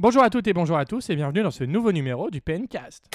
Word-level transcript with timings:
Bonjour 0.00 0.22
à 0.22 0.30
toutes 0.30 0.46
et 0.46 0.52
bonjour 0.52 0.78
à 0.78 0.84
tous 0.84 1.10
et 1.10 1.16
bienvenue 1.16 1.42
dans 1.42 1.50
ce 1.50 1.64
nouveau 1.64 1.90
numéro 1.90 2.30
du 2.30 2.40
PNcast. 2.40 3.10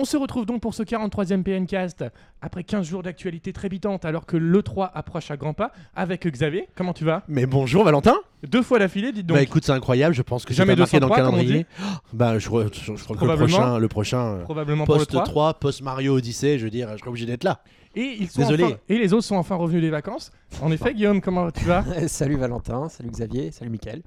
On 0.00 0.04
se 0.04 0.16
retrouve 0.16 0.46
donc 0.46 0.60
pour 0.60 0.74
ce 0.74 0.84
43e 0.84 1.42
PNcast 1.42 2.04
après 2.40 2.62
15 2.62 2.86
jours 2.86 3.02
d'actualité 3.02 3.52
trépidante 3.52 4.04
alors 4.04 4.26
que 4.26 4.36
l'E3 4.36 4.90
approche 4.94 5.32
à 5.32 5.36
grands 5.36 5.54
pas 5.54 5.72
avec 5.96 6.24
Xavier. 6.24 6.68
Comment 6.76 6.92
tu 6.92 7.04
vas? 7.04 7.24
Mais 7.26 7.46
bonjour 7.46 7.82
Valentin 7.82 8.14
Deux 8.46 8.62
fois 8.62 8.78
d'affilée, 8.78 9.10
dites 9.10 9.26
donc. 9.26 9.36
Bah 9.36 9.42
écoute, 9.42 9.64
c'est 9.64 9.72
incroyable, 9.72 10.14
je 10.14 10.22
pense 10.22 10.44
que 10.44 10.52
j'ai 10.54 10.58
Jamais 10.58 10.74
pas 10.76 10.82
marqué 10.82 11.00
dans 11.00 11.08
le 11.08 11.14
203, 11.14 11.24
comme 11.26 11.34
on 11.34 11.38
calendrier. 11.38 11.66
Bah 12.12 12.38
je, 12.38 12.44
je- 12.48 12.94
je 12.96 13.02
crois 13.02 13.16
que 13.16 13.20
le 13.22 13.26
Probablement. 13.26 13.56
prochain, 13.58 13.78
le 13.78 13.88
prochain 13.88 14.24
euh, 14.36 14.42
Probablement 14.44 14.84
pour 14.84 14.94
le 14.94 14.98
post 15.00 15.10
3. 15.10 15.24
3, 15.24 15.54
post 15.54 15.82
Mario 15.82 16.14
Odyssey, 16.16 16.58
je 16.60 16.64
veux 16.64 16.70
dire, 16.70 16.90
je 16.92 16.98
serai 16.98 17.08
obligé 17.10 17.26
d'être 17.26 17.42
là. 17.42 17.60
Et, 17.96 18.18
ils 18.20 18.28
sont 18.30 18.42
Désolé. 18.42 18.62
enfin- 18.64 18.76
et 18.88 18.98
les 18.98 19.12
autres 19.12 19.24
sont 19.24 19.34
enfin 19.34 19.56
revenus 19.56 19.82
des 19.82 19.90
vacances. 19.90 20.30
En 20.62 20.70
effet, 20.70 20.94
Guillaume, 20.94 21.20
comment 21.20 21.50
tu 21.50 21.64
vas? 21.64 21.84
Salut 22.06 22.36
Valentin, 22.36 22.88
salut 22.88 23.10
Xavier, 23.10 23.50
salut 23.50 23.70
Mickaël. 23.70 24.02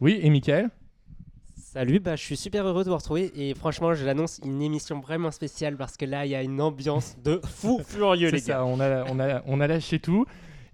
Oui, 0.00 0.20
et 0.22 0.30
Mickaël? 0.30 0.70
Salut, 1.74 1.98
bah, 1.98 2.14
je 2.14 2.22
suis 2.22 2.36
super 2.36 2.64
heureux 2.64 2.84
de 2.84 2.88
vous 2.88 2.96
retrouver 2.96 3.32
et 3.34 3.52
franchement, 3.52 3.94
je 3.94 4.06
l'annonce 4.06 4.40
une 4.44 4.62
émission 4.62 5.00
vraiment 5.00 5.32
spéciale 5.32 5.76
parce 5.76 5.96
que 5.96 6.04
là, 6.04 6.24
il 6.24 6.30
y 6.30 6.36
a 6.36 6.42
une 6.44 6.60
ambiance 6.60 7.16
de 7.24 7.40
fou 7.44 7.80
furieux, 7.84 8.30
les 8.30 8.38
gars. 8.38 8.58
ça, 8.58 8.64
on 8.64 8.78
a, 8.78 9.02
on, 9.10 9.18
a, 9.18 9.42
on 9.44 9.60
a 9.60 9.66
lâché 9.66 9.98
tout. 9.98 10.24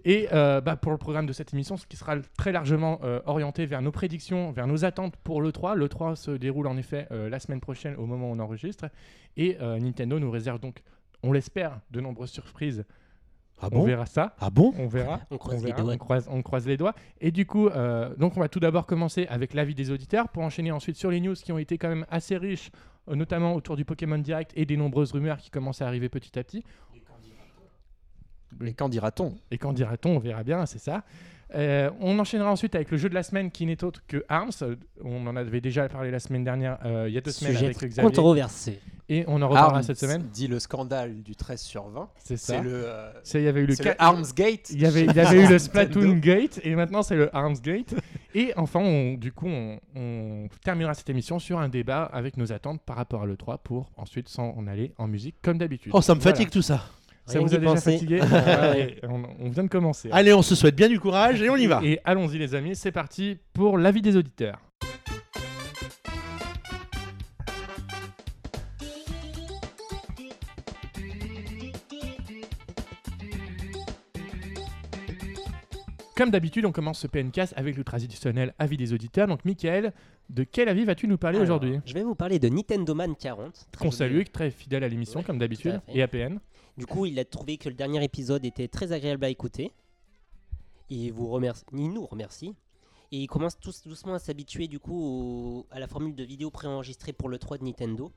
Et 0.05 0.29
euh, 0.35 0.61
bah, 0.61 0.77
pour 0.77 0.93
le 0.93 0.99
programme 0.99 1.25
de 1.25 1.33
cette 1.33 1.55
émission, 1.55 1.79
ce 1.79 1.87
qui 1.87 1.97
sera 1.97 2.17
très 2.37 2.53
largement 2.53 3.01
euh, 3.03 3.21
orienté 3.25 3.65
vers 3.65 3.81
nos 3.81 3.93
prédictions, 3.93 4.53
vers 4.53 4.67
nos 4.67 4.85
attentes 4.85 5.17
pour 5.17 5.41
l'E3. 5.41 5.75
L'E3 5.75 6.17
se 6.17 6.33
déroule 6.33 6.67
en 6.67 6.77
effet 6.77 7.09
euh, 7.13 7.31
la 7.31 7.41
semaine 7.41 7.61
prochaine 7.61 7.97
au 7.97 8.05
moment 8.05 8.31
où 8.31 8.35
on 8.35 8.39
enregistre. 8.39 8.85
Et 9.39 9.57
Nintendo 9.59 10.19
nous 10.19 10.31
réserve 10.31 10.61
donc, 10.61 10.83
on 11.23 11.33
l'espère, 11.33 11.81
de 11.93 12.03
nombreuses 12.03 12.33
surprises. 12.33 12.85
Ah 13.63 13.69
on 13.73 13.81
bon 13.81 13.85
verra 13.85 14.07
ça. 14.07 14.35
Ah 14.41 14.51
bon 14.51 14.73
On 14.79 14.87
verra. 14.87 15.21
On 15.31 15.39
croise 15.39 15.63
les 15.63 15.71
verra, 15.71 15.83
doigts. 15.83 15.95
On 15.95 15.99
croise, 15.99 16.29
on 16.31 16.43
croise 16.43 16.67
les 16.67 16.77
doigts. 16.77 16.95
Et 17.21 17.31
du 17.31 17.47
coup, 17.47 17.69
euh, 17.69 18.15
donc 18.17 18.37
on 18.37 18.41
va 18.41 18.49
tout 18.49 18.61
d'abord 18.61 18.87
commencer 18.87 19.27
avec 19.29 19.55
l'avis 19.55 19.75
des 19.75 19.91
auditeurs 19.91 20.29
pour 20.29 20.43
enchaîner 20.43 20.73
ensuite 20.73 20.97
sur 20.97 21.11
les 21.11 21.21
news 21.21 21.35
qui 21.35 21.53
ont 21.53 21.59
été 21.59 21.77
quand 21.77 21.89
même 21.89 22.07
assez 22.11 22.37
riches, 22.37 22.71
euh, 23.09 23.15
notamment 23.15 23.55
autour 23.55 23.77
du 23.77 23.85
Pokémon 23.85 24.19
Direct 24.19 24.53
et 24.57 24.65
des 24.65 24.77
nombreuses 24.77 25.13
rumeurs 25.13 25.39
qui 25.39 25.51
commencent 25.51 25.83
à 25.83 25.87
arriver 25.87 26.09
petit 26.09 26.39
à 26.39 26.45
petit. 26.45 26.65
Et 28.65 28.75
qu'en 28.75 28.89
dira-t-on 28.89 29.37
Et 29.51 29.59
quand 29.59 29.73
dira-t-on 29.73 30.17
On 30.17 30.19
verra 30.19 30.43
bien, 30.43 30.67
c'est 30.67 30.79
ça. 30.79 31.05
Euh, 31.55 31.91
on 32.01 32.19
enchaînera 32.19 32.51
ensuite 32.51 32.75
avec 32.75 32.91
le 32.91 32.97
jeu 32.97 33.09
de 33.09 33.15
la 33.15 33.23
semaine 33.23 33.51
qui 33.51 33.67
n'est 33.67 33.83
autre 33.83 34.03
que 34.07 34.25
Arms. 34.29 34.51
On 35.03 35.27
en 35.27 35.35
avait 35.37 35.61
déjà 35.61 35.89
parlé 35.89 36.11
la 36.11 36.21
semaine 36.21 36.45
dernière, 36.45 36.79
euh, 36.85 37.07
il 37.09 37.15
y 37.15 37.19
a 37.19 37.21
deux 37.21 37.33
semaines 37.33 37.55
Sujet 37.55 37.67
avec 37.67 37.77
Xavier. 37.79 38.03
controversé. 38.03 38.79
Et 39.09 39.25
on 39.27 39.43
en 39.43 39.49
reparlera 39.49 39.75
Arms 39.79 39.83
cette 39.83 39.99
semaine. 39.99 40.23
dit 40.33 40.47
le 40.47 40.61
scandale 40.61 41.25
du 41.25 41.35
13 41.35 41.61
sur 41.61 41.89
20. 41.89 42.09
C'est 42.23 42.37
ça. 42.37 42.55
C'est 42.55 42.63
le, 42.63 42.71
euh, 42.87 43.11
Il 43.35 43.41
y 43.43 43.49
avait 43.49 43.63
eu 43.63 43.67
le, 43.67 43.75
le 43.75 43.95
Arms 43.99 44.25
Gate. 44.37 44.71
Il 44.71 44.81
y 44.81 44.87
avait, 44.87 45.05
il 45.05 45.13
y 45.13 45.19
avait 45.19 45.43
eu 45.45 45.49
le. 45.49 45.59
Splatoon 45.59 46.13
Gate 46.19 46.61
et 46.63 46.77
maintenant 46.77 47.03
c'est 47.03 47.17
le 47.17 47.35
Arms 47.35 47.57
Gate. 47.61 47.93
Et 48.37 48.53
enfin, 48.57 48.79
on- 48.79 49.15
du 49.15 49.33
coup, 49.33 49.49
on, 49.49 49.81
on 49.97 50.49
terminera 50.63 50.95
cette 50.95 51.11
émission 51.11 51.41
sur 51.41 51.59
un 51.59 51.69
débat 51.69 52.05
avec 52.05 52.37
nos 52.37 52.53
attentes 52.53 52.81
par 52.83 52.95
rapport 52.95 53.23
à 53.23 53.27
l'E3 53.27 53.59
pour 53.65 53.91
ensuite 53.97 54.29
s'en 54.29 54.51
en 54.57 54.69
aller 54.69 54.93
en 54.99 55.09
musique 55.09 55.35
comme 55.43 55.59
d'habitude. 55.59 55.91
Oh, 55.93 56.01
ça 56.01 56.15
me 56.15 56.21
Voilà. 56.21 56.37
fatigue 56.37 56.51
tout 56.53 56.63
ça. 56.63 56.85
Ça 57.27 57.39
vous 57.39 57.55
a 57.55 57.59
déjà 57.59 57.75
penser. 57.75 57.93
fatigué 57.93 58.21
on, 59.09 59.23
on 59.39 59.51
vient 59.51 59.63
de 59.63 59.69
commencer. 59.69 60.09
Allez, 60.13 60.33
on 60.35 60.43
se 60.43 60.55
souhaite 60.55 60.75
bien 60.75 60.89
du 60.89 60.99
courage 60.99 61.41
et 61.43 61.49
on 61.51 61.57
y 61.57 61.67
va. 61.67 61.81
Et 61.85 62.01
allons-y 62.05 62.39
les 62.39 62.55
amis, 62.55 62.75
c'est 62.75 62.93
parti 62.93 63.39
pour 63.53 63.79
l'avis 63.79 64.03
des 64.03 64.17
auditeurs. 64.17 64.59
Comme 76.17 76.31
d'habitude, 76.31 76.67
on 76.67 76.73
commence 76.73 76.99
ce 76.99 77.07
PNcast 77.07 77.55
avec 77.57 77.77
le 77.77 77.85
traditionnel 77.85 78.53
avis 78.59 78.77
des 78.77 78.93
auditeurs. 78.93 79.27
Donc, 79.27 79.45
Michael, 79.47 79.93
de 80.29 80.45
quel 80.45 80.69
avis 80.69 80.85
vas-tu 80.85 81.09
nous 81.09 81.17
parler 81.17 81.39
Alors, 81.39 81.57
aujourd'hui? 81.57 81.81
Je 81.87 81.95
vais 81.95 82.03
vous 82.03 82.15
parler 82.15 82.39
de 82.39 82.49
Nintendo 82.49 82.95
Man 82.95 83.15
40. 83.19 83.69
très 83.73 83.85
Qu'on 83.85 83.91
salue, 83.91 84.23
très 84.31 84.51
fidèle 84.51 84.85
à 84.85 84.89
l'émission, 84.89 85.21
Ouais, 85.21 85.25
comme 85.25 85.39
d'habitude, 85.39 85.81
et 85.89 86.03
APN. 86.03 86.39
Du 86.81 86.87
coup, 86.87 87.05
il 87.07 87.19
a 87.19 87.25
trouvé 87.25 87.57
que 87.59 87.69
le 87.69 87.75
dernier 87.75 88.03
épisode 88.03 88.45
était 88.45 88.69
très 88.69 88.93
agréable 88.93 89.25
à 89.25 89.29
écouter. 89.29 89.71
Il, 90.89 91.13
vous 91.13 91.29
remercie, 91.29 91.63
il 91.73 91.93
nous 91.93 92.07
remercie. 92.07 92.55
Et 93.13 93.19
il 93.19 93.27
commence 93.27 93.59
tous 93.59 93.83
doucement 93.87 94.15
à 94.15 94.19
s'habituer 94.19 94.67
du 94.67 94.79
coup 94.79 94.99
au- 95.01 95.67
à 95.71 95.79
la 95.79 95.87
formule 95.87 96.15
de 96.15 96.25
vidéo 96.25 96.51
préenregistrée 96.51 97.13
pour 97.13 97.29
le 97.29 97.39
3 97.39 97.59
de 97.59 97.65
Nintendo. 97.65 98.11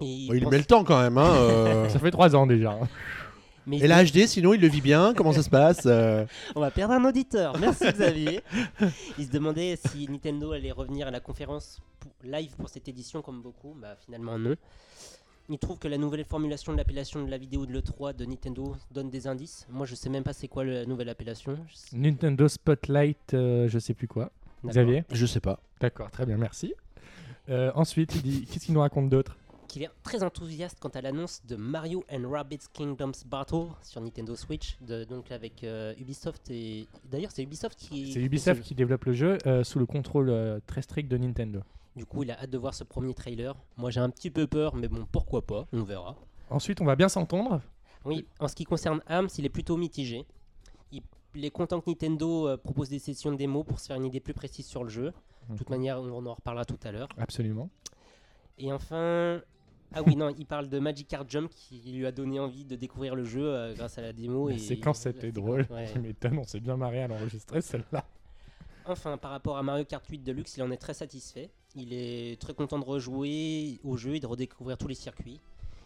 Et 0.00 0.04
il 0.04 0.28
Bon, 0.28 0.34
il 0.34 0.42
pense- 0.42 0.50
met 0.52 0.58
le 0.58 0.64
temps 0.64 0.84
quand 0.84 1.00
même. 1.00 1.16
Hein, 1.18 1.30
euh. 1.34 1.88
Ça 1.88 1.98
fait 1.98 2.10
trois 2.10 2.36
ans 2.36 2.46
déjà. 2.46 2.78
mais 3.66 3.78
et 3.78 3.86
la 3.86 4.04
HD, 4.04 4.26
sinon 4.26 4.52
il 4.54 4.60
le 4.60 4.68
vit 4.68 4.80
bien. 4.82 5.14
Comment 5.14 5.32
ça 5.32 5.42
se 5.42 5.48
passe 5.50 5.86
euh 5.86 6.26
On 6.56 6.60
va 6.60 6.70
perdre 6.70 6.94
un 6.94 7.04
auditeur. 7.04 7.56
Merci 7.58 7.84
Xavier. 7.90 8.42
Il 9.18 9.26
se 9.26 9.30
demandait 9.30 9.76
si 9.76 10.06
Nintendo 10.08 10.52
allait 10.52 10.72
revenir 10.72 11.06
à 11.06 11.10
la 11.10 11.20
conférence 11.20 11.80
pour- 12.00 12.12
live 12.22 12.54
pour 12.56 12.68
cette 12.68 12.88
édition 12.88 13.22
comme 13.22 13.40
beaucoup. 13.40 13.74
Bah 13.80 13.96
finalement 14.04 14.38
non. 14.38 14.56
Il 15.48 15.58
trouve 15.58 15.78
que 15.78 15.86
la 15.88 15.96
nouvelle 15.98 16.24
formulation 16.24 16.72
de 16.72 16.76
l'appellation 16.78 17.24
de 17.24 17.30
la 17.30 17.38
vidéo 17.38 17.66
de 17.66 17.72
l'E3 17.72 18.16
de 18.16 18.24
Nintendo 18.24 18.74
donne 18.90 19.10
des 19.10 19.26
indices. 19.28 19.66
Moi 19.70 19.86
je 19.86 19.94
sais 19.94 20.08
même 20.10 20.24
pas 20.24 20.32
c'est 20.32 20.48
quoi 20.48 20.64
la 20.64 20.84
nouvelle 20.86 21.08
appellation. 21.08 21.56
Nintendo 21.92 22.48
Spotlight, 22.48 23.34
euh, 23.34 23.68
je 23.68 23.78
sais 23.78 23.94
plus 23.94 24.08
quoi. 24.08 24.32
D'accord. 24.64 24.70
Xavier? 24.70 25.04
Je 25.12 25.26
sais 25.26 25.40
pas. 25.40 25.60
D'accord, 25.80 26.10
très 26.10 26.26
bien, 26.26 26.36
merci. 26.36 26.74
Euh, 27.48 27.70
ensuite, 27.76 28.14
il 28.16 28.22
dit 28.22 28.44
qu'est-ce 28.46 28.64
qu'il 28.66 28.74
nous 28.74 28.80
raconte 28.80 29.08
d'autre? 29.08 29.36
Qu'il 29.68 29.82
est 29.84 29.90
très 30.02 30.22
enthousiaste 30.24 30.78
quant 30.80 30.88
à 30.88 31.00
l'annonce 31.00 31.42
de 31.46 31.54
Mario 31.54 32.02
and 32.10 32.28
Rabbids 32.28 32.66
Kingdoms 32.72 33.12
Battle 33.26 33.66
sur 33.82 34.00
Nintendo 34.00 34.34
Switch, 34.34 34.76
de- 34.80 35.04
donc 35.04 35.30
avec 35.30 35.62
euh, 35.62 35.92
Ubisoft 36.00 36.50
et 36.50 36.86
d'ailleurs 37.08 37.30
c'est 37.32 37.42
Ubisoft 37.44 37.78
qui. 37.78 38.12
C'est 38.12 38.20
Ubisoft 38.22 38.62
qui 38.62 38.74
développe 38.74 39.04
le 39.04 39.12
jeu 39.12 39.38
euh, 39.46 39.62
sous 39.62 39.78
le 39.78 39.86
contrôle 39.86 40.30
euh, 40.30 40.58
très 40.66 40.82
strict 40.82 41.08
de 41.08 41.16
Nintendo. 41.18 41.60
Du 41.96 42.06
coup 42.06 42.22
il 42.22 42.30
a 42.30 42.38
hâte 42.38 42.50
de 42.50 42.58
voir 42.58 42.74
ce 42.74 42.84
premier 42.84 43.14
trailer. 43.14 43.56
Moi 43.76 43.90
j'ai 43.90 44.00
un 44.00 44.10
petit 44.10 44.30
peu 44.30 44.46
peur, 44.46 44.76
mais 44.76 44.88
bon 44.88 45.06
pourquoi 45.10 45.44
pas, 45.44 45.66
on 45.72 45.82
verra. 45.82 46.16
Ensuite, 46.50 46.80
on 46.80 46.84
va 46.84 46.94
bien 46.94 47.08
s'entendre. 47.08 47.60
Oui, 48.04 48.26
en 48.38 48.46
ce 48.46 48.54
qui 48.54 48.64
concerne 48.64 49.00
Arms, 49.08 49.28
il 49.36 49.44
est 49.44 49.50
plutôt 49.50 49.76
mitigé. 49.76 50.26
Il, 50.92 51.44
est 51.44 51.50
content 51.50 51.80
que 51.80 51.90
Nintendo 51.90 52.48
euh, 52.48 52.56
propose 52.56 52.88
des 52.88 52.98
sessions 52.98 53.30
de 53.30 53.36
démo 53.36 53.62
pour 53.62 53.78
se 53.78 53.88
faire 53.88 53.96
une 53.96 54.06
idée 54.06 54.20
plus 54.20 54.32
précise 54.32 54.64
sur 54.64 54.84
le 54.84 54.88
jeu. 54.88 55.12
De 55.50 55.56
toute 55.58 55.68
manière, 55.68 56.00
on 56.00 56.24
en 56.24 56.32
reparlera 56.32 56.64
tout 56.64 56.78
à 56.82 56.92
l'heure. 56.92 57.08
Absolument. 57.18 57.68
Et 58.56 58.72
enfin, 58.72 59.42
ah 59.92 60.02
oui, 60.02 60.16
non, 60.16 60.34
il 60.38 60.46
parle 60.46 60.68
de 60.68 60.78
Magic 60.78 61.08
Card 61.08 61.28
Jump 61.28 61.50
qui 61.50 61.92
lui 61.92 62.06
a 62.06 62.12
donné 62.12 62.40
envie 62.40 62.64
de 62.64 62.74
découvrir 62.74 63.14
le 63.14 63.24
jeu 63.24 63.44
euh, 63.44 63.74
grâce 63.74 63.98
à 63.98 64.02
la 64.02 64.12
démo. 64.14 64.48
La 64.48 64.54
et 64.54 64.58
séquence 64.58 65.04
la 65.04 65.10
était 65.10 65.26
séquence, 65.28 65.34
drôle. 65.34 65.66
ouais. 65.70 65.88
Tu 65.92 65.98
m'étonnes, 66.00 66.38
on 66.38 66.44
s'est 66.44 66.60
bien 66.60 66.76
marré 66.76 67.02
à 67.02 67.08
l'enregistrer 67.08 67.60
celle-là. 67.60 68.06
Enfin, 68.86 69.18
par 69.18 69.32
rapport 69.32 69.58
à 69.58 69.62
Mario 69.62 69.84
Kart 69.84 70.06
8 70.06 70.20
Deluxe, 70.20 70.56
il 70.56 70.62
en 70.62 70.70
est 70.70 70.76
très 70.76 70.94
satisfait. 70.94 71.50
Il 71.76 71.92
est 71.92 72.40
très 72.40 72.54
content 72.54 72.78
de 72.78 72.84
rejouer 72.84 73.78
au 73.84 73.96
jeu 73.96 74.14
et 74.16 74.20
de 74.20 74.26
redécouvrir 74.26 74.78
tous 74.78 74.88
les 74.88 74.94
circuits. 74.94 75.40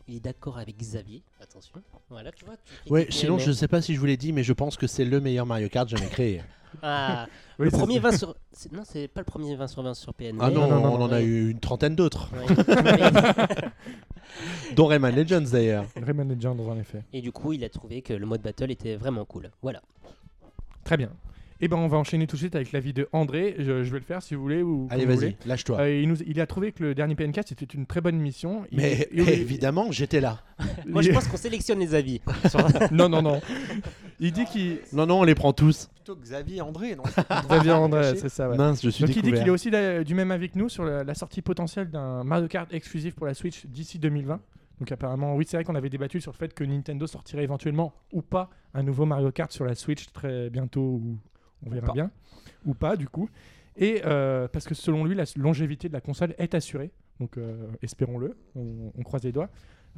Il 0.09 0.17
est 0.17 0.21
d'accord 0.21 0.59
avec 0.59 0.77
Xavier. 0.77 1.23
Attention. 1.41 1.83
Voilà, 2.09 2.33
tu 2.33 2.45
vois. 2.45 2.55
tu 2.87 2.93
Ouais, 2.93 3.07
sinon 3.11 3.39
je 3.39 3.53
sais 3.53 3.69
pas 3.69 3.83
si 3.83 3.95
je 3.95 4.01
vous 4.01 4.07
l'ai 4.07 4.17
dit, 4.17 4.33
mais 4.33 4.43
je 4.43 4.53
pense 4.53 4.77
que 4.77 4.87
c'est 4.87 5.05
le 5.05 5.21
meilleur 5.21 5.47
Mario 5.47 5.69
Kart 5.69 5.89
jamais 5.89 6.09
créé. 6.09 6.43
Ah, 6.83 7.27
Oui, 7.59 7.65
le 7.65 7.73
premier 7.73 7.97
ça. 7.97 8.01
20 8.11 8.17
sur. 8.17 8.37
Non, 8.71 8.83
c'est 8.85 9.09
pas 9.09 9.23
le 9.23 9.25
premier 9.25 9.57
20 9.57 9.67
sur 9.67 9.83
20 9.83 9.93
sur 9.95 10.15
PN. 10.15 10.39
Ah 10.41 10.51
non, 10.51 10.69
non, 10.69 10.81
non, 10.81 10.95
on 10.95 11.03
en 11.03 11.11
a 11.11 11.21
eu 11.21 11.51
une 11.51 11.59
trentaine 11.59 11.97
d'autres, 11.97 12.31
Ouais. 12.33 12.47
dont 14.77 14.87
Rayman 14.87 15.13
Legends 15.15 15.51
d'ailleurs. 15.51 15.87
Rayman 16.01 16.29
Legends, 16.29 16.57
en 16.61 16.79
effet. 16.79 17.03
et 17.13 17.21
du 17.23 17.33
coup, 17.33 17.53
il 17.55 17.65
a 17.65 17.69
trouvé 17.69 18.03
que 18.03 18.13
le 18.13 18.25
mode 18.25 18.41
battle 18.43 18.71
était 18.71 18.95
vraiment 18.95 19.25
cool. 19.25 19.51
Voilà. 19.63 19.83
Très 20.85 20.97
bien. 20.97 21.11
Et 21.63 21.69
ben, 21.69 21.77
on 21.77 21.89
va 21.89 21.99
enchaîner 21.99 22.27
tout 22.27 22.37
de 22.37 22.41
suite 22.41 22.57
avec 22.57 22.73
l'avis 22.73 22.93
de 22.95 23.09
André. 23.13 23.55
Je, 23.59 23.83
je 23.83 23.93
vais 23.93 23.99
le 23.99 24.05
faire 24.05 24.23
si 24.23 24.35
vous 24.35 24.41
voulez. 24.43 24.63
Ou 24.63 24.87
Allez, 24.91 25.05
vas-y, 25.05 25.17
voulez. 25.17 25.37
lâche-toi. 25.45 25.79
Euh, 25.81 26.01
il, 26.01 26.09
nous- 26.09 26.23
il 26.27 26.41
a 26.41 26.47
trouvé 26.47 26.73
que 26.73 26.83
le 26.83 26.95
dernier 26.95 27.15
PNK 27.15 27.41
c'était 27.47 27.67
une 27.67 27.85
très 27.87 28.01
bonne 28.01 28.17
émission. 28.19 28.65
Il- 28.73 28.79
mais 28.79 29.09
il- 29.13 29.29
évidemment, 29.29 29.93
j'étais 29.93 30.21
là. 30.21 30.41
Moi, 30.87 31.03
je 31.03 31.11
pense 31.11 31.29
qu'on 31.29 31.37
sélectionne 31.37 31.79
les 31.79 31.95
avis. 31.95 32.21
Non, 32.93 33.09
non, 33.09 33.23
non. 33.23 33.41
Il 34.19 34.33
dit 34.33 34.45
qu'il. 34.47 34.79
Non, 34.93 35.07
non, 35.07 35.21
on 35.21 35.25
les 35.25 35.35
prend 35.35 35.53
tous. 35.53 35.89
Plutôt 35.97 36.17
Xavier 36.17 36.61
André, 36.63 36.97
non 36.97 37.03
Très 37.49 37.61
bien, 37.61 37.77
André, 37.77 38.15
c'est 38.17 38.29
ça. 38.29 38.49
ouais. 38.49 38.57
Mince, 38.57 38.83
je 38.83 38.91
suis 38.91 39.05
Donc 39.05 39.15
il 39.17 39.23
dit 39.23 39.33
qu'il 39.33 39.47
est 39.47 39.51
aussi 39.51 39.71
da- 39.71 40.03
du 40.05 40.15
même 40.15 40.31
avis 40.31 40.49
que 40.51 40.59
nous 40.59 40.69
sur 40.69 40.85
la, 40.85 41.05
la 41.05 41.15
sortie 41.15 41.43
potentielle 41.43 41.91
d'un 41.91 42.25
Mario 42.25 42.49
Kart 42.49 42.73
exclusif 42.73 43.15
pour 43.15 43.27
la 43.27 43.35
Switch 43.35 43.67
d'ici 43.67 43.99
2020. 43.99 44.41
Donc 44.81 44.93
apparemment, 44.93 45.37
oui, 45.37 45.45
c'est 45.47 45.59
vrai 45.59 45.65
qu'on 45.65 45.75
avait 45.75 45.91
débattu 45.91 46.21
sur 46.23 46.33
le 46.33 46.37
fait 46.39 46.55
que 46.55 46.65
Nintendo 46.65 47.07
sortirait 47.07 47.45
éventuellement 47.45 47.93
ou 48.13 48.23
pas 48.23 48.49
un 48.73 48.83
nouveau 48.83 49.05
Mario 49.05 49.31
Kart 49.31 49.53
sur 49.53 49.67
la 49.67 49.75
Switch 49.75 50.07
très 50.13 50.49
bientôt, 50.49 50.81
ou 50.81 51.19
on 51.67 51.71
verra 51.71 51.93
bien, 51.93 52.11
ou 52.67 52.75
pas 52.75 52.97
du 52.97 53.09
coup. 53.09 53.29
Et 53.77 54.03
euh, 54.05 54.49
parce 54.49 54.67
que 54.67 54.75
selon 54.75 55.05
lui, 55.05 55.15
la 55.15 55.25
longévité 55.37 55.89
de 55.89 55.93
la 55.95 56.01
console 56.01 56.35
est 56.39 56.55
assurée. 56.55 56.91
Donc 57.21 57.37
euh, 57.39 57.67
espérons-le, 57.83 58.37
on, 58.57 58.93
on 58.99 59.03
croise 59.03 59.23
les 59.25 59.33
doigts. 59.33 59.49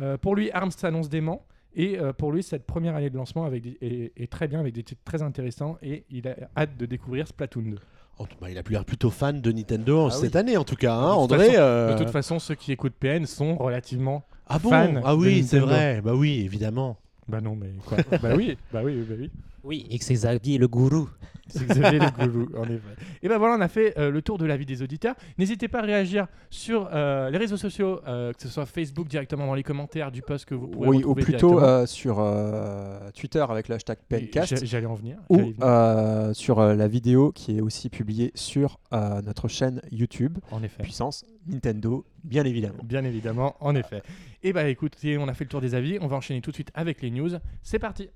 Euh, 0.00 0.16
pour 0.18 0.34
lui, 0.36 0.50
ARMS 0.52 0.70
s'annonce 0.70 1.08
dément. 1.08 1.44
Et 1.74 1.98
euh, 1.98 2.12
pour 2.12 2.32
lui, 2.32 2.42
cette 2.42 2.66
première 2.66 2.94
année 2.96 3.08
de 3.08 3.16
lancement 3.16 3.44
avec 3.44 3.62
des- 3.62 3.78
est, 3.80 4.12
est 4.22 4.30
très 4.30 4.46
bien, 4.46 4.60
avec 4.60 4.74
des 4.74 4.82
titres 4.82 5.00
très 5.04 5.22
intéressants. 5.22 5.78
Et 5.82 6.04
il 6.10 6.28
a 6.28 6.36
hâte 6.56 6.76
de 6.76 6.84
découvrir 6.86 7.26
Splatoon 7.26 7.62
2. 7.62 7.78
Oh, 8.18 8.26
bah, 8.40 8.50
il 8.50 8.58
a 8.58 8.62
pu 8.62 8.72
l'air 8.72 8.84
plutôt 8.84 9.08
fan 9.10 9.40
de 9.40 9.50
Nintendo 9.52 10.08
Ah 10.08 10.10
cette 10.10 10.34
oui. 10.34 10.38
année 10.40 10.56
en 10.58 10.64
tout 10.64 10.76
cas, 10.76 10.94
hein, 10.94 11.06
De 11.08 11.12
toute 11.22 11.32
André. 11.32 11.46
façon- 11.46 11.58
euh, 11.60 11.92
De 11.94 11.98
toute 11.98 12.10
façon, 12.12 12.38
ceux 12.38 12.54
qui 12.54 12.72
écoutent 12.72 12.94
PN 12.94 13.24
sont 13.24 13.56
relativement 13.56 14.22
Ah 14.46 14.58
bon? 14.58 14.68
fan 14.68 15.00
Ah 15.02 15.16
oui, 15.16 15.44
c'est 15.44 15.60
vrai. 15.60 16.02
Bah 16.02 16.14
oui, 16.14 16.40
évidemment. 16.44 16.98
Bah 17.26 17.40
non, 17.40 17.56
mais 17.56 17.70
quoi? 17.86 17.96
Bah 18.22 18.34
oui, 18.36 18.58
bah 18.72 18.82
oui, 18.84 19.02
bah 19.08 19.14
oui. 19.18 19.30
Oui, 19.64 19.86
et 19.90 19.98
que 19.98 20.04
c'est 20.04 20.14
Xavier 20.14 20.58
le 20.58 20.68
gourou. 20.68 21.08
C'est 21.48 21.66
Xavier 21.66 21.98
le 21.98 22.10
gourou, 22.28 22.48
en 22.56 22.64
effet. 22.64 22.94
Et 23.22 23.28
ben 23.28 23.36
voilà, 23.38 23.56
on 23.56 23.60
a 23.60 23.68
fait 23.68 23.96
euh, 23.98 24.10
le 24.10 24.22
tour 24.22 24.38
de 24.38 24.46
la 24.46 24.56
vie 24.56 24.64
des 24.64 24.80
auditeurs. 24.82 25.14
N'hésitez 25.38 25.68
pas 25.68 25.80
à 25.80 25.82
réagir 25.82 26.26
sur 26.50 26.88
euh, 26.92 27.28
les 27.30 27.36
réseaux 27.38 27.56
sociaux, 27.56 28.00
euh, 28.06 28.32
que 28.32 28.40
ce 28.42 28.48
soit 28.48 28.64
Facebook 28.64 29.06
directement 29.08 29.46
dans 29.46 29.54
les 29.54 29.62
commentaires 29.62 30.10
du 30.10 30.22
post 30.22 30.46
que 30.46 30.54
vous 30.54 30.68
pourrez 30.68 30.88
Oui, 30.88 31.04
ou 31.04 31.14
plutôt 31.14 31.60
euh, 31.60 31.84
sur 31.86 32.16
euh, 32.20 33.10
Twitter 33.14 33.44
avec 33.48 33.68
le 33.68 33.74
hashtag 33.74 33.98
j'a- 34.32 34.44
J'allais 34.64 34.86
en 34.86 34.94
venir. 34.94 35.18
ou 35.28 35.36
venir. 35.38 35.54
euh, 35.62 36.32
sur 36.32 36.58
euh, 36.60 36.74
la 36.74 36.88
vidéo 36.88 37.32
qui 37.32 37.58
est 37.58 37.60
aussi 37.60 37.90
publiée 37.90 38.30
sur 38.34 38.78
euh, 38.92 39.20
notre 39.22 39.48
chaîne 39.48 39.80
YouTube 39.90 40.38
en 40.50 40.62
effet. 40.62 40.82
Puissance 40.82 41.24
Nintendo, 41.46 42.04
bien 42.24 42.44
évidemment. 42.44 42.82
Bien 42.84 43.04
évidemment, 43.04 43.56
en 43.60 43.74
effet. 43.74 44.02
Et 44.44 44.52
bah 44.52 44.68
écoutez, 44.68 45.18
on 45.18 45.26
a 45.28 45.34
fait 45.34 45.44
le 45.44 45.50
tour 45.50 45.60
des 45.60 45.74
avis. 45.74 45.98
On 46.00 46.06
va 46.06 46.16
enchaîner 46.16 46.40
tout 46.40 46.50
de 46.50 46.56
suite 46.56 46.70
avec 46.74 47.02
les 47.02 47.10
news. 47.10 47.30
C'est 47.62 47.78
parti. 47.80 48.08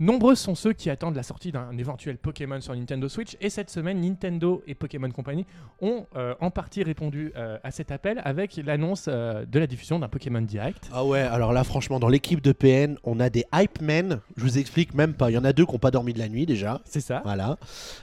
Nombreux 0.00 0.34
sont 0.34 0.56
ceux 0.56 0.72
qui 0.72 0.90
attendent 0.90 1.14
la 1.14 1.22
sortie 1.22 1.52
d'un 1.52 1.70
éventuel 1.78 2.18
Pokémon 2.18 2.60
sur 2.60 2.74
Nintendo 2.74 3.08
Switch 3.08 3.36
et 3.40 3.48
cette 3.48 3.70
semaine 3.70 4.00
Nintendo 4.00 4.60
et 4.66 4.74
Pokémon 4.74 5.08
Company 5.10 5.46
ont 5.80 6.06
euh, 6.16 6.34
en 6.40 6.50
partie 6.50 6.82
répondu 6.82 7.32
euh, 7.36 7.58
à 7.62 7.70
cet 7.70 7.92
appel 7.92 8.20
avec 8.24 8.56
l'annonce 8.64 9.04
euh, 9.06 9.44
de 9.46 9.56
la 9.60 9.68
diffusion 9.68 10.00
d'un 10.00 10.08
Pokémon 10.08 10.40
Direct. 10.40 10.90
Ah 10.92 11.04
ouais, 11.04 11.20
alors 11.20 11.52
là, 11.52 11.62
franchement, 11.62 12.00
dans 12.00 12.08
l'équipe 12.08 12.40
de 12.42 12.50
PN, 12.50 12.96
on 13.04 13.20
a 13.20 13.30
des 13.30 13.44
hype 13.54 13.80
men. 13.80 14.18
Je 14.36 14.42
vous 14.42 14.58
explique 14.58 14.94
même 14.94 15.14
pas. 15.14 15.30
Il 15.30 15.34
y 15.34 15.38
en 15.38 15.44
a 15.44 15.52
deux 15.52 15.64
qui 15.64 15.70
n'ont 15.70 15.78
pas 15.78 15.92
dormi 15.92 16.12
de 16.12 16.18
la 16.18 16.28
nuit 16.28 16.44
déjà. 16.44 16.80
C'est 16.84 17.00
ça 17.00 17.20
Voilà. 17.24 17.56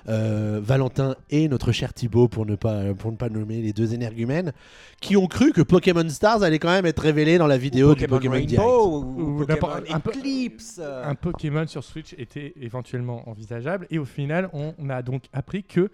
Euh, 0.08 0.62
Valentin 0.64 1.16
et 1.30 1.50
notre 1.50 1.74
cher 1.74 1.94
Thibaut, 1.94 2.30
pour 2.30 2.46
ne, 2.46 2.56
pas, 2.56 2.94
pour 2.98 3.12
ne 3.12 3.18
pas 3.18 3.28
nommer 3.28 3.62
les 3.62 3.74
deux 3.74 3.94
énergumènes, 3.94 4.54
qui 5.02 5.18
ont 5.18 5.28
cru 5.28 5.52
que 5.52 5.62
Pokémon 5.62 6.08
Stars 6.08 6.42
allait 6.44 6.60
quand 6.60 6.72
même 6.72 6.86
être 6.86 7.02
révélé 7.02 7.38
dans 7.38 7.48
la 7.48 7.58
vidéo 7.58 7.96
du 7.96 8.08
Pokémon 8.08 8.40
Direct. 8.40 8.66
ou, 8.66 9.40
Ou 9.42 9.46
Pokémon 9.46 9.68
un 9.92 9.98
Eclipse. 9.98 10.80
un 10.80 11.16
Pokémon 11.16 11.68
sur 11.68 11.81
Switch 11.82 12.14
était 12.18 12.54
éventuellement 12.60 13.28
envisageable. 13.30 13.88
Et 13.90 14.00
au 14.00 14.06
final, 14.06 14.50
on 14.54 14.90
a 14.90 15.02
donc 15.02 15.26
appris 15.34 15.64
que 15.64 15.90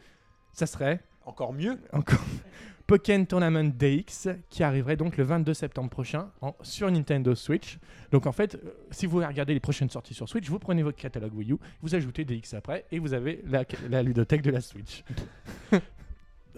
ça 0.52 0.66
serait 0.66 1.00
Encore 1.26 1.54
mieux. 1.54 1.78
encore 1.94 2.20
Pokémon 2.88 3.26
Tournament 3.26 3.70
DX 3.78 4.30
qui 4.50 4.64
arriverait 4.64 4.96
donc 4.96 5.18
le 5.18 5.26
22 5.26 5.54
septembre 5.54 5.90
prochain 5.90 6.30
en- 6.40 6.56
sur 6.62 6.90
Nintendo 6.90 7.36
Switch. 7.36 7.80
Donc 8.12 8.26
en 8.28 8.32
fait, 8.32 8.56
euh, 8.56 8.60
si 8.92 9.06
vous 9.08 9.18
regardez 9.18 9.54
les 9.54 9.60
prochaines 9.60 9.90
sorties 9.90 10.14
sur 10.14 10.30
Switch, 10.30 10.48
vous 10.50 10.58
prenez 10.58 10.84
votre 10.84 10.98
catalogue 10.98 11.34
Wii 11.36 11.52
U, 11.52 11.58
vous 11.82 11.96
ajoutez 11.96 12.24
DX 12.24 12.54
après 12.56 12.86
et 12.92 13.00
vous 13.00 13.14
avez 13.14 13.42
la, 13.46 13.66
la 13.90 14.02
ludothèque 14.04 14.42
de 14.42 14.52
la 14.52 14.62
Switch. 14.62 15.04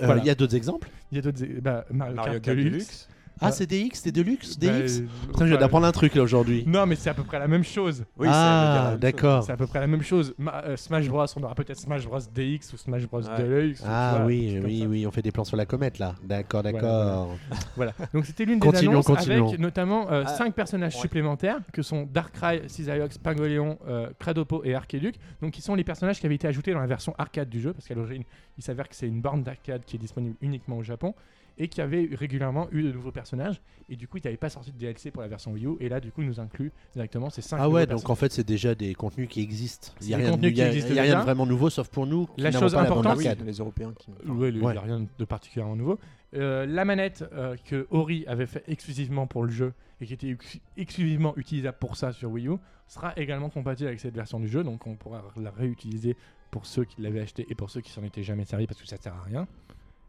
Euh, 0.01 0.03
Il 0.03 0.05
Voilà. 0.05 0.23
y 0.23 0.29
a 0.29 0.35
d'autres 0.35 0.55
exemples? 0.55 0.89
Il 1.11 1.15
y 1.15 1.19
a 1.19 1.21
d'autres. 1.21 1.43
bah, 1.61 1.83
Mario, 1.91 2.15
Mario 2.15 2.31
Kart 2.33 2.43
Kart 2.45 2.55
Deluxe. 2.57 2.71
Deluxe. 2.73 3.09
Ah, 3.41 3.51
c'est 3.51 3.65
DX, 3.65 3.91
c'est 3.93 4.11
Deluxe 4.11 4.57
DX 4.59 4.67
euh, 4.67 5.07
Putain, 5.27 5.45
je 5.45 5.51
viens 5.51 5.57
d'apprendre 5.57 5.85
un 5.87 5.91
truc 5.91 6.15
là 6.15 6.21
aujourd'hui. 6.23 6.63
Non, 6.67 6.85
mais 6.85 6.95
c'est 6.95 7.09
à 7.09 7.13
peu 7.13 7.23
près 7.23 7.39
la 7.39 7.47
même 7.47 7.63
chose. 7.63 8.05
Oui, 8.17 8.27
ah, 8.29 8.95
d'accord. 8.99 9.43
C'est 9.43 9.51
à 9.51 9.57
peu 9.57 9.67
près 9.67 9.79
la 9.79 9.87
même 9.87 10.01
chose. 10.01 10.33
Ma- 10.37 10.63
euh, 10.65 10.75
Smash 10.77 11.07
Bros, 11.07 11.25
on 11.35 11.43
aura 11.43 11.55
peut-être 11.55 11.79
Smash 11.79 12.05
Bros 12.05 12.19
DX 12.19 12.73
ou 12.73 12.77
Smash 12.77 13.07
Bros 13.07 13.21
Ouais. 13.21 13.37
Deluxe. 13.37 13.79
ou 13.79 13.83
tu 13.83 13.89
Ah 13.89 14.15
vois, 14.17 14.25
oui, 14.25 14.55
comme 14.55 14.65
oui, 14.65 14.79
ça. 14.81 14.85
oui, 14.87 15.07
on 15.07 15.11
fait 15.11 15.21
des 15.21 15.31
plans 15.31 15.43
sur 15.45 15.57
la 15.57 15.65
comète 15.65 15.99
là. 15.99 16.15
D'accord, 16.23 16.61
Voilà, 16.63 16.79
d'accord. 16.79 17.37
Voilà. 17.75 17.93
Donc 18.13 18.25
c'était 18.25 18.45
l'une 18.45 18.59
des 18.59 18.67
Continuons, 18.67 18.91
annonces 18.93 19.05
continuons. 19.05 19.47
avec 19.47 19.59
notamment 19.59 20.07
Ah, 20.09 20.25
5 20.27 20.53
personnages 20.53 20.95
ouais. 20.95 21.01
supplémentaires 21.01 21.59
que 21.71 21.81
sont 21.81 22.07
Darkrai, 22.11 22.63
Cisaiox, 22.67 23.17
Pingoléon, 23.17 23.77
euh, 23.87 24.09
Cradopo 24.19 24.63
et 24.65 24.75
Archeduc. 24.75 25.15
Donc 25.41 25.51
qui 25.51 25.61
sont 25.61 25.75
les 25.75 25.83
personnages 25.83 26.19
qui 26.19 26.25
avaient 26.25 26.35
été 26.35 26.47
ajoutés 26.47 26.73
dans 26.73 26.79
la 26.79 26.87
version 26.87 27.13
arcade 27.17 27.49
du 27.49 27.61
jeu 27.61 27.73
parce 27.73 27.87
qu'à 27.87 27.95
l'origine, 27.95 28.23
il 28.57 28.63
s'avère 28.63 28.89
que 28.89 28.95
c'est 28.95 29.07
une 29.07 29.21
borne 29.21 29.43
d'arcade 29.43 29.83
qui 29.85 29.95
est 29.95 29.99
disponible 29.99 30.35
uniquement 30.41 30.77
au 30.77 30.83
Japon 30.83 31.13
et 31.59 31.67
qui 31.67 31.81
avait 31.81 32.09
régulièrement 32.13 32.67
eu 32.71 32.81
de 32.83 32.91
nouveaux 32.91 33.11
personnages 33.11 33.61
et 33.89 33.95
du 33.95 34.07
coup, 34.07 34.17
il 34.17 34.21
n'avait 34.23 34.37
pas 34.37 34.49
sorti 34.49 34.71
de 34.71 34.77
DLC 34.77 35.11
pour 35.11 35.21
la 35.21 35.27
version 35.27 35.51
Wii 35.51 35.65
U 35.65 35.71
et 35.79 35.89
là 35.89 35.99
du 35.99 36.11
coup, 36.11 36.21
il 36.21 36.27
nous 36.27 36.39
inclut 36.39 36.71
directement 36.93 37.29
ces 37.29 37.41
5 37.41 37.57
Ah 37.59 37.69
ouais, 37.69 37.85
donc 37.85 38.09
en 38.09 38.15
fait, 38.15 38.31
c'est 38.31 38.45
déjà 38.47 38.73
des 38.75 38.93
contenus 38.95 39.27
qui 39.27 39.41
existent. 39.41 39.91
Il 40.01 40.07
n'y 40.07 40.13
a, 40.13 40.17
rien, 40.17 40.27
de- 40.27 40.31
contenus 40.31 40.51
il 40.51 40.57
y 40.57 40.61
a- 40.61 40.63
qui 40.65 40.69
existent 40.69 40.89
il 40.91 40.95
y 40.95 40.99
a 40.99 41.01
rien 41.03 41.11
déjà. 41.11 41.19
de 41.19 41.25
vraiment 41.25 41.45
nouveau 41.45 41.69
sauf 41.69 41.89
pour 41.89 42.07
nous. 42.07 42.27
La 42.37 42.51
chose 42.51 42.73
importante, 42.75 43.17
Oui, 43.17 43.25
les 43.45 43.53
Européens 43.57 43.93
qui. 43.97 44.09
Ouais, 44.29 44.49
il 44.49 44.59
n'y 44.59 44.65
a 44.77 44.81
rien 44.81 45.05
de 45.17 45.25
particulièrement 45.25 45.75
nouveau. 45.75 45.99
Euh, 46.35 46.65
la 46.65 46.85
manette 46.85 47.25
euh, 47.33 47.55
que 47.65 47.87
Ori 47.89 48.23
avait 48.27 48.45
fait 48.45 48.63
exclusivement 48.67 49.25
pour 49.27 49.43
le 49.43 49.49
jeu 49.49 49.73
et 49.99 50.05
qui 50.05 50.13
était 50.13 50.29
ex- 50.29 50.59
exclusivement 50.77 51.33
utilisable 51.37 51.77
pour 51.79 51.97
ça 51.97 52.11
sur 52.13 52.29
Wii 52.31 52.47
U 52.47 52.53
sera 52.87 53.13
également 53.17 53.49
compatible 53.49 53.87
avec 53.87 53.99
cette 53.99 54.15
version 54.15 54.39
du 54.39 54.47
jeu, 54.47 54.63
donc 54.63 54.85
on 54.87 54.95
pourra 54.95 55.23
la 55.41 55.51
réutiliser 55.51 56.15
pour 56.51 56.65
ceux 56.67 56.85
qui 56.85 57.01
l'avaient 57.01 57.21
acheté 57.21 57.45
et 57.49 57.55
pour 57.55 57.69
ceux 57.71 57.81
qui 57.81 57.91
s'en 57.91 58.03
étaient 58.03 58.23
jamais 58.23 58.45
servis 58.45 58.67
parce 58.67 58.79
que 58.81 58.87
ça 58.87 58.97
sert 58.97 59.13
à 59.13 59.21
rien. 59.23 59.47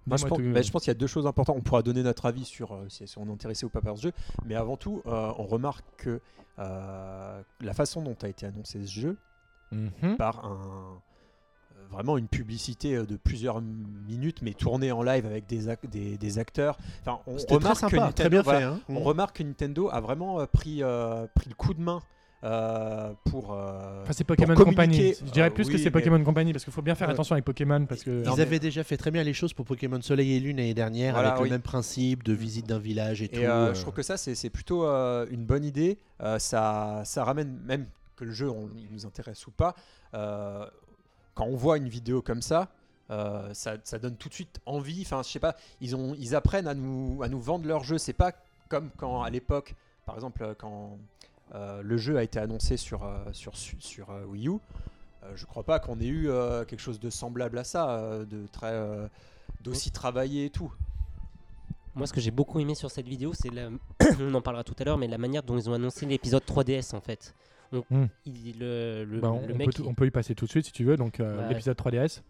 Moi, 0.07 0.17
je 0.17 0.27
pense, 0.27 0.39
tout- 0.39 0.45
je 0.45 0.71
pense 0.71 0.83
qu'il 0.83 0.91
y 0.91 0.97
a 0.97 0.99
deux 0.99 1.07
choses 1.07 1.27
importantes. 1.27 1.57
On 1.59 1.63
pourra 1.63 1.83
donner 1.83 2.03
notre 2.03 2.27
avis 2.27 2.45
sur 2.45 2.73
euh, 2.73 2.87
si 2.89 3.05
on 3.19 3.29
est 3.29 3.33
intéressé 3.33 3.67
ou 3.67 3.69
pas 3.69 3.81
par 3.81 3.97
ce 3.97 4.03
jeu. 4.03 4.13
Mais 4.47 4.55
avant 4.55 4.77
tout, 4.77 5.03
euh, 5.07 5.33
on 5.39 5.45
remarque 5.45 5.85
que 5.99 6.21
euh, 6.59 7.43
la 7.61 7.73
façon 7.75 8.03
dont 8.03 8.17
a 8.23 8.29
été 8.29 8.47
annoncé 8.47 8.85
ce 8.85 8.91
jeu 8.91 9.17
Mhm. 9.73 10.17
par 10.17 10.45
un, 10.45 11.01
vraiment 11.91 12.17
une 12.19 12.27
publicité 12.29 12.97
de 12.97 13.17
plusieurs 13.17 13.61
minutes, 13.61 14.43
mais 14.43 14.53
tournée 14.55 14.91
en 14.93 15.03
live 15.03 15.27
avec 15.27 15.47
des, 15.47 15.69
ac- 15.69 15.89
des, 15.89 16.17
des 16.19 16.39
acteurs. 16.39 16.77
Enfin, 17.03 17.21
on 17.27 17.37
très 17.37 17.55
remarque 17.57 17.75
que 17.75 17.81
sympa, 17.81 17.97
Nintendo, 17.97 18.13
très 18.15 18.29
bien 18.31 18.43
voilà, 18.43 18.59
fait. 18.59 18.65
hein. 18.67 18.81
on 18.89 19.01
remarque 19.01 19.37
que 19.37 19.43
Nintendo 19.43 19.89
a 19.91 20.01
vraiment 20.01 20.45
pris, 20.47 20.83
pris 21.35 21.49
le 21.49 21.55
coup 21.57 21.73
de 21.75 21.81
main 21.83 22.01
euh, 22.43 23.13
pour. 23.25 23.53
euh, 23.53 24.03
Enfin, 24.03 24.13
c'est 24.13 24.25
Pokémon 24.25 24.55
pour 24.55 24.65
Company. 24.65 25.15
Je 25.25 25.31
dirais 25.31 25.49
euh, 25.49 25.51
plus 25.51 25.69
que 25.69 25.77
c'est 25.79 25.85
mais- 25.85 25.91
Pokémon 25.91 26.23
Company 26.25 26.53
parce 26.53 26.65
qu'il 26.65 26.73
faut 26.73 26.83
bien 26.83 26.95
faire 26.95 27.11
attention 27.11 27.35
avec 27.35 27.45
Pokémon 27.45 27.85
parce 27.87 28.03
que. 28.03 28.11
Ils 28.11 28.23
Non, 28.27 28.35
mais- 28.37 28.43
avaient 28.43 28.59
déjà 28.59 28.83
fait 28.85 28.97
très 28.97 29.11
bien 29.11 29.23
les 29.23 29.35
choses 29.35 29.53
pour 29.53 29.67
Pokémon 29.67 30.01
Soleil 30.01 30.35
et 30.37 30.41
Lune 30.41 30.57
l'année 30.57 30.75
dernière 30.75 31.15
Voilà, 31.15 31.31
avec 31.31 31.43
oui. 31.43 31.49
le 31.49 31.55
même 31.55 31.63
principe 31.63 32.23
de 32.23 32.33
visite 32.33 32.67
d'un 32.67 32.79
village 32.79 33.21
et, 33.23 33.27
Et 33.27 33.29
tout. 33.29 33.41
euh, 33.41 33.69
euh. 33.71 33.75
je 33.75 33.81
trouve 33.83 33.95
que 33.95 34.03
ça, 34.03 34.17
c'est 34.17 34.35
c'est 34.35 34.51
plutôt 34.51 34.85
euh, 34.87 35.27
une 35.31 35.45
bonne 35.45 35.65
idée. 35.65 35.99
Euh, 36.23 36.39
ça, 36.39 37.03
ça 37.05 37.25
ramène, 37.25 37.59
même 37.65 37.87
que 38.17 38.25
le 38.25 38.33
jeu 38.33 38.49
on- 38.51 38.69
il 38.77 38.89
nous 38.93 39.07
intéresse 39.07 39.47
ou 39.47 39.51
pas, 39.51 39.75
euh, 40.15 40.65
quand 41.35 41.45
on 41.47 41.57
voit 41.57 41.77
une 41.79 41.89
vidéo 41.89 42.23
comme 42.23 42.43
ça, 42.43 42.69
euh, 43.11 43.53
ça, 43.55 43.75
ça 43.85 43.99
donne 43.99 44.17
tout 44.17 44.29
de 44.29 44.35
suite 44.35 44.61
envie. 44.67 45.03
Enfin, 45.03 45.23
je 45.25 45.29
sais 45.31 45.41
pas, 45.41 45.57
ils, 45.81 45.97
ont, 45.97 46.15
ils 46.19 46.35
apprennent 46.35 46.69
à 46.69 46.75
nous, 46.75 47.23
à 47.23 47.29
nous 47.29 47.41
vendre 47.41 47.67
leur 47.67 47.83
jeu. 47.85 47.99
C'est 47.99 48.13
pas 48.13 48.33
comme 48.69 48.91
quand 48.97 49.23
à 49.23 49.31
l'époque, 49.31 49.75
par 50.07 50.15
exemple, 50.15 50.55
quand 50.59 50.97
le 51.53 51.97
jeu 51.97 52.17
a 52.17 52.23
été 52.23 52.39
annoncé 52.39 52.77
sur, 52.77 53.05
euh, 53.05 53.19
sur, 53.33 53.57
sur, 53.57 53.77
sur, 53.83 54.11
euh, 54.11 54.25
Wii 54.27 54.49
U. 54.49 54.53
euh, 55.23 55.33
je 55.35 55.47
crois 55.47 55.65
pas 55.65 55.79
qu'on 55.81 55.99
ait 56.01 56.07
eu 56.07 56.29
euh, 56.31 56.65
quelque 56.65 56.81
chose 56.81 57.01
de 57.01 57.11
semblable 57.11 57.59
à 57.59 57.65
ça, 57.65 57.91
euh, 57.99 58.25
de 58.25 58.47
très 58.53 58.71
euh, 58.73 59.09
d'aussi 59.63 59.91
travaillé 59.91 60.47
et 60.47 60.51
tout. 60.51 60.73
Moi, 61.97 62.07
ce 62.07 62.13
que 62.13 62.21
j'ai 62.21 62.31
beaucoup 62.31 62.61
aimé 62.61 62.75
sur 62.77 62.91
cette 62.91 63.09
vidéo, 63.09 63.33
c'est 63.35 63.51
la... 63.51 63.69
on 64.21 64.33
en 64.35 64.41
parlera 64.41 64.63
tout 64.63 64.77
à 64.79 64.85
l'heure, 64.85 64.97
mais 64.99 65.09
la 65.09 65.19
manière 65.19 65.43
dont 65.43 65.59
ils 65.59 65.69
ont 65.69 65.75
annoncé 65.75 66.07
l'épisode 66.07 66.45
3DS 66.45 66.95
en 66.95 67.01
fait. 67.01 67.35
On- 67.73 67.83
il- 68.25 68.59
le, 68.59 69.05
le- 69.05 69.21
Bah, 69.21 69.31
on, 69.33 69.47
le 69.47 69.55
on 69.55 69.57
mec, 69.57 69.67
peut 69.69 69.73
tout- 69.73 69.87
on 69.89 69.95
peut 69.95 70.07
y 70.07 70.11
passer 70.11 70.35
tout 70.35 70.45
de 70.45 70.51
suite 70.51 70.67
si 70.67 70.73
tu 70.73 70.85
veux. 70.85 70.97
Donc 70.97 71.19
euh, 71.21 71.43
Ouais. 71.43 71.49
l'épisode 71.49 71.77
3DS. 71.77 72.23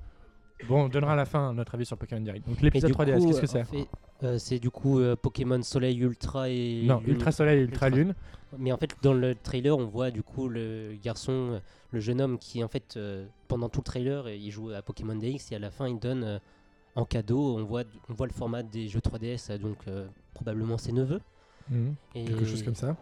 Bon, 0.69 0.85
on 0.85 0.88
donnera 0.88 1.14
à 1.14 1.17
la 1.17 1.25
fin 1.25 1.52
notre 1.52 1.75
avis 1.75 1.87
sur 1.87 1.97
Pokémon 1.97 2.21
Direct. 2.21 2.47
Donc 2.47 2.61
l'épisode 2.61 2.90
du 2.90 2.97
3DS, 2.97 3.19
coup, 3.19 3.26
qu'est-ce 3.26 3.40
que 3.40 3.47
c'est 3.47 3.64
fait, 3.64 3.87
euh, 4.23 4.38
C'est 4.38 4.59
du 4.59 4.71
coup 4.71 4.99
euh, 4.99 5.17
Pokémon 5.17 5.62
Soleil 5.62 5.99
Ultra 5.99 6.49
et 6.49 6.83
Non. 6.85 7.02
Ultra 7.07 7.33
Soleil 7.33 7.61
et 7.61 7.62
Ultra 7.62 7.87
Ultra. 7.88 7.99
Lune. 7.99 8.14
Mais 8.59 8.73
en 8.73 8.76
fait, 8.76 8.97
dans 9.02 9.14
le 9.14 9.35
trailer, 9.35 9.76
on 9.76 9.87
voit 9.87 10.11
du 10.11 10.23
coup 10.23 10.49
le 10.49 10.97
garçon, 11.02 11.33
euh, 11.33 11.59
le 11.93 12.00
jeune 12.00 12.21
homme 12.21 12.38
qui, 12.38 12.62
en 12.64 12.69
fait, 12.69 12.97
euh, 12.97 13.26
pendant 13.49 13.69
tout 13.69 13.81
le 13.81 13.85
trailer, 13.85 14.26
euh, 14.26 14.35
il 14.35 14.50
joue 14.50 14.71
à 14.71 14.83
Pokémon 14.83 15.14
DX 15.14 15.52
et 15.52 15.57
à 15.57 15.59
la 15.59 15.71
fin, 15.71 15.88
il 15.88 15.99
donne 15.99 16.25
euh, 16.25 16.38
en 16.97 17.05
cadeau, 17.05 17.57
on 17.57 17.64
voit, 17.64 17.85
on 18.09 18.14
voit 18.14 18.26
le 18.26 18.33
format 18.33 18.62
des 18.62 18.88
jeux 18.88 19.00
3DS, 19.00 19.50
euh, 19.52 19.59
donc 19.59 19.79
euh, 19.87 20.07
probablement 20.35 20.79
ses 20.79 20.93
neveux. 20.93 21.21
Mhm. 21.69 21.95
Et, 22.14 22.25
Quelque 22.25 22.45
chose 22.45 22.62
comme 22.62 22.75
ça. 22.75 22.97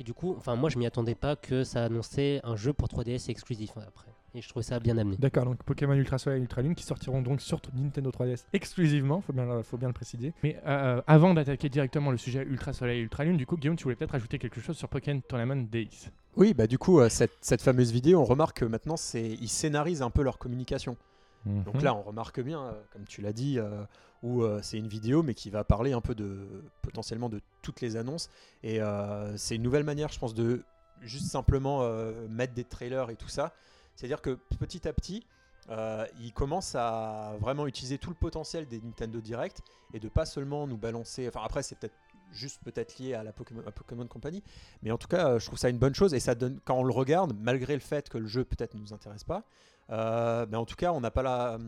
Et 0.00 0.04
du 0.04 0.14
coup, 0.14 0.34
enfin, 0.36 0.56
moi, 0.56 0.70
je 0.70 0.78
m'y 0.78 0.86
attendais 0.86 1.14
pas 1.14 1.36
que 1.36 1.64
ça 1.64 1.84
annonçait 1.84 2.40
un 2.44 2.56
jeu 2.56 2.72
pour 2.72 2.88
3DS 2.88 3.30
exclusif 3.30 3.72
hein, 3.76 3.82
après. 3.86 4.08
Et 4.34 4.40
je 4.40 4.48
trouvais 4.48 4.62
ça 4.62 4.80
bien 4.80 4.96
amené. 4.96 5.16
D'accord, 5.18 5.44
donc 5.44 5.62
Pokémon 5.62 5.92
Ultra 5.94 6.16
Soleil 6.18 6.38
et 6.38 6.42
Ultra 6.42 6.62
Lune 6.62 6.74
qui 6.74 6.84
sortiront 6.84 7.20
donc 7.20 7.40
sur 7.42 7.60
Nintendo 7.74 8.10
3DS 8.10 8.44
exclusivement, 8.54 9.20
faut 9.20 9.32
bien, 9.34 9.62
faut 9.62 9.76
bien 9.76 9.88
le 9.88 9.94
préciser. 9.94 10.32
Mais 10.42 10.58
euh, 10.66 11.02
avant 11.06 11.34
d'attaquer 11.34 11.68
directement 11.68 12.10
le 12.10 12.16
sujet 12.16 12.42
Ultra 12.42 12.72
Soleil 12.72 13.00
et 13.00 13.02
Ultra 13.02 13.24
Lune, 13.24 13.36
du 13.36 13.44
coup, 13.46 13.56
Guillaume, 13.56 13.76
tu 13.76 13.84
voulais 13.84 13.96
peut-être 13.96 14.14
ajouter 14.14 14.38
quelque 14.38 14.60
chose 14.60 14.76
sur 14.76 14.88
Pokémon 14.88 15.20
Tournament 15.28 15.66
DX. 15.70 16.10
Oui, 16.36 16.54
bah 16.54 16.66
du 16.66 16.78
coup, 16.78 16.98
euh, 17.00 17.10
cette, 17.10 17.32
cette 17.42 17.60
fameuse 17.60 17.92
vidéo, 17.92 18.20
on 18.20 18.24
remarque 18.24 18.60
que 18.60 18.64
maintenant, 18.64 18.96
c'est 18.96 19.28
ils 19.28 19.48
scénarisent 19.50 20.00
un 20.02 20.10
peu 20.10 20.22
leur 20.22 20.38
communication. 20.38 20.96
Donc 21.44 21.74
Mhm. 21.74 21.82
là, 21.82 21.94
on 21.94 22.02
remarque 22.02 22.40
bien, 22.40 22.62
euh, 22.62 22.72
comme 22.92 23.04
tu 23.04 23.20
l'as 23.20 23.32
dit, 23.32 23.58
euh, 23.58 23.82
où 24.22 24.42
euh, 24.44 24.60
c'est 24.62 24.78
une 24.78 24.86
vidéo, 24.86 25.22
mais 25.24 25.34
qui 25.34 25.50
va 25.50 25.64
parler 25.64 25.92
un 25.92 26.00
peu 26.00 26.14
de 26.14 26.46
potentiellement 26.80 27.28
de 27.28 27.40
toutes 27.62 27.80
les 27.80 27.96
annonces. 27.96 28.30
Et 28.62 28.80
euh, 28.80 29.36
c'est 29.36 29.56
une 29.56 29.62
nouvelle 29.62 29.82
manière, 29.84 30.10
je 30.12 30.18
pense, 30.20 30.32
de 30.34 30.62
juste 31.00 31.26
simplement 31.26 31.80
euh, 31.82 32.12
mettre 32.28 32.54
des 32.54 32.62
trailers 32.64 33.10
et 33.10 33.16
tout 33.16 33.28
ça. 33.28 33.52
C'est-à-dire 34.02 34.20
que 34.20 34.36
petit 34.58 34.88
à 34.88 34.92
petit, 34.92 35.24
euh, 35.70 36.04
ils 36.18 36.32
commencent 36.32 36.74
à 36.74 37.36
vraiment 37.38 37.68
utiliser 37.68 37.98
tout 37.98 38.10
le 38.10 38.16
potentiel 38.16 38.66
des 38.66 38.80
Nintendo 38.80 39.20
Direct 39.20 39.62
et 39.94 40.00
de 40.00 40.08
pas 40.08 40.26
seulement 40.26 40.66
nous 40.66 40.76
balancer. 40.76 41.28
Enfin, 41.28 41.42
après, 41.44 41.62
c'est 41.62 41.78
peut-être 41.78 41.94
juste 42.32 42.60
peut-être 42.64 42.98
lié 42.98 43.14
à 43.14 43.22
la 43.22 43.32
Pokémon, 43.32 44.06
Company. 44.08 44.42
Mais 44.82 44.90
en 44.90 44.98
tout 44.98 45.06
cas, 45.06 45.28
euh, 45.28 45.38
je 45.38 45.46
trouve 45.46 45.58
ça 45.60 45.68
une 45.68 45.78
bonne 45.78 45.94
chose 45.94 46.14
et 46.14 46.18
ça 46.18 46.34
donne, 46.34 46.58
quand 46.64 46.74
on 46.74 46.82
le 46.82 46.92
regarde, 46.92 47.32
malgré 47.38 47.74
le 47.74 47.80
fait 47.80 48.08
que 48.08 48.18
le 48.18 48.26
jeu 48.26 48.44
peut-être 48.44 48.74
ne 48.74 48.80
nous 48.80 48.92
intéresse 48.92 49.22
pas, 49.22 49.44
euh, 49.90 50.46
mais 50.50 50.56
en 50.56 50.64
tout 50.64 50.74
cas, 50.74 50.92
on 50.92 51.00
n'a 51.00 51.12
pas 51.12 51.22
la. 51.22 51.58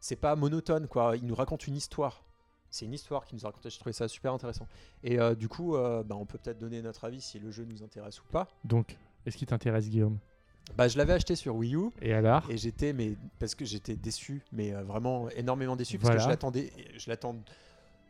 C'est 0.00 0.16
pas 0.16 0.34
monotone, 0.34 0.88
quoi. 0.88 1.16
Il 1.16 1.24
nous 1.24 1.36
raconte 1.36 1.68
une 1.68 1.76
histoire. 1.76 2.24
C'est 2.70 2.84
une 2.84 2.94
histoire 2.94 3.26
qui 3.26 3.36
nous 3.36 3.44
a 3.44 3.48
raconté. 3.48 3.70
J'ai 3.70 3.78
trouvé 3.78 3.92
ça 3.92 4.08
super 4.08 4.32
intéressant. 4.32 4.66
Et 5.04 5.20
euh, 5.20 5.36
du 5.36 5.48
coup, 5.48 5.76
euh, 5.76 6.02
bah, 6.02 6.16
on 6.16 6.26
peut 6.26 6.38
peut-être 6.38 6.58
donner 6.58 6.82
notre 6.82 7.04
avis 7.04 7.20
si 7.20 7.38
le 7.38 7.52
jeu 7.52 7.64
nous 7.64 7.84
intéresse 7.84 8.20
ou 8.20 8.24
pas. 8.24 8.48
Donc, 8.64 8.98
est-ce 9.24 9.36
qu'il 9.36 9.46
t'intéresse, 9.46 9.88
Guillaume? 9.88 10.18
Bah, 10.74 10.88
je 10.88 10.98
l'avais 10.98 11.14
acheté 11.14 11.36
sur 11.36 11.54
Wii 11.56 11.74
U. 11.76 11.90
Et 12.02 12.12
alors 12.12 12.42
Et 12.50 12.58
j'étais, 12.58 12.92
mais 12.92 13.14
parce 13.38 13.54
que 13.54 13.64
j'étais 13.64 13.96
déçu, 13.96 14.42
mais 14.52 14.74
euh, 14.74 14.82
vraiment 14.82 15.28
énormément 15.30 15.76
déçu 15.76 15.96
Voilà. 15.96 16.16
parce 16.16 16.24
que 16.24 16.28
je 16.28 16.30
l'attendais, 16.30 16.72
je 16.98 17.08
l'attendais, 17.08 17.40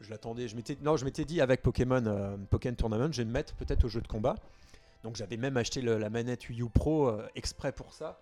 je 0.01 0.11
l'attendais. 0.11 0.49
Je 0.49 0.57
m'étais, 0.57 0.77
non, 0.83 0.97
je 0.97 1.05
m'étais 1.05 1.25
dit 1.25 1.41
avec 1.41 1.63
Pokémon, 1.63 2.05
euh, 2.07 2.37
Pokémon 2.51 2.75
Tournament, 2.75 3.13
je 3.13 3.19
vais 3.19 3.25
me 3.27 3.33
mettre 3.33 3.55
peut-être 3.55 3.85
au 3.85 3.89
jeu 3.89 4.01
de 4.01 4.09
combat. 4.09 4.35
Donc 5.05 5.17
j'avais 5.17 5.37
même 5.37 5.57
acheté 5.57 5.81
le- 5.81 5.99
la 5.99 6.11
manette 6.11 6.49
Wii 6.49 6.63
U 6.63 6.69
Pro 6.69 7.09
euh, 7.09 7.27
exprès 7.37 7.71
pour 7.73 7.93
ça. 7.93 8.19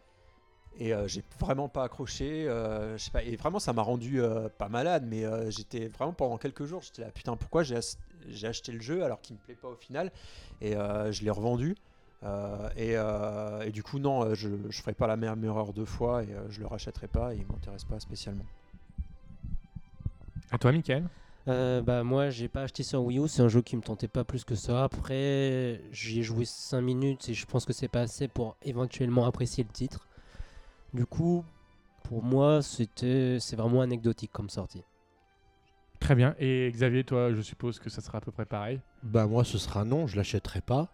Et 0.77 0.93
j'ai 1.07 1.23
vraiment 1.39 1.69
pas 1.69 1.85
accroché. 1.85 2.47
je 2.49 2.97
sais 2.99 3.13
pas. 3.13 3.23
Et 3.23 3.37
vraiment, 3.37 3.61
ça 3.61 3.73
m'a 3.73 3.83
rendu 3.83 4.21
pas 4.59 4.69
malade, 4.69 5.05
mais 5.09 5.23
j'étais 5.53 5.87
vraiment 5.87 6.13
pendant 6.13 6.37
quelques 6.37 6.65
jours, 6.65 6.83
j'étais 6.83 7.03
là, 7.03 7.13
putain, 7.13 7.37
pourquoi 7.37 7.63
j'ai, 7.63 7.77
acheté 8.45 8.73
le 8.73 8.81
jeu 8.81 9.05
alors 9.05 9.21
qu'il 9.21 9.37
me 9.37 9.41
plaît 9.41 9.55
pas 9.55 9.69
au 9.69 9.77
final? 9.77 10.11
Et 10.61 10.73
je 10.73 11.23
l'ai 11.23 11.31
revendu. 11.31 11.77
Euh, 12.25 12.69
et, 12.77 12.93
euh, 12.97 13.63
et 13.63 13.71
du 13.71 13.83
coup, 13.83 13.99
non, 13.99 14.25
euh, 14.25 14.35
je 14.35 14.49
ne 14.49 14.71
ferai 14.71 14.95
pas 14.95 15.07
la 15.07 15.17
même 15.17 15.45
erreur 15.45 15.73
deux 15.73 15.85
fois 15.85 16.23
et 16.25 16.33
euh, 16.33 16.49
je 16.49 16.61
le 16.61 16.67
rachèterai 16.67 17.07
pas 17.07 17.35
et 17.35 17.39
il 17.39 17.47
m'intéresse 17.47 17.85
pas 17.85 18.01
spécialement. 18.01 18.47
À 20.51 20.59
toi, 20.59 20.73
Michael? 20.73 21.05
Euh, 21.47 21.83
bah 21.83 22.05
moi 22.05 22.31
j'ai 22.31 22.49
pas 22.49 22.63
acheté 22.63 22.83
sur 22.83 23.03
Wii 23.05 23.19
U, 23.19 23.29
c'est 23.29 23.43
un 23.43 23.49
jeu 23.49 23.61
qui 23.61 23.77
me 23.77 23.83
tentait 23.83 24.09
pas 24.09 24.25
plus 24.25 24.45
que 24.45 24.55
ça. 24.55 24.85
Après 24.85 25.83
j'y 25.93 26.21
ai 26.21 26.23
joué 26.23 26.47
5 26.47 26.81
minutes 26.81 27.29
et 27.29 27.35
je 27.35 27.45
pense 27.45 27.67
que 27.67 27.75
c'est 27.75 27.89
pas 27.89 28.01
assez 28.01 28.29
pour 28.29 28.57
éventuellement 28.63 29.27
apprécier 29.27 29.63
le 29.63 29.69
titre. 29.69 30.07
Du 30.95 31.05
coup 31.05 31.45
pour 32.05 32.23
moi 32.23 32.63
c'était 32.63 33.37
c'est 33.41 33.57
vraiment 33.57 33.83
anecdotique 33.83 34.33
comme 34.33 34.49
sortie. 34.49 34.85
Très 36.01 36.15
bien. 36.15 36.35
Et 36.39 36.71
Xavier, 36.73 37.05
toi, 37.05 37.33
je 37.33 37.41
suppose 37.41 37.79
que 37.79 37.89
ça 37.89 38.01
sera 38.01 38.19
à 38.19 38.21
peu 38.21 38.31
près 38.31 38.45
pareil? 38.45 38.81
Bah 39.03 39.27
moi 39.27 39.45
ce 39.45 39.59
sera 39.59 39.85
non, 39.85 40.07
je 40.07 40.17
l'achèterai 40.17 40.61
pas. 40.63 40.89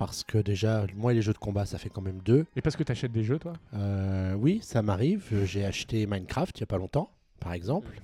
Parce 0.00 0.24
que 0.24 0.38
déjà, 0.38 0.86
moi 0.96 1.12
les 1.12 1.20
jeux 1.20 1.34
de 1.34 1.38
combat 1.38 1.66
ça 1.66 1.76
fait 1.76 1.90
quand 1.90 2.00
même 2.00 2.20
deux. 2.24 2.46
Et 2.56 2.62
parce 2.62 2.74
que 2.74 2.82
tu 2.82 2.90
achètes 2.90 3.12
des 3.12 3.22
jeux, 3.22 3.38
toi? 3.38 3.52
Euh, 3.74 4.32
oui, 4.32 4.58
ça 4.62 4.80
m'arrive. 4.80 5.24
J'ai 5.44 5.64
acheté 5.66 6.06
Minecraft 6.06 6.56
il 6.56 6.60
y 6.60 6.64
a 6.64 6.66
pas 6.66 6.78
longtemps, 6.78 7.10
par 7.38 7.52
exemple. 7.52 8.00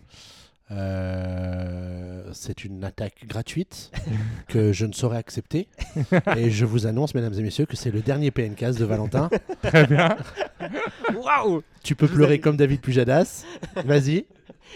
Euh, 0.72 2.28
c'est 2.32 2.64
une 2.64 2.84
attaque 2.84 3.24
gratuite 3.26 3.90
que 4.48 4.72
je 4.72 4.84
ne 4.84 4.92
saurais 4.92 5.16
accepter. 5.16 5.68
et 6.36 6.50
je 6.50 6.64
vous 6.66 6.86
annonce, 6.86 7.14
mesdames 7.14 7.32
et 7.34 7.42
messieurs, 7.42 7.64
que 7.66 7.76
c'est 7.76 7.90
le 7.90 8.00
dernier 8.02 8.30
PNCast 8.30 8.78
de 8.78 8.84
Valentin. 8.84 9.30
Très 9.62 9.86
bien. 9.86 10.16
Waouh 11.14 11.62
Tu 11.82 11.94
peux 11.94 12.08
pleurer 12.08 12.34
avez- 12.34 12.40
comme 12.40 12.56
David 12.58 12.80
Pujadas. 12.82 13.44
Vas-y. 13.86 14.26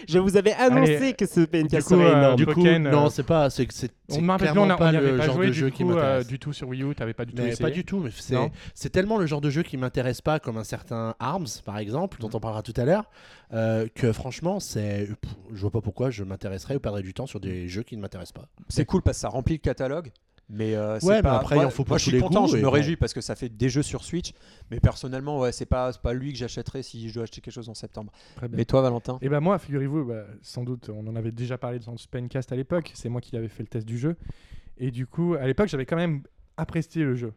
Je 0.07 0.19
vous 0.19 0.37
avais 0.37 0.53
annoncé 0.53 0.95
Allez, 0.97 1.13
que 1.13 1.25
ce 1.25 1.41
PNK 1.41 1.81
serait 1.81 2.05
euh, 2.05 2.17
énorme. 2.17 2.35
Du 2.35 2.45
coup, 2.45 2.53
Pokken, 2.55 2.87
euh, 2.87 2.91
non, 2.91 3.09
c'est 3.09 3.23
pas. 3.23 3.49
C'est 3.49 3.67
On 4.09 4.37
clairement 4.37 4.63
on 4.63 4.69
a- 4.69 4.75
on 4.75 4.77
pas 4.77 4.91
le 4.91 5.17
pas 5.17 5.25
genre 5.25 5.35
joué 5.35 5.47
de 5.47 5.51
du 5.51 5.57
jeu 5.59 5.69
qui 5.69 5.83
euh, 5.83 5.87
m'intéresse. 5.87 6.27
du 6.27 6.39
tout 6.39 6.53
sur 6.53 6.67
Wii 6.67 6.83
U, 6.83 6.95
t'avais 6.95 7.13
pas 7.13 7.25
du 7.25 7.33
tout 7.33 7.41
Mais 7.41 7.49
essayé. 7.49 7.61
pas 7.69 7.71
du 7.71 7.85
tout, 7.85 7.99
mais 7.99 8.09
c'est 8.17 8.33
Non. 8.35 8.51
c'est 8.73 8.89
tellement 8.89 9.17
le 9.17 9.25
genre 9.25 9.41
de 9.41 9.49
jeu 9.49 9.63
qui 9.63 9.77
m'intéresse 9.77 10.21
pas, 10.21 10.39
comme 10.39 10.57
un 10.57 10.63
certain 10.63 11.15
Arms 11.19 11.47
par 11.65 11.77
exemple, 11.77 12.17
dont 12.19 12.29
on 12.33 12.39
parlera 12.39 12.61
tout 12.61 12.73
à 12.77 12.83
l'heure, 12.85 13.05
euh, 13.53 13.87
que 13.95 14.11
franchement, 14.11 14.59
c'est, 14.59 15.07
je 15.53 15.61
vois 15.61 15.71
pas 15.71 15.81
pourquoi 15.81 16.09
je 16.09 16.23
m'intéresserais 16.23 16.75
ou 16.75 16.79
perdrais 16.79 17.03
du 17.03 17.13
temps 17.13 17.25
sur 17.27 17.39
des 17.39 17.67
jeux 17.67 17.83
qui 17.83 17.95
ne 17.95 18.01
m'intéressent 18.01 18.33
pas. 18.33 18.47
C'est 18.69 18.85
cool 18.85 19.01
parce 19.01 19.17
que 19.17 19.21
ça 19.21 19.29
remplit 19.29 19.55
le 19.55 19.59
catalogue. 19.59 20.11
Mais 20.53 20.75
euh, 20.75 20.99
c'est 20.99 21.05
Ouais, 21.07 21.15
mais 21.15 21.21
pas- 21.21 21.37
après, 21.37 21.55
il 21.57 21.65
en 21.65 21.69
faut 21.69 21.83
pour 21.83 21.91
moi, 21.93 21.97
je 21.97 22.03
suis 22.03 22.11
les 22.11 22.19
content, 22.19 22.41
goûts, 22.43 22.51
je 22.51 22.57
me 22.57 22.63
bon. 22.63 22.71
réjouis 22.71 22.97
parce 22.97 23.13
que 23.13 23.21
ça 23.21 23.35
fait 23.35 23.47
des 23.47 23.69
jeux 23.69 23.83
sur 23.83 24.03
Switch. 24.03 24.33
Mais 24.69 24.79
personnellement, 24.81 25.39
ouais, 25.39 25.51
c'est 25.53 25.65
pas, 25.65 25.93
pas 25.93 26.13
lui 26.13 26.33
que 26.33 26.37
j'achèterais 26.37 26.83
si 26.83 27.07
je 27.07 27.13
dois 27.13 27.23
acheter 27.23 27.39
quelque 27.39 27.53
chose 27.53 27.69
en 27.69 27.73
septembre. 27.73 28.11
Mais 28.51 28.65
toi, 28.65 28.81
Valentin 28.81 29.17
Et 29.21 29.29
ben 29.29 29.39
moi, 29.39 29.57
figurez-vous, 29.59 30.03
bah, 30.05 30.25
sans 30.41 30.63
doute, 30.63 30.89
on 30.89 31.07
en 31.07 31.15
avait 31.15 31.31
déjà 31.31 31.57
parlé 31.57 31.79
dans 31.79 31.95
ce 31.95 32.07
Pencast 32.07 32.51
à 32.51 32.55
l'époque. 32.57 32.91
C'est 32.95 33.07
moi 33.09 33.21
qui 33.21 33.37
avais 33.37 33.47
fait 33.47 33.63
le 33.63 33.69
test 33.69 33.87
du 33.87 33.97
jeu. 33.97 34.17
Et 34.77 34.91
du 34.91 35.07
coup, 35.07 35.35
à 35.35 35.45
l'époque, 35.47 35.69
j'avais 35.69 35.85
quand 35.85 35.95
même 35.95 36.23
apprécié 36.57 37.03
le 37.03 37.15
jeu. 37.15 37.33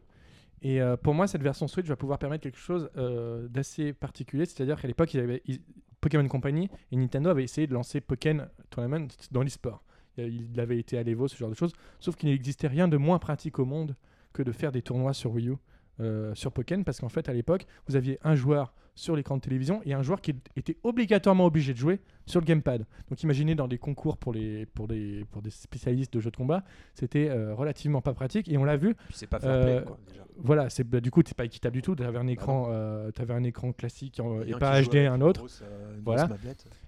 Et 0.61 0.81
euh, 0.81 0.97
pour 0.97 1.13
moi, 1.13 1.27
cette 1.27 1.43
version 1.43 1.67
Switch 1.67 1.85
va 1.87 1.95
pouvoir 1.95 2.17
permettre 2.19 2.43
quelque 2.43 2.57
chose 2.59 2.89
euh, 2.97 3.47
d'assez 3.47 3.93
particulier. 3.93 4.45
C'est-à-dire 4.45 4.79
qu'à 4.81 4.87
l'époque, 4.87 5.13
ils- 5.13 5.61
Pokémon 6.01 6.27
Company 6.27 6.69
et 6.91 6.97
Nintendo 6.97 7.29
avait 7.29 7.43
essayé 7.43 7.65
de 7.65 7.73
lancer 7.73 7.99
Pokémon 8.01 8.45
Tournament 8.69 9.07
dans 9.31 9.41
l'e-sport. 9.41 9.83
Il 10.17 10.47
il 10.51 10.59
avait 10.59 10.77
été 10.77 10.97
à 10.97 11.03
l'Evo, 11.03 11.27
ce 11.27 11.35
genre 11.35 11.49
de 11.49 11.55
choses. 11.55 11.73
Sauf 11.99 12.15
qu'il 12.15 12.29
n'existait 12.29 12.67
rien 12.67 12.87
de 12.87 12.97
moins 12.97 13.19
pratique 13.19 13.59
au 13.59 13.65
monde 13.65 13.95
que 14.33 14.43
de 14.43 14.51
faire 14.51 14.71
des 14.71 14.81
tournois 14.81 15.13
sur 15.13 15.31
Wii 15.31 15.49
U, 15.49 15.55
euh, 15.99 16.35
sur 16.35 16.51
Pokémon, 16.51 16.83
parce 16.83 16.99
qu'en 16.99 17.09
fait, 17.09 17.29
à 17.29 17.33
l'époque, 17.33 17.65
vous 17.87 17.95
aviez 17.95 18.19
un 18.23 18.35
joueur 18.35 18.73
sur 18.95 19.15
l'écran 19.15 19.35
de 19.35 19.41
télévision 19.41 19.81
et 19.83 19.93
un 19.93 20.01
joueur 20.01 20.21
qui 20.21 20.33
était 20.55 20.77
obligatoirement 20.83 21.45
obligé 21.45 21.73
de 21.73 21.77
jouer 21.77 21.99
sur 22.25 22.39
le 22.39 22.45
gamepad. 22.45 22.85
Donc 23.09 23.21
imaginez 23.23 23.53
dans 23.53 23.67
des 23.67 23.77
concours 23.77 24.17
pour, 24.17 24.31
les, 24.33 24.65
pour, 24.67 24.87
des, 24.87 25.25
pour 25.31 25.41
des 25.41 25.49
spécialistes 25.49 26.13
de 26.13 26.19
jeux 26.21 26.31
de 26.31 26.37
combat, 26.37 26.63
c'était 26.93 27.29
euh, 27.29 27.53
relativement 27.53 28.01
pas 28.01 28.13
pratique 28.13 28.47
et 28.49 28.57
on 28.57 28.63
l'a 28.63 28.77
vu. 28.77 28.95
C'est 29.11 29.27
pas 29.27 29.39
fair 29.39 29.49
Euh, 29.51 29.63
play, 29.79 29.85
quoi, 29.85 29.99
déjà. 30.07 30.21
Voilà, 30.37 30.69
c'est 30.69 30.83
bah, 30.85 31.01
du 31.01 31.11
coup 31.11 31.21
c'est 31.25 31.35
pas 31.35 31.45
équitable 31.45 31.73
du 31.75 31.81
tout. 31.81 31.95
Tu 31.95 32.03
avais 32.03 32.17
un 32.17 32.27
écran, 32.27 32.67
euh, 32.69 33.11
t'avais 33.11 33.33
un 33.33 33.43
écran 33.43 33.71
classique 33.73 34.19
et 34.47 34.51
pas 34.53 34.81
HD 34.81 34.95
un 35.07 35.21
autre. 35.21 35.41
grosse, 35.41 35.61
euh, 35.63 35.97
Voilà. 36.03 36.29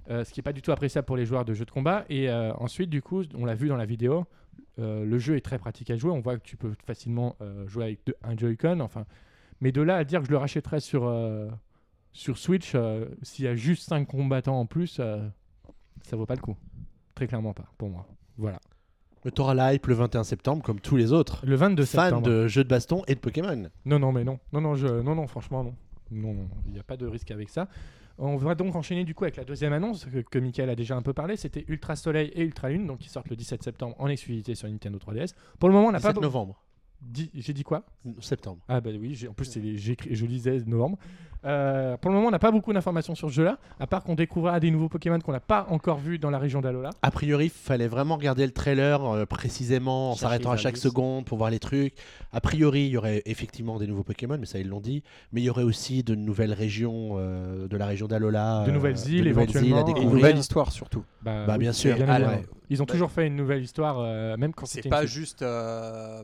Euh, 0.10 0.24
ce 0.24 0.32
qui 0.34 0.40
est 0.40 0.44
pas 0.44 0.54
du 0.54 0.62
tout 0.62 0.72
appréciable 0.72 1.06
pour 1.06 1.18
les 1.18 1.26
joueurs 1.26 1.44
de 1.46 1.54
jeux 1.54 1.66
de 1.66 1.72
combat. 1.72 2.06
Et 2.10 2.30
euh, 2.30 2.54
ensuite, 2.56 2.90
du 2.90 3.02
coup, 3.02 3.24
on 3.36 3.46
l'a 3.46 3.56
vu 3.56 3.68
dans 3.68 3.76
la 3.78 3.86
vidéo, 3.86 4.26
euh, 4.80 5.04
le 5.06 5.20
jeu 5.20 5.36
est 5.36 5.42
très 5.42 5.58
pratique 5.60 5.90
à 5.92 5.98
jouer. 5.98 6.12
On 6.12 6.22
voit 6.22 6.38
que 6.38 6.44
tu 6.44 6.56
peux 6.56 6.72
facilement 6.86 7.36
euh, 7.42 7.68
jouer 7.68 7.84
avec 7.86 8.00
deux- 8.08 8.16
un 8.24 8.38
Joy-Con. 8.38 8.80
Enfin, 8.80 9.06
mais 9.60 9.72
de 9.72 9.82
là 9.82 9.98
à 9.98 10.04
dire 10.04 10.22
que 10.22 10.28
je 10.28 10.32
le 10.32 10.38
rachèterais 10.38 10.80
sur 10.80 11.06
euh, 11.06 11.50
sur 12.18 12.38
Switch, 12.38 12.72
euh, 12.76 13.06
s'il 13.22 13.46
y 13.46 13.48
a 13.48 13.56
juste 13.56 13.88
5 13.88 14.08
combattants 14.08 14.60
en 14.60 14.66
plus, 14.66 14.98
euh, 15.00 15.28
ça 16.02 16.16
vaut 16.16 16.26
pas 16.26 16.36
le 16.36 16.42
coup. 16.42 16.56
Très 17.16 17.28
clairement 17.28 17.54
pas, 17.54 17.66
pour 17.78 17.90
moi. 17.90 18.08
Voilà. 18.38 18.60
Mais 19.26 19.32
t'auras 19.32 19.54
la 19.54 19.74
hype 19.74 19.86
le 19.88 19.94
21 19.96 20.24
septembre, 20.24 20.64
comme 20.64 20.80
tous 20.80 20.96
les 20.96 21.12
autres 21.12 21.42
Le 21.46 21.56
22 21.56 21.86
fans 21.86 22.04
septembre. 22.04 22.28
de 22.28 22.48
jeux 22.48 22.64
de 22.64 22.70
baston 22.70 23.04
et 23.08 23.16
de 23.16 23.20
Pokémon. 23.20 23.70
Non, 23.86 24.00
non, 24.00 24.12
mais 24.12 24.24
non. 24.24 24.40
Non, 24.54 24.62
non, 24.62 24.76
je... 24.76 24.88
non, 24.88 25.16
non, 25.16 25.28
franchement, 25.28 25.64
non. 25.64 25.76
Non, 26.12 26.34
non, 26.34 26.48
il 26.66 26.72
n'y 26.74 26.80
a 26.80 26.84
pas 26.84 26.98
de 26.98 27.06
risque 27.06 27.32
avec 27.32 27.50
ça. 27.50 27.68
On 28.20 28.38
va 28.38 28.56
donc 28.56 28.76
enchaîner 28.76 29.04
du 29.04 29.14
coup 29.14 29.26
avec 29.26 29.36
la 29.36 29.44
deuxième 29.44 29.74
annonce 29.74 30.06
que, 30.06 30.20
que 30.22 30.40
Michael 30.40 30.70
a 30.72 30.76
déjà 30.76 30.96
un 30.96 31.02
peu 31.04 31.14
parlé. 31.14 31.38
C'était 31.38 31.66
Ultra 31.68 31.96
Soleil 31.96 32.32
et 32.34 32.42
Ultra 32.44 32.70
Lune, 32.70 32.88
donc 32.88 33.00
qui 33.00 33.10
sortent 33.10 33.30
le 33.30 33.36
17 33.36 33.62
septembre 33.62 33.96
en 34.00 34.08
exclusivité 34.08 34.56
sur 34.56 34.68
Nintendo 34.68 34.98
3DS. 34.98 35.34
Pour 35.60 35.70
le 35.70 35.76
moment, 35.76 35.90
on 35.90 35.92
n'a 35.92 36.00
pas. 36.00 36.10
17 36.10 36.16
beau- 36.16 36.22
novembre. 36.22 36.64
J'ai 37.36 37.54
dit 37.54 37.64
quoi? 37.64 37.84
Septembre. 38.20 38.60
Ah 38.68 38.82
bah 38.82 38.90
oui, 39.00 39.28
en 39.30 39.34
plus 39.34 39.58
j'écris- 39.76 40.14
je 40.16 40.26
lisais 40.26 40.60
novembre. 40.66 40.98
Euh, 41.46 41.96
pour 41.98 42.10
le 42.10 42.16
moment, 42.18 42.30
on 42.30 42.32
n'a 42.32 42.40
pas 42.40 42.52
beaucoup 42.52 42.74
d'informations 42.74 43.14
sur 43.14 43.30
ce 43.30 43.34
jeu-là, 43.36 43.60
à 43.80 43.86
part 43.86 44.04
qu'on 44.04 44.16
découvrira 44.16 44.60
des 44.60 44.72
nouveaux 44.72 44.90
Pokémon 44.90 45.20
qu'on 45.20 45.32
n'a 45.32 45.40
pas 45.40 45.68
encore 45.70 46.00
vus 46.00 46.18
dans 46.18 46.32
la 46.32 46.40
région 46.40 46.60
d'Alola. 46.62 46.90
A 47.04 47.12
priori, 47.12 47.46
il 47.46 47.50
fallait 47.52 47.88
vraiment 47.88 48.16
regarder 48.18 48.46
le 48.46 48.52
trailer 48.52 49.04
euh, 49.06 49.26
précisément 49.26 50.12
en 50.12 50.16
s'arrêtant 50.16 50.52
à 50.52 50.58
chaque 50.58 50.74
indices. 50.74 50.84
seconde 50.84 51.26
pour 51.26 51.38
voir 51.38 51.52
les 51.52 51.60
trucs. 51.60 51.94
A 52.34 52.42
priori, 52.42 52.88
il 52.88 52.90
y 52.90 52.98
aurait 52.98 53.22
effectivement 53.28 53.78
des 53.78 53.86
nouveaux 53.88 54.04
Pokémon, 54.04 54.38
mais 54.40 54.48
ça 54.48 54.58
ils 54.60 54.68
l'ont 54.68 54.82
dit. 54.82 55.04
Mais 55.32 55.42
il 55.42 55.44
y 55.46 55.50
aurait 55.50 55.64
aussi 55.64 56.04
de 56.04 56.16
nouvelles 56.16 56.54
régions 56.54 57.12
euh, 57.18 57.68
de 57.68 57.78
la 57.78 57.86
région 57.86 58.08
d'Alola. 58.08 58.64
De 58.66 58.72
euh, 58.72 58.74
nouvelles 58.74 58.98
îles, 59.08 59.24
de 59.24 59.30
nouvelles 59.30 59.30
éventuellement. 59.44 59.68
îles 59.68 59.74
à 59.76 59.78
Et 59.78 59.82
une 59.82 59.94
découvrir. 59.94 60.16
nouvelle 60.16 60.38
histoire 60.40 60.72
surtout. 60.72 61.04
Bah, 61.22 61.46
Bah, 61.46 61.54
oui, 61.54 61.60
bien 61.60 61.72
sûr. 61.74 61.96
bien 61.96 62.06
Ah, 62.10 62.16
évidemment. 62.18 62.38
ouais. 62.40 62.46
Ils 62.70 62.82
ont 62.82 62.86
Bah, 62.86 62.92
toujours 62.94 63.12
fait 63.12 63.28
une 63.28 63.36
nouvelle 63.36 63.62
histoire, 63.62 64.00
euh, 64.00 64.36
même 64.38 64.54
quand 64.54 64.66
C'est 64.66 64.90
pas 64.90 65.04
une- 65.04 65.08
juste 65.08 65.44
euh, 65.44 66.24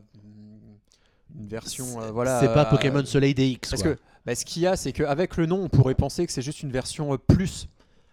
une 1.40 1.48
version. 1.48 2.02
euh, 2.02 2.12
voilà. 2.12 2.40
C'est 2.40 2.48
pas 2.54 2.66
euh, 2.68 2.70
Pokémon 2.70 3.04
Soleil 3.06 3.34
DX. 3.34 3.70
Parce 3.70 3.84
quoi. 3.84 3.94
que 3.96 4.00
bah, 4.26 4.36
ce 4.36 4.46
qu'il 4.46 4.62
y 4.64 4.68
a, 4.68 4.76
c'est 4.76 4.92
qu'avec 4.94 5.38
le 5.38 5.46
nom, 5.46 5.64
on 5.64 5.70
pourrait 5.70 5.96
penser 5.96 6.26
que 6.26 6.32
c'est 6.32 6.42
juste 6.42 6.62
une 6.64 6.72
version 6.72 7.14
euh, 7.14 7.18
plus, 7.18 7.68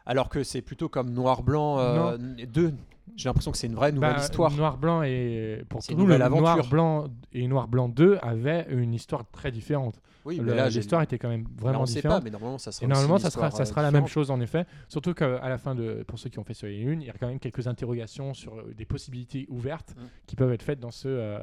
alors 0.07 0.29
que 0.29 0.43
c'est 0.43 0.63
plutôt 0.63 0.89
comme 0.89 1.11
Noir-Blanc 1.11 1.79
euh, 1.79 2.19
2. 2.49 2.75
J'ai 3.17 3.29
l'impression 3.29 3.51
que 3.51 3.59
c'est 3.59 3.67
une 3.67 3.75
vraie 3.75 3.91
nouvelle 3.93 4.15
Bah, 4.15 4.21
histoire. 4.23 4.53
Noir 4.53 4.79
blanc 4.79 5.03
et 5.03 5.65
pour 5.69 5.83
C'est 5.83 5.89
tout 5.89 5.93
une 5.95 5.99
le 5.99 6.05
nouvelle 6.05 6.23
aventure. 6.23 6.43
Noir 6.57 6.69
blanc 6.69 7.05
et 7.33 7.49
Noir 7.49 7.69
blanc 7.69 7.89
2 7.89 8.19
avaient 8.23 8.67
une 8.71 8.95
histoire 8.95 9.25
très 9.31 9.51
différente. 9.51 10.01
Oui, 10.25 10.37
Le- 10.37 10.45
mais 10.45 10.55
là, 10.55 10.69
j'ai- 10.69 10.79
l'histoire 10.81 11.03
était 11.03 11.19
quand 11.19 11.29
même 11.29 11.43
là, 11.43 11.49
vraiment 11.59 11.83
on 11.83 11.87
sait 11.87 11.95
pas, 12.03 12.09
différente. 12.21 12.25
mais 12.25 12.31
normalement, 12.31 12.59
ça 12.59 12.71
sera. 12.73 12.85
Et 12.85 12.89
normalement, 12.89 13.15
aussi 13.15 13.23
ça 13.23 13.29
une 13.29 13.33
sera, 13.33 13.47
histoire, 13.49 13.57
ça 13.67 13.69
euh, 13.69 13.73
sera 13.75 13.83
la 13.83 13.91
même 13.91 14.05
différente. 14.05 14.27
chose 14.27 14.31
en 14.31 14.41
effet. 14.41 14.65
Surtout 14.89 15.13
qu'à 15.15 15.49
la 15.49 15.59
fin 15.59 15.75
de, 15.75 16.05
pour 16.07 16.19
ceux 16.19 16.29
qui 16.31 16.39
ont 16.39 16.45
fait 16.45 16.55
Soleil 16.55 16.83
et 16.83 16.85
Lune, 16.85 17.03
il 17.03 17.07
y 17.07 17.11
a 17.11 17.15
quand 17.19 17.27
même 17.27 17.41
quelques 17.41 17.67
interrogations 17.67 18.33
sur 18.33 18.55
euh, 18.59 18.73
des 18.77 18.85
possibilités 18.85 19.47
ouvertes 19.51 19.95
Mm. 19.97 20.03
qui 20.27 20.37
peuvent 20.37 20.53
être 20.53 20.63
faites 20.63 20.79
dans 20.81 20.91
ce, 20.93 21.09
euh, 21.09 21.39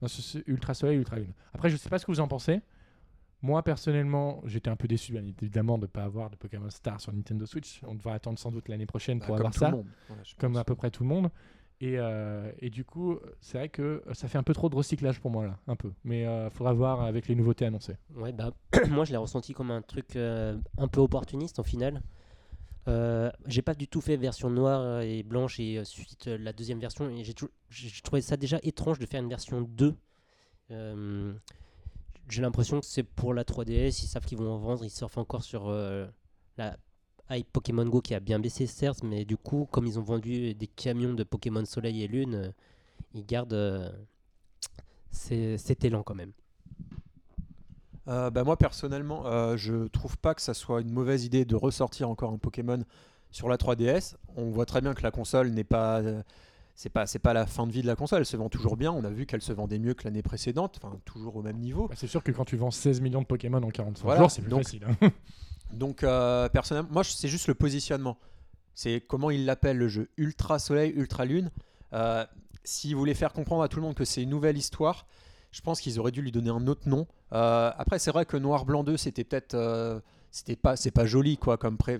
dans 0.00 0.08
ce, 0.08 0.38
Ultra 0.46 0.74
Soleil 0.74 0.98
Ultra 0.98 1.16
Lune. 1.16 1.32
Après, 1.52 1.70
je 1.70 1.76
sais 1.76 1.88
pas 1.88 1.98
ce 1.98 2.06
que 2.06 2.12
vous 2.12 2.20
en 2.20 2.28
pensez. 2.28 2.60
Moi, 3.40 3.62
personnellement, 3.62 4.42
j'étais 4.46 4.68
un 4.68 4.76
peu 4.76 4.88
déçu, 4.88 5.12
bien 5.12 5.24
évidemment, 5.24 5.78
de 5.78 5.82
ne 5.82 5.86
pas 5.86 6.02
avoir 6.02 6.28
de 6.28 6.36
Pokémon 6.36 6.70
Star 6.70 7.00
sur 7.00 7.12
Nintendo 7.12 7.46
Switch. 7.46 7.80
On 7.86 7.94
devra 7.94 8.14
attendre 8.14 8.38
sans 8.38 8.50
doute 8.50 8.68
l'année 8.68 8.86
prochaine 8.86 9.20
Bah, 9.20 9.26
pour 9.26 9.36
comme 9.36 9.46
avoir 9.46 9.54
ça 9.54 9.72
comme 10.38 10.56
à 10.56 10.64
peu 10.64 10.74
près 10.74 10.90
tout 10.90 11.04
le 11.04 11.08
monde. 11.08 11.30
Et, 11.80 11.94
euh, 11.98 12.50
et 12.58 12.70
du 12.70 12.84
coup, 12.84 13.18
c'est 13.40 13.58
vrai 13.58 13.68
que 13.68 14.02
ça 14.12 14.26
fait 14.26 14.38
un 14.38 14.42
peu 14.42 14.52
trop 14.52 14.68
de 14.68 14.74
recyclage 14.74 15.20
pour 15.20 15.30
moi 15.30 15.46
là, 15.46 15.58
un 15.68 15.76
peu. 15.76 15.92
Mais 16.02 16.22
il 16.22 16.50
faudra 16.50 16.72
voir 16.72 17.02
avec 17.02 17.28
les 17.28 17.36
nouveautés 17.36 17.66
annoncées. 17.66 17.96
Ouais, 18.16 18.32
bah, 18.32 18.52
moi 18.90 19.04
je 19.04 19.12
l'ai 19.12 19.16
ressenti 19.16 19.52
comme 19.52 19.70
un 19.70 19.82
truc 19.82 20.16
euh, 20.16 20.56
un 20.76 20.88
peu 20.88 21.00
opportuniste 21.00 21.60
au 21.60 21.62
final. 21.62 22.02
Euh, 22.88 23.30
j'ai 23.46 23.62
pas 23.62 23.74
du 23.74 23.86
tout 23.88 24.00
fait 24.00 24.16
version 24.16 24.50
noire 24.50 25.02
et 25.02 25.22
blanche 25.22 25.60
et 25.60 25.78
euh, 25.78 25.84
suite 25.84 26.26
euh, 26.28 26.38
la 26.38 26.52
deuxième 26.54 26.80
version 26.80 27.10
et 27.10 27.22
j'ai 27.24 27.34
trou- 27.34 27.50
j'ai 27.70 27.88
j'ai 27.88 28.00
trouvé 28.02 28.22
ça 28.22 28.36
déjà 28.36 28.58
étrange 28.62 28.98
de 28.98 29.06
faire 29.06 29.22
une 29.22 29.28
version 29.28 29.60
2. 29.62 29.94
Euh, 30.70 31.34
j'ai 32.28 32.42
l'impression 32.42 32.80
que 32.80 32.86
c'est 32.86 33.02
pour 33.04 33.34
la 33.34 33.44
3DS, 33.44 34.02
ils 34.04 34.08
savent 34.08 34.24
qu'ils 34.26 34.38
vont 34.38 34.50
en 34.52 34.58
vendre, 34.58 34.84
ils 34.84 34.90
surfent 34.90 35.18
encore 35.18 35.42
sur 35.44 35.68
euh, 35.68 36.06
la 36.58 36.76
hype 37.30 37.50
Pokémon 37.52 37.86
Go 37.86 38.00
qui 38.02 38.14
a 38.14 38.20
bien 38.20 38.38
baissé 38.40 38.66
certes, 38.66 39.02
mais 39.02 39.24
du 39.24 39.36
coup 39.36 39.66
comme 39.70 39.86
ils 39.86 39.98
ont 39.98 40.02
vendu 40.02 40.54
des 40.54 40.66
camions 40.68 41.14
de 41.14 41.24
Pokémon 41.24 41.64
Soleil 41.66 42.02
et 42.04 42.08
Lune, 42.08 42.34
euh, 42.36 42.50
ils 43.14 43.26
gardent 43.26 43.54
euh, 43.54 43.90
cet 45.10 45.84
élan 45.84 46.02
quand 46.02 46.14
même. 46.14 46.32
Euh, 48.08 48.30
bah, 48.30 48.42
moi 48.44 48.56
personnellement, 48.56 49.26
euh, 49.26 49.56
je 49.56 49.86
trouve 49.88 50.16
pas 50.18 50.34
que 50.34 50.40
ça 50.42 50.54
soit 50.54 50.80
une 50.80 50.90
mauvaise 50.90 51.24
idée 51.24 51.44
de 51.44 51.54
ressortir 51.56 52.08
encore 52.08 52.32
un 52.32 52.38
Pokémon 52.38 52.82
sur 53.30 53.48
la 53.48 53.56
3DS. 53.56 54.14
On 54.36 54.50
voit 54.50 54.64
très 54.66 54.80
bien 54.80 54.94
que 54.94 55.02
la 55.02 55.10
console 55.10 55.50
n'est 55.50 55.64
pas, 55.64 56.00
euh, 56.00 56.22
c'est 56.74 56.88
pas, 56.88 57.06
c'est 57.06 57.18
pas 57.18 57.34
la 57.34 57.46
fin 57.46 57.66
de 57.66 57.72
vie 57.72 57.82
de 57.82 57.86
la 57.86 57.96
console. 57.96 58.20
Elle 58.20 58.26
se 58.26 58.36
vend 58.38 58.48
toujours 58.48 58.76
bien. 58.78 58.90
On 58.92 59.04
a 59.04 59.10
vu 59.10 59.26
qu'elle 59.26 59.42
se 59.42 59.52
vendait 59.52 59.78
mieux 59.78 59.92
que 59.94 60.04
l'année 60.04 60.22
précédente, 60.22 60.80
enfin 60.82 60.96
toujours 61.04 61.36
au 61.36 61.42
même 61.42 61.58
niveau. 61.58 61.88
Bah, 61.88 61.94
c'est 61.98 62.06
sûr 62.06 62.22
que 62.22 62.32
quand 62.32 62.46
tu 62.46 62.56
vends 62.56 62.70
16 62.70 63.00
millions 63.02 63.20
de 63.20 63.26
Pokémon 63.26 63.62
en 63.62 63.68
45 63.70 64.02
Voilà, 64.04 64.20
jours, 64.22 64.30
c'est 64.30 64.40
plus 64.42 64.50
donc- 64.50 64.62
facile. 64.64 64.84
hein. 65.02 65.10
Donc 65.74 66.02
euh, 66.02 66.48
personnellement, 66.48 66.88
moi 66.90 67.04
c'est 67.04 67.28
juste 67.28 67.46
le 67.46 67.54
positionnement. 67.54 68.16
C'est 68.74 69.02
comment 69.06 69.30
il 69.30 69.44
l'appelle 69.44 69.76
le 69.76 69.88
jeu 69.88 70.08
Ultra 70.16 70.58
Soleil, 70.58 70.92
Ultra 70.96 71.26
Lune. 71.26 71.50
S'ils 72.64 72.96
voulaient 72.96 73.12
faire 73.14 73.32
comprendre 73.34 73.62
à 73.62 73.68
tout 73.68 73.76
le 73.76 73.82
monde 73.82 73.94
que 73.94 74.04
c'est 74.06 74.22
une 74.22 74.30
nouvelle 74.30 74.56
histoire, 74.56 75.06
je 75.52 75.60
pense 75.60 75.80
qu'ils 75.82 75.98
auraient 76.00 76.10
dû 76.10 76.22
lui 76.22 76.32
donner 76.32 76.48
un 76.50 76.66
autre 76.66 76.88
nom. 76.88 77.06
Euh, 77.32 77.70
après, 77.76 77.98
c'est 77.98 78.10
vrai 78.10 78.24
que 78.24 78.36
Noir 78.36 78.64
Blanc 78.64 78.84
2, 78.84 78.96
c'était 78.96 79.24
peut-être, 79.24 79.54
euh, 79.54 80.00
c'était 80.30 80.56
pas, 80.56 80.76
c'est 80.76 80.90
pas 80.90 81.06
joli 81.06 81.36
quoi 81.36 81.56
comme 81.58 81.76
pré- 81.76 81.98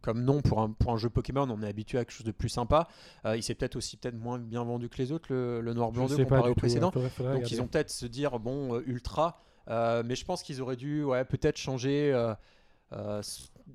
comme 0.00 0.22
nom 0.24 0.40
pour 0.42 0.60
un, 0.60 0.70
pour 0.70 0.92
un 0.92 0.96
jeu 0.96 1.08
Pokémon. 1.08 1.48
On 1.50 1.62
est 1.62 1.68
habitué 1.68 1.98
à 1.98 2.04
quelque 2.04 2.14
chose 2.14 2.26
de 2.26 2.32
plus 2.32 2.48
sympa. 2.48 2.88
Euh, 3.24 3.36
il 3.36 3.42
s'est 3.42 3.54
peut-être 3.54 3.76
aussi 3.76 3.96
peut-être 3.96 4.16
moins 4.18 4.38
bien 4.38 4.64
vendu 4.64 4.88
que 4.88 4.98
les 4.98 5.12
autres 5.12 5.26
le, 5.32 5.60
le 5.60 5.74
Noir 5.74 5.92
Blanc 5.92 6.04
Je 6.06 6.10
2 6.10 6.16
sais 6.16 6.22
pas 6.24 6.36
comparé 6.36 6.50
au 6.50 6.54
tout, 6.54 6.60
précédent. 6.60 6.90
faudrait- 6.90 7.08
faudrait 7.10 7.32
Donc 7.34 7.42
regarder. 7.44 7.56
ils 7.56 7.62
ont 7.62 7.66
peut-être 7.68 7.90
se 7.90 8.06
dire 8.06 8.38
bon 8.40 8.80
ultra, 8.86 9.40
mais 9.68 10.14
je 10.16 10.24
pense 10.24 10.42
qu'ils 10.42 10.60
auraient 10.60 10.76
dû 10.76 11.02
ouais 11.04 11.24
peut-être 11.24 11.56
changer. 11.56 12.12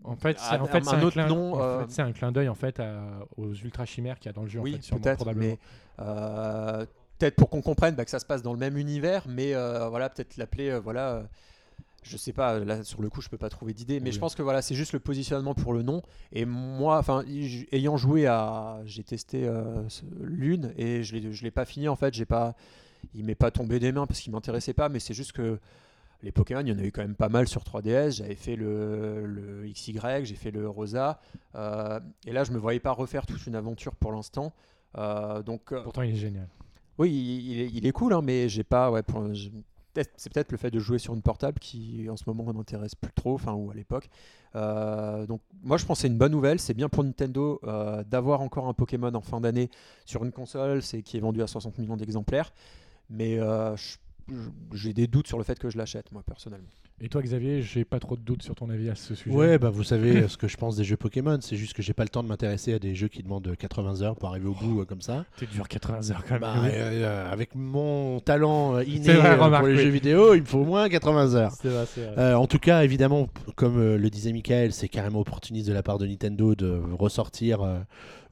En 0.03 0.15
fait, 0.15 0.37
c'est 0.39 0.55
un- 0.55 0.61
en 0.61 0.65
fait, 0.67 0.87
un 0.87 0.91
un, 0.91 1.01
autre 1.01 1.13
clin, 1.13 1.27
nom, 1.27 1.53
en 1.55 1.79
fait, 1.81 1.89
c'est 1.91 2.01
un 2.01 2.11
clin 2.11 2.31
d'œil 2.31 2.49
en 2.49 2.55
fait 2.55 2.79
à- 2.79 3.19
aux 3.37 3.53
ultra 3.53 3.85
chimères 3.85 4.19
qu'il 4.19 4.27
y 4.27 4.29
a 4.29 4.33
dans 4.33 4.43
le 4.43 4.49
jeu. 4.49 4.59
en 4.59 4.63
oui 4.63 4.73
fait, 4.75 4.81
sûrement, 4.83 5.01
peut-être, 5.01 5.33
mais 5.33 5.57
peut-être 7.17 7.35
pour 7.35 7.49
qu'on 7.49 7.61
comprenne 7.61 7.95
bah, 7.95 8.05
que 8.05 8.11
ça 8.11 8.19
se 8.19 8.25
passe 8.25 8.41
dans 8.41 8.53
le 8.53 8.59
même 8.59 8.77
univers, 8.77 9.23
mais 9.27 9.53
euh, 9.55 9.87
voilà 9.89 10.09
peut-être 10.09 10.37
l'appeler 10.37 10.69
euh, 10.69 10.79
voilà. 10.79 11.09
euh, 11.15 11.23
je 12.03 12.15
sais 12.15 12.31
pas, 12.31 12.59
là 12.59 12.83
sur 12.83 13.01
le 13.01 13.09
coup 13.09 13.21
je 13.21 13.27
peux 13.27 13.37
pas 13.37 13.49
trouver 13.49 13.73
d'idée, 13.73 13.99
mais 13.99 14.09
Oui. 14.09 14.13
je 14.15 14.19
pense 14.19 14.33
que 14.35 14.41
voilà 14.41 14.61
c'est 14.61 14.75
juste 14.75 14.93
le 14.93 14.99
positionnement 14.99 15.53
pour 15.53 15.73
le 15.73 15.81
nom. 15.81 16.01
Et 16.31 16.45
moi, 16.45 16.97
enfin 16.99 17.23
ayant 17.71 17.97
joué 17.97 18.27
à, 18.27 18.79
j'ai 18.85 19.03
testé 19.03 19.45
euh, 19.45 19.83
Lune 20.21 20.73
et 20.77 21.03
je 21.03 21.15
l'ai, 21.15 21.31
je 21.33 21.43
l'ai 21.43 21.51
pas 21.51 21.65
fini 21.65 21.87
en 21.89 21.95
fait, 21.97 22.13
j'ai 22.13 22.25
pas, 22.25 22.55
il 23.13 23.25
m'est 23.25 23.35
pas 23.35 23.51
tombé 23.51 23.79
des 23.79 23.91
mains 23.91 24.07
parce 24.07 24.19
qu'il 24.21 24.31
m'intéressait 24.31 24.73
pas, 24.73 24.87
mais 24.87 24.99
c'est 24.99 25.13
juste 25.13 25.33
que 25.33 25.59
les 26.23 26.31
Pokémon, 26.31 26.61
il 26.61 26.69
y 26.69 26.71
en 26.71 26.79
a 26.79 26.83
eu 26.83 26.91
quand 26.91 27.01
même 27.03 27.13
pas 27.15 27.29
mal 27.29 27.47
sur 27.47 27.61
3DS. 27.63 28.17
J'avais 28.17 28.33
fait 28.35 28.55
le, 28.55 29.25
le 29.27 29.67
XY, 29.67 29.99
j'ai 30.23 30.33
fait 30.35 30.49
le 30.49 30.67
Rosa. 30.67 31.19
euh, 31.55 31.99
et 32.25 32.31
là, 32.31 32.43
je 32.43 32.51
me 32.53 32.57
voyais 32.57 32.79
pas 32.79 32.91
refaire 32.91 33.27
toute 33.27 33.45
une 33.45 33.53
aventure 33.55 33.93
pour 33.95 34.11
l'instant. 34.11 34.51
Euh, 34.97 35.43
donc, 35.43 35.71
Pourtant, 35.83 36.01
il 36.01 36.13
est 36.13 36.15
génial. 36.15 36.47
Oui, 36.97 37.69
il, 37.73 37.85
est, 37.85 37.91
cool, 37.91 38.13
hein, 38.13 38.21
mais 38.23 38.49
j'ai 38.49 38.63
pas. 38.63 38.91
Ouais, 38.91 39.01
c'est 40.15 40.31
peut-être 40.31 40.51
le 40.51 40.57
fait 40.57 40.71
de 40.71 40.79
jouer 40.79 40.99
sur 40.99 41.13
une 41.13 41.21
portable 41.21 41.59
qui, 41.59 42.07
en 42.09 42.17
ce 42.17 42.23
moment, 42.27 42.51
m'intéresse 42.53 42.95
plus 42.95 43.11
trop, 43.13 43.35
enfin, 43.35 43.53
ou 43.53 43.71
à 43.71 43.73
l'époque. 43.73 44.09
Euh, 44.55 45.25
donc, 45.25 45.41
moi, 45.63 45.77
je 45.77 45.85
pense 45.85 45.99
que 45.99 46.01
c'est 46.03 46.07
une 46.07 46.17
bonne 46.17 46.31
nouvelle. 46.31 46.59
C'est 46.59 46.73
bien 46.73 46.89
pour 46.89 47.03
Nintendo 47.03 47.59
euh, 47.63 48.03
d'avoir 48.03 48.41
encore 48.41 48.67
un 48.67 48.73
Pokémon 48.73 49.13
en 49.13 49.21
fin 49.21 49.41
d'année 49.41 49.69
sur 50.05 50.23
une 50.23 50.31
console, 50.31 50.81
c'est 50.81 51.01
qui 51.01 51.17
est 51.17 51.21
vendu 51.21 51.41
à 51.41 51.47
60 51.47 51.77
millions 51.77 51.97
d'exemplaires. 51.97 52.51
Mais 53.09 53.39
euh, 53.39 53.75
j'ai 54.73 54.93
des 54.93 55.07
doutes 55.07 55.27
sur 55.27 55.37
le 55.37 55.43
fait 55.43 55.57
que 55.59 55.69
je 55.69 55.77
l'achète, 55.77 56.11
moi, 56.11 56.23
personnellement. 56.25 56.69
Et 56.99 57.09
toi, 57.09 57.21
Xavier, 57.21 57.61
j'ai 57.61 57.85
pas 57.85 57.99
trop 57.99 58.15
de 58.15 58.21
doutes 58.21 58.41
sur 58.41 58.55
ton 58.55 58.71
avis 58.71 58.89
à 58.89 58.95
ce 58.95 59.13
sujet. 59.13 59.35
Ouais, 59.35 59.59
bah 59.59 59.69
vous 59.69 59.83
savez 59.83 60.23
euh, 60.23 60.27
ce 60.27 60.35
que 60.35 60.47
je 60.47 60.57
pense 60.57 60.75
des 60.77 60.83
jeux 60.83 60.97
Pokémon, 60.97 61.37
c'est 61.41 61.55
juste 61.55 61.73
que 61.73 61.83
j'ai 61.83 61.93
pas 61.93 62.01
le 62.01 62.09
temps 62.09 62.23
de 62.23 62.27
m'intéresser 62.27 62.73
à 62.73 62.79
des 62.79 62.95
jeux 62.95 63.07
qui 63.07 63.21
demandent 63.21 63.55
80 63.55 64.01
heures 64.01 64.15
pour 64.15 64.29
arriver 64.29 64.47
au 64.47 64.55
bout 64.55 64.81
euh, 64.81 64.85
comme 64.85 65.01
ça. 65.01 65.23
T'es 65.37 65.45
dur 65.45 65.67
80 65.67 66.09
heures 66.09 66.23
quand 66.27 66.33
même. 66.33 66.41
Bah, 66.41 66.55
oui. 66.63 66.69
euh, 66.73 67.03
euh, 67.05 67.31
avec 67.31 67.53
mon 67.53 68.19
talent 68.19 68.77
euh, 68.77 68.83
inné 68.83 69.03
C'est 69.03 69.13
vrai, 69.13 69.29
euh, 69.29 69.35
remarque, 69.43 69.61
pour 69.61 69.67
les 69.67 69.75
oui. 69.77 69.83
jeux 69.83 69.89
vidéo, 69.89 70.33
il 70.33 70.41
me 70.41 70.45
faut 70.47 70.57
au 70.57 70.65
moins 70.65 70.89
80 70.89 71.35
heures. 71.35 71.51
Vrai, 71.63 71.69
vrai. 71.69 71.85
Euh, 72.17 72.33
en 72.33 72.47
tout 72.47 72.57
cas, 72.57 72.83
évidemment, 72.83 73.29
comme 73.55 73.77
euh, 73.77 73.97
le 73.99 74.09
disait 74.09 74.31
Michael, 74.33 74.73
c'est 74.73 74.89
carrément 74.89 75.19
opportuniste 75.19 75.67
de 75.67 75.73
la 75.73 75.83
part 75.83 75.99
de 75.99 76.07
Nintendo 76.07 76.55
de 76.55 76.81
ressortir 76.97 77.61
euh, 77.61 77.77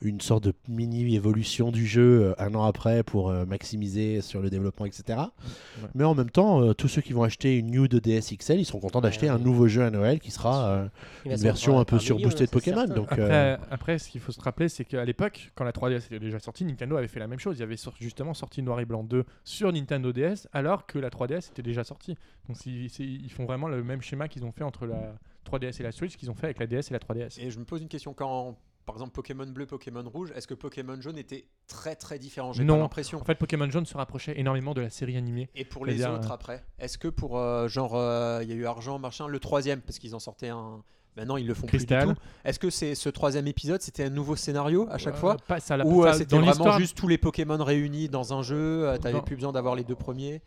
une 0.02 0.22
sorte 0.22 0.44
de 0.44 0.54
mini 0.68 1.16
évolution 1.16 1.72
du 1.72 1.86
jeu 1.86 2.24
euh, 2.26 2.34
un 2.38 2.54
an 2.56 2.64
après 2.64 3.04
pour 3.04 3.30
euh, 3.30 3.46
maximiser 3.46 4.22
sur 4.22 4.42
le 4.42 4.50
développement, 4.50 4.86
etc. 4.86 5.04
Ouais. 5.18 5.88
Mais 5.96 6.04
en 6.04 6.14
même 6.16 6.30
temps, 6.30 6.62
euh, 6.62 6.74
tous 6.74 6.88
ceux 6.88 7.02
qui 7.02 7.14
vont 7.14 7.24
acheter 7.24 7.58
une 7.58 7.72
New 7.72 7.88
de 7.88 8.00
DS 8.00 8.36
XL, 8.38 8.60
ils 8.60 8.66
seront 8.66 8.80
contents 8.80 9.02
d'acheter 9.02 9.26
Ouais, 9.26 9.32
un 9.32 9.40
nouveau 9.40 9.68
jeu 9.68 9.84
à 9.84 9.90
Noël 9.90 10.20
qui 10.20 10.32
sera 10.32 10.68
euh, 10.68 10.88
une 11.26 11.36
version 11.36 11.80
un 11.80 11.86
peu 11.86 12.00
surboostée 12.00 12.46
de 12.46 12.50
Pokémon. 12.50 12.80
certain. 12.82 12.94
Donc, 12.94 13.12
Après, 13.12 13.24
euh, 13.32 13.58
après, 13.72 13.98
ce 14.00 14.10
qu'il 14.10 14.22
faut 14.22 14.32
se 14.32 14.42
rappeler, 14.42 14.70
c'est 14.70 14.86
qu'à 14.86 15.06
l'époque, 15.06 15.52
quand 15.56 15.64
la 15.64 15.72
3DS 15.72 16.06
était 16.06 16.20
déjà 16.20 16.40
sortie, 16.40 16.66
Nintendo 16.66 16.98
avait 16.98 17.08
fait 17.08 17.20
la 17.20 17.28
même 17.28 17.40
chose. 17.40 17.58
Il 17.58 17.64
avait 17.64 17.78
justement 18.00 18.34
sorti 18.34 18.62
Noir 18.62 18.80
et 18.80 18.86
Blanc 18.86 19.04
2 19.04 19.24
sur 19.44 19.72
Nintendo 19.72 20.12
DS, 20.12 20.48
alors 20.54 20.86
que 20.86 21.00
la 21.00 21.10
3DS 21.10 21.50
était 21.52 21.64
déjà 21.64 21.84
sortie. 21.84 22.18
Donc 22.48 22.58
ils 22.66 23.32
font 23.32 23.46
vraiment 23.46 23.68
le 23.68 23.84
même 23.84 24.02
schéma 24.02 24.28
qu'ils 24.28 24.44
ont 24.46 24.52
fait 24.52 24.64
entre 24.64 24.86
la 24.86 25.16
3DS 25.50 25.80
et 25.80 25.84
la 25.84 25.92
Switch, 25.92 26.18
qu'ils 26.18 26.30
ont 26.30 26.36
fait 26.36 26.48
avec 26.48 26.60
la 26.60 26.68
DS 26.68 26.90
et 26.90 26.94
la 26.94 27.00
3DS. 27.00 27.40
Et 27.40 27.50
je 27.52 27.60
me 27.60 27.66
pose 27.66 27.82
une 27.82 27.88
question 27.88 28.14
quand, 28.14 28.56
par 28.86 28.96
exemple, 28.96 29.12
Pokémon 29.12 29.46
bleu, 29.48 29.66
Pokémon 29.66 30.04
rouge, 30.08 30.32
est-ce 30.36 30.48
que 30.48 30.54
Pokémon 30.54 31.00
jaune 31.02 31.18
était 31.18 31.46
très 31.68 31.96
très 31.96 32.20
différent? 32.20 32.54
J'ai 32.54 32.64
pas 32.64 32.74
Non. 32.74 32.80
l'impression. 32.80 33.20
En 33.20 33.24
fait, 33.24 33.36
Pokémon 33.36 33.70
Jaune 33.70 33.86
se 33.86 33.98
rapprochait 33.98 34.40
énormément 34.40 34.74
de 34.74 34.82
la 34.82 34.90
série 34.90 35.18
animée. 35.18 35.50
Et 35.56 35.66
pour 35.66 35.86
les 35.86 36.06
autres 36.06 36.30
euh, 36.32 36.34
après 36.34 36.64
Est-ce 36.80 36.98
que 36.98 37.08
pour 37.08 37.38
euh, 37.38 37.68
genre 37.68 37.96
euh, 37.96 38.40
il 38.44 38.50
y 38.50 38.52
a 38.52 38.56
eu 38.56 38.66
argent 38.66 39.00
machin 39.00 39.28
le 39.28 39.40
troisième 39.40 39.82
parce 39.82 39.98
qu'ils 40.00 40.14
en 40.16 40.20
sortaient 40.20 40.50
un 40.50 40.84
maintenant 41.18 41.38
ils 41.38 41.48
le 41.48 41.54
font 41.54 41.66
plus 41.68 41.86
du 41.86 41.98
tout. 41.98 42.14
Est-ce 42.44 42.60
que 42.60 42.70
c'est 42.70 42.94
ce 42.94 43.10
troisième 43.10 43.48
épisode 43.48 43.82
c'était 43.82 44.04
un 44.04 44.10
nouveau 44.10 44.36
scénario 44.36 44.88
à 44.92 44.98
chaque 44.98 45.16
fois? 45.16 45.38
pas, 45.48 45.60
ça, 45.60 45.78
l'a- 45.78 45.86
ou 45.86 46.04
ça- 46.04 46.14
c'était 46.14 46.26
dans 46.36 46.38
vraiment 46.38 46.52
l'histoire- 46.52 46.78
juste 46.80 46.98
tous 46.98 47.08
les 47.08 47.18
Pokémon 47.18 47.64
réunis 47.64 48.10
dans 48.10 48.34
un 48.38 48.42
jeu 48.44 48.96
T'avais 49.02 49.22
plus 49.22 49.36
besoin 49.36 49.52
d'avoir 49.54 49.76
les 49.76 49.84
deux 49.84 49.96
premiers? 49.96 50.42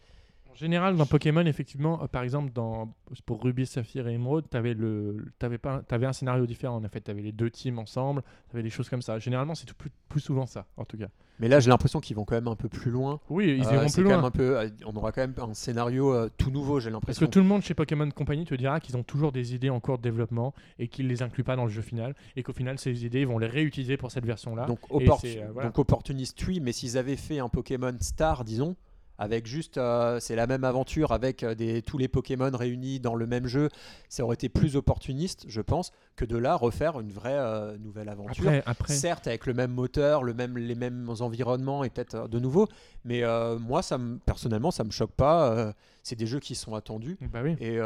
Général, 0.59 0.97
dans 0.97 1.07
Pokémon, 1.07 1.45
effectivement, 1.47 2.03
euh, 2.03 2.07
par 2.07 2.23
exemple, 2.23 2.53
dans, 2.53 2.93
pour 3.27 3.43
Ruby, 3.43 3.67
Saphir 3.67 4.07
et 4.09 4.15
Emerald, 4.15 4.47
tu 4.51 4.57
avais, 4.57 4.75
le, 4.75 5.27
t'avais 5.39 5.59
pas, 5.59 5.83
t'avais 5.83 6.07
un 6.07 6.13
scénario 6.13 6.47
différent. 6.47 6.83
En 6.85 6.89
fait, 6.89 7.01
tu 7.03 7.11
avais 7.11 7.23
les 7.23 7.33
deux 7.33 7.51
teams 7.51 7.79
ensemble, 7.79 8.23
tu 8.51 8.57
avais 8.57 8.63
des 8.63 8.71
choses 8.71 8.89
comme 8.89 9.03
ça. 9.03 9.19
Généralement, 9.19 9.55
c'est 9.55 9.67
tout- 9.67 9.75
plus, 9.75 9.91
plus 10.09 10.21
souvent 10.21 10.47
ça, 10.47 10.67
en 10.77 10.85
tout 10.85 10.97
cas. 10.99 11.09
Mais 11.41 11.47
là 11.47 11.61
j'ai 11.61 11.71
l'impression 11.71 12.01
qu'ils 12.01 12.17
vont 12.17 12.25
quand 12.25 12.35
même 12.35 12.49
un 12.49 12.57
peu 12.57 12.69
plus 12.69 12.91
loin. 12.91 13.21
Oui, 13.31 13.59
ils 13.59 13.65
Euh, 13.65 13.75
iront 13.75 13.87
plus 13.87 14.03
quand 14.03 14.09
même 14.09 14.19
loin. 14.19 14.25
un 14.25 14.31
peu, 14.33 14.59
euh, 14.59 14.69
on 14.85 14.97
aura 14.97 15.13
quand 15.13 15.21
même 15.21 15.35
un 15.39 15.55
scénario 15.55 16.29
tout 16.31 16.51
nouveau 16.51 16.81
j'ai 16.81 16.87
Parce 16.91 16.95
l'impression. 16.95 17.27
que 17.27 17.31
tout 17.31 17.39
le 17.39 17.45
monde 17.45 17.63
chez 17.63 17.75
Pokémon 17.75 18.11
Company 18.11 18.45
te 18.45 18.57
dira 18.57 18.81
qu'ils 18.81 18.97
ont 18.97 19.05
toujours 19.05 19.31
des 19.31 19.55
idées 19.55 19.71
en 19.71 19.79
cours 19.79 19.99
de 19.99 20.03
développement 20.03 20.53
et 20.81 20.89
qu'ils 20.89 21.07
les 21.07 21.23
incluent 21.23 21.45
pas 21.45 21.55
dans 21.55 21.63
le 21.67 21.71
jeu 21.71 21.81
final 21.83 22.17
et 22.35 22.43
qu'au 22.43 22.53
final 22.53 22.77
ces 22.81 23.05
idées 23.07 23.21
ils 23.21 23.27
vont 23.29 23.39
les 23.39 23.47
réutiliser 23.47 23.97
pour 23.97 24.11
cette 24.11 24.27
version 24.27 24.57
là. 24.57 24.67
Donc, 24.67 24.81
Et 24.91 25.07
oppor- 25.07 25.21
c'est, 25.21 25.45
voilà. 25.53 25.69
donc 25.69 25.79
opportuniste, 25.79 26.45
oui, 26.49 26.59
mais 26.59 26.73
s'ils 26.73 26.99
avaient 26.99 27.15
fait 27.15 27.39
un 27.39 27.49
Pokémon 27.49 27.95
Star, 28.01 28.45
disons, 28.45 28.75
avec 29.19 29.47
juste, 29.47 29.79
euh, 29.79 30.21
c'est 30.21 30.37
la 30.37 30.47
même 30.47 30.65
aventure 30.65 31.13
avec 31.13 31.43
euh, 31.43 31.55
des, 31.55 31.83
tous 31.83 31.99
les 31.99 32.09
Pokémon 32.09 32.51
réunis 32.53 33.01
dans 33.01 33.17
le 33.17 33.27
même 33.27 33.47
jeu, 33.47 33.69
ça 34.09 34.25
aurait 34.25 34.35
été 34.35 34.49
plus 34.49 34.77
opportuniste, 34.77 35.45
je 35.49 35.61
pense, 35.61 35.93
que 36.17 36.25
de 36.25 36.37
là 36.37 36.55
refaire 36.55 37.01
une 37.01 37.11
vraie 37.11 37.37
euh, 37.37 37.77
nouvelle 37.79 38.09
aventure. 38.09 38.47
Après, 38.47 38.63
après 38.65 38.93
Certes, 38.95 39.27
avec 39.27 39.47
le 39.47 39.55
même 39.55 39.73
moteur, 39.73 40.23
le 40.23 40.35
même, 40.35 40.57
les 40.57 40.77
mêmes 40.77 41.11
environnements 41.21 41.83
et 41.83 41.91
peut-être 41.91 42.29
de 42.29 42.39
nouveau, 42.39 42.69
mais 43.05 43.23
moi, 43.59 43.83
ça 43.83 43.99
personnellement, 44.25 44.71
ça 44.71 44.85
me 44.85 44.91
choque 44.91 45.13
pas. 45.13 45.75
c'est 46.03 46.17
des 46.17 46.27
jeux 46.27 46.41
qui 46.41 46.55
sont 46.55 46.75
attendus 46.75 47.19
bah 47.33 47.41
oui. 47.43 47.57
et 47.61 47.79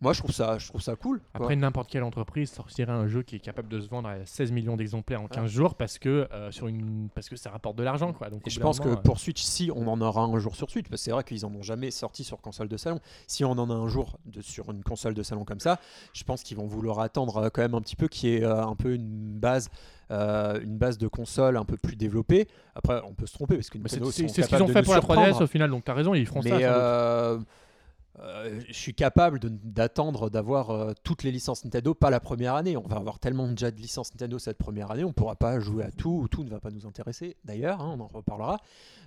moi, 0.00 0.12
je 0.12 0.18
trouve 0.20 0.32
ça, 0.32 0.58
je 0.58 0.68
trouve 0.68 0.82
ça 0.82 0.94
cool. 0.94 1.20
quoi. 1.20 1.28
Après, 1.34 1.56
n'importe 1.56 1.88
quelle 1.90 2.02
entreprise 2.02 2.50
sortirait 2.50 2.92
un 2.92 3.06
jeu 3.06 3.22
qui 3.22 3.36
est 3.36 3.40
capable 3.40 3.68
de 3.68 3.80
se 3.80 3.88
vendre 3.88 4.08
à 4.08 4.26
16 4.26 4.52
millions 4.52 4.76
d'exemplaires 4.76 5.22
en 5.22 5.26
15 5.26 5.50
jours 5.50 5.74
parce 5.74 5.98
que, 5.98 6.28
euh, 6.32 6.50
sur 6.50 6.66
une... 6.68 7.08
parce 7.14 7.30
que 7.30 7.36
ça 7.36 7.50
rapporte 7.50 7.76
de 7.76 7.82
l'argent. 7.82 8.12
Quoi. 8.12 8.28
Donc, 8.28 8.46
Et 8.46 8.50
je 8.50 8.60
pense 8.60 8.78
que 8.78 8.88
euh, 8.88 8.96
pour 8.96 9.18
Switch, 9.18 9.42
si 9.42 9.70
on 9.74 9.86
en 9.88 10.00
aura 10.02 10.22
un 10.22 10.38
jour 10.38 10.54
sur 10.54 10.70
Switch, 10.70 10.88
parce 10.88 11.00
que 11.00 11.04
c'est 11.04 11.10
vrai 11.12 11.24
qu'ils 11.24 11.46
en 11.46 11.54
ont 11.54 11.62
jamais 11.62 11.90
sorti 11.90 12.24
sur 12.24 12.40
console 12.42 12.68
de 12.68 12.76
salon, 12.76 13.00
si 13.26 13.44
on 13.44 13.52
en 13.52 13.70
a 13.70 13.74
un 13.74 13.88
jour 13.88 14.18
de, 14.26 14.42
sur 14.42 14.70
une 14.70 14.82
console 14.82 15.14
de 15.14 15.22
salon 15.22 15.44
comme 15.44 15.60
ça, 15.60 15.80
je 16.12 16.24
pense 16.24 16.42
qu'ils 16.42 16.58
vont 16.58 16.66
vouloir 16.66 17.00
attendre 17.00 17.38
euh, 17.38 17.48
quand 17.52 17.62
même 17.62 17.74
un 17.74 17.80
petit 17.80 17.96
peu 17.96 18.08
qu'il 18.08 18.28
y 18.28 18.34
ait 18.36 18.44
euh, 18.44 18.66
un 18.66 18.76
peu 18.76 18.94
une 18.94 19.38
base, 19.38 19.70
euh, 20.10 20.60
une 20.60 20.76
base 20.76 20.98
de 20.98 21.08
console 21.08 21.56
un 21.56 21.64
peu 21.64 21.76
plus 21.76 21.96
développée. 21.96 22.48
Après, 22.74 23.00
on 23.04 23.14
peut 23.14 23.26
se 23.26 23.32
tromper 23.32 23.56
parce 23.56 23.70
que 23.70 23.78
c'est 23.88 24.28
ce 24.28 24.46
qu'ils 24.46 24.62
ont 24.62 24.68
fait 24.68 24.82
pour 24.82 24.94
la 24.94 25.00
3DS 25.00 25.00
surprendre. 25.00 25.42
au 25.42 25.46
final. 25.46 25.70
Donc, 25.70 25.84
tu 25.84 25.90
as 25.90 25.94
raison, 25.94 26.14
ils 26.14 26.26
feront 26.26 26.42
Mais 26.44 26.50
ça. 26.50 27.38
Euh, 28.18 28.60
je 28.66 28.72
suis 28.72 28.94
capable 28.94 29.40
d'attendre 29.42 30.30
d'avoir 30.30 30.70
euh, 30.70 30.92
toutes 31.04 31.22
les 31.22 31.30
licences 31.30 31.64
Nintendo, 31.64 31.94
pas 31.94 32.08
la 32.08 32.20
première 32.20 32.54
année. 32.54 32.76
On 32.76 32.86
va 32.86 32.96
avoir 32.96 33.18
tellement 33.18 33.46
déjà 33.48 33.70
de 33.70 33.76
licences 33.76 34.12
Nintendo 34.12 34.38
cette 34.38 34.56
première 34.56 34.90
année, 34.90 35.04
on 35.04 35.12
pourra 35.12 35.36
pas 35.36 35.60
jouer 35.60 35.84
à 35.84 35.90
tout, 35.90 36.20
ou 36.22 36.28
tout 36.28 36.42
ne 36.42 36.48
va 36.48 36.60
pas 36.60 36.70
nous 36.70 36.86
intéresser. 36.86 37.36
D'ailleurs, 37.44 37.80
hein, 37.80 37.94
on 37.98 38.00
en 38.00 38.06
reparlera. 38.06 38.58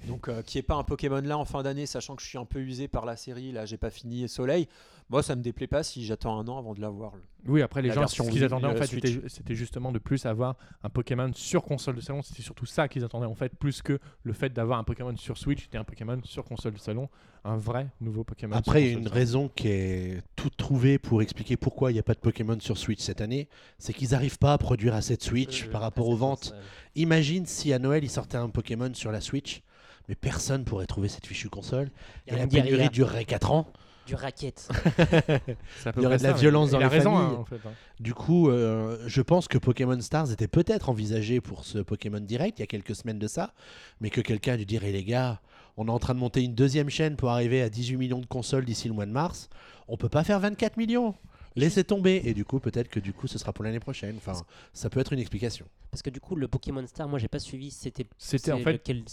Donc, 0.08 0.30
euh, 0.30 0.42
qui 0.44 0.58
est 0.58 0.64
pas 0.64 0.76
un 0.76 0.84
Pokémon 0.84 1.22
là 1.22 1.38
en 1.38 1.46
fin 1.46 1.64
d'année, 1.64 1.86
sachant 1.86 2.16
que 2.16 2.22
je 2.22 2.28
suis 2.28 2.38
un 2.38 2.46
peu 2.46 2.60
usé 2.60 2.88
par 2.88 3.06
la 3.06 3.16
série, 3.16 3.52
là, 3.52 3.66
j'ai 3.66 3.78
pas 3.78 3.90
fini 3.90 4.30
Soleil. 4.30 4.68
Moi, 5.10 5.24
ça 5.24 5.36
me 5.36 5.42
déplaît 5.42 5.68
pas 5.68 5.82
si 5.82 6.06
j'attends 6.06 6.40
un 6.40 6.48
an 6.48 6.60
avant 6.60 6.74
de 6.76 6.82
l'avoir. 6.82 7.14
Oui, 7.48 7.62
après 7.64 7.82
les 7.82 7.90
La 7.90 7.96
gens, 7.96 8.08
ce 8.08 8.22
qu'ils 8.22 8.44
attendaient 8.44 8.68
en 8.68 8.76
fait, 8.76 8.86
c'était 8.86 9.22
c'était 9.28 9.56
justement 9.56 9.92
de 9.92 9.98
plus 9.98 10.26
avoir 10.26 10.56
un 10.84 10.90
Pokémon 10.90 11.32
sur 11.34 11.64
console 11.64 11.96
de 11.96 12.02
salon. 12.02 12.22
C'était 12.22 12.44
surtout 12.44 12.66
ça 12.68 12.88
qu'ils 12.88 13.04
attendaient 13.04 13.26
en 13.26 13.34
fait, 13.34 13.56
plus 13.56 13.82
que 13.82 13.98
le 14.24 14.34
fait 14.34 14.50
d'avoir 14.54 14.78
un 14.78 14.84
Pokémon 14.84 15.16
sur 15.18 15.38
Switch 15.38 15.68
et 15.74 15.78
un 15.78 15.84
Pokémon 15.84 16.20
sur 16.26 16.44
console 16.44 16.74
de 16.74 16.80
salon, 16.80 17.10
un 17.44 17.58
vrai 17.58 17.88
nouveau 18.02 18.24
Pokémon. 18.24 18.56
Après, 18.56 18.84
il 18.84 18.92
y 18.92 18.96
a 18.96 19.00
une 19.00 19.08
raison 19.08 19.48
qui 19.48 19.70
est 19.70 20.22
toute 20.36 20.58
trouvée 20.58 21.00
pour 21.00 21.22
expliquer 21.22 21.58
pourquoi 21.58 21.90
il 21.92 21.96
n'y 21.96 22.00
a 22.00 22.04
pas 22.04 22.14
de 22.14 22.20
Pokémon 22.20 22.60
sur 22.60 22.78
Switch 22.78 23.00
cette 23.02 23.22
année. 23.22 23.48
C'est 23.80 23.94
qu'ils 23.94 24.12
n'arrivent 24.12 24.38
pas 24.38 24.54
à 24.54 24.58
produire 24.58 24.94
assez 24.94 25.16
de 25.16 25.24
Switch 25.24 25.66
Euh, 25.66 25.72
par 25.72 25.82
rapport 25.82 26.08
aux 26.08 26.16
ventes. 26.16 26.54
Imagine 26.96 27.46
si 27.46 27.74
à 27.74 27.80
Noël, 27.80 28.04
ils 28.04 28.10
sortaient 28.10 28.38
un 28.38 28.50
Pokémon 28.50 28.94
sur 28.94 29.12
la 29.12 29.22
Switch, 29.22 29.62
mais 30.08 30.16
personne 30.16 30.66
pourrait 30.66 30.88
trouver 30.88 31.08
cette 31.08 31.26
fichue 31.26 31.50
console. 31.50 31.90
Et 32.28 32.36
la 32.36 32.48
pénurie 32.48 32.90
durerait 32.90 33.26
4 33.26 33.52
ans. 33.52 33.72
Du 34.10 34.16
racket. 34.16 34.68
Il 35.98 36.04
y 36.04 36.06
aurait 36.06 36.18
de 36.18 36.24
la 36.24 36.32
ça, 36.32 36.34
violence 36.34 36.72
dans 36.72 36.80
il 36.80 36.84
a 36.84 36.90
les 36.90 36.98
raison, 36.98 37.14
familles. 37.16 37.36
hein, 37.36 37.40
en 37.40 37.46
fait, 37.46 37.56
hein. 37.66 37.72
Du 38.00 38.14
coup, 38.14 38.50
euh, 38.50 38.98
je 39.08 39.22
pense 39.22 39.48
que 39.48 39.58
Pokémon 39.58 40.00
Stars 40.02 40.32
était 40.32 40.48
peut-être 40.48 40.90
envisagé 40.90 41.42
pour 41.42 41.64
ce 41.66 41.80
Pokémon 41.80 42.20
Direct 42.20 42.60
il 42.60 42.62
y 42.62 42.64
a 42.64 42.68
quelques 42.68 42.96
semaines 42.96 43.20
de 43.20 43.28
ça, 43.28 43.54
mais 44.02 44.10
que 44.10 44.22
quelqu'un 44.22 44.54
a 44.54 44.58
dû 44.58 44.66
dire, 44.66 44.84
Eh, 44.84 44.92
les 44.92 45.04
gars, 45.04 45.40
on 45.78 45.88
est 45.88 45.92
en 45.92 46.00
train 46.00 46.14
de 46.16 46.20
monter 46.20 46.44
une 46.44 46.56
deuxième 46.56 46.90
chaîne 46.90 47.16
pour 47.16 47.30
arriver 47.30 47.62
à 47.62 47.70
18 47.70 47.98
millions 47.98 48.20
de 48.20 48.26
consoles 48.26 48.66
d'ici 48.66 48.88
le 48.88 48.94
mois 48.94 49.06
de 49.06 49.12
mars. 49.12 49.50
On 49.88 49.96
peut 49.98 50.10
pas 50.10 50.24
faire 50.24 50.40
24 50.40 50.78
millions. 50.78 51.16
Laissez 51.60 51.84
tomber. 51.84 52.22
Et 52.26 52.34
du 52.34 52.46
coup, 52.46 52.60
peut-être 52.60 52.90
que 52.90 53.00
du 53.00 53.14
coup, 53.14 53.28
ce 53.28 53.38
sera 53.38 53.54
pour 53.54 53.64
l'année 53.64 53.80
prochaine. 53.80 54.16
Enfin, 54.18 54.34
ça 54.74 54.90
peut 54.90 55.00
être 55.00 55.14
une 55.14 55.20
explication. 55.20 55.66
Parce 55.92 56.02
que 56.02 56.10
du 56.10 56.20
coup, 56.20 56.36
le 56.36 56.48
Pokémon 56.48 56.86
Star, 56.88 57.08
moi 57.08 57.20
j'ai 57.20 57.28
pas 57.28 57.40
suivi. 57.40 57.72
C'était. 57.72 58.06
C'était 58.18 58.52
en 58.52 58.60
fait 58.60 58.74
lequel- 58.74 59.04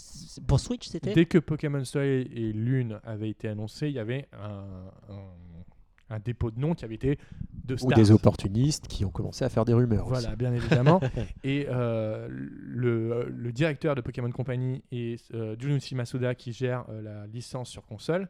Pour 0.47 0.59
Switch, 0.59 0.87
c'était 0.87 1.13
Dès 1.13 1.25
que 1.25 1.37
Pokémon 1.39 1.83
Soleil 1.83 2.29
et 2.33 2.53
Lune 2.53 2.99
avaient 3.03 3.29
été 3.29 3.47
annoncés, 3.47 3.87
il 3.87 3.93
y 3.95 3.99
avait 3.99 4.27
un, 4.33 4.65
un- 5.09 6.15
un 6.15 6.19
dépôt 6.19 6.51
de 6.51 6.59
nom 6.59 6.73
qui 6.73 6.85
avait 6.85 6.95
été 6.95 7.19
de 7.65 7.75
Ou 7.83 7.91
des 7.91 8.11
opportunistes 8.11 8.87
qui 8.87 9.03
ont 9.03 9.09
commencé 9.09 9.43
à 9.43 9.49
faire 9.49 9.65
des 9.65 9.73
rumeurs. 9.73 10.07
aussi. 10.07 10.21
Voilà, 10.21 10.35
bien 10.37 10.53
évidemment. 10.53 11.01
et 11.43 11.65
euh, 11.69 12.27
le, 12.29 13.27
le 13.29 13.51
directeur 13.51 13.93
de 13.95 13.99
Pokémon 14.01 14.31
Company 14.31 14.83
et 14.91 15.17
euh, 15.33 15.55
Junichi 15.59 15.95
Masuda, 15.95 16.33
qui 16.35 16.53
gère 16.53 16.85
euh, 16.89 17.01
la 17.01 17.27
licence 17.27 17.69
sur 17.69 17.85
console, 17.85 18.29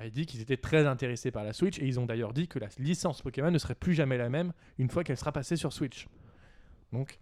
a 0.00 0.08
dit 0.08 0.26
qu'ils 0.26 0.40
étaient 0.40 0.56
très 0.56 0.86
intéressés 0.86 1.30
par 1.30 1.44
la 1.44 1.52
Switch 1.52 1.78
et 1.78 1.84
ils 1.86 2.00
ont 2.00 2.06
d'ailleurs 2.06 2.32
dit 2.32 2.48
que 2.48 2.58
la 2.58 2.68
licence 2.78 3.22
Pokémon 3.22 3.50
ne 3.50 3.58
serait 3.58 3.74
plus 3.74 3.92
jamais 3.94 4.16
la 4.16 4.28
même 4.30 4.52
une 4.78 4.88
fois 4.88 5.04
qu'elle 5.04 5.16
sera 5.18 5.30
passée 5.32 5.56
sur 5.56 5.72
Switch. 5.72 6.08
Donc, 6.92 7.18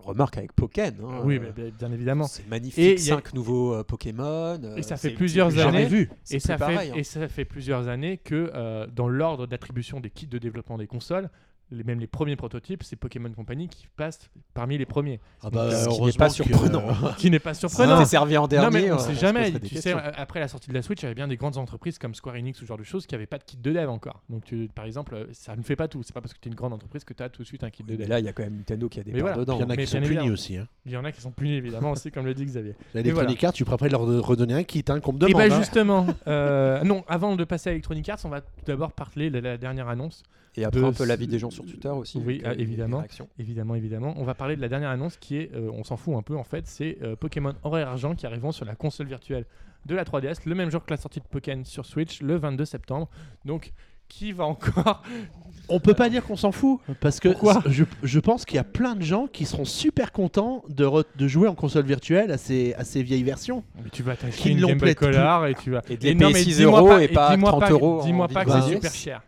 On 0.00 0.02
remarque 0.08 0.38
avec 0.38 0.52
Pokken. 0.54 0.94
hein, 1.02 1.20
oui, 1.24 1.38
mais 1.38 1.52
bien- 1.52 1.70
bien 1.76 1.92
évidemment. 1.92 2.24
C'est 2.26 2.46
magnifique. 2.48 2.98
a- 2.98 3.02
5 3.02 3.32
nouveaux 3.34 3.74
euh, 3.74 3.84
Pokémon. 3.84 4.58
euh, 4.62 4.76
Et 4.76 4.82
ça 4.82 4.96
fait 4.96 5.10
plusieurs 5.10 5.56
années. 5.58 5.86
Vu. 5.86 6.10
Et 6.30 6.40
ça, 6.40 6.56
fait, 6.58 6.90
hein. 6.90 6.94
et 6.94 7.02
ça 7.04 7.28
fait 7.28 7.44
plusieurs 7.44 7.88
années 7.88 8.16
que 8.18 8.50
euh, 8.54 8.86
dans 8.86 9.08
l'ordre 9.08 9.46
d'attribution 9.46 10.00
des 10.00 10.10
kits 10.10 10.26
de 10.26 10.38
développement 10.38 10.78
des 10.78 10.86
consoles, 10.86 11.30
les, 11.70 11.84
même 11.84 12.00
les 12.00 12.06
premiers 12.06 12.36
prototypes, 12.36 12.82
c'est 12.82 12.96
Pokémon 12.96 13.30
Company 13.30 13.68
qui 13.68 13.86
passe 13.96 14.30
parmi 14.54 14.78
les 14.78 14.86
premiers. 14.86 15.20
Ah 15.42 15.50
bah, 15.50 15.70
Ce 15.70 15.88
qui 15.88 16.00
n'est 16.02 16.12
pas 16.12 16.28
que- 16.28 16.34
surprenant. 16.34 16.82
Qui 17.18 17.30
n'est 17.30 17.38
pas 17.38 17.54
surprenant. 17.54 17.98
t'es 17.98 18.04
servi 18.06 18.36
en 18.36 18.42
Non, 18.42 18.46
dernier. 18.48 18.82
mais 18.82 18.90
on 18.92 18.96
euh, 18.96 18.98
sait 18.98 19.14
jamais. 19.14 19.52
Tu 19.60 19.76
sais, 19.76 19.92
après 19.92 20.40
la 20.40 20.48
sortie 20.48 20.68
de 20.70 20.74
la 20.74 20.82
Switch, 20.82 21.00
il 21.00 21.04
y 21.04 21.06
avait 21.06 21.14
bien 21.14 21.28
des 21.28 21.36
grandes 21.36 21.56
entreprises 21.58 21.98
comme 21.98 22.14
Square 22.14 22.36
Enix 22.36 22.58
ou 22.58 22.62
ce 22.62 22.66
genre 22.68 22.78
de 22.78 22.84
choses 22.84 23.06
qui 23.06 23.14
n'avaient 23.14 23.26
pas 23.26 23.38
de 23.38 23.44
kit 23.44 23.56
de 23.56 23.72
dev 23.72 23.88
encore. 23.88 24.22
Donc, 24.30 24.44
tu- 24.44 24.68
par 24.74 24.84
exemple, 24.84 25.26
ça 25.32 25.56
ne 25.56 25.62
fait 25.62 25.76
pas 25.76 25.88
tout. 25.88 26.02
C'est 26.02 26.12
pas 26.14 26.20
parce 26.20 26.32
que 26.34 26.38
tu 26.40 26.48
es 26.48 26.50
une 26.50 26.56
grande 26.56 26.72
entreprise 26.72 27.04
que 27.04 27.12
tu 27.14 27.22
as 27.22 27.28
tout 27.28 27.42
de 27.42 27.46
suite 27.46 27.64
un 27.64 27.70
kit 27.70 27.82
de 27.82 27.92
mais 27.92 27.98
dev. 27.98 28.08
là, 28.08 28.18
il 28.20 28.24
y 28.24 28.28
a 28.28 28.32
quand 28.32 28.42
même 28.44 28.56
Nintendo 28.56 28.88
qui 28.88 29.00
a 29.00 29.02
des 29.02 29.12
Mais 29.12 29.18
parts 29.20 29.28
voilà. 29.34 29.40
dedans. 29.44 29.56
Il 29.56 29.60
y 29.60 29.64
en 29.64 29.70
a 29.70 29.76
Mais 29.76 29.84
qui 29.84 29.90
sont 29.90 29.96
punis 29.98 30.06
évidemment. 30.06 30.32
aussi. 30.32 30.56
Hein. 30.56 30.68
Il 30.86 30.92
y 30.92 30.96
en 30.96 31.04
a 31.04 31.12
qui 31.12 31.20
sont 31.20 31.30
punis, 31.32 31.54
évidemment, 31.54 31.90
aussi, 31.92 32.10
comme 32.10 32.24
le 32.26 32.34
dit 32.34 32.44
Xavier. 32.44 32.74
Et 32.94 32.98
Electronic 32.98 33.14
voilà. 33.38 33.48
Arts, 33.48 33.52
tu 33.52 33.64
pourrais 33.64 33.74
après 33.74 33.88
leur 33.90 34.00
redonner 34.02 34.54
un 34.54 34.64
kit 34.64 34.84
hein, 34.88 35.00
qu'on 35.00 35.12
me 35.12 35.18
Et 35.18 35.32
demande. 35.32 35.48
bah 35.48 35.54
hein. 35.54 35.58
justement, 35.58 36.06
euh, 36.28 36.82
non, 36.84 37.04
avant 37.08 37.36
de 37.36 37.44
passer 37.44 37.68
à 37.70 37.72
Electronic 37.72 38.08
Arts, 38.08 38.18
on 38.24 38.28
va 38.30 38.40
tout 38.40 38.48
d'abord 38.66 38.92
parler 38.92 39.30
de 39.30 39.38
la 39.38 39.56
dernière 39.58 39.88
annonce. 39.88 40.22
Et 40.56 40.64
après, 40.64 40.82
un 40.82 40.92
peu 40.92 41.04
l'avis 41.04 41.28
des 41.28 41.38
gens 41.38 41.50
sur 41.64 41.72
Twitter 41.72 41.88
aussi. 41.88 42.18
Oui, 42.18 42.34
avec, 42.34 42.42
ah, 42.44 42.48
euh, 42.50 42.54
les 42.54 42.62
évidemment. 42.62 43.04
Évidemment, 43.38 43.74
évidemment. 43.74 44.14
On 44.16 44.24
va 44.24 44.34
parler 44.34 44.56
de 44.56 44.60
la 44.60 44.68
dernière 44.68 44.90
annonce 44.90 45.16
qui 45.16 45.36
est, 45.36 45.50
euh, 45.54 45.70
on 45.72 45.84
s'en 45.84 45.96
fout 45.96 46.14
un 46.16 46.22
peu 46.22 46.36
en 46.36 46.44
fait, 46.44 46.66
c'est 46.66 46.98
euh, 47.02 47.16
Pokémon 47.16 47.54
Or 47.62 47.78
et 47.78 47.82
Argent 47.82 48.14
qui 48.14 48.26
arriveront 48.26 48.52
sur 48.52 48.64
la 48.64 48.74
console 48.74 49.06
virtuelle 49.06 49.44
de 49.86 49.94
la 49.94 50.04
3DS 50.04 50.40
le 50.44 50.54
même 50.54 50.70
jour 50.70 50.84
que 50.84 50.90
la 50.90 50.96
sortie 50.96 51.20
de 51.20 51.26
Pokémon 51.26 51.64
sur 51.64 51.86
Switch 51.86 52.20
le 52.22 52.36
22 52.36 52.64
septembre. 52.64 53.08
Donc, 53.44 53.72
qui 54.08 54.32
va 54.32 54.44
encore 54.44 55.02
On 55.68 55.80
peut 55.80 55.92
pas 55.92 56.08
dire 56.08 56.24
qu'on 56.24 56.36
s'en 56.36 56.50
fout 56.50 56.80
parce 56.98 57.20
que 57.20 57.28
Pourquoi 57.28 57.62
je, 57.66 57.84
je 58.02 58.18
pense 58.20 58.46
qu'il 58.46 58.56
y 58.56 58.58
a 58.58 58.64
plein 58.64 58.96
de 58.96 59.02
gens 59.02 59.26
qui 59.26 59.44
seront 59.44 59.66
super 59.66 60.12
contents 60.12 60.64
de, 60.70 60.86
re- 60.86 61.04
de 61.16 61.28
jouer 61.28 61.46
en 61.46 61.54
console 61.54 61.84
virtuelle 61.84 62.30
à 62.32 62.38
ces, 62.38 62.72
à 62.74 62.84
ces 62.84 63.02
vieilles 63.02 63.22
versions. 63.22 63.62
Mais 63.84 63.90
tu 63.90 64.02
vas 64.02 64.16
t'acheter 64.16 64.54
ne 64.54 64.60
une 64.60 64.66
Game 64.66 64.78
Boy. 64.78 64.94
Color 64.94 65.46
et 65.46 65.54
tu 65.54 65.70
vas. 65.72 65.82
Et 65.90 65.98
de 65.98 66.04
les 66.04 66.14
non, 66.14 66.20
payer 66.28 66.32
mais 66.32 66.42
6 66.42 66.56
dis-moi 66.56 66.80
euros 66.80 66.98
et 66.98 67.08
pas 67.08 67.30
dis-moi 67.32 67.50
30 67.50 67.70
euros 67.70 68.00
Dis-moi 68.02 68.28
pas 68.28 68.44
que 68.46 68.50
c'est 68.52 68.74
super 68.74 68.94
cher. 68.94 69.22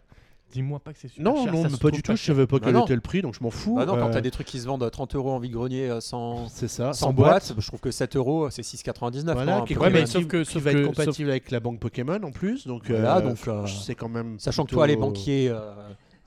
Dis-moi 0.53 0.81
pas 0.81 0.93
que 0.93 0.99
c'est 0.99 1.09
super 1.09 1.25
Non, 1.33 1.45
cher. 1.45 1.53
non, 1.53 1.69
ça 1.69 1.77
pas 1.79 1.91
du 1.91 2.03
tout. 2.03 2.15
Je 2.17 2.33
veux 2.33 2.47
pas 2.47 2.59
Bah 2.59 2.67
quel 2.73 2.81
était 2.83 2.95
le 2.95 3.01
prix, 3.01 3.23
donc 3.23 3.35
je 3.39 3.43
m'en 3.43 3.51
fous. 3.51 3.77
Bah 3.77 3.87
non, 3.87 3.95
quand 3.97 4.09
Euh, 4.09 4.13
t'as 4.13 4.21
des 4.21 4.31
trucs 4.31 4.47
qui 4.47 4.59
se 4.61 4.67
vendent 4.67 4.83
à 4.83 4.91
30 4.91 5.15
euros 5.15 5.31
en 5.33 5.39
vide-grenier 5.39 5.89
euh, 5.89 6.01
sans, 6.01 6.49
C'est 6.49 6.69
ça, 6.69 6.93
sans 6.93 7.13
boîte, 7.13 7.53
je 7.57 7.67
trouve 7.67 7.81
que 7.81 7.91
7 7.91 8.17
euros, 8.17 8.51
c'est 8.51 8.63
6,99. 8.63 9.33
Voilà, 9.35 9.61
qui. 9.67 9.77
Ouais, 9.77 9.91
mais 9.91 10.07
sauf 10.07 10.27
que- 10.27 10.43
qui 10.43 10.53
sauf 10.53 10.63
va 10.63 10.73
que- 10.73 10.79
être 10.79 10.87
compatible 10.89 11.31
avec 11.31 11.51
la 11.51 11.61
banque 11.61 11.79
Pokémon 11.79 12.21
en 12.23 12.33
plus. 12.33 12.67
Donc, 12.67 12.91
Voilà, 12.91 13.19
euh, 13.19 13.21
donc, 13.23 13.39
euh, 13.49 13.67
c'est 13.67 13.95
quand 13.95 14.09
même. 14.09 14.39
Sachant 14.39 14.63
que 14.65 14.69
plutôt- 14.69 14.79
toi, 14.79 14.87
les 14.87 14.97
banquiers, 14.97 15.49
euh, 15.51 15.73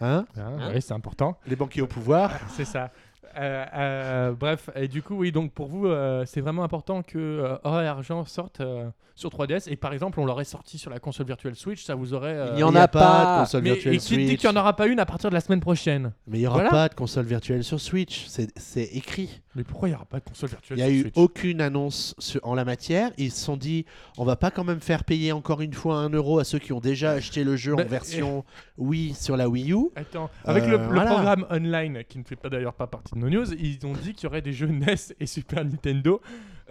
Hein 0.01 0.25
Ah, 0.35 0.41
Hein 0.59 0.71
oui, 0.75 0.81
c'est 0.81 0.93
important. 0.93 1.37
les 1.47 1.55
banquiers 1.55 1.81
au 1.81 1.87
pouvoir. 1.87 2.31
C'est 2.57 2.65
ça. 2.65 2.91
Euh, 3.37 3.65
euh, 3.75 4.31
bref, 4.33 4.69
et 4.75 4.87
du 4.87 5.01
coup, 5.01 5.15
oui, 5.15 5.31
donc 5.31 5.51
pour 5.51 5.67
vous, 5.67 5.87
euh, 5.87 6.23
c'est 6.25 6.41
vraiment 6.41 6.63
important 6.63 7.01
que 7.03 7.17
euh, 7.17 7.55
Or 7.63 7.81
et 7.81 7.87
Argent 7.87 8.25
sortent 8.25 8.61
euh, 8.61 8.89
sur 9.15 9.29
3DS. 9.31 9.69
Et 9.71 9.75
par 9.75 9.93
exemple, 9.93 10.19
on 10.19 10.25
l'aurait 10.25 10.43
sorti 10.43 10.77
sur 10.77 10.89
la 10.91 10.99
console 10.99 11.25
virtuelle 11.27 11.55
Switch, 11.55 11.83
ça 11.83 11.95
vous 11.95 12.13
aurait. 12.13 12.33
euh, 12.35 12.51
Il 12.53 12.59
y 12.59 12.63
en 12.63 12.71
Il 12.71 12.77
a 12.77 12.83
a 12.83 12.87
pas. 12.87 13.35
de 13.35 13.39
console 13.41 13.63
mais, 13.63 13.71
virtuelle 13.73 13.93
et 13.93 13.97
qui 13.97 14.17
dit 14.17 14.25
Switch. 14.27 14.39
qu'il 14.41 14.49
n'y 14.49 14.55
en 14.57 14.59
aura 14.59 14.75
pas 14.75 14.87
une 14.87 14.99
à 14.99 15.05
partir 15.05 15.29
de 15.29 15.35
la 15.35 15.41
semaine 15.41 15.59
prochaine 15.61 16.13
Mais 16.27 16.39
il 16.39 16.41
y 16.41 16.47
aura 16.47 16.55
Voilà. 16.57 16.69
pas 16.69 16.89
de 16.89 16.95
console 16.95 17.25
virtuelle 17.25 17.63
sur 17.63 17.79
Switch. 17.79 18.25
C'est 18.27 18.83
écrit. 18.95 19.41
Mais 19.55 19.63
pourquoi 19.63 19.87
il 19.87 19.91
n'y 19.91 19.95
aura 19.95 20.05
pas 20.05 20.19
de 20.19 20.23
console 20.25 20.49
Il 20.49 20.51
virtuelle 20.53 20.77
n'y 20.77 20.83
a 20.83 20.87
sur 20.87 20.95
eu 20.95 21.01
Switch? 21.01 21.13
aucune 21.17 21.61
annonce 21.61 22.15
sur- 22.17 22.41
en 22.43 22.55
la 22.55 22.65
matière. 22.65 23.11
Ils 23.19 23.31
se 23.31 23.39
sont 23.45 23.55
dit, 23.57 23.85
on 24.17 24.25
va 24.25 24.35
pas 24.35 24.49
quand 24.51 24.63
même 24.63 24.79
faire 24.79 25.03
payer 25.03 25.31
encore 25.31 25.61
une 25.61 25.73
fois 25.73 25.97
un 25.97 26.09
euro 26.09 26.39
à 26.39 26.43
ceux 26.43 26.57
qui 26.59 26.73
ont 26.73 26.79
déjà 26.79 27.11
acheté 27.11 27.43
le 27.43 27.55
jeu 27.55 27.75
Bah, 27.75 27.83
en 27.83 27.87
version 27.87 28.43
Wii 28.79 29.13
sur 29.13 29.37
la 29.37 29.47
Wii 29.47 29.73
U. 29.73 29.89
Attends, 29.95 30.29
avec 30.43 30.65
le, 30.65 30.77
le 30.77 30.85
voilà. 30.85 31.05
programme 31.05 31.45
online, 31.51 32.03
qui 32.09 32.17
ne 32.17 32.23
fait 32.23 32.35
pas 32.35 32.49
d'ailleurs 32.49 32.73
pas 32.73 32.87
partie 32.87 33.12
de 33.15 33.19
nos 33.21 33.29
news, 33.29 33.53
ils 33.53 33.85
ont 33.85 33.93
dit 33.93 34.13
qu'il 34.13 34.23
y 34.25 34.27
aurait 34.27 34.41
des 34.41 34.53
jeux 34.53 34.67
NES 34.67 34.95
et 35.19 35.25
Super 35.25 35.63
Nintendo 35.65 36.21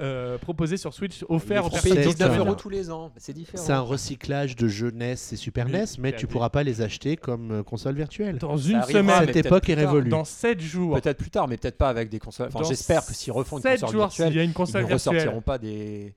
euh, 0.00 0.38
proposés 0.38 0.78
sur 0.78 0.94
Switch 0.94 1.22
offerts 1.28 1.66
aux 1.66 1.70
personnes 1.70 1.92
c'est 1.92 2.06
19 2.08 2.32
ça. 2.32 2.38
euros 2.38 2.54
tous 2.54 2.70
les 2.70 2.90
ans. 2.90 3.12
C'est 3.18 3.34
différent. 3.34 3.62
C'est 3.62 3.72
un 3.72 3.80
recyclage 3.80 4.56
de 4.56 4.66
jeux 4.66 4.90
NES 4.90 5.12
et 5.12 5.36
Super 5.36 5.68
NES, 5.68 5.84
mais 5.98 6.14
tu 6.16 6.26
pourras 6.26 6.48
pas 6.48 6.62
les 6.62 6.80
acheter 6.80 7.16
comme 7.16 7.50
euh, 7.52 7.62
console 7.62 7.94
virtuelle. 7.96 8.38
Dans 8.38 8.56
une 8.56 8.76
arrivera, 8.76 9.18
semaine, 9.20 9.26
Cette 9.34 9.44
époque 9.46 9.68
est 9.68 9.74
révolue. 9.74 10.08
dans 10.08 10.24
7 10.24 10.60
jours, 10.60 10.94
Peut-être 11.00 11.18
plus 11.18 11.30
tard, 11.30 11.46
mais 11.46 11.58
peut-être 11.58 11.76
pas 11.76 11.90
avec 11.90 12.08
des 12.08 12.18
consoles. 12.18 12.48
Enfin, 12.52 12.64
j'espère 12.66 13.04
que 13.04 13.12
s'ils 13.12 13.32
refont 13.32 13.58
une 13.58 13.62
7 13.62 13.72
console 13.80 13.90
jours, 13.92 14.00
virtuelle, 14.06 14.34
y 14.34 14.38
a 14.38 14.42
une 14.42 14.48
ils 14.50 14.52
ne 14.52 14.64
virtuelle, 14.64 14.92
ressortiront 14.94 15.40
pas 15.42 15.58
des, 15.58 16.14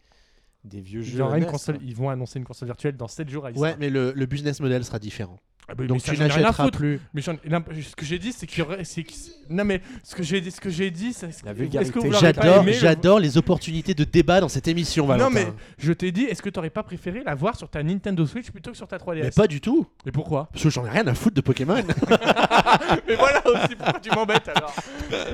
des 0.63 0.79
vieux 0.79 1.01
il 1.01 1.05
jeux. 1.05 1.17
y 1.19 1.21
aura 1.21 1.37
une 1.37 1.43
NES, 1.43 1.49
console, 1.51 1.75
hein. 1.75 1.79
ils 1.83 1.95
vont 1.95 2.09
annoncer 2.09 2.39
une 2.39 2.45
console 2.45 2.67
virtuelle 2.69 2.95
dans 2.95 3.09
7 3.09 3.29
jours 3.29 3.45
à 3.45 3.51
Ouais, 3.51 3.75
mais 3.77 3.89
le, 3.89 4.13
le 4.15 4.25
business 4.25 4.61
model 4.61 4.85
sera 4.85 4.99
différent. 4.99 5.37
Ah 5.67 5.73
bah, 5.73 5.85
Donc 5.87 6.01
mais 6.07 6.13
tu 6.13 6.19
n'achèteras 6.19 6.63
foutre. 6.65 6.77
plus. 6.77 6.99
Mais 7.13 7.21
ce 7.21 7.95
que 7.95 8.05
j'ai 8.05 8.19
dit, 8.19 8.31
c'est 8.31 8.45
qu'il 8.45 8.59
y 8.59 8.61
aurait. 8.61 8.83
Non, 9.49 9.65
mais 9.65 9.81
ce 10.03 10.15
que 10.15 10.23
j'ai 10.23 10.39
dit, 10.41 10.51
ce 10.51 10.61
que 10.61 10.69
j'ai 10.69 10.91
dit, 10.91 11.13
c'est. 11.13 11.29
J'adore, 12.19 12.65
j'adore 12.71 13.19
les 13.19 13.37
opportunités 13.37 13.93
de 13.93 14.03
débat 14.03 14.41
dans 14.41 14.49
cette 14.49 14.67
émission, 14.67 15.07
Valentin. 15.07 15.29
Non, 15.29 15.33
mais 15.33 15.47
je 15.77 15.91
t'ai 15.93 16.11
dit, 16.11 16.23
est-ce 16.25 16.41
que 16.41 16.49
t'aurais 16.49 16.69
pas 16.69 16.83
préféré 16.83 17.23
la 17.25 17.33
voir 17.35 17.57
sur 17.57 17.69
ta 17.69 17.81
Nintendo 17.81 18.25
Switch 18.25 18.51
plutôt 18.51 18.71
que 18.71 18.77
sur 18.77 18.87
ta 18.87 18.97
3DS 18.97 19.23
Mais 19.23 19.31
pas 19.31 19.47
du 19.47 19.59
tout, 19.61 19.87
Mais 20.05 20.11
pourquoi? 20.11 20.49
Parce 20.51 20.63
que 20.63 20.69
j'en 20.69 20.85
ai 20.85 20.89
rien 20.89 21.07
à 21.07 21.15
foutre 21.15 21.35
de 21.35 21.41
Pokémon. 21.41 21.75
Mais 23.07 23.15
voilà 23.15 23.41
aussi 23.47 23.75
pourquoi 23.75 23.99
tu 23.99 24.09
m'embêtes 24.11 24.49
alors. 24.49 24.75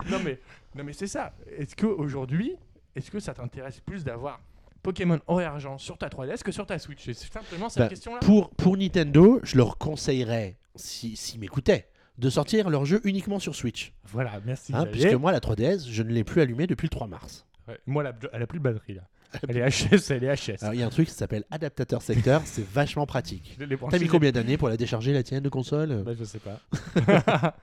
non 0.09 0.19
mais, 0.23 0.39
non 0.75 0.83
mais 0.83 0.93
c'est 0.93 1.07
ça. 1.07 1.33
Est-ce 1.57 1.75
que 1.75 1.85
aujourd'hui, 1.85 2.55
est-ce 2.95 3.11
que 3.11 3.19
ça 3.19 3.33
t'intéresse 3.33 3.79
plus 3.81 4.03
d'avoir 4.03 4.39
Pokémon 4.83 5.19
Or 5.27 5.41
et 5.41 5.45
Argent 5.45 5.77
sur 5.77 5.97
ta 5.97 6.07
3DS 6.07 6.41
que 6.43 6.51
sur 6.51 6.65
ta 6.65 6.79
Switch? 6.79 7.03
C'est 7.05 7.13
simplement 7.13 7.69
cette 7.69 7.83
Bah, 7.83 7.89
question-là. 7.89 8.19
pour, 8.21 8.49
pour 8.51 8.77
Nintendo, 8.77 9.39
je 9.43 9.57
leur 9.57 9.77
conseillerais, 9.77 10.57
s'ils 10.75 11.17
si, 11.17 11.37
m'écoutaient, 11.39 11.87
de 12.17 12.29
sortir 12.29 12.69
leur 12.69 12.85
jeu 12.85 13.01
uniquement 13.03 13.39
sur 13.39 13.55
Switch. 13.55 13.93
Voilà, 14.05 14.39
merci. 14.45 14.73
Hein, 14.75 14.85
puisque 14.91 15.13
moi, 15.13 15.31
la 15.31 15.39
3DS, 15.39 15.87
je 15.89 16.03
ne 16.03 16.09
l'ai 16.11 16.23
plus 16.23 16.41
allumée 16.41 16.67
depuis 16.67 16.85
le 16.85 16.89
3 16.89 17.07
mars. 17.07 17.45
Ouais, 17.67 17.79
moi, 17.85 18.03
elle 18.03 18.09
a, 18.09 18.29
elle 18.33 18.41
a 18.43 18.47
plus 18.47 18.59
de 18.59 18.63
batterie 18.63 18.95
là. 18.95 19.03
Elle 19.47 19.55
est 19.59 19.69
HS, 19.69 20.11
elle 20.11 20.25
est 20.25 20.35
HS. 20.35 20.61
Alors, 20.61 20.73
il 20.73 20.81
y 20.81 20.83
a 20.83 20.85
un 20.85 20.89
truc 20.89 21.07
qui 21.07 21.13
s'appelle 21.13 21.45
adaptateur 21.51 22.01
secteur, 22.01 22.41
c'est 22.43 22.65
vachement 22.73 23.05
pratique. 23.05 23.57
T'as 23.89 23.97
mis 23.97 24.07
combien 24.07 24.33
d'années 24.33 24.57
pour 24.57 24.67
la 24.67 24.75
décharger, 24.75 25.13
la 25.13 25.23
tienne 25.23 25.41
de 25.41 25.47
console? 25.47 26.03
Bah, 26.03 26.11
je 26.19 26.25
sais 26.25 26.39
pas. 26.39 26.59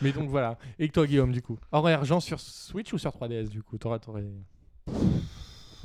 mais 0.00 0.12
donc 0.12 0.30
voilà. 0.30 0.56
Et 0.78 0.88
toi, 0.88 1.06
Guillaume, 1.06 1.32
du 1.32 1.42
coup? 1.42 1.58
Or 1.70 1.90
et 1.90 1.92
Argent 1.92 2.18
sur 2.20 2.40
Switch 2.40 2.94
ou 2.94 2.98
sur 2.98 3.10
3DS 3.10 3.48
du 3.50 3.62
coup? 3.62 3.76
T'aurais- 3.76 4.00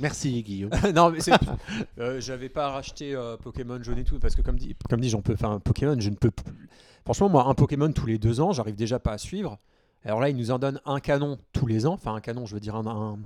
Merci, 0.00 0.42
Guillaume. 0.42 0.70
non, 0.94 1.10
mais 1.10 1.20
c'est. 1.20 1.32
euh, 1.98 2.20
J'avais 2.20 2.48
pas 2.48 2.70
racheté 2.70 3.14
euh, 3.14 3.36
Pokémon 3.36 3.82
jaune 3.82 3.98
et 3.98 4.04
tout, 4.04 4.18
parce 4.18 4.34
que 4.34 4.42
comme 4.42 4.56
dit, 4.56 4.76
comme 4.88 5.00
dit 5.00 5.08
j'en 5.08 5.22
peux 5.22 5.36
faire 5.36 5.50
un 5.50 5.60
Pokémon, 5.60 5.96
je 5.98 6.10
ne 6.10 6.16
peux 6.16 6.30
plus. 6.30 6.68
Franchement, 7.04 7.28
moi, 7.28 7.46
un 7.46 7.54
Pokémon 7.54 7.90
tous 7.92 8.06
les 8.06 8.18
deux 8.18 8.40
ans, 8.40 8.52
j'arrive 8.52 8.76
déjà 8.76 8.98
pas 8.98 9.12
à 9.12 9.18
suivre. 9.18 9.58
Alors 10.04 10.20
là, 10.20 10.28
ils 10.28 10.36
nous 10.36 10.50
en 10.50 10.58
donnent 10.58 10.80
un 10.84 11.00
canon 11.00 11.38
tous 11.52 11.66
les 11.66 11.86
ans, 11.86 11.94
enfin 11.94 12.14
un 12.14 12.20
canon, 12.20 12.46
je 12.46 12.54
veux 12.54 12.60
dire 12.60 12.76
un, 12.76 12.86
un, 12.86 13.18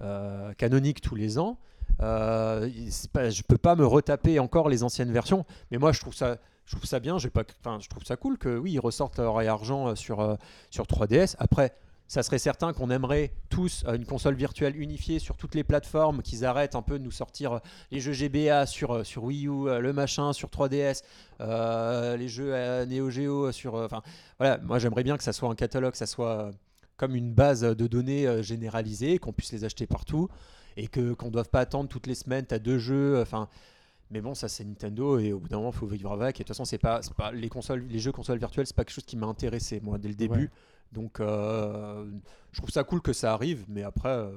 euh, 0.00 0.52
canonique 0.54 1.00
tous 1.00 1.14
les 1.14 1.38
ans. 1.38 1.58
Euh, 2.00 2.68
pas, 3.12 3.30
je 3.30 3.42
peux 3.42 3.58
pas 3.58 3.74
me 3.74 3.86
retaper 3.86 4.38
encore 4.38 4.68
les 4.68 4.82
anciennes 4.82 5.12
versions, 5.12 5.44
mais 5.70 5.78
moi, 5.78 5.92
je 5.92 6.00
trouve 6.00 6.14
ça 6.14 6.38
je 6.66 6.74
trouve 6.74 6.84
ça 6.84 7.00
bien. 7.00 7.18
J'ai 7.18 7.30
pas, 7.30 7.44
enfin, 7.60 7.78
je 7.80 7.88
trouve 7.88 8.04
ça 8.04 8.16
cool 8.16 8.38
que 8.38 8.56
oui, 8.58 8.72
ils 8.72 8.80
ressortent 8.80 9.18
or 9.18 9.40
et 9.40 9.48
argent 9.48 9.88
euh, 9.88 9.94
sur 9.94 10.20
euh, 10.20 10.34
sur 10.70 10.84
3DS. 10.84 11.36
Après, 11.38 11.74
ça 12.08 12.22
serait 12.22 12.38
certain 12.38 12.72
qu'on 12.72 12.90
aimerait 12.90 13.32
tous 13.48 13.84
euh, 13.86 13.96
une 13.96 14.04
console 14.04 14.34
virtuelle 14.34 14.80
unifiée 14.80 15.18
sur 15.18 15.36
toutes 15.36 15.54
les 15.54 15.64
plateformes, 15.64 16.22
qu'ils 16.22 16.44
arrêtent 16.44 16.76
un 16.76 16.82
peu 16.82 16.98
de 16.98 17.04
nous 17.04 17.10
sortir 17.10 17.54
euh, 17.54 17.58
les 17.90 18.00
jeux 18.00 18.12
GBA 18.12 18.66
sur, 18.66 18.92
euh, 18.92 19.04
sur 19.04 19.24
Wii 19.24 19.46
U, 19.46 19.66
le 19.80 19.92
machin 19.92 20.32
sur 20.32 20.48
3DS, 20.48 21.02
euh, 21.40 22.16
les 22.16 22.28
jeux 22.28 22.52
Neo 22.86 23.10
Geo 23.10 23.52
sur. 23.52 23.74
Enfin, 23.74 24.02
voilà, 24.38 24.58
moi 24.58 24.78
j'aimerais 24.78 25.02
bien 25.02 25.16
que 25.16 25.24
ça 25.24 25.32
soit 25.32 25.48
un 25.48 25.54
catalogue, 25.54 25.94
ça 25.94 26.06
soit 26.06 26.50
comme 26.96 27.14
une 27.14 27.32
base 27.32 27.60
de 27.60 27.86
données 27.86 28.42
généralisée, 28.42 29.18
qu'on 29.18 29.32
puisse 29.32 29.52
les 29.52 29.64
acheter 29.64 29.86
partout 29.86 30.28
et 30.76 30.88
que 30.88 31.12
qu'on 31.12 31.26
ne 31.26 31.32
doive 31.32 31.48
pas 31.48 31.60
attendre 31.60 31.88
toutes 31.88 32.06
les 32.06 32.14
semaines, 32.14 32.46
tu 32.46 32.54
as 32.54 32.58
deux 32.58 32.78
jeux. 32.78 33.20
Enfin. 33.20 33.48
Mais 34.12 34.20
bon, 34.20 34.36
ça 34.36 34.46
c'est 34.46 34.62
Nintendo 34.62 35.18
et 35.18 35.32
au 35.32 35.40
bout 35.40 35.48
d'un 35.48 35.56
moment, 35.56 35.72
il 35.74 35.76
faut 35.76 35.86
vivre 35.88 36.12
avec. 36.12 36.36
Et 36.36 36.44
de 36.44 36.46
toute 36.46 36.56
façon, 36.56 36.78
pas, 36.78 37.00
les 37.32 37.48
consoles, 37.48 37.84
les 37.88 37.98
jeux 37.98 38.12
consoles 38.12 38.38
virtuelles, 38.38 38.64
c'est 38.64 38.76
pas 38.76 38.84
quelque 38.84 38.94
chose 38.94 39.04
qui 39.04 39.16
m'a 39.16 39.26
intéressé 39.26 39.80
moi 39.82 39.98
dès 39.98 40.06
le 40.06 40.14
début. 40.14 40.48
Donc, 40.92 41.20
euh, 41.20 42.04
je 42.52 42.58
trouve 42.60 42.70
ça 42.70 42.84
cool 42.84 43.00
que 43.02 43.12
ça 43.12 43.32
arrive, 43.34 43.64
mais 43.68 43.82
après, 43.82 44.08
euh, 44.08 44.30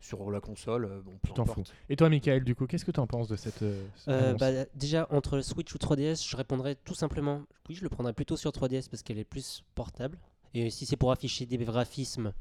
sur 0.00 0.30
la 0.30 0.40
console, 0.40 0.86
euh, 0.86 1.00
bon, 1.04 1.12
peu 1.22 1.28
Tu 1.28 1.34
t'en 1.34 1.42
importe. 1.42 1.68
fous. 1.68 1.74
Et 1.88 1.96
toi, 1.96 2.08
Michael, 2.08 2.42
du 2.44 2.54
coup, 2.54 2.66
qu'est-ce 2.66 2.84
que 2.84 2.90
tu 2.90 3.00
en 3.00 3.06
penses 3.06 3.28
de 3.28 3.36
cette. 3.36 3.62
euh, 3.62 3.84
Euh, 4.08 4.34
bah, 4.34 4.64
déjà, 4.74 5.06
entre 5.10 5.40
Switch 5.42 5.74
ou 5.74 5.78
3DS, 5.78 6.26
je 6.28 6.36
répondrais 6.36 6.74
tout 6.74 6.94
simplement 6.94 7.42
oui, 7.68 7.74
je 7.76 7.82
le 7.82 7.88
prendrais 7.88 8.12
plutôt 8.14 8.36
sur 8.36 8.50
3DS 8.50 8.88
parce 8.90 9.02
qu'elle 9.02 9.18
est 9.18 9.24
plus 9.24 9.62
portable. 9.74 10.18
Et 10.54 10.70
si 10.70 10.86
c'est 10.86 10.96
pour 10.96 11.12
afficher 11.12 11.46
des 11.46 11.58
graphismes 11.58 12.32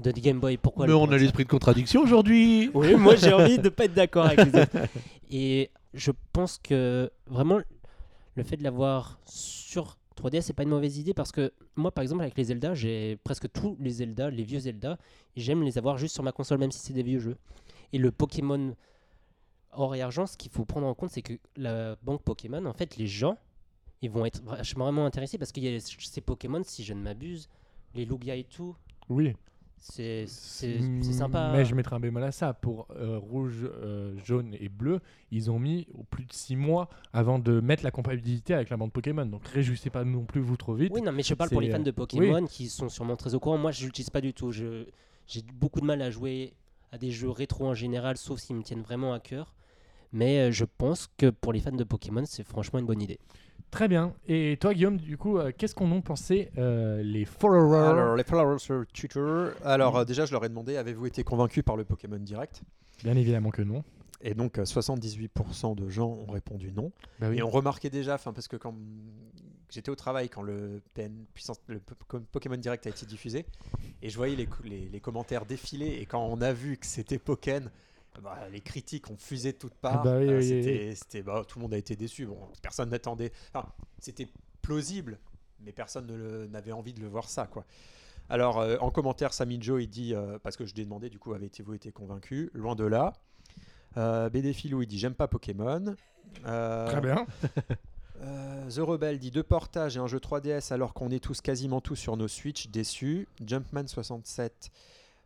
de 0.00 0.10
Game 0.10 0.40
Boy, 0.40 0.56
pourquoi 0.56 0.88
Mais 0.88 0.92
on 0.94 1.08
a 1.12 1.16
l'esprit 1.16 1.44
de 1.44 1.48
contradiction 1.50 2.00
aujourd'hui. 2.02 2.68
Oui, 2.74 2.96
moi 2.96 3.14
j'ai 3.14 3.32
envie 3.32 3.58
de 3.58 3.68
pas 3.68 3.84
être 3.84 3.94
d'accord 3.94 4.24
avec 4.24 4.52
les 4.52 4.60
autres. 4.62 4.76
Et 5.30 5.70
je 5.92 6.10
pense 6.32 6.58
que 6.58 7.12
vraiment, 7.28 7.60
le 8.34 8.42
fait 8.42 8.56
de 8.56 8.64
l'avoir 8.64 9.20
sur 9.26 9.96
3DS, 10.16 10.42
c'est 10.42 10.52
pas 10.52 10.62
une 10.62 10.68
mauvaise 10.68 10.98
idée 10.98 11.14
parce 11.14 11.32
que 11.32 11.52
moi, 11.76 11.90
par 11.90 12.02
exemple, 12.02 12.22
avec 12.22 12.36
les 12.36 12.44
Zelda, 12.44 12.74
j'ai 12.74 13.16
presque 13.24 13.50
tous 13.52 13.76
les 13.80 13.90
Zelda, 13.90 14.30
les 14.30 14.44
vieux 14.44 14.60
Zelda, 14.60 14.98
j'aime 15.36 15.62
les 15.62 15.78
avoir 15.78 15.98
juste 15.98 16.14
sur 16.14 16.22
ma 16.22 16.32
console, 16.32 16.58
même 16.58 16.70
si 16.70 16.78
c'est 16.78 16.92
des 16.92 17.02
vieux 17.02 17.18
jeux. 17.18 17.36
Et 17.92 17.98
le 17.98 18.10
Pokémon 18.10 18.74
or 19.72 19.94
et 19.94 20.02
argent, 20.02 20.26
ce 20.26 20.36
qu'il 20.36 20.50
faut 20.50 20.64
prendre 20.64 20.86
en 20.86 20.94
compte, 20.94 21.10
c'est 21.10 21.22
que 21.22 21.34
la 21.56 21.96
banque 22.02 22.22
Pokémon, 22.22 22.64
en 22.66 22.72
fait, 22.72 22.96
les 22.96 23.06
gens, 23.06 23.36
ils 24.02 24.10
vont 24.10 24.24
être 24.24 24.42
vachement 24.42 24.88
intéressés 25.04 25.38
parce 25.38 25.52
qu'il 25.52 25.64
y 25.64 25.74
a 25.74 25.80
ces 25.80 26.20
Pokémon, 26.20 26.62
si 26.64 26.84
je 26.84 26.94
ne 26.94 27.00
m'abuse, 27.00 27.48
les 27.94 28.04
Lugia 28.04 28.36
et 28.36 28.44
tout, 28.44 28.76
Oui. 29.08 29.34
C'est 29.78 30.26
sympa. 30.26 31.50
Mais 31.52 31.64
je 31.64 31.74
mettrai 31.74 31.96
un 31.96 32.00
bémol 32.00 32.22
à 32.22 32.32
ça. 32.32 32.54
Pour 32.54 32.88
euh, 32.96 33.18
rouge, 33.18 33.64
euh, 33.64 34.16
jaune 34.24 34.56
et 34.58 34.68
bleu, 34.68 35.00
ils 35.30 35.50
ont 35.50 35.58
mis 35.58 35.86
plus 36.10 36.24
de 36.24 36.32
6 36.32 36.56
mois 36.56 36.88
avant 37.12 37.38
de 37.38 37.60
mettre 37.60 37.84
la 37.84 37.90
compatibilité 37.90 38.54
avec 38.54 38.70
la 38.70 38.76
bande 38.76 38.92
Pokémon. 38.92 39.26
Donc 39.26 39.46
réjouissez 39.46 39.90
pas 39.90 40.04
non 40.04 40.24
plus 40.24 40.40
vous 40.40 40.56
trop 40.56 40.74
vite. 40.74 40.92
Oui, 40.94 41.02
non, 41.02 41.12
mais 41.12 41.22
je 41.22 41.34
parle 41.34 41.50
pour 41.50 41.60
les 41.60 41.70
fans 41.70 41.80
euh, 41.80 41.84
de 41.84 41.90
Pokémon 41.90 42.46
qui 42.46 42.68
sont 42.68 42.88
sûrement 42.88 43.16
très 43.16 43.34
au 43.34 43.40
courant. 43.40 43.58
Moi, 43.58 43.72
je 43.72 43.84
l'utilise 43.84 44.10
pas 44.10 44.20
du 44.20 44.32
tout. 44.32 44.52
J'ai 44.52 45.42
beaucoup 45.54 45.80
de 45.80 45.86
mal 45.86 46.00
à 46.02 46.10
jouer 46.10 46.54
à 46.90 46.98
des 46.98 47.10
jeux 47.10 47.30
rétro 47.30 47.66
en 47.66 47.74
général, 47.74 48.16
sauf 48.16 48.40
s'ils 48.40 48.56
me 48.56 48.62
tiennent 48.62 48.82
vraiment 48.82 49.12
à 49.12 49.20
cœur. 49.20 49.54
Mais 50.12 50.52
je 50.52 50.64
pense 50.64 51.08
que 51.18 51.28
pour 51.28 51.52
les 51.52 51.60
fans 51.60 51.72
de 51.72 51.84
Pokémon, 51.84 52.24
c'est 52.24 52.44
franchement 52.44 52.78
une 52.78 52.86
bonne 52.86 53.02
idée. 53.02 53.18
Très 53.70 53.88
bien. 53.88 54.14
Et 54.28 54.56
toi, 54.60 54.72
Guillaume, 54.72 54.98
du 54.98 55.16
coup, 55.18 55.38
euh, 55.38 55.50
qu'est-ce 55.56 55.74
qu'on 55.74 55.90
en 55.90 56.00
pensé 56.00 56.50
euh, 56.58 57.02
les 57.02 57.24
followers 57.24 57.76
Alors, 57.88 58.16
les 58.16 58.22
followers 58.22 58.58
sur 58.60 58.84
Twitter. 58.92 59.48
Alors, 59.64 59.96
euh, 59.98 60.04
déjà, 60.04 60.26
je 60.26 60.32
leur 60.32 60.44
ai 60.44 60.48
demandé 60.48 60.76
avez-vous 60.76 61.06
été 61.06 61.24
convaincu 61.24 61.62
par 61.64 61.76
le 61.76 61.84
Pokémon 61.84 62.18
Direct? 62.18 62.62
Bien 63.02 63.16
évidemment 63.16 63.50
que 63.50 63.62
non. 63.62 63.82
Et 64.20 64.34
donc, 64.34 64.58
euh, 64.58 64.64
78% 64.64 65.74
de 65.74 65.88
gens 65.88 66.08
ont 66.08 66.30
répondu 66.30 66.72
non. 66.72 66.92
Bah 67.18 67.26
oui. 67.30 67.38
Et 67.38 67.42
on 67.42 67.50
remarquait 67.50 67.90
déjà, 67.90 68.14
enfin, 68.14 68.32
parce 68.32 68.46
que 68.46 68.56
quand 68.56 68.74
j'étais 69.70 69.90
au 69.90 69.96
travail, 69.96 70.28
quand 70.28 70.42
le, 70.42 70.80
PN, 70.94 71.12
puissance, 71.34 71.60
le 71.66 71.80
Po- 71.80 72.20
Pokémon 72.30 72.56
Direct 72.56 72.86
a 72.86 72.90
été 72.90 73.04
diffusé, 73.06 73.44
et 74.02 74.08
je 74.08 74.16
voyais 74.16 74.36
les, 74.36 74.48
les, 74.64 74.88
les 74.88 75.00
commentaires 75.00 75.44
défiler, 75.46 75.98
et 76.00 76.06
quand 76.06 76.24
on 76.24 76.40
a 76.42 76.52
vu 76.52 76.76
que 76.76 76.86
c'était 76.86 77.18
Pokken, 77.18 77.70
bah, 78.22 78.48
les 78.50 78.60
critiques 78.60 79.10
ont 79.10 79.16
fusé 79.16 79.52
de 79.52 79.58
toutes 79.58 79.74
parts. 79.74 80.00
Ah 80.00 80.04
bah 80.04 80.18
oui, 80.18 80.28
Euh, 80.28 80.94
oui, 81.12 81.22
bah, 81.22 81.44
tout 81.46 81.58
le 81.58 81.62
monde 81.62 81.74
a 81.74 81.78
été 81.78 81.96
déçu. 81.96 82.26
Bon, 82.26 82.38
personne 82.62 82.90
n'attendait. 82.90 83.32
Enfin, 83.54 83.68
c'était 83.98 84.28
plausible, 84.62 85.18
mais 85.60 85.72
personne 85.72 86.48
n'avait 86.50 86.72
envie 86.72 86.92
de 86.94 87.00
le 87.00 87.08
voir 87.08 87.28
ça, 87.28 87.46
quoi. 87.46 87.64
Alors, 88.28 88.58
euh, 88.58 88.76
en 88.80 88.90
commentaire, 88.90 89.32
Sami 89.32 89.58
Joe, 89.60 89.82
il 89.82 89.88
dit, 89.88 90.14
euh, 90.14 90.38
parce 90.42 90.56
que 90.56 90.64
je 90.64 90.74
lui 90.74 90.82
ai 90.82 90.84
demandé, 90.84 91.10
du 91.10 91.18
coup, 91.18 91.34
avez-vous 91.34 91.74
été 91.74 91.92
convaincu? 91.92 92.50
Loin 92.54 92.74
de 92.74 92.84
là. 92.84 93.12
Euh, 93.96 94.30
BD 94.30 94.52
Philou, 94.52 94.82
il 94.82 94.86
dit, 94.86 94.98
j'aime 94.98 95.14
pas 95.14 95.28
Pokémon. 95.28 95.94
Très 96.42 97.00
bien. 97.00 97.26
The 98.70 98.78
Rebel 98.78 99.18
dit 99.18 99.30
deux 99.30 99.42
portages 99.42 99.98
et 99.98 100.00
un 100.00 100.06
jeu 100.06 100.18
3DS 100.18 100.72
alors 100.72 100.94
qu'on 100.94 101.10
est 101.10 101.22
tous 101.22 101.42
quasiment 101.42 101.82
tous 101.82 101.96
sur 101.96 102.16
nos 102.16 102.28
Switch, 102.28 102.68
déçus. 102.68 103.28
Jumpman67, 103.44 104.50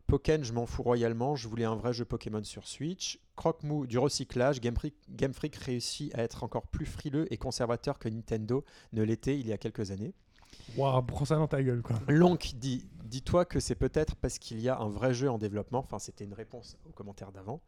Pokken, 0.09 0.43
je 0.43 0.55
m'en 0.55 0.65
fous 0.65 0.83
royalement, 0.83 1.37
je 1.37 1.47
voulais 1.49 1.67
un 1.67 1.77
vrai 1.77 1.93
jeu 1.93 2.07
Pokémon 2.07 2.43
sur 2.43 2.67
Switch. 2.67 3.21
Croque-mou, 3.37 3.87
du 3.87 3.99
recyclage, 3.99 4.59
Game 4.59 4.75
Freak, 4.75 4.95
Game 5.11 5.35
Freak 5.35 5.55
réussit 5.57 6.15
à 6.15 6.23
être 6.23 6.45
encore 6.45 6.67
plus 6.67 6.87
frileux 6.87 7.31
et 7.31 7.37
conservateur 7.37 7.99
que 7.99 8.09
Nintendo 8.09 8.65
ne 8.95 9.03
l'était 9.03 9.39
il 9.39 9.47
y 9.47 9.53
a 9.53 9.59
quelques 9.59 9.91
années. 9.91 10.15
Waouh, 10.79 11.03
prends 11.03 11.27
ça 11.27 11.37
dans 11.37 11.47
ta 11.47 11.63
gueule, 11.63 11.83
quoi. 11.83 12.01
Lonk 12.09 12.55
dit 12.57 12.87
Dis-toi 13.05 13.45
que 13.45 13.61
c'est 13.61 13.75
peut-être 13.75 14.17
parce 14.17 14.39
qu'il 14.39 14.61
y 14.61 14.71
a 14.71 14.79
un 14.79 14.89
vrai 14.89 15.13
jeu 15.13 15.31
en 15.31 15.37
développement. 15.37 15.81
Enfin, 15.81 15.99
c'était 15.99 16.25
une 16.25 16.35
réponse 16.35 16.79
au 16.89 16.93
commentaire 16.93 17.31
d'avant. 17.31 17.61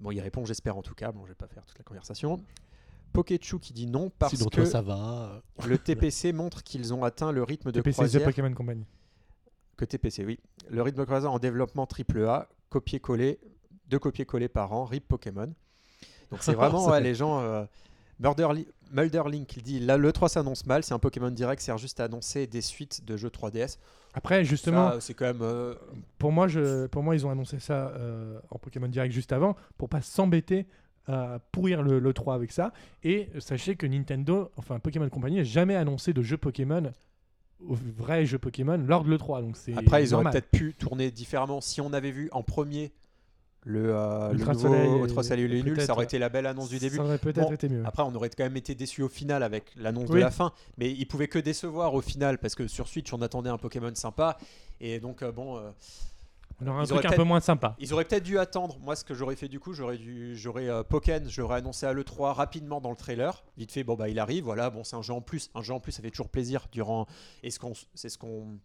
Bon, 0.00 0.10
il 0.10 0.20
répond 0.20 0.44
J'espère 0.44 0.76
en 0.76 0.82
tout 0.82 0.94
cas. 0.94 1.12
Bon, 1.12 1.24
je 1.24 1.30
vais 1.30 1.34
pas 1.36 1.46
faire 1.46 1.64
toute 1.64 1.78
la 1.78 1.84
conversation. 1.84 2.42
Pokechu 3.12 3.60
qui 3.60 3.72
dit 3.72 3.86
non 3.86 4.10
parce 4.10 4.36
que 4.36 4.48
toi, 4.48 4.66
ça 4.66 4.82
va. 4.82 5.40
le 5.64 5.78
TPC 5.78 6.32
montre 6.32 6.64
qu'ils 6.64 6.92
ont 6.92 7.04
atteint 7.04 7.30
le 7.30 7.44
rythme 7.44 7.70
de 7.70 7.80
TPC 7.80 7.92
The 7.92 7.94
croisière 7.94 8.24
Pokémon 8.24 8.52
Company. 8.52 8.84
Que 9.76 9.84
TPC, 9.84 10.24
oui. 10.24 10.38
Le 10.70 10.82
rythme 10.82 11.04
croisière 11.04 11.32
en 11.32 11.38
développement 11.38 11.86
AAA, 11.86 12.48
copier-coller, 12.70 13.38
deux 13.88 13.98
copier-coller 13.98 14.48
par 14.48 14.72
an, 14.72 14.84
RIP 14.84 15.06
Pokémon. 15.06 15.52
Donc 16.30 16.42
c'est 16.42 16.54
vraiment 16.54 16.86
ouais, 16.90 17.00
les 17.00 17.14
gens. 17.14 17.40
Euh, 17.40 17.64
Mulderlink 18.92 19.56
il 19.56 19.62
dit 19.62 19.80
là 19.80 19.96
le 19.96 20.12
3 20.12 20.28
s'annonce 20.28 20.64
mal, 20.66 20.82
c'est 20.82 20.94
un 20.94 20.98
Pokémon 20.98 21.30
direct, 21.30 21.60
sert 21.60 21.76
juste 21.76 22.00
à 22.00 22.04
annoncer 22.04 22.46
des 22.46 22.60
suites 22.62 23.04
de 23.04 23.16
jeux 23.16 23.28
3DS. 23.28 23.78
Après, 24.14 24.44
justement, 24.44 24.98
c'est 25.00 25.12
quand 25.12 25.26
même. 25.26 25.42
euh, 25.42 25.74
pour 26.18 26.32
moi, 26.32 26.48
je, 26.48 26.86
pour 26.86 27.02
moi, 27.02 27.14
ils 27.14 27.26
ont 27.26 27.30
annoncé 27.30 27.58
ça 27.58 27.88
euh, 27.88 28.38
en 28.50 28.58
Pokémon 28.58 28.88
Direct 28.88 29.12
juste 29.12 29.30
avant 29.32 29.56
pour 29.76 29.90
pas 29.90 30.00
s'embêter 30.00 30.66
à 31.06 31.38
pourrir 31.52 31.82
le, 31.82 31.98
le 31.98 32.12
3 32.14 32.34
avec 32.34 32.50
ça. 32.50 32.72
Et 33.04 33.28
sachez 33.40 33.76
que 33.76 33.86
Nintendo, 33.86 34.50
enfin 34.56 34.78
Pokémon 34.78 35.08
Company, 35.10 35.36
n'a 35.36 35.44
jamais 35.44 35.76
annoncé 35.76 36.14
de 36.14 36.22
jeu 36.22 36.38
Pokémon, 36.38 36.90
au 37.64 37.74
vrai 37.96 38.26
jeu 38.26 38.38
Pokémon, 38.38 38.76
lors 38.86 39.04
de 39.04 39.10
l'E3. 39.10 39.40
Donc 39.42 39.56
c'est 39.56 39.76
Après, 39.76 40.02
ils 40.02 40.14
auraient 40.14 40.30
peut-être 40.30 40.50
pu 40.50 40.74
tourner 40.74 41.10
différemment. 41.10 41.60
Si 41.60 41.80
on 41.80 41.92
avait 41.92 42.10
vu 42.10 42.28
en 42.32 42.42
premier 42.42 42.92
le, 43.68 43.92
euh, 43.94 44.32
le 44.32 44.38
nouveau 44.38 44.74
et- 44.74 45.02
Ultra 45.02 45.22
Soleil 45.24 45.44
et 45.44 45.48
les 45.48 45.62
nuls, 45.62 45.74
peut-être, 45.74 45.86
ça 45.86 45.92
aurait 45.94 46.04
été 46.04 46.18
la 46.20 46.28
belle 46.28 46.46
annonce 46.46 46.68
du 46.68 46.78
début. 46.78 46.96
Ça 46.96 47.02
aurait 47.02 47.18
peut-être 47.18 47.40
Bon, 47.48 47.52
été 47.52 47.68
mieux. 47.68 47.82
Après, 47.84 48.04
on 48.04 48.14
aurait 48.14 48.30
quand 48.30 48.44
même 48.44 48.56
été 48.56 48.74
déçus 48.76 49.02
au 49.02 49.08
final 49.08 49.42
avec 49.42 49.72
l'annonce 49.76 50.08
de 50.08 50.18
la 50.18 50.30
fin, 50.30 50.52
mais 50.78 50.92
ils 50.92 51.06
pouvaient 51.06 51.26
que 51.28 51.38
décevoir 51.40 51.94
au 51.94 52.00
final 52.00 52.38
parce 52.38 52.54
que 52.54 52.68
sur 52.68 52.86
Switch, 52.86 53.12
on 53.12 53.22
attendait 53.22 53.50
un 53.50 53.58
Pokémon 53.58 53.92
sympa 53.94 54.38
et 54.80 55.00
donc 55.00 55.22
euh, 55.22 55.32
bon, 55.32 55.56
euh, 55.56 55.70
On 56.60 56.66
aura 56.68 56.80
un 56.80 56.84
ils 56.84 56.88
truc 56.88 56.98
auraient 57.04 57.14
un 57.14 57.16
peu 57.16 57.24
moins 57.24 57.40
sympa. 57.40 57.76
ils 57.78 57.92
auraient 57.92 58.04
peut-être 58.04 58.22
dû 58.22 58.38
attendre. 58.38 58.78
Moi, 58.80 58.96
ce 58.96 59.04
que 59.04 59.14
j'aurais 59.14 59.36
fait 59.36 59.48
du 59.48 59.60
coup, 59.60 59.72
j'aurais 59.72 59.98
dû, 59.98 60.36
j'aurais 60.36 60.68
euh, 60.68 60.82
Pokken, 60.82 61.28
l'aurais 61.36 61.58
annoncé 61.58 61.86
à 61.86 61.92
le 61.92 62.04
3 62.04 62.32
rapidement 62.32 62.80
dans 62.80 62.90
le 62.90 62.96
trailer, 62.96 63.44
vite 63.56 63.72
fait. 63.72 63.84
Bon 63.84 63.94
bah 63.94 64.08
il 64.08 64.18
arrive, 64.18 64.44
voilà. 64.44 64.70
Bon, 64.70 64.82
c'est 64.84 64.96
un 64.96 65.02
jeu 65.02 65.12
en 65.12 65.20
plus, 65.20 65.50
un 65.54 65.62
jeu 65.62 65.74
en 65.74 65.80
plus, 65.80 65.92
ça 65.92 66.02
fait 66.02 66.10
toujours 66.10 66.28
plaisir 66.28 66.66
durant. 66.72 67.06
Et 67.42 67.50
ce 67.50 67.58
qu'on, 67.58 67.72
c'est 67.94 68.08
ce 68.08 68.18
qu'on 68.18 68.58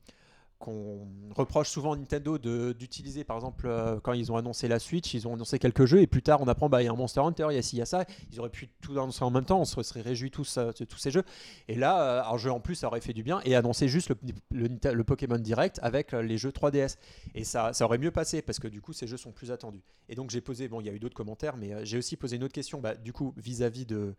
qu'on 0.61 1.07
reproche 1.35 1.69
souvent 1.69 1.93
à 1.93 1.97
Nintendo 1.97 2.37
d'utiliser 2.73 3.23
par 3.23 3.35
exemple 3.35 3.65
euh, 3.67 3.99
quand 3.99 4.13
ils 4.13 4.31
ont 4.31 4.37
annoncé 4.37 4.67
la 4.67 4.77
Switch 4.79 5.13
ils 5.13 5.27
ont 5.27 5.33
annoncé 5.33 5.57
quelques 5.57 5.85
jeux 5.85 6.01
et 6.01 6.07
plus 6.07 6.21
tard 6.21 6.39
on 6.41 6.47
apprend 6.47 6.69
bah 6.69 6.81
il 6.81 6.85
y 6.85 6.87
a 6.87 6.91
un 6.91 6.95
Monster 6.95 7.21
Hunter 7.21 7.47
il 7.49 7.55
y 7.55 7.57
a 7.57 7.61
ci 7.61 7.75
il 7.75 7.79
y 7.79 7.81
a 7.81 7.85
ça. 7.85 8.05
Ils 8.31 8.39
auraient 8.39 8.49
pu 8.49 8.69
tout 8.81 8.91
annoncer 8.93 9.23
en 9.23 9.31
même 9.31 9.43
temps 9.43 9.59
on 9.59 9.65
se 9.65 9.81
serait 9.81 10.01
réjouis 10.01 10.29
tous 10.29 10.57
euh, 10.57 10.71
de 10.79 10.85
tous 10.85 10.97
ces 10.97 11.09
jeux. 11.11 11.23
Et 11.67 11.75
là 11.75 12.01
euh, 12.01 12.33
un 12.33 12.37
jeu 12.37 12.51
en 12.51 12.59
plus 12.59 12.75
ça 12.75 12.87
aurait 12.87 13.01
fait 13.01 13.13
du 13.13 13.23
bien 13.23 13.41
et 13.43 13.55
annoncer 13.55 13.87
juste 13.87 14.13
le, 14.51 14.69
le, 14.93 15.03
Pokémon 15.03 15.39
Direct 15.39 15.79
avec 15.81 16.11
les 16.11 16.37
jeux 16.37 16.51
3DS 16.51 16.97
et 17.33 17.43
ça, 17.43 17.73
ça 17.73 17.85
aurait 17.85 17.97
mieux 17.97 18.11
passé 18.11 18.43
parce 18.43 18.59
que 18.59 18.67
du 18.67 18.79
coup 18.79 18.93
ces 18.93 19.07
jeux 19.07 19.17
sont 19.17 19.31
plus 19.31 19.51
attendus. 19.51 19.81
Et 20.09 20.15
donc 20.15 20.29
j'ai 20.29 20.41
posé 20.41 20.67
bon 20.67 20.79
il 20.79 20.85
y 20.85 20.89
a 20.89 20.93
eu 20.93 20.99
d'autres 20.99 21.15
commentaires 21.15 21.57
mais 21.57 21.85
j'ai 21.85 21.97
aussi 21.97 22.15
posé 22.17 22.35
une 22.35 22.43
autre 22.43 22.53
question 22.53 22.79
bah, 22.79 22.93
du 22.95 23.11
coup 23.11 23.33
vis-à-vis 23.35 23.85
de 23.85 24.13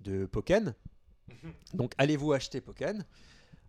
de 0.00 0.26
Pokken 0.26 0.74
donc 1.72 1.94
allez-vous 1.96 2.32
acheter 2.32 2.60
Pokken 2.60 3.04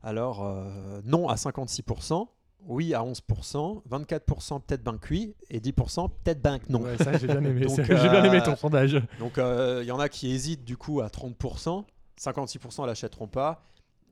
alors, 0.06 0.46
euh, 0.46 1.02
non 1.04 1.28
à 1.30 1.36
56%, 1.36 2.28
oui 2.68 2.94
à 2.94 3.02
11%, 3.02 3.82
24% 3.90 4.62
peut-être 4.62 4.84
ben 4.84 5.00
cuit 5.00 5.36
et 5.50 5.60
10% 5.60 6.10
peut-être 6.24 6.42
que 6.60 6.72
non. 6.72 6.82
Ouais, 6.82 6.96
ça, 6.98 7.18
j'ai 7.18 7.26
bien 7.26 7.38
aimé. 7.44 7.66
J'ai 7.76 7.84
bien 7.84 8.24
aimé 8.24 8.38
euh, 8.38 8.46
ton 8.46 8.56
sondage. 8.56 9.02
Donc, 9.18 9.40
euh, 9.40 9.80
il 9.82 9.88
y 9.88 9.92
en 9.92 10.00
a 10.00 10.08
qui 10.08 10.32
hésitent 10.32 10.64
du 10.64 10.78
coup 10.78 11.02
à 11.02 11.08
30%, 11.08 11.86
56% 12.22 12.86
l'achèteront 12.86 13.28
pas. 13.28 13.66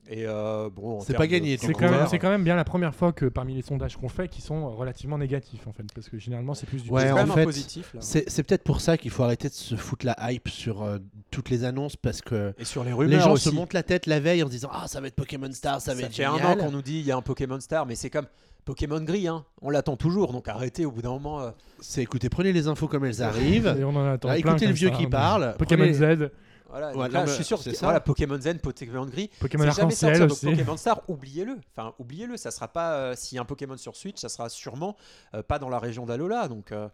Et 0.10 0.26
euh, 0.28 0.70
bon, 0.70 1.00
C'est 1.00 1.14
pas 1.14 1.28
gagné, 1.28 1.58
C'est 1.58 1.72
quand, 1.74 1.90
même- 1.90 2.08
quand 2.20 2.40
bien 2.40 2.56
la 2.58 2.66
première 2.66 2.94
fois 2.94 3.14
que 3.14 3.26
parmi 3.26 3.54
les 3.56 3.62
sondages 3.62 3.96
qu'on 3.96 4.10
fait 4.10 4.28
qui 4.28 4.42
sont 4.42 4.70
relativement 4.76 5.18
négatifs 5.18 5.66
en 5.66 5.72
fait 5.72 5.84
parce 5.96 6.10
que 6.10 6.18
généralement 6.20 6.54
c'est 6.54 6.66
plus 6.66 6.84
du 6.84 6.90
Ouais, 6.90 7.10
en 7.10 7.26
fait, 7.28 7.46
positif. 7.46 7.96
C'est 8.00 8.44
peut-être 8.44 8.64
pour 8.64 8.82
ça 8.82 8.98
qu'il 8.98 9.12
faut 9.12 9.24
arrêter 9.24 9.48
de 9.48 9.54
se 9.54 9.76
foutre 9.76 10.06
la 10.06 10.16
hype 10.32 10.50
sur 10.50 10.84
euh, 10.84 10.98
toutes 11.32 11.50
les 11.50 11.64
annonces 11.64 11.96
parce 11.96 12.22
que 12.22 12.54
Et 12.60 12.66
sur 12.66 12.84
les 12.84 12.92
gens 13.20 13.32
aussi. 13.32 13.46
se 13.50 13.50
montent 13.56 13.74
la 13.74 13.84
tête 13.84 14.06
la 14.06 14.20
veille 14.20 14.44
en 14.44 14.48
se 14.48 14.52
disant 14.52 14.70
Ah, 14.74 14.88
ça 14.88 15.00
va 15.00 15.08
être 15.08 15.16
Pokémon 15.16 15.52
Star, 15.54 15.80
ça 15.80 15.94
va 15.94 16.02
Ça 16.02 16.08
être 16.08 16.14
fait 16.16 16.26
un 16.26 16.34
an 16.34 16.56
qu'on 16.58 16.72
nous 16.72 16.82
dit 16.82 17.00
il 17.00 17.06
y 17.06 17.12
a 17.12 17.16
un 17.18 17.22
Pokémon 17.22 17.60
Star, 17.62 17.86
mais 17.86 17.96
c'est 17.96 18.10
comme 18.10 18.28
Pokémon 18.66 19.02
gris, 19.02 19.28
hein. 19.28 19.44
on 19.62 19.70
l'attend 19.70 19.98
toujours, 19.98 20.32
donc 20.32 20.48
arrêtez 20.48 20.86
au 20.86 20.92
bout 20.92 21.02
d'un 21.02 21.10
moment. 21.12 21.42
euh, 21.42 21.52
C'est 21.82 22.02
écoutez, 22.02 22.30
prenez 22.30 22.54
les 22.54 22.68
infos 22.68 22.88
comme 22.88 23.04
elles 23.06 23.22
arrivent. 23.22 23.76
Et 23.80 23.84
on 23.84 23.90
en 23.96 24.06
attend 24.06 24.30
Là, 24.30 24.36
plein 24.36 24.52
écoutez 24.52 24.68
le 24.68 24.74
vieux 24.74 24.90
ça, 24.90 24.96
qui 24.96 25.04
hein. 25.06 25.10
parle. 25.10 25.56
Pokémon 25.58 25.84
prenez- 25.84 26.16
Z, 26.18 26.30
Voilà, 26.74 26.88
Ouais, 26.88 26.94
donc 27.06 27.14
non, 27.14 27.20
là, 27.20 27.26
je 27.28 27.32
suis 27.34 27.44
sûr 27.44 27.60
c'est 27.62 27.70
que 27.72 27.76
ça. 27.78 27.86
voilà, 27.86 28.00
Pokémon 28.00 28.40
Zen, 28.42 28.60
Pokémon 28.60 29.06
gris, 29.06 29.30
Pokémon 29.40 29.64
Arc-en-Ciel 29.68 30.24
un 30.24 30.26
aussi. 30.26 30.50
Pokémon 30.50 30.76
Star, 30.76 31.02
oubliez-le. 31.08 31.58
Enfin, 31.76 31.94
oubliez-le, 32.00 32.36
ça 32.36 32.50
sera 32.52 32.68
pas 32.68 32.94
euh, 32.96 33.14
si 33.16 33.38
un 33.38 33.46
Pokémon 33.46 33.78
sur 33.78 33.96
Switch, 33.96 34.20
ça 34.20 34.28
sera 34.28 34.50
sûrement 34.50 34.96
euh, 35.36 35.44
pas 35.44 35.60
dans 35.60 35.70
la 35.70 35.78
région 35.80 36.06
d'Alola. 36.06 36.48
Donc, 36.48 36.72
euh, 36.72 36.90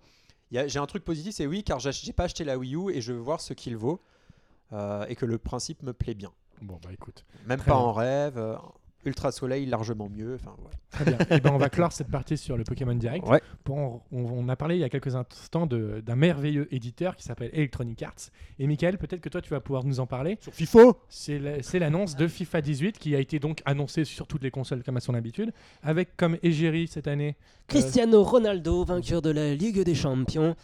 il 0.51 0.55
y 0.55 0.59
a- 0.59 0.67
j'ai 0.67 0.79
un 0.79 0.85
truc 0.85 1.05
positif, 1.05 1.33
c'est 1.35 1.47
oui, 1.47 1.63
car 1.63 1.79
j'ai 1.79 2.13
pas 2.13 2.25
acheté 2.25 2.43
la 2.43 2.57
Wii 2.57 2.75
U 2.75 2.91
et 2.93 3.01
je 3.01 3.13
veux 3.13 3.19
voir 3.19 3.39
ce 3.41 3.53
qu'il 3.53 3.77
vaut 3.77 4.01
euh, 4.73 5.05
et 5.07 5.15
que 5.15 5.25
le 5.25 5.37
principe 5.37 5.81
me 5.83 5.93
plaît 5.93 6.13
bien. 6.13 6.31
Bon 6.61 6.77
bah 6.83 6.89
écoute, 6.91 7.23
Même 7.45 7.59
Très 7.59 7.71
pas 7.71 7.77
bien. 7.77 7.85
en 7.85 7.93
rêve. 7.93 8.57
Euh, 9.09 9.11
Ultra 9.11 9.31
Soleil 9.31 9.65
largement 9.65 10.09
mieux. 10.09 10.35
Enfin, 10.35 10.55
voilà. 10.57 10.77
très 10.91 11.05
bien. 11.27 11.37
Et 11.37 11.41
ben 11.41 11.51
on 11.53 11.57
va 11.57 11.69
clore 11.69 11.91
cette 11.91 12.09
partie 12.09 12.37
sur 12.37 12.57
le 12.57 12.63
Pokémon 12.63 12.95
Direct. 12.95 13.27
Ouais. 13.27 13.41
Pour- 13.63 13.77
on, 13.77 14.01
on 14.11 14.49
a 14.49 14.55
parlé 14.55 14.75
il 14.75 14.81
y 14.81 14.83
a 14.83 14.89
quelques 14.89 15.15
instants 15.15 15.65
de- 15.65 16.01
d'un 16.05 16.15
merveilleux 16.15 16.67
éditeur 16.73 17.15
qui 17.15 17.23
s'appelle 17.23 17.49
Electronic 17.53 18.01
Arts. 18.03 18.29
Et 18.59 18.67
Michael, 18.67 18.97
peut-être 18.97 19.21
que 19.21 19.29
toi 19.29 19.41
tu 19.41 19.49
vas 19.49 19.59
pouvoir 19.59 19.83
nous 19.83 19.99
en 19.99 20.05
parler. 20.07 20.37
Sur 20.41 20.53
FIFO 20.53 20.97
C'est 21.09 21.39
la- 21.39 21.61
c'est 21.63 21.79
l'annonce 21.79 22.15
de 22.15 22.27
FIFA 22.27 22.61
18 22.61 22.97
qui 22.99 23.15
a 23.15 23.19
été 23.19 23.39
donc 23.39 23.61
annoncée 23.65 24.05
sur 24.05 24.27
toutes 24.27 24.43
les 24.43 24.51
consoles 24.51 24.83
comme 24.83 24.97
à 24.97 25.01
son 25.01 25.13
habitude, 25.13 25.51
avec 25.83 26.15
comme 26.17 26.37
égérie 26.43 26.87
cette 26.87 27.07
année. 27.07 27.35
Cristiano 27.67 28.23
Ronaldo, 28.23 28.83
vainqueur 28.83 29.21
de 29.21 29.29
la 29.29 29.53
Ligue 29.55 29.83
des 29.83 29.95
Champions. 29.95 30.55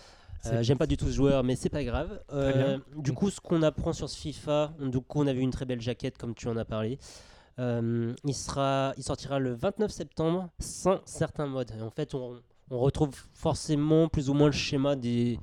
Euh, 0.48 0.62
J'aime 0.62 0.78
pas 0.78 0.86
du 0.86 0.96
tout 0.96 1.06
ce 1.08 1.12
joueur, 1.14 1.44
mais 1.44 1.56
c'est 1.56 1.70
pas 1.70 1.84
grave. 1.84 2.22
Euh, 2.32 2.78
du 2.98 3.14
coup, 3.14 3.32
ce 3.32 3.40
qu'on 3.40 3.64
apprend 3.64 3.94
sur 3.94 4.08
ce 4.10 4.16
FIFA, 4.20 4.74
du 4.80 5.00
coup, 5.02 5.22
on 5.22 5.26
a 5.28 5.34
vu 5.34 5.42
une 5.42 5.50
très 5.50 5.66
belle 5.66 5.82
jaquette, 5.82 6.20
comme 6.20 6.36
tu 6.36 6.48
en 6.48 6.56
as 6.58 6.66
parlé. 6.66 7.00
Euh, 7.60 8.14
il, 8.26 8.34
sera, 8.36 8.94
il 8.98 9.04
sortira 9.04 9.40
le 9.40 9.54
29 9.54 9.90
septembre 9.92 10.50
sans 10.60 11.00
certains 11.06 11.48
modes. 11.48 11.72
Et 11.78 11.82
en 11.82 11.90
fait, 11.90 12.14
on, 12.14 12.42
on 12.70 12.80
retrouve 12.80 13.16
forcément 13.34 14.08
plus 14.10 14.30
ou 14.30 14.34
moins 14.34 14.48
le 14.48 14.52
schéma 14.54 14.96
des, 14.96 15.40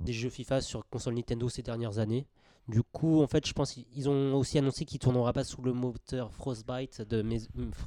des 0.00 0.12
jeux 0.12 0.30
FIFA 0.30 0.60
sur 0.60 0.88
console 0.88 1.14
Nintendo 1.14 1.48
ces 1.48 1.62
dernières 1.62 1.98
années. 1.98 2.26
Du 2.68 2.82
coup, 2.82 3.22
en 3.22 3.28
fait, 3.28 3.46
je 3.46 3.52
pense 3.52 3.74
qu'ils 3.74 4.08
ont 4.08 4.34
aussi 4.34 4.58
annoncé 4.58 4.84
qu'il 4.84 4.98
tournera 4.98 5.32
pas 5.32 5.44
sous 5.44 5.62
le 5.62 5.72
moteur 5.72 6.32
Frostbite, 6.32 7.00
de 7.02 7.22
mais- 7.22 7.38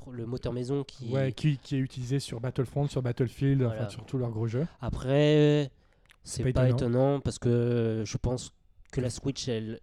le 0.09 0.25
moteur 0.25 0.53
maison 0.53 0.85
qui, 0.85 1.11
Ouais, 1.11 1.33
qui, 1.33 1.57
qui 1.57 1.75
est 1.75 1.79
utilisé 1.79 2.21
sur 2.21 2.39
Battlefront, 2.39 2.87
sur 2.87 3.01
Battlefield, 3.01 3.61
Voilà. 3.61 3.81
enfin 3.81 3.89
sur 3.89 4.05
tous 4.05 4.17
leurs 4.17 4.31
gros 4.31 4.47
jeux. 4.47 4.65
Après, 4.79 5.69
c'est 6.23 6.43
pas 6.53 6.61
pas, 6.61 6.69
étonnant. 6.69 6.77
étonnant. 7.15 7.19
parce 7.19 7.39
que 7.39 8.03
je 8.05 8.17
pense 8.17 8.53
que 8.93 9.01
la 9.01 9.09
Switch, 9.09 9.49
elle, 9.49 9.81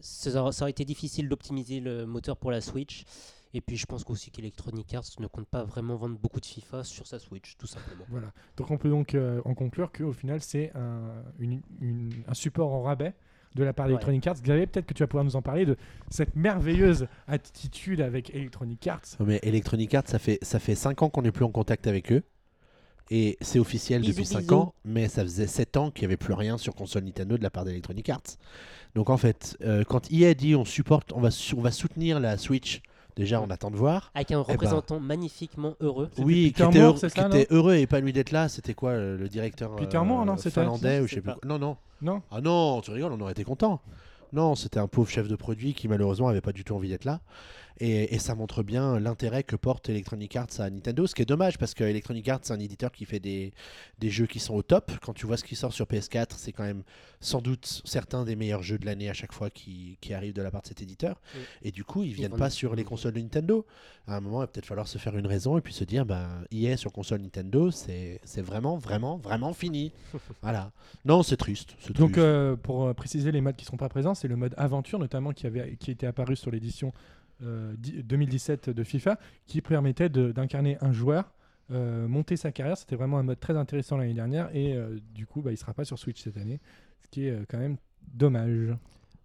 ça, 0.00 0.42
aurait- 0.42 0.52
ça 0.52 0.64
aurait 0.64 0.70
été 0.70 0.84
difficile 0.84 1.28
d'optimiser 1.28 1.80
le 1.80 2.06
moteur 2.06 2.36
pour 2.36 2.50
la 2.50 2.60
Switch. 2.60 3.04
Et 3.52 3.60
puis 3.60 3.76
je 3.76 3.84
pense 3.86 4.04
aussi 4.08 4.30
qu'Electronic 4.30 4.94
Arts 4.94 5.02
ne 5.18 5.26
compte 5.26 5.46
pas 5.48 5.64
vraiment 5.64 5.96
vendre 5.96 6.16
beaucoup 6.16 6.38
de 6.38 6.46
FIFA 6.46 6.84
sur 6.84 7.06
sa 7.08 7.18
Switch, 7.18 7.56
tout 7.58 7.66
simplement. 7.66 8.04
Voilà. 8.08 8.32
Donc 8.56 8.70
on 8.70 8.78
peut 8.78 8.88
donc 8.88 9.14
euh, 9.16 9.40
en 9.44 9.54
conclure 9.54 9.90
qu'au 9.90 10.12
final 10.12 10.40
c'est 10.40 10.70
un, 10.76 11.24
une- 11.40 11.60
une- 11.80 12.12
un 12.28 12.34
support 12.34 12.72
en 12.72 12.82
rabais 12.82 13.12
de 13.56 13.64
la 13.64 13.72
part 13.72 13.86
Ouais. 13.86 13.90
d'Electronic 13.92 14.24
Arts. 14.28 14.40
Xavier, 14.40 14.68
peut-être 14.68 14.86
que 14.86 14.94
tu 14.94 15.02
vas 15.02 15.08
pouvoir 15.08 15.24
nous 15.24 15.34
en 15.34 15.42
parler 15.42 15.66
de 15.66 15.76
cette 16.10 16.36
merveilleuse 16.36 17.08
attitude 17.26 18.00
avec 18.00 18.32
Electronic 18.32 18.86
Arts. 18.86 19.00
Non, 19.18 19.26
mais 19.26 19.40
Electronic 19.42 19.92
Arts, 19.94 20.06
ça 20.06 20.20
fait, 20.20 20.38
ça 20.42 20.60
fait 20.60 20.76
5 20.76 21.02
ans 21.02 21.10
qu'on 21.10 21.22
n'est 21.22 21.32
plus 21.32 21.44
en 21.44 21.50
contact 21.50 21.88
avec 21.88 22.12
eux. 22.12 22.22
Et 23.10 23.36
c'est 23.40 23.58
officiel 23.58 24.02
Bisous, 24.02 24.12
depuis 24.12 24.26
5 24.26 24.40
bisous. 24.40 24.54
ans, 24.54 24.74
mais 24.84 25.08
ça 25.08 25.22
faisait 25.22 25.48
7 25.48 25.76
ans 25.76 25.90
qu'il 25.90 26.02
n'y 26.02 26.06
avait 26.06 26.16
plus 26.16 26.34
rien 26.34 26.58
sur 26.58 26.74
console 26.74 27.04
Nintendo 27.04 27.36
de 27.36 27.42
la 27.42 27.50
part 27.50 27.64
d'Electronic 27.64 28.08
Arts. 28.08 28.36
Donc 28.94 29.10
en 29.10 29.16
fait, 29.16 29.56
euh, 29.62 29.82
quand 29.84 30.12
EA 30.12 30.34
dit 30.34 30.54
on 30.54 30.64
supporte, 30.64 31.12
on 31.12 31.20
va, 31.20 31.30
on 31.56 31.60
va 31.60 31.70
soutenir 31.72 32.20
la 32.20 32.38
Switch, 32.38 32.82
déjà 33.16 33.40
on 33.40 33.50
attend 33.50 33.70
de 33.70 33.76
voir. 33.76 34.12
Avec 34.14 34.30
un 34.30 34.42
ben. 34.42 34.52
représentant 34.52 35.00
magnifiquement 35.00 35.74
heureux. 35.80 36.08
Oui, 36.18 36.50
Peter 36.50 36.64
qui 36.64 36.70
était, 36.70 36.78
Moore, 36.78 36.88
heureux, 36.88 36.98
c'est 36.98 37.12
qui 37.12 37.20
ça, 37.20 37.26
était 37.26 37.46
heureux 37.50 37.74
et 37.74 37.80
épanoui 37.82 38.12
d'être 38.12 38.30
là. 38.30 38.48
C'était 38.48 38.74
quoi 38.74 38.90
euh, 38.90 39.18
le 39.18 39.28
directeur 39.28 39.74
Peter 39.74 39.98
Moore, 39.98 40.24
non, 40.24 40.36
finlandais 40.36 41.00
ou 41.00 41.04
je 41.04 41.08
sais 41.08 41.14
sais 41.16 41.20
plus 41.20 41.32
pas. 41.32 41.38
Non, 41.44 41.58
non. 41.58 41.76
Non 42.02 42.22
Ah 42.30 42.40
non, 42.40 42.80
tu 42.80 42.92
rigoles, 42.92 43.12
on 43.12 43.20
aurait 43.20 43.32
été 43.32 43.44
content. 43.44 43.80
Non, 44.32 44.54
c'était 44.54 44.78
un 44.78 44.86
pauvre 44.86 45.08
chef 45.08 45.26
de 45.26 45.34
produit 45.34 45.74
qui 45.74 45.88
malheureusement 45.88 46.28
avait 46.28 46.40
pas 46.40 46.52
du 46.52 46.62
tout 46.62 46.74
envie 46.74 46.88
d'être 46.88 47.04
là. 47.04 47.20
Et, 47.82 48.14
et 48.14 48.18
ça 48.18 48.34
montre 48.34 48.62
bien 48.62 49.00
l'intérêt 49.00 49.42
que 49.42 49.56
porte 49.56 49.88
Electronic 49.88 50.36
Arts 50.36 50.60
à 50.60 50.68
Nintendo, 50.68 51.06
ce 51.06 51.14
qui 51.14 51.22
est 51.22 51.26
dommage 51.26 51.56
parce 51.56 51.72
que 51.72 51.82
Electronic 51.82 52.28
Arts 52.28 52.40
c'est 52.42 52.52
un 52.52 52.60
éditeur 52.60 52.92
qui 52.92 53.06
fait 53.06 53.20
des, 53.20 53.54
des 53.98 54.10
jeux 54.10 54.26
qui 54.26 54.38
sont 54.38 54.54
au 54.54 54.62
top. 54.62 54.92
Quand 55.02 55.14
tu 55.14 55.24
vois 55.26 55.38
ce 55.38 55.44
qui 55.44 55.56
sort 55.56 55.72
sur 55.72 55.86
PS4, 55.86 56.32
c'est 56.36 56.52
quand 56.52 56.64
même 56.64 56.82
sans 57.20 57.40
doute 57.40 57.80
certains 57.86 58.24
des 58.24 58.36
meilleurs 58.36 58.62
jeux 58.62 58.78
de 58.78 58.84
l'année 58.84 59.08
à 59.08 59.14
chaque 59.14 59.32
fois 59.32 59.48
qui, 59.50 59.96
qui 60.02 60.12
arrivent 60.12 60.34
de 60.34 60.42
la 60.42 60.50
part 60.50 60.60
de 60.62 60.66
cet 60.66 60.82
éditeur. 60.82 61.20
Oui. 61.34 61.40
Et 61.62 61.70
du 61.72 61.84
coup, 61.84 62.02
ils 62.02 62.12
viennent 62.12 62.36
pas 62.36 62.50
sur 62.50 62.74
les 62.74 62.84
consoles 62.84 63.12
de 63.14 63.20
Nintendo. 63.20 63.64
À 64.06 64.16
un 64.16 64.20
moment, 64.20 64.38
il 64.38 64.42
va 64.42 64.46
peut-être 64.48 64.66
falloir 64.66 64.88
se 64.88 64.98
faire 64.98 65.16
une 65.16 65.26
raison 65.26 65.56
et 65.56 65.60
puis 65.60 65.72
se 65.72 65.84
dire, 65.84 66.04
bah, 66.04 66.28
EA 66.52 66.76
sur 66.76 66.92
console 66.92 67.20
Nintendo, 67.22 67.70
c'est 67.70 68.20
c'est 68.24 68.42
vraiment, 68.42 68.76
vraiment, 68.76 69.16
vraiment 69.18 69.52
fini. 69.54 69.92
voilà. 70.42 70.72
Non, 71.04 71.22
c'est 71.22 71.36
triste. 71.36 71.74
Donc 71.94 72.12
triste. 72.12 72.18
euh, 72.18 72.56
pour 72.56 72.84
euh, 72.86 72.94
préciser 72.94 73.32
les 73.32 73.40
modes 73.40 73.56
qui 73.56 73.62
ne 73.64 73.66
seront 73.66 73.76
pas 73.76 73.88
présents, 73.88 74.14
c'est 74.14 74.28
le 74.28 74.36
mode 74.36 74.54
aventure 74.56 74.98
notamment 74.98 75.32
qui, 75.32 75.46
avait, 75.46 75.76
qui 75.78 75.90
était 75.90 76.06
apparu 76.06 76.36
sur 76.36 76.50
l'édition 76.50 76.88
di- 76.88 76.94
2017 77.40 78.70
de 78.70 78.84
FIFA, 78.84 79.18
qui 79.46 79.60
permettait 79.60 80.08
d'incarner 80.08 80.76
un 80.80 80.92
joueur, 80.92 81.32
euh, 81.70 82.06
monter 82.08 82.36
sa 82.36 82.52
carrière. 82.52 82.76
C'était 82.76 82.96
vraiment 82.96 83.18
un 83.18 83.22
mode 83.22 83.40
très 83.40 83.56
intéressant 83.56 83.96
l'année 83.96 84.14
dernière 84.14 84.48
et 84.54 84.74
euh, 84.74 84.98
du 85.14 85.26
coup 85.26 85.40
bah, 85.40 85.50
il 85.50 85.54
ne 85.54 85.58
sera 85.58 85.72
pas 85.72 85.84
sur 85.84 85.98
Switch 85.98 86.22
cette 86.22 86.36
année, 86.36 86.60
ce 87.02 87.08
qui 87.08 87.26
est 87.26 87.30
euh, 87.30 87.44
quand 87.48 87.58
même 87.58 87.76
dommage. 88.12 88.74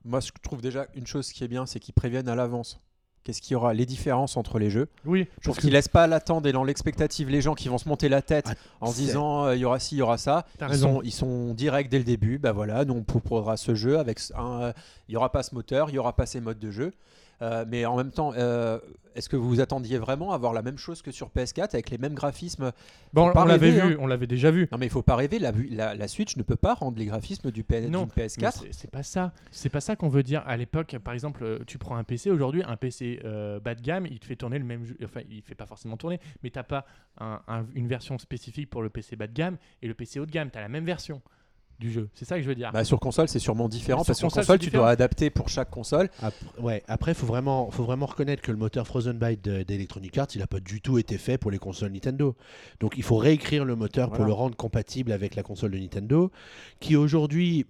Moi, 0.03 0.19
je 0.19 0.29
trouve 0.43 0.61
déjà 0.61 0.85
une 0.95 1.07
chose 1.07 1.31
qui 1.31 1.43
est 1.43 1.47
bien, 1.47 1.65
c'est 1.65 1.79
qu'ils 1.79 1.95
préviennent 1.95 2.29
à 2.29 2.35
l'avance. 2.35 2.79
Qu'est-ce 3.23 3.41
qu'il 3.41 3.53
y 3.53 3.55
aura 3.55 3.73
Les 3.73 3.87
différences 3.87 4.37
entre 4.37 4.59
les 4.59 4.69
jeux. 4.69 4.87
Oui, 5.03 5.27
Je 5.39 5.45
trouve 5.45 5.57
qu'ils 5.57 5.71
que 5.71 5.73
laissent 5.73 5.87
pas 5.87 6.05
l'attendre 6.05 6.47
et 6.47 6.51
dans 6.51 6.63
l'expectative 6.63 7.27
les 7.31 7.41
gens 7.41 7.55
qui 7.55 7.69
vont 7.69 7.79
se 7.79 7.89
monter 7.89 8.07
la 8.07 8.21
tête 8.21 8.45
Ah, 8.49 8.53
en 8.81 8.91
se 8.91 8.97
disant 8.97 9.45
euh, 9.45 9.55
il 9.55 9.61
y 9.61 9.65
aura 9.65 9.79
ci, 9.79 9.95
il 9.95 9.97
y 9.97 10.01
aura 10.03 10.19
ça. 10.19 10.45
Ils 10.61 10.65
raison. 10.65 10.97
sont, 10.97 11.01
ils 11.01 11.11
sont 11.11 11.53
directs 11.55 11.89
dès 11.89 11.97
le 11.97 12.03
début. 12.03 12.37
Bah 12.37 12.51
voilà, 12.51 12.85
nous 12.85 12.93
on 12.93 13.01
proposera 13.03 13.57
ce 13.57 13.73
jeu 13.73 13.97
avec 13.97 14.19
un. 14.35 14.61
euh, 14.61 14.73
il 15.09 15.13
y 15.13 15.17
aura 15.17 15.31
pas 15.31 15.41
ce 15.41 15.55
moteur, 15.55 15.89
il 15.89 15.95
y 15.95 15.97
aura 15.97 16.15
pas 16.15 16.27
ces 16.27 16.39
modes 16.39 16.59
de 16.59 16.69
jeu. 16.69 16.93
Euh, 17.41 17.65
mais 17.67 17.85
en 17.85 17.97
même 17.97 18.11
temps, 18.11 18.31
euh, 18.35 18.79
est-ce 19.15 19.29
que 19.29 19.35
vous 19.35 19.47
vous 19.47 19.61
attendiez 19.61 19.97
vraiment 19.97 20.31
à 20.31 20.35
avoir 20.35 20.53
la 20.53 20.61
même 20.61 20.77
chose 20.77 21.01
que 21.01 21.11
sur 21.11 21.29
PS4 21.29 21.69
avec 21.73 21.89
les 21.89 21.97
mêmes 21.97 22.13
graphismes 22.13 22.71
bon, 23.13 23.31
on 23.35 23.45
l'avait 23.45 23.71
vu, 23.71 23.97
on 23.99 24.07
l'avait 24.07 24.27
déjà 24.27 24.51
vu. 24.51 24.67
Non 24.71 24.77
mais 24.77 24.85
il 24.87 24.89
faut 24.91 25.01
pas 25.01 25.15
rêver. 25.15 25.39
La, 25.39 25.51
la, 25.71 25.95
la 25.95 26.07
Switch 26.07 26.35
ne 26.37 26.43
peut 26.43 26.55
pas 26.55 26.73
rendre 26.73 26.97
les 26.97 27.05
graphismes 27.05 27.51
du 27.51 27.63
PS, 27.63 27.87
Non, 27.89 28.03
d'une 28.03 28.11
Mais 28.17 28.25
PS4. 28.27 28.63
c'est- 28.71 28.91
pas 28.91 29.03
ça. 29.03 29.33
C'est 29.51 29.69
pas 29.69 29.81
ça 29.81 29.95
qu'on 29.95 30.09
veut 30.09 30.23
dire. 30.23 30.43
À 30.45 30.57
l'époque, 30.57 30.97
par 31.03 31.13
exemple, 31.13 31.43
euh, 31.43 31.59
tu 31.67 31.77
prends 31.77 31.95
un 31.97 32.03
PC 32.03 32.29
aujourd'hui, 32.31 32.63
un 32.65 32.75
PC 32.77 33.19
euh, 33.25 33.59
bas 33.59 33.75
de 33.75 33.81
gamme, 33.81 34.05
il 34.05 34.19
te 34.19 34.25
fait 34.25 34.35
tourner 34.35 34.59
le 34.59 34.65
même 34.65 34.85
jeu. 34.85 34.97
Enfin, 35.03 35.21
il 35.29 35.41
fait 35.41 35.55
pas 35.55 35.65
forcément 35.65 35.97
tourner, 35.97 36.19
mais 36.43 36.49
t'as 36.49 36.63
pas 36.63 36.85
un- 37.19 37.41
un- 37.47 37.65
une 37.75 37.87
version 37.87 38.17
spécifique 38.17 38.69
pour 38.69 38.81
le 38.81 38.89
PC 38.89 39.15
bas 39.15 39.27
de 39.27 39.33
gamme 39.33 39.57
et 39.81 39.87
le 39.87 39.93
PC 39.93 40.19
haut 40.19 40.25
de 40.25 40.31
gamme. 40.31 40.49
T'as 40.51 40.61
la 40.61 40.69
même 40.69 40.85
version 40.85 41.21
du 41.79 41.91
jeu. 41.91 42.09
C'est 42.13 42.25
ça 42.25 42.37
que 42.37 42.41
je 42.43 42.47
veux 42.47 42.55
dire. 42.55 42.71
Bah, 42.71 42.83
sur 42.85 42.99
console, 42.99 43.27
c'est 43.27 43.39
sûrement 43.39 43.67
différent 43.67 43.99
Sur 44.03 44.07
parce 44.07 44.19
que 44.21 44.29
sur 44.29 44.39
console, 44.41 44.59
tu 44.59 44.65
différent. 44.67 44.83
dois 44.83 44.91
adapter 44.91 45.29
pour 45.29 45.49
chaque 45.49 45.69
console. 45.69 46.09
Après, 46.21 46.45
ouais, 46.61 46.83
après, 46.87 47.13
faut 47.13 47.25
vraiment, 47.25 47.69
faut 47.71 47.83
vraiment 47.83 48.05
reconnaître 48.05 48.41
que 48.41 48.51
le 48.51 48.57
moteur 48.57 48.87
Frozen 48.87 49.17
Byte 49.17 49.43
de- 49.43 49.63
d'Electronic 49.63 50.17
Arts, 50.17 50.27
il 50.35 50.39
n'a 50.39 50.47
pas 50.47 50.59
du 50.61 50.79
tout 50.81 50.97
été 50.97 51.17
fait 51.17 51.37
pour 51.37 51.51
les 51.51 51.57
consoles 51.59 51.91
Nintendo. 51.91 52.35
Donc, 52.79 52.93
il 52.97 53.03
faut 53.03 53.17
réécrire 53.17 53.65
le 53.65 53.75
moteur 53.75 54.11
pour 54.11 54.25
le 54.25 54.31
rendre 54.33 54.55
compatible 54.55 55.11
avec 55.11 55.35
la 55.35 55.43
console 55.43 55.71
de 55.71 55.77
Nintendo, 55.79 56.31
qui 56.79 56.95
aujourd'hui, 56.95 57.65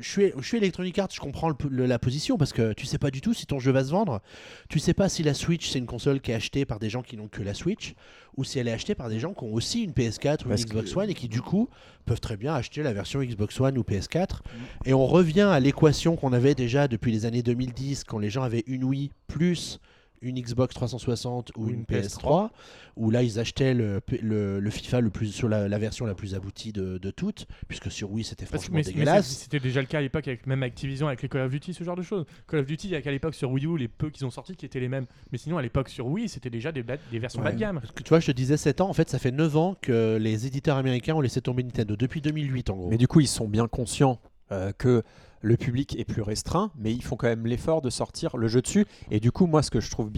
je 0.00 0.08
suis, 0.10 0.32
je 0.36 0.46
suis 0.46 0.56
Electronic 0.56 0.98
Arts, 0.98 1.08
je 1.12 1.20
comprends 1.20 1.48
le- 1.48 1.54
le- 1.68 1.86
la 1.86 1.98
position 1.98 2.36
parce 2.38 2.52
que 2.52 2.72
tu 2.72 2.86
sais 2.86 2.98
pas 2.98 3.10
du 3.10 3.20
tout 3.20 3.34
si 3.34 3.46
ton 3.46 3.58
jeu 3.58 3.70
va 3.72 3.84
se 3.84 3.90
vendre. 3.90 4.20
Tu 4.68 4.78
sais 4.78 4.94
pas 4.94 5.08
si 5.08 5.22
la 5.22 5.34
Switch 5.34 5.68
c'est 5.70 5.78
une 5.78 5.86
console 5.86 6.20
qui 6.20 6.30
est 6.32 6.34
achetée 6.34 6.64
par 6.64 6.78
des 6.78 6.90
gens 6.90 7.02
qui 7.02 7.16
n'ont 7.16 7.28
que 7.28 7.42
la 7.42 7.54
Switch 7.54 7.94
ou 8.36 8.44
si 8.44 8.58
elle 8.58 8.68
est 8.68 8.72
achetée 8.72 8.94
par 8.94 9.08
des 9.08 9.18
gens 9.18 9.32
qui 9.34 9.44
ont 9.44 9.52
aussi 9.52 9.82
une 9.82 9.92
PS4 9.92 10.44
ou 10.46 10.48
Parce 10.48 10.62
une 10.62 10.68
que- 10.68 10.72
Xbox 10.74 10.96
One 10.96 11.10
et 11.10 11.14
qui 11.14 11.28
du 11.28 11.40
coup 11.42 11.68
peuvent 12.06 12.20
très 12.20 12.36
bien 12.36 12.54
acheter 12.54 12.82
la 12.82 12.92
version 12.92 13.20
Xbox 13.22 13.49
Ou 13.58 13.82
PS4. 13.82 14.40
Et 14.84 14.94
on 14.94 15.06
revient 15.06 15.48
à 15.50 15.58
l'équation 15.60 16.16
qu'on 16.16 16.32
avait 16.32 16.54
déjà 16.54 16.88
depuis 16.88 17.12
les 17.12 17.26
années 17.26 17.42
2010 17.42 18.04
quand 18.04 18.18
les 18.18 18.30
gens 18.30 18.42
avaient 18.42 18.64
une 18.66 18.84
Wii 18.84 19.10
plus 19.26 19.80
une 20.22 20.40
Xbox 20.40 20.74
360 20.74 21.52
ou 21.56 21.64
Ou 21.64 21.68
une, 21.70 21.76
une 21.76 21.84
PS3, 21.84 22.50
où 22.96 23.10
là 23.10 23.22
ils 23.22 23.38
achetaient 23.38 23.72
le, 23.74 24.00
P- 24.00 24.18
le, 24.22 24.60
le 24.60 24.70
FIFA 24.70 25.00
le 25.00 25.10
plus 25.10 25.28
sur 25.32 25.48
la, 25.48 25.66
la 25.68 25.78
version 25.78 26.04
la 26.06 26.14
plus 26.14 26.34
aboutie 26.34 26.72
de, 26.72 26.98
de 26.98 27.10
toutes, 27.10 27.46
puisque 27.68 27.90
sur 27.90 28.10
Wii 28.12 28.24
c'était 28.24 28.44
franchement 28.44 28.76
mais- 28.76 28.82
dégueulasse. 28.82 29.26
c'était 29.28 29.60
déjà 29.60 29.80
le 29.80 29.86
cas 29.86 29.98
à 29.98 30.02
l'époque 30.02 30.28
avec 30.28 30.46
même 30.46 30.62
Activision 30.62 31.06
avec 31.06 31.22
les 31.22 31.28
Call 31.28 31.42
of 31.42 31.50
Duty 31.50 31.72
ce 31.72 31.84
genre 31.84 31.96
de 31.96 32.02
choses. 32.02 32.26
Call 32.48 32.60
of 32.60 32.66
Duty 32.66 32.88
il 32.88 32.90
y 32.90 32.96
a 32.96 33.02
qu'à 33.02 33.10
l'époque 33.10 33.34
sur 33.34 33.50
Wii 33.50 33.64
U 33.66 33.78
les 33.78 33.88
peu 33.88 34.10
qu'ils 34.10 34.26
ont 34.26 34.30
sortis 34.30 34.56
qui 34.56 34.66
étaient 34.66 34.80
les 34.80 34.88
mêmes. 34.88 35.06
Mais 35.32 35.38
sinon 35.38 35.56
à 35.58 35.62
l'époque 35.62 35.88
sur 35.88 36.06
Wii 36.06 36.28
c'était 36.28 36.50
déjà 36.50 36.70
des, 36.72 36.82
versions 36.82 37.40
bas 37.42 37.50
de 37.50 37.54
Ouais. 37.54 37.60
gamme. 37.60 37.80
Parce 37.80 37.92
que 37.92 38.02
tu 38.02 38.08
vois, 38.10 38.20
je 38.20 38.26
te 38.26 38.32
disais 38.32 38.56
7 38.56 38.80
ans, 38.82 38.90
en 38.90 38.92
fait 38.94 39.08
ça 39.08 39.18
fait 39.18 39.30
9 39.32 39.56
ans 39.56 39.76
que 39.80 40.18
les 40.20 40.46
éditeurs 40.46 40.76
américains 40.76 41.14
ont 41.14 41.20
laissé 41.22 41.40
tomber 41.40 41.62
Nintendo, 41.62 41.96
depuis 41.96 42.20
2008 42.20 42.70
en 42.70 42.76
gros. 42.76 42.88
Mais 42.90 42.98
du 42.98 43.08
coup, 43.08 43.20
ils 43.20 43.26
sont 43.28 43.48
bien 43.48 43.66
conscients 43.68 44.20
euh, 44.52 44.72
que 44.72 45.02
le 45.40 45.56
public 45.56 45.98
est 45.98 46.04
plus 46.04 46.22
restreint, 46.22 46.70
mais 46.76 46.92
ils 46.92 47.02
font 47.02 47.16
quand 47.16 47.28
même 47.28 47.46
l'effort 47.46 47.82
de 47.82 47.90
sortir 47.90 48.36
le 48.36 48.48
jeu 48.48 48.62
dessus. 48.62 48.86
Et 49.10 49.20
du 49.20 49.32
coup, 49.32 49.46
moi, 49.46 49.62
ce 49.62 49.70
que 49.70 49.80
je 49.80 49.90
trouve, 49.90 50.10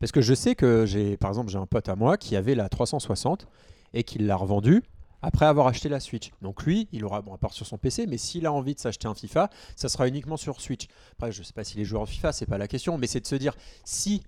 parce 0.00 0.12
que 0.12 0.20
je 0.20 0.34
sais 0.34 0.54
que 0.54 0.86
j'ai, 0.86 1.16
par 1.16 1.30
exemple, 1.30 1.50
j'ai 1.50 1.58
un 1.58 1.66
pote 1.66 1.88
à 1.88 1.96
moi 1.96 2.16
qui 2.16 2.36
avait 2.36 2.54
la 2.54 2.68
360 2.68 3.46
et 3.94 4.04
qui 4.04 4.18
l'a 4.18 4.36
revendue 4.36 4.82
après 5.22 5.46
avoir 5.46 5.66
acheté 5.66 5.88
la 5.88 6.00
Switch. 6.00 6.30
Donc 6.42 6.62
lui, 6.62 6.88
il 6.92 7.04
aura, 7.04 7.22
bon, 7.22 7.34
à 7.34 7.38
part 7.38 7.52
sur 7.52 7.66
son 7.66 7.78
PC, 7.78 8.06
mais 8.06 8.18
s'il 8.18 8.46
a 8.46 8.52
envie 8.52 8.74
de 8.74 8.80
s'acheter 8.80 9.08
un 9.08 9.14
FIFA, 9.14 9.50
ça 9.74 9.88
sera 9.88 10.06
uniquement 10.06 10.36
sur 10.36 10.60
Switch. 10.60 10.86
Après, 11.12 11.32
je 11.32 11.42
sais 11.42 11.52
pas 11.52 11.64
s'il 11.64 11.80
est 11.80 11.84
joueur 11.84 12.04
de 12.04 12.08
FIFA, 12.08 12.32
c'est 12.32 12.46
pas 12.46 12.58
la 12.58 12.68
question, 12.68 12.98
mais 12.98 13.06
c'est 13.06 13.20
de 13.20 13.26
se 13.26 13.34
dire 13.34 13.54
si 13.84 14.22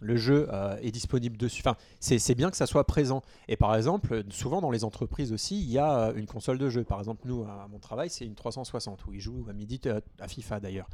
le 0.00 0.16
jeu 0.16 0.48
euh, 0.50 0.76
est 0.80 0.90
disponible 0.90 1.36
dessus. 1.36 1.62
Enfin, 1.64 1.76
c'est 2.00 2.34
bien 2.34 2.50
que 2.50 2.56
ça 2.56 2.66
soit 2.66 2.84
présent. 2.84 3.22
Et 3.48 3.56
par 3.56 3.76
exemple, 3.76 4.24
souvent 4.30 4.60
dans 4.60 4.70
les 4.70 4.84
entreprises 4.84 5.32
aussi, 5.32 5.60
il 5.60 5.70
y 5.70 5.78
a 5.78 6.08
euh, 6.08 6.14
une 6.14 6.26
console 6.26 6.58
de 6.58 6.68
jeu. 6.68 6.84
Par 6.84 6.98
exemple, 6.98 7.22
nous, 7.26 7.44
à 7.44 7.68
mon 7.70 7.78
travail, 7.78 8.10
c'est 8.10 8.24
une 8.24 8.34
360 8.34 9.06
où 9.06 9.12
ils 9.12 9.20
jouent 9.20 9.46
à 9.48 9.52
midi 9.52 9.80
euh, 9.86 10.00
à 10.18 10.26
FIFA 10.26 10.60
d'ailleurs. 10.60 10.88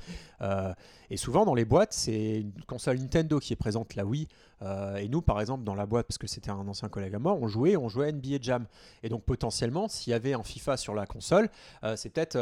Et 1.09 1.17
souvent 1.17 1.45
dans 1.45 1.55
les 1.55 1.65
boîtes, 1.65 1.93
c'est 1.93 2.41
une 2.41 2.53
console 2.67 2.99
Nintendo 2.99 3.39
qui 3.39 3.53
est 3.53 3.57
présente, 3.57 3.95
la 3.95 4.05
Wii. 4.05 4.27
Et 4.99 5.09
nous, 5.09 5.23
par 5.23 5.41
exemple, 5.41 5.65
dans 5.65 5.75
la 5.75 5.87
boîte, 5.87 6.07
parce 6.07 6.19
que 6.19 6.27
c'était 6.27 6.51
un 6.51 6.67
ancien 6.67 6.89
collègue 6.89 7.15
à 7.15 7.19
moi, 7.19 7.35
on 7.35 7.47
jouait, 7.47 7.77
on 7.77 7.89
jouait 7.89 8.09
à 8.09 8.13
NBA 8.13 8.39
Jam. 8.41 8.67
Et 9.03 9.09
donc 9.09 9.23
potentiellement, 9.23 9.89
s'il 9.89 10.11
y 10.11 10.15
avait 10.15 10.35
un 10.35 10.43
FIFA 10.43 10.77
sur 10.77 10.95
la 10.95 11.07
console, 11.07 11.49
c'est 11.95 12.11
peut-être 12.11 12.39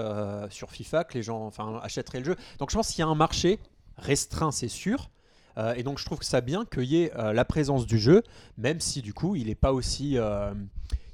sur 0.50 0.70
FIFA 0.70 1.04
que 1.04 1.14
les 1.14 1.22
gens 1.22 1.44
enfin, 1.44 1.80
achèteraient 1.82 2.20
le 2.20 2.24
jeu. 2.24 2.36
Donc 2.58 2.70
je 2.70 2.76
pense 2.76 2.88
qu'il 2.88 3.00
y 3.00 3.02
a 3.02 3.08
un 3.08 3.14
marché 3.14 3.58
restreint, 3.98 4.50
c'est 4.50 4.68
sûr. 4.68 5.10
Euh, 5.58 5.74
et 5.74 5.82
donc 5.82 5.98
je 5.98 6.04
trouve 6.04 6.18
que 6.18 6.24
ça 6.24 6.40
bien 6.40 6.64
qu'il 6.64 6.84
y 6.84 7.02
ait 7.02 7.12
euh, 7.16 7.32
la 7.32 7.44
présence 7.44 7.86
du 7.86 7.98
jeu, 7.98 8.22
même 8.58 8.80
si 8.80 9.02
du 9.02 9.12
coup 9.14 9.36
il 9.36 9.46
n'est 9.46 9.54
pas 9.54 9.72
aussi, 9.72 10.18
euh, 10.18 10.52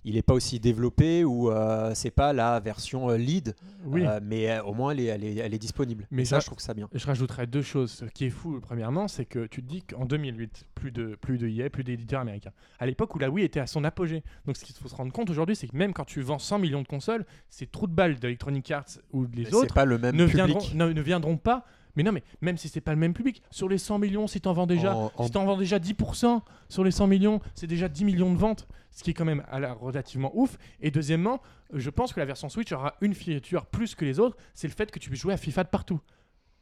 il 0.05 0.17
est 0.17 0.23
pas 0.23 0.33
aussi 0.33 0.59
développé 0.61 1.25
ou 1.25 1.51
euh, 1.51 1.93
c'est 1.95 2.11
pas 2.11 2.33
la 2.33 2.59
version 2.59 3.11
lead, 3.11 3.55
Oui. 3.85 4.07
euh, 4.07 4.19
mais 4.23 4.51
euh, 4.51 4.63
au 4.63 4.73
moins 4.73 4.93
elle 4.93 5.01
est, 5.01 5.05
elle 5.07 5.25
est, 5.25 5.37
elle 5.37 5.53
est 5.53 5.59
disponible. 5.59 6.07
Mais 6.11 6.25
ça, 6.25 6.37
ça- 6.37 6.41
je 6.41 6.47
trouve 6.47 6.57
que 6.57 6.63
ça 6.63 6.73
bien. 6.73 6.89
Je 6.95 7.07
rajouterais 7.07 7.47
deux 7.47 7.61
choses. 7.61 7.91
Ce 7.91 8.05
qui 8.07 8.25
est 8.25 8.31
fou, 8.31 8.59
premièrement, 8.63 9.09
c'est 9.09 9.27
que 9.27 9.47
tu 9.47 9.63
te 9.63 9.69
dis 9.69 9.83
qu'en 9.83 10.07
2008, 10.07 10.65
plus 10.75 10.91
de, 10.91 11.17
plus 11.21 11.37
de 11.37 11.47
EA, 11.47 11.69
plus 11.69 11.85
d'éditeurs 11.85 12.21
américains. 12.23 12.53
À 12.79 12.87
l'époque 12.87 13.15
où 13.15 13.19
la 13.19 13.29
Wii 13.29 13.45
était 13.45 13.61
à 13.61 13.67
son 13.67 13.85
apogée. 13.85 14.23
Donc 14.47 14.57
ce 14.57 14.65
qu'il 14.65 14.75
faut 14.75 14.89
se 14.89 14.95
rendre 14.97 15.13
compte 15.13 15.29
aujourd'hui, 15.29 15.55
c'est 15.55 15.69
que 15.69 15.77
même 15.77 15.93
quand 15.93 16.07
tu 16.07 16.23
vends 16.23 16.39
100 16.39 16.61
millions 16.61 16.81
de 16.81 16.89
consoles, 16.89 17.27
ces 17.51 17.67
trous 17.67 17.87
de 17.87 17.93
balles 17.93 18.19
d'Electronic 18.19 18.71
Arts 18.71 18.87
ou 19.13 19.27
les 19.35 19.43
Mais 19.45 19.55
autres 19.55 19.67
C'est 19.69 19.75
pas 19.75 19.85
le 19.85 19.99
même 19.99 20.17
ne 20.17 20.25
public. 20.25 20.35
viendront, 20.47 20.67
ne, 20.75 20.93
ne 20.95 21.03
viendront 21.03 21.37
pas. 21.37 21.67
Mais 22.01 22.05
non, 22.05 22.13
mais 22.13 22.23
même 22.41 22.57
si 22.57 22.71
c'est 22.71 22.81
pas 22.81 22.93
le 22.93 22.99
même 22.99 23.13
public, 23.13 23.43
sur 23.51 23.69
les 23.69 23.77
100 23.77 23.99
millions, 23.99 24.27
si 24.27 24.41
t'en 24.41 24.55
vends 24.55 24.67
déjà, 24.67 24.97
En- 24.97 25.13
en- 25.17 25.25
si 25.27 25.31
t'en 25.33 25.45
vends 25.45 25.59
déjà 25.59 25.79
10% 25.79 26.43
sur 26.71 26.83
les 26.83 26.91
100 26.91 27.07
millions, 27.07 27.41
c'est 27.55 27.67
déjà 27.67 27.89
10 27.91 28.07
millions 28.07 28.33
de 28.33 28.39
ventes, 28.39 28.67
ce 28.91 29.03
qui 29.03 29.11
est 29.11 29.15
quand 29.15 29.27
même 29.27 29.45
à 29.51 29.61
la- 29.61 29.75
relativement 29.75 30.31
ouf. 30.35 30.57
Et 30.81 30.91
deuxièmement, 30.91 31.43
je 31.75 31.91
pense 31.91 32.15
que 32.15 32.21
la 32.21 32.27
version 32.27 32.49
Switch 32.49 32.73
aura 32.73 32.95
une 33.03 33.13
feature 33.15 33.67
plus 33.67 33.95
que 33.95 34.07
les 34.07 34.19
autres, 34.19 34.39
c'est 34.55 34.67
le 34.67 34.73
fait 34.73 34.91
que 34.91 34.99
tu 34.99 35.11
puisses 35.11 35.21
jouer 35.21 35.35
à 35.35 35.37
FIFA 35.37 35.65
de 35.65 35.69
partout. 35.69 36.01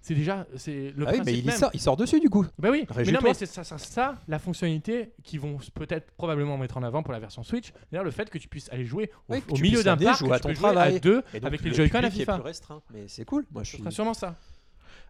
C'est 0.01 0.15
déjà 0.15 0.47
c'est 0.57 0.93
le 0.97 1.07
Ah 1.09 1.13
oui, 1.13 1.21
mais 1.27 1.35
il, 1.37 1.45
même. 1.45 1.57
sort, 1.57 1.71
il 1.75 1.81
sort 1.81 1.97
dessus 1.97 2.21
du 2.21 2.31
coup. 2.31 2.47
Bah 2.59 2.69
oui, 2.71 2.87
mais 2.97 3.11
non, 3.11 3.19
mais 3.23 3.35
c'est 3.35 3.47
ça, 3.47 3.65
ça, 3.65 3.79
ça, 3.79 4.17
la 4.29 4.39
fonctionnalité 4.39 5.13
qu'ils 5.25 5.41
vont 5.41 5.59
peut-être 5.75 6.13
probablement 6.13 6.57
mettre 6.57 6.77
en 6.77 6.83
avant 6.85 7.03
pour 7.03 7.13
la 7.13 7.19
version 7.19 7.43
Switch, 7.43 7.73
c'est-à-dire 7.73 8.05
le 8.05 8.11
fait 8.13 8.31
que 8.31 8.39
tu 8.39 8.47
puisses 8.49 8.69
aller 8.73 8.85
jouer 8.85 9.11
au, 9.29 9.35
Oui, 9.35 9.43
milieu 9.61 9.83
d'un 9.83 9.97
parc, 9.97 10.21
jouer 10.21 10.33
à 10.35 10.37
tu 10.37 10.43
ton 10.43 10.49
peux 10.51 10.55
jouer 10.55 10.69
à 10.69 10.73
travail. 10.73 11.01
deux 11.01 11.23
Et 11.35 11.41
donc, 11.41 11.49
avec 11.49 11.63
les 11.63 11.71
le 11.71 11.77
Joy-Con 11.77 11.99
à 11.99 12.03
public 12.03 12.15
est 12.17 12.21
FIFA. 12.21 12.35
plus 12.35 12.43
restreint. 12.43 12.83
Mais 12.95 13.09
c'est 13.09 13.25
cool. 13.25 13.45
Moi, 13.51 13.65
je 13.65 13.77
suis. 13.77 13.93
sûrement 13.93 14.15
ça. 14.15 14.37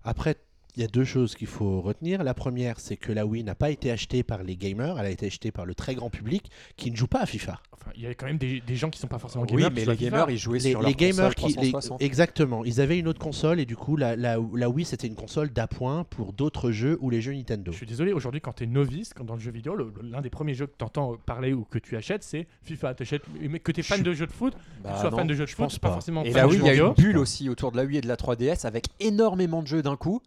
Après, 0.04 0.36
il 0.76 0.82
y 0.82 0.84
a 0.84 0.88
deux 0.88 1.04
choses 1.04 1.34
qu'il 1.34 1.46
faut 1.48 1.80
retenir. 1.80 2.22
La 2.22 2.34
première, 2.34 2.78
c'est 2.78 2.96
que 2.96 3.10
la 3.12 3.26
Wii 3.26 3.42
n'a 3.42 3.54
pas 3.54 3.70
été 3.70 3.90
achetée 3.90 4.22
par 4.22 4.42
les 4.44 4.56
gamers, 4.56 4.98
elle 4.98 5.06
a 5.06 5.10
été 5.10 5.26
achetée 5.26 5.50
par 5.50 5.66
le 5.66 5.74
très 5.74 5.94
grand 5.94 6.10
public 6.10 6.50
qui 6.76 6.90
ne 6.90 6.96
joue 6.96 7.06
pas 7.08 7.20
à 7.20 7.26
FIFA. 7.26 7.60
Enfin, 7.72 7.90
il 7.96 8.02
y 8.02 8.06
a 8.06 8.14
quand 8.14 8.26
même 8.26 8.38
des, 8.38 8.60
des 8.60 8.76
gens 8.76 8.90
qui 8.90 8.98
sont 9.00 9.06
pas 9.08 9.18
forcément 9.18 9.44
Oui, 9.50 9.62
gamers. 9.62 9.68
qui 9.70 9.86
mais 9.86 9.92
les 9.92 9.96
gamers, 9.96 10.30
ils 10.30 10.36
jouaient 10.38 10.58
Les, 10.58 10.70
sur 10.70 10.80
les 10.80 10.88
leur 10.90 10.96
gamers 10.96 11.34
console 11.34 11.50
qui. 11.52 11.58
les- 11.60 11.70
360. 11.72 12.02
exactement, 12.02 12.64
ils 12.64 12.80
avaient 12.80 12.98
une 12.98 13.08
autre 13.08 13.18
console 13.20 13.60
et 13.60 13.66
du 13.66 13.76
coup, 13.76 13.96
la, 13.96 14.14
la, 14.16 14.38
la 14.54 14.68
Wii 14.70 14.84
c'était 14.84 15.06
une 15.06 15.14
console 15.16 15.50
d'appoint 15.50 16.04
pour 16.04 16.32
d'autres 16.32 16.70
jeux 16.70 16.98
ou 17.00 17.10
les 17.10 17.20
jeux 17.20 17.32
Nintendo. 17.32 17.72
Je 17.72 17.76
suis 17.76 17.86
désolé, 17.86 18.12
aujourd'hui, 18.12 18.40
quand 18.40 18.52
tu 18.52 18.64
es 18.64 18.66
novice, 18.66 19.12
quand 19.14 19.24
dans 19.24 19.34
le 19.34 19.40
jeu 19.40 19.50
vidéo, 19.50 19.74
l'un 20.02 20.20
des 20.20 20.30
premiers 20.30 20.54
jeux 20.54 20.66
que 20.66 20.74
tu 20.78 20.84
entends 20.84 21.16
parler 21.26 21.52
ou 21.52 21.64
que 21.64 21.78
tu 21.78 21.96
achètes, 21.96 22.22
c'est 22.22 22.46
FIFA. 22.62 22.94
T'achètes- 22.94 23.22
mais 23.40 23.58
que 23.58 23.72
tu 23.72 23.80
es 23.80 23.82
fan 23.82 23.98
Je- 23.98 24.04
de 24.04 24.12
jeux 24.12 24.26
de 24.26 24.32
foot, 24.32 24.54
que 24.54 24.82
Bah, 24.84 24.92
tu 24.94 25.00
sois 25.00 25.10
non. 25.10 25.16
fan 25.16 25.26
de 25.26 25.34
jeux 25.34 25.44
de 25.44 25.48
je 25.48 25.54
foot, 25.54 25.64
pense 25.64 25.78
pas 25.78 25.88
pas. 25.88 25.94
forcément 25.94 26.22
Et 26.24 26.30
fan 26.30 26.42
là, 26.42 26.48
oui, 26.48 26.58
il 26.60 26.66
y 26.66 26.70
a 26.70 26.74
une 26.74 26.92
bulle 26.94 27.18
aussi 27.18 27.48
autour 27.48 27.72
de 27.72 27.76
la 27.78 27.84
Wii 27.84 27.98
et 27.98 28.00
de 28.00 28.08
la 28.08 28.16
3DS 28.16 28.64
avec 28.66 28.86
énormément 29.00 29.62
de 29.62 29.66
jeux 29.66 29.82
d'un 29.82 29.96
coup 29.96 30.20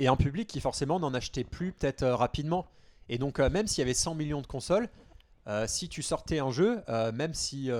et 0.00 0.08
un 0.08 0.16
public 0.16 0.48
qui 0.48 0.60
forcément 0.60 0.98
n'en 0.98 1.14
achetait 1.14 1.44
plus 1.44 1.72
peut-être 1.72 2.02
euh, 2.02 2.16
rapidement. 2.16 2.66
Et 3.08 3.18
donc, 3.18 3.38
euh, 3.38 3.50
même 3.50 3.66
s'il 3.66 3.82
y 3.82 3.84
avait 3.84 3.94
100 3.94 4.14
millions 4.14 4.40
de 4.40 4.46
consoles, 4.46 4.88
euh, 5.46 5.66
si 5.68 5.88
tu 5.88 6.02
sortais 6.02 6.38
un 6.38 6.50
jeu, 6.50 6.82
même 7.14 7.34
si 7.34 7.70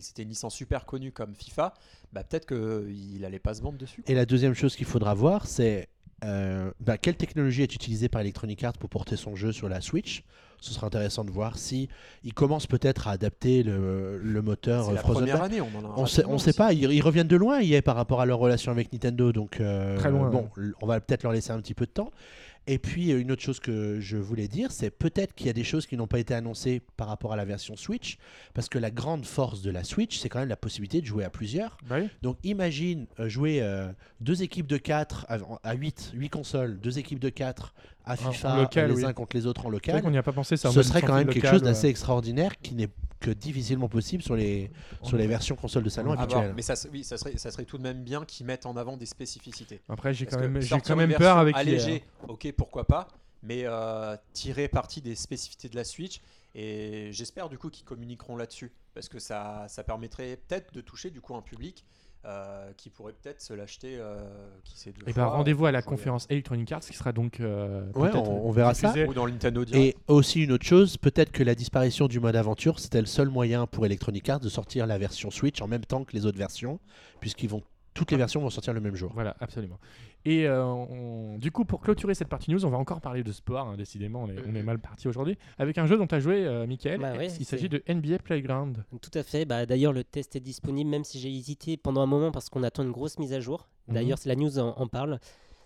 c'était 0.00 0.22
une 0.22 0.28
licence 0.28 0.54
super 0.54 0.84
connue 0.84 1.12
comme 1.12 1.34
FIFA, 1.34 1.74
bah, 2.12 2.24
peut-être 2.24 2.46
qu'il 2.46 3.24
allait 3.24 3.38
pas 3.38 3.54
se 3.54 3.62
vendre 3.62 3.78
dessus. 3.78 4.02
Et 4.06 4.14
la 4.14 4.26
deuxième 4.26 4.54
chose 4.54 4.74
qu'il 4.74 4.86
faudra 4.86 5.14
voir, 5.14 5.46
c'est 5.46 5.88
bah, 6.22 6.98
quelle 7.00 7.16
technologie 7.16 7.62
est 7.62 7.74
utilisée 7.74 8.08
par 8.08 8.22
Electronic 8.22 8.64
Arts 8.64 8.78
pour 8.78 8.88
porter 8.88 9.16
son 9.16 9.36
jeu 9.36 9.52
sur 9.52 9.68
la 9.68 9.80
Switch? 9.80 10.24
Ce 10.66 10.74
sera 10.74 10.88
intéressant 10.88 11.24
de 11.24 11.30
voir 11.30 11.58
si 11.58 11.88
ils 12.24 12.34
commencent 12.34 12.66
peut-être 12.66 13.06
à 13.06 13.12
adapter 13.12 13.62
le, 13.62 14.18
le 14.18 14.42
moteur 14.42 14.84
C'est 14.84 14.90
euh, 14.90 14.94
la 14.94 15.00
Frozen 15.00 15.20
première 15.20 15.42
année, 15.42 15.60
on 15.60 15.78
en 15.78 15.84
a 15.84 15.94
On 15.96 16.06
sait, 16.06 16.24
on 16.26 16.38
sait 16.38 16.52
pas, 16.52 16.72
ils, 16.72 16.90
ils 16.92 17.02
reviennent 17.02 17.28
de 17.28 17.36
loin 17.36 17.60
hier 17.60 17.82
par 17.82 17.94
rapport 17.94 18.20
à 18.20 18.26
leur 18.26 18.38
relation 18.38 18.72
avec 18.72 18.92
Nintendo, 18.92 19.32
donc 19.32 19.60
euh, 19.60 19.96
Très 19.96 20.10
loin, 20.10 20.28
bon, 20.28 20.48
on 20.82 20.86
va 20.86 21.00
peut-être 21.00 21.22
leur 21.22 21.32
laisser 21.32 21.52
un 21.52 21.60
petit 21.60 21.74
peu 21.74 21.86
de 21.86 21.92
temps. 21.92 22.10
Et 22.68 22.78
puis 22.78 23.12
euh, 23.12 23.20
une 23.20 23.30
autre 23.30 23.42
chose 23.42 23.60
que 23.60 24.00
je 24.00 24.16
voulais 24.16 24.48
dire, 24.48 24.72
c'est 24.72 24.90
peut-être 24.90 25.34
qu'il 25.34 25.46
y 25.46 25.50
a 25.50 25.52
des 25.52 25.62
choses 25.62 25.86
qui 25.86 25.96
n'ont 25.96 26.08
pas 26.08 26.18
été 26.18 26.34
annoncées 26.34 26.82
par 26.96 27.06
rapport 27.06 27.32
à 27.32 27.36
la 27.36 27.44
version 27.44 27.76
Switch, 27.76 28.18
parce 28.54 28.68
que 28.68 28.78
la 28.78 28.90
grande 28.90 29.24
force 29.24 29.62
de 29.62 29.70
la 29.70 29.84
Switch, 29.84 30.18
c'est 30.18 30.28
quand 30.28 30.40
même 30.40 30.48
la 30.48 30.56
possibilité 30.56 31.00
de 31.00 31.06
jouer 31.06 31.22
à 31.22 31.30
plusieurs. 31.30 31.78
Bah 31.88 31.98
oui. 32.00 32.08
Donc 32.22 32.38
imagine 32.42 33.06
jouer 33.20 33.60
euh, 33.62 33.86
deux 34.20 34.42
équipes 34.42 34.66
de 34.66 34.78
4 34.78 35.26
à, 35.28 35.38
à 35.62 35.74
8, 35.74 36.12
8 36.14 36.28
consoles, 36.28 36.80
deux 36.80 36.98
équipes 36.98 37.20
de 37.20 37.28
4 37.28 37.72
à 38.06 38.12
en 38.12 38.32
FIFA, 38.32 38.56
local, 38.62 38.88
les 38.90 38.96
oui. 38.96 39.04
uns 39.04 39.12
contre 39.12 39.36
les 39.36 39.46
autres 39.46 39.66
en 39.66 39.70
local. 39.70 40.00
qu'on 40.00 40.10
n'y 40.10 40.18
a 40.18 40.22
pas 40.22 40.32
pensé. 40.32 40.56
ça, 40.56 40.70
Ce 40.70 40.82
serait 40.82 41.02
quand 41.02 41.14
même 41.14 41.28
quelque 41.28 41.48
chose 41.48 41.62
euh, 41.62 41.64
d'assez 41.64 41.88
extraordinaire 41.88 42.56
qui 42.62 42.74
n'est 42.74 42.88
que 43.18 43.30
difficilement 43.30 43.88
possible 43.88 44.22
sur 44.22 44.36
les, 44.36 44.70
sur 45.02 45.16
les 45.16 45.26
versions 45.26 45.56
consoles 45.56 45.82
de 45.82 45.88
salon 45.88 46.14
Ah, 46.16 46.22
habituelles. 46.22 46.52
Mais 46.54 46.62
ça, 46.62 46.74
oui, 46.92 47.02
ça 47.02 47.16
serait, 47.18 47.36
ça 47.38 47.50
serait 47.50 47.64
tout 47.64 47.78
de 47.78 47.82
même 47.82 48.04
bien 48.04 48.24
qu'ils 48.24 48.46
mettent 48.46 48.66
en 48.66 48.76
avant 48.76 48.96
des 48.96 49.06
spécificités. 49.06 49.80
Après, 49.88 50.14
j'ai 50.14 50.26
quand 50.26 50.38
même, 50.38 50.60
quand 50.62 50.96
même 50.96 51.14
peur 51.14 51.38
avec 51.38 51.54
les- 51.56 51.60
allégée, 51.60 52.04
ok, 52.28 52.52
pourquoi 52.56 52.86
pas, 52.86 53.08
mais 53.42 53.62
euh, 53.64 54.16
tirer 54.32 54.68
parti 54.68 55.00
des 55.00 55.14
spécificités 55.14 55.68
de 55.68 55.76
la 55.76 55.84
Switch. 55.84 56.20
Et 56.54 57.08
j'espère 57.12 57.48
du 57.48 57.58
coup 57.58 57.68
qu'ils 57.70 57.84
communiqueront 57.84 58.36
là-dessus, 58.36 58.72
parce 58.94 59.08
que 59.08 59.18
ça, 59.18 59.64
ça 59.68 59.82
permettrait 59.82 60.38
peut-être 60.48 60.72
de 60.72 60.80
toucher 60.80 61.10
du 61.10 61.20
coup 61.20 61.34
un 61.34 61.42
public 61.42 61.84
euh, 62.26 62.72
qui 62.76 62.90
pourrait 62.90 63.12
peut-être 63.12 63.40
se 63.40 63.54
l'acheter. 63.54 63.96
euh, 63.98 64.16
qui 64.64 64.88
Et 64.88 64.92
ben 65.06 65.12
fois, 65.12 65.26
rendez-vous 65.28 65.66
à 65.66 65.72
la 65.72 65.80
jouer- 65.80 65.88
conférence 65.88 66.26
Electronic 66.28 66.72
Arts 66.72 66.80
qui 66.80 66.92
sera 66.96 67.12
donc 67.12 67.40
euh, 67.40 67.90
Ouais, 67.94 68.10
on- 68.14 68.46
on 68.48 68.50
verra 68.50 68.74
ça. 68.74 68.92
ou 69.08 69.14
dans 69.14 69.26
le 69.26 69.32
Nintendo 69.32 69.64
Direct. 69.64 69.96
Et 69.96 70.12
aussi 70.12 70.42
une 70.42 70.52
autre 70.52 70.66
chose, 70.66 70.96
peut-être 70.96 71.30
que 71.30 71.42
la 71.42 71.54
disparition 71.54 72.08
du 72.08 72.18
mode 72.20 72.36
aventure, 72.36 72.78
c'était 72.80 73.00
le 73.00 73.06
seul 73.06 73.28
moyen 73.28 73.66
pour 73.66 73.86
Electronic 73.86 74.28
Arts 74.28 74.40
de 74.40 74.48
sortir 74.48 74.86
la 74.86 74.98
version 74.98 75.30
Switch 75.30 75.60
en 75.62 75.68
même 75.68 75.84
temps 75.84 76.04
que 76.04 76.12
les 76.14 76.26
autres 76.26 76.38
versions, 76.38 76.80
puisqu'ils 77.20 77.48
vont 77.48 77.62
toutes 77.96 78.10
les 78.12 78.16
versions 78.16 78.40
vont 78.40 78.50
sortir 78.50 78.72
le 78.74 78.80
même 78.80 78.94
jour. 78.94 79.10
Voilà, 79.14 79.36
absolument. 79.40 79.78
Et 80.24 80.46
euh, 80.46 80.64
on- 80.64 81.38
du 81.38 81.50
coup, 81.50 81.64
pour 81.64 81.80
clôturer 81.80 82.14
cette 82.14 82.28
partie 82.28 82.50
news, 82.50 82.64
on 82.64 82.70
va 82.70 82.78
encore 82.78 83.00
parler 83.00 83.22
de 83.22 83.32
sport. 83.32 83.68
hein, 83.68 83.76
décidément, 83.76 84.22
on 84.24 84.28
est, 84.28 84.36
on 84.46 84.54
est 84.54 84.62
mal 84.62 84.78
parti 84.78 85.08
aujourd'hui. 85.08 85.36
Avec 85.58 85.78
un 85.78 85.86
jeu 85.86 85.96
dont 85.96 86.06
tu 86.06 86.14
as 86.14 86.20
joué, 86.20 86.44
euh, 86.46 86.66
Michael. 86.66 87.00
Bah 87.00 87.16
ouais, 87.16 87.28
Il 87.38 87.44
s'agit 87.44 87.68
de 87.68 87.82
NBA 87.88 88.18
Playground. 88.18 88.84
Tout 89.00 89.10
à 89.18 89.22
fait. 89.22 89.44
Bah, 89.44 89.66
D'ailleurs, 89.66 89.92
le 89.92 90.04
test 90.04 90.36
est 90.36 90.40
disponible, 90.40 90.90
même 90.90 91.04
si 91.04 91.18
j'ai 91.18 91.32
hésité 91.32 91.76
pendant 91.76 92.00
un 92.02 92.06
moment 92.06 92.30
parce 92.32 92.48
qu'on 92.48 92.62
attend 92.62 92.82
une 92.82 92.92
grosse 92.92 93.18
mise 93.18 93.32
à 93.32 93.40
jour. 93.40 93.68
Mhm. 93.88 93.94
D'ailleurs, 93.94 94.18
c'est 94.18 94.28
la 94.28 94.36
news 94.36 94.58
en, 94.58 94.68
en 94.78 94.86
parle. 94.88 95.18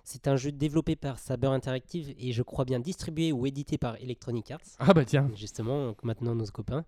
C'est 0.04 0.28
un 0.28 0.36
jeu 0.36 0.50
développé 0.50 0.96
par 0.96 1.18
Saber 1.18 1.48
Interactive 1.48 2.14
et 2.18 2.32
je 2.32 2.42
crois 2.42 2.64
bien 2.64 2.80
distribué 2.80 3.32
ou 3.32 3.46
édité 3.46 3.78
par 3.78 3.96
Electronic 3.96 4.50
Arts. 4.50 4.60
Ah 4.78 4.92
bah 4.94 5.04
tiens. 5.04 5.30
Justement, 5.36 5.86
donc 5.86 6.02
maintenant 6.04 6.34
nos 6.34 6.46
copains. 6.46 6.84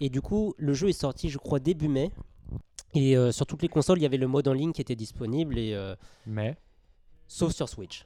Et 0.00 0.10
du 0.10 0.20
coup, 0.20 0.54
le 0.58 0.72
jeu 0.74 0.88
est 0.88 0.92
sorti, 0.92 1.28
je 1.30 1.38
crois, 1.38 1.60
début 1.60 1.88
mai. 1.88 2.10
Et 2.94 3.16
euh, 3.16 3.32
sur 3.32 3.46
toutes 3.46 3.62
les 3.62 3.68
consoles, 3.68 3.98
il 3.98 4.02
y 4.02 4.06
avait 4.06 4.18
le 4.18 4.28
mode 4.28 4.48
en 4.48 4.52
ligne 4.52 4.72
qui 4.72 4.80
était 4.80 4.96
disponible, 4.96 5.58
et, 5.58 5.74
euh, 5.74 5.94
Mais. 6.26 6.56
sauf 7.26 7.52
sur 7.52 7.68
Switch. 7.68 8.04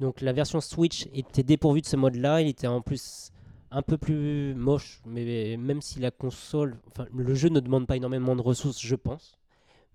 Donc 0.00 0.20
la 0.20 0.32
version 0.32 0.60
Switch 0.60 1.08
était 1.14 1.42
dépourvue 1.42 1.80
de 1.80 1.86
ce 1.86 1.96
mode-là. 1.96 2.42
Il 2.42 2.48
était 2.48 2.66
en 2.66 2.82
plus 2.82 3.30
un 3.70 3.82
peu 3.82 3.98
plus 3.98 4.54
moche, 4.54 5.00
mais 5.06 5.56
même 5.56 5.80
si 5.80 6.00
la 6.00 6.10
console, 6.10 6.78
enfin 6.88 7.06
le 7.14 7.34
jeu 7.34 7.48
ne 7.48 7.60
demande 7.60 7.86
pas 7.86 7.96
énormément 7.96 8.36
de 8.36 8.42
ressources, 8.42 8.80
je 8.80 8.96
pense. 8.96 9.38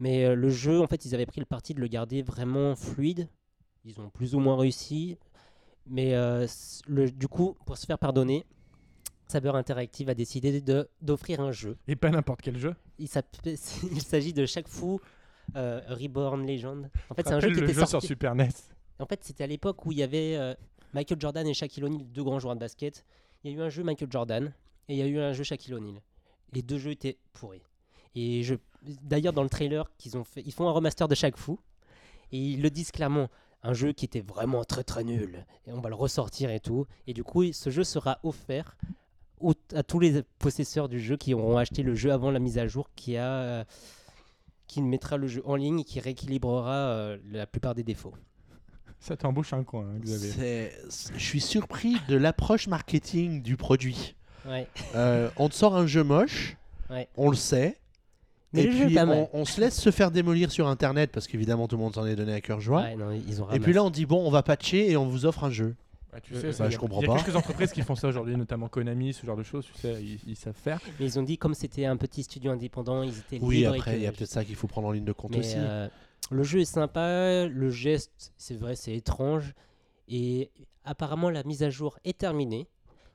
Mais 0.02 0.26
euh, 0.26 0.36
le 0.36 0.50
jeu, 0.50 0.82
en 0.82 0.88
fait, 0.88 1.06
ils 1.06 1.14
avaient 1.14 1.28
pris 1.28 1.40
le 1.40 1.46
parti 1.46 1.76
de 1.76 1.80
le 1.80 1.88
garder 1.88 2.24
vraiment 2.24 2.76
fluide. 2.76 3.30
Ils 3.86 4.00
ont 4.02 4.10
plus 4.10 4.34
ou 4.34 4.40
moins 4.40 4.58
réussi. 4.58 5.18
Mais 5.86 6.16
euh, 6.16 6.48
le, 6.88 7.12
du 7.12 7.28
coup, 7.28 7.56
pour 7.68 7.78
se 7.78 7.86
faire 7.86 8.00
pardonner, 8.00 8.44
Saber 9.32 9.52
Interactive 9.56 10.10
a 10.10 10.14
décidé 10.14 10.62
de- 10.62 10.90
d'offrir 11.02 11.40
un 11.40 11.52
jeu. 11.52 11.78
Et 11.88 11.96
pas 11.96 12.10
n'importe 12.10 12.42
quel 12.42 12.58
jeu. 12.58 12.76
Il 13.00 13.08
s'agit 13.08 14.34
de 14.34 14.46
chaque 14.46 14.68
fou 14.68 15.00
euh, 15.56 15.82
Reborn 15.88 16.46
Legend. 16.46 16.90
En 17.10 17.16
fait, 17.16 17.24
c'est 17.28 17.34
un 17.34 17.40
jeu 17.40 17.48
Rappelle 17.48 17.54
qui 17.54 17.60
le 17.62 17.70
était 17.70 17.80
jeu 17.80 17.86
sur. 17.86 18.02
Super 18.02 18.36
NES. 18.36 18.50
En 19.00 19.06
fait, 19.06 19.24
c'était 19.24 19.44
à 19.44 19.48
l'époque 19.48 19.86
où 19.86 19.92
il 19.92 19.98
y 19.98 20.04
avait 20.04 20.36
euh, 20.36 20.54
Michael 20.94 21.20
Jordan 21.20 21.48
et 21.48 21.54
Shaquille 21.54 21.84
O'Neal, 21.84 22.04
deux 22.12 22.24
grands 22.24 22.40
joueurs 22.40 22.56
de 22.56 22.60
basket. 22.60 23.04
Il 23.44 23.52
y 23.52 23.54
a 23.56 23.58
eu 23.58 23.62
un 23.62 23.70
jeu 23.70 23.84
Michael 23.84 24.12
Jordan 24.12 24.54
et 24.88 24.94
il 24.94 24.98
y 25.00 25.02
a 25.02 25.08
eu 25.08 25.18
un 25.20 25.34
jeu 25.34 25.44
Shaquille 25.44 25.74
O'Neal. 25.74 26.02
Les 26.54 26.62
deux 26.62 26.78
jeux 26.78 26.92
étaient 26.92 27.18
pourris. 27.34 27.64
Et 28.16 28.44
je, 28.44 28.56
d'ailleurs, 29.04 29.34
dans 29.34 29.44
le 29.44 29.50
trailer 29.50 29.90
qu'ils 29.98 30.18
ont 30.18 30.24
fait, 30.26 30.42
ils 30.46 30.52
font 30.52 30.68
un 30.68 30.72
remaster 30.72 31.08
de 31.08 31.16
chaque 31.16 31.38
fou. 31.38 31.60
Et 32.32 32.38
ils 32.38 32.62
le 32.62 32.70
disent 32.70 32.92
clairement. 32.92 33.30
Un 33.64 33.74
jeu 33.74 33.92
qui 33.94 34.06
était 34.06 34.22
vraiment 34.22 34.64
très 34.64 34.84
très 34.84 35.04
nul. 35.04 35.46
Et 35.68 35.72
on 35.72 35.80
va 35.82 35.90
le 35.90 35.96
ressortir 35.96 36.50
et 36.50 36.60
tout. 36.60 36.88
Et 37.06 37.14
du 37.14 37.24
coup, 37.24 37.44
ce 37.54 37.70
jeu 37.70 37.84
sera 37.84 38.18
offert 38.24 38.76
au- 39.42 39.54
à 39.76 39.84
tous 39.84 40.00
les 40.00 40.24
possesseurs 40.40 40.90
du 40.90 41.00
jeu 41.00 41.18
qui 41.18 41.34
auront 41.34 41.58
acheté 41.58 41.84
le 41.84 41.96
jeu 41.96 42.12
avant 42.12 42.32
la 42.32 42.40
mise 42.40 42.58
à 42.58 42.68
jour 42.68 42.90
qui 42.96 43.18
a 43.18 43.28
euh, 43.32 43.64
qui 44.68 44.82
mettra 44.82 45.18
le 45.18 45.28
jeu 45.28 45.42
en 45.46 45.56
ligne 45.56 45.80
et 45.80 45.84
qui 45.84 46.00
rééquilibrera 46.00 46.74
euh, 46.76 47.18
la 47.32 47.46
plupart 47.46 47.76
des 47.76 47.84
défauts. 47.84 48.14
Ça 49.00 49.18
t'embauche 49.18 49.52
un 49.54 49.64
coin, 49.64 49.86
hein, 49.86 50.00
Xavier. 50.00 50.70
Je 51.16 51.20
suis 51.24 51.42
surpris 51.42 51.98
de 52.08 52.16
l'approche 52.16 52.68
marketing 52.68 53.42
du 53.42 53.58
produit. 53.58 54.16
Ouais. 54.48 54.68
Euh, 54.96 55.30
on 55.38 55.50
te 55.50 55.56
sort 55.56 55.76
un 55.76 55.88
jeu 55.88 56.04
moche, 56.04 56.56
Ouais. 56.90 57.08
on 57.18 57.30
le 57.30 57.36
sait. 57.36 57.78
Mais 58.54 58.64
et 58.64 58.68
puis 58.68 58.98
on, 59.34 59.46
se 59.46 59.62
laisse 59.62 59.80
se 59.80 59.92
faire 59.92 60.12
démolir 60.12 60.52
sur 60.52 60.68
internet 60.68 61.10
parce 61.14 61.26
qu'évidemment 61.26 61.68
tout 61.70 61.78
le 61.78 61.82
monde 61.84 61.96
s'en 61.96 62.06
est 62.06 62.18
donné 62.18 62.34
à 62.34 62.42
cœur 62.42 62.60
joie. 62.60 62.82
Ouais, 62.82 62.96
non, 62.98 63.12
ils 63.12 63.42
ont 63.42 63.50
et 63.50 63.60
puis 63.62 63.72
là 63.72 63.82
on 63.82 63.90
dit 63.90 64.06
bon 64.06 64.26
on 64.28 64.30
va 64.30 64.44
patcher 64.44 64.92
et 64.92 64.98
on 64.98 65.08
vous 65.08 65.26
offre 65.26 65.46
un 65.46 65.52
jeu. 65.52 65.74
Ouais, 66.14 66.20
tu 66.22 66.34
Euh, 66.34 66.42
sais, 66.42 66.48
bah, 66.48 66.54
ça, 66.54 66.66
il 66.66 66.68
y 66.68 66.72
je 66.72 66.76
a- 66.78 66.80
comprends 66.80 67.00
Il 67.02 67.08
y 67.08 67.10
a 67.10 67.14
pas. 67.14 67.24
quelques 67.24 67.36
entreprises 67.36 67.72
qui 67.72 67.82
font 67.84 67.96
ça 67.96 68.08
aujourd'hui, 68.10 68.36
notamment 68.36 68.68
Konami, 68.68 69.14
ce 69.14 69.26
genre 69.26 69.38
de 69.38 69.44
choses, 69.44 69.66
tu 69.66 69.80
sais, 69.80 70.04
ils, 70.04 70.20
ils 70.28 70.36
savent 70.36 70.56
faire. 70.56 70.80
Mais 71.00 71.06
ils 71.06 71.18
ont 71.20 71.24
dit 71.24 71.38
comme 71.38 71.54
c'était 71.54 71.86
un 71.86 71.96
petit 71.98 72.24
studio 72.24 72.52
indépendant, 72.52 73.04
ils 73.04 73.18
étaient 73.18 73.40
Oui 73.42 73.58
libres. 73.60 73.76
et 73.76 73.80
après 73.80 73.96
il 73.98 74.02
y 74.04 74.08
a 74.08 74.12
peut-être 74.12 74.30
ça 74.30 74.44
qu'il 74.44 74.56
faut 74.56 74.68
prendre 74.68 74.88
en 74.88 74.92
ligne 74.92 75.06
de 75.06 75.14
compte 75.14 75.32
Mais 75.32 75.40
aussi. 75.40 75.56
euh, 75.58 75.88
le 76.30 76.44
jeu 76.44 76.60
est 76.60 76.66
sympa, 76.66 77.46
le 77.48 77.70
geste, 77.70 78.34
c'est 78.38 78.56
vrai, 78.56 78.76
c'est 78.76 78.94
étrange. 78.96 79.54
Et 80.10 80.52
apparemment, 80.84 81.30
la 81.30 81.44
mise 81.44 81.64
à 81.64 81.70
jour 81.70 81.98
est 82.04 82.18
terminée. 82.18 82.68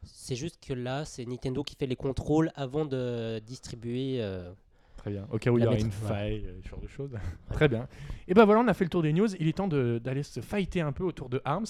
C'est 0.04 0.36
juste 0.36 0.58
que 0.64 0.72
là, 0.72 1.04
c'est 1.04 1.24
Nintendo 1.26 1.62
qui 1.64 1.74
fait 1.76 1.86
les 1.86 1.96
contrôles 1.96 2.50
avant 2.54 2.84
de 2.86 3.40
distribuer. 3.40 4.22
euh, 4.22 4.52
Très 4.96 5.10
bien. 5.10 5.26
Au 5.30 5.38
cas 5.38 5.50
où 5.50 5.58
il 5.58 5.64
y 5.64 5.68
mettre- 5.68 5.84
une 5.84 5.90
faille, 5.92 6.46
ce 6.62 6.68
genre 6.68 6.80
de 6.80 6.86
choses. 6.88 7.10
Très 7.52 7.68
bien. 7.68 7.86
Et 8.28 8.34
ben 8.34 8.44
voilà, 8.44 8.60
on 8.60 8.68
a 8.68 8.74
fait 8.74 8.84
le 8.84 8.90
tour 8.90 9.02
des 9.02 9.12
news. 9.12 9.28
Il 9.38 9.46
est 9.48 9.52
temps 9.52 9.68
d'aller 9.68 10.22
se 10.22 10.40
fighter 10.40 10.80
un 10.80 10.92
peu 10.92 11.04
autour 11.04 11.28
de 11.28 11.40
Arms. 11.44 11.66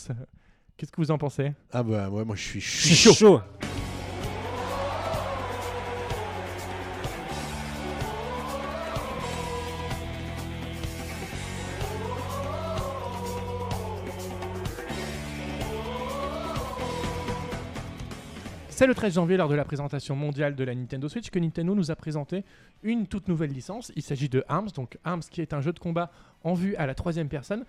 Qu'est-ce 0.77 0.93
que 0.93 1.01
vous 1.01 1.11
en 1.11 1.17
pensez? 1.17 1.53
Ah 1.73 1.83
bah 1.83 2.11
ouais 2.11 2.25
moi 2.25 2.37
je 2.37 2.43
suis, 2.43 2.61
je 2.61 2.87
suis 2.87 2.95
chaud. 2.95 3.15
chaud. 3.15 3.41
C'est 18.69 18.87
le 18.87 18.95
13 18.95 19.15
janvier, 19.15 19.39
lors 19.39 19.49
de 19.49 19.55
la 19.55 19.65
présentation 19.65 20.15
mondiale 20.15 20.55
de 20.55 20.63
la 20.63 20.75
Nintendo 20.75 21.09
Switch, 21.09 21.31
que 21.31 21.39
Nintendo 21.39 21.75
nous 21.75 21.91
a 21.91 21.97
présenté 21.97 22.45
une 22.83 23.07
toute 23.07 23.27
nouvelle 23.27 23.51
licence. 23.51 23.91
Il 23.97 24.03
s'agit 24.03 24.29
de 24.29 24.45
Arms, 24.49 24.69
donc 24.75 24.99
Arms 25.03 25.23
qui 25.31 25.41
est 25.41 25.55
un 25.55 25.63
jeu 25.63 25.73
de 25.73 25.79
combat 25.79 26.11
en 26.45 26.53
vue 26.53 26.77
à 26.77 26.87
la 26.87 26.95
troisième 26.95 27.31
personne, 27.31 27.65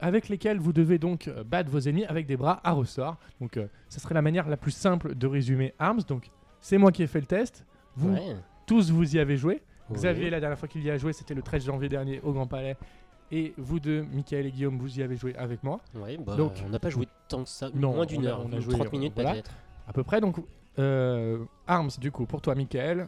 avec 0.00 0.28
lesquels 0.28 0.58
vous 0.58 0.72
devez 0.72 0.98
donc 0.98 1.28
euh, 1.28 1.44
battre 1.44 1.70
vos 1.70 1.78
ennemis 1.80 2.04
avec 2.06 2.26
des 2.26 2.36
bras 2.36 2.60
à 2.64 2.72
ressort. 2.72 3.16
Donc, 3.40 3.56
euh, 3.56 3.66
ce 3.88 4.00
serait 4.00 4.14
la 4.14 4.22
manière 4.22 4.48
la 4.48 4.56
plus 4.56 4.70
simple 4.70 5.14
de 5.14 5.26
résumer 5.26 5.74
Arms. 5.78 6.02
Donc, 6.06 6.30
c'est 6.60 6.78
moi 6.78 6.92
qui 6.92 7.02
ai 7.02 7.06
fait 7.06 7.20
le 7.20 7.26
test. 7.26 7.64
Vous 7.96 8.12
Ouais. 8.12 8.36
tous, 8.66 8.90
vous 8.90 9.16
y 9.16 9.18
avez 9.18 9.36
joué. 9.36 9.62
Xavier, 9.92 10.28
la 10.30 10.38
dernière 10.40 10.58
fois 10.58 10.68
qu'il 10.68 10.82
y 10.84 10.90
a 10.90 10.98
joué, 10.98 11.12
c'était 11.14 11.34
le 11.34 11.40
13 11.42 11.64
janvier 11.64 11.88
dernier 11.88 12.20
au 12.22 12.32
Grand 12.32 12.46
Palais. 12.46 12.76
Et 13.32 13.54
vous 13.58 13.80
deux, 13.80 14.02
Michael 14.12 14.46
et 14.46 14.50
Guillaume, 14.50 14.78
vous 14.78 14.98
y 14.98 15.02
avez 15.02 15.16
joué 15.16 15.34
avec 15.36 15.62
moi. 15.62 15.80
Ouais, 15.94 16.16
bah, 16.18 16.36
Donc- 16.36 16.52
on 16.64 16.68
n'a 16.68 16.78
pas 16.78 16.90
joué 16.90 17.06
tant 17.28 17.42
que 17.44 17.48
ça, 17.48 17.68
Non, 17.74 17.94
moins 17.94 18.06
d'une 18.06 18.26
heure, 18.26 18.42
on 18.46 18.52
a 18.52 18.56
ou 18.56 18.60
joué, 18.60 18.74
30 18.74 18.86
euh, 18.86 18.90
minutes 18.90 19.12
voilà. 19.14 19.32
peut-être. 19.32 19.50
À 19.86 19.92
peu 19.92 20.02
près. 20.02 20.20
Donc, 20.20 20.36
euh, 20.78 21.38
Arms, 21.66 21.90
du 22.00 22.10
coup, 22.10 22.24
pour 22.26 22.40
toi, 22.40 22.54
Michael, 22.54 23.06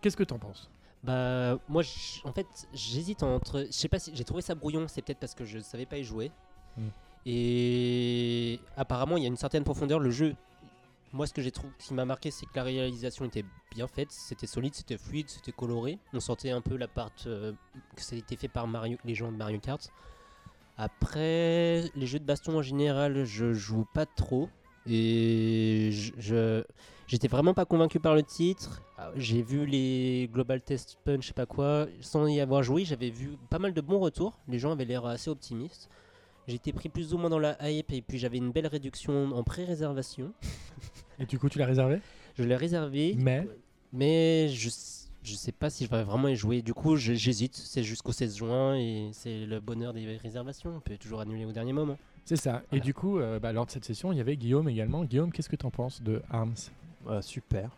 qu'est-ce 0.00 0.16
que 0.16 0.24
t'en 0.24 0.38
penses? 0.38 0.70
Bah, 1.02 1.58
moi, 1.68 1.82
en 2.24 2.32
fait, 2.32 2.46
j'hésite 2.74 3.22
entre. 3.22 3.64
Je 3.66 3.72
sais 3.72 3.88
pas 3.88 3.98
si 3.98 4.10
j'ai 4.14 4.24
trouvé 4.24 4.42
ça 4.42 4.54
brouillon, 4.54 4.86
c'est 4.88 5.02
peut-être 5.02 5.18
parce 5.20 5.34
que 5.34 5.44
je 5.44 5.58
savais 5.58 5.86
pas 5.86 5.96
y 5.98 6.04
jouer. 6.04 6.30
Hmm. 6.76 6.88
Et 7.26 8.60
apparemment, 8.76 9.16
il 9.16 9.22
y 9.22 9.26
a 9.26 9.28
une 9.28 9.36
certaine 9.36 9.64
profondeur. 9.64 9.98
Le 9.98 10.10
jeu, 10.10 10.34
moi, 11.12 11.26
ce 11.26 11.32
que 11.32 11.40
j'ai 11.42 11.50
trouvé 11.50 11.72
qui 11.78 11.94
m'a 11.94 12.04
marqué, 12.04 12.30
c'est 12.30 12.46
que 12.46 12.52
la 12.54 12.62
réalisation 12.64 13.24
était 13.24 13.44
bien 13.70 13.86
faite, 13.86 14.10
c'était 14.12 14.46
solide, 14.46 14.74
c'était 14.74 14.98
fluide, 14.98 15.28
c'était 15.28 15.52
coloré. 15.52 15.98
On 16.12 16.20
sentait 16.20 16.50
un 16.50 16.60
peu 16.60 16.76
la 16.76 16.88
part 16.88 17.10
euh, 17.26 17.52
que 17.96 18.02
ça 18.02 18.14
a 18.14 18.18
été 18.18 18.36
fait 18.36 18.48
par 18.48 18.66
Mario, 18.66 18.98
les 19.04 19.14
gens 19.14 19.32
de 19.32 19.36
Mario 19.36 19.58
Kart. 19.58 19.90
Après, 20.76 21.84
les 21.94 22.06
jeux 22.06 22.18
de 22.18 22.24
baston 22.24 22.58
en 22.58 22.62
général, 22.62 23.24
je 23.24 23.52
joue 23.52 23.86
pas 23.92 24.06
trop. 24.06 24.48
Et 24.86 25.90
je- 25.92 26.12
je, 26.18 26.64
J'étais 27.06 27.26
vraiment 27.28 27.54
pas 27.54 27.64
convaincu 27.64 27.98
par 28.00 28.14
le 28.14 28.22
titre. 28.22 28.82
Ah, 29.02 29.12
J'ai 29.16 29.40
vu 29.40 29.64
les 29.64 30.28
Global 30.30 30.60
Test 30.60 30.98
Punch, 31.04 31.22
je 31.22 31.26
sais 31.28 31.32
pas 31.32 31.46
quoi. 31.46 31.86
Sans 32.02 32.26
y 32.26 32.38
avoir 32.38 32.62
joué, 32.62 32.84
j'avais 32.84 33.08
vu 33.08 33.30
pas 33.48 33.58
mal 33.58 33.72
de 33.72 33.80
bons 33.80 33.98
retours. 33.98 34.38
Les 34.46 34.58
gens 34.58 34.72
avaient 34.72 34.84
l'air 34.84 35.06
assez 35.06 35.30
optimistes. 35.30 35.88
J'étais 36.46 36.72
pris 36.72 36.90
plus 36.90 37.14
ou 37.14 37.18
moins 37.18 37.30
dans 37.30 37.38
la 37.38 37.56
hype 37.70 37.92
et 37.92 38.02
puis 38.02 38.18
j'avais 38.18 38.36
une 38.36 38.50
belle 38.52 38.66
réduction 38.66 39.32
en 39.32 39.42
pré-réservation. 39.42 40.32
Et 41.18 41.24
du 41.24 41.38
coup, 41.38 41.48
tu 41.48 41.58
l'as 41.58 41.66
réservé? 41.66 42.00
Je 42.36 42.44
l'ai 42.44 42.56
réservé, 42.56 43.14
Mais 43.18 43.46
mais 43.92 44.48
je, 44.48 44.68
je 45.22 45.34
sais 45.34 45.52
pas 45.52 45.70
si 45.70 45.84
je 45.86 45.90
vais 45.90 46.02
vraiment 46.02 46.28
y 46.28 46.36
jouer. 46.36 46.60
Du 46.60 46.74
coup, 46.74 46.96
j'hésite. 46.96 47.54
C'est 47.56 47.82
jusqu'au 47.82 48.12
16 48.12 48.36
juin 48.36 48.76
et 48.76 49.10
c'est 49.12 49.46
le 49.46 49.60
bonheur 49.60 49.92
des 49.94 50.16
réservations. 50.18 50.74
On 50.76 50.80
peut 50.80 50.96
toujours 50.98 51.20
annuler 51.20 51.44
au 51.46 51.52
dernier 51.52 51.72
moment. 51.72 51.98
c'est 52.26 52.36
ça. 52.36 52.62
Et 52.70 52.80
du 52.80 52.92
coup, 52.94 53.18
euh, 53.18 53.38
bah, 53.38 53.52
lors 53.52 53.64
de 53.66 53.70
cette 53.70 53.84
session, 53.84 54.12
il 54.12 54.18
y 54.18 54.20
avait 54.20 54.36
Guillaume 54.36 54.68
également. 54.68 55.04
Guillaume, 55.04 55.32
qu'est-ce 55.32 55.48
que 55.48 55.56
t'en 55.56 55.70
penses 55.70 56.02
de 56.02 56.20
Arms? 56.30 56.54
Euh, 57.08 57.22
super. 57.22 57.70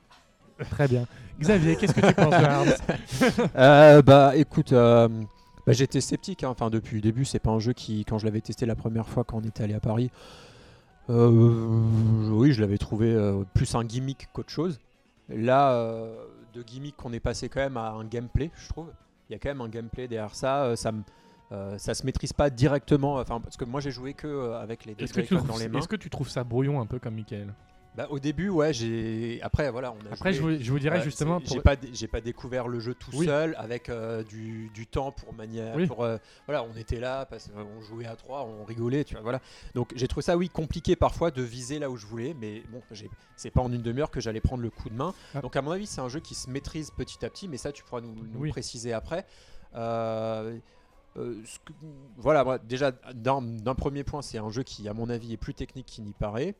Très 0.71 0.89
bien. 0.89 1.05
Xavier, 1.41 1.77
qu'est-ce 1.77 1.95
que 1.95 2.07
tu 2.07 2.15
penses 2.15 2.31
de 2.39 2.45
Arms? 2.45 2.73
Euh, 3.57 4.03
bah 4.03 4.37
écoute, 4.37 4.73
euh, 4.73 5.09
bah, 5.67 5.73
j'étais 5.73 6.01
sceptique. 6.01 6.45
hein. 6.45 6.49
Enfin, 6.51 6.71
depuis 6.71 6.97
le 6.97 7.01
début, 7.03 7.25
c'est 7.25 7.39
pas 7.39 7.51
un 7.51 7.59
jeu 7.59 7.73
qui, 7.73 8.05
quand 8.05 8.19
je 8.19 8.25
l'avais 8.27 8.41
testé 8.41 8.67
la 8.67 8.75
première 8.77 9.09
fois 9.09 9.25
quand 9.25 9.39
on 9.39 9.43
était 9.43 9.65
allé 9.65 9.75
à 9.75 9.81
Paris, 9.81 10.11
euh, 11.11 12.31
oui, 12.31 12.53
je 12.53 12.61
l'avais 12.61 12.79
trouvé 12.79 13.15
plus 13.55 13.75
un 13.75 13.85
gimmick 13.85 14.29
qu'autre 14.33 14.51
chose. 14.51 14.79
Là, 15.29 15.75
de 16.55 16.63
gimmick, 16.63 16.95
on 17.05 17.13
est 17.13 17.21
passé 17.21 17.49
quand 17.49 17.61
même 17.61 17.77
à 17.77 17.91
un 17.93 18.05
gameplay, 18.05 18.51
je 18.57 18.69
trouve. 18.69 18.89
Il 19.29 19.33
y 19.33 19.37
a 19.37 19.39
quand 19.39 19.49
même 19.49 19.61
un 19.63 19.69
gameplay 19.69 20.09
derrière 20.09 20.35
ça. 20.35 20.77
ça 20.77 20.93
me- 20.93 21.03
euh, 21.53 21.77
ça 21.77 21.93
se 21.93 22.07
maîtrise 22.07 22.33
pas 22.33 22.49
directement, 22.49 23.17
enfin 23.17 23.39
parce 23.39 23.59
que 23.59 23.67
moi 23.67 23.81
j'ai 23.83 23.91
joué 23.91 24.15
que 24.15 24.27
euh, 24.27 24.59
avec 24.59 24.87
les 24.87 24.95
deux 24.95 25.05
dans 25.47 25.59
les 25.59 25.69
mains. 25.69 25.81
est-ce 25.81 25.89
que 25.89 25.97
tu 25.97 26.09
trouves 26.09 26.31
ça 26.31 26.45
brouillon 26.45 26.81
un 26.81 26.87
peu 26.87 26.99
comme 26.99 27.15
Michael? 27.15 27.53
Bah, 27.95 28.07
au 28.09 28.19
début, 28.19 28.49
ouais, 28.49 28.73
j'ai. 28.73 29.39
Après, 29.43 29.71
voilà, 29.71 29.93
on 29.93 30.11
a 30.11 30.15
Après, 30.15 30.33
joué- 30.33 30.55
je 30.55 30.59
vous, 30.59 30.65
je 30.65 30.73
vous 30.73 30.79
dirais 30.79 30.97
Ouais, 30.99 31.05
justement. 31.05 31.41
pour- 31.41 31.49
j'ai 31.53 31.61
pas 31.61 31.77
dé- 31.77 31.91
j'ai 31.93 32.09
pas 32.09 32.23
découvert 32.23 32.67
le 32.67 32.81
jeu 32.81 32.95
tout 32.95 33.11
Oui. 33.13 33.27
seul 33.27 33.55
avec 33.59 33.91
euh, 33.91 34.23
du, 34.25 34.71
du 34.73 34.87
temps 34.87 35.13
pour 35.13 35.35
manier 35.35 35.71
Oui. 35.77 35.87
pour 35.87 36.03
euh, 36.03 36.17
voilà 36.47 36.65
on 36.65 36.75
était 36.75 36.99
là 37.01 37.27
parce 37.27 37.49
qu'on 37.49 37.83
jouait 37.83 38.07
à 38.07 38.17
trois 38.17 38.45
on 38.47 38.65
rigolait 38.65 39.05
tu 39.05 39.13
vois 39.13 39.23
voilà 39.23 39.41
donc 39.75 39.93
j'ai 39.95 40.09
trouvé 40.09 40.23
ça 40.23 40.39
oui 40.39 40.49
compliqué 40.49 40.97
parfois 40.97 41.31
de 41.31 41.43
viser 41.43 41.79
là 41.79 41.91
où 41.91 41.97
je 41.99 42.07
voulais 42.07 42.35
mais 42.41 42.63
bon 42.71 42.81
c'est 43.37 43.51
pas 43.51 43.61
en 43.61 43.71
une 43.71 43.83
demi-heure 43.83 44.11
que 44.11 44.21
j'allais 44.21 44.41
prendre 44.41 44.63
le 44.63 44.71
coup 44.71 44.89
de 44.89 44.95
main 44.95 45.13
Ah. 45.35 45.41
donc 45.43 45.55
à 45.57 45.61
mon 45.61 45.71
avis 45.73 45.87
c'est 45.87 46.01
un 46.01 46.09
jeu 46.09 46.21
qui 46.21 46.35
se 46.35 46.49
maîtrise 46.49 46.91
petit 46.93 47.23
à 47.27 47.29
petit 47.29 47.47
mais 47.47 47.59
ça 47.59 47.73
tu 47.73 47.83
pourras 47.85 48.01
nous, 48.01 48.15
nous 48.15 48.41
Oui. 48.41 48.51
préciser 48.51 48.93
après 48.95 49.27
Euh, 49.75 50.57
euh, 51.19 51.41
ce 51.45 51.59
que- 51.59 51.73
voilà 52.17 52.59
déjà 52.59 52.91
d'un 53.15 53.43
d'un 53.43 53.75
premier 53.75 54.03
point 54.05 54.23
c'est 54.23 54.39
un 54.39 54.49
jeu 54.51 54.63
qui 54.63 54.89
à 54.89 54.95
mon 54.95 55.11
avis 55.11 55.33
est 55.35 55.39
plus 55.39 55.55
technique 55.55 55.87
qu'il 55.87 56.05
n'y 56.05 56.13
paraît 56.15 56.55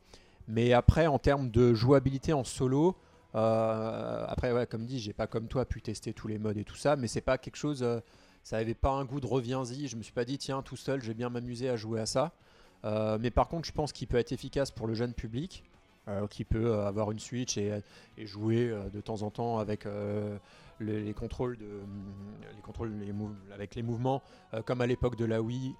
mais 0.47 0.73
après, 0.73 1.07
en 1.07 1.19
termes 1.19 1.49
de 1.49 1.73
jouabilité 1.73 2.33
en 2.33 2.43
solo, 2.43 2.95
euh, 3.35 4.25
après, 4.27 4.67
comme 4.67 4.85
dit, 4.85 4.99
j'ai 4.99 5.13
pas 5.13 5.27
comme 5.27 5.47
toi 5.47 5.65
pu 5.65 5.81
tester 5.81 6.13
tous 6.13 6.27
les 6.27 6.37
modes 6.37 6.57
et 6.57 6.63
tout 6.63 6.75
ça, 6.75 6.95
mais 6.95 7.07
c'est 7.07 7.21
pas 7.21 7.37
quelque 7.37 7.55
chose. 7.55 7.83
euh, 7.83 7.99
ça 8.43 8.57
avait 8.57 8.73
pas 8.73 8.91
un 8.91 9.05
goût 9.05 9.21
de 9.21 9.25
reviens-y. 9.25 9.87
Je 9.87 9.95
me 9.95 10.03
suis 10.03 10.11
pas 10.11 10.25
dit, 10.25 10.37
tiens, 10.37 10.61
tout 10.61 10.75
seul, 10.75 11.01
je 11.01 11.07
vais 11.07 11.13
bien 11.13 11.29
m'amuser 11.29 11.69
à 11.69 11.77
jouer 11.77 12.01
à 12.01 12.05
ça. 12.05 12.33
Euh, 12.83 13.17
mais 13.19 13.31
par 13.31 13.47
contre, 13.47 13.65
je 13.65 13.71
pense 13.71 13.93
qu'il 13.93 14.07
peut 14.07 14.17
être 14.17 14.33
efficace 14.33 14.69
pour 14.69 14.87
le 14.87 14.93
jeune 14.93 15.13
public, 15.13 15.63
qui 16.29 16.43
peut 16.43 16.79
avoir 16.81 17.11
une 17.11 17.19
Switch 17.19 17.57
et, 17.57 17.81
jouer 18.17 18.75
de 18.93 18.99
temps 18.99 19.21
en 19.21 19.31
temps 19.31 19.59
avec 19.59 19.87
les, 20.81 21.01
les 21.01 21.13
contrôles, 21.13 21.57
de, 21.57 21.79
les 22.53 22.61
contrôles 22.61 22.91
avec 23.53 23.73
les 23.75 23.83
mouvements, 23.83 24.21
comme 24.65 24.81
à 24.81 24.85
l'époque 24.85 25.15
de 25.15 25.23
la 25.23 25.41
Wii, 25.41 25.73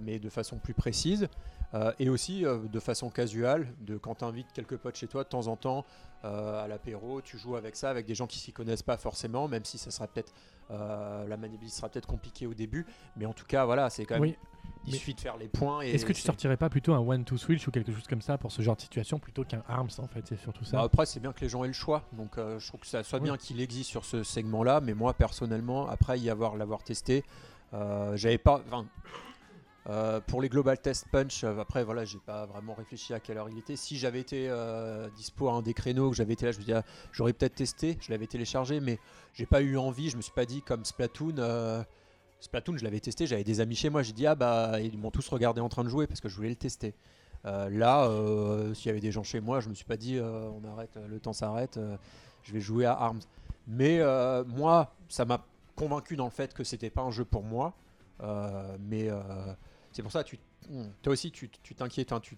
mais 0.00 0.18
de 0.18 0.28
façon 0.28 0.56
plus 0.56 0.74
précise. 0.74 1.28
Euh, 1.72 1.92
et 2.00 2.08
aussi 2.08 2.44
euh, 2.44 2.58
de 2.66 2.80
façon 2.80 3.10
casuale, 3.10 3.72
de 3.80 3.96
quand 3.96 4.16
tu 4.16 4.24
invites 4.24 4.52
quelques 4.52 4.76
potes 4.76 4.96
chez 4.96 5.06
toi 5.06 5.22
de 5.22 5.28
temps 5.28 5.46
en 5.46 5.54
temps 5.56 5.84
euh, 6.24 6.64
à 6.64 6.66
l'apéro, 6.66 7.20
tu 7.22 7.38
joues 7.38 7.54
avec 7.54 7.76
ça, 7.76 7.90
avec 7.90 8.06
des 8.06 8.14
gens 8.16 8.26
qui 8.26 8.38
s'y 8.40 8.52
connaissent 8.52 8.82
pas 8.82 8.96
forcément, 8.96 9.46
même 9.46 9.64
si 9.64 9.78
ça 9.78 9.90
sera 9.90 10.08
peut-être 10.08 10.32
la 10.70 11.36
maniabilité 11.36 11.74
sera 11.76 11.88
peut-être 11.88 12.06
compliquée 12.06 12.46
au 12.46 12.54
début, 12.54 12.86
mais 13.16 13.26
en 13.26 13.32
tout 13.32 13.44
cas 13.44 13.64
voilà, 13.64 13.90
c'est 13.90 14.04
quand 14.04 14.14
même 14.14 14.22
Oui. 14.22 14.36
il 14.86 14.92
mais- 14.92 14.98
suffit 14.98 15.14
de 15.14 15.20
faire 15.20 15.36
les 15.36 15.48
points. 15.48 15.80
Est-ce 15.80 16.04
que 16.06 16.12
tu 16.12 16.20
c'est- 16.20 16.26
sortirais 16.26 16.56
pas 16.56 16.70
plutôt 16.70 16.92
un 16.94 16.98
One 17.00 17.24
to 17.24 17.36
Switch 17.36 17.66
ou 17.66 17.72
quelque 17.72 17.92
chose 17.92 18.06
comme 18.08 18.20
ça 18.22 18.38
pour 18.38 18.52
ce 18.52 18.62
genre 18.62 18.76
de 18.76 18.80
situation 18.80 19.18
plutôt 19.18 19.42
qu'un 19.44 19.64
Arms 19.68 19.88
en 19.98 20.06
fait 20.06 20.24
C'est 20.28 20.36
surtout 20.38 20.64
ça. 20.64 20.76
Bah, 20.76 20.82
après, 20.84 21.06
c'est 21.06 21.18
bien 21.18 21.32
que 21.32 21.40
les 21.40 21.48
gens 21.48 21.64
aient 21.64 21.68
le 21.68 21.72
choix. 21.72 22.04
Donc, 22.12 22.36
je 22.36 22.64
trouve 22.68 22.80
que 22.80 22.86
ça 22.86 23.02
soit 23.02 23.18
Oui. 23.18 23.24
bien 23.24 23.36
qu'il 23.36 23.60
existe 23.60 23.90
sur 23.90 24.04
ce 24.04 24.22
segment-là. 24.22 24.80
Mais 24.80 24.94
moi, 24.94 25.12
personnellement, 25.14 25.88
après 25.88 26.20
y 26.20 26.30
avoir 26.30 26.56
l'avoir 26.56 26.84
testé, 26.84 27.24
j'avais 27.72 28.38
pas. 28.38 28.62
enfin, 28.66 28.86
euh, 29.90 30.20
pour 30.20 30.40
les 30.40 30.48
Global 30.48 30.78
Test 30.78 31.06
Punch, 31.10 31.42
euh, 31.42 31.58
après, 31.58 31.82
voilà, 31.82 32.04
j'ai 32.04 32.20
pas 32.20 32.46
vraiment 32.46 32.74
réfléchi 32.74 33.12
à 33.12 33.18
quelle 33.18 33.38
heure 33.38 33.48
il 33.50 33.58
était. 33.58 33.74
Si 33.74 33.98
j'avais 33.98 34.20
été 34.20 34.46
euh, 34.48 35.08
dispo 35.16 35.48
à 35.48 35.54
un 35.54 35.62
des 35.62 35.74
créneaux, 35.74 36.10
que 36.10 36.16
j'avais 36.16 36.34
été 36.34 36.46
là, 36.46 36.52
je 36.52 36.58
me 36.58 36.62
dis, 36.62 36.72
ah, 36.72 36.84
j'aurais 37.10 37.32
peut-être 37.32 37.56
testé. 37.56 37.98
Je 38.00 38.12
l'avais 38.12 38.28
téléchargé, 38.28 38.78
mais 38.78 39.00
j'ai 39.34 39.46
pas 39.46 39.62
eu 39.62 39.76
envie. 39.76 40.08
Je 40.08 40.16
me 40.16 40.22
suis 40.22 40.32
pas 40.32 40.46
dit, 40.46 40.62
comme 40.62 40.84
Splatoon, 40.84 41.84
Splatoon, 42.38 42.76
je 42.76 42.84
l'avais 42.84 43.00
testé, 43.00 43.26
j'avais 43.26 43.42
des 43.42 43.60
amis 43.60 43.74
chez 43.74 43.90
moi, 43.90 44.02
j'ai 44.02 44.12
dit 44.12 44.26
ah 44.26 44.34
bah 44.34 44.80
ils 44.80 44.96
m'ont 44.96 45.10
tous 45.10 45.28
regardé 45.28 45.60
en 45.60 45.68
train 45.68 45.84
de 45.84 45.90
jouer 45.90 46.06
parce 46.06 46.20
que 46.20 46.28
je 46.30 46.36
voulais 46.36 46.48
le 46.48 46.56
tester. 46.56 46.94
Là, 47.44 48.08
s'il 48.74 48.86
y 48.86 48.88
avait 48.88 49.00
des 49.00 49.12
gens 49.12 49.22
chez 49.22 49.40
moi, 49.40 49.60
je 49.60 49.68
me 49.68 49.74
suis 49.74 49.84
pas 49.84 49.98
dit 49.98 50.18
on 50.18 50.64
arrête, 50.72 50.96
le 51.06 51.20
temps 51.20 51.34
s'arrête, 51.34 51.78
je 52.42 52.52
vais 52.52 52.60
jouer 52.60 52.86
à 52.86 52.92
Arms. 52.92 53.20
Mais 53.66 54.00
moi, 54.46 54.94
ça 55.10 55.26
m'a 55.26 55.44
convaincu 55.76 56.16
dans 56.16 56.24
le 56.24 56.30
fait 56.30 56.54
que 56.54 56.64
c'était 56.64 56.88
pas 56.88 57.02
un 57.02 57.10
jeu 57.10 57.26
pour 57.26 57.42
moi. 57.42 57.74
Mais 58.78 59.10
c'est 59.92 60.02
pour 60.02 60.12
ça, 60.12 60.22
tu, 60.24 60.38
toi 61.02 61.12
aussi, 61.12 61.30
tu 61.30 61.48
tu 61.62 61.74
t'inquiètes, 61.74 62.12
hein, 62.12 62.20
tu 62.20 62.36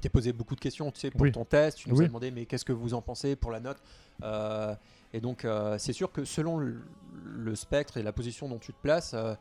t'es 0.00 0.08
posé 0.08 0.32
beaucoup 0.32 0.54
de 0.54 0.60
questions, 0.60 0.90
tu 0.90 1.00
sais, 1.00 1.10
pour 1.10 1.22
Oui. 1.22 1.32
ton 1.32 1.44
test, 1.44 1.78
tu 1.78 1.90
nous 1.90 1.96
Oui. 1.98 2.04
as 2.04 2.08
demandé 2.08 2.30
mais 2.30 2.46
qu'est-ce 2.46 2.64
que 2.64 2.72
vous 2.72 2.94
en 2.94 3.02
pensez 3.02 3.36
pour 3.36 3.50
la 3.50 3.60
note 3.60 3.78
Euh, 4.22 4.74
Et 5.12 5.20
donc, 5.20 5.44
euh, 5.44 5.76
c'est 5.78 5.92
sûr 5.92 6.12
que 6.12 6.24
selon 6.24 6.56
le, 6.58 6.80
le 7.24 7.54
spectre 7.56 7.96
et 7.96 8.02
la 8.02 8.12
position 8.12 8.48
dont 8.48 8.58
tu 8.58 8.72
te 8.72 8.80
places, 8.80 9.12
euh, 9.14 9.34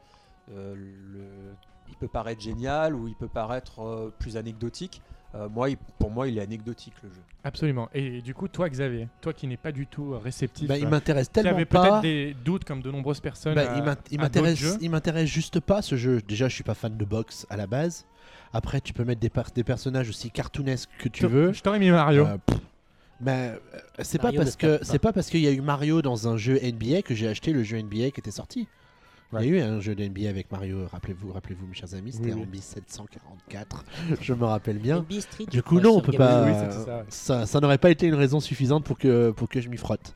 le- 0.75 1.53
il 1.89 1.95
peut 1.95 2.07
paraître 2.07 2.41
génial 2.41 2.95
ou 2.95 3.07
il 3.07 3.15
peut 3.15 3.27
paraître 3.27 3.79
euh, 3.79 4.13
plus 4.19 4.35
anecdotique. 4.37 5.01
Euh, 5.35 5.47
moi, 5.47 5.69
il- 5.69 5.77
pour 5.99 6.09
moi, 6.09 6.27
il 6.27 6.37
est 6.37 6.41
anecdotique 6.41 6.95
le 7.03 7.09
jeu. 7.09 7.21
Absolument. 7.43 7.87
Et 7.93 8.21
du 8.21 8.33
coup, 8.33 8.47
toi, 8.47 8.67
Xavier, 8.67 9.07
toi 9.21 9.31
qui 9.31 9.45
n'es 9.45 9.57
pas 9.57 9.71
du 9.71 9.85
tout 9.85 10.13
euh, 10.13 10.17
réceptif, 10.17 10.67
Bah, 10.67 10.77
il 10.77 10.85
euh, 10.85 10.89
m'intéresse 10.89 11.31
tellement 11.31 11.63
pas. 11.65 11.81
peut-être 11.83 12.01
des 12.01 12.35
doutes 12.43 12.63
comme 12.65 12.81
de 12.81 12.89
nombreuses 12.89 13.19
personnes. 13.19 13.53
Bah, 13.53 13.71
à- 13.71 13.77
il 14.11 14.19
m'intéresse, 14.19 15.27
juste 15.29 15.59
pas 15.59 15.83
ce 15.83 15.95
jeu. 15.97 16.21
Déjà, 16.27 16.47
je 16.47 16.55
suis 16.55 16.63
pas 16.63 16.73
fan 16.73 16.97
de 16.97 17.05
boxe 17.05 17.45
à 17.51 17.57
la 17.57 17.67
base. 17.67 18.05
Après, 18.53 18.81
tu 18.81 18.93
peux 18.93 19.03
mettre 19.03 19.21
des, 19.21 19.63
personnages 19.63 20.09
aussi 20.09 20.31
cartoonesques 20.31 20.89
que 20.97 21.09
tu 21.09 21.21
Je- 21.23 21.27
veux. 21.27 21.53
Je 21.53 21.61
t'aurais 21.61 21.79
mis 21.79 21.91
Mario. 21.91 22.25
Euh, 22.25 22.37
mais 23.21 23.51
euh, 23.73 23.79
c'est 24.01 24.19
pas 24.19 24.31
parce 24.31 24.55
que 24.55 24.79
c'est 24.81 24.97
pas 24.99 25.13
parce 25.13 25.29
qu'il 25.29 25.41
y 25.41 25.47
a 25.47 25.51
eu 25.51 25.61
Mario 25.61 26.01
dans 26.01 26.27
un 26.27 26.37
jeu 26.37 26.57
NBA 26.63 27.03
que 27.03 27.13
j'ai 27.13 27.27
acheté 27.27 27.53
le 27.53 27.63
jeu 27.63 27.77
NBA 27.77 28.09
qui 28.11 28.19
était 28.19 28.31
sorti. 28.31 28.67
Il 29.33 29.45
y 29.45 29.53
a 29.53 29.57
eu 29.57 29.61
un 29.61 29.79
jeu 29.79 29.93
de 29.95 30.03
NBA 30.03 30.27
avec 30.27 30.51
Mario, 30.51 30.87
rappelez-vous, 30.91 31.31
rappelez-vous 31.31 31.67
mes 31.67 31.75
chers 31.75 31.93
amis, 31.93 32.13
c'était 32.13 32.33
Oui, 32.33 32.41
oui. 32.41 32.47
en 32.47 32.51
1744, 32.51 33.85
je 34.21 34.33
me 34.33 34.45
rappelle 34.45 34.79
bien. 34.79 34.99
NBA 35.07 35.21
Street, 35.21 35.45
Du 35.45 35.57
je 35.57 35.61
coup, 35.61 35.79
non, 35.79 35.97
on 35.97 36.01
peut 36.01 36.11
Game 36.13 36.19
pas. 36.19 36.43
Boy. 36.43 36.51
Oui, 36.51 36.57
c'était 36.59 36.83
ça, 36.85 36.97
ouais. 36.97 37.03
ça 37.09 37.45
ça 37.45 37.59
n'aurait 37.59 37.77
pas 37.77 37.91
été 37.91 38.07
une 38.07 38.15
raison 38.15 38.39
suffisante 38.39 38.83
pour 38.83 38.97
que, 38.97 39.31
pour 39.31 39.47
que 39.47 39.61
je 39.61 39.69
m'y 39.69 39.77
frotte. 39.77 40.15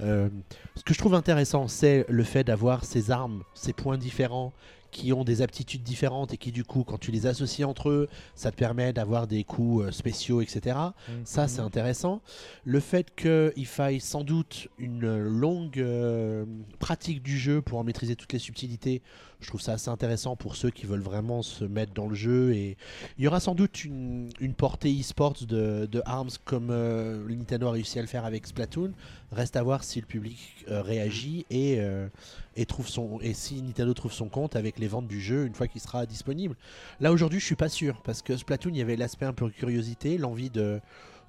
Euh, 0.00 0.28
ce 0.76 0.82
que 0.82 0.94
je 0.94 0.98
trouve 0.98 1.14
intéressant, 1.14 1.68
c'est 1.68 2.06
le 2.08 2.24
fait 2.24 2.42
d'avoir 2.44 2.84
ces 2.84 3.10
armes, 3.10 3.42
ces 3.54 3.72
points 3.72 3.98
différents 3.98 4.52
qui 4.94 5.12
ont 5.12 5.24
des 5.24 5.42
aptitudes 5.42 5.82
différentes 5.82 6.32
et 6.32 6.36
qui, 6.36 6.52
du 6.52 6.64
coup, 6.64 6.84
quand 6.84 6.98
tu 6.98 7.10
les 7.10 7.26
associes 7.26 7.64
entre 7.64 7.90
eux, 7.90 8.08
ça 8.36 8.52
te 8.52 8.56
permet 8.56 8.92
d'avoir 8.92 9.26
des 9.26 9.42
coups 9.42 9.86
euh, 9.86 9.90
spéciaux, 9.90 10.40
etc. 10.40 10.76
Ça, 11.24 11.48
c'est 11.48 11.60
intéressant. 11.60 12.22
Le 12.64 12.78
fait 12.78 13.12
qu'il 13.14 13.66
faille 13.66 14.00
sans 14.00 14.22
doute 14.22 14.68
une 14.78 15.18
longue 15.18 15.80
euh, 15.80 16.44
pratique 16.78 17.22
du 17.22 17.36
jeu 17.36 17.60
pour 17.60 17.78
en 17.78 17.84
maîtriser 17.84 18.14
toutes 18.14 18.32
les 18.32 18.38
subtilités, 18.38 19.02
je 19.40 19.48
trouve 19.48 19.60
ça 19.60 19.72
assez 19.72 19.90
intéressant 19.90 20.36
pour 20.36 20.56
ceux 20.56 20.70
qui 20.70 20.86
veulent 20.86 21.00
vraiment 21.00 21.42
se 21.42 21.64
mettre 21.64 21.92
dans 21.92 22.06
le 22.06 22.14
jeu. 22.14 22.54
Et 22.54 22.76
il 23.18 23.24
y 23.24 23.26
aura 23.26 23.40
sans 23.40 23.54
doute 23.54 23.84
une, 23.84 24.30
une 24.40 24.54
portée 24.54 24.94
e-sports 24.98 25.34
de, 25.46 25.86
de 25.90 26.02
ARMS 26.06 26.30
comme 26.44 26.68
euh, 26.70 27.28
Nintendo 27.28 27.66
a 27.68 27.72
réussi 27.72 27.98
à 27.98 28.02
le 28.02 28.08
faire 28.08 28.24
avec 28.24 28.46
Splatoon. 28.46 28.92
Reste 29.34 29.56
à 29.56 29.62
voir 29.62 29.82
si 29.82 30.00
le 30.00 30.06
public 30.06 30.64
euh, 30.68 30.80
réagit 30.80 31.44
et, 31.50 31.80
euh, 31.80 32.08
et, 32.56 32.66
trouve 32.66 32.88
son, 32.88 33.18
et 33.20 33.34
si 33.34 33.60
Nintendo 33.62 33.92
trouve 33.92 34.12
son 34.12 34.28
compte 34.28 34.54
avec 34.54 34.78
les 34.78 34.86
ventes 34.86 35.08
du 35.08 35.20
jeu 35.20 35.46
une 35.46 35.54
fois 35.54 35.66
qu'il 35.66 35.80
sera 35.80 36.06
disponible. 36.06 36.56
Là 37.00 37.10
aujourd'hui, 37.10 37.40
je 37.40 37.44
suis 37.44 37.56
pas 37.56 37.68
sûr 37.68 38.00
parce 38.02 38.22
que 38.22 38.36
Splatoon, 38.36 38.70
il 38.70 38.78
y 38.78 38.82
avait 38.82 38.96
l'aspect 38.96 39.26
un 39.26 39.32
peu 39.32 39.50
curiosité, 39.50 40.18
l'envie 40.18 40.50
de 40.50 40.80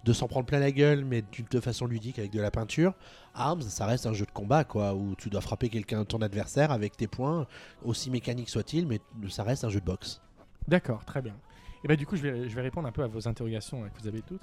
de 0.06 0.14
s'en 0.14 0.28
prendre 0.28 0.46
plein 0.46 0.60
la 0.60 0.72
gueule, 0.72 1.04
mais 1.04 1.24
de 1.50 1.60
façon 1.60 1.88
ludique 1.88 2.20
avec 2.20 2.32
de 2.32 2.40
la 2.40 2.52
peinture. 2.52 2.94
Arms, 3.34 3.64
ça 3.64 3.88
reste 3.88 4.06
un 4.06 4.14
jeu 4.14 4.28
de 4.28 4.32
combat, 4.32 4.64
quoi, 4.64 4.94
où 4.94 5.16
tu 5.16 5.32
dois 5.32 5.42
frapper 5.42 5.68
quelqu'un, 5.68 6.06
ton 6.06 6.22
adversaire, 6.22 6.72
avec 6.72 6.96
tes 6.96 7.08
points, 7.08 7.48
aussi 7.84 8.12
mécanique 8.12 8.50
soit-il, 8.50 8.86
mais 8.86 9.02
ça 9.30 9.42
reste 9.42 9.64
un 9.64 9.70
jeu 9.70 9.80
de 9.80 9.86
boxe. 9.86 10.22
D'accord, 10.68 11.04
très 11.06 11.24
bien. 11.24 11.36
Et 11.84 11.88
bah 11.88 11.96
du 11.96 12.08
coup, 12.08 12.16
je 12.16 12.24
vais, 12.24 12.50
je 12.50 12.56
vais 12.56 12.62
répondre 12.62 12.88
un 12.88 12.92
peu 12.92 13.04
à 13.04 13.08
vos 13.08 13.28
interrogations 13.28 13.84
euh, 13.84 13.88
que 13.90 14.02
vous 14.02 14.08
avez 14.08 14.22
toutes. 14.22 14.42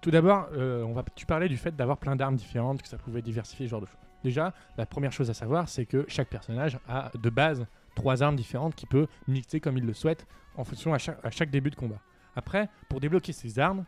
Tout 0.00 0.10
d'abord, 0.10 0.48
euh, 0.52 1.02
tu 1.14 1.26
parlais 1.26 1.48
du 1.48 1.56
fait 1.56 1.74
d'avoir 1.76 1.98
plein 1.98 2.16
d'armes 2.16 2.36
différentes, 2.36 2.82
que 2.82 2.88
ça 2.88 2.96
pouvait 2.96 3.22
diversifier 3.22 3.66
ce 3.66 3.70
genre 3.70 3.80
de 3.82 3.86
choses. 3.86 3.96
Déjà, 4.24 4.52
la 4.76 4.86
première 4.86 5.12
chose 5.12 5.30
à 5.30 5.34
savoir, 5.34 5.68
c'est 5.68 5.86
que 5.86 6.04
chaque 6.08 6.28
personnage 6.28 6.78
a 6.88 7.10
de 7.20 7.30
base 7.30 7.66
trois 7.94 8.22
armes 8.22 8.36
différentes 8.36 8.74
qu'il 8.74 8.88
peut 8.88 9.06
mixer 9.28 9.60
comme 9.60 9.76
il 9.78 9.84
le 9.84 9.92
souhaite 9.94 10.26
en 10.56 10.64
fonction 10.64 10.94
à 10.94 10.98
chaque, 10.98 11.50
début 11.50 11.70
de 11.70 11.76
combat. 11.76 12.00
Après, 12.36 12.68
pour 12.88 13.00
débloquer 13.00 13.32
ces 13.32 13.58
armes, 13.58 13.84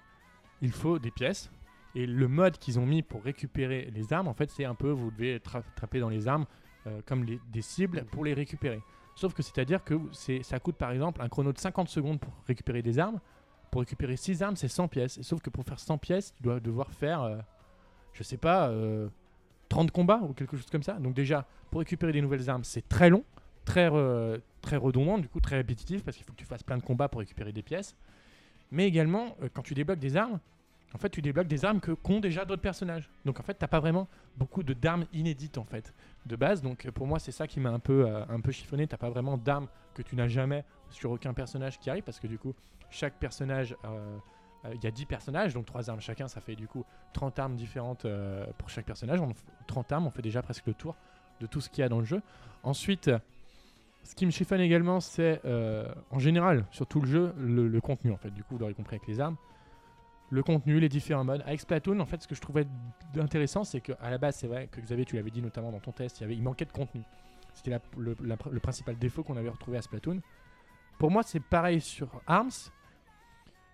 il 0.60 0.72
faut 0.72 0.98
des 0.98 1.10
pièces. 1.10 1.50
Et 1.94 2.06
le 2.06 2.28
mode 2.28 2.56
qu'ils 2.58 2.78
ont 2.78 2.86
mis 2.86 3.02
pour 3.02 3.22
récupérer 3.22 3.90
les 3.94 4.12
armes, 4.12 4.28
en 4.28 4.34
fait, 4.34 4.50
c'est 4.50 4.64
un 4.64 4.74
peu, 4.74 4.90
vous 4.90 5.10
devez 5.10 5.38
tra- 5.38 5.62
trapper 5.76 6.00
dans 6.00 6.08
les 6.08 6.26
armes 6.28 6.46
euh, 6.86 7.00
comme 7.06 7.24
des 7.26 7.62
cibles 7.62 8.04
pour 8.06 8.24
les 8.24 8.32
récupérer. 8.32 8.80
Sauf 9.14 9.34
que 9.34 9.42
c'est-à-dire 9.42 9.84
que 9.84 9.94
ça 10.42 10.58
coûte 10.58 10.76
par 10.76 10.90
exemple 10.90 11.20
un 11.20 11.28
chrono 11.28 11.52
de 11.52 11.58
50 11.58 11.88
secondes 11.88 12.18
pour 12.18 12.32
récupérer 12.46 12.80
des 12.82 12.98
armes. 12.98 13.20
Pour 13.72 13.80
récupérer 13.80 14.16
6 14.16 14.42
armes, 14.42 14.54
c'est 14.54 14.68
100 14.68 14.86
pièces. 14.88 15.20
Sauf 15.22 15.40
que 15.40 15.48
pour 15.50 15.64
faire 15.64 15.80
100 15.80 15.96
pièces, 15.98 16.34
tu 16.36 16.42
dois 16.42 16.60
devoir 16.60 16.90
faire, 16.92 17.22
euh, 17.22 17.38
je 18.12 18.22
sais 18.22 18.36
pas, 18.36 18.68
euh, 18.68 19.08
30 19.70 19.90
combats 19.90 20.20
ou 20.22 20.34
quelque 20.34 20.56
chose 20.58 20.68
comme 20.70 20.82
ça. 20.82 20.92
Donc 20.92 21.14
déjà, 21.14 21.46
pour 21.70 21.80
récupérer 21.80 22.12
des 22.12 22.20
nouvelles 22.20 22.50
armes, 22.50 22.64
c'est 22.64 22.86
très 22.86 23.08
long, 23.08 23.24
très, 23.64 23.88
re- 23.88 24.38
très 24.60 24.76
redondant, 24.76 25.16
du 25.16 25.26
coup 25.28 25.40
très 25.40 25.56
répétitif, 25.56 26.04
parce 26.04 26.16
qu'il 26.18 26.26
faut 26.26 26.32
que 26.32 26.38
tu 26.38 26.44
fasses 26.44 26.62
plein 26.62 26.76
de 26.76 26.82
combats 26.82 27.08
pour 27.08 27.20
récupérer 27.20 27.50
des 27.50 27.62
pièces. 27.62 27.96
Mais 28.70 28.86
également, 28.86 29.36
euh, 29.42 29.48
quand 29.52 29.62
tu 29.62 29.72
débloques 29.72 29.98
des 29.98 30.16
armes, 30.18 30.38
en 30.94 30.98
fait, 30.98 31.08
tu 31.08 31.22
débloques 31.22 31.46
des 31.48 31.64
armes 31.64 31.80
que 31.80 31.92
qu'ont 31.92 32.20
déjà 32.20 32.44
d'autres 32.44 32.60
personnages. 32.60 33.08
Donc 33.24 33.40
en 33.40 33.42
fait, 33.42 33.54
t'as 33.54 33.68
pas 33.68 33.80
vraiment 33.80 34.06
beaucoup 34.36 34.62
de 34.62 34.74
d'armes 34.74 35.06
inédites 35.14 35.56
en 35.56 35.64
fait 35.64 35.94
de 36.26 36.36
base. 36.36 36.60
Donc 36.60 36.84
euh, 36.84 36.92
pour 36.92 37.06
moi, 37.06 37.18
c'est 37.18 37.32
ça 37.32 37.46
qui 37.46 37.58
m'a 37.58 37.70
un 37.70 37.78
peu 37.78 38.06
euh, 38.06 38.22
un 38.28 38.40
peu 38.40 38.52
chiffonné. 38.52 38.86
T'as 38.86 38.98
pas 38.98 39.08
vraiment 39.08 39.38
d'armes 39.38 39.68
que 39.94 40.02
tu 40.02 40.14
n'as 40.14 40.28
jamais 40.28 40.62
sur 40.90 41.10
aucun 41.10 41.32
personnage 41.32 41.78
qui 41.78 41.88
arrive 41.88 42.02
parce 42.02 42.20
que 42.20 42.26
du 42.26 42.38
coup, 42.38 42.54
chaque 42.92 43.14
personnage, 43.14 43.76
euh, 43.84 44.18
euh, 44.64 44.74
il 44.74 44.82
y 44.82 44.86
a 44.86 44.90
10 44.90 45.06
personnages, 45.06 45.54
donc 45.54 45.66
3 45.66 45.90
armes 45.90 46.00
chacun, 46.00 46.28
ça 46.28 46.40
fait 46.40 46.54
du 46.54 46.68
coup 46.68 46.84
30 47.14 47.38
armes 47.38 47.56
différentes 47.56 48.04
euh, 48.04 48.46
pour 48.58 48.68
chaque 48.68 48.86
personnage. 48.86 49.20
On, 49.20 49.30
f- 49.30 49.34
30 49.66 49.90
armes, 49.92 50.06
on 50.06 50.10
fait 50.10 50.22
déjà 50.22 50.42
presque 50.42 50.66
le 50.66 50.74
tour 50.74 50.94
de 51.40 51.46
tout 51.46 51.60
ce 51.60 51.68
qu'il 51.68 51.82
y 51.82 51.84
a 51.84 51.88
dans 51.88 51.98
le 51.98 52.04
jeu. 52.04 52.22
Ensuite, 52.62 53.10
ce 54.04 54.14
qui 54.14 54.26
me 54.26 54.30
chiffonne 54.30 54.60
également, 54.60 55.00
c'est 55.00 55.40
en 56.10 56.18
général 56.18 56.66
sur 56.70 56.86
tout 56.86 57.00
le 57.00 57.08
jeu 57.08 57.34
le, 57.38 57.80
contenu 57.80 58.12
en 58.12 58.16
fait. 58.16 58.30
Du 58.30 58.44
coup, 58.44 58.54
vous 58.54 58.58
l'aurez 58.58 58.74
compris 58.74 58.96
avec 58.96 59.08
les 59.08 59.20
armes 59.20 59.36
le 60.30 60.42
contenu, 60.42 60.80
les 60.80 60.88
différents 60.88 61.24
modes. 61.24 61.42
Avec 61.44 61.60
Splatoon, 61.60 62.00
en 62.00 62.06
fait, 62.06 62.22
ce 62.22 62.26
que 62.26 62.34
je 62.34 62.40
trouvais 62.40 62.66
intéressant, 63.16 63.64
c'est 63.64 63.82
qu'à 63.82 64.08
la 64.08 64.16
base, 64.16 64.36
c'est 64.36 64.46
vrai 64.46 64.66
que 64.66 64.80
Xavier, 64.80 65.04
tu 65.04 65.16
l'avais 65.16 65.30
dit 65.30 65.42
notamment 65.42 65.70
dans 65.70 65.78
ton 65.78 65.92
test, 65.92 66.20
il, 66.20 66.22
y 66.22 66.24
avait, 66.24 66.34
il 66.34 66.42
manquait 66.42 66.64
de 66.64 66.72
contenu. 66.72 67.02
C'était 67.52 67.78
le 67.98 68.60
principal 68.60 68.96
défaut 68.96 69.22
qu'on 69.22 69.36
avait 69.36 69.50
retrouvé 69.50 69.76
à 69.76 69.82
Splatoon. 69.82 70.22
Pour 70.98 71.10
moi, 71.10 71.22
c'est 71.22 71.40
pareil 71.40 71.80
sur 71.80 72.08
ARMS, 72.26 72.70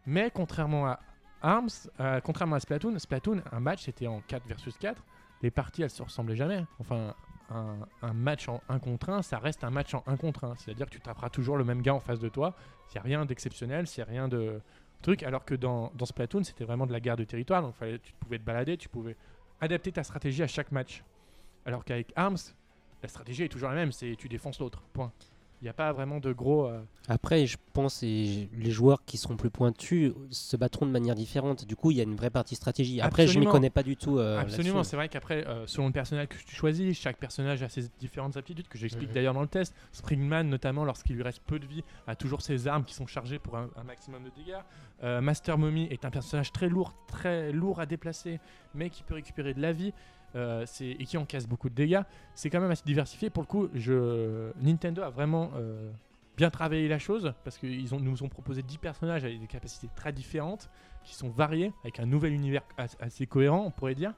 mais 0.09 0.31
contrairement 0.33 0.87
à 0.87 1.01
ARMS, 1.43 1.69
euh, 2.01 2.21
contrairement 2.25 2.57
à 2.57 2.61
Splatoon, 2.61 2.99
Splatoon, 2.99 3.43
un 3.53 3.61
match, 3.61 3.85
c'était 3.85 4.07
en 4.07 4.21
4 4.23 4.47
versus 4.47 4.77
4. 4.79 5.05
Les 5.43 5.51
parties, 5.51 5.83
elles 5.83 5.91
se 5.91 6.03
ressemblaient 6.03 6.35
jamais. 6.35 6.65
Enfin, 6.81 7.15
un, 7.51 8.13
match 8.15 8.49
en 8.49 8.63
1 8.69 8.79
contre 8.79 9.11
1, 9.11 9.23
ça 9.23 9.39
reste 9.39 9.65
un 9.65 9.71
match 9.71 9.95
en 9.95 10.03
1 10.07 10.17
contre 10.17 10.45
1. 10.45 10.57
C'est-à-dire 10.57 10.87
que 10.87 10.93
tu 10.93 11.01
taperas 11.01 11.29
toujours 11.29 11.59
le 11.59 11.65
même 11.65 11.83
gars 11.83 11.95
en 11.95 12.01
face 12.01 12.21
de 12.21 12.29
toi. 12.29 12.55
A 12.97 13.01
rien 13.01 13.27
d'exceptionnel, 13.27 13.87
c'est 13.87 14.03
rien 14.03 14.29
de 14.29 14.61
truc, 15.03 15.23
alors 15.23 15.45
que 15.45 15.55
dans, 15.55 15.93
dans 15.95 16.07
Splatoon, 16.07 16.43
c'était 16.43 16.65
vraiment 16.65 16.87
de 16.87 16.93
la 16.93 17.01
guerre 17.01 17.17
de 17.17 17.25
territoire, 17.25 17.63
donc 17.63 17.75
fallait, 17.75 17.99
tu 18.01 18.13
pouvais 18.15 18.39
te 18.39 18.45
balader, 18.45 18.77
tu 18.77 18.89
pouvais 18.89 19.17
adapter 19.61 19.93
ta 19.93 20.03
stratégie 20.03 20.43
à 20.43 20.49
chaque 20.49 20.73
match. 20.73 21.05
Alors 21.67 21.85
qu'avec 21.85 22.13
ARMS, 22.17 22.39
la 23.03 23.09
stratégie 23.09 23.45
est 23.45 23.49
toujours 23.49 23.69
la 23.69 23.77
même, 23.77 23.93
c'est 23.93 24.17
tu 24.17 24.29
défonces 24.29 24.59
l'autre, 24.59 24.83
point. 24.93 25.13
Il 25.61 25.65
n'y 25.65 25.69
a 25.71 25.73
pas 25.73 25.93
vraiment 25.93 26.21
de 26.21 26.33
gros... 26.33 26.67
euh, 26.67 26.81
Après, 27.09 27.45
je 27.47 27.57
pense 27.73 28.01
que 28.01 28.07
les 28.07 28.71
joueurs 28.71 29.05
qui 29.05 29.17
seront 29.17 29.37
plus 29.37 29.51
pointus 29.51 30.13
se 30.31 30.57
battront 30.57 30.87
de 30.87 30.93
manière 30.93 31.17
différente. 31.17 31.65
Du 31.67 31.75
coup, 31.75 31.91
il 31.91 31.97
y 31.97 32.01
a 32.01 32.05
une 32.05 32.15
vraie 32.15 32.31
partie 32.31 32.55
stratégie. 32.55 33.01
Après, 33.01 33.25
je 33.25 33.31
Absolument. 33.31 33.51
m'y 33.51 33.53
connais 33.53 33.71
pas 33.71 33.83
du 33.83 33.97
tout. 33.97 34.19
euh, 34.19 34.39
Absolument, 34.41 34.85
c'est 34.85 34.95
vrai 34.95 35.09
qu'après, 35.09 35.45
euh, 35.49 35.67
selon 35.67 35.89
le 35.89 35.93
personnage 35.93 36.29
que 36.29 36.37
tu 36.37 36.55
choisis, 36.55 36.97
chaque 36.97 37.17
personnage 37.17 37.63
a 37.65 37.69
ses 37.69 37.89
différentes 37.99 38.37
aptitudes 38.37 38.69
que 38.69 38.79
j'explique 38.79 39.11
d'ailleurs 39.13 39.35
dans 39.35 39.43
le 39.43 39.49
test. 39.49 39.75
Springman, 39.91 40.49
notamment, 40.49 40.85
lorsqu'il 40.85 41.17
lui 41.17 41.25
reste 41.25 41.43
peu 41.45 41.59
de 41.59 41.67
vie, 41.67 41.83
a 42.07 42.15
toujours 42.15 42.41
ses 42.41 42.69
armes 42.69 42.85
qui 42.85 42.95
sont 42.95 43.09
chargées 43.09 43.41
pour 43.41 43.57
un, 43.57 43.69
un 43.77 43.83
maximum 43.83 44.23
de 44.23 44.31
dégâts. 44.37 44.59
Euh, 45.03 45.21
Master 45.21 45.59
Mommy 45.59 45.89
est 45.91 46.05
un 46.05 46.11
personnage 46.11 46.53
très 46.53 46.69
lourd, 46.69 46.95
très 47.09 47.51
lourd 47.51 47.81
à 47.81 47.87
déplacer, 47.87 48.39
mais 48.75 48.91
qui 48.91 49.03
peut 49.03 49.15
récupérer 49.15 49.55
de 49.55 49.61
la 49.61 49.73
vie. 49.73 49.93
Euh, 50.35 50.65
et 50.81 51.05
qui 51.05 51.17
encaisse 51.17 51.47
beaucoup 51.47 51.69
de 51.69 51.75
dégâts. 51.75 52.03
C'est 52.35 52.51
quand 52.51 52.61
même 52.61 52.71
assez 52.71 52.85
diversifié. 52.85 53.31
Pour 53.31 53.43
le 53.43 53.47
coup, 53.49 53.69
je... 53.75 54.51
Nintendo 54.61 55.03
a 55.03 55.11
vraiment 55.11 55.51
euh, 55.57 55.91
bien 56.37 56.51
travaillé 56.51 56.89
la 56.89 56.99
chose 56.99 57.33
parce 57.45 57.59
qu'ils 57.59 57.95
ont, 57.95 58.01
nous 58.01 58.23
ont 58.23 58.29
proposé 58.29 58.63
10 58.63 58.79
personnages 58.79 59.25
avec 59.25 59.41
des 59.41 59.47
capacités 59.47 59.89
très 59.95 60.13
différentes, 60.13 60.71
qui 61.05 61.15
sont 61.15 61.31
variés, 61.31 61.73
avec 61.83 62.01
un 62.01 62.07
nouvel 62.07 62.33
univers 62.33 62.63
as- 62.77 62.97
assez 63.01 63.27
cohérent, 63.27 63.65
on 63.67 63.71
pourrait 63.71 63.95
dire 63.95 64.15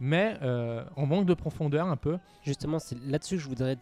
mais 0.00 0.38
euh, 0.40 0.82
en 0.96 1.04
manque 1.06 1.26
de 1.26 1.34
profondeur 1.34 1.86
un 1.86 1.96
peu. 1.96 2.18
Justement, 2.42 2.78
c'est 2.78 2.98
là-dessus 3.04 3.36
que 3.36 3.42
je 3.42 3.48
voudrais 3.48 3.76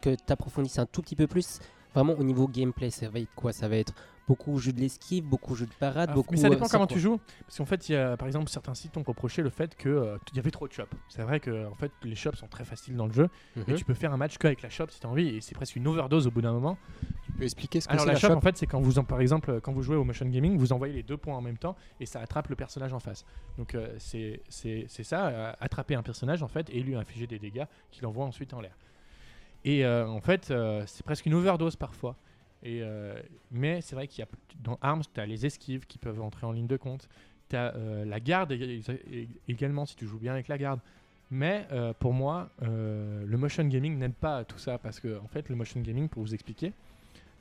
que 0.00 0.14
tu 0.14 0.32
approfondisses 0.32 0.78
un 0.78 0.86
tout 0.86 1.02
petit 1.02 1.16
peu 1.16 1.26
plus. 1.26 1.58
Vraiment, 1.92 2.12
au 2.12 2.22
niveau 2.22 2.46
gameplay, 2.46 2.90
ça 2.90 3.08
va 3.08 3.18
être 3.18 3.34
quoi? 3.34 3.52
Ça 3.52 3.66
va 3.68 3.76
être 3.76 3.92
Beaucoup 4.30 4.58
jeu 4.58 4.72
de 4.72 4.78
l'esquive, 4.78 5.24
beaucoup 5.24 5.56
jeu 5.56 5.66
de 5.66 5.72
parade, 5.72 6.10
Ah, 6.12 6.14
beaucoup. 6.14 6.32
mais 6.32 6.38
ça 6.38 6.46
euh, 6.46 6.50
dépend 6.50 6.68
comment 6.68 6.86
quoi. 6.86 6.94
tu 6.94 7.00
joues. 7.00 7.18
Parce 7.46 7.58
qu'en 7.58 7.64
fait, 7.64 7.88
il 7.88 7.92
y 7.92 7.96
a, 7.96 8.16
par 8.16 8.28
exemple, 8.28 8.48
certains 8.48 8.74
sites 8.74 8.96
ont 8.96 9.02
reproché 9.02 9.42
le 9.42 9.50
fait 9.50 9.74
qu'il 9.76 9.90
y 10.34 10.38
avait 10.38 10.52
trop 10.52 10.68
de 10.68 10.72
shops. 10.72 10.84
C'est 11.08 11.22
vrai 11.22 11.40
que 11.40 11.66
en 11.66 11.74
fait, 11.74 11.90
les 12.04 12.14
shops 12.14 12.36
sont 12.36 12.46
très 12.46 12.64
faciles 12.64 12.94
dans 12.94 13.06
le 13.08 13.12
jeu. 13.12 13.28
Et 13.56 13.72
Mhm. 13.72 13.74
tu 13.76 13.84
peux 13.84 13.94
faire 13.94 14.12
un 14.12 14.16
match 14.16 14.38
qu'avec 14.38 14.62
la 14.62 14.70
shop 14.70 14.86
si 14.90 15.00
tu 15.00 15.06
as 15.08 15.10
envie. 15.10 15.28
Et 15.36 15.40
c'est 15.40 15.56
presque 15.56 15.74
une 15.74 15.88
overdose 15.88 16.28
au 16.28 16.30
bout 16.30 16.42
d'un 16.42 16.52
moment. 16.52 16.78
Tu 17.24 17.32
peux 17.32 17.42
expliquer 17.42 17.80
ce 17.80 17.88
que 17.88 17.98
c'est 17.98 18.06
la 18.06 18.12
la 18.12 18.18
shop, 18.20 18.28
shop 18.28 18.34
en 18.36 18.40
fait, 18.40 18.56
c'est 18.56 18.66
quand 18.66 18.80
vous, 18.80 19.00
en, 19.00 19.04
par 19.04 19.20
exemple, 19.20 19.60
quand 19.62 19.72
vous 19.72 19.82
jouez 19.82 19.96
au 19.96 20.04
motion 20.04 20.26
gaming, 20.26 20.56
vous 20.56 20.72
envoyez 20.72 20.94
les 20.94 21.02
deux 21.02 21.16
points 21.16 21.34
en 21.36 21.40
même 21.42 21.58
temps 21.58 21.74
et 21.98 22.06
ça 22.06 22.20
attrape 22.20 22.48
le 22.50 22.54
personnage 22.54 22.92
en 22.92 23.00
face. 23.00 23.24
Donc 23.58 23.74
euh, 23.74 23.88
c'est 23.98 24.42
c'est 24.48 24.84
c'est 24.88 25.02
ça, 25.02 25.26
euh, 25.26 25.52
attraper 25.58 25.96
un 25.96 26.02
personnage 26.04 26.44
en 26.44 26.48
fait 26.48 26.70
et 26.70 26.80
lui 26.84 26.94
infliger 26.94 27.26
des 27.26 27.40
dégâts 27.40 27.64
qu'il 27.90 28.06
envoie 28.06 28.26
ensuite 28.26 28.54
en 28.54 28.60
l'air. 28.60 28.76
Et 29.64 29.84
euh, 29.84 30.06
en 30.06 30.20
fait, 30.20 30.52
euh, 30.52 30.84
c'est 30.86 31.04
presque 31.04 31.26
une 31.26 31.34
overdose 31.34 31.74
parfois. 31.74 32.14
Euh, 32.66 33.20
mais 33.50 33.80
c'est 33.80 33.94
vrai 33.94 34.06
qu'il 34.06 34.20
y 34.20 34.22
a 34.22 34.28
dans 34.62 34.78
Arms, 34.82 35.02
tu 35.12 35.20
as 35.20 35.26
les 35.26 35.46
esquives 35.46 35.86
qui 35.86 35.98
peuvent 35.98 36.20
entrer 36.20 36.46
en 36.46 36.52
ligne 36.52 36.66
de 36.66 36.76
compte. 36.76 37.08
Tu 37.48 37.56
as 37.56 37.74
la 38.04 38.20
garde 38.20 38.52
ég- 38.52 38.82
ég- 38.84 39.28
également 39.48 39.86
si 39.86 39.96
tu 39.96 40.06
joues 40.06 40.18
bien 40.18 40.32
avec 40.32 40.48
la 40.48 40.58
garde. 40.58 40.80
Mais 41.32 41.66
euh, 41.72 41.92
pour 41.98 42.12
moi, 42.12 42.50
euh, 42.62 43.24
le 43.24 43.36
motion 43.38 43.64
gaming 43.64 43.96
n'aide 43.98 44.14
pas 44.14 44.38
à 44.38 44.44
tout 44.44 44.58
ça 44.58 44.78
parce 44.78 44.98
que 45.00 45.18
en 45.20 45.28
fait, 45.28 45.48
le 45.48 45.54
motion 45.54 45.80
gaming, 45.80 46.08
pour 46.08 46.22
vous 46.22 46.34
expliquer, 46.34 46.72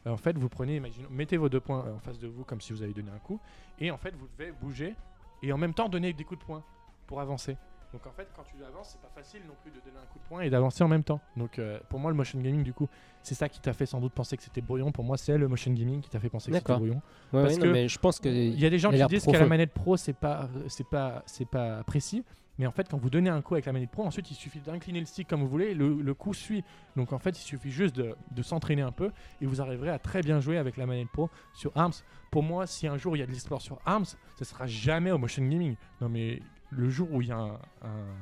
euh, 0.05 0.11
en 0.11 0.17
fait, 0.17 0.37
vous 0.37 0.47
prenez, 0.47 0.79
mettez 1.09 1.37
vos 1.37 1.49
deux 1.49 1.59
points 1.59 1.85
euh, 1.85 1.95
en 1.95 1.99
face 1.99 2.19
de 2.19 2.27
vous 2.27 2.43
comme 2.43 2.61
si 2.61 2.71
vous 2.71 2.83
avez 2.83 2.93
donné 2.93 3.09
un 3.11 3.17
coup, 3.17 3.39
et 3.79 3.89
en 3.91 3.97
fait, 3.97 4.15
vous 4.15 4.27
devez 4.37 4.51
bouger 4.51 4.95
et 5.41 5.51
en 5.51 5.57
même 5.57 5.73
temps 5.73 5.89
donner 5.89 6.13
des 6.13 6.23
coups 6.23 6.39
de 6.39 6.45
poing 6.45 6.63
pour 7.07 7.19
avancer. 7.19 7.57
Donc 7.91 8.05
en 8.05 8.11
fait, 8.11 8.27
quand 8.35 8.43
tu 8.43 8.63
avances, 8.63 8.89
c'est 8.91 9.01
pas 9.01 9.11
facile 9.13 9.41
non 9.47 9.55
plus 9.63 9.71
de 9.71 9.77
donner 9.77 9.97
un 9.97 10.05
coup 10.13 10.19
de 10.19 10.23
poing 10.25 10.41
et 10.41 10.49
d'avancer 10.49 10.83
en 10.83 10.87
même 10.87 11.03
temps. 11.03 11.19
Donc 11.35 11.57
euh, 11.57 11.79
pour 11.89 11.99
moi, 11.99 12.11
le 12.11 12.17
motion 12.17 12.39
gaming, 12.39 12.63
du 12.63 12.73
coup, 12.73 12.87
c'est 13.23 13.35
ça 13.35 13.49
qui 13.49 13.59
t'a 13.59 13.73
fait 13.73 13.87
sans 13.87 13.99
doute 13.99 14.13
penser 14.13 14.37
que 14.37 14.43
c'était 14.43 14.61
brouillon. 14.61 14.91
Pour 14.91 15.03
moi, 15.03 15.17
c'est 15.17 15.37
le 15.37 15.47
motion 15.47 15.71
gaming 15.73 16.01
qui 16.01 16.09
t'a 16.09 16.19
fait 16.19 16.29
penser 16.29 16.51
que 16.51 16.57
c'était 16.57 16.75
brouillon. 16.75 17.01
Ouais, 17.33 17.43
parce 17.43 17.55
non, 17.57 17.63
que 17.63 17.67
mais 17.71 17.87
je 17.87 17.97
pense 17.97 18.19
que. 18.19 18.29
Il 18.29 18.59
y 18.59 18.65
a 18.65 18.69
des 18.69 18.79
gens 18.79 18.91
qui 18.91 19.03
disent 19.05 19.25
qu'à 19.25 19.39
la 19.39 19.47
manette 19.47 19.73
pro, 19.73 19.97
c'est 19.97 20.13
pas, 20.13 20.49
c'est 20.67 20.87
pas, 20.87 21.23
c'est 21.25 21.47
pas 21.49 21.83
précis. 21.83 22.23
Mais 22.59 22.67
en 22.67 22.71
fait, 22.71 22.89
quand 22.89 22.97
vous 22.97 23.09
donnez 23.09 23.29
un 23.29 23.41
coup 23.41 23.55
avec 23.55 23.65
la 23.65 23.71
manette 23.71 23.89
pro, 23.89 24.03
ensuite 24.03 24.29
il 24.31 24.35
suffit 24.35 24.59
d'incliner 24.59 24.99
le 24.99 25.05
stick 25.05 25.29
comme 25.29 25.39
vous 25.39 25.47
voulez, 25.47 25.73
le, 25.73 26.01
le 26.01 26.13
coup 26.13 26.33
suit. 26.33 26.63
Donc 26.97 27.13
en 27.13 27.17
fait, 27.17 27.39
il 27.39 27.41
suffit 27.41 27.71
juste 27.71 27.95
de, 27.95 28.15
de 28.31 28.41
s'entraîner 28.43 28.81
un 28.81 28.91
peu 28.91 29.11
et 29.39 29.45
vous 29.45 29.61
arriverez 29.61 29.89
à 29.91 29.97
très 29.97 30.21
bien 30.21 30.41
jouer 30.41 30.57
avec 30.57 30.75
la 30.75 30.85
manette 30.85 31.07
pro 31.07 31.29
sur 31.53 31.71
ARMS. 31.77 31.93
Pour 32.31 32.43
moi, 32.43 32.67
si 32.67 32.85
un 32.85 32.97
jour 32.97 33.15
il 33.15 33.21
y 33.21 33.23
a 33.23 33.25
de 33.25 33.31
l'e-sport 33.31 33.61
sur 33.61 33.79
ARMS, 33.85 34.03
ce 34.37 34.43
sera 34.43 34.67
jamais 34.67 35.09
au 35.09 35.17
motion 35.17 35.41
gaming. 35.41 35.77
Non 36.01 36.09
mais 36.09 36.41
le 36.71 36.89
jour 36.89 37.11
où 37.11 37.21
il 37.21 37.27
y 37.29 37.31
a 37.31 37.37
un, 37.37 37.53
un- 37.83 38.17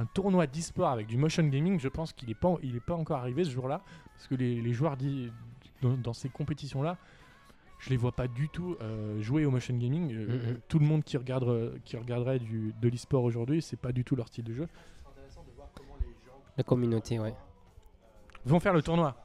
un 0.00 0.06
tournoi 0.06 0.46
d'e-sport 0.48 0.88
avec 0.88 1.06
du 1.06 1.16
motion 1.16 1.44
gaming, 1.44 1.78
je 1.78 1.88
pense 1.88 2.12
qu'il 2.12 2.28
n'est 2.28 2.34
pas, 2.34 2.54
il 2.62 2.74
est 2.76 2.80
pas 2.80 2.94
encore 2.94 3.18
arrivé 3.18 3.44
ce 3.44 3.50
jour-là. 3.50 3.80
Parce 4.14 4.26
que 4.28 4.34
les, 4.34 4.60
les 4.60 4.72
joueurs 4.72 4.96
dans, 5.82 5.96
dans 5.96 6.12
ces 6.12 6.28
compétitions-là, 6.28 6.96
je 7.78 7.90
les 7.90 7.96
vois 7.96 8.12
pas 8.12 8.26
du 8.26 8.48
tout 8.48 8.76
euh, 8.80 9.20
jouer 9.22 9.44
au 9.44 9.50
motion 9.50 9.76
gaming. 9.76 10.12
Euh, 10.12 10.52
Mhm. 10.52 10.60
Tout 10.68 10.78
le 10.80 10.86
monde 10.86 11.04
qui, 11.04 11.16
regarde, 11.16 11.44
euh, 11.44 11.76
qui 11.84 11.96
regarderait 11.96 12.38
du, 12.40 12.74
de 12.80 12.88
l'e-sport 12.88 13.22
aujourd'hui, 13.22 13.62
c'est 13.62 13.76
pas 13.78 13.92
du 13.92 14.04
tout 14.04 14.16
leur 14.16 14.26
style 14.28 14.44
de 14.44 14.54
jeu. 14.54 14.68
La 16.56 16.64
communauté, 16.64 17.18
ouais. 17.20 17.34
Ils 18.46 18.50
vont 18.50 18.60
faire 18.60 18.72
le 18.74 18.82
tournoi. 18.82 19.16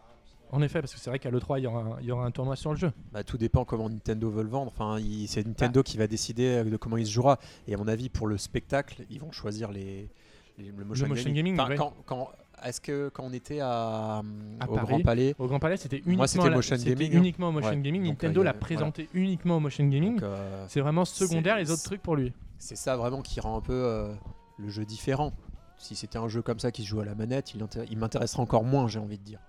En 0.51 0.61
effet, 0.61 0.81
parce 0.81 0.93
que 0.93 0.99
c'est 0.99 1.09
vrai 1.09 1.19
qu'à 1.19 1.29
l'E3, 1.29 1.59
il 1.59 1.63
y, 1.63 1.67
aura 1.67 1.79
un- 1.81 1.97
il 2.01 2.05
y 2.07 2.11
aura 2.11 2.25
un 2.25 2.31
tournoi 2.31 2.55
sur 2.55 2.71
le 2.71 2.77
jeu. 2.77 2.91
Bah, 3.11 3.23
tout 3.23 3.37
dépend 3.37 3.65
comment 3.65 3.89
Nintendo 3.89 4.29
veut 4.31 4.43
le 4.43 4.49
vendre. 4.49 4.71
Enfin, 4.75 4.97
c'est 5.27 5.41
Ah. 5.45 5.47
Nintendo 5.47 5.83
qui 5.83 5.97
va 5.97 6.07
décider 6.07 6.47
euh, 6.47 6.63
de 6.63 6.77
comment 6.77 6.97
il 6.97 7.05
se 7.05 7.11
jouera. 7.11 7.37
Et 7.67 7.73
à 7.73 7.77
mon 7.77 7.87
avis, 7.87 8.09
pour 8.09 8.25
le 8.27 8.37
spectacle, 8.37 9.03
ils 9.09 9.19
vont 9.19 9.31
choisir 9.31 9.71
les, 9.71 10.09
les- 10.57 10.71
le 10.75 10.83
motion, 10.85 11.07
motion 11.07 11.31
gaming, 11.31 11.53
Enfin, 11.59 11.69
ouais. 11.69 11.75
quand, 11.75 11.93
quand- 12.05 12.29
est-ce 12.63 12.81
que 12.81 13.09
quand 13.13 13.23
on 13.23 13.31
était 13.31 13.59
à, 13.61 14.17
À 14.59 14.69
au 14.69 14.73
Paris, 14.75 14.87
Grand 14.87 15.01
Palais, 15.01 15.35
Au 15.39 15.47
Grand 15.47 15.59
Palais, 15.59 15.77
c'était 15.77 15.97
Moi, 15.97 16.03
uniquement, 16.07 16.27
c'était 16.27 16.49
la- 16.49 16.55
motion 16.55 16.77
c'était 16.77 16.89
gaming, 16.95 17.13
hein. 17.13 17.17
uniquement 17.19 17.47
au 17.49 17.51
motion 17.51 17.69
Ouais, 17.69 17.77
gaming. 17.77 18.03
Nintendo 18.03 18.41
euh, 18.41 18.43
l'a 18.43 18.51
voilà. 18.51 18.59
présenté 18.59 19.07
uniquement 19.13 19.57
au 19.57 19.59
motion 19.61 19.85
gaming. 19.87 20.19
euh, 20.23 20.65
C'est 20.67 20.81
vraiment 20.81 21.05
secondaire 21.05 21.57
les 21.57 21.71
autres 21.71 21.83
trucs 21.83 22.01
pour 22.01 22.15
lui. 22.15 22.33
c'est 22.57 22.75
ça 22.75 22.97
vraiment 22.97 23.21
qui 23.21 23.39
rend 23.39 23.55
un 23.57 23.61
peu 23.61 23.71
euh, 23.73 24.13
le 24.57 24.67
jeu 24.69 24.83
différent. 24.83 25.31
Si 25.77 25.95
c'était 25.95 26.17
un 26.17 26.27
jeu 26.27 26.41
comme 26.41 26.59
ça 26.59 26.71
qui 26.71 26.81
se 26.81 26.87
joue 26.87 26.99
à 26.99 27.05
la 27.05 27.15
manette, 27.15 27.53
il 27.53 27.97
m'intéresserait 27.97 28.41
encore 28.41 28.65
moins, 28.65 28.89
j'ai 28.89 28.99
envie 28.99 29.17
de 29.17 29.23
dire. 29.23 29.39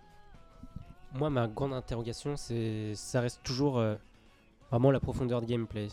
Moi, 1.15 1.31
ma 1.31 1.49
grande 1.49 1.73
interrogation, 1.73 2.37
c'est, 2.37 2.95
ça 2.95 3.21
reste 3.21 3.43
toujours 3.43 3.79
euh, 3.79 3.97
vraiment 4.71 4.91
la 4.91 5.01
profondeur 5.01 5.41
de 5.41 5.47
gameplay. 5.47 5.89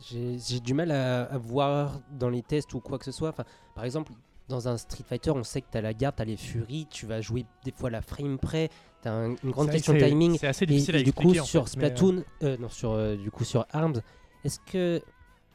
J'ai, 0.00 0.60
du 0.60 0.74
mal 0.74 0.90
à, 0.90 1.24
à 1.24 1.38
voir 1.38 2.00
dans 2.12 2.28
les 2.28 2.42
tests 2.42 2.74
ou 2.74 2.80
quoi 2.80 2.98
que 2.98 3.04
ce 3.04 3.12
soit. 3.12 3.30
Enfin, 3.30 3.44
par 3.74 3.84
exemple, 3.84 4.12
dans 4.48 4.68
un 4.68 4.76
Street 4.76 5.04
Fighter, 5.06 5.30
on 5.30 5.42
sait 5.42 5.60
que 5.60 5.66
tu 5.70 5.78
as 5.78 5.80
la 5.80 5.92
garde, 5.92 6.16
tu 6.16 6.22
as 6.22 6.24
les 6.24 6.36
furies, 6.36 6.86
tu 6.90 7.06
vas 7.06 7.20
jouer 7.20 7.46
des 7.64 7.72
fois 7.72 7.90
la 7.90 8.02
frame 8.02 8.38
près, 8.38 8.70
tu 9.02 9.08
as 9.08 9.26
une 9.42 9.50
grande 9.50 9.70
question 9.70 9.92
de 9.92 9.98
timing. 9.98 10.38
C'est 10.38 10.46
assez 10.46 10.64
Et, 10.64 10.66
difficile 10.66 10.96
à 10.96 10.98
et 11.00 11.02
du 11.02 11.12
coup, 11.12 11.34
sur 11.34 11.44
fait, 11.44 11.58
euh, 11.58 11.64
Splatoon, 11.66 12.24
euh, 12.42 12.56
non, 12.58 12.68
sur, 12.68 12.92
euh, 12.92 13.16
du 13.16 13.30
coup, 13.30 13.44
sur 13.44 13.66
ARMS, 13.70 14.00
est-ce 14.44 14.60
que 14.60 15.02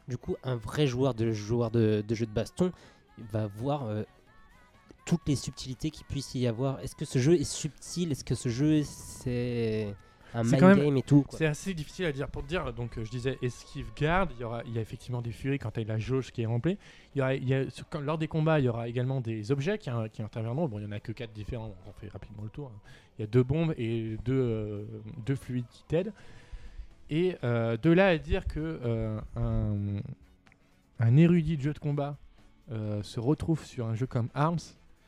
du 0.08 0.18
coup, 0.18 0.36
un 0.42 0.56
vrai 0.56 0.86
joueur 0.86 1.14
de, 1.14 1.32
joueur 1.32 1.70
de, 1.70 2.04
de 2.06 2.14
jeu 2.14 2.26
de 2.26 2.32
baston 2.32 2.72
va 3.18 3.46
voir 3.46 3.86
toutes 5.04 5.26
les 5.26 5.36
subtilités 5.36 5.90
qu'il 5.90 6.06
puisse 6.06 6.34
y 6.34 6.46
avoir 6.46 6.80
Est-ce 6.80 6.94
que 6.96 7.04
ce 7.04 7.18
jeu 7.18 7.34
est 7.34 7.44
subtil? 7.44 8.12
Est-ce 8.12 8.24
que 8.24 8.34
ce 8.34 8.48
jeu 8.48 8.82
c'est 8.84 9.94
un 10.34 10.44
mind 10.44 10.60
même- 10.62 10.78
game 10.78 10.96
et 10.96 11.02
tout 11.02 11.26
C'est 11.30 11.44
assez 11.46 11.74
difficile 11.74 12.06
à 12.06 12.12
dire 12.12 12.26
pour 12.28 12.42
te 12.42 12.48
dire. 12.48 12.72
Donc, 12.72 12.96
euh, 12.96 13.04
je 13.04 13.10
disais 13.10 13.36
esquive 13.42 13.88
garde. 13.94 14.30
Il 14.36 14.40
y 14.40 14.44
aura, 14.44 14.62
il 14.64 14.72
y 14.72 14.78
a 14.78 14.80
effectivement 14.80 15.20
des 15.20 15.32
furies 15.32 15.58
quand 15.58 15.72
tu 15.72 15.80
as 15.80 15.84
la 15.84 15.98
jauge 15.98 16.30
qui 16.30 16.40
est 16.42 16.46
remplie. 16.46 16.78
Il 17.14 17.18
y 17.18 17.20
aura, 17.20 17.34
il 17.34 17.46
y 17.46 17.52
a, 17.54 17.68
sur- 17.68 17.86
quand- 17.90 18.00
lors 18.00 18.16
des 18.16 18.28
combats, 18.28 18.58
il 18.58 18.64
y 18.64 18.68
aura 18.68 18.88
également 18.88 19.20
des 19.20 19.52
objets 19.52 19.76
qui, 19.76 19.90
in- 19.90 20.08
qui 20.08 20.22
interviendront. 20.22 20.68
Bon, 20.68 20.78
il 20.78 20.84
y 20.84 20.86
en 20.86 20.92
a 20.92 21.00
que 21.00 21.12
quatre 21.12 21.32
différents. 21.34 21.74
On 21.86 21.92
fait 21.92 22.08
rapidement 22.08 22.44
le 22.44 22.48
tour. 22.48 22.70
hein. 22.74 22.80
Il 23.18 23.22
y 23.22 23.24
a 23.24 23.26
deux 23.26 23.42
bombes 23.42 23.74
et 23.76 24.16
deux, 24.24 24.32
euh, 24.32 24.84
deux 25.26 25.34
fluides 25.36 25.66
qui 25.70 25.84
t'aident. 25.84 26.14
Et 27.10 27.36
euh, 27.44 27.76
de 27.76 27.90
là 27.90 28.08
à 28.08 28.16
dire 28.16 28.46
que 28.46 28.58
euh, 28.60 29.20
un, 29.36 30.00
un 30.98 31.16
érudit 31.18 31.58
de 31.58 31.62
jeu 31.62 31.72
de 31.74 31.78
combat 31.78 32.16
euh, 32.70 33.02
se 33.02 33.20
retrouve 33.20 33.62
sur 33.66 33.86
un 33.86 33.94
jeu 33.94 34.06
comme 34.06 34.30
Arms, 34.32 34.56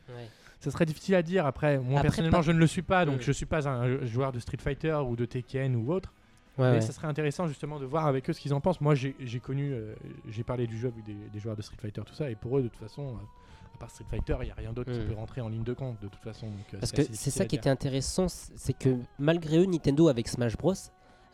Ouais. 0.09 0.29
ça 0.61 0.71
serait 0.71 0.87
difficile 0.87 1.15
à 1.15 1.23
dire. 1.23 1.47
Après, 1.47 1.79
moi 1.79 1.99
Après, 1.99 2.03
personnellement, 2.09 2.39
pas- 2.39 2.43
je 2.43 2.53
ne 2.53 2.59
le 2.59 2.67
suis 2.67 2.83
pas, 2.83 3.05
donc 3.05 3.19
Mm. 3.19 3.23
je 3.23 3.33
suis 3.33 3.47
pas 3.47 3.69
un 3.69 4.05
joueur 4.05 4.33
de 4.33 4.39
Street 4.39 4.59
Fighter 4.61 4.95
ou 5.07 5.17
de 5.17 5.25
Tekken 5.25 5.77
ou 5.77 5.93
autre. 5.93 6.13
Ouais, 6.57 6.67
Mais 6.71 6.77
ouais. 6.77 6.81
ça 6.83 6.93
serait 6.93 7.09
intéressant 7.09 7.49
justement 7.49 7.81
de 7.81 7.85
voir 7.85 8.07
avec 8.07 8.31
eux 8.31 8.33
ce 8.33 8.41
qu'ils 8.41 8.55
en 8.55 8.61
pensent. 8.61 8.81
Moi, 8.81 8.95
j'ai 8.95 9.41
connu, 9.43 9.73
euh, 9.73 9.95
j'ai 10.31 10.45
parlé 10.45 10.67
du 10.69 10.79
jeu 10.79 10.89
avec 10.89 11.05
des, 11.05 11.17
des 11.33 11.39
joueurs 11.41 11.57
de 11.57 11.63
Street 11.63 11.77
Fighter, 11.81 12.03
tout 12.07 12.15
ça, 12.15 12.31
et 12.31 12.37
pour 12.37 12.57
eux, 12.59 12.63
de 12.63 12.69
toute 12.69 12.79
façon, 12.79 13.09
euh, 13.09 13.75
à 13.75 13.79
part 13.79 13.91
Street 13.91 14.05
Fighter, 14.09 14.37
il 14.43 14.45
n'y 14.45 14.51
a 14.53 14.55
rien 14.55 14.73
d'autre 14.73 14.93
qui 14.93 15.01
Mm. 15.01 15.07
peut 15.09 15.15
rentrer 15.15 15.41
en 15.41 15.49
ligne 15.49 15.65
de 15.65 15.73
compte, 15.75 16.01
de 16.01 16.07
toute 16.07 16.23
façon. 16.23 16.47
donc, 16.47 16.65
euh, 16.75 16.79
Parce 16.79 16.93
que 16.93 17.03
c'est 17.03 17.31
ça 17.31 17.45
qui 17.45 17.57
dire. 17.57 17.61
était 17.61 17.71
intéressant, 17.71 18.29
c'est 18.29 18.73
que 18.79 18.97
malgré 19.19 19.59
eux, 19.59 19.65
Nintendo 19.67 20.07
avec 20.09 20.29
Smash 20.29 20.57
Bros 20.57 20.75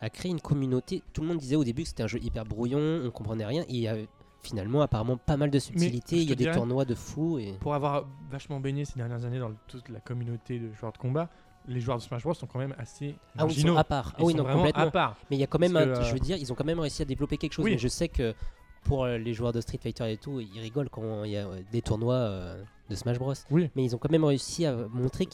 a 0.01 0.09
créé 0.09 0.31
une 0.31 0.41
communauté. 0.41 1.03
Tout 1.13 1.21
le 1.21 1.27
monde 1.27 1.37
disait 1.37 1.55
au 1.55 1.63
début 1.63 1.83
que 1.83 1.89
c'était 1.89 2.01
un 2.01 2.07
jeu 2.07 2.17
hyper 2.23 2.43
brouillon, 2.43 3.03
on 3.05 3.11
comprenait 3.11 3.45
rien, 3.45 3.61
et 3.63 3.73
il 3.75 3.81
y 3.81 3.87
a 3.87 3.95
finalement 4.43 4.81
apparemment 4.81 5.17
pas 5.17 5.37
mal 5.37 5.51
de 5.51 5.59
subtilités. 5.59 6.17
je 6.17 6.21
Il 6.23 6.29
y 6.29 6.33
a 6.33 6.35
des 6.35 6.51
tournois 6.51 6.85
de 6.85 6.95
fous 6.95 7.39
et 7.39 7.53
Pour 7.59 7.73
avoir 7.73 8.05
vachement 8.29 8.59
baigné 8.59 8.85
ces 8.85 8.95
dernières 8.97 9.23
années 9.25 9.39
dans 9.39 9.51
toute 9.67 9.89
la 9.89 9.99
communauté 9.99 10.59
de 10.59 10.71
joueurs 10.73 10.91
de 10.93 10.97
combat, 10.97 11.29
les 11.67 11.79
joueurs 11.79 11.97
de 11.97 12.01
Smash 12.01 12.23
Bros 12.23 12.33
sont 12.33 12.47
quand 12.47 12.59
même 12.59 12.73
assez 12.77 13.15
ah 13.37 13.45
oui, 13.45 13.53
ils 13.55 13.61
sont 13.61 13.77
à 13.77 13.83
part. 13.83 14.13
Ah 14.17 14.23
oui, 14.23 14.31
sont 14.31 14.39
non, 14.39 14.43
vraiment 14.43 14.59
complètement. 14.59 14.83
à 14.83 14.91
part. 14.91 15.17
Mais 15.29 15.37
il 15.37 15.39
y 15.39 15.43
a 15.43 15.47
quand 15.47 15.59
même, 15.59 15.75
un- 15.75 15.85
que, 15.85 15.89
euh, 15.99 16.03
je 16.03 16.13
veux 16.13 16.19
dire, 16.19 16.37
ils 16.37 16.51
ont 16.51 16.55
quand 16.55 16.65
même 16.65 16.79
réussi 16.79 17.01
à 17.01 17.05
développer 17.05 17.37
quelque 17.37 17.53
chose. 17.53 17.65
Oui. 17.65 17.71
Mais 17.71 17.77
je 17.77 17.87
sais 17.87 18.07
que 18.07 18.33
pour 18.83 19.03
euh, 19.03 19.17
les 19.19 19.33
joueurs 19.33 19.53
de 19.53 19.61
Street 19.61 19.79
Fighter 19.81 20.11
et 20.11 20.17
tout, 20.17 20.39
ils 20.39 20.59
rigolent 20.59 20.89
quand 20.89 21.23
il 21.23 21.31
y 21.31 21.37
a 21.37 21.45
euh, 21.47 21.61
des 21.71 21.81
tournois 21.83 22.55
de 22.89 22.95
Smash 22.95 23.19
Bros. 23.19 23.33
Oui. 23.51 23.69
Mais 23.75 23.83
ils 23.83 23.95
ont 23.95 23.99
quand 23.99 24.11
même 24.11 24.23
réussi 24.25 24.65
à 24.65 24.75
montrer, 24.75 25.27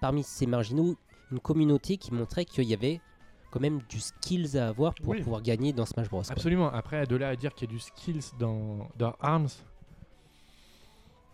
parmi 0.00 0.22
ces 0.22 0.46
marginaux, 0.46 0.96
une 1.30 1.40
communauté 1.40 1.98
qui 1.98 2.14
montrait 2.14 2.44
qu'il 2.46 2.64
y 2.64 2.74
avait 2.74 3.00
quand 3.52 3.60
même 3.60 3.80
du 3.88 4.00
skills 4.00 4.58
à 4.58 4.68
avoir 4.68 4.94
pour 4.94 5.10
Oui. 5.10 5.22
pouvoir 5.22 5.42
gagner 5.42 5.72
dans 5.72 5.86
Smash 5.86 6.08
Bros. 6.08 6.22
quoi. 6.22 6.32
Absolument. 6.32 6.72
Après, 6.72 7.06
de 7.06 7.14
là 7.14 7.28
à 7.28 7.36
dire 7.36 7.54
qu'il 7.54 7.68
y 7.68 7.70
a 7.70 7.74
du 7.74 7.78
skills 7.78 8.32
dans, 8.40 8.88
dans 8.96 9.14
Arms, 9.20 9.48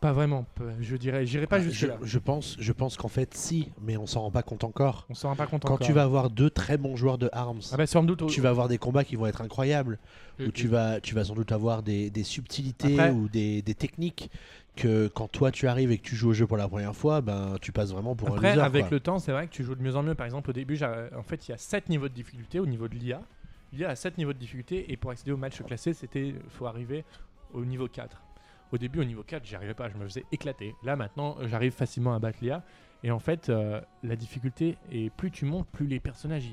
pas 0.01 0.13
vraiment. 0.13 0.47
Je 0.81 0.97
dirais, 0.97 1.27
j'irai 1.27 1.47
pas 1.47 1.59
je, 1.61 1.69
jusque 1.71 1.89
là. 1.89 1.99
je 2.03 2.19
pense, 2.19 2.57
je 2.61 2.73
pense 2.73 2.97
qu'en 2.97 3.09
fait, 3.09 3.35
si, 3.35 3.71
mais 3.83 3.97
on 3.97 4.07
s'en 4.07 4.23
rend 4.23 4.31
pas 4.31 4.43
compte 4.43 4.65
encore. 4.65 5.07
On 5.11 5.15
s'en 5.15 5.29
rend 5.31 5.37
pas 5.37 5.47
compte 5.47 5.63
Quand 5.63 5.75
encore. 5.75 5.87
tu 5.87 5.93
vas 5.93 6.03
avoir 6.03 6.31
deux 6.31 6.51
très 6.51 6.77
bons 6.77 6.97
joueurs 6.97 7.19
de 7.19 7.29
Arms, 7.33 7.61
ah 7.73 7.77
bah 7.77 7.87
sans 7.87 8.03
doute. 8.05 8.23
au- 8.23 8.27
tu 8.27 8.41
vas 8.41 8.51
avoir 8.51 8.69
des 8.69 8.79
combats 8.79 9.05
qui 9.05 9.17
vont 9.17 9.27
être 9.27 9.41
incroyables, 9.41 9.99
où 10.39 10.45
Mhm. 10.45 10.53
tu 10.53 10.69
vas, 10.69 11.01
tu 11.01 11.15
vas 11.15 11.25
sans 11.25 11.35
doute 11.35 11.51
avoir 11.53 11.83
des, 11.83 12.11
des 12.11 12.23
subtilités 12.25 12.95
Après- 12.95 13.11
ou 13.11 13.29
des, 13.29 13.63
des 13.63 13.75
techniques 13.75 14.31
que 14.77 15.09
quand 15.09 15.27
toi 15.27 15.51
tu 15.51 15.67
arrives 15.67 15.91
et 15.91 15.99
que 15.99 16.05
tu 16.05 16.15
joues 16.15 16.29
au 16.31 16.33
jeu 16.33 16.47
pour 16.47 16.57
la 16.57 16.69
première 16.69 16.95
fois, 16.95 17.21
ben 17.21 17.57
tu 17.61 17.73
passes 17.73 17.91
vraiment 17.91 18.15
pour 18.15 18.29
Après, 18.29 18.51
un 18.51 18.55
loser. 18.55 18.65
avec 18.65 18.83
quoi. 18.85 18.91
le 18.93 19.01
temps, 19.01 19.19
c'est 19.19 19.33
vrai 19.33 19.47
que 19.49 19.53
tu 19.53 19.65
joues 19.65 19.75
de 19.75 19.83
mieux 19.83 19.97
en 19.97 20.05
mieux. 20.05 20.15
Par 20.15 20.27
exemple, 20.27 20.51
au 20.51 20.53
début, 20.53 20.79
en 21.17 21.23
fait, 21.25 21.49
il 21.49 21.51
y 21.51 21.55
a 21.55 21.59
7 21.59 21.89
niveaux 21.89 22.09
de 22.09 22.15
difficulté 22.15 22.61
au 22.61 22.67
niveau 22.67 22.87
de 22.87 22.95
l'IA. 22.95 23.21
L'IA 23.73 23.91
a 23.91 23.97
7 23.97 24.17
niveaux 24.17 24.33
de 24.33 24.39
difficulté 24.39 24.93
et 24.93 24.97
pour 24.97 25.11
accéder 25.11 25.33
au 25.33 25.37
match 25.37 25.61
classé, 25.63 25.93
c'était 25.93 26.35
faut 26.51 26.67
arriver 26.67 27.05
au 27.53 27.65
niveau 27.65 27.89
4. 27.89 28.23
Au 28.73 28.79
début, 28.79 29.01
au 29.01 29.05
niveau 29.05 29.23
4, 29.23 29.45
j'y 29.45 29.55
arrivais 29.55 29.75
pas, 29.75 29.89
je 29.89 29.97
me 29.97 30.05
faisais 30.05 30.25
éclater. 30.31 30.75
Là, 30.83 30.97
maintenant, 30.97 31.37
j'arrive 31.43 31.73
facilement 31.73 32.15
à 32.15 32.19
battre 32.19 32.39
l'IA. 32.43 32.63
Et 33.05 33.11
en 33.11 33.19
fait, 33.19 33.49
euh, 33.49 33.81
la 34.03 34.17
difficulté, 34.17 34.77
et 34.91 35.11
plus 35.11 35.31
tu 35.31 35.45
montes, 35.45 35.69
plus 35.69 35.87
les 35.87 36.01
personnages, 36.01 36.45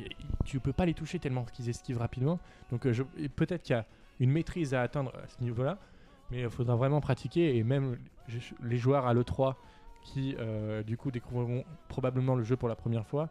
tu 0.46 0.60
peux 0.60 0.74
pas 0.74 0.86
les 0.86 0.94
toucher 0.94 1.20
tellement 1.20 1.44
qu'ils 1.44 1.70
esquivent 1.70 1.98
rapidement. 1.98 2.40
Donc, 2.72 2.86
euh, 2.86 2.94
peut-être 3.36 3.64
qu'il 3.64 3.76
y 3.76 3.80
a 3.80 3.86
une 4.20 4.32
maîtrise 4.32 4.74
à 4.74 4.82
atteindre 4.82 5.12
à 5.16 5.28
ce 5.28 5.42
niveau-là, 5.42 5.80
mais 6.32 6.42
il 6.42 6.50
faudra 6.50 6.76
vraiment 6.76 7.02
pratiquer. 7.02 7.58
Et 7.58 7.64
même 7.64 7.98
les 8.64 8.78
joueurs 8.78 9.08
à 9.08 9.14
l'E3 9.14 9.56
qui, 10.04 10.36
euh, 10.40 10.84
du 10.84 10.98
coup, 10.98 11.10
découvriront 11.10 11.66
probablement 11.90 12.36
le 12.36 12.44
jeu 12.44 12.56
pour 12.56 12.70
la 12.70 12.76
première 12.76 13.08
fois, 13.08 13.30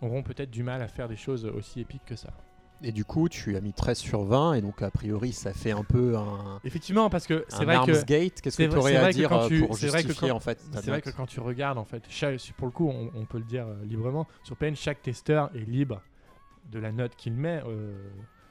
auront 0.00 0.22
peut-être 0.22 0.50
du 0.50 0.62
mal 0.62 0.80
à 0.80 0.86
faire 0.86 1.08
des 1.08 1.16
choses 1.16 1.44
aussi 1.44 1.80
épiques 1.80 2.04
que 2.06 2.14
ça. 2.14 2.32
Et 2.82 2.92
du 2.92 3.04
coup, 3.04 3.28
tu 3.28 3.56
as 3.56 3.60
mis 3.60 3.72
13 3.72 3.98
sur 3.98 4.22
20, 4.22 4.54
et 4.54 4.60
donc 4.60 4.82
a 4.82 4.90
priori, 4.92 5.32
ça 5.32 5.52
fait 5.52 5.72
un 5.72 5.82
peu 5.82 6.16
un, 6.16 6.60
Effectivement, 6.64 7.10
parce 7.10 7.26
que 7.26 7.44
c'est 7.48 7.64
vrai 7.64 7.74
arms 7.74 7.86
que 7.86 8.04
gate. 8.04 8.40
Qu'est-ce 8.40 8.56
c'est 8.56 8.66
que 8.68 8.70
tu 8.72 8.76
vrai- 8.76 8.78
aurais 8.78 8.96
à 8.96 9.00
vrai 9.00 9.10
que 9.12 9.16
dire 9.16 9.28
quand 9.28 9.42
euh, 9.44 9.48
tu- 9.48 9.60
pour 9.66 9.74
vrai 9.74 9.90
justifier 9.90 10.28
quand- 10.28 10.36
en 10.36 10.40
fait 10.40 10.60
C'est 10.74 10.86
vrai 10.86 11.02
que 11.02 11.10
quand 11.10 11.26
tu 11.26 11.40
regardes, 11.40 11.78
en 11.78 11.84
fait, 11.84 12.02
chaque- 12.08 12.40
pour 12.56 12.66
le 12.68 12.72
coup, 12.72 12.88
on, 12.88 13.10
on 13.18 13.24
peut 13.24 13.38
le 13.38 13.44
dire 13.44 13.66
euh, 13.66 13.74
librement, 13.84 14.28
sur 14.44 14.56
PN, 14.56 14.76
chaque 14.76 15.02
testeur 15.02 15.50
est 15.56 15.68
libre 15.68 16.00
de 16.70 16.78
la 16.78 16.92
note 16.92 17.16
qu'il 17.16 17.32
met, 17.32 17.60
euh, 17.66 17.96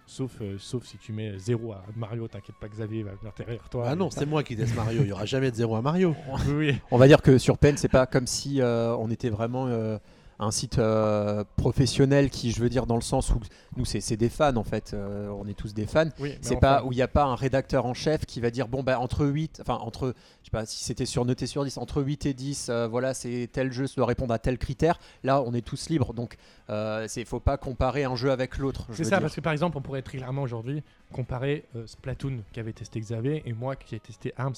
sauf, 0.06 0.32
euh, 0.42 0.58
sauf 0.60 0.84
si 0.86 0.98
tu 0.98 1.14
mets 1.14 1.38
0 1.40 1.72
à 1.72 1.84
Mario, 1.96 2.28
t'inquiète 2.28 2.56
pas, 2.60 2.68
Xavier 2.68 3.04
va 3.04 3.12
venir 3.16 3.32
derrière 3.38 3.70
toi. 3.70 3.86
Ah 3.88 3.96
non, 3.96 4.10
c'est 4.10 4.26
moi 4.26 4.44
qui 4.44 4.58
teste 4.58 4.76
Mario. 4.76 5.04
Il 5.04 5.08
y 5.08 5.12
aura 5.14 5.26
jamais 5.26 5.52
de 5.52 5.56
0 5.56 5.76
à 5.76 5.82
Mario. 5.82 6.14
Oui, 6.48 6.54
oui. 6.54 6.76
On 6.92 6.98
va 6.98 7.08
dire 7.08 7.22
que 7.22 7.38
sur 7.38 7.58
Pen, 7.58 7.78
c'est 7.78 7.88
pas 7.88 8.06
comme 8.06 8.28
si 8.28 8.60
euh, 8.62 8.94
on 8.98 9.10
était 9.10 9.30
vraiment 9.30 9.68
euh, 9.68 9.98
un 10.40 10.52
site 10.52 10.78
euh, 10.78 11.44
professionnel 11.56 12.30
qui, 12.30 12.52
je 12.52 12.62
veux 12.62 12.70
dire, 12.70 12.86
dans 12.86 12.96
le 12.96 13.02
sens 13.02 13.32
où 13.32 13.40
nous, 13.76 13.86
c'est 13.86 14.16
des 14.18 14.30
fans 14.30 14.56
en 14.56 14.64
fait. 14.64 14.92
euh, 14.94 15.30
on 15.30 15.48
est 15.48 15.54
tous 15.58 15.74
des 15.74 15.86
fans. 15.88 16.10
oui, 16.20 16.36
C'est 16.42 16.52
enfin, 16.56 16.60
pas 16.60 16.84
où 16.84 16.92
il 16.92 16.96
n'y 16.96 17.02
a 17.02 17.08
pas 17.08 17.26
un 17.26 17.36
rédacteur 17.36 17.86
en 17.86 17.94
chef 17.94 18.26
qui 18.26 18.40
va 18.40 18.50
dire 18.52 18.68
bon 18.68 18.84
bah 18.84 19.00
entre 19.00 19.26
8 19.26 19.60
enfin 19.62 19.76
entre 19.82 20.14
je 20.42 20.46
sais 20.46 20.52
pas 20.52 20.66
si 20.66 20.84
c'était 20.84 21.06
sur 21.06 21.26
noté 21.26 21.48
sur 21.48 21.64
10 21.64 21.78
entre 21.78 22.02
8 22.02 22.26
et 22.28 22.34
10 22.34 22.68
euh, 22.70 22.88
voilà 22.88 23.14
c'est 23.14 23.50
tel 23.52 23.72
jeu 23.72 23.88
ça 23.88 23.96
doit 23.98 24.06
répondre 24.06 24.34
à 24.34 24.40
tel 24.40 24.58
critère 24.58 25.00
là 25.24 25.42
on 25.44 25.54
est 25.54 25.62
tous 25.62 25.90
libres 25.90 26.14
donc 26.14 26.38
euh, 26.70 27.06
c'est 27.08 27.26
faut 27.26 27.40
pas 27.40 27.58
comparer 27.58 28.04
un 28.04 28.16
jeu 28.16 28.32
avec 28.32 28.58
l'autre 28.58 28.88
C'est 28.94 29.04
ça, 29.04 29.10
dire. 29.12 29.22
parce 29.22 29.36
que 29.36 29.42
par 29.42 29.54
exemple, 29.54 29.78
on 29.78 29.82
pourrait 29.82 30.02
très 30.02 30.18
clairement 30.18 30.44
aujourd'hui 30.44 30.84
comparer 31.14 31.66
Splatoon 31.86 32.40
qu'avait 32.54 32.74
testé 32.74 33.00
Xavier 33.00 33.44
et 33.46 33.54
moi 33.54 33.76
qui 33.76 33.96
ai 33.96 34.00
testé 34.00 34.34
Arms. 34.38 34.56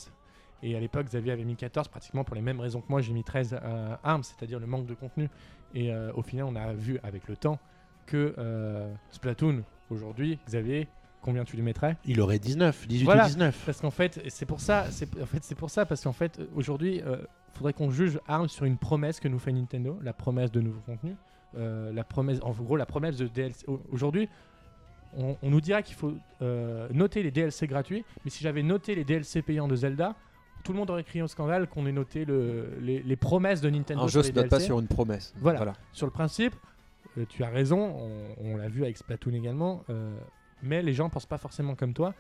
Et 0.62 0.76
à 0.76 0.80
l'époque, 0.80 1.06
Xavier 1.06 1.32
avait 1.32 1.46
mis 1.46 1.56
14 1.56 1.88
pratiquement 1.88 2.24
pour 2.26 2.36
les 2.36 2.42
mêmes 2.42 2.60
raisons 2.60 2.82
que 2.82 2.88
moi. 2.90 3.00
J'ai 3.02 3.14
mis 3.14 3.24
13 3.24 3.54
à 3.54 4.00
Arms, 4.04 4.24
c'est-à-dire 4.24 4.60
le 4.60 4.66
manque 4.68 4.86
de 4.88 4.94
contenu. 4.94 5.30
Et 5.76 5.94
euh, 5.94 6.12
au 6.16 6.22
final, 6.22 6.46
on 6.46 6.56
a 6.56 6.74
vu 6.74 7.00
avec 7.04 7.28
le 7.28 7.36
temps 7.36 7.60
que 8.06 8.34
euh, 8.38 8.92
Splatoon, 9.12 9.64
aujourd'hui, 9.90 10.40
Xavier, 10.48 10.88
combien 11.22 11.44
tu 11.44 11.56
lui 11.56 11.64
mettrais? 11.64 11.98
Il 12.06 12.20
aurait 12.22 12.40
19, 12.40 12.88
18 12.88 13.06
Voilà. 13.06 13.24
ou 13.24 13.28
19. 13.28 13.64
Parce 13.66 13.82
qu'en 13.82 13.92
fait, 13.92 14.22
c'est 14.30 14.46
pour 14.46 14.62
ça, 14.62 14.86
c'est 14.90 15.22
en 15.22 15.26
fait 15.26 15.44
c'est 15.44 15.56
pour 15.56 15.70
ça 15.70 15.86
parce 15.86 16.04
qu'en 16.04 16.14
fait 16.14 16.40
aujourd'hui, 16.56 16.98
il 17.06 17.28
faudrait 17.54 17.74
qu'on 17.74 17.92
juge 17.92 18.20
Arms 18.28 18.48
sur 18.50 18.66
une 18.66 18.78
promesse 18.78 19.20
que 19.20 19.28
nous 19.28 19.40
fait 19.40 19.52
Nintendo, 19.52 20.00
la 20.02 20.14
promesse 20.14 20.52
de 20.52 20.62
nouveaux 20.62 20.82
contenus, 20.82 21.16
euh, 21.58 21.92
la 21.94 22.04
promesse, 22.04 22.40
en 22.42 22.52
gros 22.52 22.78
la 22.78 22.86
promesse 22.86 23.18
de 23.18 23.28
DLC. 23.28 23.66
Au- 23.68 23.82
Aujourd'hui, 23.92 24.30
on, 25.18 25.36
on 25.42 25.50
nous 25.50 25.62
dira 25.62 25.82
qu'il 25.82 25.96
faut 25.96 26.14
euh, 26.42 26.88
noter 26.92 27.22
les 27.24 27.32
DLC 27.32 27.68
gratuits, 27.68 28.06
mais 28.24 28.32
si 28.32 28.44
j'avais 28.44 28.64
noté 28.64 28.96
les 28.96 29.04
DLC 29.04 29.42
payants 29.42 29.68
de 29.68 29.76
Zelda, 29.76 30.16
tout 30.64 30.72
le 30.74 30.78
monde 30.80 30.89
aurait 30.89 31.03
crié 31.03 31.22
au 31.22 31.28
scandale 31.28 31.68
qu'on 31.68 31.86
ait 31.86 31.91
noté 31.91 32.26
le- 32.26 32.78
les, 32.82 33.01
les 33.01 33.16
promesses 33.16 33.62
de 33.62 33.70
Nintendo 33.70 34.03
un 34.03 34.07
jeu 34.07 34.22
se 34.24 34.32
note 34.32 34.49
pas 34.49 34.60
sur 34.60 34.80
une 34.80 34.88
promesse 34.88 35.34
Voilà. 35.38 35.74
Sur 35.93 36.05
le 36.05 36.12
principe, 36.12 36.55
euh, 37.18 37.26
tu 37.28 37.43
as 37.43 37.49
raison, 37.49 37.95
on, 37.97 38.53
on 38.53 38.57
l'a 38.57 38.68
vu 38.68 38.84
avec 38.84 38.97
Splatoon 38.97 39.34
également, 39.34 39.84
euh, 39.89 40.16
mais 40.62 40.82
les 40.82 40.93
gens 40.93 41.10
pensent 41.10 41.26
pas 41.26 41.38
forcément 41.38 41.76
comme 41.76 41.93
toi. 41.93 42.14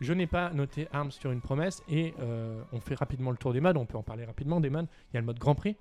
Je 0.00 0.12
n'ai 0.12 0.26
pas 0.26 0.50
noté 0.52 0.88
Arms 0.92 1.12
sur 1.12 1.30
une 1.30 1.40
promesse 1.40 1.82
et 1.88 2.14
euh, 2.20 2.60
on 2.72 2.80
fait 2.80 2.96
rapidement 2.96 3.30
le 3.30 3.36
tour 3.36 3.52
des 3.52 3.60
modes, 3.60 3.76
on 3.76 3.86
peut 3.86 3.96
en 3.98 4.02
parler 4.02 4.24
rapidement 4.24 4.60
des 4.60 4.70
modes. 4.70 4.86
Il 5.10 5.14
y 5.14 5.16
a 5.18 5.20
le 5.20 5.26
mode 5.26 5.38
Grand 5.38 5.54
Prix, 5.54 5.76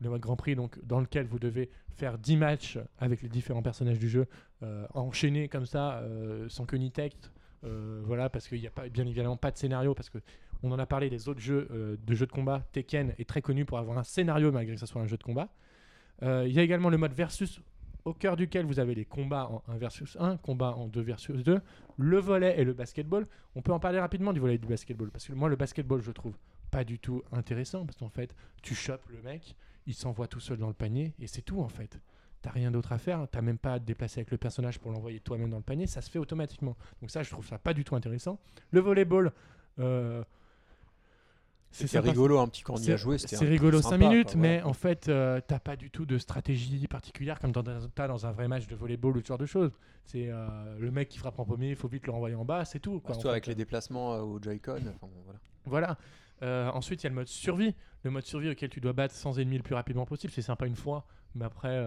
le 0.00 0.08
mode 0.08 0.20
Grand 0.22 0.36
Prix 0.36 0.54
donc, 0.56 0.78
dans 0.86 0.98
lequel 1.00 1.26
vous 1.26 1.38
devez 1.38 1.68
faire 1.96 2.16
10 2.16 2.36
matchs 2.38 2.78
avec 2.98 3.20
les 3.20 3.28
différents 3.28 3.60
personnages 3.62 3.98
du 3.98 4.08
jeu, 4.08 4.26
enchaînés 4.94 5.48
comme 5.48 5.66
ça, 5.66 6.02
sans 6.48 6.64
que 6.64 6.76
ni 6.76 6.90
texte. 6.90 7.30
voilà, 7.62 8.30
parce 8.30 8.48
qu'il 8.48 8.60
n'y 8.60 8.66
a 8.66 8.70
pas, 8.70 8.88
bien 8.88 9.04
évidemment 9.06 9.36
pas 9.36 9.50
de 9.50 9.58
scénario, 9.58 9.92
parce 9.94 10.08
que 10.08 10.18
on 10.62 10.72
en 10.72 10.78
a 10.78 10.86
parlé 10.86 11.10
des 11.10 11.28
autres 11.28 11.40
jeux 11.40 11.68
euh, 11.70 11.96
de 12.04 12.14
jeux 12.14 12.26
de 12.26 12.32
combat. 12.32 12.62
Tekken 12.72 13.14
est 13.18 13.28
très 13.28 13.42
connu 13.42 13.64
pour 13.64 13.78
avoir 13.78 13.98
un 13.98 14.04
scénario 14.04 14.52
malgré 14.52 14.74
que 14.74 14.80
ce 14.80 14.86
soit 14.86 15.02
un 15.02 15.06
jeu 15.06 15.16
de 15.16 15.22
combat. 15.22 15.48
Euh, 16.22 16.44
Il 16.46 16.54
y 16.54 16.58
a 16.58 16.62
également 16.62 16.90
le 16.90 16.98
mode 16.98 17.12
versus, 17.12 17.60
au 18.04 18.12
cœur 18.12 18.36
duquel 18.36 18.66
vous 18.66 18.78
avez 18.78 18.94
les 18.94 19.04
combats 19.04 19.48
en 19.48 19.62
1 19.68 19.76
versus 19.78 20.16
1, 20.20 20.36
combats 20.38 20.74
en 20.74 20.88
2 20.88 21.00
versus 21.00 21.42
2, 21.42 21.60
le 21.96 22.18
volet 22.18 22.58
et 22.60 22.64
le 22.64 22.72
basketball. 22.72 23.26
On 23.54 23.62
peut 23.62 23.72
en 23.72 23.80
parler 23.80 24.00
rapidement 24.00 24.32
du 24.32 24.40
volet 24.40 24.54
et 24.54 24.58
du 24.58 24.68
basketball, 24.68 25.10
parce 25.10 25.26
que 25.26 25.32
moi, 25.32 25.48
le 25.48 25.56
basketball, 25.56 26.00
je 26.02 26.10
trouve 26.10 26.36
pas 26.70 26.84
du 26.84 26.98
tout 26.98 27.22
intéressant, 27.32 27.84
parce 27.84 27.96
qu'en 27.96 28.08
fait, 28.08 28.34
tu 28.62 28.74
chopes 28.74 29.06
le 29.08 29.20
mec, 29.22 29.56
il 29.86 29.94
s'envoie 29.94 30.28
tout 30.28 30.40
seul 30.40 30.58
dans 30.58 30.68
le 30.68 30.74
panier, 30.74 31.14
et 31.18 31.26
c'est 31.26 31.42
tout 31.42 31.60
en 31.60 31.68
fait. 31.68 31.98
T'as 32.42 32.50
rien 32.50 32.70
d'autre 32.70 32.92
à 32.92 32.98
faire, 32.98 33.26
t'as 33.30 33.42
même 33.42 33.58
pas 33.58 33.74
à 33.74 33.80
te 33.80 33.84
déplacer 33.84 34.20
avec 34.20 34.30
le 34.30 34.38
personnage 34.38 34.78
pour 34.78 34.92
l'envoyer 34.92 35.20
toi-même 35.20 35.50
dans 35.50 35.58
le 35.58 35.62
panier, 35.62 35.86
ça 35.86 36.00
se 36.00 36.10
fait 36.10 36.18
automatiquement. 36.18 36.76
Donc 37.00 37.10
ça, 37.10 37.22
je 37.22 37.30
trouve 37.30 37.46
ça 37.46 37.58
pas 37.58 37.74
du 37.74 37.84
tout 37.84 37.96
intéressant. 37.96 38.38
Le 38.70 38.80
volleyball, 38.80 39.32
euh, 39.78 40.24
c'est 41.70 41.98
rigolo 42.00 42.38
un 42.38 42.48
petit 42.48 42.62
quand 42.62 42.74
on 42.74 42.76
y 42.78 42.80
a 42.80 42.84
C'est- 42.84 42.96
joué 42.98 43.18
C'est 43.18 43.38
rigolo 43.44 43.80
sympa, 43.80 43.96
5 43.98 44.08
minutes, 44.10 44.32
quoi, 44.32 44.40
mais 44.40 44.62
en 44.62 44.72
fait, 44.72 45.08
euh, 45.08 45.40
t'as 45.46 45.58
pas 45.60 45.76
du 45.76 45.90
tout 45.90 46.04
de 46.06 46.18
stratégie 46.18 46.86
particulière 46.88 47.38
comme 47.38 47.52
dans, 47.52 47.62
t'as 47.94 48.08
dans 48.08 48.26
un 48.26 48.32
vrai 48.32 48.48
match 48.48 48.66
de 48.66 48.74
volleyball 48.74 49.16
ou 49.16 49.20
ce 49.20 49.26
genre 49.26 49.38
de 49.38 49.46
choses. 49.46 49.70
C'est 50.04 50.28
euh, 50.28 50.46
le 50.78 50.90
mec 50.90 51.08
qui 51.08 51.18
frappe 51.18 51.38
en 51.38 51.44
premier, 51.44 51.70
il 51.70 51.76
faut 51.76 51.88
vite 51.88 52.06
le 52.06 52.12
renvoyer 52.12 52.34
en 52.34 52.44
bas, 52.44 52.64
c'est 52.64 52.80
tout. 52.80 53.00
Quoi, 53.00 53.14
Surtout 53.14 53.28
avec 53.28 53.44
fait. 53.44 53.52
les 53.52 53.54
déplacements 53.54 54.14
euh, 54.14 54.20
au 54.22 54.40
Joy-Con 54.42 54.80
voilà. 55.24 55.38
Voilà. 55.66 56.72
Ensuite, 56.74 57.02
il 57.02 57.04
y 57.04 57.06
a 57.06 57.10
le 57.10 57.14
mode 57.16 57.26
survie. 57.28 57.74
Le 58.02 58.10
mode 58.10 58.24
survie 58.24 58.48
auquel 58.50 58.70
tu 58.70 58.80
dois 58.80 58.94
battre 58.94 59.14
sans 59.14 59.38
ennemis 59.38 59.58
le 59.58 59.62
plus 59.62 59.74
rapidement 59.74 60.06
possible. 60.06 60.32
C'est 60.32 60.40
sympa 60.42 60.66
une 60.66 60.74
fois, 60.76 61.04
mais 61.34 61.44
après, 61.44 61.78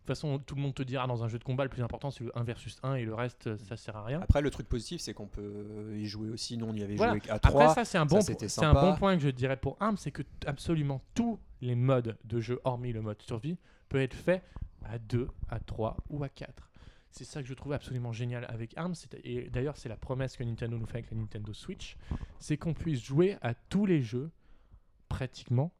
toute 0.00 0.06
façon, 0.08 0.38
tout 0.38 0.54
le 0.54 0.62
monde 0.62 0.74
te 0.74 0.82
dira 0.82 1.06
dans 1.06 1.22
un 1.24 1.28
jeu 1.28 1.38
de 1.38 1.44
combat, 1.44 1.64
le 1.64 1.70
plus 1.70 1.82
important 1.82 2.10
c'est 2.10 2.24
le 2.24 2.36
1 2.36 2.42
versus 2.42 2.78
1 2.82 2.94
et 2.96 3.04
le 3.04 3.14
reste, 3.14 3.46
euh, 3.46 3.56
ça 3.58 3.76
sert 3.76 3.96
à 3.96 4.04
rien. 4.04 4.20
après 4.20 4.40
le 4.42 4.50
truc 4.50 4.68
positif 4.68 5.00
c'est 5.00 5.14
qu'on 5.14 5.26
peut 5.28 5.94
y 5.96 6.06
jouer 6.06 6.30
aussi 6.30 6.56
nous 6.56 6.66
on 6.66 6.74
y 6.74 6.82
avait 6.82 6.96
Voilà. 6.96 7.12
joué 7.18 7.30
à 7.30 7.34
Après 7.34 7.50
3 7.50 7.74
ça 7.74 7.84
c'est 7.84 7.98
un 7.98 8.06
bon 8.06 8.20
c'était 8.20 8.48
c'est 8.48 8.64
un 8.64 8.72
sympa. 8.72 8.80
bon 8.80 8.96
point 8.96 9.16
que 9.16 9.22
je 9.22 9.28
dirais 9.30 9.56
pour 9.56 9.76
Arms 9.80 9.96
c'est 9.96 10.10
que 10.10 10.22
absolument 10.46 11.00
tous 11.14 11.38
les 11.60 11.74
modes 11.74 12.16
de 12.24 12.40
jeu 12.40 12.60
hormis 12.64 12.92
le 12.92 13.02
mode 13.02 13.20
survie 13.22 13.56
peut 13.88 14.00
être 14.00 14.14
fait 14.14 14.42
à 14.84 14.98
2, 14.98 15.28
à 15.48 15.60
3 15.60 15.96
ou 16.08 16.24
à 16.24 16.28
4. 16.28 16.70
C'est 17.10 17.24
ça 17.24 17.42
que 17.42 17.48
je 17.48 17.54
trouve 17.54 17.72
absolument 17.72 18.12
génial 18.12 18.46
avec 18.48 18.76
Arms 18.78 18.94
c'est- 18.94 19.14
et 19.24 19.50
d'ailleurs 19.50 19.76
c'est 19.76 19.88
la 19.88 19.96
promesse 19.96 20.36
que 20.36 20.44
Nintendo 20.44 20.78
nous 20.78 20.86
fait 20.86 20.98
avec 20.98 21.10
la 21.10 21.16
Nintendo 21.18 21.52
Switch, 21.52 21.96
c'est 22.38 22.56
qu'on 22.56 22.72
puisse 22.72 23.02
jouer 23.02 23.36
à 23.42 23.52
tous 23.54 23.84
les 23.84 24.00
jeux 24.00 24.30
pratiquement 25.08 25.72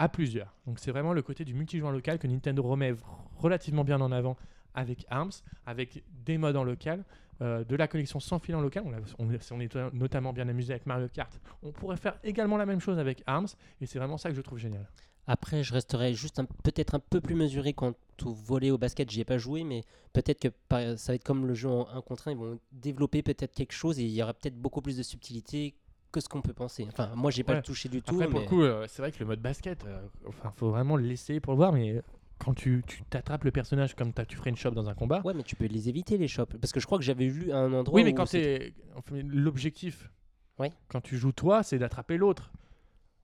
à 0.00 0.08
plusieurs. 0.08 0.56
Donc 0.66 0.78
c'est 0.80 0.90
vraiment 0.90 1.12
le 1.12 1.22
côté 1.22 1.44
du 1.44 1.54
multijoueur 1.54 1.92
local 1.92 2.18
que 2.18 2.26
Nintendo 2.26 2.62
remet 2.62 2.94
relativement 3.36 3.84
bien 3.84 4.00
en 4.00 4.10
avant 4.10 4.36
avec 4.74 5.04
Arms, 5.10 5.30
avec 5.66 6.02
des 6.24 6.38
modes 6.38 6.56
en 6.56 6.64
local, 6.64 7.04
euh, 7.42 7.64
de 7.64 7.76
la 7.76 7.86
collection 7.86 8.18
sans 8.18 8.38
fil 8.38 8.54
en 8.54 8.60
local. 8.60 8.84
On, 9.18 9.26
on 9.26 9.60
est- 9.60 9.74
notamment 9.92 10.32
bien 10.32 10.48
amusé 10.48 10.72
avec 10.72 10.86
Mario 10.86 11.08
Kart. 11.08 11.38
On 11.62 11.72
pourrait 11.72 11.96
faire 11.96 12.18
également 12.24 12.56
la 12.56 12.66
même 12.66 12.80
chose 12.80 12.98
avec 12.98 13.22
Arms, 13.26 13.48
et 13.80 13.86
c'est 13.86 13.98
vraiment 13.98 14.16
ça 14.18 14.30
que 14.30 14.36
je 14.36 14.40
trouve 14.40 14.58
génial. 14.58 14.86
Après, 15.26 15.62
je 15.62 15.72
resterai 15.74 16.14
juste 16.14 16.40
peut-être 16.64 16.94
un 16.94 16.98
peu 16.98 17.20
plus 17.20 17.34
mesuré 17.34 17.72
quant 17.72 17.92
au 18.24 18.32
volet 18.32 18.70
au 18.70 18.78
basket. 18.78 19.10
J'y 19.10 19.20
ai 19.20 19.24
pas 19.24 19.38
joué, 19.38 19.64
mais 19.64 19.84
peut-être 20.12 20.40
que 20.40 20.96
ça 20.96 21.12
va 21.12 21.14
être 21.14 21.24
comme 21.24 21.46
le 21.46 21.54
jeu 21.54 21.68
en 21.68 21.86
1 21.88 22.00
contre 22.00 22.28
1. 22.28 22.32
Ils 22.32 22.36
vont 22.38 22.58
développer 22.72 23.22
peut-être 23.22 23.52
quelque 23.54 23.72
chose 23.72 24.00
et 24.00 24.04
il 24.04 24.10
y 24.10 24.22
aura 24.22 24.34
peut-être 24.34 24.56
beaucoup 24.56 24.80
plus 24.80 24.96
de 24.96 25.02
subtilité 25.02 25.74
que 26.12 26.20
ce 26.20 26.28
qu'on 26.28 26.42
peut 26.42 26.52
penser. 26.52 26.86
Enfin, 26.88 27.12
moi, 27.14 27.30
j'ai 27.30 27.44
pas 27.44 27.54
Ouais. 27.54 27.62
touché 27.62 27.88
du 27.88 28.02
tout. 28.02 28.14
Après, 28.16 28.26
pour 28.28 28.40
mais- 28.40 28.44
le 28.46 28.48
coup, 28.48 28.62
euh, 28.62 28.86
c'est 28.88 29.02
vrai 29.02 29.12
que 29.12 29.18
le 29.20 29.26
mode 29.26 29.40
basket, 29.40 29.84
euh, 29.84 30.00
enfin, 30.26 30.52
faut 30.56 30.70
vraiment 30.70 30.96
l'essayer 30.96 31.40
pour 31.40 31.52
le 31.52 31.56
voir, 31.58 31.72
mais 31.72 32.02
quand 32.38 32.54
tu 32.54 32.82
tu 32.86 33.02
t'attrapes 33.04 33.44
le 33.44 33.50
personnage 33.50 33.94
comme 33.94 34.12
tu 34.26 34.36
ferais 34.36 34.50
une 34.50 34.56
shop 34.56 34.70
dans 34.72 34.88
un 34.88 34.94
combat. 34.94 35.20
Ouais, 35.24 35.34
mais 35.34 35.42
tu 35.42 35.56
peux 35.56 35.66
les 35.66 35.88
éviter, 35.88 36.16
les 36.18 36.26
shops. 36.28 36.56
Parce 36.60 36.72
que 36.72 36.80
je 36.80 36.86
crois 36.86 36.98
que 36.98 37.04
j'avais 37.04 37.26
lu 37.26 37.52
un 37.52 37.72
endroit. 37.72 37.94
Oui, 37.96 38.04
mais 38.04 38.12
où 38.12 38.16
quand 38.16 38.26
t'es. 38.30 38.72
l'objectif, 39.12 40.10
Ouais. 40.58 40.72
quand 40.88 41.00
tu 41.00 41.16
joues 41.16 41.32
toi, 41.32 41.62
c'est 41.62 41.78
d'attraper 41.78 42.16
l'autre. 42.16 42.50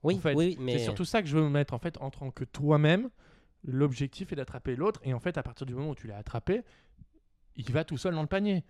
Oui, 0.03 0.15
en 0.15 0.19
fait, 0.19 0.35
oui, 0.35 0.55
mais. 0.59 0.77
C'est 0.77 0.83
surtout 0.85 1.05
ça 1.05 1.21
que 1.21 1.27
je 1.27 1.35
veux 1.35 1.43
me 1.43 1.49
mettre 1.49 1.73
en 1.73 1.79
fait 1.79 1.97
en 1.99 2.09
tant 2.11 2.31
que 2.31 2.43
toi-même. 2.43 3.09
L'objectif 3.63 4.31
est 4.31 4.35
d'attraper 4.35 4.75
l'autre, 4.75 5.01
et 5.03 5.13
en 5.13 5.19
fait, 5.19 5.37
à 5.37 5.43
partir 5.43 5.65
du 5.65 5.73
moment 5.73 5.89
où 5.89 5.95
tu 5.95 6.07
l'as 6.07 6.17
attrapé, 6.17 6.61
il 7.55 7.69
va 7.71 7.83
tout 7.83 7.97
seul 7.97 8.13
dans 8.13 8.21
le 8.21 8.27
panier. 8.27 8.63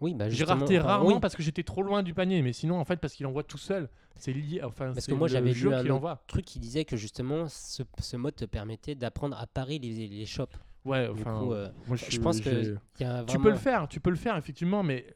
Oui, 0.00 0.14
bah 0.14 0.28
J'ai 0.28 0.44
raté 0.44 0.78
rarement 0.78 1.06
oui. 1.14 1.20
parce 1.20 1.34
que 1.36 1.42
j'étais 1.42 1.62
trop 1.62 1.82
loin 1.82 2.02
du 2.02 2.12
panier, 2.14 2.42
mais 2.42 2.52
sinon 2.52 2.78
en 2.78 2.84
fait 2.84 2.96
parce 2.96 3.14
qu'il 3.14 3.26
envoie 3.26 3.42
tout 3.44 3.58
seul. 3.58 3.88
C'est 4.16 4.32
lié, 4.32 4.62
enfin 4.62 4.92
Parce 4.92 5.06
que 5.06 5.14
moi, 5.14 5.28
j'avais 5.28 5.52
lu 5.52 5.72
un 5.72 5.82
l'envoie. 5.82 6.22
truc 6.26 6.44
qui 6.44 6.58
disait 6.58 6.84
que 6.84 6.96
justement 6.96 7.48
ce, 7.48 7.82
ce 8.00 8.16
mode 8.16 8.34
te 8.34 8.44
permettait 8.44 8.94
d'apprendre 8.94 9.38
à 9.38 9.46
parer 9.46 9.78
les, 9.78 10.08
les 10.08 10.26
shops. 10.26 10.48
Ouais, 10.84 11.06
Du 11.12 11.20
enfin, 11.22 11.40
coup, 11.40 11.52
euh, 11.52 11.68
moi, 11.86 11.96
je 11.96 12.18
pense 12.18 12.40
que 12.40 12.62
j'ai- 12.62 12.74
il 13.00 13.02
y 13.02 13.04
a 13.04 13.24
tu 13.24 13.38
peux 13.38 13.50
le 13.50 13.56
faire, 13.56 13.88
tu 13.88 14.00
peux 14.00 14.10
le 14.10 14.16
faire 14.16 14.36
effectivement, 14.36 14.82
mais 14.82 15.06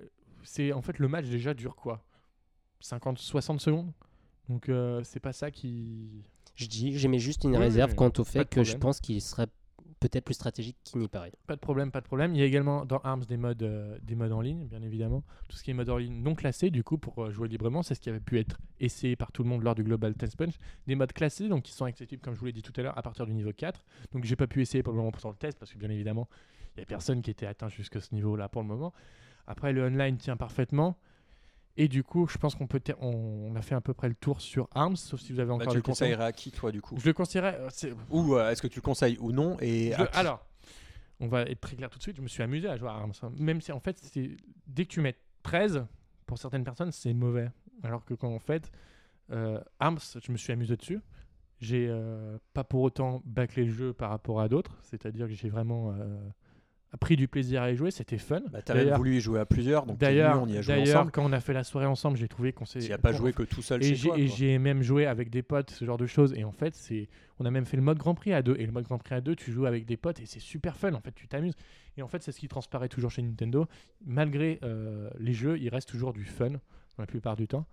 c'est 0.42 0.72
en 0.72 0.82
fait 0.82 0.98
le 0.98 1.08
match 1.08 1.26
déjà 1.26 1.54
dure 1.54 1.76
quoi? 1.76 2.04
50, 2.80 3.18
60 3.18 3.60
secondes? 3.60 3.92
Donc 4.48 4.68
euh, 4.68 5.02
c'est 5.04 5.20
pas 5.20 5.32
ça 5.32 5.50
qui. 5.50 6.22
Je 6.56 6.66
dis, 6.66 6.98
j'aimais 6.98 7.18
juste 7.18 7.44
une 7.44 7.52
Oui, 7.52 7.58
réserve 7.58 7.90
oui, 7.90 7.96
quant 7.96 8.12
au 8.18 8.24
fait 8.24 8.44
que 8.48 8.64
je 8.64 8.76
pense 8.76 9.00
qu'il 9.00 9.20
serait 9.22 9.46
peut-être 10.00 10.24
plus 10.24 10.34
stratégique 10.34 10.78
qu'il 10.82 11.00
n'y 11.00 11.08
paraît. 11.08 11.32
Pas 11.46 11.54
de 11.54 11.60
problème, 11.60 11.90
pas 11.90 12.00
de 12.00 12.06
problème. 12.06 12.34
Il 12.34 12.40
y 12.40 12.42
a 12.42 12.46
également 12.46 12.84
dans 12.86 12.98
Arms 13.04 13.24
des 13.26 13.36
modes, 13.36 13.62
euh, 13.62 13.98
des 14.02 14.16
en 14.20 14.40
ligne, 14.40 14.66
bien 14.66 14.82
évidemment. 14.82 15.22
Tout 15.48 15.56
ce 15.56 15.62
qui 15.62 15.70
est 15.70 15.74
mode 15.74 15.90
en 15.90 15.98
ligne 15.98 16.22
non 16.22 16.34
classé, 16.34 16.70
du 16.70 16.82
coup, 16.82 16.98
pour 16.98 17.22
euh, 17.22 17.30
jouer 17.30 17.48
librement, 17.48 17.82
c'est 17.82 17.94
ce 17.94 18.00
qui 18.00 18.08
avait 18.08 18.20
pu 18.20 18.38
être 18.38 18.58
essayé 18.80 19.14
par 19.14 19.30
tout 19.30 19.42
le 19.42 19.48
monde 19.48 19.62
lors 19.62 19.74
du 19.74 19.84
Global 19.84 20.14
Tennis 20.14 20.34
Punch. 20.34 20.54
Des 20.86 20.94
modes 20.94 21.12
classés, 21.12 21.48
donc 21.48 21.64
qui 21.64 21.72
sont 21.72 21.84
accessibles, 21.84 22.22
comme 22.22 22.34
je 22.34 22.40
vous 22.40 22.46
l'ai 22.46 22.52
dit 22.52 22.62
tout 22.62 22.72
à 22.76 22.82
l'heure, 22.82 22.98
à 22.98 23.02
partir 23.02 23.26
du 23.26 23.34
niveau 23.34 23.52
4. 23.52 23.84
Donc 24.12 24.24
j'ai 24.24 24.36
pas 24.36 24.46
pu 24.46 24.62
essayer 24.62 24.82
pour 24.82 24.92
le 24.92 24.98
moment 24.98 25.12
pour 25.12 25.30
le 25.30 25.36
test, 25.36 25.58
parce 25.58 25.72
que 25.72 25.78
bien 25.78 25.90
évidemment, 25.90 26.28
il 26.76 26.80
y 26.80 26.82
a 26.82 26.86
personne 26.86 27.20
qui 27.20 27.30
était 27.30 27.46
atteint 27.46 27.68
jusqu'à 27.68 28.00
ce 28.00 28.14
niveau-là 28.14 28.48
pour 28.48 28.62
le 28.62 28.68
moment. 28.68 28.94
Après, 29.46 29.72
le 29.72 29.84
online 29.84 30.16
tient 30.16 30.36
parfaitement. 30.36 30.96
Et 31.76 31.88
du 31.88 32.02
coup, 32.04 32.26
je 32.28 32.36
pense 32.36 32.54
qu'on 32.54 32.66
peut 32.66 32.80
on, 33.00 33.54
a 33.56 33.62
fait 33.62 33.74
à 33.74 33.80
peu 33.80 33.94
près 33.94 34.08
le 34.08 34.14
tour 34.14 34.40
sur 34.40 34.68
Arms, 34.74 34.96
sauf 34.96 35.20
si 35.20 35.32
vous 35.32 35.40
avez 35.40 35.48
Bah, 35.48 35.54
encore 35.54 35.66
tu 35.68 35.72
des 35.72 35.76
le 35.76 35.82
conseils. 35.82 36.08
conseillerais 36.10 36.24
à 36.24 36.32
qui 36.32 36.50
toi 36.50 36.72
du 36.72 36.82
coup 36.82 36.96
Je 36.98 37.06
le 37.06 37.12
conseillerais. 37.14 37.58
euh, 37.60 37.94
Ou 38.10 38.34
euh, 38.34 38.50
est-ce 38.50 38.60
que 38.60 38.66
tu 38.66 38.76
le 38.80 38.82
conseilles 38.82 39.16
ou 39.20 39.32
non 39.32 39.56
et 39.60 39.92
je- 39.96 40.18
alors, 40.18 40.44
on 41.20 41.28
va 41.28 41.42
être 41.42 41.60
très 41.60 41.76
clair 41.76 41.88
tout 41.88 41.98
de 41.98 42.02
suite, 42.02 42.16
je 42.16 42.22
me 42.22 42.28
suis 42.28 42.42
amusé 42.42 42.68
à 42.68 42.76
jouer 42.76 42.88
à 42.88 42.92
Arms. 42.92 43.12
hein. 43.22 43.32
Même 43.38 43.60
si 43.60 43.72
en 43.72 43.80
fait, 43.80 43.98
c'est- 43.98 44.36
dès 44.66 44.84
que 44.84 44.90
tu 44.90 45.00
mets 45.00 45.16
13, 45.42 45.86
pour 46.26 46.38
certaines 46.38 46.64
personnes, 46.64 46.92
c'est 46.92 47.14
mauvais. 47.14 47.48
Alors 47.82 48.04
que 48.04 48.14
quand 48.14 48.34
en 48.34 48.38
fait, 48.40 48.70
euh, 49.30 49.60
Arms, 49.78 49.98
je 50.22 50.32
me 50.32 50.36
suis 50.36 50.52
amusé 50.52 50.76
dessus. 50.76 51.00
J'ai 51.60 51.86
euh, 51.88 52.38
pas 52.54 52.64
pour 52.64 52.80
autant 52.82 53.22
bâclé 53.24 53.64
le 53.64 53.72
jeu 53.72 53.92
par 53.92 54.10
rapport 54.10 54.40
à 54.40 54.48
d'autres, 54.48 54.76
c'est-à-dire 54.82 55.26
que 55.28 55.34
j'ai 55.34 55.50
vraiment 55.50 55.92
euh, 56.92 56.96
pris 56.98 57.16
du 57.16 57.28
plaisir 57.28 57.62
à 57.62 57.70
y 57.70 57.76
jouer, 57.76 57.90
c'était 57.90 58.18
fun. 58.18 58.40
Bah, 58.50 58.60
T'as 58.62 58.74
même 58.74 58.84
D'ailleurs- 58.84 58.98
voulu 58.98 59.16
y 59.16 59.20
jouer 59.20 59.40
à 59.40 59.44
plusieurs, 59.46 59.86
donc 59.86 59.98
D'ailleurs, 59.98 60.42
on 60.42 60.46
y 60.46 60.56
a 60.56 60.62
joué 60.62 60.74
d'ailleurs, 60.74 60.96
ensemble. 60.98 61.12
quand 61.12 61.24
on 61.24 61.32
a 61.32 61.40
fait 61.40 61.52
la 61.52 61.64
soirée 61.64 61.86
ensemble, 61.86 62.16
j'ai 62.16 62.28
trouvé 62.28 62.52
qu'on 62.52 62.64
s'est. 62.64 62.80
Tu 62.80 62.86
n'y 62.88 62.92
as 62.92 62.98
pas 62.98 63.12
joué 63.12 63.32
que 63.32 63.42
tout 63.42 63.62
seul 63.62 63.82
et 63.84 63.94
chez 63.94 64.08
toi. 64.08 64.18
et 64.18 64.26
j'ai 64.28 64.58
même 64.58 64.82
joué 64.82 65.06
avec 65.06 65.30
des 65.30 65.42
potes, 65.42 65.70
ce 65.70 65.84
genre 65.84 65.98
de 65.98 66.06
choses. 66.06 66.32
Et 66.36 66.44
en 66.44 66.52
fait, 66.52 66.74
c'est, 66.74 67.08
on 67.38 67.44
a 67.46 67.50
même 67.50 67.64
fait 67.66 67.76
le 67.76 67.82
mode 67.82 67.98
Grand 67.98 68.14
Prix 68.14 68.32
à 68.32 68.42
deux. 68.42 68.56
Et 68.58 68.66
le 68.66 68.72
mode 68.72 68.84
Grand 68.84 68.98
Prix 68.98 69.14
à 69.14 69.20
deux, 69.20 69.36
tu 69.36 69.52
joues 69.52 69.66
avec 69.66 69.86
des 69.86 69.96
potes 69.96 70.20
et 70.20 70.26
c'est 70.26 70.40
super 70.40 70.76
fun. 70.76 70.92
En 70.94 71.00
fait, 71.00 71.12
tu 71.14 71.28
t'amuses. 71.28 71.54
Et 71.96 72.02
en 72.02 72.08
fait, 72.08 72.22
c'est 72.22 72.32
ce 72.32 72.38
qui 72.40 72.48
transparaît 72.48 72.88
toujours 72.88 73.10
chez 73.10 73.22
Nintendo. 73.22 73.66
Malgré 74.06 74.58
euh, 74.62 75.10
les 75.18 75.32
jeux, 75.32 75.58
il 75.58 75.68
reste 75.68 75.88
toujours 75.88 76.12
du 76.12 76.24
fun 76.24 76.50
dans 76.50 76.58
la 76.98 77.06
plupart 77.06 77.36
du 77.36 77.46
temps. 77.46 77.66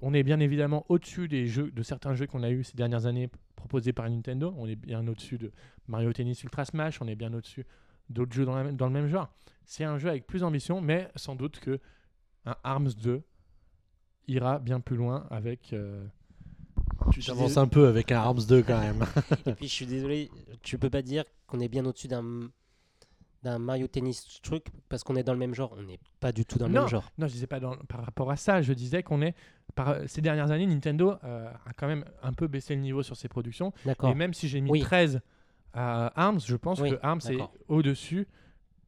On 0.00 0.14
est 0.14 0.22
bien 0.22 0.38
évidemment 0.38 0.84
au-dessus 0.88 1.26
des 1.28 1.46
jeux, 1.46 1.70
de 1.72 1.82
certains 1.82 2.14
jeux 2.14 2.26
qu'on 2.26 2.42
a 2.44 2.50
eu 2.50 2.62
ces 2.62 2.76
dernières 2.76 3.06
années 3.06 3.28
proposés 3.56 3.92
par 3.92 4.08
Nintendo. 4.08 4.54
On 4.56 4.68
est 4.68 4.76
bien 4.76 5.06
au-dessus 5.08 5.38
de 5.38 5.50
Mario 5.88 6.12
Tennis 6.12 6.42
Ultra 6.44 6.64
Smash. 6.64 7.00
On 7.02 7.08
est 7.08 7.16
bien 7.16 7.32
au-dessus 7.34 7.64
d'autres 8.10 8.32
jeux 8.32 8.44
dans, 8.44 8.54
la 8.56 8.64
même- 8.64 8.76
dans 8.76 8.86
le 8.86 8.92
même 8.92 9.08
genre. 9.08 9.28
C'est 9.64 9.84
un 9.84 9.98
jeu 9.98 10.08
avec 10.08 10.26
plus 10.26 10.40
d'ambition, 10.40 10.80
mais 10.80 11.10
sans 11.16 11.34
doute 11.36 11.60
que 11.60 11.78
un 12.46 12.56
Arms 12.64 12.90
2 13.02 13.22
ira 14.26 14.58
bien 14.58 14.80
plus 14.80 14.96
loin 14.96 15.26
avec. 15.30 15.72
euh, 15.72 16.06
Tu 17.12 17.20
t'avances 17.22 17.56
un 17.56 17.68
peu 17.68 17.86
avec 17.88 18.12
un 18.12 18.18
Arms 18.18 18.44
2 18.48 18.62
quand 18.62 18.78
même. 18.80 19.04
Et 19.46 19.52
puis 19.54 19.68
je 19.68 19.72
suis 19.72 19.86
désolé, 19.86 20.30
tu 20.62 20.78
peux 20.78 20.90
pas 20.90 21.02
dire 21.02 21.24
qu'on 21.46 21.60
est 21.60 21.68
bien 21.68 21.84
au-dessus 21.86 22.08
d'un 22.08 22.48
d'un 23.44 23.60
Mario 23.60 23.86
Tennis 23.86 24.40
truc 24.42 24.66
parce 24.88 25.04
qu'on 25.04 25.14
est 25.14 25.22
dans 25.22 25.32
le 25.32 25.38
même 25.38 25.54
genre. 25.54 25.72
On 25.78 25.82
n'est 25.84 26.00
pas 26.18 26.32
du 26.32 26.44
tout 26.44 26.58
dans 26.58 26.66
le 26.66 26.72
Non. 26.74 26.80
même 26.80 26.88
genre. 26.90 27.12
Non, 27.18 27.28
je 27.28 27.32
disais 27.34 27.46
pas 27.46 27.60
dans- 27.60 27.76
par 27.76 28.04
rapport 28.04 28.32
à 28.32 28.36
ça. 28.36 28.62
Je 28.62 28.72
disais 28.72 29.04
qu'on 29.04 29.22
est. 29.22 29.34
Par, 29.76 29.96
ces 30.08 30.20
dernières 30.20 30.50
années, 30.50 30.66
Nintendo 30.66 31.14
euh, 31.22 31.48
a 31.64 31.72
quand 31.74 31.86
même 31.86 32.04
un 32.22 32.32
peu 32.32 32.48
baissé 32.48 32.74
le 32.74 32.80
niveau 32.80 33.04
sur 33.04 33.14
ses 33.16 33.28
productions. 33.28 33.72
D'accord. 33.84 34.10
Et 34.10 34.14
même 34.16 34.34
si 34.34 34.48
j'ai 34.48 34.60
mis 34.60 34.70
Oui. 34.70 34.80
13 34.80 35.20
à 35.72 36.12
Arms, 36.20 36.40
je 36.44 36.56
pense 36.56 36.80
Oui, 36.80 36.90
que 36.90 36.96
Arms 37.02 37.20
est 37.30 37.38
au-dessus 37.68 38.26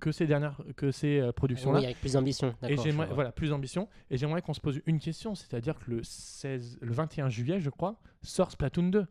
que 0.00 0.12
ces 0.12 0.26
dernières 0.26 0.58
que 0.76 0.90
ces 0.92 1.20
euh, 1.20 1.30
productions-là. 1.32 1.80
Oui, 1.80 1.84
avec 1.84 2.00
plus 2.00 2.14
d'ambition. 2.14 2.54
Et 2.66 2.76
j'aimerais, 2.78 3.08
voilà, 3.12 3.32
plus 3.32 3.50
d'ambition. 3.50 3.86
Et 4.10 4.16
j'aimerais 4.16 4.40
qu'on 4.40 4.54
se 4.54 4.60
pose 4.60 4.80
une 4.86 4.98
question, 4.98 5.34
c'est-à-dire 5.34 5.78
que 5.78 5.90
le 5.90 6.02
16, 6.02 6.78
le 6.80 6.92
21 6.92 7.28
juillet, 7.28 7.60
je 7.60 7.68
crois, 7.70 7.96
sort 8.22 8.50
Splatoon 8.50 8.88
2. 8.88 9.06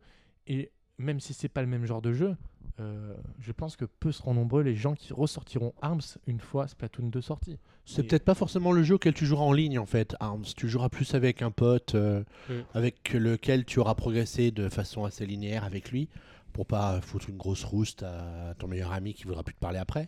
Et 0.48 0.72
même 0.98 1.20
si 1.20 1.34
c'est 1.34 1.48
pas 1.48 1.62
le 1.62 1.68
même 1.68 1.86
genre 1.86 2.02
de 2.02 2.12
jeu, 2.12 2.36
euh, 2.80 3.14
je 3.40 3.52
pense 3.52 3.76
que 3.76 3.86
peu 3.86 4.12
seront 4.12 4.34
nombreux 4.34 4.64
les 4.64 4.74
gens 4.76 4.96
qui 4.96 5.14
ressortiront 5.14 5.74
Arms 5.82 6.02
une 6.26 6.40
fois 6.40 6.68
Splatoon 6.68 7.10
2 7.10 7.22
sorti. 7.22 7.60
C'est 7.86 8.04
Et- 8.04 8.08
peut-être 8.08 8.26
pas 8.26 8.34
forcément 8.34 8.72
le 8.72 8.82
jeu 8.82 8.96
auquel 8.96 9.14
tu 9.14 9.26
joueras 9.28 9.44
en 9.44 9.54
ligne 9.54 9.78
en 9.78 9.86
fait, 9.86 10.16
Arms. 10.20 10.46
Tu 10.58 10.68
joueras 10.68 10.90
plus 10.90 11.14
avec 11.14 11.44
un 11.44 11.52
pote 11.52 11.94
euh, 11.94 12.24
Mm. 12.50 12.54
avec 12.74 13.14
lequel 13.14 13.64
tu 13.66 13.80
auras 13.80 13.94
progressé 13.96 14.50
de 14.50 14.70
façon 14.70 15.06
assez 15.06 15.26
linéaire 15.28 15.64
avec 15.66 15.92
lui 15.92 16.10
pour 16.54 16.66
pas 16.66 17.00
foutre 17.02 17.30
une 17.30 17.38
grosse 17.38 17.64
rouste 17.64 18.04
à 18.04 18.54
ton 18.58 18.68
meilleur 18.68 18.92
ami 18.92 19.14
qui 19.14 19.24
voudra 19.24 19.44
plus 19.44 19.54
te 19.56 19.60
parler 19.60 19.80
après. 19.80 20.08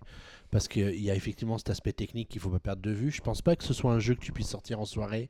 Parce 0.52 0.68
qu'il 0.68 1.00
y 1.02 1.10
a 1.10 1.16
effectivement 1.16 1.58
cet 1.58 1.70
aspect 1.70 1.94
technique 1.94 2.28
qu'il 2.30 2.42
faut 2.42 2.50
pas 2.50 2.60
perdre 2.60 2.82
de 2.82 2.92
vue. 2.92 3.10
Je 3.12 3.22
pense 3.22 3.42
pas 3.42 3.56
que 3.56 3.64
ce 3.64 3.74
soit 3.74 3.94
un 3.94 4.00
jeu 4.00 4.16
que 4.16 4.20
tu 4.22 4.32
puisses 4.34 4.50
sortir 4.50 4.80
en 4.82 4.86
soirée 4.86 5.30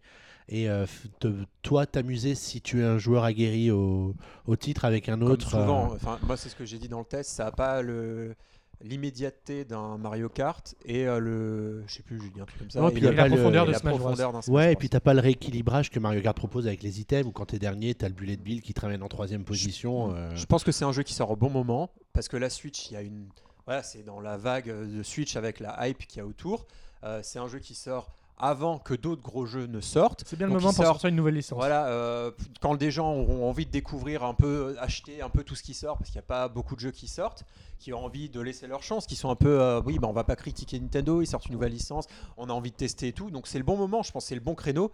et 0.49 0.67
euh, 0.69 0.85
te- 1.19 1.45
toi 1.61 1.85
t'amuser 1.85 2.33
si 2.33 2.59
tu 2.61 2.81
es 2.81 2.83
un 2.83 2.97
joueur 2.97 3.23
aguerri 3.23 3.69
au, 3.69 4.15
au 4.47 4.55
titre 4.55 4.83
avec 4.85 5.07
un 5.09 5.19
Comme 5.19 5.29
autre. 5.31 5.49
souvent, 5.49 5.91
euh, 5.91 5.95
enfin, 5.95 6.17
moi 6.23 6.37
c'est 6.37 6.49
ce 6.49 6.55
que 6.55 6.65
j'ai 6.65 6.79
dit 6.79 6.87
dans 6.87 6.99
le 6.99 7.05
test, 7.05 7.29
ça 7.29 7.45
n'a 7.45 7.51
pas 7.51 7.81
le 7.83 8.35
l'immédiateté 8.83 9.65
d'un 9.65 9.97
Mario 9.97 10.29
Kart 10.29 10.75
et 10.85 11.07
euh, 11.07 11.19
le 11.19 11.83
je 11.87 11.93
sais 11.95 12.03
plus 12.03 12.19
j'ai 12.21 12.29
dit 12.29 12.39
un 12.41 12.45
truc 12.45 12.59
comme 12.59 12.69
ça 12.69 12.79
Non, 12.81 12.89
et 12.89 12.93
puis 12.93 13.01
y 13.01 13.07
a 13.07 13.09
pas 13.11 13.15
la 13.15 13.27
le- 13.27 13.35
profondeur 13.35 13.65
de 13.65 13.73
Smash 13.73 13.83
Bros. 13.93 13.99
profondeur 13.99 14.33
d'un 14.33 14.41
Smash 14.41 14.55
Ouais, 14.55 14.73
et 14.73 14.75
puis 14.75 14.89
t'as 14.89 14.99
pas 14.99 15.13
le 15.13 15.19
rééquilibrage 15.21 15.89
que 15.89 15.99
Mario 15.99 16.21
Kart 16.21 16.35
propose 16.35 16.67
avec 16.67 16.83
les 16.83 16.99
items, 16.99 17.25
où 17.27 17.31
quand 17.31 17.45
t'es 17.45 17.59
dernier, 17.59 17.95
t'as 17.95 18.07
le 18.07 18.13
bullet 18.13 18.37
bill 18.37 18.61
qui 18.61 18.73
te 18.73 18.81
ramène 18.81 19.03
en 19.03 19.07
troisième 19.07 19.43
position. 19.43 20.13
euh, 20.15 20.35
Je 20.35 20.45
pense 20.45 20.63
que 20.63 20.71
c'est 20.71 20.85
un 20.85 20.91
jeu 20.91 21.03
qui 21.03 21.13
sort 21.13 21.31
au 21.31 21.35
bon 21.35 21.49
moment 21.49 21.91
parce 22.13 22.27
que 22.27 22.37
la 22.37 22.49
Switch, 22.49 22.89
il 22.89 22.93
y 22.93 22.97
a 22.97 23.01
une. 23.01 23.27
Voilà, 23.65 23.83
c'est 23.83 24.03
dans 24.03 24.19
la 24.19 24.35
vague 24.37 24.67
de 24.67 25.03
Switch 25.03 25.35
avec 25.35 25.59
la 25.59 25.87
hype 25.87 26.05
qu'il 26.07 26.17
y 26.17 26.21
a 26.21 26.25
autour. 26.25 26.65
Euh, 27.03 27.21
c'est 27.23 27.39
un 27.39 27.47
jeu 27.47 27.59
qui 27.59 27.73
sort 27.75 28.11
avant 28.41 28.79
que 28.79 28.93
d'autres 28.95 29.21
gros 29.21 29.45
jeux 29.45 29.67
ne 29.67 29.79
sortent. 29.79 30.23
C'est 30.25 30.35
bien 30.35 30.47
le 30.47 30.53
Donc, 30.53 30.61
moment 30.61 30.73
pour 30.73 30.83
sort- 30.83 30.93
sortir 30.93 31.09
une 31.09 31.15
nouvelle 31.15 31.35
licence. 31.35 31.57
Voilà, 31.57 31.87
euh, 31.87 32.31
quand 32.59 32.75
des 32.75 32.89
gens 32.91 33.13
auront 33.13 33.47
envie 33.47 33.65
de 33.67 33.71
découvrir 33.71 34.23
un 34.23 34.33
peu, 34.33 34.75
acheter 34.79 35.21
un 35.21 35.29
peu 35.29 35.43
tout 35.43 35.55
ce 35.55 35.63
qui 35.63 35.73
sort, 35.73 35.97
parce 35.97 36.09
qu'il 36.09 36.17
n'y 36.17 36.23
a 36.25 36.27
pas 36.27 36.47
beaucoup 36.47 36.75
de 36.75 36.79
jeux 36.81 36.91
qui 36.91 37.07
sortent, 37.07 37.43
qui 37.77 37.93
ont 37.93 38.03
envie 38.03 38.29
de 38.29 38.41
laisser 38.41 38.65
leur 38.67 38.81
chance, 38.83 39.05
qui 39.05 39.15
sont 39.15 39.29
un 39.29 39.35
peu, 39.35 39.61
euh, 39.61 39.81
oui, 39.85 39.99
bah, 39.99 40.07
on 40.07 40.13
va 40.13 40.23
pas 40.23 40.35
critiquer 40.35 40.79
Nintendo, 40.79 41.21
ils 41.21 41.27
sortent 41.27 41.45
une 41.45 41.53
nouvelle 41.53 41.71
licence, 41.71 42.07
on 42.37 42.49
a 42.49 42.53
envie 42.53 42.71
de 42.71 42.75
tester 42.75 43.09
et 43.09 43.13
tout, 43.13 43.29
donc 43.31 43.47
c'est 43.47 43.59
le 43.59 43.63
bon 43.63 43.77
moment, 43.77 44.01
je 44.03 44.11
pense 44.11 44.25
c'est 44.25 44.35
le 44.35 44.41
bon 44.41 44.55
créneau. 44.55 44.91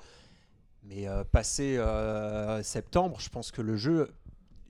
Mais 0.84 1.08
euh, 1.08 1.24
passé 1.24 1.78
septembre, 2.64 3.18
je 3.20 3.30
pense 3.30 3.52
que 3.52 3.62
le 3.62 3.76
jeu, 3.76 4.10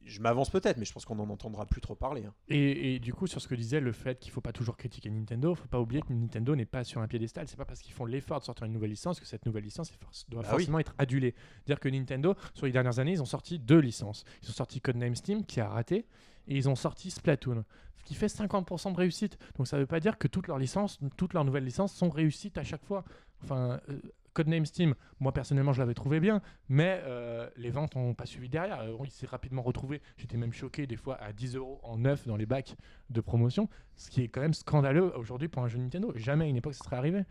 je 0.08 0.20
m'avance 0.22 0.50
peut-être, 0.50 0.78
mais 0.78 0.86
je 0.86 0.94
pense 0.94 1.06
qu'on 1.06 1.16
n'en 1.16 1.30
entendra 1.30 1.66
plus 1.66 1.82
trop 1.82 1.96
parler. 1.96 2.26
hein. 2.26 2.34
Et, 2.50 2.96
et 2.96 3.00
du 3.00 3.14
coup, 3.14 3.28
sur 3.28 3.42
ce 3.42 3.48
que 3.48 3.56
disait 3.56 3.80
le 3.80 3.92
fait 3.92 4.20
qu'il 4.20 4.32
faut 4.32 4.42
pas 4.42 4.52
toujours 4.54 4.78
critiquer 4.78 5.10
Nintendo, 5.10 5.54
faut 5.56 5.68
pas 5.68 5.80
oublier 5.80 6.02
que 6.02 6.12
Nintendo 6.14 6.56
n'est 6.56 6.66
pas 6.66 6.84
sur 6.84 7.02
un 7.02 7.08
piédestal. 7.08 7.48
C'est 7.48 7.58
pas 7.58 7.66
parce 7.66 7.82
qu'ils 7.82 7.94
font 7.94 8.06
l'effort 8.06 8.40
de 8.40 8.46
sortir 8.46 8.66
une 8.66 8.74
nouvelle 8.74 8.90
licence 8.92 9.20
que 9.20 9.26
cette 9.26 9.46
nouvelle 9.46 9.64
licence 9.66 9.92
doit 10.30 10.42
Bah 10.42 10.48
oui. 10.52 10.58
forcément 10.60 10.80
être 10.80 10.96
adulée. 10.98 11.36
Dire 11.66 11.80
que 11.80 11.90
Nintendo, 11.90 12.36
sur 12.54 12.66
les 12.66 12.72
dernières 12.72 13.00
années, 13.00 13.12
ils 13.12 13.22
ont 13.22 13.26
sorti 13.26 13.60
deux 13.60 13.80
licences. 13.80 14.24
Ils 14.44 14.50
ont 14.50 14.54
sorti 14.54 14.82
Codename 14.82 15.16
Steam 15.16 15.46
qui 15.46 15.60
a 15.60 15.68
raté, 15.70 16.06
et 16.48 16.56
ils 16.56 16.70
ont 16.70 16.76
sorti 16.76 17.12
Splatoon, 17.12 17.66
ce 17.98 18.04
qui 18.06 18.16
fait 18.16 18.28
50% 18.28 18.92
de 18.94 18.98
réussite. 18.98 19.38
Donc 19.58 19.68
ça 19.68 19.78
veut 19.78 19.86
pas 19.88 20.00
dire 20.00 20.18
que 20.18 20.28
toutes 20.28 20.48
leurs 20.48 20.60
licences, 20.60 21.00
toutes 21.18 21.34
leurs 21.34 21.44
nouvelles 21.46 21.66
licences 21.66 21.94
sont 21.94 22.10
réussites 22.10 22.58
à 22.58 22.64
chaque 22.64 22.84
fois. 22.86 23.04
Enfin. 23.44 23.80
euh, 23.90 24.00
Codename 24.38 24.68
Steam, 24.68 24.94
moi 25.20 25.32
personnellement 25.32 25.74
je 25.74 25.80
l'avais 25.80 25.96
trouvé 25.96 26.20
bien, 26.20 26.44
mais 26.70 27.02
euh, 27.06 27.50
les 27.58 27.72
ventes 27.72 27.96
n'ont 27.96 28.14
pas 28.14 28.28
suivi 28.28 28.50
derrière. 28.50 28.82
Euh, 28.82 28.96
il 29.04 29.10
s'est 29.10 29.26
rapidement 29.26 29.64
retrouvé. 29.64 30.00
J'étais 30.16 30.38
même 30.38 30.54
choqué 30.54 30.86
des 30.86 30.96
fois 30.96 31.16
à 31.16 31.34
10 31.34 31.56
euros 31.56 31.80
en 31.82 31.98
neuf 31.98 32.28
dans 32.28 32.38
les 32.38 32.46
bacs 32.46 32.76
de 33.10 33.20
promotion, 33.20 33.68
ce 33.96 34.12
qui 34.12 34.22
est 34.22 34.28
quand 34.28 34.42
même 34.42 34.54
scandaleux 34.54 35.12
aujourd'hui 35.18 35.48
pour 35.48 35.64
un 35.64 35.68
jeu 35.68 35.80
Nintendo. 35.80 36.14
Jamais 36.16 36.46
à 36.46 36.48
une 36.50 36.56
époque 36.56 36.76
ça 36.76 36.84
serait 36.84 36.98
arrivé. 36.98 37.24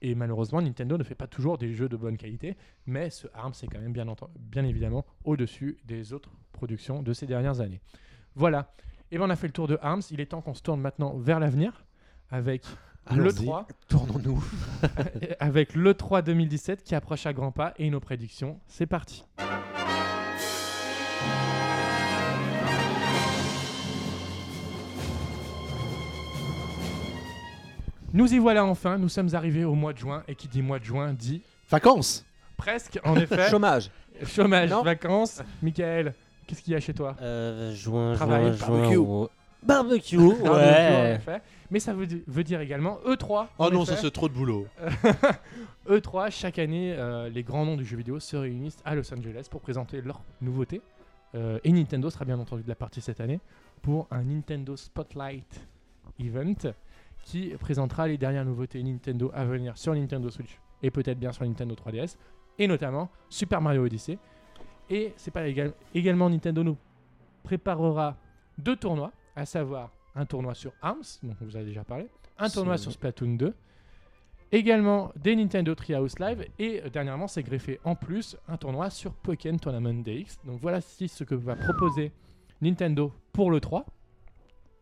Et 0.00 0.14
malheureusement, 0.14 0.62
Nintendo 0.62 0.96
ne 0.96 1.02
fait 1.02 1.16
pas 1.16 1.26
toujours 1.26 1.58
des 1.58 1.72
jeux 1.72 1.88
de 1.88 1.96
bonne 1.96 2.16
qualité, 2.16 2.56
mais 2.86 3.10
ce 3.10 3.26
ARM 3.34 3.52
c'est 3.52 3.66
quand 3.66 3.80
même 3.80 3.92
bien, 3.92 4.06
bien 4.38 4.64
évidemment 4.64 5.04
au-dessus 5.24 5.78
des 5.84 6.12
autres 6.12 6.30
productions 6.52 7.02
de 7.02 7.12
ces 7.12 7.26
dernières 7.26 7.60
années. 7.60 7.80
Voilà. 8.36 8.72
Et 9.10 9.16
bien 9.16 9.26
on 9.26 9.30
a 9.30 9.34
fait 9.34 9.48
le 9.48 9.52
tour 9.52 9.66
de 9.66 9.76
ARMS. 9.82 10.02
Il 10.12 10.20
est 10.20 10.26
temps 10.26 10.40
qu'on 10.40 10.54
se 10.54 10.62
tourne 10.62 10.80
maintenant 10.80 11.16
vers 11.16 11.40
l'avenir 11.40 11.84
avec 12.30 12.64
le 13.10 13.20
Allons-y. 13.22 13.44
3 13.44 13.66
Tournons-nous. 13.88 14.44
avec 15.40 15.74
le 15.74 15.94
3 15.94 16.22
2017 16.22 16.82
qui 16.82 16.94
approche 16.94 17.26
à 17.26 17.32
grands 17.32 17.52
pas 17.52 17.74
et 17.78 17.90
nos 17.90 18.00
prédictions. 18.00 18.58
C'est 18.66 18.86
parti. 18.86 19.24
Nous 28.12 28.32
y 28.32 28.38
voilà 28.38 28.64
enfin, 28.64 28.96
nous 28.98 29.08
sommes 29.08 29.30
arrivés 29.34 29.64
au 29.64 29.74
mois 29.74 29.92
de 29.92 29.98
juin 29.98 30.22
et 30.28 30.34
qui 30.34 30.46
dit 30.48 30.62
mois 30.62 30.78
de 30.78 30.84
juin 30.84 31.12
dit 31.12 31.42
Vacances 31.70 32.24
presque 32.56 33.00
en 33.04 33.16
effet 33.16 33.48
Chômage. 33.50 33.90
chômage, 34.24 34.70
Non. 34.70 34.82
vacances. 34.82 35.42
Michael, 35.60 36.14
qu'est-ce 36.46 36.62
qu'il 36.62 36.72
y 36.72 36.76
a 36.76 36.80
chez 36.80 36.94
toi? 36.94 37.16
Euh, 37.20 37.74
juin, 37.74 38.14
Travail, 38.14 38.56
juin, 38.56 38.68
barbecue. 38.68 38.94
juin, 38.94 39.28
ouais. 39.68 39.74
Barbecue, 39.74 40.18
en 40.18 40.30
ouais. 40.54 41.14
effet. 41.16 41.40
Mais 41.70 41.80
ça 41.80 41.92
veut, 41.94 42.06
di- 42.06 42.22
veut 42.26 42.44
dire 42.44 42.60
également 42.60 42.98
E3. 43.06 43.46
Oh 43.58 43.64
en 43.64 43.70
non, 43.70 43.82
effet. 43.82 43.94
ça 43.96 44.02
c'est 44.02 44.10
trop 44.10 44.28
de 44.28 44.34
boulot. 44.34 44.66
E3, 45.88 46.30
chaque 46.30 46.58
année, 46.58 46.94
euh, 46.96 47.28
les 47.28 47.42
grands 47.42 47.64
noms 47.66 47.76
du 47.76 47.84
jeu 47.84 47.96
vidéo 47.96 48.18
se 48.20 48.36
réunissent 48.36 48.78
à 48.84 48.94
Los 48.94 49.12
Angeles 49.12 49.46
pour 49.50 49.60
présenter 49.60 50.00
leurs 50.00 50.22
nouveautés. 50.40 50.80
Euh, 51.34 51.58
et 51.64 51.72
Nintendo 51.72 52.08
sera 52.10 52.24
bien 52.24 52.38
entendu 52.38 52.62
de 52.62 52.68
la 52.68 52.74
partie 52.74 53.00
cette 53.00 53.20
année 53.20 53.40
pour 53.82 54.06
un 54.10 54.22
Nintendo 54.22 54.76
Spotlight 54.76 55.66
Event 56.20 56.72
qui 57.24 57.48
présentera 57.58 58.06
les 58.06 58.16
dernières 58.18 58.44
nouveautés 58.44 58.82
Nintendo 58.82 59.30
à 59.34 59.44
venir 59.44 59.76
sur 59.76 59.94
Nintendo 59.94 60.30
Switch 60.30 60.58
et 60.82 60.90
peut-être 60.90 61.18
bien 61.18 61.32
sur 61.32 61.44
Nintendo 61.44 61.74
3DS 61.74 62.16
et 62.58 62.68
notamment 62.68 63.10
Super 63.28 63.60
Mario 63.60 63.84
Odyssey. 63.84 64.16
Et 64.90 65.12
c'est 65.16 65.30
pas 65.32 65.46
égal- 65.48 65.72
également 65.94 66.30
Nintendo 66.30 66.62
nous 66.62 66.76
préparera 67.42 68.16
deux 68.58 68.76
tournois, 68.76 69.10
à 69.36 69.46
savoir 69.46 69.90
un 70.14 70.26
tournoi 70.26 70.54
sur 70.54 70.72
ARMS, 70.82 71.20
dont 71.22 71.34
on 71.40 71.44
vous 71.44 71.56
a 71.56 71.62
déjà 71.62 71.84
parlé, 71.84 72.08
un 72.38 72.48
tournoi 72.48 72.78
sur 72.78 72.92
Splatoon 72.92 73.34
2, 73.34 73.54
également 74.52 75.12
des 75.16 75.34
Nintendo 75.36 75.74
Treehouse 75.74 76.18
Live 76.18 76.46
et 76.58 76.82
euh, 76.82 76.88
dernièrement 76.88 77.26
c'est 77.26 77.42
greffé 77.42 77.80
en 77.84 77.94
plus 77.94 78.36
un 78.48 78.56
tournoi 78.56 78.90
sur 78.90 79.12
Pokémon 79.12 79.58
Tournament 79.58 80.02
DX. 80.02 80.38
Donc 80.44 80.60
voilà 80.60 80.80
ce 80.80 81.24
que 81.24 81.34
va 81.34 81.56
proposer 81.56 82.12
Nintendo 82.62 83.12
pour 83.32 83.50
le 83.50 83.60
3. 83.60 83.84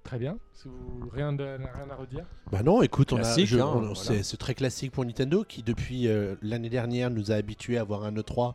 Très 0.04 0.18
bien, 0.18 0.36
Si 0.52 0.68
vous- 0.68 1.08
rien, 1.12 1.32
de- 1.32 1.44
rien 1.44 1.88
à 1.90 1.94
redire. 1.94 2.24
Bah 2.50 2.62
non, 2.62 2.82
écoute, 2.82 3.12
on 3.12 3.18
a, 3.18 3.22
je- 3.38 3.56
hein, 3.58 3.66
on- 3.66 3.78
voilà. 3.80 3.94
c'est 3.94 4.22
c'est 4.24 4.36
très 4.36 4.54
classique 4.54 4.90
pour 4.92 5.04
Nintendo 5.04 5.44
qui 5.48 5.62
depuis 5.62 6.08
euh, 6.08 6.34
l'année 6.42 6.68
dernière 6.68 7.08
nous 7.10 7.30
a 7.30 7.34
habitués 7.36 7.78
à 7.78 7.82
avoir 7.82 8.04
un 8.04 8.12
E3 8.12 8.54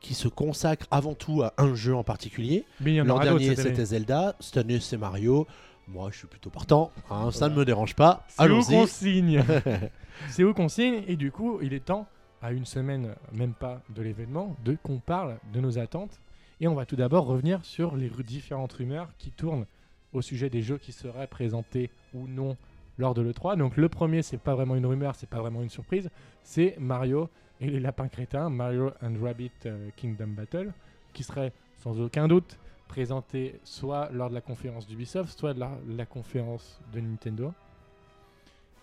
qui 0.00 0.14
se 0.14 0.26
consacre 0.28 0.86
avant 0.90 1.14
tout 1.14 1.42
à 1.42 1.54
un 1.56 1.74
jeu 1.74 1.94
en 1.94 2.02
particulier. 2.04 2.64
Mais 2.80 2.92
il 2.92 2.96
y 2.96 3.00
en 3.00 3.04
L'an 3.04 3.20
dernier 3.20 3.54
c'était 3.54 3.84
Zelda, 3.84 4.34
cette 4.40 4.56
année 4.56 4.80
c'est 4.80 4.96
Mario. 4.98 5.46
Moi, 5.86 6.10
je 6.12 6.18
suis 6.18 6.26
plutôt 6.26 6.50
partant. 6.50 6.90
hein, 7.10 7.30
Ça 7.30 7.38
Voilà. 7.46 7.54
ne 7.54 7.58
me 7.60 7.64
dérange 7.64 7.94
pas. 7.94 8.26
C'est 8.28 8.42
où 8.42 8.46
qu'on 8.48 8.52
Allons-y. 8.72 8.88
signe 8.88 9.42
C'est 10.28 10.44
où 10.44 10.52
qu'on 10.52 10.68
signe 10.68 11.02
et 11.06 11.16
du 11.16 11.30
coup, 11.32 11.60
il 11.62 11.72
est 11.72 11.84
temps, 11.84 12.06
à 12.42 12.52
une 12.52 12.66
semaine, 12.66 13.14
même 13.32 13.54
pas 13.54 13.80
de 13.94 14.02
l'événement, 14.02 14.54
de 14.64 14.76
qu'on 14.82 14.98
parle 14.98 15.38
de 15.52 15.60
nos 15.60 15.78
attentes. 15.78 16.20
Et 16.60 16.68
on 16.68 16.74
va 16.74 16.84
tout 16.86 16.96
d'abord 16.96 17.26
revenir 17.26 17.60
sur 17.64 17.96
les 17.96 18.10
différentes 18.26 18.72
rumeurs 18.74 19.08
qui 19.18 19.30
tournent 19.30 19.64
au 20.12 20.22
sujet 20.22 20.50
des 20.50 20.62
jeux 20.62 20.78
qui 20.78 20.92
seraient 20.92 21.26
présentés 21.26 21.90
ou 22.14 22.26
non 22.26 22.56
lors 22.98 23.14
de 23.14 23.22
l'E3. 23.22 23.56
Donc 23.56 23.76
le 23.76 23.88
premier, 23.88 24.22
c'est 24.22 24.38
pas 24.38 24.54
vraiment 24.54 24.76
une 24.76 24.86
rumeur, 24.86 25.14
c'est 25.14 25.28
pas 25.28 25.40
vraiment 25.40 25.62
une 25.62 25.70
surprise, 25.70 26.10
c'est 26.42 26.76
Mario 26.78 27.28
et 27.60 27.68
les 27.68 27.80
lapins 27.80 28.08
crétins, 28.08 28.50
Mario 28.50 28.92
and 29.02 29.14
Rabbit 29.22 29.50
euh, 29.66 29.90
Kingdom 29.96 30.28
Battle, 30.28 30.72
qui 31.12 31.22
serait 31.22 31.52
sans 31.78 32.00
aucun 32.00 32.28
doute 32.28 32.58
présenté 32.88 33.60
soit 33.64 34.10
lors 34.12 34.30
de 34.30 34.34
la 34.34 34.40
conférence 34.40 34.86
d'Ubisoft, 34.86 35.38
soit 35.38 35.54
de 35.54 35.60
la, 35.60 36.06
conférence 36.06 36.80
de 36.92 37.00
Nintendo. 37.00 37.52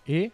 Et, 0.06 0.30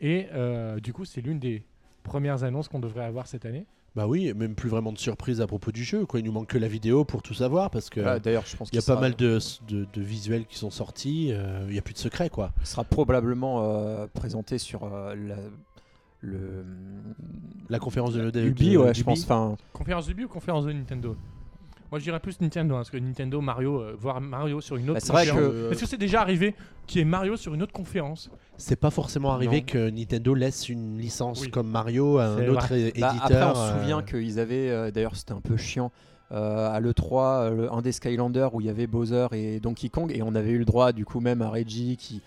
et 0.00 0.28
euh, 0.32 0.80
du 0.80 0.92
coup, 0.92 1.04
c'est 1.04 1.20
l'une 1.20 1.38
des 1.38 1.62
premières 2.02 2.44
annonces 2.44 2.68
qu'on 2.68 2.80
devrait 2.80 3.04
avoir 3.04 3.26
cette 3.26 3.44
année. 3.44 3.66
Bah 3.94 4.06
oui, 4.06 4.32
même 4.34 4.54
plus 4.54 4.70
vraiment 4.70 4.90
de 4.92 4.98
surprise 4.98 5.40
à 5.42 5.46
propos 5.46 5.70
du 5.70 5.84
jeu. 5.84 6.06
Quoi. 6.06 6.20
Il 6.20 6.24
nous 6.24 6.32
manque 6.32 6.46
que 6.48 6.56
la 6.58 6.68
vidéo 6.68 7.04
pour 7.04 7.22
tout 7.22 7.34
savoir 7.34 7.70
parce 7.70 7.90
que 7.90 8.00
Ah, 8.00 8.18
D'ailleurs, 8.18 8.46
je 8.46 8.56
pense 8.56 8.68
il 8.70 8.76
y 8.76 8.78
a 8.78 8.80
qu'il 8.80 8.86
pas 8.86 8.92
sera- 8.94 9.00
mal 9.02 9.14
de, 9.16 9.38
de- 9.68 9.86
de 9.92 10.00
visuels 10.00 10.46
qui 10.46 10.56
sont 10.56 10.70
sortis. 10.70 11.28
euh, 11.32 11.66
Il 11.68 11.74
y 11.74 11.78
a 11.78 11.82
plus 11.82 11.92
de 11.92 11.98
secret 11.98 12.30
quoi. 12.30 12.52
Il 12.60 12.66
sera 12.66 12.84
probablement 12.84 13.62
euh, 13.62 14.06
présenté 14.14 14.56
sur 14.56 14.84
euh, 14.84 15.14
la, 15.14 15.36
le. 16.20 16.64
La 17.68 17.78
conférence 17.78 18.14
de, 18.14 18.30
de, 18.30 18.40
Ubi, 18.40 18.70
de- 18.72 18.76
ouais, 18.78 18.88
je 18.88 18.92
d'Ubi. 18.94 19.04
pense. 19.04 19.24
Enfin, 19.24 19.56
Conférence 19.74 20.08
ou 20.08 20.28
conférence 20.28 20.64
de 20.64 20.72
Nintendo? 20.72 21.14
Moi, 21.92 21.98
je 21.98 22.04
dirais 22.04 22.20
plus 22.20 22.40
Nintendo, 22.40 22.74
hein, 22.74 22.78
parce 22.78 22.90
que 22.90 22.96
Nintendo, 22.96 23.42
Mario, 23.42 23.78
euh, 23.82 23.94
voir 23.98 24.18
Mario 24.18 24.62
sur 24.62 24.76
une 24.76 24.88
autre 24.88 24.94
Bah, 24.94 25.00
c'est 25.04 25.12
vrai 25.12 25.26
conférence. 25.26 25.52
que- 25.52 25.72
Est-ce 25.72 25.80
que 25.82 25.86
c'est 25.86 25.98
déjà 25.98 26.22
arrivé 26.22 26.54
qu'il 26.86 27.00
y 27.00 27.02
ait 27.02 27.04
Mario 27.04 27.36
sur 27.36 27.52
une 27.52 27.62
autre 27.62 27.74
conférence? 27.74 28.30
C'est 28.56 28.80
pas 28.80 28.88
forcément 28.88 29.30
arrivé 29.30 29.58
Non. 29.58 29.66
que 29.66 29.90
Nintendo 29.90 30.32
laisse 30.32 30.70
une 30.70 30.96
licence 30.96 31.42
Oui. 31.42 31.50
comme 31.50 31.68
Mario 31.68 32.16
à 32.16 32.24
un 32.28 32.38
C'est 32.38 32.48
autre 32.48 32.72
é- 32.72 32.92
bah, 32.98 33.10
éditeur. 33.10 33.22
après, 33.22 33.44
on 33.44 33.54
se 33.54 33.60
euh, 33.60 33.78
souvient 33.80 34.02
qu'ils 34.02 34.38
avaient. 34.40 34.70
euh, 34.70 34.90
D'ailleurs, 34.90 35.16
c'était 35.16 35.32
un 35.32 35.42
peu 35.42 35.58
chiant. 35.58 35.92
euh, 36.34 36.70
à 36.72 36.80
l'E3, 36.80 37.42
euh, 37.42 37.50
le- 37.54 37.72
un 37.74 37.82
des 37.82 37.92
Skylanders 37.92 38.54
où 38.54 38.62
il 38.62 38.66
y 38.66 38.70
avait 38.70 38.86
Bowser 38.86 39.26
et 39.32 39.60
Donkey 39.60 39.90
Kong, 39.90 40.10
et 40.16 40.22
on 40.22 40.34
avait 40.34 40.52
eu 40.52 40.58
le 40.58 40.64
droit 40.64 40.92
du 40.92 41.04
coup 41.04 41.20
même 41.20 41.42
à 41.42 41.50
Reggie 41.50 41.98
qui, 41.98 42.22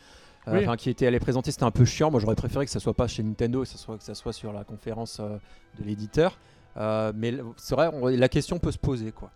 euh, 0.48 0.52
Oui. 0.54 0.60
enfin, 0.62 0.76
qui 0.76 0.92
était 0.92 1.08
allé 1.08 1.20
présenter, 1.20 1.50
c'était 1.50 1.64
un 1.64 1.72
peu 1.72 1.86
chiant. 1.86 2.12
Moi 2.12 2.20
j'aurais 2.20 2.36
préféré 2.36 2.66
que 2.66 2.72
ça 2.72 2.80
soit 2.80 2.94
pas 2.94 3.08
chez 3.08 3.24
Nintendo, 3.24 3.62
que 3.64 3.68
ça 3.68 3.80
soit, 3.80 3.98
que 3.98 4.04
ça 4.04 4.14
soit 4.14 4.32
sur 4.32 4.54
la 4.54 4.64
conférence 4.64 5.18
euh, 5.20 5.38
de 5.80 5.86
l'éditeur. 5.86 6.38
Euh, 6.78 7.14
mais 7.16 7.30
l- 7.30 7.44
c'est 7.58 7.74
vrai, 7.74 7.90
on- 7.94 8.06
la 8.06 8.30
question 8.30 8.60
peut 8.60 8.72
se 8.72 8.78
poser 8.78 9.12
quoi. 9.12 9.32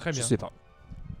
Très 0.00 0.12
Je 0.12 0.18
bien. 0.18 0.26
sais 0.26 0.36
pas. 0.36 0.52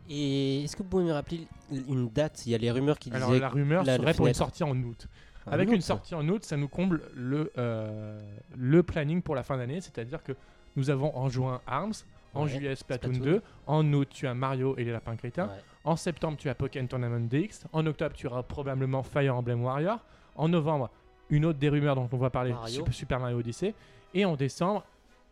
Et 0.08 0.64
est-ce 0.64 0.76
que 0.76 0.82
vous 0.82 0.88
pouvez 0.88 1.04
me 1.04 1.12
rappeler 1.12 1.46
une 1.70 2.08
date? 2.08 2.44
Il 2.46 2.52
y 2.52 2.54
a 2.54 2.58
les 2.58 2.70
rumeurs 2.70 2.98
qui 2.98 3.10
Alors, 3.12 3.28
disaient. 3.28 3.40
la 3.40 3.48
rumeur 3.48 3.84
la- 3.84 3.96
la 3.96 4.02
serait 4.02 4.14
pour 4.14 4.26
une 4.26 4.34
sortie 4.34 4.64
en 4.64 4.76
août. 4.76 5.06
En 5.46 5.52
Avec 5.52 5.68
août, 5.68 5.74
une 5.74 5.80
sortie 5.80 6.14
en 6.14 6.28
août, 6.28 6.44
ça 6.44 6.56
nous 6.56 6.68
comble 6.68 7.02
le, 7.14 7.50
euh, 7.58 8.20
le 8.56 8.82
planning 8.82 9.22
pour 9.22 9.34
la 9.34 9.42
fin 9.42 9.56
d'année, 9.56 9.80
c'est-à-dire 9.80 10.22
que 10.22 10.32
nous 10.76 10.90
avons 10.90 11.16
en 11.16 11.28
juin 11.28 11.60
Arms, 11.66 11.92
en 12.34 12.42
Ouais, 12.44 12.48
juillet 12.50 12.74
Splatoon, 12.76 13.14
Splatoon. 13.14 13.32
2, 13.36 13.42
en 13.66 13.92
août 13.92 14.08
tu 14.10 14.26
as 14.26 14.34
Mario 14.34 14.76
et 14.76 14.84
les 14.84 14.92
lapins 14.92 15.16
crétins, 15.16 15.46
Ouais. 15.46 15.62
en 15.84 15.96
septembre 15.96 16.36
tu 16.38 16.48
as 16.48 16.54
Pokémon 16.54 16.86
Tournament 16.86 17.26
DX, 17.28 17.64
en 17.72 17.86
octobre 17.86 18.14
tu 18.14 18.26
auras 18.26 18.42
probablement 18.42 19.02
Fire 19.02 19.34
Emblem 19.36 19.62
Warrior, 19.64 20.04
en 20.36 20.48
novembre 20.48 20.90
une 21.30 21.44
autre 21.46 21.58
des 21.58 21.68
rumeurs 21.68 21.94
dont 21.94 22.08
on 22.12 22.16
va 22.18 22.30
parler, 22.30 22.52
Mario. 22.52 22.84
Super, 22.90 23.18
Mario 23.20 23.38
Odyssey, 23.38 23.74
et 24.14 24.24
en 24.24 24.36
décembre, 24.36 24.84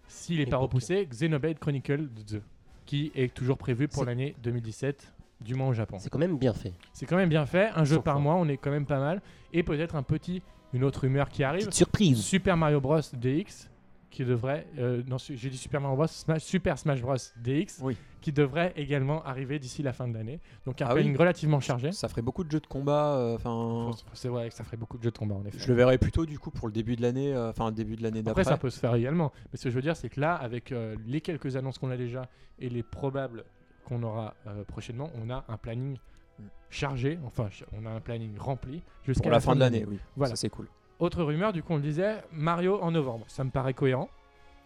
s'il 0.07 0.38
n'est 0.38 0.46
pas 0.46 0.57
repoussé, 0.57 1.07
Xenoblade 1.07 1.59
Chronicle 1.59 2.07
2, 2.09 2.42
qui 2.89 3.12
est 3.14 3.34
toujours 3.34 3.59
prévu 3.59 3.86
pour 3.86 4.07
l'année 4.07 4.34
2017, 4.43 5.12
du 5.43 5.55
moins 5.55 5.68
au 5.68 5.72
Japon. 5.74 5.99
C'est 6.01 6.09
quand 6.09 6.18
même 6.18 6.39
bien 6.39 6.55
fait. 6.55 6.72
C'est 6.95 7.05
quand 7.05 7.18
même 7.18 7.28
bien 7.28 7.45
fait, 7.45 7.68
un 7.76 7.84
jeu 7.84 8.01
par 8.01 8.18
mois, 8.18 8.36
on 8.36 8.49
est 8.49 8.57
quand 8.57 8.70
même 8.70 8.86
pas 8.86 8.99
mal, 8.99 9.20
et 9.53 9.62
peut-être 9.62 9.95
un 9.95 10.03
petit, 10.03 10.41
une 10.72 10.84
autre 10.84 11.01
rumeur 11.01 11.28
qui 11.28 11.45
arrive, 11.45 11.70
surprise. 11.70 12.18
Super 12.18 12.57
Mario 12.57 12.80
Bros 12.80 13.01
DX 13.12 13.68
qui 14.11 14.24
devrait 14.24 14.66
euh, 14.78 15.02
non 15.06 15.16
j'ai 15.18 15.50
dit 15.50 15.56
Super 15.59 15.80
Mario 15.80 15.96
Bros 15.96 16.06
Smash, 16.06 16.42
Super 16.42 16.78
Smash 16.78 17.00
Bros 17.02 17.14
DX 17.36 17.80
Oui. 17.82 17.96
qui 18.20 18.32
devrait 18.32 18.72
également 18.76 19.22
arriver 19.24 19.59
d'ici 19.59 19.82
la 19.82 19.92
fin 19.92 20.09
de 20.09 20.14
l'année 20.14 20.40
donc 20.64 20.80
un 20.80 20.86
Ah 20.86 20.94
oui. 20.94 21.00
planning 21.02 21.16
relativement 21.16 21.61
chargé 21.61 21.92
Ça 21.92 22.09
ferait 22.09 22.22
beaucoup 22.22 22.42
de 22.44 22.50
jeux 22.50 22.61
de 22.61 22.66
combat. 22.66 23.16
euh, 23.16 23.92
c'est 24.14 24.28
vrai 24.28 24.48
que 24.48 24.54
ça 24.54 24.64
ferait 24.64 24.76
beaucoup 24.78 24.96
de 24.98 25.02
jeux 25.02 25.11
de 25.11 25.18
combat 25.18 25.34
en 25.34 25.44
effet 25.44 25.59
je 25.59 25.68
le 25.68 25.74
verrais 25.74 25.98
plutôt 25.98 26.24
du 26.26 26.38
coup 26.38 26.50
pour 26.50 26.68
le 26.68 26.72
début 26.72 26.96
de 26.96 27.02
l'année, 27.02 27.34
euh, 27.34 27.50
enfin 27.50 27.70
début 27.70 27.96
de 27.96 28.02
l'année 28.02 28.20
après 28.20 28.30
d'après. 28.30 28.44
ça 28.44 28.56
peut 28.56 28.70
se 28.70 28.78
faire 28.80 28.94
également 28.94 29.30
mais 29.52 29.59
ce 29.59 29.64
que 29.64 29.70
je 29.70 29.74
veux 29.74 29.82
dire 29.82 29.96
c'est 29.96 30.09
que 30.09 30.20
là 30.20 30.34
avec 30.34 30.72
euh, 30.72 30.96
les 31.06 31.20
quelques 31.20 31.56
annonces 31.56 31.78
qu'on 31.78 31.90
a 31.90 31.96
déjà 31.96 32.28
et 32.59 32.68
les 32.70 32.82
probables 32.82 33.44
qu'on 33.84 34.02
aura 34.02 34.34
euh, 34.46 34.64
prochainement 34.64 35.11
on 35.22 35.30
a 35.30 35.44
un 35.48 35.56
planning 35.56 35.98
Mm. 36.40 36.44
chargé 36.70 37.18
enfin 37.26 37.48
on 37.72 37.84
a 37.84 37.90
un 37.90 37.98
planning 38.00 38.38
rempli 38.38 38.80
jusqu'à 39.04 39.22
Pour 39.24 39.32
la 39.32 39.40
fin 39.40 39.56
de 39.56 39.61
l'année, 39.61 39.84
oui. 39.88 39.98
Voilà. 40.14 40.30
Ça 40.30 40.36
c'est 40.36 40.48
cool. 40.50 40.68
Autre 40.99 41.22
rumeur 41.22 41.53
du 41.53 41.62
coup 41.62 41.72
on 41.72 41.76
le 41.76 41.82
disait 41.82 42.16
Mario 42.32 42.80
en 42.82 42.90
novembre 42.90 43.24
ça 43.28 43.44
me 43.44 43.51
paraît 43.51 43.74
cohérent 43.74 44.09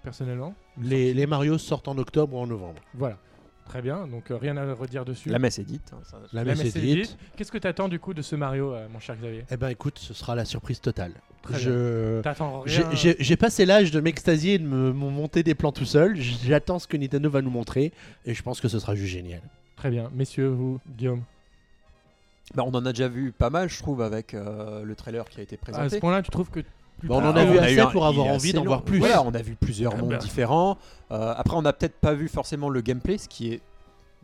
personnellement 0.02 0.54
Les, 0.80 1.14
les 1.14 1.26
Mario 1.26 1.58
sortent 1.58 1.86
en 1.88 1.96
octobre 1.98 2.34
ou 2.36 2.40
en 2.40 2.46
novembre. 2.46 2.80
Voilà. 2.94 3.18
Très 3.66 3.80
bien, 3.80 4.08
donc 4.08 4.32
euh, 4.32 4.36
rien 4.36 4.56
à 4.56 4.74
redire 4.74 5.04
dessus. 5.04 5.28
La 5.28 5.38
messe 5.38 5.60
est 5.60 5.64
dite. 5.64 5.92
hein, 5.94 6.00
ça- 6.02 6.18
La 6.32 6.42
La 6.42 6.54
messe 6.56 6.74
est 6.74 6.78
est 6.78 6.80
dite. 6.82 7.02
dite. 7.10 7.18
Qu'est-ce 7.36 7.52
que 7.52 7.58
tu 7.58 7.68
attends 7.68 7.88
du 7.88 8.00
coup 8.00 8.12
de 8.12 8.20
ce 8.20 8.34
Mario, 8.34 8.74
euh, 8.74 8.88
mon 8.92 8.98
cher 8.98 9.14
Xavier? 9.16 9.44
Eh 9.52 9.56
ben 9.56 9.68
écoute, 9.68 10.00
ce 10.00 10.12
sera 10.12 10.34
la 10.34 10.44
surprise 10.44 10.80
totale. 10.80 11.12
Très 11.42 11.60
Je... 11.60 12.20
T'attends 12.22 12.64
J'ai- 12.66 12.82
rien 12.82 12.90
J'ai 12.94 13.16
j'ai 13.20 13.36
passé 13.36 13.64
l'âge 13.64 13.92
de 13.92 14.00
m'extasier 14.00 14.54
et 14.54 14.58
de 14.58 14.66
me, 14.66 14.92
me 14.92 15.10
monter 15.10 15.44
des 15.44 15.54
plans 15.54 15.70
tout 15.70 15.84
seul. 15.84 16.16
J'attends 16.16 16.80
ce 16.80 16.88
que 16.88 16.96
Nintendo 16.96 17.30
va 17.30 17.40
nous 17.40 17.50
montrer 17.50 17.92
et 18.26 18.34
je 18.34 18.42
pense 18.42 18.60
que 18.60 18.66
ce 18.66 18.80
sera 18.80 18.96
juste 18.96 19.12
génial. 19.12 19.42
Très 19.76 19.90
bien. 19.90 20.10
Messieurs, 20.12 20.48
vous, 20.48 20.80
Guillaume? 20.96 21.22
Bah, 22.54 22.64
on 22.66 22.74
en 22.74 22.84
a 22.86 22.92
déjà 22.92 23.08
vu 23.08 23.32
pas 23.32 23.50
mal, 23.50 23.68
je 23.68 23.78
trouve, 23.78 24.02
avec 24.02 24.34
euh, 24.34 24.82
le 24.84 24.94
trailer 24.94 25.28
qui 25.28 25.40
a 25.40 25.42
été 25.42 25.56
À 25.56 25.58
ce 25.66 25.72
présenté. 25.72 26.00
point-là, 26.00 26.22
tu 26.22 26.30
trouves 26.30 26.50
que. 26.50 26.60
Bah, 27.04 27.16
on 27.16 27.24
en 27.24 27.34
a 27.36 27.44
vu 27.44 27.56
eu 27.56 27.58
assez 27.58 27.90
pour 27.92 28.06
avoir 28.06 28.26
envie 28.28 28.52
d'en 28.52 28.64
voir 28.64 28.82
plus. 28.82 28.98
Voilà, 28.98 29.22
on 29.22 29.34
a 29.34 29.42
vu 29.42 29.56
plusieurs 29.60 29.94
Ah 29.94 29.98
mondes 29.98 30.10
bah. 30.10 30.16
différents. 30.18 30.78
Euh, 31.10 31.34
après, 31.36 31.56
on 31.56 31.62
n'a 31.62 31.72
peut-être 31.72 31.96
pas 31.96 32.14
vu 32.14 32.28
forcément 32.28 32.68
le 32.68 32.80
gameplay, 32.80 33.18
ce 33.18 33.28
qui 33.28 33.52
est 33.54 33.60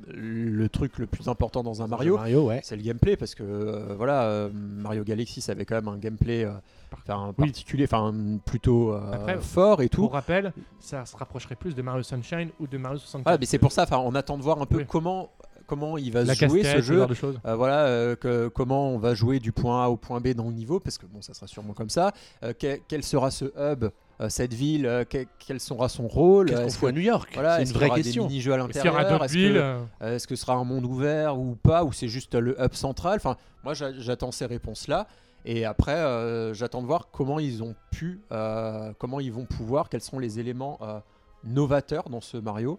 le 0.07 0.69
truc 0.69 0.99
le 0.99 1.07
plus 1.07 1.27
important 1.29 1.65
dans 1.65 1.83
un 1.83 1.89
Mario. 1.89 2.17
Mario, 2.17 2.47
ouais. 2.47 2.61
C'est 2.63 2.77
le 2.77 2.83
gameplay 2.83 3.17
parce 3.17 3.35
que 3.35 3.43
euh, 3.43 3.95
voilà, 3.97 4.23
euh, 4.25 4.49
Mario 4.53 5.03
Galaxy, 5.03 5.41
ça 5.41 5.53
avait 5.53 5.65
quand 5.65 5.75
même 5.75 5.89
un 5.89 5.97
gameplay 5.99 6.45
euh, 6.45 6.53
enfin, 6.93 7.35
Oui. 7.39 7.47
particulier, 7.47 7.85
enfin 7.85 8.15
plutôt 8.45 8.93
euh, 8.95 9.01
Après, 9.13 9.39
fort 9.41 9.83
et 9.83 9.89
tout. 9.89 10.03
Pour 10.03 10.13
rappel, 10.13 10.53
ça 10.79 11.05
se 11.05 11.17
rapprocherait 11.17 11.57
plus 11.57 11.75
de 11.75 11.83
Mario 11.83 12.05
Sunshine 12.05 12.51
ou 12.61 12.69
de 12.69 12.79
Mario 12.79 12.99
64. 12.99 13.25
Voilà, 13.25 13.39
mais 13.39 13.47
c'est 13.47 13.59
pour 13.59 13.73
ça, 13.73 13.83
enfin, 13.83 13.99
on 13.99 14.15
attend 14.15 14.39
de 14.39 14.43
voir 14.45 14.63
un 14.63 14.67
peu 14.67 14.77
Oui. 14.79 14.85
comment 14.89 15.31
comment 15.69 15.97
il 15.97 16.11
va 16.13 16.27
se 16.27 16.33
jouer 16.47 16.63
casquette, 16.63 16.67
ce 16.67 16.83
ce 16.83 16.93
jeu. 16.93 16.99
genre 16.99 17.07
de 17.07 17.15
choses. 17.15 17.39
Euh, 17.47 17.55
voilà, 17.55 17.85
euh, 17.87 18.17
que- 18.17 18.49
comment 18.49 18.91
on 18.91 18.99
va 18.99 19.15
jouer 19.15 19.39
du 19.39 19.53
point 19.53 19.85
A 19.85 19.89
au 19.89 19.97
point 19.97 20.21
B 20.21 20.29
dans 20.35 20.47
le 20.47 20.53
niveau, 20.53 20.81
parce 20.81 20.99
que 20.99 21.07
bon, 21.07 21.23
ça 21.23 21.33
sera 21.35 21.47
sûrement 21.47 21.75
comme 21.75 21.91
ça. 21.91 22.11
Euh, 22.43 22.53
quel, 22.59 22.81
quel 22.89 23.05
sera 23.05 23.31
ce 23.31 23.45
hub, 23.57 23.85
cette 24.29 24.53
ville, 24.53 25.07
quel, 25.09 25.27
quel 25.39 25.61
sera 25.61 25.89
son 25.89 26.09
rôle 26.09 26.47
Qu'est-ce 26.49 26.63
qu'on 26.65 26.71
fout 26.71 26.89
à 26.89 26.93
New 26.93 27.01
York? 27.03 27.31
voilà, 27.35 27.59
C'est 27.59 27.71
une 27.71 27.73
vraie 27.77 27.91
question. 27.91 28.25
Des 28.25 28.29
mini-jeux 28.31 28.53
à 28.53 28.57
Est-ce 28.57 28.67
qu'il 28.81 28.85
y 28.85 28.89
aura 28.89 28.99
l'intérieur 29.03 29.25
Est-ce 29.25 29.33
villes 29.35 29.53
que, 29.53 30.05
euh, 30.05 30.17
est-ce 30.17 30.27
que 30.27 30.35
ce 30.35 30.43
sera 30.43 30.55
un 30.55 30.65
monde 30.65 30.85
ouvert 30.87 31.39
ou 31.39 31.55
pas 31.55 31.85
Ou 31.85 31.93
c'est 31.93 32.09
juste 32.09 32.35
le 32.35 32.61
hub 32.61 32.73
central? 32.75 33.15
Enfin, 33.17 33.37
moi, 33.63 33.75
j'a- 33.75 33.93
j'attends 33.97 34.33
ces 34.33 34.47
réponses-là. 34.47 35.07
Et 35.45 35.65
après, 35.65 35.95
euh, 35.95 36.53
j'attends 36.53 36.83
de 36.83 36.87
voir 36.89 37.09
comment 37.13 37.39
ils 37.39 37.63
ont 37.63 37.77
pu, 37.93 38.21
euh, 38.33 38.93
comment 38.99 39.21
ils 39.21 39.33
vont 39.33 39.45
pouvoir, 39.45 39.89
quels 39.89 40.01
sont 40.03 40.19
les 40.19 40.41
éléments 40.41 40.79
euh, 40.83 40.99
novateurs 41.45 42.09
dans 42.11 42.21
ce 42.21 42.37
Mario. 42.37 42.79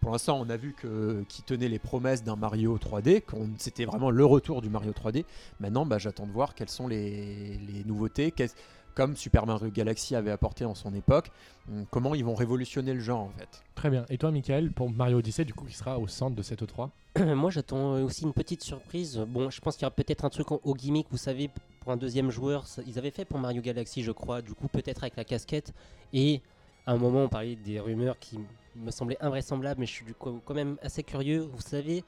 Pour 0.00 0.12
l'instant, 0.12 0.40
on 0.40 0.48
a 0.48 0.56
vu 0.56 0.72
que 0.72 1.24
qui 1.28 1.42
tenait 1.42 1.68
les 1.68 1.78
promesses 1.78 2.24
d'un 2.24 2.36
Mario 2.36 2.78
3D, 2.78 3.20
qu'on 3.22 3.50
c'était 3.58 3.84
vraiment 3.84 4.10
le 4.10 4.24
retour 4.24 4.62
du 4.62 4.70
Mario 4.70 4.92
3D. 4.92 5.24
Maintenant, 5.60 5.84
bah, 5.84 5.98
j'attends 5.98 6.26
de 6.26 6.32
voir 6.32 6.54
quelles 6.54 6.70
sont 6.70 6.88
les, 6.88 7.58
les 7.58 7.84
nouveautés, 7.84 8.30
qu'est-ce- 8.30 8.54
comme 8.94 9.14
Super 9.14 9.46
Mario 9.46 9.70
Galaxy 9.70 10.16
avait 10.16 10.30
apporté 10.32 10.64
en 10.64 10.74
son 10.74 10.92
époque. 10.94 11.30
Hum, 11.70 11.84
Comment 11.90 12.14
ils 12.14 12.24
vont 12.24 12.34
révolutionner 12.34 12.92
le 12.92 13.00
genre 13.00 13.20
en 13.20 13.30
fait. 13.38 13.62
Très 13.74 13.88
bien. 13.90 14.04
Et 14.08 14.18
toi, 14.18 14.30
Michael, 14.30 14.72
pour 14.72 14.90
Mario 14.90 15.18
Odyssey, 15.18 15.44
du 15.44 15.54
coup, 15.54 15.64
qui 15.66 15.74
sera 15.74 15.98
au 15.98 16.08
centre 16.08 16.34
de 16.34 16.42
cette 16.42 16.62
E3 16.62 16.88
Moi, 17.34 17.50
j'attends 17.50 17.94
euh, 17.96 18.02
aussi 18.04 18.24
une 18.24 18.32
petite 18.32 18.62
surprise. 18.64 19.18
Bon, 19.28 19.48
je 19.50 19.60
pense 19.60 19.76
qu'il 19.76 19.82
y 19.82 19.86
aura 19.86 19.94
peut-être 19.94 20.24
un 20.24 20.28
truc 20.30 20.50
en- 20.50 20.60
au 20.64 20.74
gimmick, 20.74 21.06
vous 21.10 21.16
savez, 21.18 21.50
pour 21.80 21.92
un 21.92 21.96
deuxième 21.96 22.30
joueur. 22.30 22.66
ça- 22.66 22.82
Ils 22.86 22.98
avaient 22.98 23.10
fait 23.12 23.24
pour 23.24 23.38
Mario 23.38 23.60
Galaxy, 23.62 24.02
je 24.02 24.12
crois. 24.12 24.42
Du 24.42 24.54
coup, 24.54 24.66
peut-être 24.68 25.02
avec 25.04 25.16
la 25.16 25.24
casquette. 25.24 25.72
Et 26.12 26.40
à 26.86 26.92
un 26.92 26.96
moment, 26.96 27.24
on 27.24 27.28
parlait 27.28 27.56
des 27.56 27.78
rumeurs 27.80 28.18
qui 28.18 28.38
me 28.76 28.90
semblaient 28.90 29.18
invraisemblables, 29.20 29.80
mais 29.80 29.86
je 29.86 29.92
suis 29.92 30.04
du 30.04 30.14
coup 30.14 30.40
quand 30.44 30.54
même 30.54 30.76
assez 30.82 31.02
curieux. 31.02 31.40
Vous 31.52 31.60
savez, 31.60 32.04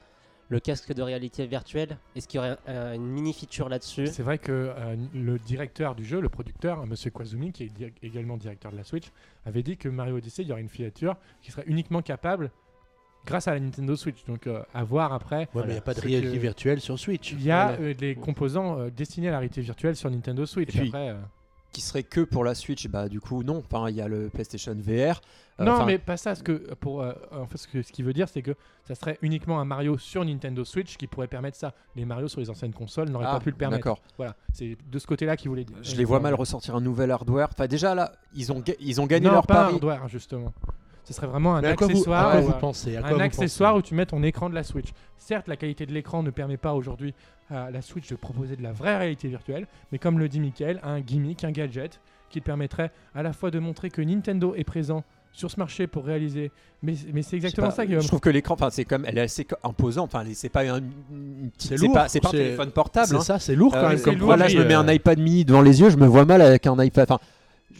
le 0.49 0.59
casque 0.59 0.93
de 0.93 1.01
réalité 1.01 1.45
virtuelle, 1.47 1.97
est-ce 2.15 2.27
qu'il 2.27 2.37
y 2.37 2.39
aurait 2.39 2.57
euh, 2.69 2.93
une 2.93 3.05
mini 3.07 3.33
feature 3.33 3.69
là-dessus? 3.69 4.07
C'est 4.07 4.23
vrai 4.23 4.37
que 4.37 4.51
euh, 4.51 4.95
le 5.13 5.39
directeur 5.39 5.95
du 5.95 6.05
jeu, 6.05 6.19
le 6.21 6.29
producteur, 6.29 6.85
Monsieur 6.85 7.09
Kwazumi, 7.11 7.51
qui 7.51 7.63
est 7.63 7.69
di- 7.69 7.91
également 8.03 8.37
directeur 8.37 8.71
de 8.71 8.77
la 8.77 8.83
Switch, 8.83 9.07
avait 9.45 9.63
dit 9.63 9.77
que 9.77 9.89
Mario 9.89 10.17
Odyssey, 10.17 10.43
il 10.43 10.49
y 10.49 10.51
aurait 10.51 10.61
une 10.61 10.69
filature 10.69 11.15
qui 11.41 11.51
serait 11.51 11.63
uniquement 11.65 12.01
capable 12.01 12.51
grâce 13.25 13.47
à 13.47 13.53
la 13.53 13.59
Nintendo 13.61 13.95
Switch. 13.95 14.25
Donc, 14.25 14.47
euh, 14.47 14.61
à 14.73 14.83
voir 14.83 15.13
après. 15.13 15.47
Ouais, 15.53 15.61
mais 15.63 15.69
il 15.69 15.71
n'y 15.71 15.77
a 15.77 15.81
pas 15.81 15.93
de 15.93 16.01
réalité 16.01 16.35
que- 16.35 16.41
virtuelle 16.41 16.81
sur 16.81 16.99
Switch. 16.99 17.31
Il 17.31 17.41
y 17.43 17.51
a 17.51 17.67
Voilà. 17.75 17.81
euh, 17.81 17.93
des 17.93 18.15
composants 18.15 18.79
euh, 18.79 18.89
destinés 18.89 19.29
à 19.29 19.31
la 19.31 19.39
réalité 19.39 19.61
virtuelle 19.61 19.95
sur 19.95 20.11
Nintendo 20.11 20.45
Switch. 20.45 20.75
Et 20.75 20.79
puis- 20.79 20.87
Après, 20.89 21.09
euh, 21.09 21.15
qui 21.71 21.81
serait 21.81 22.03
que 22.03 22.21
pour 22.21 22.43
la 22.43 22.53
Switch, 22.53 22.87
bah 22.87 23.09
du 23.09 23.19
coup 23.19 23.41
non. 23.41 23.63
Enfin, 23.65 23.89
il 23.89 23.95
y 23.95 24.01
a 24.01 24.07
le 24.07 24.29
PlayStation 24.29 24.75
VR. 24.77 25.21
Euh, 25.59 25.65
non, 25.65 25.85
mais 25.85 25.97
pas 25.97 26.17
ça. 26.17 26.35
Ce, 26.35 26.43
que, 26.43 26.73
pour, 26.75 27.01
euh, 27.01 27.13
en 27.31 27.45
fait, 27.45 27.57
ce, 27.57 27.67
que, 27.67 27.81
ce 27.81 27.91
qu'il 27.91 28.05
veut 28.05 28.13
dire, 28.13 28.27
c'est 28.27 28.41
que 28.41 28.55
ça 28.85 28.95
serait 28.95 29.17
uniquement 29.21 29.59
un 29.59 29.65
Mario 29.65 29.97
sur 29.97 30.25
Nintendo 30.25 30.65
Switch 30.65 30.97
qui 30.97 31.07
pourrait 31.07 31.27
permettre 31.27 31.57
ça. 31.57 31.73
Les 31.95 32.05
Mario 32.05 32.27
sur 32.27 32.39
les 32.39 32.49
anciennes 32.49 32.73
consoles 32.73 33.09
n'auraient 33.09 33.25
ah, 33.27 33.33
pas 33.33 33.39
pu 33.39 33.49
le 33.49 33.55
permettre. 33.55 33.83
D'accord. 33.83 34.01
Voilà, 34.17 34.35
c'est 34.51 34.77
de 34.89 34.99
ce 34.99 35.07
côté-là 35.07 35.37
qu'il 35.37 35.49
voulait 35.49 35.63
dire. 35.63 35.77
Je 35.81 35.95
les 35.95 36.05
vois 36.05 36.19
mal 36.19 36.33
ressortir 36.33 36.75
un 36.75 36.81
nouvel 36.81 37.11
hardware. 37.11 37.49
Enfin, 37.51 37.67
déjà 37.67 37.93
là, 37.93 38.13
ils 38.33 38.51
ont, 38.51 38.63
ils 38.79 38.99
ont 39.01 39.05
gagné 39.05 39.27
non, 39.27 39.33
leur 39.33 39.47
pas 39.47 39.53
un 39.53 39.63
pari. 39.63 39.73
hardware, 39.73 40.07
justement. 40.07 40.53
Ce 41.03 41.13
serait 41.13 41.27
vraiment 41.27 41.55
un 41.55 41.61
vous, 41.61 41.67
accessoire. 41.67 42.35
euh, 42.35 42.41
vous 42.41 42.53
pensez? 42.53 42.95
Un 42.95 43.01
vous 43.01 43.19
accessoire 43.19 43.73
pensez 43.73 43.79
où 43.79 43.87
tu 43.87 43.93
mets 43.93 44.05
ton 44.05 44.23
écran 44.23 44.49
de 44.49 44.55
la 44.55 44.63
Switch. 44.63 44.89
Certes, 45.17 45.47
la 45.47 45.57
qualité 45.57 45.85
de 45.85 45.91
l'écran 45.91 46.23
ne 46.23 46.29
permet 46.29 46.57
pas 46.57 46.73
aujourd'hui 46.73 47.13
à 47.49 47.71
la 47.71 47.81
Switch 47.81 48.09
de 48.09 48.15
proposer 48.15 48.55
de 48.55 48.63
la 48.63 48.71
vraie 48.71 48.97
réalité 48.97 49.27
virtuelle, 49.27 49.67
mais 49.91 49.99
comme 49.99 50.17
le 50.17 50.29
dit 50.29 50.39
Michael, 50.39 50.79
un 50.81 51.01
gimmick, 51.01 51.43
un 51.43 51.51
gadget 51.51 51.99
qui 52.29 52.39
permettrait 52.41 52.91
à 53.13 53.21
la 53.21 53.33
fois 53.33 53.51
de 53.51 53.59
montrer 53.59 53.89
que 53.89 54.01
Nintendo 54.01 54.55
est 54.55 54.63
présent 54.63 55.03
sur 55.33 55.51
ce 55.51 55.59
marché 55.59 55.87
pour 55.87 56.05
réaliser. 56.05 56.51
Mais, 56.83 56.93
mais 57.11 57.23
c'est 57.23 57.35
exactement 57.35 57.67
pas, 57.67 57.73
ça, 57.73 57.85
Guillaume. 57.85 58.01
Je 58.01 58.07
trouve 58.07 58.19
que 58.19 58.29
l'écran, 58.29 58.53
enfin, 58.53 58.69
c'est 58.69 58.85
comme, 58.85 59.03
elle 59.05 59.17
est 59.17 59.21
assez 59.21 59.45
imposante. 59.63 60.13
Enfin, 60.13 60.23
c'est 60.33 60.49
pas 60.49 60.61
un, 60.61 60.79
C'est 61.57 61.75
pas, 61.91 62.07
c'est 62.07 62.19
pas 62.21 62.29
un 62.29 62.31
téléphone 62.31 62.71
portable. 62.71 63.07
C'est 63.07 63.15
hein. 63.15 63.21
ça, 63.21 63.39
c'est 63.39 63.55
lourd 63.55 63.71
quand 63.73 63.79
Euh, 63.79 63.89
même 63.89 64.01
comme 64.01 64.17
lourd, 64.17 64.27
Voilà, 64.27 64.47
je 64.47 64.57
me 64.57 64.63
mets 64.65 64.75
euh, 64.75 64.79
un 64.79 64.87
iPad 64.93 65.19
mini 65.19 65.43
devant 65.43 65.61
les 65.61 65.81
yeux, 65.81 65.89
je 65.89 65.97
me 65.97 66.05
vois 66.05 66.25
mal 66.25 66.41
avec 66.41 66.67
un 66.67 66.81
iPad. 66.81 67.11
Enfin, 67.11 67.19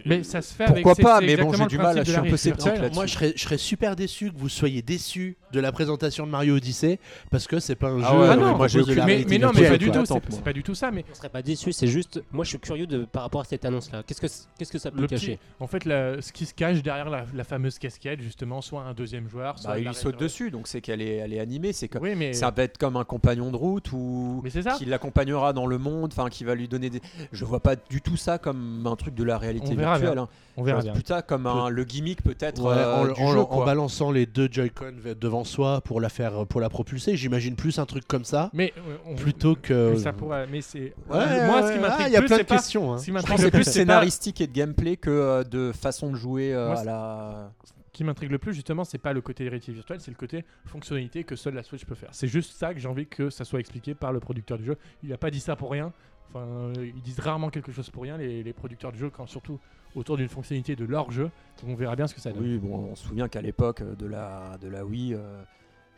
Mais 0.05 0.23
ça 0.23 0.41
se 0.41 0.53
fait 0.53 0.65
Pourquoi 0.65 0.91
avec 0.93 1.03
pas, 1.03 1.21
mais 1.21 1.37
bon, 1.37 1.53
j'ai 1.53 1.65
du 1.65 1.77
mal, 1.77 1.97
je 2.05 2.09
suis 2.11 2.19
un 2.19 2.23
peu 2.23 2.37
sceptique 2.37 2.65
là-dessus. 2.75 2.93
Moi, 2.95 3.05
je 3.05 3.13
serais, 3.13 3.33
je 3.35 3.41
serais 3.41 3.57
super 3.57 3.95
déçu 3.95 4.31
que 4.31 4.37
vous 4.37 4.49
soyez 4.49 4.81
déçu 4.81 5.37
de 5.51 5.59
la 5.59 5.71
présentation 5.71 6.25
de 6.25 6.31
Mario 6.31 6.55
Odyssey 6.57 6.99
parce 7.29 7.47
que 7.47 7.59
c'est 7.59 7.75
pas 7.75 7.89
un 7.89 8.01
Ah 8.03 8.11
jeu 8.11 8.19
ouais, 8.19 8.27
Ah 8.31 8.35
non, 8.35 8.57
moi, 8.57 8.67
j'ai 8.67 8.81
aucune- 8.81 9.03
mais, 9.05 9.25
mais 9.29 9.37
non, 9.37 9.51
mais 9.53 9.69
pas 9.69 9.77
du 9.77 9.91
tout, 9.91 10.03
c'est 10.05 10.43
pas 10.43 10.53
du 10.53 10.63
tout 10.63 10.75
ça. 10.75 10.91
Mais 10.91 11.05
On 11.11 11.15
serait 11.15 11.29
pas 11.29 11.41
déçu, 11.41 11.71
c'est 11.71 11.87
juste. 11.87 12.21
Moi, 12.31 12.43
je 12.43 12.49
suis 12.49 12.59
curieux 12.59 12.87
de 12.87 13.05
par 13.05 13.23
rapport 13.23 13.41
à 13.41 13.45
cette 13.45 13.65
annonce-là. 13.65 14.03
Qu'est-ce 14.05 14.21
que 14.21 14.27
qu'est-ce 14.57 14.71
que 14.71 14.79
ça 14.79 14.91
peut 14.91 15.01
le 15.01 15.07
petit- 15.07 15.15
cacher 15.15 15.39
en 15.59 15.67
fait, 15.67 15.85
la- 15.85 16.21
ce 16.21 16.31
qui 16.33 16.45
se 16.45 16.53
cache 16.53 16.81
derrière 16.83 17.09
la, 17.09 17.25
la 17.33 17.43
fameuse 17.43 17.77
casquette, 17.79 18.21
justement, 18.21 18.61
soit 18.61 18.81
un 18.83 18.93
deuxième 18.93 19.29
joueur, 19.29 19.59
soit 19.59 19.71
bah, 19.73 19.79
il 19.79 19.93
saute 19.93 20.19
dessus, 20.19 20.51
donc 20.51 20.67
c'est 20.67 20.81
qu'elle 20.81 21.01
est, 21.01 21.15
elle 21.17 21.33
est 21.33 21.39
animée. 21.39 21.73
C'est 21.73 21.89
mais, 22.01 22.33
ça 22.33 22.51
va 22.51 22.63
être 22.63 22.77
comme 22.77 22.97
un 22.97 23.03
compagnon 23.03 23.51
de 23.51 23.55
route 23.55 23.91
ou 23.91 24.41
mais 24.43 24.49
c'est 24.49 24.63
ça. 24.63 24.71
qui 24.73 24.85
l'accompagnera 24.85 25.53
dans 25.53 25.65
le 25.67 25.77
monde, 25.77 26.11
enfin 26.15 26.29
qui 26.29 26.43
va 26.43 26.55
lui 26.55 26.67
donner 26.67 26.89
des. 26.89 27.01
Je 27.31 27.45
vois 27.45 27.59
pas 27.59 27.75
du 27.75 28.01
tout 28.01 28.17
ça 28.17 28.37
comme 28.37 28.85
un 28.87 28.95
truc 28.95 29.13
de 29.15 29.23
la 29.23 29.37
réalité 29.37 29.75
verra 29.85 29.99
bien. 29.99 30.23
hein. 30.23 30.29
On 30.55 30.61
verra 30.63 30.81
bien. 30.81 30.93
plus 30.93 31.03
ça 31.05 31.21
comme 31.23 31.47
un, 31.47 31.69
le 31.69 31.83
gimmick 31.83 32.21
peut-être 32.21 32.61
Ouais, 32.61 32.73
euh, 32.77 32.95
en, 32.95 33.05
du 33.13 33.21
en- 33.21 33.31
jeu. 33.31 33.39
en 33.39 33.45
quoi. 33.45 33.65
balançant 33.65 34.11
les 34.11 34.25
deux 34.27 34.47
Joy-Con 34.51 34.93
devant 35.19 35.43
soi 35.43 35.81
pour 35.81 35.99
la 35.99 36.09
faire 36.09 36.45
pour 36.45 36.61
la 36.61 36.69
propulser, 36.69 37.17
j'imagine 37.17 37.55
plus 37.55 37.79
un 37.79 37.85
truc 37.87 38.07
comme 38.07 38.23
ça 38.25 38.51
Mais 38.53 38.71
euh, 38.77 38.95
on- 39.07 39.15
plutôt 39.15 39.55
que 39.55 39.91
mais 39.93 39.97
ça 39.99 40.13
pourrait. 40.13 40.45
Mais 40.51 40.61
c'est. 40.61 40.93
Ouais, 41.09 41.47
moi, 41.47 41.67
ce 41.67 41.73
qui 41.73 41.79
m'intrigue 41.79 42.05
Ah, 42.05 42.07
il 42.07 42.13
y 42.13 42.15
a 42.15 42.19
plus, 42.19 42.27
plein 42.27 42.37
de 42.37 42.43
pas- 42.43 42.55
questions. 42.57 42.93
hein. 42.93 42.97
Ce 42.99 43.05
qui 43.05 43.11
Je 43.11 43.17
pense 43.25 43.37
c'est 43.37 43.45
le 43.45 43.49
plus 43.51 43.65
pas. 43.65 43.71
scénaristique 43.71 44.41
et 44.41 44.47
de 44.47 44.53
gameplay 44.53 44.95
que 44.95 45.09
euh, 45.09 45.43
de 45.43 45.71
façon 45.71 46.11
de 46.11 46.15
jouer 46.17 46.53
euh, 46.53 46.67
Moi, 46.69 46.79
à 46.79 46.83
la. 46.83 47.51
Ce 47.65 47.97
qui 47.97 48.03
m'intrigue 48.03 48.31
le 48.31 48.39
plus, 48.39 48.53
justement, 48.55 48.83
c'est 48.85 48.97
pas 48.97 49.13
le 49.13 49.21
côté 49.21 49.43
réalité 49.47 49.71
virtuelle, 49.71 49.99
c'est 50.01 50.09
le 50.09 50.17
côté 50.17 50.43
fonctionnalité 50.65 51.23
que 51.23 51.35
seule 51.35 51.53
la 51.53 51.61
Switch 51.61 51.85
peut 51.85 51.93
faire. 51.93 52.09
C'est 52.11 52.27
juste 52.27 52.51
ça 52.57 52.73
que 52.73 52.79
j'ai 52.79 52.87
envie 52.87 53.05
que 53.05 53.29
ça 53.29 53.45
soit 53.45 53.59
expliqué 53.59 53.93
par 53.93 54.11
le 54.11 54.19
producteur 54.19 54.57
du 54.57 54.65
jeu. 54.65 54.77
Il 55.03 55.13
a 55.13 55.17
pas 55.17 55.29
dit 55.29 55.39
ça 55.39 55.55
pour 55.55 55.69
rien. 55.71 55.91
Euh, 56.35 56.73
ils 56.77 57.01
disent 57.01 57.19
rarement 57.19 57.49
quelque 57.49 57.71
chose 57.71 57.89
pour 57.89 58.03
rien, 58.03 58.17
les, 58.17 58.53
producteurs 58.53 58.91
du 58.91 58.99
jeu, 58.99 59.09
quand 59.09 59.27
surtout 59.27 59.59
autour 59.95 60.17
d'une 60.17 60.29
fonctionnalité 60.29 60.75
de 60.75 60.85
leur 60.85 61.11
jeu. 61.11 61.29
On 61.65 61.75
verra 61.75 61.95
bien 61.95 62.07
ce 62.07 62.15
que 62.15 62.21
ça 62.21 62.31
donne. 62.31 62.43
Oui, 62.43 62.57
bon, 62.57 62.89
on 62.91 62.95
se 62.95 63.07
souvient 63.07 63.27
qu'à 63.27 63.41
l'époque 63.41 63.83
de 63.83 64.05
la, 64.05 64.57
de 64.59 64.67
la 64.67 64.85
Wii, 64.85 65.13
euh, 65.13 65.43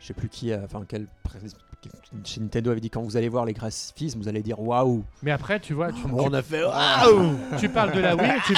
je 0.00 0.06
sais 0.06 0.14
plus 0.14 0.28
qui, 0.28 0.54
enfin 0.54 0.84
quel 0.88 1.06
chez 2.24 2.40
Nintendo 2.40 2.70
avait 2.72 2.80
dit 2.80 2.90
quand 2.90 3.02
vous 3.02 3.16
allez 3.16 3.28
voir 3.28 3.44
les 3.44 3.52
graphismes, 3.52 4.18
vous 4.20 4.28
allez 4.28 4.42
dire 4.42 4.58
waouh. 4.60 5.04
Mais 5.22 5.30
après, 5.30 5.60
tu 5.60 5.72
vois, 5.74 5.92
tu, 5.92 6.00
On 6.12 6.32
a 6.32 6.42
fait 6.42 6.64
waouh 6.64 7.36
tu 7.58 7.68
parles 7.68 7.92
de 7.92 8.00
la 8.00 8.16
Wii, 8.16 8.32
tu, 8.46 8.54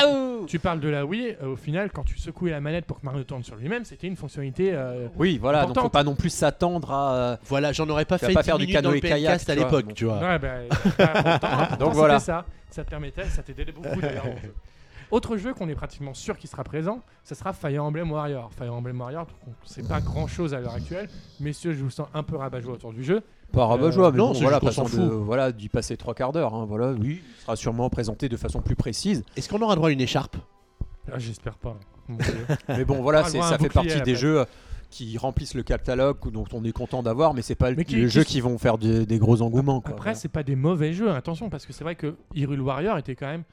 tu 0.47 0.59
parles 0.59 0.81
de 0.81 0.89
la 0.89 1.05
Wii. 1.05 1.37
euh, 1.43 1.49
au 1.53 1.57
final, 1.57 1.91
quand 1.93 2.05
tu 2.05 2.19
secouais 2.19 2.51
la 2.53 2.61
manette 2.61 2.87
pour 2.87 3.01
que 3.01 3.05
Mario 3.05 3.25
tourne 3.25 3.43
sur 3.45 3.57
lui-même, 3.57 3.85
c'était 3.85 4.07
une 4.07 4.17
fonctionnalité. 4.17 4.71
euh, 4.73 5.09
Oui, 5.17 5.37
voilà, 5.39 5.61
donc 5.63 5.71
Importante. 5.71 5.85
faut 5.85 5.91
pas 5.91 6.05
non 6.05 6.15
plus 6.15 6.31
s'attendre 6.31 6.91
à. 6.91 7.15
euh, 7.15 7.37
Voilà, 7.47 7.73
j'en 7.73 7.89
aurais 7.91 8.05
pas 8.07 8.17
fait 8.19 8.33
pas 8.33 8.41
10 8.43 8.47
faire 8.47 8.59
du 8.59 8.67
canoë 8.67 8.95
le 8.95 9.01
kayak, 9.01 9.49
à 9.51 9.55
l'époque, 9.55 9.87
donc. 9.89 9.95
tu 9.95 10.05
vois. 10.07 10.21
Ouais, 10.21 10.39
bah. 10.39 10.49
Pourtant, 10.71 11.77
Donc 11.79 11.93
voilà. 11.95 12.21
ça. 12.21 12.47
Ça 12.71 12.85
te 12.85 12.91
permettait, 12.91 13.25
ça 13.25 13.43
t'aidait 13.43 13.65
beaucoup 13.73 14.01
d'ailleurs. 14.01 14.25
Autre 15.11 15.37
jeu 15.39 15.55
qu'on 15.55 15.69
est 15.69 15.75
pratiquement 15.75 16.13
sûr 16.13 16.37
qu'il 16.37 16.51
sera 16.51 16.65
présent, 16.65 17.01
ça 17.25 17.35
sera 17.35 17.53
Fire 17.53 17.83
Emblem 17.85 18.11
Warrior. 18.11 18.51
Fire 18.53 18.75
Emblem 18.75 19.01
Warrior, 19.01 19.27
on 19.47 19.53
sait 19.67 19.83
pas 19.83 20.01
grand 20.01 20.27
chose 20.27 20.53
à 20.55 20.61
l'heure 20.61 20.75
actuelle. 20.75 21.09
Messieurs, 21.41 21.73
je 21.73 21.83
vous 21.83 21.91
sens 21.91 22.09
un 22.13 22.23
peu 22.23 22.37
rabat-joie 22.37 22.75
autour 22.75 22.93
du 22.93 23.03
jeu. 23.03 23.23
Pas 23.53 23.65
rabat-joie, 23.65 24.11
mais 24.13 24.19
non, 24.19 24.33
bon, 24.33 24.41
voilà, 24.41 24.61
de- 24.61 25.03
voilà, 25.15 25.53
d'y 25.53 25.71
passer 25.71 25.97
trois 25.97 26.15
quarts 26.15 26.33
d'heure. 26.33 26.55
hein, 26.55 26.67
voilà, 26.69 26.93
oui, 26.93 27.23
il 27.23 27.41
sera 27.43 27.57
sûrement 27.57 27.89
présenté 27.89 28.29
de 28.29 28.37
façon 28.37 28.61
plus 28.61 28.77
précise. 28.77 29.25
Est-ce 29.37 29.49
qu'on 29.49 29.61
aura 29.63 29.75
droit 29.77 29.89
à 29.89 29.93
une 29.93 30.01
écharpe? 30.03 30.37
Ah, 31.11 31.19
J'espère 31.19 31.57
pas. 31.57 31.79
Mais 32.69 32.85
bon, 32.85 33.01
voilà, 33.01 33.25
c'est- 33.25 33.41
ça 33.41 33.57
fait 33.59 33.69
partie 33.71 34.03
des 34.03 34.15
jeux 34.15 34.41
euh, 34.41 34.45
qui 34.91 35.17
remplissent 35.17 35.55
le 35.55 35.63
catalogue, 35.63 36.31
dont 36.31 36.45
on 36.53 36.63
est 36.65 36.73
content 36.73 37.03
d'avoir, 37.03 37.33
mais 37.35 37.43
c'est 37.43 37.55
pas 37.55 37.69
le- 37.71 37.77
Mais 37.77 37.85
qui- 37.85 37.97
les 37.97 38.05
qui 38.07 38.11
jeux 38.11 38.25
qui 38.25 38.41
vont 38.41 38.57
faire 38.59 38.79
des, 38.79 39.05
des 39.07 39.19
gros 39.19 39.41
engouements. 39.43 39.81
quoi, 39.83 39.91
Après, 39.93 40.03
voilà. 40.11 40.19
c'est 40.19 40.29
pas 40.31 40.43
des 40.43 40.57
mauvais 40.57 40.93
jeux, 40.95 41.11
attention, 41.11 41.51
parce 41.51 41.67
que 41.67 41.73
c'est 41.75 41.85
vrai 41.85 41.95
que 41.95 42.17
Hyrule 42.35 42.61
Warrior 42.63 42.97
était 42.99 43.15
quand 43.15 43.27
même. 43.27 43.45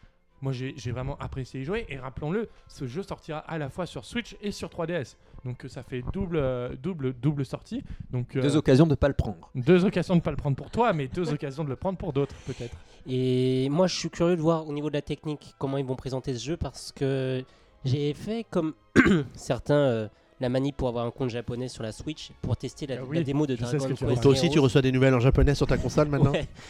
Moi, 0.41 0.52
j'ai 0.52 0.91
vraiment 0.91 1.18
apprécié 1.20 1.62
y 1.62 1.64
jouer. 1.64 1.86
Et 1.90 1.98
rappelons-le, 1.98 2.49
ce 2.68 2.86
jeu 2.86 3.03
sortira 3.03 3.40
à 3.40 3.57
la 3.57 3.70
fois 3.70 3.86
sur 3.86 4.06
Switch 4.06 4.36
et 4.41 4.52
sur 4.52 4.70
3DS. 4.70 5.16
Donc, 5.44 5.66
euh, 5.66 5.68
ça 5.68 5.84
fait 5.84 6.03
double, 6.14 6.38
euh, 6.38 6.76
double, 6.76 7.14
double 7.14 7.45
sortie. 7.45 7.84
Donc, 8.12 8.36
euh, 8.36 8.41
deux 8.41 8.56
occasions 8.56 8.86
de 8.88 8.95
pas 8.95 9.07
le 9.07 9.14
prendre. 9.14 9.49
deux 9.56 9.86
occasions 9.86 10.16
de 10.16 10.22
pas 10.22 10.32
le 10.32 10.38
prendre 10.38 10.56
pour 10.56 10.72
toi, 10.72 10.94
mais 10.94 11.07
deux 11.07 11.32
occasions 11.32 11.64
de 11.64 11.70
le 11.70 11.76
prendre 11.76 11.98
pour 11.98 12.14
d'autres, 12.14 12.36
peut-être. 12.45 12.76
Et 13.07 13.70
moi, 13.70 13.88
je 13.88 13.95
suis 13.95 14.10
curieux 14.10 14.36
de 14.36 14.41
voir 14.41 14.68
au 14.68 14.74
niveau 14.74 14.90
de 14.90 14.95
la 14.95 15.02
technique 15.02 15.56
comment 15.60 15.78
ils 15.78 15.86
vont 15.86 15.95
présenter 15.95 16.34
ce 16.34 16.44
jeu 16.44 16.57
parce 16.57 16.91
que 16.91 17.44
j'ai 17.84 18.14
fait 18.14 18.45
comme 18.49 18.74
certains 19.34 19.76
euh, 19.76 20.07
la 20.41 20.49
manip 20.49 20.76
pour 20.76 20.88
avoir 20.90 21.06
un 21.06 21.12
compte 21.12 21.30
japonais 21.30 21.68
sur 21.70 21.82
la 21.84 21.91
Switch 21.91 22.32
pour 22.41 22.57
tester 22.57 22.88
la, 22.88 22.95
Ah 22.99 23.03
oui, 23.07 23.18
la 23.18 23.24
démo 23.24 23.48
de 23.48 23.56
Dragon 23.56 23.72
Quest. 23.88 24.03
vas 24.03 24.16
Toi 24.18 24.32
aussi, 24.32 24.49
tu 24.49 24.57
Heroes. 24.57 24.64
reçois 24.66 24.82
des 24.82 24.91
nouvelles 24.91 25.14
en 25.14 25.20
japonais 25.20 25.56
sur 25.56 25.66
ta 25.68 25.78
console 25.78 26.10
maintenant 26.10 26.34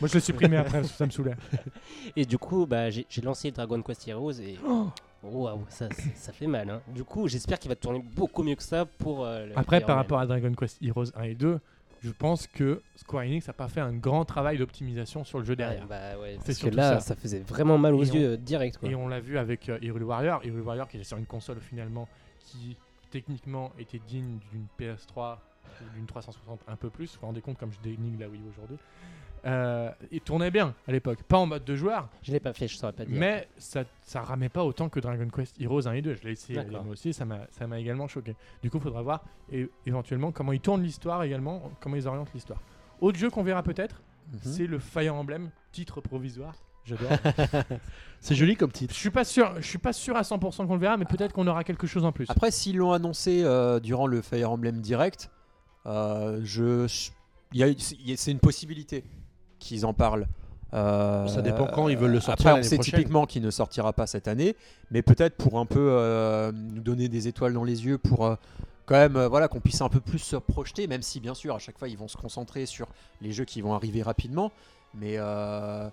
Moi, 0.00 0.08
je 0.08 0.14
l'ai 0.14 0.20
supprimé 0.20 0.56
après, 0.58 0.80
parce 0.80 0.92
que 0.92 0.96
ça 0.98 1.06
me 1.06 1.10
saoulait. 1.10 1.34
et 2.16 2.24
du 2.26 2.38
coup, 2.38 2.66
bah, 2.66 2.90
j'ai 2.90 3.06
lancé 3.22 3.50
Dragon 3.50 3.80
Quest 3.82 4.06
Heroes 4.08 4.32
et 4.40 4.56
Oh. 4.68 4.88
waouh, 5.22 5.60
ça, 5.68 5.88
ça, 5.90 6.02
ça 6.14 6.32
fait 6.32 6.46
mal. 6.46 6.68
hein. 6.68 6.80
Du 6.88 7.04
coup, 7.04 7.28
j'espère 7.28 7.58
qu'il 7.58 7.68
va 7.68 7.76
tourner 7.76 8.02
beaucoup 8.14 8.42
mieux 8.42 8.56
que 8.56 8.62
ça 8.62 8.84
pour. 8.84 9.24
euh, 9.24 9.46
le 9.46 9.58
Après, 9.58 9.80
par 9.80 9.96
rapport 9.96 10.18
à 10.18 10.26
Dragon 10.26 10.52
Quest 10.52 10.78
Heroes 10.82 11.06
1 11.14 11.22
et 11.22 11.34
2, 11.34 11.58
je 12.04 12.10
pense 12.10 12.46
que 12.48 12.82
Square 12.96 13.22
Enix 13.24 13.46
n'a 13.46 13.52
pas 13.52 13.68
fait 13.68 13.80
un 13.80 13.92
grand 13.92 14.24
travail 14.24 14.58
d'optimisation 14.58 15.24
sur 15.24 15.38
le 15.38 15.44
jeu 15.44 15.54
derrière. 15.56 15.82
Ouais, 15.82 15.88
bah 15.88 16.20
ouais, 16.20 16.30
C'est 16.40 16.46
parce 16.46 16.58
que 16.58 16.70
surtout 16.72 17.00
ça. 17.00 17.14
faisait 17.16 17.38
vraiment 17.40 17.78
mal 17.78 17.94
aux 17.94 18.02
Et 18.04 18.10
on- 18.10 18.14
yeux 18.14 18.28
euh, 18.32 18.36
direct. 18.36 18.76
Quoi. 18.78 18.88
Et 18.90 18.94
on 18.96 19.06
l'a 19.08 19.20
vu 19.20 19.38
avec 19.38 19.68
euh, 19.68 19.78
Hyrule 19.80 20.02
Warrior. 20.02 20.44
Hyrule 20.44 20.62
Warrior 20.62 20.88
qui 20.88 20.96
est 20.98 21.04
sur 21.04 21.16
une 21.16 21.26
console 21.26 21.58
finalement 21.60 22.08
qui 22.44 22.76
techniquement 23.10 23.72
était 23.78 24.00
digne 24.06 24.38
d'une 24.50 24.66
PS3 24.78 25.36
ou 25.80 25.94
d'une 25.94 26.06
360 26.06 26.60
un 26.66 26.76
peu 26.76 26.90
plus. 26.90 27.12
Vous 27.14 27.20
vous 27.20 27.26
rendez 27.26 27.40
compte 27.40 27.58
comme 27.58 27.72
je 27.72 27.80
dénigre 27.80 28.20
la 28.20 28.28
Wii 28.28 28.40
aujourd'hui. 28.50 28.78
Euh, 29.44 29.90
il 30.12 30.20
tournait 30.20 30.52
bien 30.52 30.72
à 30.86 30.92
l'époque, 30.92 31.22
pas 31.24 31.38
en 31.38 31.46
mode 31.46 31.64
de 31.64 31.74
joueur, 31.74 32.08
Je 32.22 32.30
l'ai 32.30 32.38
pas 32.38 32.52
fait, 32.52 32.68
je 32.68 32.76
saurais 32.76 32.92
pas 32.92 33.04
dire. 33.04 33.18
mais 33.18 33.48
ça, 33.58 33.82
ça 34.02 34.22
ramait 34.22 34.48
pas 34.48 34.64
autant 34.64 34.88
que 34.88 35.00
Dragon 35.00 35.28
Quest 35.28 35.60
Heroes 35.60 35.88
1 35.88 35.94
et 35.94 36.02
2. 36.02 36.14
Je 36.14 36.22
l'ai 36.22 36.32
essayé 36.32 36.64
moi 36.64 36.84
aussi, 36.88 37.12
ça 37.12 37.24
m'a 37.24 37.40
ça 37.50 37.66
m'a 37.66 37.80
également 37.80 38.06
choqué. 38.06 38.36
Du 38.62 38.70
coup, 38.70 38.76
il 38.76 38.82
faudra 38.82 39.02
voir 39.02 39.24
et, 39.50 39.68
éventuellement 39.84 40.30
comment 40.30 40.52
ils 40.52 40.60
tournent 40.60 40.82
l'histoire 40.84 41.24
également, 41.24 41.72
comment 41.80 41.96
ils 41.96 42.06
orientent 42.06 42.32
l'histoire. 42.32 42.60
Autre 43.00 43.18
jeu 43.18 43.30
qu'on 43.30 43.42
verra 43.42 43.64
peut-être, 43.64 44.00
Mhm. 44.32 44.38
c'est 44.42 44.66
le 44.66 44.78
Fire 44.78 45.14
Emblem, 45.14 45.50
titre 45.72 46.00
provisoire. 46.00 46.54
J'adore. 46.84 47.10
C'est 48.20 48.34
joli 48.36 48.54
comme 48.56 48.70
Je 48.70 48.78
titre. 48.78 48.94
suis 48.94 49.10
pas 49.10 49.24
sûr, 49.24 49.52
je 49.60 49.66
suis 49.66 49.78
pas 49.78 49.92
sûr 49.92 50.16
à 50.16 50.22
100% 50.22 50.66
qu'on 50.66 50.74
le 50.74 50.80
verra, 50.80 50.96
mais 50.96 51.04
peut-être 51.04 51.32
qu'on 51.32 51.46
aura 51.48 51.64
quelque 51.64 51.86
chose 51.88 52.04
en 52.04 52.12
plus. 52.12 52.26
Après, 52.30 52.50
s'ils 52.52 52.76
l'ont 52.76 52.92
annoncé 52.92 53.42
euh, 53.42 53.80
durant 53.80 54.06
le 54.06 54.22
Fire 54.22 54.50
Emblem 54.52 54.80
Direct, 54.80 55.30
euh, 55.86 56.40
je, 56.44 56.86
je- 56.86 57.74
c'est 58.16 58.30
une 58.30 58.38
possibilité 58.38 59.02
qu'ils 59.58 59.84
en 59.84 59.92
parlent. 59.92 60.26
Euh, 60.74 61.26
Ça 61.26 61.42
dépend 61.42 61.66
quand 61.66 61.88
ils 61.88 61.98
veulent 61.98 62.12
le 62.12 62.20
sortir 62.20 62.46
Après, 62.46 62.60
on 62.60 62.62
sait 62.62 62.76
prochaine. 62.76 62.94
typiquement 63.00 63.26
qu'il 63.26 63.42
ne 63.42 63.50
sortira 63.50 63.92
pas 63.92 64.06
cette 64.06 64.26
année, 64.28 64.56
mais 64.90 65.02
peut-être 65.02 65.36
pour 65.36 65.58
un 65.58 65.66
peu 65.66 65.88
euh, 65.90 66.50
nous 66.52 66.80
donner 66.80 67.08
des 67.08 67.26
étoiles 67.28 67.52
dans 67.52 67.64
les 67.64 67.84
yeux, 67.84 67.98
pour 67.98 68.24
euh, 68.24 68.36
quand 68.86 68.94
même 68.94 69.16
euh, 69.16 69.28
voilà, 69.28 69.48
qu'on 69.48 69.60
puisse 69.60 69.82
un 69.82 69.88
peu 69.88 70.00
plus 70.00 70.18
se 70.20 70.36
projeter, 70.36 70.86
même 70.86 71.02
si 71.02 71.18
bien 71.20 71.34
sûr 71.34 71.54
à 71.54 71.58
chaque 71.58 71.76
fois 71.78 71.88
ils 71.88 71.98
vont 71.98 72.08
se 72.08 72.16
concentrer 72.16 72.66
sur 72.66 72.86
les 73.20 73.32
jeux 73.32 73.44
qui 73.44 73.60
vont 73.60 73.74
arriver 73.74 74.00
rapidement. 74.02 74.50
Mais 74.94 75.14
euh, 75.18 75.88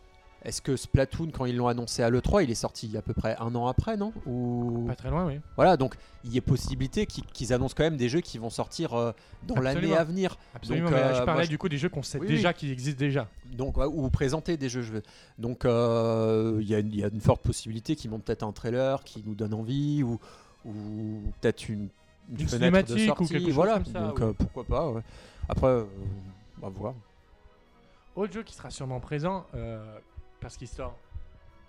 est-ce 0.45 0.61
que 0.61 0.77
Splatoon, 0.77 1.31
quand 1.31 1.45
ils 1.45 1.55
l'ont 1.57 1.67
annoncé 1.67 2.01
à 2.01 2.09
l'E3, 2.09 2.43
il 2.43 2.49
est 2.51 2.55
sorti 2.55 2.95
à 2.97 3.01
peu 3.01 3.13
près 3.13 3.35
un 3.39 3.53
an 3.55 3.67
après, 3.67 3.97
non 3.97 4.13
Ou... 4.25 4.85
Pas 4.87 4.95
très 4.95 5.09
loin, 5.09 5.25
oui. 5.25 5.39
Voilà, 5.57 5.75
donc 5.75 5.95
il 6.23 6.33
y 6.33 6.37
a 6.37 6.41
possibilité 6.41 7.05
qu'ils 7.05 7.51
annoncent 7.53 7.73
quand 7.77 7.83
même 7.83 7.97
des 7.97 8.07
jeux 8.09 8.21
qui 8.21 8.37
vont 8.37 8.49
sortir 8.49 8.93
euh, 8.93 9.11
dans 9.43 9.59
l'année 9.59 9.95
à 9.95 10.03
venir. 10.05 10.37
Absolument. 10.55 10.89
Donc, 10.89 10.97
euh, 10.97 11.13
je 11.19 11.23
parlais 11.23 11.47
du 11.47 11.57
coup 11.57 11.67
des 11.69 11.77
jeux 11.77 11.89
qu'on 11.89 12.03
sait 12.03 12.19
Oui, 12.19 12.27
déjà 12.27 12.53
qui 12.53 12.71
existent 12.71 12.99
déjà. 12.99 13.27
Donc, 13.51 13.77
ouais, 13.77 13.85
ou 13.85 14.09
présenter 14.09 14.55
des 14.55 14.69
jeux. 14.69 14.81
je 14.81 14.93
veux. 14.93 15.03
Donc 15.37 15.65
euh, 15.65 16.57
il 16.61 16.67
y, 16.69 16.75
a 16.75 16.79
une- 16.79 16.93
il 16.93 16.99
y 16.99 17.03
a 17.03 17.07
une 17.09 17.21
forte 17.21 17.41
possibilité 17.41 17.95
qu'ils 17.95 18.09
montent 18.09 18.23
peut-être 18.23 18.43
un 18.43 18.51
trailer 18.53 19.03
qui 19.03 19.23
nous 19.25 19.35
donne 19.35 19.53
envie, 19.53 20.03
ou, 20.03 20.19
ou 20.65 21.21
peut-être 21.41 21.67
une, 21.69 21.89
Une 22.29 22.47
fenêtre 22.47 22.87
de 22.87 22.97
cinématique 22.97 22.97
ou 22.97 23.05
sortie. 23.07 23.33
quelque 23.33 23.45
chose 23.45 23.53
voilà, 23.55 23.73
comme 23.75 23.85
ça, 23.85 23.99
donc 23.99 24.19
oui. 24.21 24.33
pourquoi 24.37 24.63
pas. 24.63 24.89
ouais. 24.89 25.01
Après, 25.49 25.67
on 25.67 26.61
va 26.61 26.69
voir. 26.69 26.93
Autre 28.15 28.33
jeu 28.33 28.43
qui 28.43 28.53
sera 28.53 28.69
sûrement 28.69 28.99
présent, 28.99 29.45
parce 30.39 30.57
qu'il 30.57 30.67
sort 30.67 30.97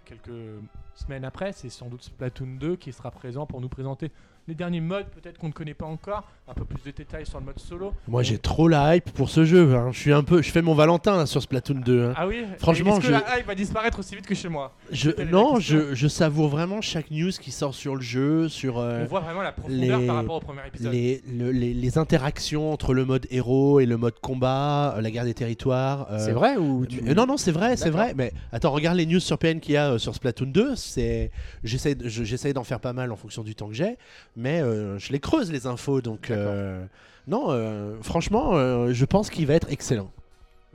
quelques 0.04 0.60
semaines 0.94 1.24
après, 1.24 1.52
c'est 1.52 1.68
sans 1.68 1.88
doute 1.88 2.02
Splatoon 2.02 2.56
2 2.58 2.76
qui 2.76 2.92
sera 2.92 3.10
présent 3.10 3.46
pour 3.46 3.60
nous 3.60 3.68
présenter 3.68 4.10
les 4.48 4.54
derniers 4.54 4.80
modes, 4.80 5.06
peut-être 5.06 5.38
qu'on 5.38 5.46
ne 5.48 5.52
connaît 5.52 5.74
pas 5.74 5.86
encore, 5.86 6.24
un 6.48 6.54
peu 6.54 6.64
plus 6.64 6.82
de 6.82 6.90
détails 6.96 7.24
sur 7.26 7.38
le 7.38 7.44
mode 7.46 7.58
solo. 7.60 7.92
Moi, 8.08 8.22
j'ai 8.24 8.38
trop 8.38 8.66
la 8.66 8.96
hype 8.96 9.10
pour 9.12 9.30
ce 9.30 9.44
jeu. 9.44 9.74
hein. 9.76 9.90
Je 9.92 9.98
suis 10.00 10.12
un 10.12 10.24
peu, 10.24 10.42
je 10.42 10.50
fais 10.50 10.62
mon 10.62 10.74
Valentin 10.74 11.16
là, 11.16 11.26
sur 11.26 11.40
Splatoon 11.40 11.80
2. 11.84 12.06
hein. 12.06 12.14
Ah 12.16 12.26
oui 12.26 12.42
Franchement, 12.58 12.92
Est-ce 12.96 13.00
que 13.00 13.06
je- 13.06 13.12
la 13.12 13.38
hype 13.38 13.46
va 13.46 13.54
disparaître 13.54 14.00
aussi 14.00 14.16
vite 14.16 14.26
que 14.26 14.34
chez 14.34 14.48
moi? 14.48 14.74
Je, 14.90 15.10
non, 15.30 15.60
je, 15.60 15.94
je 15.94 16.08
savoure 16.08 16.48
vraiment 16.48 16.80
chaque 16.80 17.10
news 17.12 17.30
qui 17.30 17.52
sort 17.52 17.74
sur 17.74 17.94
le 17.94 18.00
jeu, 18.02 18.48
sur 18.48 18.78
euh, 18.78 19.04
On 19.04 19.06
voit 19.06 19.20
vraiment 19.20 19.42
la 19.42 19.52
profondeur 19.52 20.00
les- 20.00 20.06
par 20.06 20.16
rapport 20.16 20.36
au 20.36 20.40
premier 20.40 20.66
épisode. 20.66 20.92
les, 20.92 21.22
le- 21.32 21.52
les, 21.52 21.72
les 21.72 21.98
interactions 21.98 22.72
entre 22.72 22.92
le 22.92 23.04
mode 23.04 23.26
héros 23.30 23.78
et 23.78 23.86
le 23.86 23.96
mode 23.96 24.18
combat, 24.20 24.94
euh, 24.96 25.00
la 25.00 25.10
guerre 25.12 25.24
des 25.24 25.34
territoires. 25.34 26.08
euh, 26.10 26.18
C'est 26.18 26.32
vrai 26.32 26.56
ou 26.56 26.86
tu... 26.86 27.00
Non, 27.02 27.26
non, 27.26 27.36
c'est 27.36 27.52
vrai, 27.52 27.76
c'est 27.76 27.90
vrai. 27.90 28.14
Mais 28.16 28.32
attends, 28.50 28.72
regarde 28.72 28.96
les 28.96 29.06
news 29.06 29.20
sur 29.20 29.38
PN 29.38 29.60
qu'il 29.60 29.74
y 29.74 29.76
a 29.76 29.92
euh, 29.92 29.98
sur 29.98 30.14
Splatoon 30.16 30.46
2. 30.50 30.74
C'est, 30.74 31.30
j'essaie, 31.62 31.94
de- 31.94 32.08
je- 32.08 32.24
j'essaie 32.24 32.52
d'en 32.52 32.64
faire 32.64 32.80
pas 32.80 32.92
mal 32.92 33.12
en 33.12 33.16
fonction 33.16 33.44
du 33.44 33.54
temps 33.54 33.68
que 33.68 33.74
j'ai, 33.74 33.96
mais 34.36 34.60
euh, 34.60 34.98
je 34.98 35.12
les 35.12 35.20
creuse 35.20 35.50
les 35.50 35.66
infos. 35.66 36.00
Donc, 36.00 36.30
euh, 36.30 36.84
non, 37.26 37.46
euh, 37.50 38.00
franchement, 38.02 38.52
je 38.92 39.04
pense 39.04 39.30
qu'il 39.30 39.46
va 39.46 39.54
être 39.54 39.70
excellent. 39.70 40.10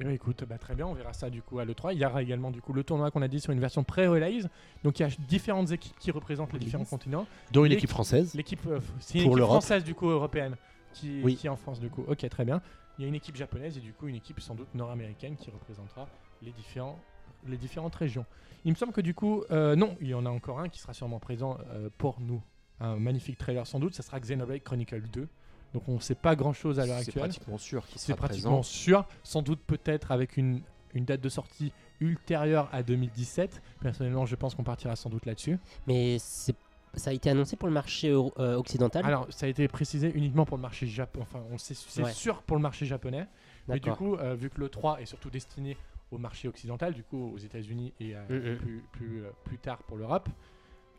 Eh 0.02 0.14
écoute, 0.14 0.44
bah, 0.48 0.58
très 0.58 0.76
bien, 0.76 0.86
on 0.88 0.94
verra 0.94 1.14
ça 1.14 1.30
du 1.30 1.42
coup 1.42 1.60
à 1.60 1.64
l'E3. 1.64 1.94
Il 1.94 2.00
y 2.00 2.06
aura 2.06 2.22
également 2.22 2.52
du 2.52 2.62
coup 2.62 2.74
le 2.74 2.84
tournoi 2.84 3.12
qu'on 3.12 3.22
a 3.22 3.30
dit 3.30 3.40
sur 3.40 3.54
une 3.54 3.62
version 3.62 3.86
pré-release. 3.86 4.50
Donc 4.84 5.00
il 5.00 5.04
y 5.04 5.06
a 5.06 5.10
différentes 5.30 5.72
équipes 5.72 5.98
qui 6.00 6.12
représentent 6.12 6.52
les 6.52 6.60
différents 6.60 6.84
continents. 6.84 7.26
Dont 7.54 7.64
une 7.64 7.72
équipe 7.72 7.90
française. 7.90 8.34
L'équipe, 8.36 8.60
c'est 9.00 9.20
une 9.20 9.24
Pour 9.24 9.32
équipe 9.32 9.38
l'Europe. 9.38 9.62
française 9.62 9.86
du 9.86 9.96
coup 9.96 10.10
européenne 10.10 10.56
qui, 10.92 11.22
Oui. 11.24 11.36
qui 11.38 11.48
est 11.48 11.50
en 11.50 11.56
France 11.56 11.80
du 11.80 11.90
coup. 11.90 12.04
Ok, 12.10 12.28
très 12.28 12.44
bien. 12.44 12.62
Il 12.98 13.04
y 13.04 13.06
a 13.06 13.08
une 13.08 13.16
équipe 13.16 13.38
japonaise 13.38 13.78
et 13.78 13.80
du 13.82 13.94
coup 13.94 14.08
une 14.08 14.16
équipe 14.16 14.42
sans 14.42 14.56
doute 14.56 14.68
nord-américaine 14.76 15.38
qui 15.38 15.50
représentera 15.50 16.08
les, 16.42 16.52
différents, 16.52 17.00
les 17.48 17.58
différentes 17.58 17.96
régions. 17.96 18.26
Il 18.66 18.72
me 18.72 18.76
semble 18.76 18.92
que 18.94 19.02
du 19.02 19.14
coup, 19.14 19.44
euh, 19.52 19.76
non, 19.78 19.96
il 20.02 20.08
y 20.08 20.14
en 20.14 20.26
a 20.26 20.30
encore 20.30 20.60
un 20.60 20.68
qui 20.68 20.80
sera 20.80 20.94
sûrement 20.94 21.20
présent 21.20 21.58
euh, 21.74 21.90
pour 21.98 22.20
nous. 22.20 22.42
Un 22.80 22.98
magnifique 22.98 23.38
trailer 23.38 23.66
sans 23.66 23.80
doute, 23.80 23.94
ça 23.96 24.04
sera 24.04 24.20
Xenoblade 24.20 24.64
Chronicle 24.64 25.02
2. 25.02 25.28
Donc 25.74 25.84
on 25.90 25.96
ne 25.96 26.00
sait 26.00 26.16
pas 26.16 26.36
grand 26.36 26.54
chose 26.54 26.80
à 26.80 26.86
l'heure 26.86 26.98
C'est 27.00 27.08
actuelle. 27.10 27.24
pratiquement 27.24 27.58
sûr 27.58 27.86
qu'il 27.88 28.00
C'est 28.00 28.08
sera 28.08 28.18
pratiquement 28.18 28.52
présent. 28.60 28.64
sûr. 28.64 29.06
Sans 29.24 29.42
doute 29.42 29.60
peut-être 29.66 30.12
avec 30.12 30.38
une, 30.38 30.62
une 30.94 31.06
date 31.06 31.22
de 31.22 31.30
sortie 31.30 31.72
ultérieure 32.00 32.70
à 32.72 32.84
2017. 32.84 33.62
Personnellement, 33.82 34.26
je 34.26 34.36
pense 34.36 34.56
qu'on 34.56 34.64
partira 34.64 34.96
sans 34.96 35.10
doute 35.10 35.26
là-dessus. 35.26 35.58
Mais 35.88 36.18
c'est- 36.20 36.56
ça 36.94 37.10
a 37.10 37.14
été 37.14 37.30
annoncé 37.30 37.58
pour 37.58 37.68
le 37.68 37.74
marché 37.74 38.10
euh, 38.12 38.56
occidental. 38.56 39.06
Alors, 39.06 39.28
ça 39.30 39.46
a 39.48 39.50
été 39.50 39.68
précisé 39.68 40.12
uniquement 40.16 40.46
pour 40.46 40.56
le 40.58 40.62
marché 40.62 40.88
japonais. 40.88 41.26
Enfin, 41.30 41.44
on 41.52 41.58
sait, 41.58 41.74
c'est 41.74 42.04
Ouais. 42.04 42.12
sûr 42.14 42.42
pour 42.44 42.56
le 42.56 42.62
marché 42.62 42.86
japonais. 42.86 43.28
Mais 43.68 43.80
du 43.80 43.92
coup, 43.92 44.16
euh, 44.16 44.36
vu 44.36 44.50
que 44.50 44.62
le 44.62 44.70
3 44.70 45.02
est 45.02 45.06
surtout 45.06 45.30
destiné 45.30 45.76
au 46.12 46.18
marché 46.18 46.48
occidental, 46.48 46.94
du 46.94 47.04
coup 47.04 47.34
aux 47.34 47.38
États-Unis 47.38 47.92
et 48.00 48.16
euh, 48.16 48.56
plus, 48.58 48.84
plus, 48.94 49.24
euh, 49.26 49.30
plus 49.44 49.58
tard 49.58 49.80
pour 49.84 49.98
l'Europe, 49.98 50.30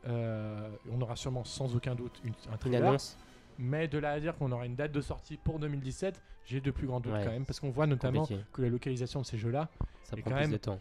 euh, 0.07 0.69
on 0.93 1.01
aura 1.01 1.17
sûrement 1.17 1.45
sans 1.45 1.75
aucun 1.77 1.95
doute 1.95 2.21
une, 2.25 2.33
un 2.49 2.53
Une 2.53 2.59
trailer. 2.59 2.89
annonce. 2.89 3.17
Mais 3.59 3.89
de 3.89 3.99
là 3.99 4.11
à 4.13 4.21
dire 4.21 4.37
qu'on 4.37 4.53
aura 4.53 4.67
une 4.67 4.77
date 4.77 4.93
de 4.93 5.01
sortie 5.01 5.37
pour 5.39 5.59
2017, 5.59 6.21
j'ai 6.45 6.61
de 6.61 6.71
plus 6.71 6.87
grands 6.87 7.01
doutes 7.01 7.13
Ouais. 7.15 7.25
quand 7.25 7.31
même. 7.31 7.47
Parce 7.47 7.59
qu'on 7.61 7.71
voit 7.71 7.87
notamment 7.87 8.21
compliqué. 8.21 8.43
que 8.53 8.63
la 8.63 8.69
localisation 8.69 9.21
de 9.23 9.27
ces 9.27 9.39
jeux-là 9.39 9.69
prend 10.09 10.17
quand 10.17 10.23
plus 10.23 10.35
même- 10.35 10.51
de 10.53 10.57
temps. 10.59 10.79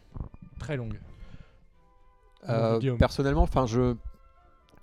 très 0.59 0.75
longue. 0.77 0.99
Euh, 2.49 2.95
personnellement, 2.97 3.43
enfin, 3.43 3.65
je 3.65 3.95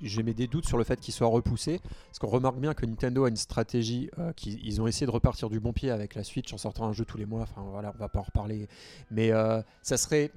j'ai 0.04 0.24
mes 0.24 0.34
des 0.34 0.48
doutes 0.48 0.66
sur 0.66 0.78
le 0.78 0.82
fait 0.82 0.98
qu'il 0.98 1.14
soit 1.14 1.28
repoussé, 1.28 1.78
parce 2.06 2.18
qu'on 2.18 2.26
remarque 2.26 2.56
bien 2.58 2.74
que 2.74 2.84
Nintendo 2.84 3.24
a 3.24 3.28
une 3.28 3.36
stratégie, 3.36 4.10
euh, 4.18 4.32
qu'ils 4.32 4.58
ils 4.66 4.80
ont 4.82 4.88
essayé 4.88 5.06
de 5.06 5.12
repartir 5.12 5.48
du 5.48 5.60
bon 5.60 5.72
pied 5.72 5.92
avec 5.92 6.16
la 6.16 6.24
Switch 6.24 6.52
en 6.52 6.58
sortant 6.58 6.86
un 6.86 6.92
jeu 6.92 7.04
tous 7.04 7.18
les 7.18 7.26
mois. 7.26 7.42
Enfin 7.42 7.62
voilà, 7.70 7.92
on 7.94 7.98
va 7.98 8.08
pas 8.08 8.18
en 8.18 8.22
reparler, 8.22 8.66
mais 9.12 9.30
euh, 9.30 9.62
ça 9.80 9.96
serait 9.96 10.32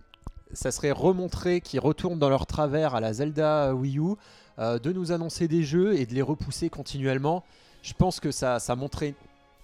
ça 0.54 0.72
serait 0.72 0.92
remontrer 0.92 1.62
qu'ils 1.62 1.80
retournent 1.80 2.20
dans 2.20 2.30
leur 2.30 2.46
travers 2.46 2.96
à 2.96 3.00
la 3.00 3.14
Zelda 3.14 3.74
Wii 3.74 4.00
U, 4.00 4.16
euh, 4.60 4.80
de 4.80 4.92
nous 4.92 5.12
annoncer 5.12 5.48
des 5.48 5.64
jeux 5.64 5.98
et 5.98 6.06
de 6.06 6.14
les 6.14 6.22
repousser 6.22 6.70
continuellement. 6.70 7.44
Je 7.82 7.94
pense 7.94 8.20
que 8.20 8.32
ça 8.32 8.60
ça 8.60 8.76
montrait 8.76 9.16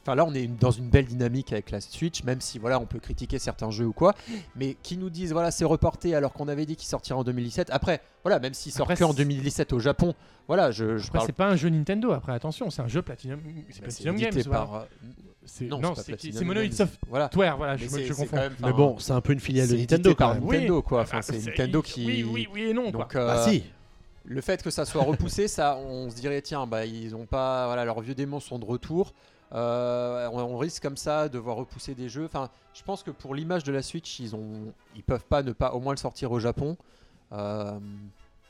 Enfin 0.04 0.16
là 0.16 0.26
on 0.26 0.34
est 0.34 0.48
dans 0.48 0.72
une 0.72 0.90
belle 0.90 1.06
dynamique 1.06 1.54
avec 1.54 1.70
la 1.70 1.80
Switch, 1.80 2.24
même 2.24 2.42
si 2.42 2.58
voilà 2.58 2.80
on 2.80 2.86
peut 2.88 3.00
critiquer 3.00 3.38
certains 3.38 3.70
jeux 3.70 3.86
ou 3.86 3.94
quoi, 3.94 4.16
mais 4.56 4.76
qui 4.82 4.98
nous 4.98 5.10
disent 5.12 5.32
voilà 5.32 5.52
c'est 5.52 5.64
reporté 5.66 6.16
alors 6.16 6.34
qu'on 6.34 6.48
avait 6.48 6.66
dit 6.66 6.76
qu'il 6.76 6.88
sortirait 6.88 7.20
en 7.20 7.24
2017. 7.24 7.70
Après 7.72 8.02
voilà 8.24 8.40
même 8.40 8.54
s'il 8.56 8.72
sort 8.72 8.86
Après, 8.86 8.96
que 8.96 9.04
en 9.04 9.12
c'est- 9.12 9.18
2017 9.18 9.74
au 9.74 9.80
Japon, 9.80 10.16
voilà 10.48 10.72
je, 10.72 10.98
je 10.98 11.04
Après, 11.06 11.18
parle. 11.20 11.26
c'est 11.28 11.34
pas 11.36 11.48
un 11.50 11.56
jeu 11.56 11.70
Nintendo. 11.70 12.12
Après, 12.14 12.32
attention, 12.34 12.70
c'est 12.72 12.82
un 12.82 12.88
jeu 12.88 13.02
Platinum, 13.04 13.40
c'est 13.70 13.76
c'est 13.76 13.82
Platinum 13.84 14.16
Games. 14.16 14.32
voilà. 14.48 14.60
par. 14.66 14.76
euh, 14.76 14.84
C'est- 15.44 15.66
non, 15.66 15.80
Non, 15.80 15.94
c'est 15.96 16.44
Monolith. 16.44 16.74
Software. 16.76 17.00
Voilà. 17.10 17.30
Voilà, 17.58 17.74
Mais 17.74 17.80
je, 17.80 17.96
me- 17.96 18.04
je 18.04 18.14
confonds. 18.14 18.36
même- 18.36 18.54
Mais 18.62 18.74
bon, 18.74 19.00
c'est 19.00 19.12
un 19.12 19.22
peu 19.22 19.34
une 19.34 19.40
filiale 19.40 19.68
de 19.68 19.76
Nintendo 19.76 20.14
par 20.16 20.30
quand 20.30 20.34
même. 20.36 20.44
Nintendo 20.46 20.82
quoi. 20.84 21.00
Ah, 21.00 21.04
Enfin, 21.04 21.22
c'est 21.24 21.40
c'est- 21.40 21.50
Nintendo 21.50 21.82
qui. 21.82 22.06
Oui, 22.06 22.24
oui, 22.24 22.48
oui 22.54 22.62
et 22.70 22.74
non. 22.74 22.92
quoi. 22.92 23.02
Donc, 23.04 23.16
euh, 23.16 23.28
Ah 23.32 23.48
si. 23.50 23.64
le 24.26 24.40
fait 24.42 24.62
que 24.62 24.70
ça 24.70 24.86
soit 24.86 25.02
repoussé, 25.04 25.48
ça, 25.48 25.78
on 25.78 26.10
se 26.12 26.16
dirait 26.16 26.42
tiens, 26.44 26.68
bah 26.68 26.86
ils 26.86 27.16
ont 27.16 27.26
pas, 27.26 27.66
voilà, 27.66 27.86
leurs 27.86 28.02
vieux 28.02 28.14
démons 28.16 28.40
sont 28.40 28.60
de 28.60 28.66
retour. 28.66 29.14
Euh, 29.54 30.30
on, 30.32 30.58
risque 30.58 30.82
comme 30.82 30.98
ça 30.98 31.28
de 31.28 31.38
voir 31.38 31.58
repousser 31.58 31.94
des 31.94 32.10
jeux. 32.10 32.26
Enfin, 32.26 32.50
je 32.74 32.84
pense 32.84 33.04
que 33.04 33.12
pour 33.12 33.36
l'image 33.36 33.64
de 33.64 33.72
la 33.72 33.82
Switch, 33.82 34.20
ils 34.20 34.36
ont, 34.36 34.74
ils 34.96 35.04
peuvent 35.04 35.26
pas 35.26 35.44
ne 35.44 35.52
pas 35.52 35.74
au 35.74 35.80
moins 35.80 35.94
le 35.94 35.98
sortir 35.98 36.32
au 36.32 36.40
Japon. 36.40 36.78
Euh, 37.34 37.80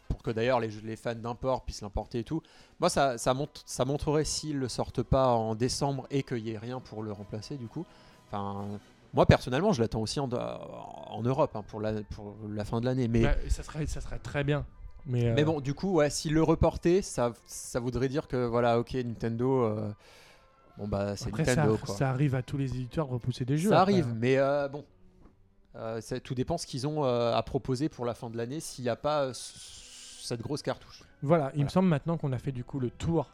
pour 0.08 0.24
que 0.24 0.32
d'ailleurs 0.32 0.60
les, 0.60 0.70
les 0.84 0.96
fans 0.96 1.16
d'import 1.16 1.64
puissent 1.64 1.82
l'importer 1.82 2.20
et 2.20 2.24
tout. 2.24 2.42
Moi, 2.80 2.90
ça, 2.90 3.18
ça, 3.18 3.34
montre, 3.34 3.62
ça 3.66 3.86
montrerait 3.86 4.26
s'ils 4.26 4.58
le 4.58 4.68
sortent 4.68 5.04
pas 5.04 5.28
en 5.28 5.56
décembre 5.56 6.06
et 6.12 6.24
qu'il 6.24 6.40
y 6.40 6.52
ait 6.52 6.58
rien 6.58 6.80
pour 6.80 7.02
le 7.02 7.12
remplacer 7.12 7.56
du 7.56 7.68
coup. 7.68 7.86
Enfin, 8.28 8.68
moi 9.14 9.26
personnellement, 9.26 9.72
je 9.72 9.82
l'attends 9.82 10.02
aussi 10.02 10.20
en, 10.20 10.30
en 10.32 11.22
Europe 11.22 11.52
hein, 11.56 11.64
pour, 11.68 11.80
la, 11.80 12.04
pour 12.04 12.36
la 12.50 12.66
fin 12.66 12.82
de 12.82 12.86
l'année. 12.86 13.08
Mais 13.08 13.22
Bah, 13.22 13.36
ça, 13.50 13.64
serait, 13.64 13.88
ça 13.88 14.02
serait 14.02 14.20
très 14.20 14.44
bien. 14.44 14.66
Mais, 15.06 15.28
euh, 15.28 15.34
mais 15.36 15.44
bon, 15.44 15.62
du 15.62 15.74
coup, 15.74 15.94
ouais, 15.94 16.10
s'il 16.10 16.34
le 16.34 16.44
reportait, 16.44 17.02
ça, 17.02 17.34
ça 17.46 17.80
voudrait 17.80 18.10
dire 18.10 18.28
que 18.28 18.46
voilà, 18.46 18.80
ok, 18.80 18.94
Nintendo, 18.94 19.64
euh, 19.64 19.90
bon 20.82 20.88
bah 20.88 21.16
c'est 21.16 21.28
après, 21.30 21.44
Nintendo 21.44 21.78
ça, 21.78 21.86
quoi. 21.86 21.96
ça 21.96 22.10
arrive 22.10 22.36
à 22.36 22.42
tous 22.42 22.58
les 22.58 22.72
éditeurs 22.76 23.08
de 23.08 23.14
repousser 23.14 23.46
des 23.46 23.58
jeux. 23.58 23.70
Ça 23.70 23.82
après. 23.82 23.94
arrive, 23.94 24.14
mais 24.16 24.38
euh, 24.38 24.68
bon, 24.68 24.84
Euh, 25.78 26.02
ça- 26.02 26.20
tout 26.20 26.36
dépend 26.36 26.58
ce 26.58 26.68
qu'ils 26.68 26.86
ont 26.86 27.06
euh, 27.06 27.34
à 27.34 27.42
proposer 27.44 27.88
pour 27.88 28.04
la 28.06 28.14
fin 28.14 28.30
de 28.30 28.36
l'année. 28.36 28.60
S'il 28.60 28.84
n'y 28.84 28.90
a 28.90 28.98
pas 28.98 29.24
euh, 29.28 29.32
cette 29.34 30.42
grosse 30.42 30.62
cartouche. 30.62 31.04
Voilà, 31.22 31.46
il 31.46 31.50
me 31.50 31.56
Voilà. 31.60 31.70
semble 31.70 31.88
maintenant 31.88 32.18
qu'on 32.18 32.34
a 32.34 32.40
fait 32.40 32.52
du 32.52 32.66
coup 32.66 32.80
le 32.82 32.90
tour. 32.90 33.32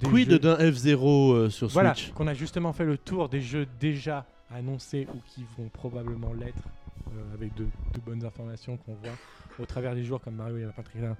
des 0.00 0.08
Quid 0.08 0.30
jeux- 0.30 0.38
d'un 0.40 0.56
F0 0.56 1.32
euh, 1.32 1.50
sur 1.50 1.68
Voilà, 1.68 1.94
Switch 1.94 2.12
qu'on 2.12 2.26
a 2.26 2.34
justement 2.34 2.72
fait 2.72 2.84
le 2.84 2.98
tour 2.98 3.28
des 3.28 3.40
jeux 3.40 3.68
déjà 3.78 4.26
annoncés 4.50 5.06
ou 5.14 5.18
qui 5.28 5.44
vont 5.56 5.68
probablement 5.68 6.32
l'être, 6.32 6.64
euh, 7.12 7.34
avec 7.34 7.54
de, 7.54 7.64
de 7.66 8.00
bonnes 8.04 8.24
informations 8.24 8.76
qu'on 8.78 8.94
voit 8.94 9.12
au 9.60 9.64
travers 9.66 9.94
des 9.94 10.02
jours 10.02 10.20
comme 10.20 10.34
Mario 10.34 10.56
et 10.56 10.62
Lapin 10.64 10.82
Trélin, 10.82 11.16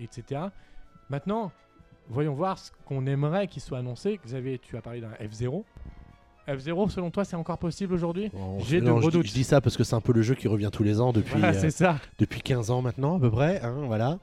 etc. 0.00 0.40
Maintenant, 1.10 1.52
voyons 2.10 2.34
voir 2.34 2.58
ce 2.58 2.70
qu'on 2.84 3.06
aimerait 3.06 3.46
qu'il 3.46 3.62
soit 3.62 3.78
annoncé. 3.78 4.18
Xavier, 4.24 4.58
tu 4.58 4.76
as 4.76 4.82
parlé 4.82 5.00
d'un 5.00 5.12
F0. 5.22 5.62
F0, 6.48 6.88
selon 6.90 7.10
toi, 7.10 7.24
c'est 7.24 7.36
encore 7.36 7.58
possible 7.58 7.94
aujourd'hui 7.94 8.28
Bon, 8.32 8.58
J'ai 8.60 8.80
de 8.80 8.86
gros 8.90 9.00
je, 9.02 9.06
dis- 9.06 9.12
doutes. 9.12 9.26
je 9.26 9.32
dis 9.32 9.44
ça 9.44 9.60
parce 9.60 9.76
que 9.76 9.84
c'est 9.84 9.94
un 9.94 10.00
peu 10.00 10.12
le 10.12 10.22
jeu 10.22 10.34
qui 10.34 10.48
revient 10.48 10.70
tous 10.72 10.82
les 10.82 11.00
ans 11.00 11.12
depuis, 11.12 11.40
euh, 11.44 11.70
ça. 11.70 11.98
depuis 12.18 12.40
15 12.40 12.70
ans 12.70 12.82
maintenant 12.82 13.18
à 13.18 13.20
peu 13.20 13.30
près. 13.30 13.60
hein, 13.62 13.84
voilà. 13.86 14.18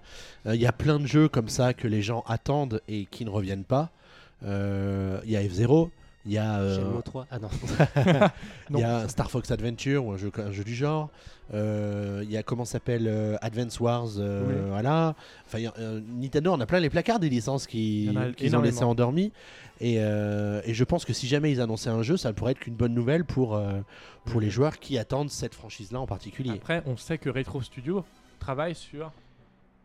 Euh, 0.46 0.56
Il 0.56 0.62
y 0.62 0.66
a 0.66 0.74
plein 0.74 1.00
de 1.00 1.06
jeux 1.06 1.30
comme 1.30 1.48
ça 1.48 1.74
que 1.74 1.88
les 1.88 2.02
gens 2.02 2.24
attendent 2.28 2.82
et 2.90 3.06
qui 3.06 3.24
ne 3.24 3.30
reviennent 3.30 3.64
pas. 3.64 3.92
Euh, 4.44 5.20
Il 5.24 5.32
y 5.32 5.38
a 5.38 5.42
F0, 5.44 5.90
il 6.28 6.34
y 6.34 6.38
a, 6.38 6.60
euh, 6.60 6.76
Shenmue 6.76 7.02
3. 7.04 7.28
Ah 7.32 7.40
non. 8.70 8.80
il 8.80 8.80
y 8.80 8.84
a 8.84 9.08
Star 9.08 9.32
Fox 9.32 9.50
Adventure 9.52 10.06
ou 10.06 10.12
un 10.12 10.18
jeu, 10.18 10.32
un 10.38 10.52
jeu 10.52 10.64
du 10.64 10.76
genre. 10.76 11.10
Euh, 11.54 12.22
Il 12.26 12.30
y 12.32 12.36
a 12.38 12.44
comment 12.44 12.66
s'appelle 12.66 13.08
euh, 13.08 13.38
Advance 13.42 13.80
Wars. 13.80 14.08
euh, 14.18 14.44
Oui. 14.48 14.70
Voilà. 14.70 15.16
Enfin, 15.46 15.60
a- 15.66 16.00
Nintendo 16.02 16.52
on 16.54 16.60
a 16.60 16.66
plein 16.66 16.80
les 16.82 16.90
placards 16.90 17.20
des 17.20 17.30
licences 17.30 17.66
qui- 17.68 18.14
en 18.16 18.34
qu'ils 18.34 18.56
ont 18.56 18.62
laissé 18.62 18.84
endormies. 18.84 19.32
Et, 19.80 19.96
et 19.96 20.74
je 20.74 20.84
pense 20.84 21.06
que 21.06 21.14
si 21.14 21.28
jamais 21.28 21.52
ils 21.52 21.62
annonçaient 21.62 21.90
un 21.92 22.02
jeu, 22.04 22.18
ça 22.18 22.34
pourrait 22.34 22.52
être 22.54 22.60
qu'une 22.60 22.76
bonne 22.76 22.94
nouvelle 22.94 23.24
pour, 23.24 23.62
pour 24.26 24.42
les 24.42 24.50
joueurs 24.50 24.80
qui 24.80 24.98
attendent 24.98 25.30
cette 25.30 25.54
franchise-là 25.56 26.00
en 26.02 26.08
particulier. 26.08 26.52
Après, 26.52 26.82
on 26.86 26.98
sait 26.98 27.18
que 27.18 27.30
Retro 27.30 27.62
Studio 27.62 28.04
travaille 28.40 28.76
sur 28.76 29.12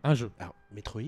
un 0.02 0.14
jeu. 0.14 0.30
Alors, 0.40 0.54
Metroid 0.74 1.02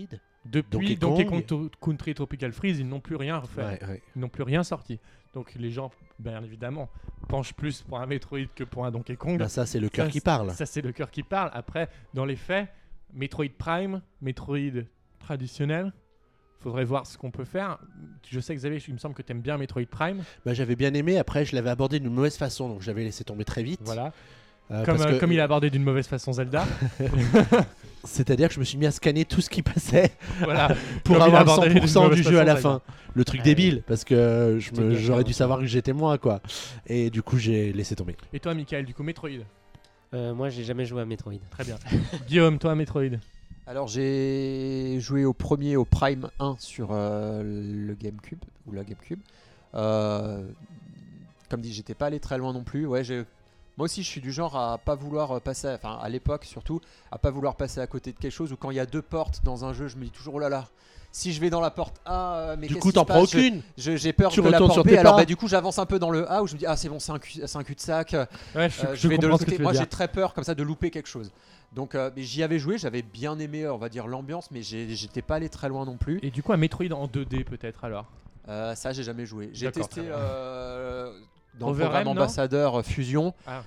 Depuis 0.44 0.96
Donkey 0.96 0.96
Donkey 0.96 1.24
Kong. 1.24 1.46
Kong 1.46 1.70
To- 1.70 1.70
Country 1.80 2.14
Tropical 2.14 2.52
Freeze, 2.52 2.78
ils 2.78 2.86
n'ont 2.88 3.00
plus 3.00 3.16
rien 3.16 3.38
refait. 3.38 3.62
Ouais, 3.64 3.80
ouais. 3.88 4.02
Ils 4.14 4.20
n'ont 4.20 4.28
plus 4.28 4.42
rien 4.44 4.62
sorti. 4.62 5.00
Donc 5.34 5.54
les 5.56 5.70
gens, 5.70 5.90
bien 6.18 6.42
évidemment, 6.42 6.88
penchent 7.28 7.54
plus 7.54 7.82
pour 7.82 7.98
un 8.00 8.06
Metroid 8.06 8.46
que 8.54 8.64
pour 8.64 8.86
un 8.86 8.90
Donkey 8.90 9.16
Kong. 9.16 9.38
Bah, 9.38 9.48
ça, 9.48 9.66
c'est 9.66 9.80
le 9.80 9.88
cœur 9.88 10.08
qui 10.08 10.20
parle. 10.20 10.50
Ça, 10.52 10.64
c'est 10.66 10.80
le 10.82 10.92
cœur 10.92 11.10
qui 11.10 11.22
parle. 11.22 11.50
Après, 11.52 11.88
dans 12.14 12.24
les 12.24 12.36
faits, 12.36 12.68
Metroid 13.12 13.46
Prime, 13.58 14.00
Metroid 14.22 14.82
traditionnel, 15.18 15.92
faudrait 16.60 16.84
voir 16.84 17.06
ce 17.06 17.18
qu'on 17.18 17.30
peut 17.30 17.44
faire. 17.44 17.78
Je 18.30 18.40
sais, 18.40 18.54
Xavier, 18.54 18.80
il 18.88 18.94
me 18.94 18.98
semble 18.98 19.14
que 19.14 19.22
tu 19.22 19.32
aimes 19.32 19.40
bien 19.42 19.58
Metroid 19.58 19.86
Prime. 19.90 20.22
Bah, 20.46 20.54
J'avais 20.54 20.76
bien 20.76 20.94
aimé, 20.94 21.18
après 21.18 21.44
je 21.44 21.54
l'avais 21.54 21.70
abordé 21.70 21.98
d'une 22.00 22.12
mauvaise 22.12 22.36
façon, 22.36 22.68
donc 22.68 22.80
j'avais 22.82 23.02
laissé 23.04 23.24
tomber 23.24 23.44
très 23.44 23.62
vite. 23.62 23.80
Voilà. 23.82 24.12
Euh, 24.70 24.84
Comme, 24.84 25.00
euh, 25.00 25.04
que- 25.14 25.20
comme 25.20 25.32
il 25.32 25.40
a 25.40 25.44
abordé 25.44 25.68
d'une 25.68 25.82
mauvaise 25.84 26.06
façon 26.06 26.32
Zelda. 26.32 26.64
C'est-à-dire 28.04 28.48
que 28.48 28.54
je 28.54 28.60
me 28.60 28.64
suis 28.64 28.78
mis 28.78 28.86
à 28.86 28.90
scanner 28.90 29.24
tout 29.24 29.40
ce 29.40 29.50
qui 29.50 29.62
passait 29.62 30.12
voilà. 30.40 30.68
pour 31.04 31.14
Comme 31.16 31.22
avoir 31.24 31.40
abordé 31.42 31.68
d'une 31.70 31.84
100% 31.84 32.02
mauvaise 32.02 32.16
du 32.18 32.22
jeu 32.22 32.38
à 32.38 32.44
la 32.44 32.56
fin. 32.56 32.80
Le 33.14 33.24
truc 33.24 33.40
Ouais. 33.40 33.44
débile, 33.44 33.82
parce 33.86 34.04
que 34.04 34.58
j'aurais 34.60 35.24
dû 35.24 35.32
savoir 35.32 35.60
que 35.60 35.66
j'étais 35.66 35.92
moi, 35.92 36.18
quoi. 36.18 36.40
Et 36.86 37.10
du 37.10 37.22
coup, 37.22 37.38
j'ai 37.38 37.72
laissé 37.72 37.94
tomber. 37.96 38.16
Et 38.32 38.40
toi, 38.40 38.54
Michael, 38.54 38.84
du 38.84 38.94
coup, 38.94 39.02
Metroid 39.02 39.30
Euh, 40.14 40.34
moi, 40.34 40.48
j'ai 40.48 40.64
jamais 40.64 40.84
joué 40.84 41.00
à 41.02 41.04
Metroid. 41.04 41.32
Très 41.50 41.64
bien. 41.64 41.76
Guillaume, 42.28 42.58
toi, 42.58 42.74
Metroid. 42.74 43.18
Alors 43.66 43.88
j'ai 43.88 44.98
joué 45.00 45.24
au 45.24 45.32
premier, 45.32 45.76
au 45.76 45.86
Prime 45.86 46.28
1 46.38 46.56
sur 46.58 46.88
euh, 46.90 47.42
le 47.42 47.94
GameCube 47.94 48.40
ou 48.66 48.72
la 48.72 48.84
GameCube. 48.84 49.20
Euh, 49.74 50.42
comme 51.48 51.62
dit, 51.62 51.72
j'étais 51.72 51.94
pas 51.94 52.06
allé 52.06 52.20
très 52.20 52.36
loin 52.36 52.52
non 52.52 52.62
plus. 52.62 52.84
Ouais, 52.86 53.02
j'ai- 53.04 53.24
moi 53.76 53.84
aussi 53.86 54.02
je 54.02 54.08
suis 54.08 54.20
du 54.20 54.32
genre 54.32 54.56
à 54.56 54.78
pas 54.78 54.94
vouloir 54.94 55.40
passer, 55.40 55.68
à- 55.68 55.74
enfin 55.74 55.98
à 56.02 56.08
l'époque 56.08 56.44
surtout, 56.44 56.80
à 57.10 57.18
pas 57.18 57.30
vouloir 57.30 57.56
passer 57.56 57.80
à 57.80 57.86
côté 57.86 58.12
de 58.12 58.18
quelque 58.18 58.32
chose 58.32 58.52
ou 58.52 58.56
quand 58.56 58.70
il 58.70 58.76
y 58.76 58.80
a 58.80 58.86
deux 58.86 59.02
portes 59.02 59.42
dans 59.44 59.64
un 59.64 59.72
jeu, 59.72 59.88
je 59.88 59.96
me 59.96 60.04
dis 60.04 60.10
toujours 60.10 60.34
oh 60.34 60.38
là 60.38 60.48
là. 60.48 60.68
Si 61.16 61.32
je 61.32 61.40
vais 61.40 61.48
dans 61.48 61.60
la 61.60 61.70
porte 61.70 62.00
A, 62.06 62.34
euh, 62.38 62.56
mais 62.58 62.66
Du 62.66 62.74
coup, 62.74 62.90
t'en 62.90 63.04
prends 63.04 63.22
aucune. 63.22 63.62
J'ai 63.76 64.12
peur 64.12 64.32
Tu 64.32 64.42
de 64.42 64.48
la 64.48 64.58
porte 64.58 64.72
sur 64.72 64.82
B, 64.82 64.88
tes 64.88 64.98
alors 64.98 65.14
bah, 65.16 65.24
du 65.24 65.36
coup 65.36 65.46
j'avance 65.46 65.78
un 65.78 65.86
peu 65.86 66.00
dans 66.00 66.10
le 66.10 66.28
A 66.28 66.42
où 66.42 66.48
je 66.48 66.54
me 66.54 66.58
dis 66.58 66.66
ah 66.66 66.76
c'est 66.76 66.88
bon 66.88 66.98
c'est 66.98 67.12
un, 67.12 67.20
cul- 67.20 67.40
un 67.54 67.62
cul-de-sac. 67.62 68.14
Ouais, 68.14 68.68
je, 68.68 68.84
Euh, 68.84 68.94
je 68.96 68.96
je 68.96 69.08
vais 69.08 69.16
de 69.18 69.28
l'autre 69.28 69.44
que 69.44 69.50
côté. 69.52 69.62
Moi, 69.62 69.72
j'ai 69.74 69.86
très 69.86 70.08
peur 70.08 70.34
comme 70.34 70.42
ça 70.42 70.56
de 70.56 70.62
louper 70.64 70.90
quelque 70.90 71.06
chose. 71.08 71.30
Donc, 71.72 71.94
euh, 71.94 72.10
j'y 72.16 72.42
avais 72.42 72.58
joué, 72.58 72.78
j'avais 72.78 73.02
bien 73.02 73.38
aimé, 73.38 73.68
on 73.68 73.76
va 73.78 73.88
dire 73.88 74.08
l'ambiance, 74.08 74.50
mais 74.50 74.62
j'étais 74.62 75.22
pas 75.22 75.36
allé 75.36 75.48
très 75.48 75.68
loin 75.68 75.84
non 75.84 75.96
plus. 75.96 76.18
Et 76.24 76.32
du 76.32 76.42
coup, 76.42 76.52
un 76.52 76.56
Metroid 76.56 76.90
en 76.92 77.06
2D 77.06 77.44
peut-être 77.44 77.84
alors? 77.84 78.06
Euh, 78.48 78.74
ça, 78.74 78.92
j'ai 78.92 79.04
jamais 79.04 79.24
joué. 79.24 79.50
J'ai 79.52 79.70
testé 79.70 80.00
euh, 80.04 81.12
dans 81.58 81.68
Overrun, 81.68 81.88
le 82.00 82.04
programme 82.04 82.08
ambassadeur 82.08 82.78
euh, 82.78 82.82
Fusion. 82.82 83.34
Ah. 83.46 83.62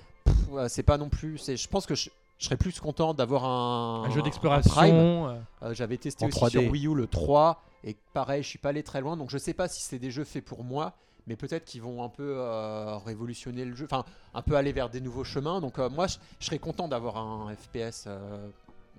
C'est 0.68 0.84
pas 0.84 0.98
non 0.98 1.10
plus. 1.10 1.38
c'est- 1.38 1.58
Je 1.58 1.68
pense 1.68 1.86
que 1.86 1.96
je, 1.96 2.10
je 2.38 2.46
serais 2.46 2.58
plus 2.58 2.80
content 2.80 3.14
d'avoir 3.14 3.46
un, 3.46 4.04
Un 4.06 4.10
jeu 4.12 4.22
d'exploration. 4.22 5.28
euh, 5.30 5.36
Euh, 5.64 5.74
J'avais 5.74 5.98
testé 5.98 6.26
aussi 6.26 6.38
3D. 6.40 6.50
sur 6.52 6.72
Wii 6.72 6.88
U 6.88 6.96
le 6.96 7.08
3 7.08 7.62
et 7.84 7.96
pareil, 8.14 8.44
je 8.44 8.48
suis 8.48 8.60
pas 8.60 8.70
allé 8.70 8.84
très 8.84 9.02
loin. 9.02 9.18
Donc 9.18 9.30
je 9.30 9.38
sais 9.38 9.54
pas 9.54 9.68
si 9.68 9.82
c'est 9.82 10.00
des 10.00 10.12
jeux 10.12 10.24
faits 10.24 10.44
pour 10.46 10.64
moi, 10.64 10.94
mais 11.28 11.36
peut-être 11.36 11.66
qu'ils 11.66 11.82
vont 11.82 12.04
un 12.04 12.10
peu 12.10 12.36
euh, 12.38 12.98
révolutionner 12.98 13.66
le 13.66 13.76
jeu, 13.76 13.86
enfin 13.90 14.04
un 14.34 14.42
peu 14.42 14.56
aller 14.56 14.72
vers 14.72 14.90
des 14.90 15.02
nouveaux 15.02 15.24
chemins. 15.24 15.60
Donc 15.62 15.80
euh, 15.80 15.90
moi, 15.90 16.08
je, 16.08 16.18
je 16.40 16.46
serais 16.46 16.60
content 16.60 16.88
d'avoir 16.88 17.18
un 17.18 17.54
FPS 17.56 18.06
euh, 18.08 18.48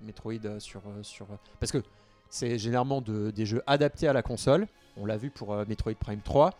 Metroid 0.03 0.59
sur 0.59 0.81
sur 1.01 1.25
parce 1.59 1.71
que 1.71 1.83
c'est 2.29 2.57
généralement 2.59 3.01
de- 3.01 3.31
des 3.31 3.45
jeux 3.45 3.63
adaptés 3.67 4.07
à 4.07 4.13
la 4.13 4.21
console. 4.21 4.67
On 4.97 5.05
l'a 5.05 5.17
vu 5.17 5.29
pour 5.31 5.53
euh, 5.53 5.65
Metroid 5.67 5.93
Prime 5.99 6.21
3, 6.21 6.51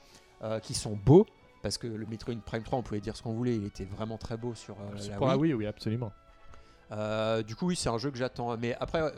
euh, 0.44 0.60
qui 0.60 0.74
sont 0.74 0.98
beaux. 1.06 1.26
Parce 1.62 1.78
que 1.78 1.88
le 1.88 2.06
Metroid 2.06 2.36
Prime 2.46 2.64
3, 2.64 2.80
on 2.80 2.84
pouvait 2.84 3.02
dire 3.02 3.18
ce 3.18 3.22
qu'on 3.24 3.34
voulait, 3.34 3.56
il 3.56 3.66
était 3.66 3.84
vraiment 3.86 4.18
très 4.18 4.38
beau 4.38 4.56
sur 4.56 4.76
euh, 4.80 4.96
la 5.10 5.18
Wii. 5.36 5.40
Wii, 5.42 5.54
oui, 5.56 5.66
absolument. 5.68 6.12
Euh, 6.92 7.44
du 7.44 7.56
coup, 7.56 7.68
oui, 7.68 7.76
c'est 7.76 7.90
un 7.90 7.98
jeu 7.98 8.12
que 8.12 8.18
j'attends. 8.18 8.56
Mais 8.58 8.76
après, 8.80 9.14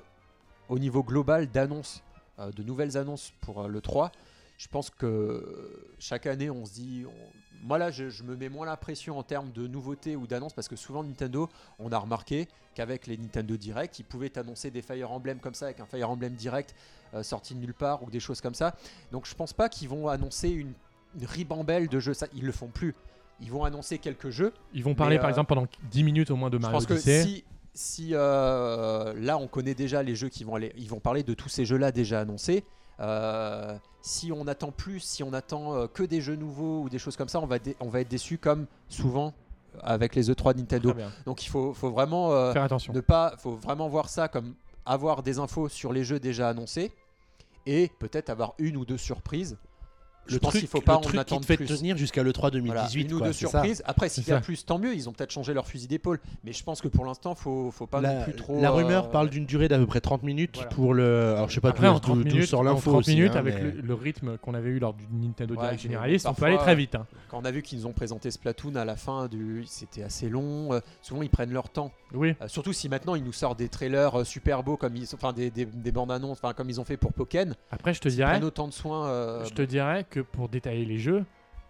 au 0.69 0.79
niveau 0.79 1.03
global 1.03 1.47
d'annonces, 1.47 2.01
euh, 2.39 2.51
de 2.51 2.63
nouvelles 2.63 2.97
annonces 2.97 3.31
pour 3.41 3.61
euh, 3.61 3.67
le 3.67 3.79
3, 3.81 4.11
je 4.57 4.67
pense 4.67 4.89
que 4.89 5.93
chaque 5.99 6.25
année, 6.25 6.49
on 6.49 6.65
se 6.65 6.73
dit. 6.73 7.05
on- 7.07 7.65
Moi, 7.67 7.77
là, 7.77 7.91
je, 7.91 8.09
je 8.09 8.23
me 8.23 8.35
mets 8.35 8.49
moins 8.49 8.65
la 8.65 8.75
pression 8.77 9.17
en 9.19 9.23
termes 9.23 9.51
de 9.51 9.67
nouveautés 9.67 10.15
ou 10.15 10.25
d'annonces 10.25 10.53
parce 10.53 10.67
que 10.67 10.75
souvent, 10.75 11.03
Nintendo, 11.03 11.47
on 11.79 11.91
a 11.91 11.97
remarqué 11.99 12.47
qu'avec 12.73 13.05
les 13.05 13.17
Nintendo 13.17 13.55
Direct, 13.55 13.99
ils 13.99 14.03
pouvaient 14.03 14.35
annoncer 14.37 14.71
des 14.71 14.81
Fire 14.81 15.11
Emblem 15.11 15.39
comme 15.39 15.53
ça, 15.53 15.65
avec 15.65 15.79
un 15.79 15.85
Fire 15.85 16.09
Emblem 16.09 16.33
Direct 16.33 16.73
sorti 17.23 17.53
de 17.53 17.59
nulle 17.59 17.73
part 17.73 18.01
ou 18.03 18.09
des 18.09 18.19
choses 18.21 18.39
comme 18.41 18.53
ça. 18.55 18.73
Donc, 19.11 19.25
je 19.27 19.35
pense 19.35 19.51
pas 19.53 19.67
qu'ils 19.69 19.89
vont 19.89 20.07
annoncer 20.07 20.49
une, 20.49 20.73
une 21.19 21.25
ribambelle 21.25 21.87
de 21.87 21.99
jeux. 21.99 22.13
Ça, 22.13 22.27
ils 22.33 22.45
le 22.45 22.51
font 22.51 22.67
plus. 22.67 22.95
Ils 23.41 23.51
vont 23.51 23.63
annoncer 23.63 23.97
quelques 23.97 24.29
jeux. 24.29 24.53
Ils 24.73 24.83
vont 24.83 24.93
parler 24.95 25.17
par 25.17 25.25
euh, 25.25 25.29
exemple 25.29 25.49
pendant 25.49 25.67
10 25.91 26.03
minutes 26.03 26.31
au 26.31 26.35
moins 26.35 26.49
de 26.49 26.57
Je 26.57 26.61
Mario 26.61 26.79
que 26.85 26.93
Odyssey. 26.93 27.23
si, 27.23 27.43
si 27.73 28.09
euh, 28.13 29.13
là 29.17 29.37
on 29.37 29.47
connaît 29.47 29.73
déjà 29.73 30.03
les 30.03 30.15
jeux 30.15 30.29
qui 30.29 30.43
vont 30.43 30.55
aller, 30.55 30.71
ils 30.77 30.89
vont 30.89 30.99
parler 30.99 31.23
de 31.23 31.33
tous 31.33 31.49
ces 31.49 31.65
jeux-là 31.65 31.91
déjà 31.91 32.19
annoncés. 32.21 32.63
euh, 32.99 33.77
si 34.03 34.31
on 34.31 34.47
attend 34.47 34.71
plus, 34.71 34.99
si 34.99 35.21
on 35.23 35.31
attend 35.33 35.75
euh, 35.75 35.87
que 35.87 36.01
des 36.03 36.21
jeux 36.21 36.35
nouveaux 36.35 36.81
ou 36.83 36.89
des 36.89 36.97
choses 36.97 37.15
comme 37.15 37.29
ça, 37.29 37.39
on 37.39 37.45
va, 37.45 37.59
dé- 37.59 37.75
on 37.79 37.87
va 37.89 38.01
être 38.01 38.07
déçu 38.09 38.37
comme 38.39 38.65
souvent 38.89 39.33
avec 39.81 40.15
les 40.15 40.29
E3 40.31 40.53
de 40.53 40.59
Nintendo. 40.59 40.93
Donc 41.25 41.45
il 41.45 41.49
faut, 41.49 41.73
faut 41.73 41.91
vraiment 41.91 42.31
euh, 42.33 42.51
Faire 42.51 42.63
attention. 42.63 42.93
ne 42.93 42.99
pas, 43.01 43.35
faut 43.37 43.55
vraiment 43.55 43.87
voir 43.89 44.09
ça 44.09 44.27
comme 44.27 44.55
avoir 44.85 45.21
des 45.23 45.37
infos 45.39 45.69
sur 45.69 45.93
les 45.93 46.03
jeux 46.03 46.19
déjà 46.19 46.49
annoncés 46.49 46.91
et 47.67 47.91
peut-être 47.99 48.29
avoir 48.31 48.53
une 48.57 48.75
ou 48.77 48.85
deux 48.85 48.97
surprises. 48.97 49.57
Je 50.31 50.35
Le 50.35 50.39
pense 50.39 50.49
truc, 50.51 50.61
qu'il 50.61 50.69
faut 50.69 50.81
pas 50.81 50.93
le 50.93 50.97
en 50.97 51.01
truc 51.01 51.13
qui 51.15 51.19
attendre 51.19 51.41
te 51.41 51.45
fait 51.45 51.57
plus. 51.57 51.65
tenir 51.67 51.97
jusqu'à 51.97 52.23
le 52.23 52.31
3 52.33 52.49
Voilà, 52.51 52.63
2018. 52.87 53.01
une 53.03 53.13
ou 53.13 53.17
quoi, 53.19 53.27
deux 53.27 53.33
ça. 53.33 53.39
surprises. 53.39 53.83
Après, 53.85 54.07
s'il 54.09 54.27
y 54.27 54.31
a 54.31 54.35
ça. 54.35 54.41
plus, 54.41 54.65
tant 54.65 54.79
mieux. 54.79 54.93
Ils 54.93 55.09
ont 55.09 55.11
peut-être 55.11 55.31
changé 55.31 55.53
leur 55.53 55.67
fusil 55.67 55.87
d'épaule. 55.87 56.19
Mais 56.43 56.53
je 56.53 56.63
pense 56.63 56.81
que 56.81 56.87
pour 56.87 57.05
l'instant, 57.05 57.35
faut, 57.35 57.69
faut 57.71 57.85
pas 57.87 58.01
non 58.01 58.23
plus 58.23 58.33
trop. 58.33 58.59
la 58.61 58.69
euh, 58.69 58.71
rumeur 58.71 59.09
parle 59.11 59.29
d'une 59.29 59.45
durée 59.45 59.67
d'à 59.67 59.77
peu 59.77 59.85
près 59.85 60.01
30 60.01 60.23
minutes 60.23 60.55
Voilà. 60.55 60.69
pour 60.69 60.93
le. 60.93 61.33
Alors 61.35 61.49
je 61.49 61.55
sais 61.55 61.61
pas 61.61 61.69
Après, 61.69 61.87
en 61.87 61.95
d'où- 61.95 61.99
30 61.99 62.17
d'où 62.19 62.23
d'où 62.23 62.29
minutes, 62.35 62.47
sort 62.49 62.61
en 62.61 62.63
l'info 62.63 62.91
30 62.91 62.99
aussi, 63.01 63.15
minutes 63.15 63.35
hein, 63.35 63.39
avec 63.39 63.55
mais- 63.55 63.61
le, 63.71 63.81
le 63.81 63.93
rythme 63.93 64.37
qu'on 64.37 64.53
avait 64.53 64.69
eu 64.69 64.79
lors 64.79 64.93
du 64.93 65.03
Nintendo 65.11 65.53
Ouais, 65.55 65.61
Direct 65.61 65.81
généraliste, 65.81 66.25
on 66.27 66.33
peut 66.33 66.45
aller 66.45 66.57
très 66.57 66.75
vite. 66.75 66.95
hein. 66.95 67.05
Quand 67.29 67.39
on 67.41 67.45
a 67.45 67.51
vu 67.51 67.61
qu'ils 67.61 67.79
nous 67.79 67.85
ont 67.87 67.93
présenté 67.93 68.31
Splatoon 68.31 68.75
à 68.75 68.85
la 68.85 68.95
fin 68.95 69.27
du, 69.27 69.63
c'était 69.67 70.03
assez 70.03 70.29
long. 70.29 70.73
euh, 70.73 70.79
souvent, 71.01 71.21
ils 71.21 71.29
prennent 71.29 71.51
leur 71.51 71.69
temps. 71.69 71.91
Oui, 72.13 72.35
Euh, 72.41 72.47
surtout 72.47 72.73
si 72.73 72.89
maintenant 72.89 73.15
ils 73.15 73.23
nous 73.23 73.31
sortent 73.33 73.57
des 73.59 73.69
trailers 73.69 74.19
euh, 74.19 74.23
super 74.23 74.63
beaux 74.63 74.75
comme 74.77 74.95
ils, 74.97 75.07
enfin 75.13 75.31
des, 75.33 75.49
des, 75.49 75.65
des 75.65 75.91
bandes 75.91 76.11
annonces, 76.11 76.39
enfin 76.41 76.53
comme 76.53 76.69
ils 76.69 76.79
ont 76.79 76.83
fait 76.83 76.97
pour 76.97 77.13
Pokken. 77.13 77.55
après 77.71 77.93
je 77.93 78.01
te 78.01 78.09
Ils 78.09 78.15
dirais, 78.15 78.31
prennent 78.31 78.43
autant 78.43 78.67
de 78.67 78.73
soins. 78.73 79.07
euh, 79.07 79.45
je 79.45 79.53
te 79.53 79.61
dirais 79.61 80.05
que 80.09 80.19
pour 80.23 80.49
détailler 80.49 80.85
les 80.85 80.97
jeux, 80.97 81.25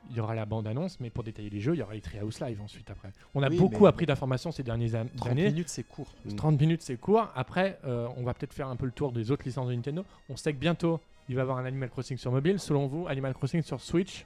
il 0.10 0.18
y 0.18 0.20
aura 0.20 0.34
la 0.34 0.46
bande 0.46 0.66
annonce, 0.68 1.00
mais 1.00 1.10
pour 1.12 1.24
détailler 1.24 1.50
les 1.50 1.60
jeux, 1.60 1.76
il 1.76 1.80
y 1.80 1.82
aura 1.84 1.94
les 1.94 2.02
Treehouse 2.02 2.40
Live 2.42 2.60
ensuite 2.62 2.90
après. 2.90 3.12
On 3.36 3.44
a 3.44 3.50
Oui, 3.50 3.58
beaucoup 3.58 3.86
appris 3.86 4.06
d'informations 4.08 4.52
ces 4.52 4.64
dernières 4.64 4.96
an- 4.96 5.06
30 5.16 5.30
années. 5.32 5.46
minutes, 5.46 5.70
c'est 5.70 5.84
court. 5.84 6.08
30 6.38 6.60
minutes 6.60 6.82
c'est 6.82 6.98
court. 6.98 7.30
Après, 7.36 7.80
euh, 7.86 8.08
on 8.18 8.24
va 8.24 8.34
peut-être 8.34 8.54
faire 8.54 8.68
un 8.68 8.76
peu 8.76 8.86
le 8.86 8.92
tour 8.92 9.12
des 9.12 9.30
autres 9.32 9.46
licences 9.46 9.68
de 9.68 9.74
Nintendo. 9.76 10.04
On 10.30 10.36
sait 10.36 10.54
que 10.54 10.58
bientôt 10.58 11.00
il 11.30 11.36
va 11.36 11.42
y 11.42 11.44
avoir 11.44 11.60
un 11.60 11.66
Animal 11.66 11.90
Crossing 11.92 12.18
sur 12.18 12.32
mobile. 12.32 12.60
Selon 12.60 12.88
vous, 12.88 13.08
Animal 13.08 13.34
Crossing 13.36 13.62
sur 13.62 13.80
Switch, 13.80 14.26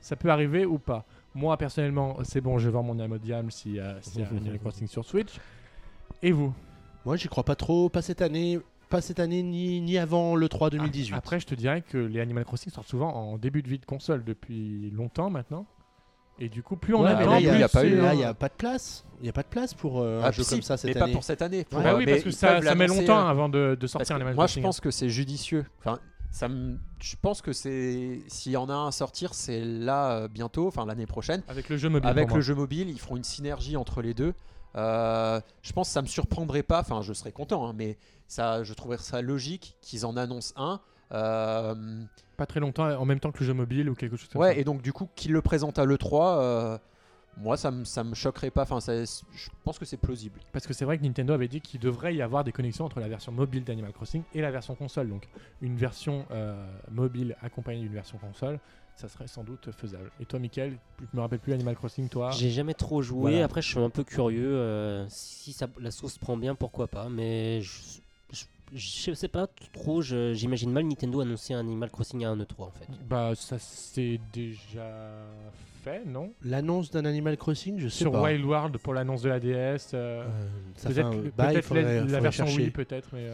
ça 0.00 0.16
peut 0.16 0.30
arriver 0.30 0.64
ou 0.64 0.78
pas? 0.78 1.04
Moi 1.34 1.56
personnellement, 1.58 2.16
c'est 2.24 2.40
bon, 2.40 2.58
je 2.58 2.68
vends 2.70 2.82
mon 2.82 2.98
âme 2.98 3.12
au 3.12 3.18
diable 3.18 3.52
s'il 3.52 3.74
y 3.74 3.80
a, 3.80 4.00
s'il 4.00 4.22
y 4.22 4.24
a 4.24 4.28
un 4.28 4.36
Animal 4.38 4.58
Crossing 4.60 4.86
sur 4.88 5.04
Switch. 5.04 5.38
Et 6.22 6.32
vous? 6.32 6.52
Moi 7.04 7.16
j'y 7.16 7.28
crois 7.28 7.44
pas 7.44 7.54
trop, 7.54 7.88
pas 7.90 8.00
cette 8.02 8.22
année, 8.22 8.58
pas 8.92 9.00
cette 9.00 9.18
année 9.20 9.42
ni, 9.42 9.80
ni 9.80 9.98
avant 9.98 10.36
le 10.36 10.48
3 10.48 10.70
2018. 10.70 11.14
Après, 11.16 11.40
je 11.40 11.46
te 11.46 11.54
dirais 11.54 11.82
que 11.82 11.98
les 11.98 12.20
Animal 12.20 12.44
Crossing 12.44 12.70
sortent 12.72 12.88
souvent 12.88 13.12
en 13.12 13.38
début 13.38 13.62
de 13.62 13.68
vie 13.68 13.78
de 13.78 13.84
console 13.86 14.22
depuis 14.24 14.90
longtemps 14.90 15.30
maintenant. 15.30 15.66
Et 16.38 16.48
du 16.48 16.62
coup, 16.62 16.76
plus 16.76 16.94
on 16.94 17.02
Ouais, 17.02 17.10
attend, 17.10 17.36
il 17.36 17.44
y 17.44 17.48
a- 17.48 17.52
plus 17.52 17.60
y 17.60 17.62
a 17.62 17.68
pas 17.68 17.84
eu, 17.84 17.96
là, 17.96 18.10
hein. 18.10 18.14
il 18.14 18.20
y 18.20 18.24
a 18.24 18.34
pas 18.34 18.48
de 18.48 18.54
place. 18.54 19.04
Il 19.20 19.26
y 19.26 19.28
a 19.28 19.32
pas 19.32 19.42
de 19.42 19.48
place 19.48 19.74
pour 19.74 20.00
euh, 20.00 20.20
un 20.22 20.24
Ah, 20.24 20.30
jeu 20.30 20.42
si, 20.42 20.50
comme 20.50 20.62
ça 20.62 20.76
cette 20.76 20.94
mais 20.94 21.00
année. 21.00 21.12
pas 21.12 21.14
pour 21.14 21.24
cette 21.24 21.42
année. 21.42 21.66
Ouais. 21.72 21.82
Bah 21.82 21.92
Euh, 21.92 21.98
oui, 21.98 22.04
mais 22.06 22.12
parce 22.12 22.24
que 22.24 22.30
ça, 22.30 22.60
met 22.74 22.86
longtemps 22.86 23.18
euh, 23.26 23.30
avant 23.30 23.48
de, 23.48 23.76
de 23.78 23.86
sortir 23.86 24.16
Animal 24.16 24.34
moi, 24.34 24.44
Crossing. 24.44 24.62
je 24.62 24.66
pense 24.66 24.80
que 24.80 24.90
c'est 24.90 25.08
judicieux. 25.08 25.64
Enfin, 25.80 25.98
ça 26.30 26.48
me- 26.48 26.78
je 27.00 27.14
pense 27.20 27.42
que 27.42 27.52
c'est 27.52 28.20
s'il 28.28 28.52
y 28.52 28.56
en 28.56 28.68
a 28.68 28.74
un 28.74 28.88
à 28.88 28.92
sortir, 28.92 29.34
c'est 29.34 29.60
là 29.60 30.12
euh, 30.12 30.28
bientôt, 30.28 30.66
enfin 30.66 30.84
l'année 30.86 31.06
prochaine. 31.06 31.42
Avec 31.48 31.68
le 31.68 31.76
jeu 31.76 31.88
mobile. 31.90 32.08
Avec 32.08 32.28
le 32.28 32.34
moi. 32.34 32.40
jeu 32.40 32.54
mobile, 32.54 32.88
ils 32.90 32.98
feront 33.00 33.16
une 33.16 33.24
synergie 33.24 33.76
entre 33.76 34.02
les 34.02 34.14
deux. 34.14 34.32
Euh, 34.76 35.40
je 35.62 35.72
pense 35.72 35.88
que 35.88 35.92
ça 35.94 36.02
me 36.02 36.06
surprendrait 36.06 36.62
pas. 36.62 36.80
Enfin, 36.80 37.02
je 37.02 37.12
serais 37.12 37.32
content, 37.32 37.66
hein, 37.68 37.74
mais 37.76 37.98
ça, 38.26 38.62
je 38.64 38.72
trouverais 38.74 38.98
ça 38.98 39.20
logique 39.22 39.76
qu'ils 39.80 40.06
en 40.06 40.16
annoncent 40.16 40.54
un. 40.56 40.80
Euh, 41.12 41.74
Pas 42.38 42.46
très 42.46 42.60
longtemps, 42.60 42.88
en 42.88 43.04
même 43.04 43.20
temps 43.20 43.32
que 43.32 43.40
le 43.40 43.46
jeu 43.46 43.52
mobile 43.54 43.90
ou 43.90 43.94
quelque 43.94 44.16
chose 44.16 44.28
comme 44.30 44.40
ouais, 44.40 44.54
ça. 44.54 44.58
et 44.60 44.64
donc 44.64 44.80
du 44.82 44.92
coup, 44.92 45.08
qu'ils 45.14 45.32
le 45.32 45.42
présentent 45.42 45.78
à 45.78 45.84
l'E3, 45.84 46.38
euh, 46.38 46.78
moi, 47.36 47.56
ça 47.58 47.70
me, 47.70 47.84
ça 47.84 48.02
me 48.02 48.14
choquerait 48.14 48.50
pas. 48.50 48.62
Enfin, 48.62 48.80
ça- 48.80 49.04
je 49.04 49.48
pense 49.64 49.78
que 49.78 49.84
c'est 49.84 49.96
plausible. 49.98 50.40
Parce 50.52 50.66
que 50.66 50.72
c'est 50.72 50.84
vrai 50.86 50.96
que 50.98 51.02
Nintendo 51.02 51.34
avait 51.34 51.48
dit 51.48 51.60
qu'il 51.60 51.80
devrait 51.80 52.14
y 52.14 52.22
avoir 52.22 52.44
des 52.44 52.52
connexions 52.52 52.86
entre 52.86 53.00
la 53.00 53.08
version 53.08 53.30
mobile 53.32 53.64
d'Animal 53.64 53.92
Crossing 53.92 54.22
et 54.34 54.40
la 54.40 54.50
version 54.50 54.74
console. 54.74 55.08
Donc 55.10 55.28
une 55.60 55.76
version 55.76 56.26
mobile 56.90 57.36
accompagnée 57.42 57.80
d'une 57.80 57.92
version 57.94 58.18
console, 58.18 58.58
ça 58.96 59.08
serait 59.08 59.26
sans 59.26 59.42
doute 59.44 59.70
faisable. 59.72 60.10
Et 60.20 60.24
toi, 60.24 60.38
Michael, 60.38 60.76
je 61.00 61.16
me 61.16 61.20
rappelle 61.20 61.38
plus 61.40 61.52
Animal 61.52 61.74
Crossing, 61.74 62.08
toi? 62.08 62.30
J'ai 62.30 62.50
jamais 62.50 62.74
trop 62.74 63.02
joué. 63.02 63.32
Voilà. 63.32 63.44
Après, 63.44 63.62
je 63.62 63.68
suis 63.68 63.78
un 63.78 63.90
peu 63.90 64.04
curieux. 64.04 64.54
euh, 64.56 65.04
si 65.08 65.52
ça, 65.52 65.66
la 65.80 65.90
sauce 65.90 66.18
prend 66.18 66.36
bien, 66.36 66.54
pourquoi 66.54 66.86
pas. 66.86 67.08
Mais 67.08 67.60
je, 67.62 67.72
je, 68.32 68.44
je 68.74 69.12
sais 69.14 69.28
pas 69.28 69.48
trop. 69.72 70.02
J'imagine 70.02 70.70
mal 70.70 70.84
Nintendo 70.86 71.20
annoncer 71.20 71.54
un 71.54 71.60
Animal 71.60 71.90
Crossing 71.90 72.24
à 72.24 72.30
un 72.30 72.36
E3 72.38 72.54
en 72.60 72.70
fait. 72.70 72.86
Bah, 73.08 73.32
ça 73.34 73.58
c'est 73.58 74.20
déjà 74.32 74.86
fait, 75.82 76.04
non? 76.06 76.32
L'annonce 76.42 76.90
d'un 76.92 77.04
Animal 77.04 77.36
Crossing, 77.36 77.80
je 77.80 77.88
sais 77.88 77.98
Sur 78.04 78.12
pas. 78.12 78.22
Wild 78.22 78.44
World 78.44 78.78
pour 78.78 78.94
l'annonce 78.94 79.22
de 79.22 79.28
la 79.30 79.40
DS. 79.40 79.90
euh, 79.94 80.24
Euh, 80.24 80.48
peut-être 81.36 81.74
la- 81.74 82.04
la, 82.04 82.20
version. 82.20 82.44
Wii, 82.46 82.70
peut-être, 82.70 83.08
mais. 83.12 83.26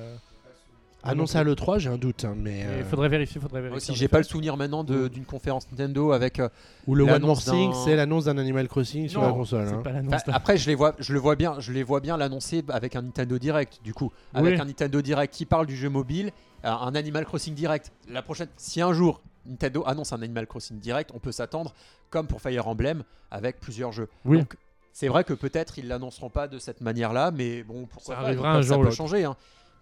Euh, 1.05 1.11
Annoncer 1.11 1.39
à 1.39 1.45
l'E3, 1.45 1.79
j'ai 1.79 1.89
un 1.89 1.97
doute, 1.97 2.25
hein, 2.25 2.35
mais. 2.37 2.61
Il 2.61 2.65
euh, 2.66 2.85
faudrait 2.85 3.09
vérifier, 3.09 3.41
faudrait 3.41 3.61
vérifier. 3.61 3.70
Moi 3.70 3.77
aussi, 3.77 3.95
j'ai 3.95 4.09
pas 4.09 4.19
le 4.19 4.25
souvenir 4.25 4.57
maintenant 4.57 4.83
de- 4.85 5.09
d'une 5.09 5.25
conférence 5.25 5.70
Nintendo 5.70 6.12
avec. 6.12 6.41
euh, 6.41 6.49
Ou 6.87 6.95
le 6.95 7.05
One 7.05 7.23
More 7.23 7.41
Thing, 7.43 7.73
c'est 7.85 7.95
l'annonce 7.97 8.25
d'un 8.25 8.37
Animal 8.39 8.66
Crossing 8.69 9.09
sur 9.09 9.23
la 9.23 9.31
console. 9.33 9.69
Hein. 9.69 9.83
pas 9.85 10.33
après, 10.33 10.57
je 10.57 10.66
les 10.69 10.75
vois, 10.75 10.95
je 10.99 11.12
le 11.12 11.19
vois 11.20 11.37
bien, 11.37 11.61
je 11.61 11.73
les 11.73 11.83
vois 11.83 12.01
bien 12.01 12.16
l'annoncer 12.16 12.65
avec 12.69 12.97
un 12.97 13.03
Nintendo 13.03 13.39
Direct. 13.39 13.81
Du 13.85 13.95
coup, 13.95 14.11
Oui. 14.35 14.41
avec 14.41 14.61
un 14.61 14.65
Nintendo 14.65 15.01
Direct 15.01 15.33
qui 15.33 15.47
parle 15.47 15.66
du 15.66 15.77
jeu 15.77 15.89
mobile, 15.89 16.31
un- 16.65 16.73
un 16.73 16.95
Animal 16.95 17.25
Crossing 17.25 17.55
Direct. 17.55 17.93
La 18.09 18.23
prochaine, 18.23 18.49
si 18.57 18.81
un 18.83 18.93
jour 18.93 19.20
Nintendo 19.47 19.83
annonce 19.87 20.12
un 20.12 20.20
Animal 20.20 20.47
Crossing 20.47 20.79
Direct, 20.81 21.11
on 21.15 21.20
peut 21.20 21.33
s'attendre, 21.33 21.75
comme 22.11 22.27
pour 22.27 22.41
Fire 22.43 22.66
Emblem, 22.66 23.05
avec 23.31 23.61
plusieurs 23.61 23.93
jeux. 23.93 24.09
Oui. 24.25 24.39
Donc, 24.39 24.57
c'est 24.93 25.09
vrai 25.09 25.23
que 25.23 25.33
peut-être 25.33 25.79
ils 25.79 25.87
l'annonceront 25.87 26.29
pas 26.29 26.49
de 26.49 26.59
cette 26.59 26.81
manière-là, 26.81 27.31
mais 27.31 27.62
bon, 27.62 27.87
pourquoi 27.87 28.16
Ça 28.16 28.20
pas, 28.20 28.27
arrivera 28.27 28.53
un 28.55 28.62
ça 28.62 28.69
jour 28.75 28.79
ou 28.81 28.85
peut 28.85 28.91
changer. 28.91 29.25
hein. 29.25 29.37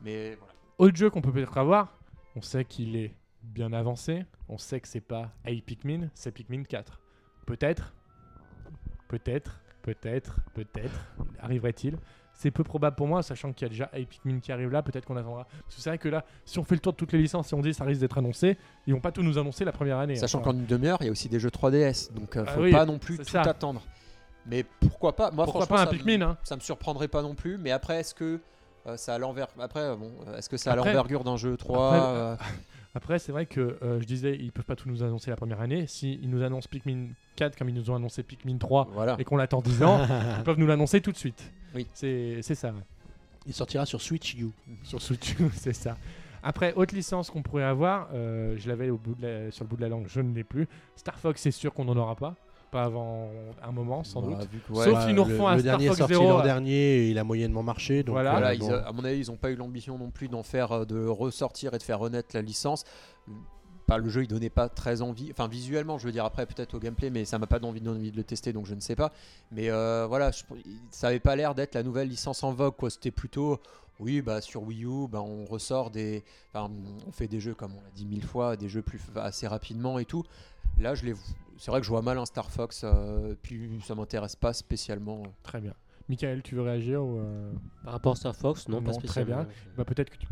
Mais 0.04 0.36
voilà. 0.38 0.52
Autre 0.78 0.96
jeu 0.96 1.10
qu'on 1.10 1.22
peut 1.22 1.32
peut-être 1.32 1.56
avoir, 1.56 1.96
on 2.34 2.42
sait 2.42 2.64
qu'il 2.64 2.96
est 2.96 3.14
bien 3.42 3.72
avancé, 3.72 4.24
on 4.48 4.58
sait 4.58 4.80
que 4.80 4.88
c'est 4.88 5.00
pas 5.00 5.30
Hey 5.44 5.62
Pikmin, 5.62 6.08
c'est 6.14 6.32
Pikmin 6.32 6.64
4. 6.64 7.00
Peut-être, 7.46 7.94
peut-être, 9.08 9.60
peut-être, 9.82 10.40
peut-être, 10.54 11.00
arriverait-il. 11.40 11.96
C'est 12.34 12.50
peu 12.50 12.62
probable 12.64 12.96
pour 12.96 13.06
moi, 13.06 13.22
sachant 13.22 13.54
qu'il 13.54 13.64
y 13.64 13.66
a 13.66 13.70
déjà 13.70 13.88
Hey 13.94 14.04
Pikmin 14.04 14.40
qui 14.40 14.52
arrive 14.52 14.70
là, 14.70 14.82
peut-être 14.82 15.06
qu'on 15.06 15.16
attendra. 15.16 15.44
Parce 15.62 15.76
que 15.76 15.80
c'est 15.80 15.88
vrai 15.88 15.96
que 15.98 16.10
là, 16.10 16.26
si 16.44 16.58
on 16.58 16.64
fait 16.64 16.74
le 16.74 16.80
tour 16.82 16.92
de 16.92 16.98
toutes 16.98 17.12
les 17.12 17.18
licences 17.20 17.50
et 17.50 17.56
on 17.56 17.62
dit 17.62 17.72
ça 17.72 17.84
risque 17.84 18.00
d'être 18.02 18.18
annoncé, 18.18 18.58
ils 18.86 18.92
vont 18.92 19.00
pas 19.00 19.12
tout 19.12 19.22
nous 19.22 19.38
annoncer 19.38 19.64
la 19.64 19.72
première 19.72 19.96
année. 19.98 20.16
Sachant 20.16 20.40
Enfin, 20.40 20.50
qu'en 20.50 20.58
une 20.58 20.66
demi-heure, 20.66 20.98
il 21.00 21.06
y 21.06 21.08
a 21.08 21.12
aussi 21.12 21.30
des 21.30 21.40
jeux 21.40 21.48
3DS, 21.48 22.12
donc 22.12 22.36
euh, 22.36 22.44
Ah 22.46 22.52
faut 22.52 22.62
oui, 22.62 22.72
pas 22.72 22.84
non 22.84 22.98
plus 22.98 23.16
tout 23.16 23.24
ça. 23.24 23.40
attendre. 23.40 23.82
Mais 24.44 24.62
pourquoi 24.80 25.16
pas? 25.16 25.30
Moi, 25.30 25.44
pourquoi 25.46 25.64
franchement, 25.64 25.76
pas 25.76 25.82
un 25.82 25.86
ça 25.86 25.92
me- 25.92 25.96
Pikmin 25.96 26.20
hein 26.26 26.36
ça 26.44 26.56
me 26.56 26.60
surprendrait 26.60 27.08
pas 27.08 27.22
non 27.22 27.34
plus. 27.34 27.56
Mais 27.56 27.70
après, 27.70 28.00
est-ce 28.00 28.14
que 28.14 28.38
ça 28.96 29.14
a 29.14 29.18
l'envers 29.18 29.48
Après, 29.58 29.80
euh, 29.80 29.96
bon, 29.96 30.10
euh, 30.28 30.36
est-ce 30.38 30.48
que 30.48 30.56
ça 30.56 30.72
a 30.72 30.76
l'envergure 30.76 31.24
d'un 31.24 31.36
jeu 31.36 31.56
3 31.56 31.86
Après, 31.94 32.08
euh, 32.08 32.36
Après, 32.94 33.18
c'est 33.18 33.32
vrai 33.32 33.44
que 33.46 33.76
euh, 33.82 34.00
je 34.00 34.06
disais, 34.06 34.36
ils 34.40 34.52
peuvent 34.52 34.64
pas 34.64 34.76
tout 34.76 34.88
nous 34.88 35.02
annoncer 35.02 35.28
la 35.30 35.36
première 35.36 35.60
année. 35.60 35.86
Si 35.86 36.18
ils 36.22 36.30
nous 36.30 36.42
annoncent 36.42 36.68
Pikmin 36.70 37.08
4 37.36 37.56
comme 37.58 37.68
ils 37.68 37.74
nous 37.74 37.90
ont 37.90 37.94
annoncé 37.96 38.22
Pikmin 38.22 38.56
3 38.56 38.88
Voilà. 38.92 39.16
et 39.18 39.24
qu'on 39.24 39.36
l'attend 39.36 39.60
10 39.60 39.82
ans, 39.82 40.00
ils 40.38 40.44
peuvent 40.44 40.58
nous 40.58 40.66
l'annoncer 40.66 41.00
tout 41.00 41.12
de 41.12 41.16
suite. 41.18 41.52
Oui. 41.74 41.86
C'est 41.92 42.40
ça. 42.42 42.68
ouais. 42.68 42.74
Il 43.46 43.52
sortira 43.52 43.84
sur 43.86 44.00
Switch 44.00 44.34
U. 44.34 44.48
Sur 44.82 45.00
Switch, 45.02 45.34
c'est 45.52 45.72
ça. 45.74 45.96
Après, 46.42 46.72
autre 46.74 46.94
licence 46.94 47.28
qu'on 47.30 47.42
pourrait 47.42 47.64
avoir, 47.64 48.08
euh, 48.14 48.54
je 48.56 48.68
l'avais 48.68 48.88
la- 49.20 49.50
sur 49.50 49.64
le 49.64 49.68
bout 49.68 49.76
de 49.76 49.82
la 49.82 49.88
langue, 49.88 50.06
je 50.08 50.20
ne 50.20 50.32
l'ai 50.34 50.44
plus. 50.44 50.68
Star 50.94 51.18
Fox, 51.18 51.40
c'est 51.42 51.50
sûr 51.50 51.74
qu'on 51.74 51.84
n'en 51.84 51.96
aura 51.96 52.14
pas. 52.14 52.34
Pas 52.70 52.84
avant 52.84 53.30
un 53.62 53.70
moment, 53.72 54.02
sans 54.04 54.20
Voilà, 54.22 54.44
doute. 54.44 54.60
Sauf 54.68 54.76
ouais. 54.94 55.00
s'ils 55.06 55.14
nous 55.14 55.24
le, 55.24 55.32
refont 55.32 55.46
un 55.46 55.54
le 55.54 55.60
Star 55.60 55.78
dernier 55.78 55.86
Fox 55.86 55.98
sorti 55.98 56.14
0, 56.14 56.28
l'an 56.28 56.40
euh, 56.40 56.42
dernier, 56.42 56.72
et 56.74 57.10
il 57.10 57.18
a 57.18 57.24
moyennement 57.24 57.62
marché. 57.62 58.02
Donc, 58.02 58.14
Voilà. 58.14 58.30
euh, 58.30 58.38
Voilà, 58.38 58.56
bon. 58.56 58.66
ils, 58.68 58.72
à 58.74 58.92
mon 58.92 59.04
avis, 59.04 59.20
ils 59.20 59.30
n'ont 59.30 59.36
pas 59.36 59.50
eu 59.50 59.56
l'ambition 59.56 59.96
non 59.98 60.10
plus 60.10 60.28
d'en 60.28 60.42
faire, 60.42 60.72
euh, 60.72 60.84
de 60.84 61.06
ressortir 61.06 61.74
et 61.74 61.78
de 61.78 61.82
faire 61.82 61.98
renaître 62.00 62.30
la 62.34 62.42
licence. 62.42 62.84
Pas, 63.86 63.98
le 63.98 64.08
jeu, 64.08 64.24
il 64.24 64.26
donnait 64.26 64.50
pas 64.50 64.68
très 64.68 65.00
envie. 65.00 65.28
Enfin, 65.30 65.46
visuellement, 65.46 65.96
je 65.96 66.06
veux 66.06 66.12
dire, 66.12 66.24
après, 66.24 66.44
peut-être 66.44 66.74
au 66.74 66.80
gameplay, 66.80 67.08
mais 67.08 67.24
ça 67.24 67.38
m'a 67.38 67.46
pas 67.46 67.60
donné 67.60 67.88
envie 67.88 68.10
de 68.10 68.16
le 68.16 68.24
tester, 68.24 68.52
donc 68.52 68.66
je 68.66 68.74
ne 68.74 68.80
sais 68.80 68.96
pas. 68.96 69.12
Mais 69.52 69.70
euh, 69.70 70.06
voilà, 70.08 70.32
je- 70.32 70.42
ça 70.90 71.06
avait 71.08 71.20
pas 71.20 71.36
l'air 71.36 71.54
d'être 71.54 71.76
la 71.76 71.84
nouvelle 71.84 72.08
licence 72.08 72.42
en 72.42 72.52
vogue, 72.52 72.74
quoi. 72.76 72.90
C'était 72.90 73.12
plutôt, 73.12 73.60
oui, 74.00 74.22
bah, 74.22 74.40
sur 74.40 74.64
Wii 74.64 74.84
U, 74.86 75.06
bah, 75.08 75.22
on 75.22 75.44
ressort 75.44 75.90
des. 75.92 76.24
Enfin, 76.52 76.68
on 77.06 77.12
fait 77.12 77.28
des 77.28 77.38
jeux, 77.38 77.54
comme 77.54 77.74
on 77.78 77.80
l'a 77.80 77.90
dit 77.94 78.06
mille 78.06 78.24
fois, 78.24 78.56
des 78.56 78.68
jeux 78.68 78.82
plus 78.82 79.00
assez 79.14 79.46
rapidement 79.46 80.00
et 80.00 80.04
tout. 80.04 80.24
Là, 80.80 80.96
je 80.96 81.04
les. 81.06 81.14
C'est 81.58 81.70
vrai 81.70 81.80
que 81.80 81.86
je 81.86 81.90
vois 81.90 82.02
mal 82.02 82.18
un 82.18 82.26
Star 82.26 82.50
Fox, 82.50 82.82
euh, 82.84 83.34
puis 83.42 83.80
ça 83.84 83.94
m'intéresse 83.94 84.36
pas 84.36 84.52
spécialement. 84.52 85.22
Très 85.42 85.60
bien. 85.60 85.72
Michael, 86.08 86.42
tu 86.42 86.54
veux 86.54 86.62
réagir 86.62 87.02
ou, 87.02 87.18
euh, 87.18 87.52
Par 87.82 87.92
rapport 87.94 88.12
à 88.12 88.16
Star 88.16 88.36
Fox, 88.36 88.68
non, 88.68 88.76
Non, 88.76 88.84
pas 88.84 88.90
très 88.92 89.00
spécialement. 89.00 89.36
bien. 89.44 89.48
bah, 89.76 89.84
Peut-être 89.84 90.10
que 90.10 90.16
tu, 90.18 90.26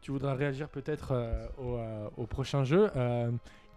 tu 0.00 0.10
voudras 0.10 0.34
réagir 0.34 0.68
peut-être 0.68 1.12
euh, 1.12 1.46
au, 1.58 1.76
euh, 1.76 2.08
au 2.16 2.26
prochain 2.26 2.64
jeu. 2.64 2.90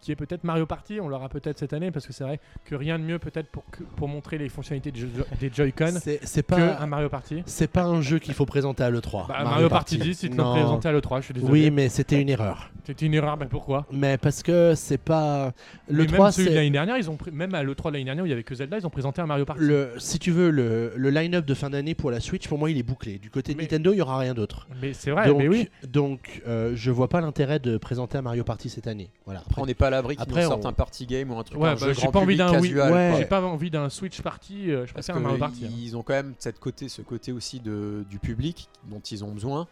Qui 0.02 0.12
est 0.12 0.16
peut-être 0.16 0.44
Mario 0.44 0.66
Party, 0.66 1.00
on 1.00 1.08
l'aura 1.08 1.30
peut-être 1.30 1.58
cette 1.60 1.74
année 1.74 1.92
parce 1.92 2.08
que 2.08 2.14
c'est 2.14 2.24
vrai 2.24 2.40
que 2.66 2.76
rien 2.76 2.98
de 3.00 3.04
mieux 3.04 3.20
peut-être 3.20 3.48
pour, 3.50 3.64
pour 3.96 4.08
montrer 4.08 4.38
les 4.38 4.50
fonctionnalités 4.50 4.92
des, 4.92 5.52
Joy-Con 5.54 5.94
C'est 6.02 6.20
c'est 6.24 6.44
que 6.44 6.48
pas, 6.56 6.78
un 6.80 6.88
Mario 6.88 7.10
Party. 7.10 7.44
c'est 7.46 7.70
pas 7.72 7.84
un 7.84 8.02
jeu 8.02 8.20
qu'il 8.20 8.34
faut 8.34 8.46
présenter 8.46 8.84
à 8.84 8.90
l'E3. 8.90 9.28
Bah, 9.28 9.44
Mario, 9.44 9.70
Party 9.70 9.98
10, 9.98 10.24
ils 10.24 10.30
te 10.32 10.36
l'ont 10.36 10.46
Non. 10.46 10.54
présenté 10.54 10.88
à 10.88 10.92
l'E3, 10.92 11.18
je 11.20 11.26
suis 11.26 11.34
désolé. 11.34 11.52
Oui, 11.52 11.72
mais 11.72 11.90
c'était 11.90 12.22
une 12.22 12.30
erreur. 12.30 12.72
C'était 12.86 13.06
une 13.06 13.14
erreur, 13.14 13.38
mais 13.38 13.46
pourquoi? 13.46 13.86
Mais 13.92 14.18
parce 14.18 14.42
que 14.42 14.74
c'est 14.76 14.98
pas. 14.98 15.52
Le 15.90 16.06
3, 16.08 16.26
même 16.26 16.32
celui 16.32 16.46
de 16.48 16.50
c'est. 16.52 16.56
l'année 16.56 16.70
dernière, 16.72 16.98
ils 16.98 17.10
ont 17.10 17.18
même 17.32 17.54
à 17.54 17.64
l'E3 17.64 17.88
de 17.90 17.94
l'année 17.94 18.06
dernière 18.06 18.24
où 18.24 18.28
il 18.28 18.32
y 18.32 18.34
avait 18.34 18.44
que 18.44 18.56
Zelda, 18.56 18.78
ils 18.80 18.88
ont 18.88 18.90
présenté 18.90 19.22
un 19.22 19.28
Mario 19.28 19.46
Party. 19.46 19.62
Le, 19.64 19.92
si 20.00 20.18
tu 20.18 20.32
veux, 20.32 20.50
le, 20.50 20.94
le 20.96 21.10
line-up 21.12 21.46
de 21.46 21.54
fin 21.54 21.70
d'année 21.70 21.94
pour 21.94 22.10
la 22.10 22.20
Switch, 22.20 22.48
pour 22.48 22.58
moi, 22.58 22.72
il 22.72 22.78
est 22.78 22.84
bouclé. 22.84 23.20
Du 23.20 23.30
côté 23.30 23.54
de 23.54 23.58
Mais- 23.58 23.64
Nintendo, 23.64 23.92
il 23.94 23.98
y 23.98 24.02
aura 24.02 24.18
rien 24.18 24.34
d'autre. 24.34 24.68
Mais 24.82 24.94
c'est 24.94 25.12
vrai, 25.12 25.28
donc, 25.28 25.38
mais 25.38 25.48
oui. 25.48 25.70
donc 25.88 26.42
euh, 26.48 26.72
je 26.76 26.90
vois 26.90 27.10
pas 27.10 27.22
l'intérêt 27.22 27.60
de 27.60 27.78
présenter 27.78 28.18
un 28.18 28.22
Mario 28.24 28.44
Party 28.44 28.70
cette 28.70 28.88
année. 28.88 29.10
Voilà. 29.26 29.42
Après, 29.46 29.62
on 29.62 29.66
n'est 29.68 29.76
pas 29.76 29.89
à 29.90 29.98
l'abri 29.98 30.16
qu'ils 30.16 30.24
Après, 30.24 30.44
nous 30.44 30.50
sortent 30.50 30.66
on- 30.66 30.70
un 30.70 30.74
party 30.74 31.06
game 31.06 31.32
ou 31.32 31.38
un 31.38 31.44
truc 31.44 31.60
Ouais, 31.60 31.70
un 31.70 31.76
bah, 31.76 31.94
j'ai 31.94 32.08
pas 32.08 32.20
envie 32.20 32.36
public 32.36 32.38
d'un 32.38 32.92
ouais. 32.92 33.14
J'ai 33.18 33.26
pas 33.26 33.42
envie 33.44 33.70
d'un 33.70 33.90
Switch 33.90 34.22
Party, 34.22 34.72
euh, 34.72 34.86
je 34.86 34.94
préfère 34.94 35.18
un 35.18 35.20
Mario 35.20 35.38
Party. 35.38 35.66
hein. 35.66 35.68
qu'ils 35.70 35.98
ont 35.98 36.02
quand 36.04 36.14
même 36.14 36.34
cette 36.40 36.60
côté, 36.60 36.88
ce 36.90 37.02
côté 37.02 37.32
aussi 37.32 37.60
de, 37.60 38.06
du 38.10 38.20
public 38.20 38.70
dont 38.86 39.00
ils 39.02 39.24
ont 39.24 39.32
besoin. 39.32 39.68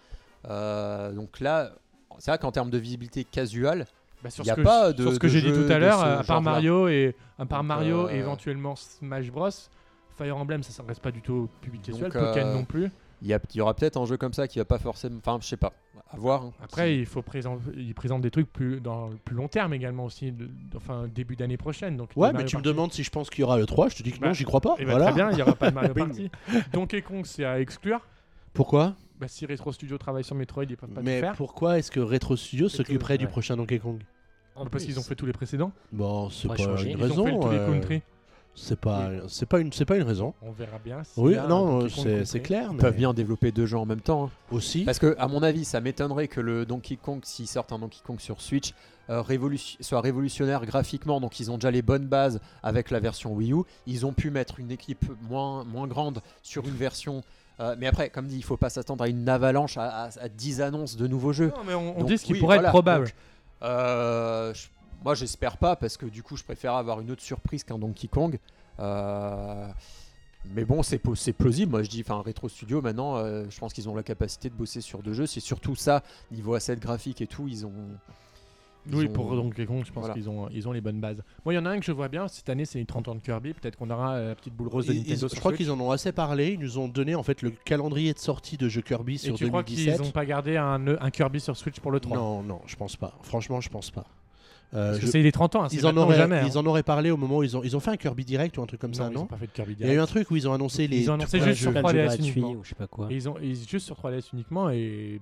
Euh, 0.49 1.11
donc 1.14 1.39
là, 1.39 1.72
c'est 2.19 2.31
vrai 2.31 2.38
qu'en 2.38 2.52
termes 2.52 2.69
de 2.69 2.77
visibilité 2.77 3.23
casual, 3.23 3.85
Bah, 4.23 4.30
sur 4.30 4.45
y 4.45 4.49
a 4.52 4.56
ce 4.56 4.61
pas 4.61 4.94
de- 4.94 5.03
sur 5.03 5.14
ce 5.14 5.19
que 5.19 5.27
j'ai 5.27 5.41
dit 5.41 5.52
tout 5.52 5.72
à 5.72 5.77
l'heure, 5.80 6.02
à 6.02 6.23
part. 6.23 6.41
Mario 6.41 6.88
et 6.88 7.15
à 7.39 7.45
part 7.45 7.64
Mario 7.64 8.07
euh, 8.07 8.11
et 8.11 8.18
éventuellement 8.18 8.76
Smash 8.76 9.31
Bros, 9.31 9.49
Fire 10.18 10.38
Emblem, 10.38 10.64
ça 10.64 10.72
s'adresse 10.72 10.99
pas 10.99 11.11
du 11.11 11.22
tout 11.22 11.34
au 11.34 11.49
public 11.61 11.84
casual, 11.84 12.11
Pokémon 12.11 12.48
euh, 12.48 12.53
non 12.53 12.64
plus. 12.65 12.89
Il 13.22 13.27
y, 13.27 13.34
a- 13.34 13.39
il 13.53 13.57
y 13.57 13.61
aura 13.61 13.73
peut-être 13.73 13.98
un 13.98 14.06
jeu 14.06 14.18
comme 14.18 14.34
ça 14.34 14.48
qui 14.48 14.60
va 14.60 14.65
pas 14.65 14.77
forcément. 14.80 15.18
Enfin, 15.18 15.38
je 15.41 15.48
sais 15.48 15.57
pas. 15.57 15.73
À 16.10 16.18
voir. 16.18 16.44
hein. 16.44 16.53
Après, 16.64 16.95
il 16.98 17.06
faut 17.06 17.22
présenter, 17.22 17.64
il 17.76 17.94
présente 17.94 18.22
des 18.22 18.31
trucs 18.31 18.52
plus 18.52 18.80
dans 18.80 19.07
le 19.10 19.15
plus 19.18 19.35
long 19.35 19.48
terme 19.49 19.73
également 19.73 20.06
aussi, 20.06 20.31
de- 20.31 20.49
enfin 20.77 21.07
début 21.14 21.35
d'année 21.35 21.57
prochaine. 21.57 21.98
Donc 21.98 22.11
Ouais, 22.15 22.31
Mario 22.31 22.38
mais 22.38 22.45
tu 22.45 22.56
me 22.57 22.61
demandes 22.61 22.94
si 22.94 23.03
je 23.03 23.10
pense 23.10 23.30
qu'il 23.30 23.41
y 23.41 23.44
aura 23.44 23.57
le 23.57 23.65
3, 23.65 23.89
je 23.89 23.95
te 23.98 24.03
dis 24.03 24.11
que 24.14 24.19
Bah, 24.19 24.27
non, 24.27 24.34
j'y 24.34 24.45
crois 24.45 24.61
pas. 24.61 24.76
Eh 24.80 24.85
ben, 24.85 24.91
voilà. 24.91 25.07
Très 25.07 25.15
bien, 25.15 25.31
il 25.31 25.35
n'y 25.35 25.41
aura 25.41 25.56
pas 25.56 25.69
de 25.69 25.76
Mario. 25.76 25.94
Party. 25.95 26.31
Donkey 26.72 27.02
Kong, 27.02 27.26
c'est 27.26 27.44
à 27.44 27.60
exclure. 27.60 27.99
Pourquoi? 28.53 28.95
Bah, 29.19 29.27
si 29.27 29.45
Retro 29.45 29.72
Studio 29.73 29.98
travaille 29.98 30.23
sur 30.23 30.35
Metroid, 30.35 30.64
ils 30.64 30.77
peuvent 30.77 30.89
pas 30.89 31.02
Mais 31.02 31.15
tout 31.19 31.26
faire. 31.26 31.34
pourquoi 31.35 31.77
est-ce 31.80 31.91
que 31.91 31.99
Retro 31.99 32.35
Studio 32.38 32.69
s'occuperait 32.69 33.18
du 33.18 33.26
ouais. 33.26 33.31
prochain 33.31 33.57
Donkey 33.57 33.80
Kong? 33.80 34.02
En 34.56 34.64
Bah, 34.64 34.69
parce 34.72 34.85
qu'ils 34.85 34.98
ont 34.99 35.03
fait 35.03 35.15
tous 35.15 35.26
les 35.26 35.34
précédents. 35.34 35.72
Bon, 35.91 36.30
c'est 36.30 36.48
pas 36.48 36.56
changer. 36.56 36.91
une 36.91 36.99
Ils 36.99 37.03
ont 37.03 37.07
fait 37.26 37.31
raison. 37.31 37.39
tous 37.39 37.49
les 37.49 37.57
euh, 37.57 37.72
country. 37.73 38.02
C'est 38.59 38.79
pas, 38.79 39.09
c'est 39.27 39.45
pas 39.45 39.59
une, 39.59 39.71
c'est 39.71 39.85
pas 39.85 39.95
une 39.97 40.03
raison. 40.03 40.34
On 40.41 40.51
verra 40.51 40.79
bien. 40.84 41.03
s'il 41.03 41.23
Oui, 41.23 41.35
non, 41.47 41.88
c'est 41.89 42.39
clair. 42.41 42.67
Ils 42.71 42.75
mais 42.75 42.81
peuvent 42.81 42.95
bien 42.95 43.13
développer 43.13 43.51
deux 43.51 43.65
jeux 43.67 43.77
en 43.77 43.85
même 43.85 44.01
temps. 44.01 44.25
hein. 44.25 44.29
Aussi. 44.51 44.84
Parce 44.84 44.99
que, 44.99 45.15
à 45.19 45.27
mon 45.27 45.43
avis, 45.43 45.63
ça 45.63 45.79
m'étonnerait 45.79 46.27
que 46.27 46.41
le 46.41 46.65
Donkey 46.65 46.97
Kong, 46.97 47.19
s'ils 47.23 47.47
sortent 47.47 47.71
un 47.71 47.79
Donkey 47.79 47.99
Kong 48.05 48.19
sur 48.19 48.41
Switch, 48.41 48.73
euh, 49.09 49.21
révolution- 49.21 49.77
soit 49.81 50.01
révolutionnaire 50.01 50.65
graphiquement. 50.65 51.21
Donc, 51.21 51.39
ils 51.39 51.49
ont 51.51 51.55
déjà 51.55 51.71
les 51.71 51.81
bonnes 51.81 52.07
bases 52.07 52.41
avec 52.63 52.91
la 52.91 52.99
version 52.99 53.34
Wii 53.34 53.53
U. 53.53 53.57
Ils 53.85 54.05
ont 54.05 54.11
pu 54.13 54.31
mettre 54.31 54.59
une 54.59 54.71
équipe 54.71 55.05
moins, 55.29 55.63
moins 55.63 55.88
grande 55.88 56.21
sur 56.41 56.65
une 56.65 56.75
version. 56.75 57.21
euh, 57.59 57.75
mais 57.79 57.88
après, 57.88 58.09
comme 58.09 58.27
dit, 58.27 58.35
il 58.38 58.43
faut 58.43 58.57
pas 58.57 58.69
s'attendre 58.69 59.03
à 59.03 59.07
une 59.07 59.27
avalanche, 59.29 59.77
à, 59.77 60.05
à- 60.05 60.09
à 60.19 60.29
10 60.29 60.61
annonces 60.61 60.95
de 60.97 61.07
nouveaux 61.07 61.34
jeux. 61.34 61.47
Non, 61.55 61.63
mais 61.65 61.73
on, 61.73 61.95
on 61.97 61.99
Donc, 62.01 62.07
dit 62.09 62.17
ce 62.17 62.25
qui 62.25 62.34
oui, 62.34 62.39
pourrait 62.39 62.57
voilà. 62.57 62.67
être 62.69 62.73
probable. 62.73 63.05
Donc, 63.05 63.13
euh, 63.63 64.53
je- 64.53 64.67
moi, 65.03 65.15
j'espère 65.15 65.57
pas 65.57 65.76
parce 65.76 65.98
que 65.98 66.06
du 66.06 66.24
coup, 66.24 66.36
je 66.38 66.44
préfère 66.44 66.74
avoir 66.74 66.99
une 67.02 67.11
autre 67.11 67.22
surprise 67.24 67.64
qu'un 67.64 67.78
Donkey 67.78 68.07
Kong. 68.07 68.38
Euh, 68.80 69.68
mais 70.53 70.65
bon, 70.65 70.84
c'est 70.84 70.99
plausible. 71.34 71.72
Moi, 71.72 71.84
je 71.84 71.90
dis, 71.90 72.02
enfin, 72.06 72.22
Retro 72.26 72.48
Studio, 72.49 72.82
maintenant, 72.82 73.18
euh, 73.18 73.45
je 73.49 73.60
pense 73.60 73.74
qu'ils 73.74 73.90
ont 73.90 73.95
la 73.95 74.03
capacité 74.03 74.49
de 74.49 74.56
bosser 74.56 74.82
sur 74.82 75.02
deux 75.03 75.14
jeux. 75.14 75.26
C'est 75.26 75.40
surtout 75.40 75.76
ça, 75.76 76.03
niveau 76.32 76.53
asset 76.53 76.76
graphique 76.78 77.22
et 77.22 77.28
tout, 77.28 77.48
ils 77.48 77.65
ont. 77.65 77.72
ils 78.90 78.95
Oui, 78.95 79.07
ont- 79.10 79.11
pour 79.14 79.36
Donkey 79.36 79.65
Kong, 79.65 79.84
je 79.86 79.91
pense 79.91 80.02
Voilà. 80.02 80.14
qu'ils 80.14 80.30
ont, 80.30 80.48
ils 80.49 80.65
ont 80.68 80.72
les 80.72 80.80
bonnes 80.80 81.02
bases. 81.02 81.22
Moi, 81.44 81.53
il 81.53 81.57
y 81.57 81.60
en 81.60 81.65
a 81.65 81.72
un 81.72 81.80
que 81.80 81.86
je 81.86 81.91
vois 81.91 82.07
bien. 82.07 82.28
Cette 82.30 82.48
année, 82.49 82.64
c'est 82.65 82.80
une 82.80 82.86
30 82.86 83.07
ans 83.10 83.15
de 83.15 83.19
Kirby. 83.19 83.53
Peut-être 83.53 83.76
qu'on 83.78 83.90
aura 83.90 84.14
euh, 84.14 84.30
la 84.30 84.36
petite 84.36 84.53
boule 84.56 84.69
rose 84.69 84.86
de 84.88 84.94
Ils- 84.94 84.99
Nintendo 84.99 85.14
ils- 85.15 85.19
sur 85.19 85.30
je 85.36 85.40
crois 85.41 85.53
qu'ils 85.53 85.69
en 85.72 85.80
ont 85.82 85.91
assez 85.91 86.14
parlé. 86.14 86.53
Ils 86.53 86.60
nous 86.60 86.78
ont 86.78 86.88
donné 86.88 87.14
en 87.15 87.24
fait 87.24 87.41
le 87.41 87.49
calendrier 87.49 88.14
de 88.14 88.19
sortie 88.19 88.56
de 88.56 88.69
jeux 88.69 88.82
Kirby 88.82 89.15
Et 89.15 89.18
sur 89.18 89.36
tu 89.36 89.48
crois 89.49 89.64
2017. 89.64 89.95
qu'ils 89.98 90.06
n'ont 90.06 90.11
pas 90.11 90.26
gardé 90.26 90.56
un, 90.56 90.88
un 90.88 91.11
Kirby 91.11 91.41
sur 91.41 91.57
Switch 91.57 91.80
pour 91.82 91.91
le 91.91 91.99
3 91.99 92.15
Non, 92.15 92.41
non, 92.44 92.61
je 92.68 92.76
pense 92.78 92.95
pas. 92.95 93.14
Franchement, 93.24 93.60
je 93.60 93.69
pense 93.69 93.91
pas. 93.91 94.06
Euh, 94.73 94.88
Parce 94.89 94.99
que 94.99 95.06
je- 95.06 95.11
c'est 95.11 95.22
les 95.22 95.31
30 95.31 95.56
ans. 95.56 95.64
hein, 95.64 95.68
c'est 95.69 95.77
Ils 95.77 95.85
en, 95.88 95.95
auraient, 95.95 96.18
jamais. 96.18 96.41
ils 96.45 96.57
hein. 96.57 96.61
en 96.61 96.65
auraient 96.65 96.84
parlé 96.84 97.10
au 97.10 97.15
moment 97.18 97.38
où 97.38 97.44
ils 97.44 97.56
ont, 97.56 97.64
ils 97.64 97.76
ont 97.77 97.80
fait 97.80 97.91
un 97.91 97.98
Kirby 97.98 98.26
Direct 98.26 98.57
ou 98.57 98.61
un 98.61 98.65
truc 98.65 98.81
comme 98.81 98.91
non, 98.91 98.98
ça, 98.98 99.03
ils 99.11 99.18
ont 99.18 99.22
non 99.22 99.26
pas 99.26 99.38
fait 99.38 99.48
de 99.48 99.52
Kirby 99.52 99.76
Il 99.80 99.80
y 99.80 99.84
a 99.84 99.88
eu 99.88 99.89
un 99.91 99.94
direct. 99.94 100.10
truc 100.10 100.31
où 100.31 100.35
ils 100.35 100.48
ont 100.48 100.53
annoncé 100.53 100.88
les. 100.88 100.98
Ils 100.99 101.10
ont 101.10 101.14
annoncé 101.14 101.39
juste 101.39 101.61
sur 101.61 101.72
plein 101.72 101.81
de 101.81 101.88
plein 101.88 101.94
de 101.94 101.98
jeux 101.99 102.03
3DS 102.03 102.07
gratuits 102.18 102.26
uniquement. 102.41 102.52
ou 102.52 102.64
je 102.64 102.69
sais 102.69 102.76
pas 102.76 102.88
quoi. 102.88 103.07
Et 103.10 103.15
ils 103.15 103.30
ont 103.30 103.35
ils- 103.41 103.68
juste 103.68 103.85
sur 103.85 103.95
3DS 103.95 104.31
uniquement 104.34 104.69
et 104.69 105.22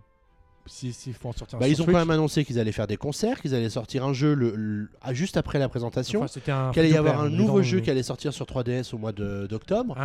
s'ils 0.67 0.95
si, 0.95 1.13
font 1.13 1.29
en 1.29 1.31
sortir 1.31 1.57
un 1.57 1.61
Bah, 1.61 1.67
ils 1.67 1.79
ont 1.79 1.85
quand 1.85 1.91
même 1.91 2.09
annoncé 2.09 2.43
qu'ils 2.43 2.59
allaient 2.59 2.71
faire 2.71 2.87
des 2.87 2.97
concerts, 2.97 3.39
qu'ils 3.39 3.53
allaient 3.53 3.69
sortir 3.69 4.03
un 4.03 4.13
jeu 4.13 4.33
le, 4.33 4.55
le- 4.55 4.89
ah, 5.03 5.13
juste 5.13 5.37
après 5.37 5.59
la 5.59 5.69
présentation, 5.69 6.23
enfin, 6.23 6.71
qu'il 6.73 6.79
allait 6.81 6.89
y 6.89 6.97
avoir 6.97 7.21
un 7.21 7.29
nouveau 7.29 7.61
jeu 7.61 7.81
qui 7.81 7.91
allait 7.91 8.01
sortir 8.01 8.33
sur 8.33 8.47
3DS 8.47 8.91
au 8.93 8.97
mois 8.97 9.11
de- 9.11 9.45
d'octobre. 9.47 9.95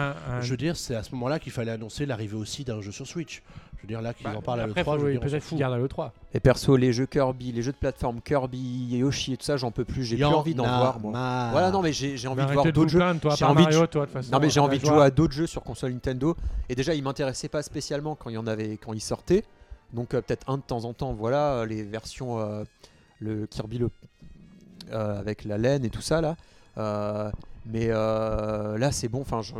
Je 0.42 0.50
veux 0.50 0.58
dire, 0.58 0.76
c'est 0.76 0.94
à 0.94 1.02
ce 1.02 1.12
moment-là 1.12 1.38
qu'il 1.38 1.50
fallait 1.52 1.70
annoncer 1.72 2.04
l'arrivée 2.04 2.36
aussi 2.36 2.64
d'un 2.64 2.82
jeu 2.82 2.92
sur 2.92 3.06
Switch. 3.06 3.42
Je 3.80 3.86
veux 3.86 3.88
dire, 3.88 4.02
là, 4.02 4.12
qu'ils 4.12 4.24
bah, 4.24 4.34
en 4.36 4.42
parlent 4.42 4.60
à 4.60 4.64
après, 4.64 4.82
l'E3, 4.82 4.98
je 4.98 5.04
veux 5.04 5.12
dire, 5.12 5.20
on 5.20 5.24
s'en 5.24 5.30
peut-être 5.30 5.42
qu'ils 5.42 5.48
fout. 5.48 5.58
gardent 5.58 5.74
à 5.74 5.78
l'E3. 5.78 6.10
Et 6.34 6.40
perso, 6.40 6.76
les 6.76 6.92
jeux 6.92 7.06
Kirby, 7.06 7.50
les 7.52 7.62
jeux 7.62 7.72
de 7.72 7.76
plateforme 7.78 8.20
Kirby, 8.20 8.88
Yoshi 8.98 9.32
et 9.32 9.36
tout 9.38 9.44
ça, 9.44 9.56
j'en 9.56 9.70
peux 9.70 9.84
plus. 9.86 10.04
J'ai 10.04 10.16
plus 10.16 10.24
envie 10.26 10.54
d'en 10.54 10.64
a 10.64 10.78
voir, 10.78 11.00
moi. 11.00 11.12
marre. 11.12 11.50
Voilà, 11.52 11.70
non, 11.70 11.80
mais 11.82 11.92
j'ai 11.92 12.16
j'ai 12.16 12.28
envie 12.28 12.36
de 12.36 12.42
Arrêtez 12.42 12.54
voir 12.54 12.66
vous 12.66 12.72
d'autres 12.72 12.90
jeux. 12.90 12.98
plaindre, 12.98 13.20
toi, 13.20 13.34
J'ai 13.36 13.44
envie 13.46 13.64
de 13.64 13.70
Mario, 13.70 13.86
toi, 13.86 14.02
de 14.02 14.06
toute 14.06 14.14
façon. 14.20 14.32
Non 14.32 14.38
mais 14.38 14.50
j'ai 14.50 14.60
envie 14.60 14.78
de 14.78 14.84
jouer 14.84 15.02
à 15.02 15.10
d'autres 15.10 15.32
jeux 15.32 15.46
sur 15.46 15.62
console 15.62 15.92
Nintendo. 15.92 16.36
Et 16.68 16.74
déjà, 16.74 16.94
ils 16.94 17.02
m'intéressaient 17.02 17.48
pas 17.48 17.62
spécialement 17.62 18.14
quand 18.14 18.30
il 18.30 18.34
y 18.34 18.38
en 18.38 18.46
avait, 18.46 18.76
quand 18.76 18.92
ils 18.92 19.00
sortaient. 19.00 19.44
Donc 19.92 20.14
euh, 20.14 20.20
peut-être 20.20 20.48
un 20.48 20.58
de 20.58 20.62
temps 20.62 20.84
en 20.84 20.92
temps. 20.92 21.12
Voilà 21.14 21.54
euh, 21.54 21.66
les 21.66 21.82
versions, 21.82 22.38
euh, 22.38 22.62
le 23.18 23.46
Kirby 23.46 23.78
le, 23.78 23.90
euh, 24.92 25.18
avec 25.18 25.44
la 25.44 25.58
laine 25.58 25.84
et 25.84 25.90
tout 25.90 26.02
ça 26.02 26.20
là. 26.20 26.36
Euh, 26.78 27.30
mais 27.66 27.88
euh, 27.88 28.78
là, 28.78 28.92
c'est 28.92 29.08
bon. 29.08 29.20
Enfin, 29.22 29.42
je, 29.42 29.54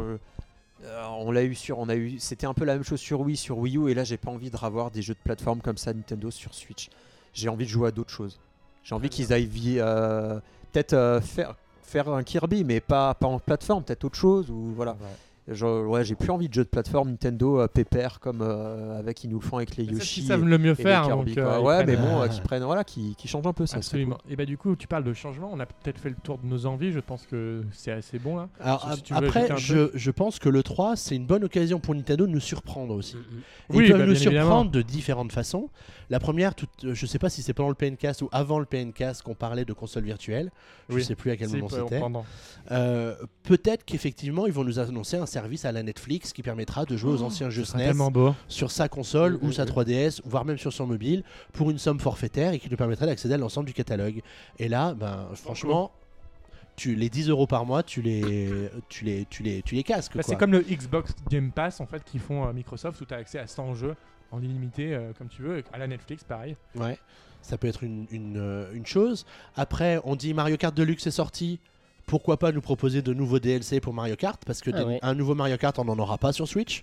on 1.19 1.31
l'a 1.31 1.45
eu 1.45 1.55
sur, 1.55 1.79
on 1.79 1.89
a 1.89 1.97
eu, 1.97 2.19
c'était 2.19 2.47
un 2.47 2.55
peu 2.55 2.65
la 2.65 2.75
même 2.75 2.85
chose 2.85 3.01
sur 3.01 3.21
Wii, 3.21 3.37
sur 3.37 3.59
Wii 3.59 3.77
U. 3.77 3.91
Et 3.91 3.95
là, 3.95 4.05
j'ai 4.05 4.17
pas 4.17 4.31
envie 4.31 4.51
de 4.51 4.57
revoir 4.57 4.91
des 4.91 5.03
jeux 5.03 5.15
de 5.15 5.19
plateforme 5.23 5.61
comme 5.61 5.77
ça 5.77 5.93
Nintendo 5.93 6.31
sur 6.31 6.55
Switch. 6.55 6.89
J'ai 7.33 7.49
envie 7.49 7.65
de 7.65 7.71
jouer 7.71 7.89
à 7.89 7.91
d'autres 7.91 8.11
choses. 8.11 8.39
J'ai 8.83 8.95
envie 8.95 9.09
qu'ils 9.09 9.33
aillent 9.33 9.49
euh, 9.79 10.41
peut-être 10.73 10.95
euh, 10.95 11.21
faire 11.21 11.55
faire 11.83 12.09
un 12.09 12.23
Kirby, 12.23 12.65
mais 12.65 12.81
pas 12.81 13.15
pas 13.15 13.27
en 13.27 13.39
plateforme, 13.39 13.83
peut-être 13.83 14.05
autre 14.05 14.17
chose 14.17 14.51
ou 14.51 14.73
voilà. 14.75 14.93
Ouais. 14.93 15.09
Ouais, 15.51 16.05
j'ai 16.05 16.15
plus 16.15 16.31
envie 16.31 16.49
de 16.49 16.55
jeux 16.55 16.65
de 16.65 16.69
plateforme 16.69 17.11
Nintendo 17.11 17.61
euh, 17.61 17.67
pépère 17.69 18.21
comme 18.21 18.41
euh, 18.43 18.99
avec 18.99 19.25
ils 19.25 19.31
nous 19.31 19.39
le 19.41 19.45
font 19.45 19.57
avec 19.57 19.77
les 19.77 19.85
Yoshi. 19.85 20.21
qu'ils 20.21 20.29
savent 20.29 20.45
le 20.45 20.59
mieux 20.59 20.75
faire. 20.75 21.05
Kirby, 21.07 21.35
donc, 21.35 21.45
euh, 21.45 21.57
ils 21.59 21.65
ouais, 21.65 21.85
mais 21.85 21.97
bon, 21.97 22.21
euh, 22.21 22.25
Ah. 22.25 22.29
qui 22.29 22.41
prennent, 22.41 22.63
voilà, 22.63 22.85
qui, 22.85 23.15
qui 23.17 23.29
changent 23.29 23.47
un 23.47 23.53
peu 23.53 23.67
ça. 23.67 23.73
c'est 23.75 23.79
Absolument. 23.79 24.19
Et 24.29 24.37
bah 24.37 24.45
du 24.45 24.57
coup, 24.57 24.77
tu 24.77 24.87
parles 24.87 25.05
de 25.05 25.13
changement. 25.13 25.51
On 25.53 25.61
a 25.61 25.67
peut-être 25.67 25.99
fait 25.99 26.11
le 26.11 26.15
tour 26.23 26.39
de 26.39 26.47
nos 26.47 26.67
envies. 26.67 26.93
Je 26.93 27.01
pense 27.01 27.27
que 27.27 27.63
c'est 27.73 27.93
assez 27.93 28.19
bon 28.19 28.37
là. 28.37 28.49
Alors, 28.61 28.93
si 28.95 29.03
tu 29.03 29.13
veux 29.15 29.19
après, 29.27 29.49
je, 29.59 29.91
je 29.95 30.11
pense 30.11 30.39
que 30.39 30.49
le 30.49 30.63
3, 30.63 30.97
c'est 30.97 31.17
une 31.17 31.27
bonne 31.27 31.45
occasion 31.45 31.81
pour 31.81 31.95
Nintendo 31.95 32.27
de 32.27 32.33
nous 32.33 32.41
surprendre 32.41 32.95
aussi. 32.95 33.17
Mm, 33.17 33.19
mm. 33.19 33.23
Et 33.75 33.77
Oui, 33.77 33.85
ils 33.87 33.91
peuvent 33.91 34.01
bah, 34.01 34.07
nous 34.07 34.13
évidemment. 34.15 34.41
surprendre 34.41 34.71
de 34.71 34.83
différentes 34.83 35.33
façons. 35.33 35.69
La 36.11 36.19
première, 36.21 36.55
tout, 36.55 36.67
euh, 36.85 36.95
je 36.95 37.07
sais 37.07 37.19
pas 37.21 37.29
si 37.31 37.43
c'est 37.43 37.55
pendant 37.55 37.69
le 37.69 37.75
PNcast 37.77 38.23
ou 38.23 38.29
avant 38.33 38.59
le 38.59 38.65
PNcast 38.67 39.23
qu'on 39.23 39.35
parlait 39.35 39.65
de 39.65 39.73
console 39.73 40.05
virtuelle. 40.05 40.51
Je 40.89 40.97
Oui. 40.97 41.05
sais 41.05 41.15
plus 41.15 41.31
à 41.31 41.37
quel 41.37 41.49
moment 41.51 41.69
c'était. 41.69 42.01
Euh, 42.71 43.15
Peut-être 43.45 43.85
qu'effectivement, 43.85 44.47
ils 44.47 44.53
vont 44.53 44.65
nous 44.65 44.79
annoncer 44.79 45.17
un 45.17 45.27
service 45.41 45.65
à 45.65 45.73
la 45.73 45.83
Netflix 45.83 46.33
qui 46.33 46.43
permettra 46.43 46.85
de 46.85 46.97
jouer 46.97 47.13
aux 47.13 47.23
anciens 47.23 47.51
jeux 47.51 47.65
SNES 47.65 47.95
beau. 48.11 48.35
sur 48.49 48.71
sa 48.71 48.89
console 48.89 49.39
ou 49.43 49.53
sa 49.53 49.65
mm. 49.65 49.69
3DS, 49.69 50.21
voire 50.25 50.45
même 50.45 50.59
sur 50.59 50.73
son 50.73 50.87
mobile, 50.87 51.25
pour 51.53 51.71
une 51.71 51.79
somme 51.79 51.99
forfaitaire 51.99 52.53
et 52.53 52.59
qui 52.59 52.69
nous 52.71 52.77
permettrait 52.77 53.07
d'accéder 53.07 53.35
à 53.35 53.39
l'ensemble 53.39 53.67
du 53.67 53.73
catalogue. 53.73 54.21
Et 54.59 54.69
là, 54.69 54.95
ben, 54.95 55.29
franchement, 55.35 55.93
tu, 56.77 56.95
les 56.95 57.09
10 57.09 57.31
euros 57.31 57.47
par 57.47 57.65
mois, 57.65 57.83
tu 57.83 58.03
les, 58.03 58.71
tu 58.89 59.05
les, 59.05 59.25
tu 59.31 59.43
les, 59.43 59.63
tu 59.63 59.75
les 59.75 59.83
casques. 59.83 60.17
Bah, 60.17 60.23
c'est 60.23 60.37
comme 60.37 60.53
le 60.53 60.61
Xbox 60.61 61.15
Game 61.31 61.53
Pass 61.53 61.81
en 61.81 61.87
fait 61.87 62.05
qui 62.05 62.19
font 62.19 62.47
euh, 62.47 62.53
Microsoft 62.53 63.01
où 63.01 63.05
tu 63.07 63.15
as 63.15 63.19
accès 63.19 63.39
à 63.39 63.47
100 63.47 63.75
jeux 63.75 63.97
en 64.33 64.43
illimité 64.43 64.95
euh, 64.95 65.13
comme 65.17 65.29
tu 65.29 65.43
veux. 65.43 65.63
À 65.73 65.79
la 65.79 65.87
Netflix, 65.87 66.23
pareil. 66.23 66.57
Ouais, 66.75 66.99
ça 67.41 67.57
peut 67.57 67.67
être 67.67 67.83
une, 67.83 68.07
une, 68.11 68.37
euh, 68.37 68.73
une 68.75 68.87
chose. 68.87 69.25
Après, 69.57 70.01
on 70.05 70.17
dit 70.17 70.35
Mario 70.35 70.57
Kart 70.57 70.77
Deluxe 70.77 71.07
est 71.07 71.13
sorti. 71.13 71.61
Pourquoi 72.11 72.37
pas 72.39 72.51
nous 72.53 72.61
proposer 72.61 73.03
de 73.03 73.15
nouveaux 73.15 73.39
DLC 73.39 73.79
pour 73.81 73.95
Mario 73.95 74.17
Kart 74.17 74.43
Parce 74.45 74.61
que 74.61 74.71
Ah 74.75 74.79
des- 74.81 74.85
ouais. 74.85 74.99
un 75.01 75.15
nouveau 75.15 75.35
Mario 75.37 75.57
Kart, 75.57 75.79
on 75.79 75.85
n'en 75.85 75.99
aura 75.99 76.19
pas 76.19 76.33
sur 76.33 76.49
Switch. 76.49 76.83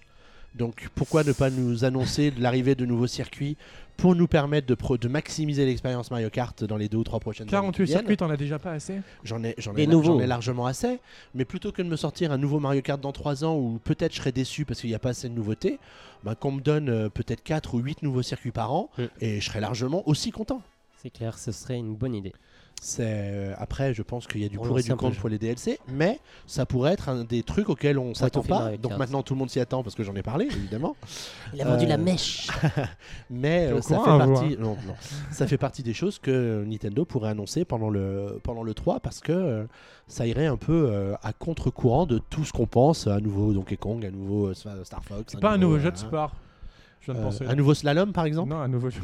Donc 0.56 0.88
pourquoi 0.96 1.24
ne 1.26 1.34
pas 1.34 1.50
nous 1.50 1.84
annoncer 1.84 2.32
l'arrivée 2.40 2.74
de 2.74 2.86
nouveaux 2.86 3.06
circuits 3.08 3.58
pour 3.98 4.16
nous 4.16 4.28
permettre 4.28 4.66
de, 4.66 4.74
pro- 4.74 4.98
de 4.98 5.08
maximiser 5.10 5.66
l'expérience 5.66 6.10
Mario 6.12 6.30
Kart 6.30 6.64
dans 6.64 6.78
les 6.78 6.88
deux 6.88 6.98
ou 6.98 7.04
trois 7.04 7.20
prochaines 7.20 7.44
années 7.44 7.52
48 7.52 7.84
qui 7.84 7.84
viennent. 7.88 8.00
circuits, 8.00 8.18
t'en 8.18 8.30
as 8.30 8.38
déjà 8.38 8.58
pas 8.58 8.72
assez 8.72 9.02
J'en 9.26 9.44
ai, 9.44 9.54
j'en 9.58 9.76
ai, 9.76 9.84
ai 9.84 10.28
largement 10.28 10.66
assez. 10.66 11.00
Mais 11.36 11.44
plutôt 11.46 11.72
que 11.74 11.82
de 11.82 11.90
me 11.90 11.98
sortir 11.98 12.32
un 12.32 12.38
nouveau 12.38 12.60
Mario 12.60 12.82
Kart 12.82 13.00
dans 13.02 13.12
3 13.12 13.44
ans 13.44 13.56
où 13.58 13.80
peut-être 13.84 14.14
je 14.14 14.20
serais 14.20 14.32
déçu 14.32 14.64
parce 14.66 14.80
qu'il 14.80 14.90
n'y 14.90 14.96
a 14.96 15.00
pas 15.00 15.10
assez 15.10 15.28
de 15.30 15.34
nouveautés, 15.34 15.78
bah, 16.24 16.36
qu'on 16.36 16.54
me 16.54 16.62
donne 16.62 16.90
euh, 16.90 17.10
peut-être 17.10 17.44
4 17.44 17.74
ou 17.76 17.80
8 17.80 18.02
nouveaux 18.02 18.24
circuits 18.24 18.52
par 18.52 18.72
an 18.72 18.90
Mm. 18.98 19.04
et 19.22 19.42
je 19.42 19.46
serais 19.46 19.60
largement 19.62 20.08
aussi 20.08 20.32
content. 20.32 20.62
C'est 21.04 21.10
clair, 21.12 21.38
ce 21.38 21.52
serait 21.52 21.76
une 21.78 21.94
bonne 21.94 22.16
idée. 22.16 22.34
C'est 22.80 23.04
euh, 23.06 23.54
après, 23.58 23.94
je 23.94 24.02
pense 24.02 24.28
qu'il 24.28 24.42
y 24.42 24.46
a 24.46 24.50
du 24.50 24.58
Pour 24.58 24.80
et 24.80 24.84
du 24.84 24.96
contre 24.96 25.18
pour 25.20 25.30
les 25.30 25.38
DLC, 25.38 25.80
mais 25.90 26.20
ça 26.46 26.66
pourrait 26.66 26.94
être 26.94 27.10
un 27.10 27.24
des 27.26 27.44
trucs 27.44 27.70
auxquels 27.70 27.98
on 27.98 28.14
s'attend 28.14 28.44
pas. 28.44 28.78
Donc 28.78 28.98
maintenant 28.98 29.24
tout 29.24 29.34
le 29.34 29.40
monde 29.40 29.50
s'y 29.50 29.60
attend 29.60 29.84
parce 29.84 29.96
que 29.96 30.04
j'en 30.04 30.16
ai 30.16 30.22
parlé 30.22 30.46
évidemment. 30.46 30.96
Il 31.54 31.62
a 31.62 31.66
vendu 31.66 31.86
Euh, 31.86 31.90
la 31.90 31.98
mèche. 31.98 32.48
Mais 33.30 33.68
euh, 33.68 33.82
ça 33.82 33.96
courant, 33.98 34.06
fait 34.06 34.24
hein, 34.24 34.34
partie, 34.34 34.58
non, 34.58 34.78
non. 34.88 34.96
ça 35.32 35.48
fait 35.48 35.58
partie 35.58 35.84
des 35.84 35.94
choses 35.94 36.20
que 36.20 36.64
Nintendo 36.66 37.04
pourrait 37.04 37.30
annoncer 37.30 37.66
pendant 37.66 37.90
le 37.90 38.40
pendant 38.44 38.64
le 38.64 38.74
3 38.74 39.00
parce 39.00 39.20
que 39.20 39.32
euh, 39.34 39.66
ça 40.08 40.26
irait 40.26 40.46
un 40.48 40.58
peu 40.58 40.90
euh, 40.90 41.16
à 41.24 41.34
contre-courant 41.34 42.06
de 42.06 42.20
tout 42.20 42.46
ce 42.46 42.54
qu'on 42.54 42.68
pense 42.68 43.08
à 43.08 43.20
nouveau 43.20 43.54
Donkey 43.54 43.76
Kong, 43.78 44.06
à 44.06 44.12
nouveau 44.12 44.48
euh, 44.48 44.54
Star 44.54 45.04
Fox. 45.04 45.34
C'est 45.34 45.42
pas 45.42 45.52
un 45.52 45.58
nouveau 45.58 45.80
jeu 45.80 45.92
de 45.92 45.96
euh, 45.98 46.00
sport. 46.00 46.32
Je 47.02 47.12
viens 47.12 47.16
de 47.22 47.26
euh, 47.26 47.30
penser. 47.30 47.46
un 47.48 47.56
nouveau 47.56 47.74
slalom 47.74 48.14
par 48.14 48.26
exemple? 48.26 48.50
Non, 48.50 48.58
un 48.62 48.68
nouveau 48.68 48.90
jeu. 48.90 49.02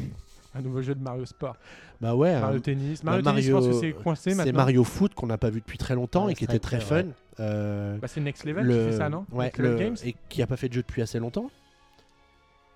Un 0.56 0.62
nouveau 0.62 0.82
jeu 0.82 0.94
de 0.94 1.02
Mario 1.02 1.24
Sport. 1.26 1.56
Bah 2.00 2.14
ouais. 2.14 2.38
Mario 2.40 2.58
un- 2.58 2.60
Tennis. 2.60 3.02
bah, 3.02 3.10
Mario 3.12 3.22
Tennis, 3.24 3.44
je 3.46 3.52
pense 3.52 3.64
que 3.64 3.66
Mario- 3.72 3.80
c'est 3.80 3.92
coincé 3.92 4.30
c'est 4.30 4.36
maintenant. 4.36 4.52
Mario 4.54 4.84
Foot 4.84 5.14
qu'on 5.14 5.26
n'a 5.26 5.38
pas 5.38 5.50
vu 5.50 5.60
depuis 5.60 5.78
très 5.78 5.94
longtemps 5.94 6.26
Ouais, 6.26 6.32
et 6.32 6.34
qui 6.34 6.44
était 6.44 6.58
très 6.58 6.80
fun. 6.80 7.04
Euh, 7.40 7.98
Bah, 7.98 8.06
c'est 8.08 8.20
Next 8.20 8.44
Level 8.44 8.64
le- 8.64 8.74
qui 8.86 8.90
fait 8.92 8.96
ça, 8.98 9.08
non 9.08 9.24
ouais, 9.32 9.46
Next 9.46 9.58
Level 9.58 9.72
le- 9.72 9.78
Games 9.78 9.96
et 10.04 10.14
qui 10.28 10.42
a 10.42 10.46
pas 10.46 10.56
fait 10.56 10.68
de 10.68 10.74
jeu 10.74 10.82
depuis 10.82 11.02
assez 11.02 11.18
longtemps. 11.18 11.50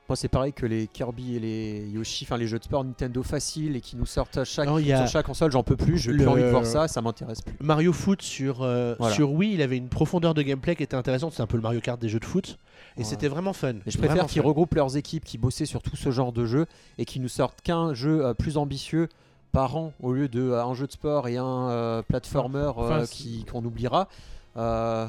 Moi, 0.08 0.16
c'est 0.16 0.28
pareil 0.28 0.54
que 0.54 0.64
les 0.64 0.86
Kirby 0.86 1.36
et 1.36 1.38
les 1.38 1.86
Yoshi, 1.90 2.24
enfin 2.24 2.38
les 2.38 2.46
jeux 2.46 2.58
de 2.58 2.64
sport 2.64 2.82
Nintendo 2.82 3.22
faciles 3.22 3.76
et 3.76 3.82
qui 3.82 3.94
nous 3.94 4.06
sortent 4.06 4.38
à 4.38 4.44
chaque, 4.44 4.66
Non, 4.66 4.78
il 4.78 4.86
y 4.86 4.92
a- 4.92 5.00
sur 5.06 5.08
chaque 5.08 5.26
console, 5.26 5.52
j'en 5.52 5.62
peux 5.62 5.76
plus. 5.76 5.98
J'ai 5.98 6.12
Le- 6.12 6.16
plus 6.16 6.26
envie 6.28 6.42
de 6.42 6.48
voir 6.48 6.64
ça, 6.64 6.88
ça 6.88 7.02
m'intéresse 7.02 7.42
plus. 7.42 7.54
Mario 7.60 7.92
Foot 7.92 8.22
sur, 8.22 8.62
euh, 8.62 8.94
Voilà. 8.98 9.14
sur 9.14 9.30
Wii, 9.32 9.52
il 9.52 9.60
avait 9.60 9.76
une 9.76 9.90
profondeur 9.90 10.32
de 10.32 10.40
gameplay 10.40 10.74
qui 10.76 10.82
était 10.82 10.96
intéressante. 10.96 11.34
C'est 11.34 11.42
un 11.42 11.46
peu 11.46 11.58
le 11.58 11.62
Mario 11.62 11.80
Kart 11.82 12.00
des 12.00 12.08
jeux 12.08 12.20
de 12.20 12.24
foot. 12.24 12.58
Et 12.98 13.02
Ouais. 13.02 13.04
c'était 13.04 13.28
vraiment 13.28 13.52
fun. 13.52 13.74
Et 13.86 13.90
je 13.90 13.96
préfère 13.98 14.26
qu'ils 14.26 14.42
regroupent 14.42 14.74
leurs 14.74 14.96
équipes 14.96 15.24
qui 15.24 15.38
bossaient 15.38 15.66
sur 15.66 15.82
tout 15.82 15.96
ce 15.96 16.10
genre 16.10 16.32
de 16.32 16.44
jeu 16.44 16.66
et 16.98 17.04
qui 17.04 17.20
nous 17.20 17.28
sortent 17.28 17.60
qu'un 17.62 17.94
jeu 17.94 18.24
euh, 18.26 18.34
plus 18.34 18.56
ambitieux 18.58 19.08
par 19.52 19.76
an 19.76 19.92
au 20.00 20.12
lieu 20.12 20.28
de 20.28 20.42
euh, 20.42 20.62
un 20.64 20.74
jeu 20.74 20.86
de 20.86 20.92
sport 20.92 21.28
et 21.28 21.36
un 21.38 21.70
euh, 21.70 22.02
platformer 22.02 22.70
Enfin, 22.76 23.00
euh, 23.02 23.06
qui 23.06 23.44
qu'on 23.44 23.64
oubliera. 23.64 24.08
Euh, 24.56 25.08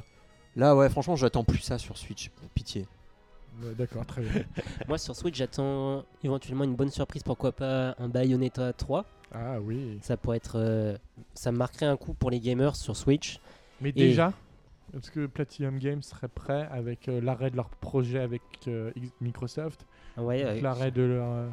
là, 0.56 0.76
ouais, 0.76 0.90
franchement, 0.90 1.16
j'attends 1.16 1.44
plus 1.44 1.60
ça 1.60 1.78
sur 1.78 1.98
Switch. 1.98 2.30
Pitié. 2.54 2.86
Ouais, 3.62 3.74
D'accord, 3.78 4.06
très 4.06 4.22
bien. 4.22 4.44
Moi 4.88 4.98
sur 4.98 5.16
Switch, 5.16 5.36
j'attends 5.36 6.06
éventuellement 6.24 6.64
une 6.64 6.76
bonne 6.76 6.92
surprise. 6.92 7.24
Pourquoi 7.24 7.52
pas 7.52 7.96
un 8.00 8.08
Bayonetta 8.08 8.72
3 8.72 9.04
Ah 9.34 9.60
oui. 9.62 9.98
Ça 10.02 10.16
pourrait 10.16 10.38
être. 10.38 10.54
euh, 10.60 10.96
ça 11.34 11.52
marquerait 11.52 11.88
un 11.88 11.98
coup 11.98 12.14
pour 12.14 12.30
les 12.32 12.40
gamers 12.40 12.76
sur 12.76 12.96
Switch. 12.96 13.40
Mais 13.82 13.92
déjà, 13.92 14.32
est-ce 14.98 15.12
que 15.12 15.26
Platinum 15.28 15.78
Games 15.80 16.02
serait 16.04 16.28
prêt 16.28 16.68
avec 16.72 17.08
euh, 17.08 17.22
l'arrêt 17.22 17.50
de 17.52 17.56
leur 17.56 17.70
projet 17.70 18.20
avec 18.20 18.42
euh, 18.68 18.92
Microsoft? 19.22 19.86
Ah 20.18 20.24
ouais, 20.24 20.42
avec 20.44 20.56
ouais. 20.58 20.62
L'arrêt 20.62 20.92
de 20.92 21.02
leur. 21.04 21.28
euh, 21.28 21.48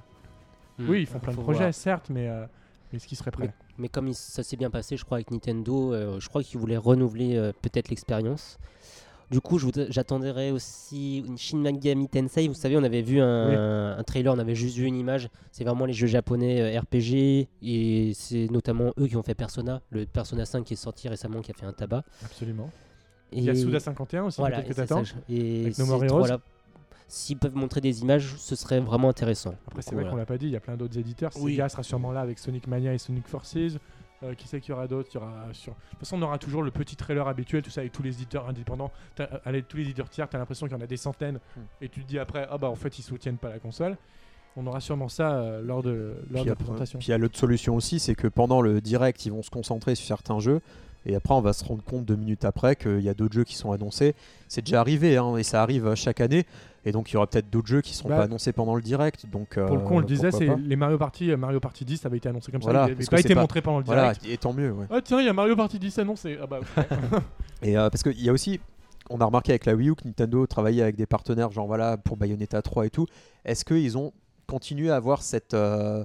Hmm, 0.79 0.91
Oui, 0.91 1.01
ils 1.01 1.07
font 1.07 1.19
plein 1.19 1.33
de 1.33 1.37
faut 1.37 1.43
projets, 1.43 1.61
voir. 1.61 1.75
certes, 1.75 2.11
mais 2.11 2.29
euh, 2.29 2.45
est-ce 2.93 3.07
qu'ils 3.07 3.17
seraient 3.17 3.31
prêts? 3.31 3.51
Mais 3.79 3.89
comme 3.89 4.09
il- 4.09 4.15
ça 4.15 4.43
s'est 4.43 4.57
bien 4.59 4.69
passé, 4.69 4.99
je 4.99 5.05
crois, 5.07 5.17
avec 5.17 5.31
Nintendo, 5.31 5.95
euh, 5.95 6.21
je 6.21 6.29
crois 6.29 6.43
qu'ils 6.43 6.61
voulaient 6.61 6.77
renouveler 6.77 7.37
euh, 7.37 7.53
peut-être 7.63 7.89
l'expérience. 7.89 8.59
Du 9.31 9.41
coup, 9.41 9.59
je 9.59 9.65
voudrais- 9.65 9.87
j'attendrai 9.91 10.51
aussi 10.53 11.19
une 11.27 11.39
Shin 11.39 11.57
Megami 11.59 12.09
Tensei. 12.09 12.47
Vous 12.47 12.53
savez, 12.55 12.77
on 12.77 12.83
avait 12.85 13.01
vu 13.01 13.21
un, 13.23 13.97
un 13.99 14.03
trailer, 14.05 14.35
on 14.35 14.39
avait 14.39 14.55
juste 14.55 14.77
vu 14.77 14.85
une 14.85 14.97
image. 14.97 15.31
C'est 15.51 15.65
vraiment 15.65 15.87
les 15.87 15.95
jeux 15.95 16.07
japonais 16.07 16.61
euh, 16.61 16.79
RPG. 16.81 17.49
Et 17.63 18.13
c'est 18.15 18.47
notamment 18.51 18.93
eux 19.01 19.07
qui 19.07 19.17
ont 19.17 19.23
fait 19.23 19.35
Persona. 19.35 19.81
Le 19.91 20.05
Persona 20.05 20.45
5 20.45 20.63
qui 20.63 20.75
est 20.75 20.77
sorti 20.77 21.09
récemment, 21.09 21.41
qui 21.41 21.51
a 21.53 21.55
fait 21.55 21.67
un 21.67 21.73
tabac. 21.73 22.05
Absolument. 22.23 22.71
Et 23.33 23.39
Il 23.39 23.45
y 23.45 23.51
a 23.51 23.55
Suda 23.55 23.81
51 23.81 24.25
aussi, 24.25 24.41
voilà, 24.41 24.57
peut-être 24.57 24.69
que 24.69 24.75
t'attends. 24.75 25.03
Et 25.29 25.63
Avec 25.63 25.79
No 25.79 25.87
More 25.87 26.05
Heroes. 26.05 26.19
trois-là, 26.19 26.39
s'ils 27.09 27.39
peuvent 27.39 27.57
montrer 27.57 27.81
des 27.81 28.03
images, 28.03 28.35
ce 28.37 28.57
serait 28.57 28.81
vraiment 28.81 29.09
intéressant. 29.09 29.55
Après, 29.67 29.83
c'est 29.83 29.91
vrai 29.95 30.03
voilà. 30.03 30.11
qu'on 30.11 30.17
l'a 30.17 30.27
pas 30.27 30.39
dit, 30.39 30.47
il 30.47 30.53
y 30.53 30.57
a 30.57 30.61
plein 30.61 30.77
d'autres 30.77 30.99
éditeurs. 30.99 31.31
Oui. 31.37 31.53
Sega 31.53 31.69
sera 31.69 31.83
sûrement 31.83 32.13
là 32.13 32.21
avec 32.21 32.39
Sonic 32.39 32.67
Mania 32.67 32.95
et 32.95 32.99
Sonic 32.99 33.27
Forces. 33.29 33.79
Euh, 34.23 34.35
qui 34.35 34.49
sait 34.49 34.61
qu'il 34.61 34.71
y 34.71 34.73
aura 34.73 34.89
d'autres? 34.89 35.11
Il 35.13 35.17
y 35.17 35.19
aura 35.19 35.49
sur... 35.53 35.73
De 35.73 35.79
toute 35.91 35.99
façon, 36.01 36.17
on 36.17 36.23
aura 36.23 36.39
toujours 36.39 36.63
le 36.63 36.71
petit 36.71 36.97
trailer 36.97 37.29
habituel, 37.29 37.63
tout 37.63 37.69
ça, 37.69 37.83
avec 37.83 37.93
tous 37.93 38.03
les 38.03 38.15
éditeurs 38.15 38.49
indépendants. 38.49 38.91
T'as- 39.15 39.25
euh, 39.25 39.39
Avec 39.45 39.69
tous 39.69 39.77
les 39.77 39.83
éditeurs 39.83 40.09
tiers, 40.09 40.27
tu 40.27 40.37
as 40.37 40.39
l'impression 40.39 40.67
qu'il 40.67 40.75
y 40.75 40.81
en 40.81 40.83
a 40.83 40.87
des 40.87 40.97
centaines. 40.97 41.39
Hmm. 41.55 41.61
Et 41.83 41.91
tu 41.91 42.03
te 42.03 42.09
dis 42.09 42.19
après, 42.19 42.47
ah 42.51 42.57
bah 42.57 42.71
en 42.71 42.75
fait, 42.77 42.99
ils 42.99 43.03
soutiennent 43.03 43.37
pas 43.37 43.51
la 43.51 43.59
console. 43.59 43.99
On 44.57 44.67
aura 44.67 44.81
sûrement 44.81 45.11
ça 45.11 45.35
euh, 45.35 45.61
lors 45.61 45.83
de, 45.83 46.15
lors 46.31 46.45
de 46.45 46.49
la 46.49 46.57
présentation. 46.57 46.99
Puis 46.99 47.09
il 47.09 47.11
y 47.11 47.15
a 47.15 47.19
l'autre 47.19 47.39
solution 47.39 47.77
aussi, 47.77 47.99
c'est 47.99 48.15
que 48.15 48.27
pendant 48.27 48.63
le 48.63 48.81
direct, 48.81 49.27
ils 49.27 49.33
vont 49.33 49.43
se 49.43 49.51
concentrer 49.51 49.95
sur 49.95 50.07
certains 50.07 50.41
jeux. 50.41 50.63
Et 51.07 51.15
après, 51.15 51.35
on 51.35 51.41
va 51.41 51.53
se 51.53 51.65
rendre 51.65 51.83
compte 51.85 52.05
deux 52.05 52.17
minutes 52.17 52.45
après 52.45 52.75
qu'il 52.77 53.01
y 53.01 53.09
a 53.09 53.15
d'autres 53.15 53.35
jeux 53.35 53.45
qui 53.45 53.55
sont 53.55 53.71
annoncés. 53.73 54.15
C'est 54.49 54.63
déjà 54.63 54.81
arrivé, 54.81 55.17
hein, 55.17 55.37
et 55.37 55.43
ça 55.45 55.63
arrive 55.63 55.95
chaque 55.95 56.21
année. 56.21 56.45
Et 56.85 56.93
donc, 56.93 57.11
il 57.11 57.15
y 57.15 57.17
aura 57.17 57.27
peut-être 57.27 57.49
d'autres 57.51 57.67
jeux 57.69 57.81
qui 57.81 57.93
ne 57.93 57.97
seront 57.97 58.09
Bah, 58.11 58.17
pas 58.19 58.23
annoncés 58.25 58.53
pendant 58.53 58.75
le 58.77 58.83
direct. 58.83 59.27
Donc, 59.31 59.55
Pour 59.59 59.77
le 59.77 59.83
coup, 59.83 59.95
on 59.95 59.99
le 59.99 60.05
euh, 60.05 60.07
disait, 60.07 60.31
c'est 60.31 60.49
les 60.57 60.77
Mario 60.77 60.99
Party, 60.99 61.31
euh, 61.33 61.37
Mario 61.37 61.59
Party 61.61 61.85
10 61.85 61.97
ça 61.99 62.09
avait 62.09 62.19
été 62.19 62.29
annoncé 62.29 62.53
comme 62.53 62.61
Voilà, 62.61 62.85
ça. 62.85 62.89
Il 62.91 62.93
n'avait 62.95 63.07
pas 63.07 63.21
été 63.21 63.35
pas- 63.35 63.41
montré 63.41 63.63
pendant 63.63 63.79
le 63.79 63.85
Voilà, 63.85 64.13
direct. 64.13 64.27
et 64.29 64.37
tant 64.37 64.53
mieux. 64.53 64.71
ouais. 64.73 64.87
Ah 64.91 65.01
tiens, 65.03 65.21
il 65.21 65.27
y 65.27 65.29
a 65.29 65.33
Mario 65.33 65.57
Party 65.57 65.79
10 65.79 65.99
annoncé. 65.99 66.39
Ah 66.41 66.47
bah. 66.47 66.61
Et 67.63 67.77
euh, 67.77 67.89
parce 67.91 68.03
qu'il 68.03 68.21
y 68.23 68.29
a 68.29 68.33
aussi, 68.33 68.61
on 69.11 69.21
a 69.21 69.25
remarqué 69.25 69.51
avec 69.53 69.67
la 69.67 69.75
Wii 69.75 69.91
U 69.91 69.95
que 69.95 70.05
Nintendo 70.07 70.47
travaillait 70.47 70.83
avec 70.83 70.97
des 70.97 71.07
partenaires, 71.07 71.51
genre 71.51 71.67
voilà, 71.67 71.97
pour 71.97 72.17
Bayonetta 72.17 72.63
3 72.63 72.87
et 72.87 72.91
tout. 72.91 73.07
Est-ce 73.45 73.65
qu'ils 73.65 73.97
ont 73.99 74.13
continué 74.47 74.91
à 74.91 74.97
avoir 74.97 75.23
cette, 75.23 75.55
euh, 75.55 76.05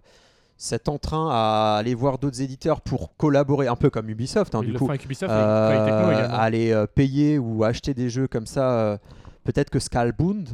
cet 0.63 0.89
entrain 0.89 1.27
à 1.31 1.77
aller 1.79 1.95
voir 1.95 2.19
d'autres 2.19 2.39
éditeurs 2.43 2.81
pour 2.81 3.17
collaborer, 3.17 3.67
un 3.67 3.75
peu 3.75 3.89
comme 3.89 4.07
Ubisoft, 4.09 4.53
hein, 4.53 4.61
du 4.61 4.73
coup, 4.73 4.87
Ubisoft 4.93 5.31
euh, 5.33 6.27
aller 6.31 6.71
euh, 6.71 6.85
payer 6.85 7.39
ou 7.39 7.63
acheter 7.63 7.95
des 7.95 8.11
jeux 8.11 8.27
comme 8.27 8.45
ça 8.45 8.71
euh, 8.79 8.97
Peut-être 9.43 9.71
que 9.71 9.79
Scalebound, 9.79 10.49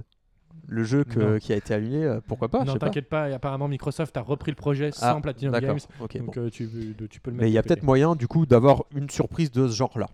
le 0.65 0.83
jeu 0.85 1.03
que- 1.03 1.39
qui 1.39 1.51
a 1.51 1.57
été 1.57 1.73
annulé, 1.73 2.03
euh, 2.05 2.21
pourquoi 2.25 2.47
pas 2.47 2.63
non, 2.63 2.75
pas. 2.75 2.79
t'inquiète 2.87 3.09
pas. 3.09 3.25
apparemment, 3.25 3.67
Microsoft 3.67 4.15
a 4.15 4.21
repris 4.21 4.49
le 4.51 4.55
projet 4.55 4.91
Ah, 5.01 5.11
sans 5.11 5.19
Platinum 5.19 5.51
D'accord, 5.51 5.75
Games. 5.75 5.79
Donc 5.99 6.51
tu, 6.51 6.67
peux 6.69 7.29
le 7.31 7.35
mettre. 7.35 7.43
Mais 7.43 7.49
il 7.49 7.53
y 7.53 7.57
a 7.57 7.63
peut-être 7.63 7.83
moyen 7.83 8.15
du 8.15 8.29
coup 8.29 8.45
d'avoir 8.45 8.85
une 8.95 9.09
surprise 9.09 9.51
de 9.51 9.67
ce 9.67 9.75
genre-là. 9.75 10.07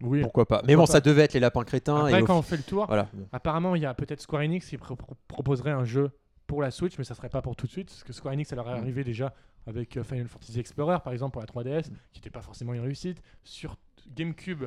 Oui. 0.00 0.22
Pourquoi 0.22 0.46
pas. 0.46 0.62
Mais 0.66 0.74
bon, 0.74 0.86
pas. 0.86 0.92
ça 0.92 1.00
devait 1.02 1.22
être 1.24 1.34
les 1.34 1.40
lapins 1.40 1.64
crétins. 1.64 1.96
Après, 2.06 2.20
et 2.20 2.24
quand 2.24 2.38
on 2.38 2.42
fait 2.42 2.56
le 2.56 2.62
tour, 2.62 2.86
Voilà. 2.86 3.08
apparemment, 3.30 3.74
il 3.76 3.82
y 3.82 3.86
a 3.86 3.92
peut-être 3.92 4.22
Square 4.22 4.40
Enix 4.42 4.66
qui 4.66 4.78
pro- 4.78 4.96
pro- 4.96 5.16
proposerait 5.28 5.70
un 5.72 5.84
jeu 5.84 6.10
pour 6.46 6.60
la 6.62 6.70
Switch, 6.70 6.98
mais 6.98 7.04
ça 7.04 7.14
serait 7.14 7.28
pas 7.28 7.42
pour 7.42 7.56
tout 7.56 7.66
de 7.66 7.72
suite, 7.72 7.88
parce 7.88 8.04
que 8.04 8.12
Square 8.12 8.34
Enix, 8.34 8.48
ça 8.48 8.56
leur 8.56 8.68
est 8.68 8.74
Mm. 8.74 8.82
arrivé 8.82 9.04
déjà 9.04 9.34
avec 9.66 9.96
euh, 9.96 10.04
Final 10.04 10.28
Fantasy 10.28 10.60
Explorer, 10.60 10.98
par 11.02 11.12
exemple, 11.12 11.32
pour 11.32 11.40
la 11.40 11.46
3DS, 11.46 11.90
Mm. 11.90 11.94
qui 12.12 12.20
n'était 12.20 12.30
pas 12.30 12.42
forcément 12.42 12.74
une 12.74 12.80
réussite. 12.82 13.22
Sur 13.44 13.76
GameCube, 14.14 14.64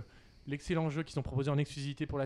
l'excellent 0.47 0.89
jeu 0.89 1.03
qui 1.03 1.13
sont 1.13 1.21
proposés 1.21 1.51
en 1.51 1.57
exclusivité 1.57 2.05
pour 2.07 2.17
la, 2.17 2.25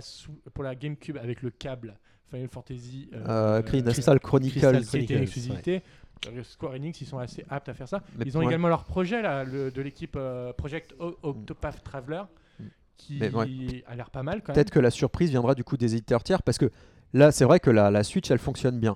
pour 0.53 0.63
la 0.63 0.75
GameCube 0.75 1.17
avec 1.17 1.41
le 1.41 1.49
câble 1.49 1.97
Final 2.29 2.47
Fantasy 2.47 3.09
Euh, 3.13 3.61
Crystal 3.61 3.93
Crystal 3.93 4.19
Chronicles. 4.19 4.51
Crystal 4.61 4.73
qui 4.81 4.87
était 4.87 4.97
une 4.99 5.05
Chronicles, 5.05 5.23
exclusivité. 5.23 5.81
Euh, 6.27 6.43
Square 6.43 6.73
Enix, 6.75 7.01
ils 7.01 7.07
sont 7.07 7.17
assez 7.17 7.43
aptes 7.49 7.67
à 7.67 7.73
faire 7.73 7.87
ça. 7.89 8.03
Mais 8.17 8.25
Ils 8.25 8.37
ont 8.37 8.41
également 8.43 8.67
leur 8.69 8.85
projet 8.85 9.21
là, 9.21 9.43
le- 9.43 9.71
de 9.71 9.81
l'équipe 9.81 10.15
euh, 10.15 10.53
Project 10.53 10.93
O- 10.99 11.17
Octopath 11.23 11.83
Traveler, 11.83 12.21
Mm. 12.59 12.63
qui 12.95 13.19
ouais. 13.19 13.83
a 13.87 13.95
l'air 13.95 14.11
pas 14.11 14.21
mal 14.23 14.41
quand 14.43 14.49
même. 14.49 14.55
Peut-être 14.55 14.69
que 14.71 14.79
la 14.79 14.91
surprise 14.91 15.31
viendra 15.31 15.55
du 15.55 15.63
coup 15.65 15.75
des 15.77 15.93
éditeurs 15.95 16.23
tiers 16.23 16.43
parce 16.43 16.57
que 16.59 16.69
là, 17.13 17.31
c'est 17.31 17.43
vrai 17.43 17.59
que 17.59 17.71
la, 17.71 17.89
la 17.91 18.03
Switch, 18.03 18.29
elle 18.31 18.37
fonctionne 18.39 18.79
bien. 18.79 18.95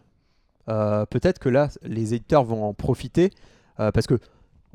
Euh, 0.70 1.06
Peut-être 1.06 1.40
que 1.40 1.50
là, 1.50 1.70
les 1.84 2.14
éditeurs 2.14 2.44
vont 2.44 2.64
en 2.66 2.74
profiter 2.74 3.32
euh, 3.80 3.92
parce 3.92 4.08
que 4.08 4.20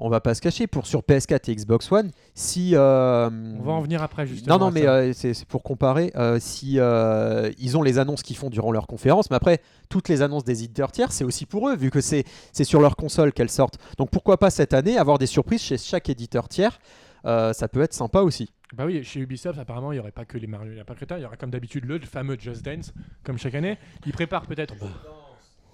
on 0.03 0.09
va 0.09 0.21
pas 0.23 0.35
se 0.35 0.41
cacher 0.41 0.67
pour 0.67 0.87
sur 0.87 1.01
PS4 1.03 1.51
et 1.51 1.55
Xbox 1.57 1.93
One, 1.93 2.11
si 2.35 2.71
euh, 2.75 3.29
On 3.29 3.63
va 3.63 3.73
en 3.73 3.83
venir 3.83 4.03
après 4.03 4.27
justement. 4.27 4.59
non, 4.59 4.67
non, 4.67 4.71
mais 4.73 4.87
euh, 4.87 5.13
c'est 5.13 5.45
pour 5.45 5.63
comparer. 5.63 6.11
euh, 6.17 6.39
si 6.41 6.77
euh, 6.79 7.51
ils 7.59 7.77
ont 7.77 7.83
les 7.83 7.99
annonces 7.99 8.23
qu'ils 8.23 8.37
font 8.39 8.49
durant 8.49 8.73
leur 8.73 8.87
conférence, 8.87 9.29
mais 9.29 9.37
après 9.37 9.61
toutes 9.91 10.09
les 10.09 10.23
annonces 10.23 10.45
des 10.45 10.65
éditeurs 10.65 10.91
tiers, 10.91 11.13
c'est 11.13 11.25
aussi 11.25 11.45
pour 11.45 11.69
eux, 11.69 11.77
vu 11.77 11.91
que 11.91 12.01
c'est 12.01 12.25
c'est 12.53 12.65
sur 12.65 12.81
leur 12.81 12.97
console 12.97 13.35
qu'elles 13.35 13.51
sortent. 13.51 13.77
Donc 13.99 14.09
pourquoi 14.09 14.39
pas 14.39 14.49
cette 14.49 14.73
année 14.73 14.97
avoir 14.97 15.19
des 15.19 15.27
surprises 15.27 15.61
chez 15.61 15.77
chaque 15.77 16.09
éditeur 16.09 16.49
tiers 16.49 16.79
euh, 17.27 17.53
Ça 17.53 17.69
peut 17.69 17.83
être 17.83 17.93
sympa 17.93 18.21
aussi. 18.23 18.49
Bah 18.75 18.85
oui, 18.87 19.05
chez 19.05 19.21
Ubisoft, 19.21 19.59
apparemment, 19.59 19.93
il 19.93 19.97
n'y 19.97 20.01
aurait 20.01 20.13
pas 20.13 20.25
que 20.25 20.39
les 20.39 20.47
Mario, 20.47 20.73
il 20.73 20.79
y 20.79 20.81
a 20.81 20.85
pas 20.85 20.95
que 20.95 21.05
ça, 21.07 21.19
il 21.19 21.23
y 21.23 21.27
aura 21.27 21.37
comme 21.37 21.51
d'habitude 21.51 21.85
le 21.85 21.99
fameux 22.01 22.39
Just 22.41 22.65
Dance, 22.65 22.95
comme 23.23 23.37
chaque 23.37 23.55
année. 23.57 23.77
Ils 24.07 24.13
préparent 24.13 24.47
peut-être. 24.47 24.75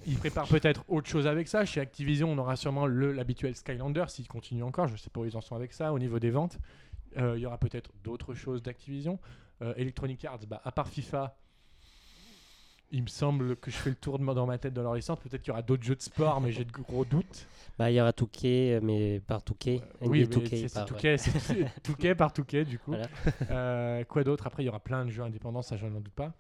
Ils 0.07 0.17
préparent 0.17 0.49
peut-être 0.49 0.85
autre 0.89 1.09
chose 1.09 1.27
avec 1.27 1.49
ça. 1.49 1.65
Chez 1.65 1.81
Activision, 1.81 2.31
on 2.31 2.39
aura 2.39 2.57
sûrement 2.57 2.87
le- 2.87 3.13
l'habituel 3.13 3.55
Skylander, 3.57 4.05
s'ils 4.09 4.29
continuent 4.29 4.63
encore. 4.65 4.87
Je 4.89 4.97
sais 4.97 5.11
pas 5.11 5.21
où 5.21 5.25
ils 5.25 5.37
en 5.37 5.41
sont 5.41 5.57
avec 5.57 5.73
ça, 5.73 5.93
au 5.93 5.99
niveau 5.99 6.19
des 6.19 6.31
ventes. 6.31 6.59
Euh, 7.19 7.35
il 7.37 7.41
y 7.43 7.47
aura 7.47 7.59
peut-être 7.59 7.91
d'autres 8.05 8.35
choses 8.35 8.63
d'Activision. 8.63 9.19
Euh, 9.63 9.75
Electronic 9.77 10.25
Arts, 10.25 10.41
bah, 10.49 10.61
à 10.65 10.71
part 10.71 10.89
FIFA, 10.89 11.37
il 12.93 13.03
me 13.03 13.09
semble 13.09 13.57
que 13.57 13.71
je 13.71 13.77
fais 13.77 13.91
le 13.91 13.97
tour 13.97 14.19
de 14.19 14.25
dans 14.25 14.47
ma 14.47 14.59
tête 14.59 14.75
de 14.75 14.81
leur 14.81 14.95
licence. 14.95 15.19
Peut-être 15.19 15.43
qu'il 15.43 15.49
y 15.49 15.53
aura 15.53 15.63
d'autres 15.63 15.83
jeux 15.83 15.97
de 15.97 16.03
sport, 16.03 16.41
mais 16.41 16.53
j'ai 16.53 16.65
de 16.65 16.71
gros 16.71 17.05
doutes. 17.05 17.47
Bah, 17.79 17.91
il 17.91 17.95
y 17.95 18.01
aura 18.01 18.13
Touquet, 18.13 18.79
mais 18.83 19.21
par 19.27 19.43
Touquet. 19.43 19.81
Oui, 20.03 20.21
mais 20.21 20.27
2K 20.27 20.69
c'est- 20.69 20.85
Touquet, 20.85 21.19
c'est 21.19 21.83
Touquet 21.83 22.15
par 22.15 22.33
Touquet, 22.33 22.65
du 22.65 22.79
coup. 22.79 22.93
Voilà. 22.93 23.09
Euh, 23.51 24.05
quoi 24.05 24.23
d'autre? 24.23 24.47
Après, 24.47 24.63
il 24.63 24.67
y 24.67 24.69
aura 24.69 24.79
plein 24.81 25.05
de 25.05 25.11
jeux 25.11 25.23
indépendants, 25.25 25.63
ça, 25.63 25.77
je 25.77 25.87
n'en 25.87 26.01
doute 26.01 26.15
pas. 26.15 26.33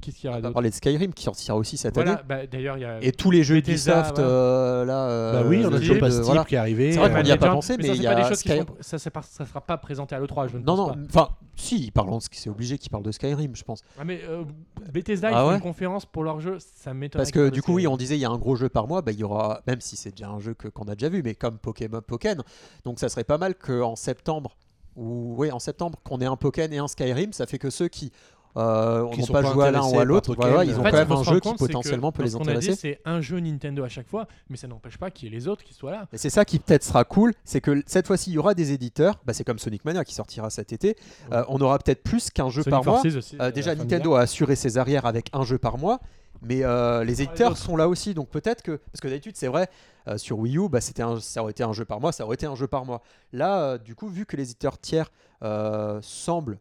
Qu'est-ce 0.00 0.16
qu'il 0.18 0.26
y 0.26 0.28
On 0.28 0.32
aura 0.32 0.40
va 0.42 0.52
parler 0.52 0.70
de 0.70 0.74
Skyrim 0.74 1.12
qui 1.14 1.24
sortira 1.24 1.56
aussi 1.56 1.76
cette 1.76 1.94
Voilà, 1.94 2.12
année. 2.12 2.20
bah, 2.28 2.46
d'ailleurs, 2.46 2.76
il 2.76 2.82
y 2.82 2.84
a. 2.84 3.02
Et 3.02 3.12
tous 3.12 3.30
les 3.30 3.42
jeux 3.42 3.56
Bethesda, 3.56 4.00
Ubisoft, 4.00 4.16
voilà. 4.18 4.30
euh, 4.30 4.84
là. 4.84 5.08
euh, 5.08 5.32
Bah 5.42 5.48
oui, 5.48 5.62
on 5.64 5.68
a 5.68 5.78
toujours 5.78 5.94
jeu 5.94 5.98
pas 5.98 6.08
voilà. 6.08 6.44
qui 6.44 6.54
est 6.54 6.58
arrivé. 6.58 6.92
C'est 6.92 6.98
vrai 6.98 7.10
euh, 7.10 7.14
qu'on 7.14 7.22
n'y 7.22 7.30
a 7.30 7.34
Legend, 7.34 7.40
pas 7.40 7.54
pensé, 7.54 7.76
mais 7.78 7.86
ça, 7.88 7.94
il 7.94 8.02
y 8.02 8.06
a 8.06 8.28
choses 8.28 8.42
qui 8.42 8.48
Sky- 8.50 8.58
sont- 8.58 8.66
ça, 8.80 8.98
ça 8.98 9.46
sera 9.46 9.60
pas 9.60 9.78
présenté 9.78 10.14
à 10.14 10.20
l'E3, 10.20 10.48
je 10.48 10.58
ne 10.58 10.62
Non, 10.62 10.76
pense 10.76 10.78
non, 10.78 10.94
pas. 10.94 11.00
enfin, 11.08 11.28
si, 11.56 11.78
ils 11.86 11.90
parlent, 11.92 12.10
c'est 12.30 12.50
obligé 12.50 12.78
qu'ils 12.78 12.90
parlent 12.90 13.02
de 13.04 13.10
Skyrim, 13.12 13.56
je 13.56 13.64
pense. 13.64 13.80
Ah, 13.98 14.04
mais 14.04 14.20
euh, 14.28 14.44
Bethesda, 14.92 15.30
ils 15.30 15.34
Ah 15.34 15.40
font 15.42 15.48
ouais 15.48 15.54
une 15.56 15.60
conférence 15.62 16.06
pour 16.06 16.22
leur 16.24 16.40
jeu, 16.40 16.58
ça 16.60 16.92
m'étonne. 16.94 17.18
Parce 17.18 17.30
que 17.30 17.48
du 17.48 17.62
coup, 17.62 17.72
oui, 17.74 17.86
on 17.86 17.96
disait 17.96 18.16
il 18.16 18.20
y 18.20 18.24
a 18.26 18.30
un 18.30 18.38
gros 18.38 18.54
jeu 18.54 18.68
par 18.68 18.86
mois, 18.86 19.02
bah, 19.02 19.12
il 19.12 19.18
y 19.18 19.24
aura, 19.24 19.62
même 19.66 19.80
si 19.80 19.96
c'est 19.96 20.10
déjà 20.10 20.28
un 20.28 20.38
jeu 20.40 20.54
que- 20.54 20.68
qu'on 20.68 20.84
a 20.84 20.94
déjà 20.94 21.08
vu, 21.08 21.22
mais 21.22 21.34
comme 21.34 21.58
Pokémon 21.58 22.00
Pokken. 22.06 22.42
Donc 22.84 23.00
ça 23.00 23.08
serait 23.08 23.24
pas 23.24 23.38
mal 23.38 23.54
qu'en 23.54 23.96
septembre, 23.96 24.56
ou 24.94 25.34
oui, 25.36 25.50
en 25.50 25.58
septembre, 25.58 25.98
qu'on 26.04 26.20
ait 26.20 26.26
un 26.26 26.36
Pokken 26.36 26.72
et 26.72 26.78
un 26.78 26.88
Skyrim. 26.88 27.32
Ça 27.32 27.46
fait 27.46 27.58
que 27.58 27.68
ceux 27.70 27.88
qui 27.88 28.12
euh, 28.56 29.06
Qui 29.10 29.20
n'ont 29.20 29.26
sont 29.26 29.32
pas 29.32 29.42
pas 29.42 29.52
joué 29.52 29.64
à 29.66 29.70
l'un 29.70 29.84
ou 29.84 29.98
à 29.98 30.04
l'autre, 30.04 30.34
voilà, 30.34 30.64
ils 30.64 30.74
ont 30.76 30.80
En 30.80 30.84
fait, 30.84 30.90
quand 30.90 30.96
même 30.96 31.12
un 31.12 31.22
jeu 31.22 31.40
qui 31.40 31.54
potentiellement 31.54 32.10
peut 32.12 32.22
les 32.22 32.34
intéresser. 32.36 32.74
C'est 32.74 33.00
un 33.04 33.20
jeu 33.20 33.38
Nintendo 33.38 33.84
à 33.84 33.88
chaque 33.88 34.08
fois, 34.08 34.26
mais 34.48 34.56
ça 34.56 34.66
n'empêche 34.66 34.96
pas 34.98 35.10
qu'il 35.10 35.28
y 35.28 35.32
ait 35.32 35.38
les 35.38 35.46
autres 35.48 35.62
qui 35.64 35.74
soient 35.74 35.90
là. 35.92 36.06
Et 36.12 36.18
c'est 36.18 36.30
ça 36.30 36.44
qui 36.44 36.58
peut-être 36.58 36.84
sera 36.84 37.04
cool, 37.04 37.32
c'est 37.44 37.60
que 37.60 37.82
cette 37.86 38.06
fois-ci 38.06 38.30
il 38.30 38.34
y 38.34 38.38
aura 38.38 38.54
des 38.54 38.72
éditeurs, 38.72 39.20
bah, 39.26 39.32
c'est 39.34 39.44
comme 39.44 39.58
Sonic 39.58 39.84
Mania 39.84 40.04
qui 40.04 40.14
sortira 40.14 40.48
cet 40.50 40.72
été, 40.72 40.96
Euh, 41.32 41.44
on 41.48 41.60
aura 41.60 41.78
peut-être 41.78 42.02
plus 42.02 42.30
qu'un 42.30 42.48
jeu 42.48 42.62
Sonic 42.62 42.70
par 42.70 42.84
mois. 42.84 43.00
Aussi, 43.00 43.36
Euh, 43.36 43.44
euh, 43.44 43.50
déjà 43.50 43.74
Nintendo 43.74 44.14
a 44.14 44.20
assuré 44.20 44.56
ses 44.56 44.78
arrières 44.78 45.06
avec 45.06 45.28
un 45.32 45.42
jeu 45.44 45.58
par 45.58 45.76
mois, 45.78 46.00
mais 46.42 46.62
euh, 46.64 47.02
les 47.04 47.22
éditeurs 47.22 47.56
sont 47.56 47.76
là 47.76 47.88
aussi, 47.88 48.14
donc 48.14 48.28
peut-être 48.28 48.62
que 48.62 48.72
parce 48.92 49.00
que 49.00 49.08
d'habitude 49.08 49.36
c'est 49.36 49.48
vrai 49.48 49.68
euh, 50.08 50.18
sur 50.18 50.38
Wii 50.38 50.56
U, 50.58 50.68
bah, 50.68 50.80
c'était 50.80 51.02
un- 51.02 51.18
ça 51.20 51.42
aurait 51.42 51.50
été 51.50 51.62
un 51.64 51.72
jeu 51.72 51.84
par 51.84 52.00
mois, 52.00 52.12
ça 52.12 52.24
aurait 52.24 52.34
été 52.34 52.46
un 52.46 52.54
jeu 52.54 52.66
par 52.68 52.84
mois. 52.84 53.02
Là, 53.32 53.60
euh, 53.60 53.78
du 53.78 53.94
coup, 53.94 54.08
vu 54.08 54.24
que 54.24 54.36
les 54.36 54.44
éditeurs 54.44 54.78
tiers 54.78 55.10
euh, 55.42 55.98
semblent 56.02 56.58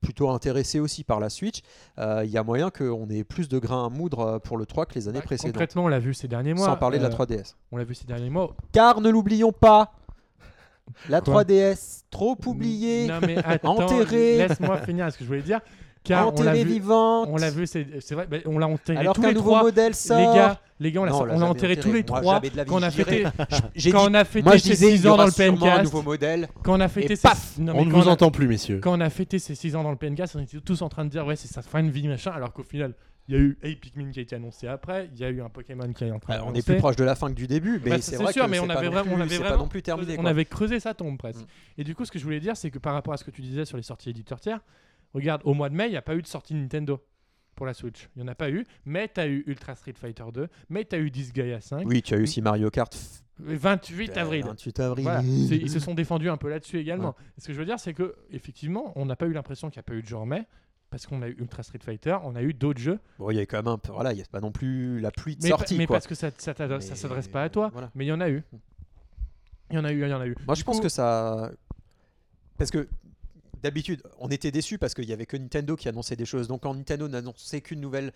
plutôt 0.00 0.30
intéressés 0.30 0.80
aussi 0.80 1.04
par 1.04 1.20
la 1.20 1.30
Switch, 1.30 1.60
euh, 1.98 2.22
il 2.24 2.30
y 2.30 2.38
a 2.38 2.42
moyen 2.42 2.70
qu'on 2.70 3.08
ait 3.08 3.24
plus 3.24 3.48
de 3.48 3.58
grains 3.58 3.86
à 3.86 3.88
moudre 3.88 4.20
euh, 4.20 4.38
pour 4.38 4.56
le 4.56 4.66
3 4.66 4.86
que 4.86 4.94
les 4.94 5.08
années 5.08 5.18
Bah, 5.18 5.24
précédentes. 5.24 5.54
Concrètement, 5.54 5.84
on 5.84 5.88
l'a 5.88 5.98
vu 5.98 6.14
ces 6.14 6.28
derniers 6.28 6.54
mois. 6.54 6.66
Sans 6.66 6.76
parler 6.76 6.98
de 6.98 7.04
la 7.04 7.10
euh, 7.10 7.12
3DS. 7.12 7.54
On 7.72 7.76
l'a 7.76 7.84
vu 7.84 7.94
ces 7.94 8.04
derniers 8.06 8.30
mois. 8.30 8.54
Car 8.72 9.00
ne 9.00 9.08
l'oublions 9.08 9.52
pas, 9.52 9.94
la 11.08 11.20
Quoi 11.20 11.44
3DS, 11.44 12.02
trop 12.10 12.36
oubliée, 12.46 13.06
Non, 13.06 13.20
mais 13.20 13.36
attends, 13.44 13.78
Enterré. 13.78 14.38
Laisse-moi 14.38 14.78
finir 14.78 15.10
ce 15.12 15.18
que 15.18 15.24
je 15.24 15.28
voulais 15.28 15.42
dire. 15.42 15.60
Car 16.02 16.32
on 16.34 16.42
l'a 16.42 16.54
vu, 16.54 16.80
on 16.88 17.36
l'a 17.36 17.50
vu, 17.50 17.66
c'est 17.66 17.84
vrai, 18.12 18.26
bah, 18.26 18.38
on 18.46 18.58
l'a 18.58 18.66
enterré 18.66 18.98
alors 18.98 19.14
tous 19.14 19.20
qu'un 19.20 19.28
les 19.28 19.34
nouveau 19.34 19.50
trois. 19.50 19.62
modèle 19.64 19.88
Les 19.88 19.92
sort. 19.94 20.34
gars, 20.34 20.60
les 20.80 20.92
gars, 20.92 21.02
on 21.02 21.04
l'a 21.04 21.12
jamais 21.12 21.42
enterré 21.44 21.76
tous 21.76 21.92
les 21.92 22.02
Moi, 22.08 22.20
trois 22.22 22.40
quand 22.66 22.78
on 22.78 22.82
a 22.82 22.90
fêté, 22.90 23.24
quand 23.92 24.10
on 24.10 24.14
a 24.14 24.24
fêté 24.24 24.58
ses 24.58 24.70
disais, 24.70 24.92
il 24.92 24.98
6 24.98 25.04
y 25.04 25.08
ans 25.08 25.16
dans 25.18 25.26
le 25.26 25.30
PNcast. 25.30 25.84
nouveau 25.84 26.02
modèle. 26.02 26.48
Quand 26.62 26.74
on 26.78 26.80
a 26.80 26.88
fêté 26.88 27.12
Et 27.12 27.16
ses- 27.16 27.22
paf 27.22 27.58
non, 27.58 27.74
mais 27.74 27.80
On 27.80 27.84
ne 27.84 27.92
vous 27.92 28.08
a- 28.08 28.12
entend 28.12 28.30
plus, 28.30 28.48
messieurs. 28.48 28.80
Quand 28.82 28.96
on 28.96 29.00
a 29.00 29.10
fêté 29.10 29.38
ses 29.38 29.54
6 29.54 29.76
ans 29.76 29.82
dans 29.82 29.90
le 29.90 29.96
PNcast, 29.96 30.36
on 30.36 30.40
était 30.40 30.58
tous 30.60 30.80
en 30.80 30.88
train 30.88 31.04
de 31.04 31.10
dire 31.10 31.26
ouais, 31.26 31.36
c'est 31.36 31.48
sa 31.52 31.60
fin 31.60 31.82
de 31.82 31.90
vie 31.90 32.08
machin, 32.08 32.30
alors 32.30 32.54
qu'au 32.54 32.62
final, 32.62 32.94
il 33.28 33.34
y 33.34 33.38
a 33.38 33.40
eu 33.42 33.58
hey, 33.62 33.76
Pikmin 33.76 34.10
qui 34.10 34.20
a 34.20 34.22
été 34.22 34.34
annoncé 34.36 34.66
après, 34.68 35.10
il 35.14 35.20
y 35.20 35.24
a 35.24 35.28
eu 35.28 35.42
un 35.42 35.50
Pokémon 35.50 35.92
qui 35.92 36.04
est 36.04 36.10
en 36.10 36.18
train 36.18 36.34
Ah, 36.34 36.38
de 36.38 36.42
on 36.44 36.54
est 36.54 36.64
plus 36.66 36.78
proche 36.78 36.96
de 36.96 37.04
la 37.04 37.14
fin 37.14 37.28
que 37.28 37.34
du 37.34 37.46
début, 37.46 37.80
mais 37.84 37.90
Bah, 37.90 37.96
c'est 38.00 38.16
c'est 38.16 38.22
vrai 38.22 38.32
sûr, 38.32 38.46
que 38.46 38.50
mais 38.50 38.58
on 38.58 38.70
avait 38.70 38.88
vraiment- 38.88 39.12
on 39.14 39.20
avait 39.20 39.36
vraiment 39.36 39.58
non 39.64 39.68
plus 39.68 39.82
terminé. 39.82 40.14
On 40.18 40.22
quoi. 40.22 40.30
avait 40.30 40.46
creusé 40.46 40.80
sa 40.80 40.94
tombe 40.94 41.18
presque. 41.18 41.42
Mm. 41.42 41.46
Et 41.78 41.84
du 41.84 41.94
coup, 41.94 42.06
ce 42.06 42.10
que 42.10 42.18
je 42.18 42.24
voulais 42.24 42.40
dire, 42.40 42.56
c'est 42.56 42.70
que 42.70 42.78
par 42.78 42.94
rapport 42.94 43.12
à 43.12 43.18
ce 43.18 43.24
que 43.24 43.30
tu 43.30 43.42
disais 43.42 43.66
sur 43.66 43.76
les 43.76 43.82
sorties 43.82 44.08
éditeurs 44.10 44.40
tiers, 44.40 44.60
regarde, 45.14 45.42
au 45.44 45.54
mois 45.54 45.68
de 45.68 45.74
mai, 45.74 45.86
il 45.86 45.90
n'y 45.90 45.96
a 45.96 46.02
pas 46.02 46.14
eu 46.16 46.22
de 46.22 46.26
sortie 46.26 46.54
Nintendo 46.54 47.00
pour 47.56 47.66
la 47.66 47.74
Switch. 47.74 48.08
Il 48.16 48.22
n'y 48.22 48.28
en 48.28 48.32
a 48.32 48.34
pas 48.34 48.50
eu, 48.50 48.64
mais 48.84 49.08
tu 49.12 49.20
as 49.20 49.26
eu 49.26 49.44
Ultra 49.46 49.74
Street 49.74 49.94
Fighter 49.96 50.24
2, 50.32 50.48
mais 50.70 50.84
tu 50.84 50.96
as 50.96 50.98
eu 50.98 51.10
Disgaea 51.10 51.60
5. 51.60 51.86
Oui, 51.86 52.02
tu 52.02 52.14
as 52.14 52.18
eu 52.18 52.22
aussi 52.22 52.40
Mario 52.40 52.70
Kart. 52.70 52.96
Le 53.42 53.56
28 53.56 54.16
avril. 54.18 54.44
28 54.44 54.80
avril. 54.80 55.02
Voilà, 55.04 55.22
ils 55.22 55.70
se 55.70 55.78
sont 55.80 55.94
défendus 55.94 56.28
un 56.30 56.36
peu 56.36 56.48
là-dessus 56.50 56.78
également. 56.78 57.14
Ce 57.38 57.46
que 57.46 57.52
je 57.52 57.58
veux 57.58 57.64
dire, 57.66 57.78
c'est 57.80 57.94
que 57.94 58.14
effectivement, 58.30 58.92
on 58.96 59.06
n'a 59.06 59.16
pas 59.16 59.26
eu 59.26 59.32
l'impression 59.32 59.70
qu'il 59.70 59.78
n'y 59.78 59.80
a 59.80 59.84
pas 59.84 59.94
eu 59.94 60.02
de 60.02 60.06
jeu 60.06 60.16
en 60.16 60.26
mai, 60.26 60.44
parce 60.90 61.06
qu'on 61.06 61.22
a 61.22 61.28
eu 61.28 61.36
Ultra 61.38 61.62
Street 61.62 61.78
Fighter, 61.82 62.16
on 62.24 62.34
a 62.36 62.42
eu 62.42 62.52
d'autres 62.52 62.80
jeux, 62.80 62.98
Bon, 63.18 63.30
il 63.30 63.36
y 63.36 63.40
a 63.40 63.46
quand 63.46 63.58
même 63.58 63.68
un 63.68 63.78
peu. 63.78 63.92
Voilà, 63.92 64.12
il 64.12 64.16
n'y 64.16 64.22
a 64.22 64.26
pas 64.30 64.40
non 64.40 64.52
plus 64.52 65.00
la 65.00 65.10
pluie 65.10 65.36
de 65.36 65.42
mais, 65.42 65.50
pa- 65.50 65.56
sortie. 65.56 65.78
mais 65.78 65.86
quoi. 65.86 65.96
parce 65.96 66.06
que 66.06 66.14
ça, 66.14 66.30
Mais- 66.30 66.80
s'adresse 66.80 67.28
pas 67.28 67.42
à 67.44 67.48
toi. 67.48 67.70
voilà. 67.72 67.90
Mais 67.94 68.04
il 68.04 68.08
y 68.08 68.12
en 68.12 68.20
a 68.20 68.28
eu. 68.28 68.42
Il 69.70 69.76
y 69.76 69.78
en 69.78 69.84
a 69.84 69.92
eu, 69.92 70.02
il 70.02 70.08
y 70.08 70.12
en 70.14 70.20
a 70.20 70.26
eu. 70.26 70.34
Moi, 70.46 70.54
Du 70.54 70.60
je 70.60 70.64
pense 70.64 70.80
que 70.80 70.88
ça. 70.88 71.50
Parce 72.58 72.70
que 72.70 72.88
d'habitude, 73.62 74.02
on 74.18 74.28
était 74.28 74.50
déçus 74.50 74.78
parce 74.78 74.94
qu'il 74.94 75.08
y 75.08 75.12
avait 75.12 75.26
que 75.26 75.36
Nintendo 75.36 75.76
qui 75.76 75.88
annonçait 75.88 76.16
des 76.16 76.26
choses. 76.26 76.48
Donc, 76.48 76.62
quand 76.62 76.74
Nintendo 76.74 77.08
n'annonçait 77.08 77.60
qu'une 77.60 77.80
nouvelle, 77.80 78.12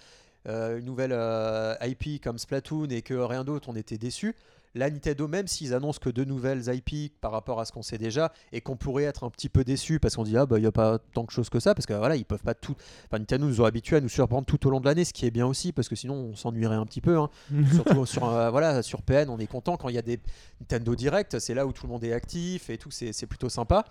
euh, 0.48 0.78
une 0.78 0.84
nouvelle 0.84 1.12
euh, 1.12 1.74
IP 1.82 2.22
comme 2.22 2.38
Splatoon 2.38 2.88
et 2.90 3.02
que 3.02 3.14
rien 3.14 3.44
d'autre, 3.44 3.68
on 3.68 3.76
était 3.76 3.98
déçus. 3.98 4.34
Là, 4.76 4.90
Nintendo, 4.90 5.28
même 5.28 5.46
s'ils 5.46 5.72
annoncent 5.72 6.00
que 6.00 6.10
deux 6.10 6.24
nouvelles 6.24 6.64
IP 6.66 7.12
par 7.20 7.30
rapport 7.30 7.60
à 7.60 7.64
ce 7.64 7.70
qu'on 7.70 7.82
sait 7.82 7.96
déjà 7.96 8.32
et 8.50 8.60
qu'on 8.60 8.74
pourrait 8.76 9.04
être 9.04 9.22
un 9.22 9.30
petit 9.30 9.48
peu 9.48 9.62
déçu 9.62 10.00
parce 10.00 10.16
qu'on 10.16 10.24
dit 10.24 10.36
ah 10.36 10.46
bah 10.46 10.58
il 10.58 10.62
n'y 10.62 10.66
a 10.66 10.72
pas 10.72 10.98
tant 10.98 11.22
de 11.22 11.30
choses 11.30 11.48
que 11.48 11.60
ça 11.60 11.76
parce 11.76 11.86
que 11.86 11.92
voilà 11.92 12.16
ils 12.16 12.24
peuvent 12.24 12.42
pas 12.42 12.54
tout. 12.54 12.74
Enfin 13.06 13.20
Nintendo 13.20 13.46
nous 13.46 13.60
ont 13.60 13.66
habitués 13.66 13.94
à 13.98 14.00
nous 14.00 14.08
surprendre 14.08 14.46
tout 14.46 14.66
au 14.66 14.70
long 14.70 14.80
de 14.80 14.86
l'année, 14.86 15.04
ce 15.04 15.12
qui 15.12 15.26
est 15.26 15.30
bien 15.30 15.46
aussi 15.46 15.70
parce 15.70 15.88
que 15.88 15.94
sinon 15.94 16.14
on 16.14 16.34
s'ennuierait 16.34 16.74
un 16.74 16.86
petit 16.86 17.00
peu. 17.00 17.16
hein. 17.18 17.30
Surtout 17.72 18.04
sur, 18.04 18.24
euh, 18.28 18.50
voilà, 18.50 18.82
sur 18.82 19.02
PN, 19.02 19.30
on 19.30 19.38
est 19.38 19.46
content 19.46 19.76
quand 19.76 19.90
il 19.90 19.94
y 19.94 19.98
a 19.98 20.02
des 20.02 20.18
Nintendo 20.60 20.96
Direct, 20.96 21.38
c'est 21.38 21.54
là 21.54 21.68
où 21.68 21.72
tout 21.72 21.86
le 21.86 21.92
monde 21.92 22.02
est 22.02 22.12
actif 22.12 22.68
et 22.68 22.76
tout, 22.76 22.90
c'est 22.90 23.12
c'est 23.12 23.28
plutôt 23.28 23.48
sympa. 23.48 23.84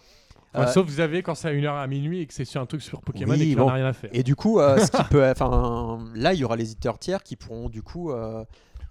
Enfin, 0.54 0.68
Euh, 0.68 0.72
Sauf 0.72 0.86
vous 0.88 1.00
avez 1.00 1.24
quand 1.24 1.36
c'est 1.36 1.48
à 1.48 1.54
1h 1.54 1.82
à 1.82 1.88
minuit 1.88 2.22
et 2.22 2.28
que 2.28 2.34
c'est 2.34 2.46
sur 2.46 2.62
un 2.62 2.66
truc 2.66 2.82
sur 2.82 3.02
Pokémon 3.02 3.34
Oui, 3.34 3.42
et 3.42 3.46
qu'il 3.46 3.56
bon. 3.58 3.68
a 3.70 3.74
rien 3.74 3.86
à 3.86 3.94
faire. 3.94 4.10
Et 4.14 4.24
du 4.24 4.36
coup, 4.36 4.60
euh, 4.60 4.78
ce 4.78 4.92
qui 4.92 5.04
peut, 5.06 5.28
enfin, 5.30 6.00
là, 6.16 6.34
il 6.34 6.40
y 6.40 6.44
aura 6.44 6.56
les 6.56 6.66
éditeurs 6.72 7.00
tiers 7.00 7.24
qui 7.24 7.36
pourront 7.36 7.70
du 7.70 7.82
coup 7.82 8.12
euh, 8.12 8.44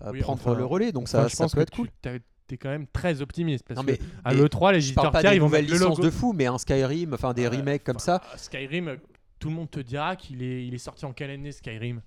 euh, 0.04 0.10
Oui, 0.12 0.20
prendre 0.20 0.40
enfin, 0.44 0.54
le 0.58 0.64
relais, 0.64 0.92
donc 0.92 1.04
Enfin, 1.04 1.22
ça, 1.22 1.28
je 1.28 1.36
ça 1.36 1.44
pense 1.44 1.52
peut 1.52 1.58
que 1.58 1.62
être 1.62 1.76
cool. 1.76 1.88
tu 2.02 2.08
es 2.54 2.56
quand 2.58 2.68
même 2.70 2.86
très 2.92 3.22
optimiste 3.22 3.64
parce 3.66 3.78
Non, 3.78 3.84
que 3.84 3.92
mais, 3.92 3.98
à 4.24 4.34
mais 4.34 4.40
l'E3, 4.40 4.72
les 4.72 4.84
éditeurs 4.84 5.12
tiers 5.12 5.32
ils 5.34 5.40
vont 5.40 5.48
mettre 5.48 5.70
le 5.72 5.78
logo. 5.78 6.02
de 6.02 6.10
fou, 6.10 6.32
mais 6.32 6.46
un 6.46 6.58
Skyrim, 6.58 7.14
enfin 7.14 7.32
des 7.32 7.46
remakes 7.48 7.84
comme 7.84 7.98
ça. 8.00 8.20
Skyrim, 8.36 8.96
tout 9.38 9.48
le 9.48 9.54
monde 9.54 9.70
te 9.70 9.80
dira 9.80 10.16
qu'il 10.16 10.42
est, 10.42 10.66
il 10.66 10.74
est 10.74 10.78
sorti 10.78 11.04
en 11.04 11.12
quelle 11.12 11.30
année 11.30 11.52
Skyrim? 11.52 12.00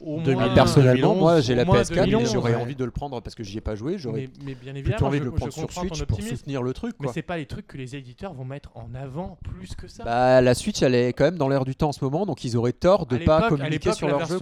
Au 0.00 0.20
2000, 0.20 0.34
moins- 0.46 0.54
Personnellement, 0.54 1.08
2011, 1.14 1.18
moi, 1.20 1.40
j'ai 1.40 1.54
la 1.54 1.64
moins 1.64 1.80
PS4, 1.82 1.90
mais 1.90 2.06
2011, 2.06 2.32
j'aurais 2.32 2.54
ouais. 2.54 2.60
envie 2.62 2.74
de 2.76 2.84
le 2.84 2.90
prendre 2.90 3.20
parce 3.22 3.34
que 3.34 3.42
j'y 3.42 3.58
ai 3.58 3.60
pas 3.60 3.74
joué. 3.74 3.98
J'aurais 3.98 4.22
mais, 4.22 4.28
mais 4.44 4.54
bien 4.54 4.72
plutôt 4.72 4.78
évidemment, 4.90 5.06
envie 5.08 5.18
je, 5.18 5.22
de 5.22 5.28
le 5.28 5.32
prendre 5.34 5.52
sur 5.52 5.72
Switch 5.72 6.04
pour 6.04 6.20
soutenir 6.20 6.62
le 6.62 6.72
truc. 6.74 6.94
mais 7.00 7.04
Quoi. 7.06 7.12
c'est 7.14 7.22
pas 7.22 7.36
les 7.38 7.46
trucs 7.46 7.66
que 7.66 7.76
les 7.78 7.96
éditeurs 7.96 8.32
vont 8.34 8.44
mettre 8.44 8.70
en 8.76 8.94
avant 8.94 9.38
plus 9.42 9.74
que 9.74 9.88
ça. 9.88 10.04
Bah, 10.04 10.40
la 10.40 10.54
Switch, 10.54 10.82
elle 10.82 10.94
est 10.94 11.12
quand 11.12 11.24
même 11.24 11.36
dans 11.38 11.48
l'air 11.48 11.64
du 11.64 11.74
temps 11.74 11.88
en 11.88 11.92
ce 11.92 12.04
moment, 12.04 12.26
donc 12.26 12.44
ils 12.44 12.56
auraient 12.56 12.72
tort 12.72 13.06
de 13.06 13.16
À 13.16 13.20
pas 13.20 13.48
communiquer 13.48 13.92
sur 13.92 14.06
la 14.06 14.18
leur 14.18 14.26
jeu. 14.26 14.38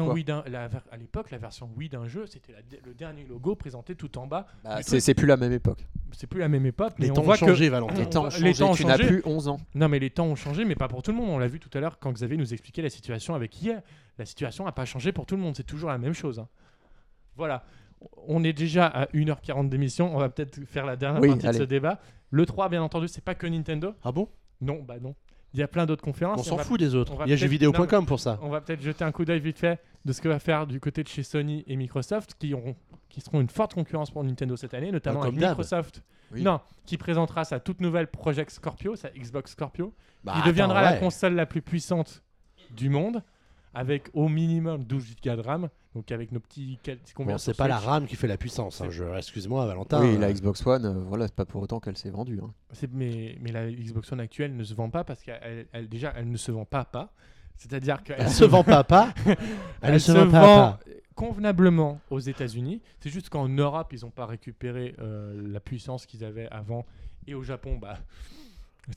à 0.90 0.96
l'époque, 0.96 1.30
la 1.30 1.38
version 1.38 1.68
Wii 1.76 1.88
d'un 1.88 2.06
jeu, 2.08 2.26
c'était 2.26 2.54
le 2.84 2.94
dernier 2.94 3.24
logo 3.28 3.54
présenté 3.54 3.94
tout 3.94 4.18
en 4.18 4.26
bas. 4.26 4.46
Bah, 4.64 4.78
c'est 4.82 5.14
plus 5.14 5.26
la 5.26 5.36
même 5.36 5.52
époque. 5.52 5.86
C'est 6.12 6.26
plus 6.28 6.40
la 6.40 6.48
même 6.48 6.64
époque, 6.66 6.92
mais 6.98 7.06
Les 7.06 7.10
on 7.10 7.14
temps 7.14 7.22
voit 7.22 7.34
ont 7.34 7.38
changé, 7.38 7.68
Valentin. 7.68 7.94
Les 7.94 8.06
temps 8.08 8.22
ont 8.22 8.26
les 8.26 8.30
changé. 8.30 8.54
temps 8.54 8.70
ont 8.70 8.74
Tu 8.74 8.86
n'as 8.86 8.98
plus 8.98 9.22
11 9.24 9.48
ans. 9.48 9.58
non, 9.74 9.88
mais 9.88 9.98
les 9.98 10.10
temps 10.10 10.26
ont 10.26 10.36
changé, 10.36 10.64
mais 10.64 10.76
pas 10.76 10.86
pour 10.88 11.02
tout 11.02 11.10
le 11.10 11.16
monde. 11.16 11.28
On 11.30 11.38
l'a 11.38 11.48
vu 11.48 11.58
tout 11.58 11.70
à 11.76 11.80
l'heure 11.80 11.98
quand 11.98 12.12
Xavier 12.12 12.36
nous 12.36 12.52
expliquait 12.52 12.82
la 12.82 12.90
situation 12.90 13.34
avec 13.34 13.60
hier. 13.60 13.80
La 14.18 14.24
situation 14.26 14.64
n'a 14.64 14.72
pas 14.72 14.84
changé 14.84 15.12
pour 15.12 15.26
tout 15.26 15.36
le 15.36 15.42
monde. 15.42 15.56
C'est 15.56 15.62
toujours 15.66 15.90
la 15.90 15.98
même 15.98 16.12
chose. 16.14 16.38
hein. 16.38 16.48
Voilà. 17.36 17.64
On 18.28 18.44
est 18.44 18.52
déjà 18.52 18.86
à 18.86 19.06
1h40 19.06 19.68
d'émission. 19.68 20.14
On 20.14 20.18
va 20.18 20.28
peut-être 20.28 20.64
faire 20.66 20.84
la 20.86 20.96
dernière 20.96 21.20
Oui, 21.22 21.28
partie 21.30 21.46
allez. 21.46 21.58
de 21.58 21.62
ce 21.64 21.68
débat. 21.68 22.00
Le 22.30 22.44
3, 22.46 22.68
bien 22.68 22.82
entendu, 22.82 23.08
c'est 23.08 23.24
pas 23.24 23.34
que 23.34 23.46
Nintendo. 23.46 23.94
Ah 24.04 24.12
bon? 24.12 24.28
Non, 24.60 24.82
bah 24.82 24.96
non. 25.00 25.14
Il 25.52 25.60
y 25.60 25.62
a 25.62 25.68
plein 25.68 25.86
d'autres 25.86 26.02
conférences. 26.02 26.40
On 26.40 26.42
s'en 26.42 26.58
fout 26.58 26.78
des 26.80 26.94
autres. 26.96 27.14
Il 27.26 27.30
y 27.30 27.32
a 27.32 27.36
jeuxvideo.com 27.36 28.06
pour 28.06 28.18
ça. 28.20 28.38
On 28.42 28.48
va 28.48 28.60
peut-être 28.60 28.82
jeter 28.82 29.04
un 29.04 29.12
coup 29.12 29.24
d'œil 29.24 29.40
vite 29.40 29.58
fait 29.58 29.80
de 30.04 30.12
ce 30.12 30.20
que 30.20 30.28
va 30.28 30.38
faire 30.40 30.66
du 30.66 30.80
côté 30.80 31.02
de 31.02 31.08
chez 31.08 31.22
Sony 31.22 31.62
et 31.68 31.76
Microsoft 31.76 32.34
qui, 32.38 32.52
auront, 32.54 32.74
qui 33.08 33.20
seront 33.20 33.40
une 33.40 33.48
forte 33.48 33.72
concurrence 33.74 34.10
pour 34.10 34.22
Nintendo 34.24 34.56
cette 34.56 34.74
année, 34.74 34.90
notamment 34.90 35.20
Comme 35.20 35.36
avec. 35.36 35.48
Microsoft. 35.48 36.02
Oui. 36.32 36.42
Non, 36.42 36.60
qui 36.86 36.96
présentera 36.98 37.44
sa 37.44 37.60
toute 37.60 37.80
nouvelle 37.80 38.08
Project 38.08 38.50
Scorpio, 38.50 38.96
sa 38.96 39.10
Xbox 39.10 39.52
Scorpio, 39.52 39.94
Bah, 40.24 40.32
qui 40.32 40.38
attends, 40.40 40.48
deviendra 40.48 40.82
la 40.82 40.94
console 40.94 41.34
la 41.34 41.46
plus 41.46 41.62
puissante 41.62 42.22
du 42.72 42.88
monde, 42.88 43.22
avec 43.74 44.10
au 44.14 44.28
minimum 44.28 44.84
12 44.84 45.16
Go 45.24 45.36
de 45.36 45.40
RAM, 45.40 45.68
donc 45.94 46.10
avec 46.12 46.32
nos 46.32 46.40
petits 46.40 46.78
quel- 46.82 46.98
Bon, 47.18 47.38
c'est 47.38 47.56
pas 47.56 47.68
la. 47.68 47.78
RAM 47.78 48.06
qui 48.06 48.16
fait 48.16 48.26
la 48.28 48.36
puissance. 48.36 48.80
hein, 48.80 48.86
je- 48.90 49.04
Excuse-moi, 49.16 49.66
Valentin. 49.66 50.00
oui, 50.02 50.14
euh, 50.14 50.18
la 50.18 50.32
Xbox 50.32 50.66
One, 50.66 50.84
euh, 50.86 50.92
voilà, 51.06 51.26
c'est 51.26 51.34
pas 51.36 51.44
pour 51.44 51.62
autant 51.62 51.80
qu'elle 51.80 51.96
s'est 51.96 52.10
vendue. 52.10 52.40
hein. 52.42 52.52
Mais, 52.92 53.36
mais 53.40 53.52
la 53.52 53.70
Xbox 53.70 54.10
One 54.12 54.20
actuelle 54.20 54.56
ne 54.56 54.64
se 54.64 54.74
vend 54.74 54.90
pas 54.90 55.04
parce 55.04 55.22
qu'elle 55.22 55.66
elle- 55.72 55.88
déjà 55.88 56.12
elle 56.16 56.30
ne 56.30 56.36
se 56.36 56.50
vend 56.52 56.64
pas 56.64 56.84
pas. 56.84 57.12
C'est-à-dire 57.56 58.02
qu'elle 58.02 58.16
Elle 58.18 58.30
se 58.30 58.44
vend 58.44 58.64
pas 58.64 58.82
pas? 58.82 59.14
Elle 59.82 59.94
ne 59.94 59.98
se 59.98 60.10
vend 60.10 60.28
pas 60.30 60.40
pas. 60.40 60.80
convenablement 61.14 62.00
aux 62.10 62.18
États-Unis. 62.18 62.82
C'est 63.00 63.10
juste 63.10 63.28
qu'en 63.28 63.48
Europe, 63.48 63.92
ils 63.92 64.00
n'ont 64.04 64.10
pas 64.10 64.26
récupéré 64.26 64.94
euh, 64.98 65.40
la 65.52 65.60
puissance 65.60 66.04
qu'ils 66.06 66.24
avaient 66.24 66.48
avant. 66.50 66.84
Et 67.28 67.34
au 67.34 67.42
Japon, 67.44 67.78
bah, 67.80 67.98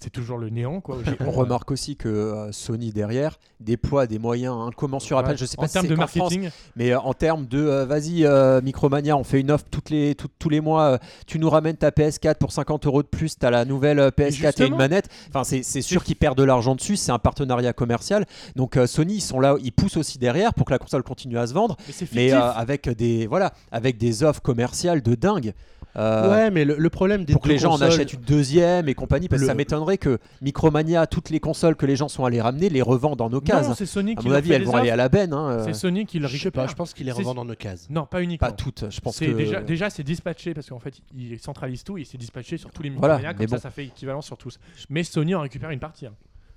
c'est 0.01 0.09
toujours 0.09 0.37
le 0.37 0.49
néant. 0.49 0.81
Quoi. 0.81 0.97
On 1.21 1.31
remarque 1.31 1.71
aussi 1.71 1.95
que 1.95 2.09
euh, 2.09 2.51
Sony 2.51 2.91
derrière 2.91 3.39
déploie 3.59 4.05
des 4.07 4.19
moyens 4.19 4.55
incommensurables. 4.67 5.29
ouais, 5.29 5.37
Je 5.37 5.45
sais 5.45 5.57
en 5.57 5.61
pas 5.61 5.67
si 5.67 5.73
termes 5.73 5.85
c'est 5.85 5.91
de 5.91 5.95
France, 5.95 6.15
marketing, 6.17 6.49
mais 6.75 6.91
euh, 6.91 6.99
en 6.99 7.13
termes 7.13 7.45
de 7.47 7.59
euh, 7.59 7.85
vas-y 7.85 8.25
euh, 8.25 8.61
Micromania, 8.61 9.15
on 9.17 9.23
fait 9.23 9.39
une 9.39 9.49
offre 9.51 9.65
toutes 9.71 9.89
les, 9.89 10.13
tout- 10.15 10.27
tous 10.39 10.49
les 10.49 10.61
mois. 10.61 10.83
euh, 10.83 10.97
tu 11.25 11.39
nous 11.39 11.49
ramènes 11.49 11.77
ta 11.77 11.89
PS4 11.91 12.35
pour 12.35 12.51
50 12.51 12.85
euros 12.85 13.01
de 13.01 13.07
plus. 13.07 13.37
T'as 13.37 13.49
la 13.49 13.65
nouvelle 13.65 13.99
euh, 13.99 14.09
PS4 14.11 14.61
et 14.63 14.67
une 14.67 14.75
manette. 14.75 15.07
Enfin, 15.29 15.43
c'est 15.43 15.81
sûr 15.81 16.03
qu'ils 16.03 16.15
perdent 16.17 16.37
de 16.37 16.43
l'argent 16.43 16.75
dessus. 16.75 16.95
C'est 16.97 17.11
un 17.11 17.19
partenariat 17.19 17.73
commercial. 17.73 18.25
Donc 18.55 18.77
euh, 18.77 18.87
Sony, 18.87 19.15
ils 19.15 19.21
sont 19.21 19.39
là, 19.39 19.55
ils 19.63 19.71
poussent 19.71 19.97
aussi 19.97 20.17
derrière 20.17 20.53
pour 20.53 20.65
que 20.65 20.71
la 20.71 20.79
console 20.79 21.03
continue 21.03 21.37
à 21.37 21.47
se 21.47 21.53
vendre, 21.53 21.77
mais 21.87 21.93
c'est 21.93 22.13
mais 22.13 22.33
euh, 22.33 22.51
avec 22.51 22.89
des 22.89 23.25
voilà, 23.27 23.53
avec 23.71 23.97
des 23.97 24.23
offres 24.23 24.41
commerciales 24.41 25.01
de 25.01 25.15
dingue. 25.15 25.53
Euh, 25.95 26.29
Ouais, 26.29 26.51
mais 26.51 26.63
le, 26.63 26.75
le 26.77 26.89
problème 26.91 27.25
des 27.25 27.33
pour 27.33 27.41
que 27.41 27.47
les 27.49 27.57
gens 27.57 27.71
en 27.73 27.81
achètent 27.81 28.13
une 28.13 28.21
deuxième 28.21 28.87
et 28.87 28.93
compagnie, 28.93 29.27
parce 29.27 29.39
que 29.41 29.45
Le- 29.45 29.47
ça 29.47 29.55
m'étonnerait 29.77 29.97
que 29.97 30.19
Micromania, 30.41 31.07
toutes 31.07 31.29
les 31.29 31.39
consoles 31.39 31.75
que 31.75 31.85
les 31.85 31.95
gens 31.95 32.07
sont 32.07 32.25
allés 32.25 32.41
ramener, 32.41 32.69
les 32.69 32.81
revendent 32.81 33.21
en 33.21 33.29
non, 33.29 33.37
occasion. 33.37 33.73
c'est 33.75 33.85
Sony 33.85 34.11
À 34.11 34.15
qui 34.15 34.25
mon 34.25 34.31
leur 34.31 34.37
avis, 34.39 34.51
elles 34.53 34.61
les 34.61 34.65
vont 34.67 34.75
aller 34.75 34.89
à 34.89 34.95
la 34.95 35.09
benne. 35.09 35.33
hein, 35.33 35.49
euh, 35.49 35.63
C'est 35.65 35.73
Sony 35.73 36.05
qui 36.05 36.19
le 36.19 36.27
Je 36.27 36.37
sais 36.37 36.51
pas, 36.51 36.61
récupère. 36.61 36.69
je 36.69 36.75
pense 36.75 36.93
qu'ils 36.93 37.05
les 37.05 37.11
C'est- 37.11 37.17
revendent 37.19 37.39
en 37.39 37.49
occasion. 37.49 37.87
Non, 37.89 38.05
pas 38.05 38.21
uniquement. 38.21 38.47
Pas 38.47 38.53
toutes, 38.53 38.85
je 38.89 38.99
pense 38.99 39.15
C'est 39.17 39.27
que. 39.27 39.31
déjà, 39.33 39.61
déjà 39.61 39.89
c'est 39.89 40.03
dispatché 40.03 40.53
parce 40.53 40.69
qu'en 40.69 40.79
fait 40.79 40.95
il 41.15 41.39
centralise 41.39 41.83
tout 41.83 41.97
et 41.97 42.03
c'est 42.03 42.17
dispatché 42.17 42.57
sur 42.57 42.71
tous 42.71 42.81
les 42.83 42.89
Voilà, 42.89 43.15
Micromania, 43.17 43.37
mais 43.39 43.45
comme 43.45 43.49
ça 43.49 43.55
bon. 43.57 43.61
ça 43.61 43.69
fait 43.71 43.85
équivalent 43.85 44.21
sur 44.21 44.37
tous. 44.37 44.59
Mais 44.89 45.03
Sony 45.03 45.35
en 45.35 45.41
récupère 45.41 45.69
une 45.69 45.79
partie. 45.79 46.05
hein. 46.07 46.13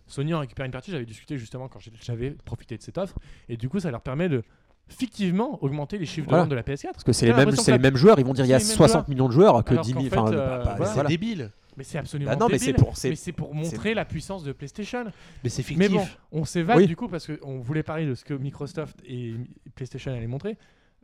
Sony 0.07 0.35
en 0.35 0.41
récupère 0.41 0.67
une 0.67 0.73
partie, 0.73 0.91
j'avais 0.91 1.05
discuté 1.07 1.39
justement 1.39 1.69
quand 1.69 1.79
j'avais 2.03 2.31
profité 2.45 2.77
de 2.77 2.83
cette 2.83 2.99
offre 2.99 3.15
et 3.49 3.57
du 3.57 3.69
coup 3.69 3.79
ça 3.81 3.91
leur 3.91 4.01
permet 4.01 4.29
de 4.29 4.43
fictivement 4.89 5.59
augmenter 5.63 5.99
les 5.99 6.07
chiffres 6.07 6.27
Voilà. 6.29 6.43
de 6.45 6.49
vente 6.49 6.51
de 6.51 6.57
la 6.57 6.63
PS4. 6.65 6.93
Parce 6.93 7.05
que 7.05 7.13
c'est 7.13 7.27
les 7.27 7.31
mêmes, 7.33 7.39
l'impression 7.41 7.63
c'est 7.63 7.71
que 7.73 7.77
les 7.77 7.83
la- 7.83 7.91
mêmes 7.91 7.97
joueurs, 7.97 8.19
ils 8.19 8.25
vont 8.25 8.33
dire 8.33 8.45
il 8.45 8.49
y 8.49 8.55
a 8.55 8.59
c'est 8.59 8.65
les 8.75 8.79
mêmes 8.81 8.89
60 8.89 9.09
millions 9.09 9.29
de 9.29 9.33
joueurs 9.33 9.63
que 9.65 9.71
Alors 9.73 9.85
10 9.85 9.93
000. 9.93 10.03
qu'en 10.09 10.23
Enfin, 10.23 10.31
fait, 10.33 10.37
bah, 10.37 10.43
euh, 10.43 10.65
bah, 10.65 10.75
voilà. 10.77 10.87
C'est 10.87 10.95
voilà. 10.95 11.09
débile. 11.09 11.51
Mais 11.77 11.85
c'est 11.85 11.99
absolument 11.99 12.31
Bah 12.33 12.37
non, 12.37 12.49
mais 12.49 12.59
c'est 12.59 12.73
pour- 12.73 12.97
c'est- 12.97 13.11
Mais 13.11 13.17
c'est 13.17 13.33
pour 13.33 13.55
montrer 13.55 13.95
la 13.95 14.05
puissance 14.05 14.43
de 14.45 14.53
PlayStation. 14.53 15.05
Mais 15.45 15.51
c'est 15.51 15.63
fictif. 15.63 15.79
Mais 15.79 15.89
bon, 15.89 16.07
on 16.33 16.45
s'évade 16.45 16.77
Oui. 16.79 16.87
du 16.87 16.97
coup 16.97 17.09
parce 17.09 17.27
qu'on 17.27 17.61
voulait 17.61 17.83
parler 17.83 18.07
de 18.07 18.15
ce 18.15 18.25
que 18.25 18.35
Microsoft 18.35 18.99
et 19.07 19.35
PlayStation 19.75 20.13
allaient 20.13 20.27
montrer. 20.27 20.57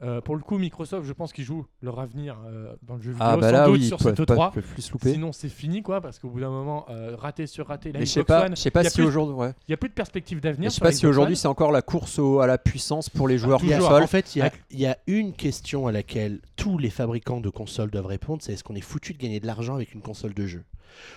Euh, 0.02 0.20
pour 0.20 0.36
le 0.36 0.43
coup, 0.43 0.59
Microsoft, 0.59 1.06
je 1.06 1.12
pense 1.14 1.32
qu'ils 1.32 1.44
jouent 1.44 1.64
leur 1.81 1.98
avenir 2.01 2.36
euh, 2.47 2.74
dans 2.82 2.97
le 2.97 3.01
jeu 3.02 3.12
vidéo 3.12 3.27
Ah 3.27 3.36
bah 3.39 3.47
sans 3.48 3.52
là, 3.52 3.66
doute 3.66 3.78
oui, 3.78 3.86
sur 3.86 3.98
cette 3.98 4.16
peuvent- 4.16 4.36
E3. 4.36 4.52
peuvent 4.52 4.62
plus 4.62 4.82
se 4.82 4.93
louper. 4.93 5.12
Sinon, 5.14 5.32
c'est 5.32 5.48
fini 5.48 5.82
quoi, 5.82 6.02
parce 6.02 6.18
qu'au 6.18 6.28
bout 6.28 6.40
d'un 6.40 6.51
moment, 6.51 6.85
euh, 6.90 7.16
raté 7.16 7.47
sur 7.47 7.66
raté, 7.68 7.93
la 7.93 8.01
Mais 8.01 8.05
je 8.06 8.10
sais 8.10 8.24
pas, 8.24 8.44
One, 8.44 8.55
je 8.56 8.60
sais 8.60 8.70
pas 8.70 8.85
si 8.85 9.01
aujourd'hui, 9.01 9.35
ouais. 9.36 9.55
il 9.66 9.70
n'y 9.70 9.74
a 9.74 9.78
plus 9.78 9.89
de 9.89 9.94
perspective 9.94 10.40
d'avenir. 10.40 10.68
je 10.68 10.74
sais 10.74 10.77
sur 10.77 10.82
pas 10.85 10.93
si 10.93 11.06
aujourd'hui 11.06 11.35
c'est 11.36 11.48
encore 11.48 11.73
la 11.73 11.81
course 11.81 12.18
au- 12.18 12.40
à 12.40 12.47
la 12.47 12.59
puissance 12.59 13.09
pour 13.09 13.27
les 13.27 13.39
joueurs 13.39 13.60
Il 13.62 13.70
y 13.70 13.73
a- 13.73 13.77
toujours. 13.77 13.89
consoles. 13.90 14.05
en 14.05 14.06
fait, 14.06 14.36
il 14.36 14.51
y, 14.70 14.81
y 14.82 14.86
a 14.86 14.98
une 15.06 15.32
question 15.32 15.86
à 15.86 15.93
laquelle 15.93 16.40
tous 16.56 16.77
les 16.77 16.90
fabricants 16.90 17.40
de 17.40 17.48
consoles 17.48 17.90
doivent 17.90 18.05
répondre, 18.06 18.43
c'est 18.43 18.52
est-ce 18.52 18.64
qu'on 18.64 18.74
est 18.74 18.81
foutu 18.82 19.14
de 19.14 19.18
gagner 19.18 19.40
de 19.40 19.47
l'argent 19.47 19.77
avec 19.77 19.94
une 19.94 20.02
console 20.02 20.35
de 20.35 20.47
jeu? 20.47 20.64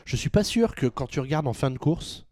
Je 0.05 0.15
suis 0.15 0.29
pas 0.29 0.45
sûr 0.45 0.73
que 0.73 0.85
quand 0.87 1.07
tu 1.07 1.19
regardes 1.19 1.47
en 1.47 1.53
fin 1.53 1.69
de 1.69 1.77
course, 1.77 2.25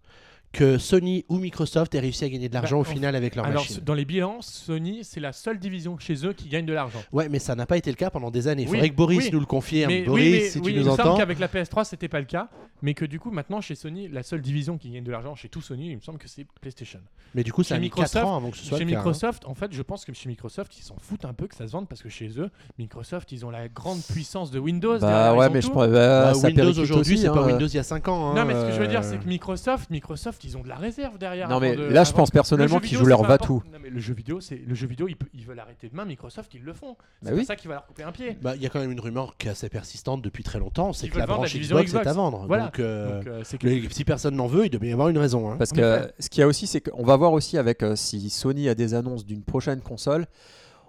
que 0.57 0.79
Sony 0.79 1.23
ou 1.29 1.37
Microsoft 1.37 1.93
aient 1.93 1.99
réussi 1.99 2.25
à 2.25 2.29
gagner 2.29 2.49
de 2.49 2.53
l'argent 2.55 2.77
Bah, 2.81 2.87
au 2.87 2.91
en- 2.91 2.93
final 2.95 3.15
avec 3.15 3.35
leur 3.35 3.45
Alors, 3.45 3.61
machine. 3.61 3.79
dans 3.85 3.93
les 3.93 4.05
bilans, 4.05 4.41
Sony, 4.41 5.03
c'est 5.03 5.19
la 5.19 5.31
seule 5.31 5.59
division 5.59 5.99
chez 5.99 6.25
eux 6.25 6.33
qui 6.33 6.49
gagne 6.49 6.65
de 6.65 6.73
l'argent. 6.73 6.99
Ouais, 7.11 7.29
mais 7.29 7.37
ça 7.37 7.53
n'a 7.53 7.67
pas 7.67 7.77
été 7.77 7.91
le 7.91 7.95
cas 7.95 8.09
pendant 8.09 8.31
des 8.31 8.47
années. 8.47 8.63
Il 8.63 8.69
Oui, 8.69 8.77
faudrait 8.77 8.89
que 8.89 8.95
Boris 8.95 9.19
oui. 9.25 9.29
nous 9.31 9.39
le 9.39 9.45
confirme. 9.45 9.91
Mais, 9.91 10.01
Boris, 10.03 10.23
oui, 10.25 10.31
mais, 10.31 10.49
si 10.49 10.57
oui, 10.57 10.63
tu 10.63 10.71
il 10.71 10.77
nous 10.79 10.85
semble 10.85 11.01
entends. 11.01 11.17
qu'avec 11.17 11.37
la 11.39 11.47
PS3, 11.47 11.83
c'était 11.85 12.07
pas 12.07 12.19
le 12.19 12.25
cas, 12.25 12.49
mais 12.81 12.95
que 12.95 13.05
du 13.05 13.19
coup, 13.19 13.29
maintenant, 13.29 13.61
chez 13.61 13.75
Sony, 13.75 14.07
la 14.07 14.23
seule 14.23 14.41
division 14.41 14.79
qui 14.79 14.89
gagne 14.89 15.03
de 15.03 15.11
l'argent 15.11 15.35
chez 15.35 15.47
tout 15.47 15.61
Sony, 15.61 15.91
il 15.91 15.95
me 15.97 16.01
semble 16.01 16.17
que 16.17 16.27
c'est 16.27 16.45
PlayStation. 16.59 16.99
Mais 17.35 17.43
du 17.43 17.53
coup, 17.53 17.61
ça 17.61 17.75
Chez 17.75 17.75
a 17.75 17.79
mis 17.79 17.89
4 17.91 17.99
Microsoft- 18.15 18.25
ans 18.25 18.35
avant 18.37 18.49
que 18.49 18.57
ce 18.57 18.65
soit 18.65 18.79
Chez 18.79 18.85
le 18.85 18.89
cas. 18.91 18.95
hein. 18.95 18.99
Microsoft, 19.01 19.45
en 19.45 19.53
fait, 19.53 19.71
je 19.73 19.81
pense 19.83 20.05
que 20.05 20.13
chez 20.13 20.27
Microsoft, 20.27 20.75
ils 20.79 20.83
s'en 20.83 20.95
foutent 20.99 21.25
un 21.25 21.33
peu 21.33 21.45
que 21.47 21.55
ça 21.55 21.67
se 21.67 21.71
vende 21.71 21.87
parce 21.87 22.01
que 22.01 22.09
chez 22.09 22.29
eux, 22.39 22.49
Microsoft, 22.79 23.31
ils 23.31 23.45
ont 23.45 23.51
la 23.51 23.67
grande 23.67 24.01
puissance 24.01 24.49
de 24.49 24.57
Windows. 24.59 24.97
Bah 24.99 25.35
ouais, 25.35 25.49
mais 25.49 25.61
je 25.61 25.69
pourrais. 25.69 25.87
Bah, 25.89 26.33
bah, 26.33 26.39
Windows 26.47 26.79
aujourd'hui, 26.79 27.17
c'est 27.19 27.27
pas 27.27 27.43
hein, 27.43 27.47
Windows 27.47 27.67
il 27.67 27.75
y 27.75 27.79
a 27.79 27.83
5 27.83 28.07
ans. 28.07 28.33
Non, 28.33 28.41
hein, 28.41 28.45
mais 28.45 28.53
ce 28.55 28.65
que 28.67 28.71
je 28.71 28.79
veux 28.79 28.87
dire, 28.87 29.01
euh, 29.01 29.07
c'est 29.09 29.17
que 29.19 29.27
Microsoft, 29.27 29.89
Microsoft, 29.89 30.43
ils 30.47 30.57
ont 30.57 30.61
de 30.63 30.67
la 30.69 30.75
réserve 30.75 31.17
derrière. 31.17 31.49
Non, 31.49 31.59
mais 31.59 31.75
de- 31.75 31.83
là, 31.83 32.03
je 32.03 32.13
pense 32.13 32.31
personnellement 32.31 32.79
qu'ils 32.79 32.97
jouent 32.97 33.05
leur 33.05 33.23
va-tout. 33.23 33.55
important. 33.55 33.71
Non, 33.73 33.79
mais 33.83 33.89
le 33.89 33.99
jeu 33.99 34.13
vidéo, 34.13 34.39
c'est 34.41 34.55
le 34.65 34.73
jeu 34.75 34.87
vidéo, 34.87 35.07
ils, 35.33 35.45
veulent 35.45 35.59
arrêter 35.59 35.89
demain. 35.89 36.05
Microsoft, 36.05 36.53
ils 36.53 36.63
le 36.63 36.73
font. 36.73 36.95
C'est 37.21 37.29
Bah 37.29 37.35
oui. 37.37 37.45
ça 37.45 37.55
qui 37.55 37.67
va 37.67 37.75
leur 37.75 37.85
couper 37.85 38.03
un 38.03 38.11
pied. 38.11 38.37
Bah, 38.41 38.55
il 38.55 38.61
y 38.61 38.65
a 38.65 38.69
quand 38.69 38.79
même 38.79 38.91
une 38.91 38.99
rumeur 38.99 39.35
qui 39.37 39.47
est 39.47 39.51
assez 39.51 39.69
persistante 39.69 40.21
depuis 40.21 40.43
très 40.43 40.59
longtemps, 40.59 40.93
c'est 40.93 41.09
que 41.09 41.17
la 41.19 41.25
branche 41.25 41.55
Xbox, 41.55 41.93
est 41.93 42.07
à 42.07 42.13
vendre. 42.13 42.45
Voilà. 42.47 42.65
Donc, 42.65 42.79
euh, 42.79 43.17
Donc, 43.17 43.27
euh, 43.27 43.41
c'est 43.43 43.57
que- 43.57 43.93
si 43.93 44.03
personne 44.03 44.35
n'en 44.35 44.47
veut, 44.47 44.65
il 44.65 44.69
devait 44.69 44.87
y 44.89 44.93
avoir 44.93 45.09
une 45.09 45.17
raison. 45.17 45.51
hein. 45.51 45.55
Parce 45.57 45.71
que 45.71 45.99
effet. 45.99 46.13
ce 46.19 46.29
qu'il 46.29 46.39
y 46.41 46.43
a 46.43 46.47
aussi, 46.47 46.67
c'est 46.67 46.81
qu'on 46.81 47.03
va 47.03 47.15
voir 47.17 47.33
aussi 47.33 47.57
avec 47.57 47.83
euh, 47.83 47.95
si 47.95 48.29
Sony 48.29 48.69
a 48.69 48.75
des 48.75 48.93
annonces 48.93 49.25
d'une 49.25 49.43
prochaine 49.43 49.81
console, 49.81 50.25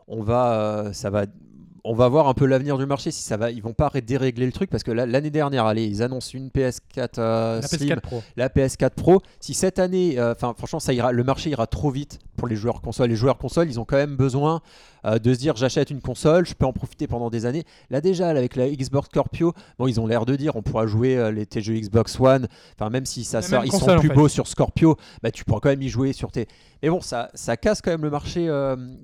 on 0.07 0.23
va, 0.23 0.53
euh, 0.87 0.93
ça 0.93 1.11
va, 1.11 1.27
on 1.85 1.95
va 1.95 2.09
voir 2.09 2.29
un 2.29 2.35
peu 2.35 2.47
l'avenir 2.47 2.79
du 2.79 2.87
marché 2.87 3.11
si 3.11 3.23
ça 3.23 3.37
va, 3.37 3.51
ils 3.51 3.63
vont 3.63 3.73
pas 3.73 3.91
dérégler 4.05 4.47
le 4.47 4.53
truc 4.53 4.71
parce 4.71 4.83
que 4.83 4.91
l'année 4.91 5.31
dernière, 5.31 5.67
allez, 5.67 5.87
ils 5.87 6.03
annoncent 6.03 6.31
une 6.35 6.49
PS4 6.49 7.09
euh, 7.19 7.61
la 7.61 7.67
Slim, 7.67 7.97
PS4 7.97 8.01
Pro. 8.01 8.23
la 8.37 8.49
PS4 8.49 8.91
Pro. 8.91 9.23
Si 9.41 9.55
cette 9.55 9.79
année, 9.79 10.19
euh, 10.19 10.33
enfin 10.33 10.55
franchement, 10.57 10.81
ça 10.81 10.93
ira, 10.93 11.13
le 11.13 11.25
marché 11.25 11.51
ira 11.51 11.67
trop 11.67 11.91
vite 11.91 12.19
pour 12.37 12.49
les 12.49 12.57
joueurs 12.57 12.81
consoles. 12.81 13.11
Les 13.11 13.17
joueurs 13.17 13.39
consoles, 13.39 13.69
ils 13.69 13.81
ont 13.81 13.85
quand 13.85 13.97
même 13.97 14.17
besoin 14.17 14.61
euh, 15.05 15.19
de 15.19 15.33
se 15.33 15.39
dire 15.39 15.57
j'achète 15.57 15.91
une 15.91 16.01
console, 16.01 16.47
je 16.47 16.55
peux 16.55 16.67
en 16.67 16.73
profiter 16.73 17.07
pendant 17.07 17.31
des 17.31 17.47
années. 17.47 17.65
Là 17.91 18.01
déjà, 18.01 18.29
avec 18.29 18.57
la 18.57 18.69
Xbox 18.69 19.09
Scorpio, 19.09 19.53
bon, 19.79 19.87
ils 19.87 20.01
ont 20.01 20.07
l'air 20.07 20.27
de 20.27 20.37
dire 20.37 20.57
on 20.57 20.63
pourra 20.63 20.87
jouer 20.87 21.31
les 21.33 21.47
tes 21.47 21.61
jeux 21.61 21.75
Xbox 21.75 22.19
One. 22.19 22.49
Enfin 22.79 22.91
même 22.91 23.07
si 23.07 23.25
ça 23.25 23.39
La 23.39 23.47
sort, 23.47 23.65
ils 23.65 23.71
console, 23.71 23.97
sont 23.97 24.01
plus 24.01 24.15
beaux 24.15 24.29
sur 24.29 24.47
Scorpio, 24.47 24.97
bah 25.23 25.31
tu 25.31 25.45
pourras 25.45 25.61
quand 25.61 25.71
même 25.71 25.83
y 25.83 25.89
jouer 25.89 26.13
sur 26.13 26.31
tes. 26.33 26.47
Mais 26.83 26.91
bon, 26.91 27.01
ça, 27.01 27.31
ça 27.35 27.57
casse 27.57 27.83
quand 27.83 27.91
même 27.91 28.03
le 28.03 28.11
marché. 28.11 28.47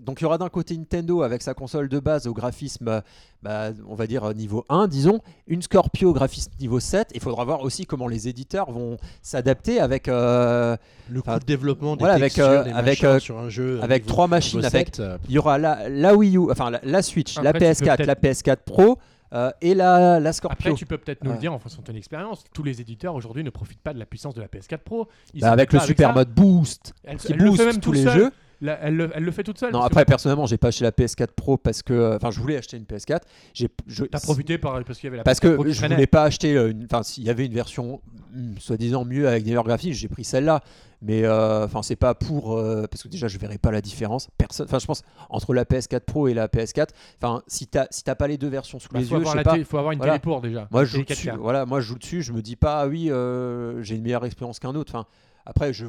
Donc 0.04 0.20
il 0.20 0.24
y 0.24 0.26
aura 0.26 0.38
d'un 0.38 0.48
côté 0.48 0.76
Nintendo 0.76 1.22
avec 1.22 1.42
sa 1.42 1.54
console 1.54 1.88
de 1.88 1.98
base 1.98 2.26
au 2.26 2.34
graphisme, 2.64 3.02
bah, 3.42 3.70
on 3.88 3.94
va 3.94 4.06
dire 4.06 4.32
niveau 4.34 4.64
1, 4.68 4.88
disons, 4.88 5.20
une 5.46 5.60
Scorpio 5.62 6.12
graphisme 6.12 6.50
niveau 6.60 6.80
7. 6.80 7.10
Il 7.14 7.20
faudra 7.20 7.44
voir 7.44 7.60
aussi 7.62 7.84
comment 7.86 8.08
les 8.08 8.26
éditeurs 8.28 8.70
vont 8.70 8.96
s'adapter 9.22 9.80
avec, 9.80 10.08
euh, 10.08 10.76
Le 11.10 11.20
coût 11.22 11.38
de 11.38 11.44
développement 11.44 11.96
des 11.96 12.00
voilà, 12.00 12.14
avec, 12.14 12.32
textures, 12.34 12.44
euh, 12.46 12.64
des 12.64 12.70
avec, 12.70 13.02
machins 13.02 13.16
euh, 13.16 13.18
sur 13.18 13.38
un 13.38 13.48
jeu 13.50 13.80
avec 13.82 14.06
trois 14.06 14.26
machines, 14.28 14.60
niveau 14.60 14.66
avec 14.74 14.96
7, 14.96 15.00
euh, 15.00 15.18
il 15.28 15.34
y 15.34 15.38
aura 15.38 15.58
la, 15.58 15.88
la 15.88 16.14
Wii 16.14 16.36
U, 16.38 16.50
enfin 16.50 16.70
la, 16.70 16.80
la 16.82 17.02
Switch, 17.02 17.36
la 17.40 17.50
Après, 17.50 17.74
tu 17.74 17.80
peux 17.84 17.86
PS4, 17.90 17.96
peut-être- 17.96 18.06
la 18.06 18.14
PS4 18.14 18.56
Pro 18.64 18.98
euh, 19.34 19.50
et 19.60 19.74
la, 19.74 20.20
la 20.20 20.32
Scorpio. 20.32 20.56
Après, 20.70 20.74
tu 20.74 20.86
peux 20.86 20.96
peut-être 20.98 21.24
nous 21.24 21.32
le 21.32 21.38
dire 21.38 21.52
en 21.52 21.58
fonction 21.58 21.82
de 21.82 21.86
ton 21.86 21.94
expérience. 21.94 22.44
Tous 22.54 22.62
les 22.62 22.80
éditeurs 22.80 23.14
aujourd'hui 23.16 23.42
ne 23.44 23.50
profitent 23.50 23.80
pas 23.82 23.92
de 23.92 23.98
la 23.98 24.06
puissance 24.06 24.32
de 24.34 24.40
la 24.40 24.46
PS4 24.46 24.78
Pro. 24.78 25.08
Ils 25.34 25.40
Bah, 25.40 25.50
avec 25.50 25.72
le 25.72 25.80
super 25.80 26.08
ça. 26.10 26.14
mode 26.14 26.30
boost 26.30 26.94
Elle, 27.02 27.16
qui 27.18 27.32
elle 27.32 27.38
le 27.38 27.44
fait 27.44 27.50
booste 27.50 27.64
même 27.66 27.80
tous 27.80 27.92
les 27.92 28.04
jeux. 28.08 28.30
Elle, 28.82 28.96
le, 28.96 29.10
elle 29.14 29.22
le 29.24 29.30
fait 29.32 29.42
toute 29.42 29.58
seule. 29.58 29.72
Non, 29.72 29.78
parce 29.80 29.88
que 29.90 29.92
après 29.94 30.04
personnellement, 30.04 30.46
j'ai 30.46 30.58
pas 30.58 30.68
acheté 30.68 30.84
la 30.84 30.90
PS4 30.90 31.28
Pro 31.36 31.56
parce 31.56 31.82
que 31.82 31.92
euh, 31.92 32.16
enfin 32.16 32.30
je 32.30 32.40
voulais 32.40 32.56
acheter 32.56 32.76
une 32.76 32.84
PS4, 32.84 33.20
j'ai 33.52 33.68
je- 33.86 34.04
T'as 34.04 34.20
profité 34.20 34.58
par, 34.58 34.82
parce 34.84 34.98
qu'il 34.98 35.06
y 35.06 35.08
avait 35.08 35.18
la 35.18 35.22
parce 35.24 35.38
PS4 35.40 35.54
Pro 35.54 35.64
que 35.64 35.70
je 35.72 35.76
traînait. 35.78 35.94
voulais 35.96 36.06
pas 36.06 36.22
acheter 36.24 36.56
euh, 36.56 36.72
enfin 36.84 37.02
s'il 37.02 37.24
y 37.24 37.30
avait 37.30 37.46
une 37.46 37.54
version 37.54 38.00
hmm, 38.32 38.54
soi-disant 38.58 39.04
mieux 39.04 39.28
avec 39.28 39.44
des 39.44 39.50
meilleurs 39.50 39.64
graphismes, 39.64 39.92
j'ai 39.94 40.08
pris 40.08 40.24
celle-là. 40.24 40.60
Mais 41.06 41.24
euh, 41.24 41.66
enfin 41.66 41.82
c'est 41.82 41.96
pas 41.96 42.14
pour 42.14 42.56
euh, 42.56 42.86
parce 42.90 43.02
que 43.02 43.08
déjà 43.08 43.28
je 43.28 43.36
verrais 43.38 43.58
pas 43.58 43.70
la 43.70 43.82
différence. 43.82 44.28
Personne 44.38 44.64
enfin 44.66 44.78
je 44.78 44.86
pense 44.86 45.02
entre 45.28 45.52
la 45.52 45.64
PS4 45.64 46.00
Pro 46.00 46.28
et 46.28 46.34
la 46.34 46.48
PS4, 46.48 46.88
enfin 47.20 47.42
si 47.46 47.66
t'as 47.66 47.86
si 47.90 48.04
t'as 48.04 48.14
pas 48.14 48.26
les 48.26 48.38
deux 48.38 48.48
versions 48.48 48.78
sous 48.78 48.88
Bah, 48.90 49.00
les 49.00 49.10
yeux, 49.10 49.20
je 49.22 49.28
sais 49.28 49.36
la 49.36 49.42
pas. 49.42 49.52
télé- 49.52 49.64
faut 49.64 49.76
avoir 49.76 49.92
une 49.92 49.98
Voilà. 49.98 50.14
télé 50.14 50.22
pour 50.22 50.40
déjà. 50.40 50.66
Moi, 50.70 50.84
je 50.84 50.96
joue 50.96 51.04
dessus. 51.04 51.28
4K. 51.28 51.36
Voilà, 51.38 51.66
moi, 51.66 51.80
je 51.80 51.86
joue 51.88 51.98
dessus. 51.98 52.22
Je 52.22 52.32
me 52.32 52.40
dis 52.40 52.56
pas, 52.56 52.80
ah 52.80 52.86
oui, 52.86 53.10
euh, 53.10 53.82
j'ai 53.82 53.96
une 53.96 54.02
meilleure 54.02 54.24
expérience 54.24 54.58
qu'un 54.58 54.74
autre. 54.74 54.92
Enfin, 54.94 55.06
après, 55.44 55.74
je, 55.74 55.84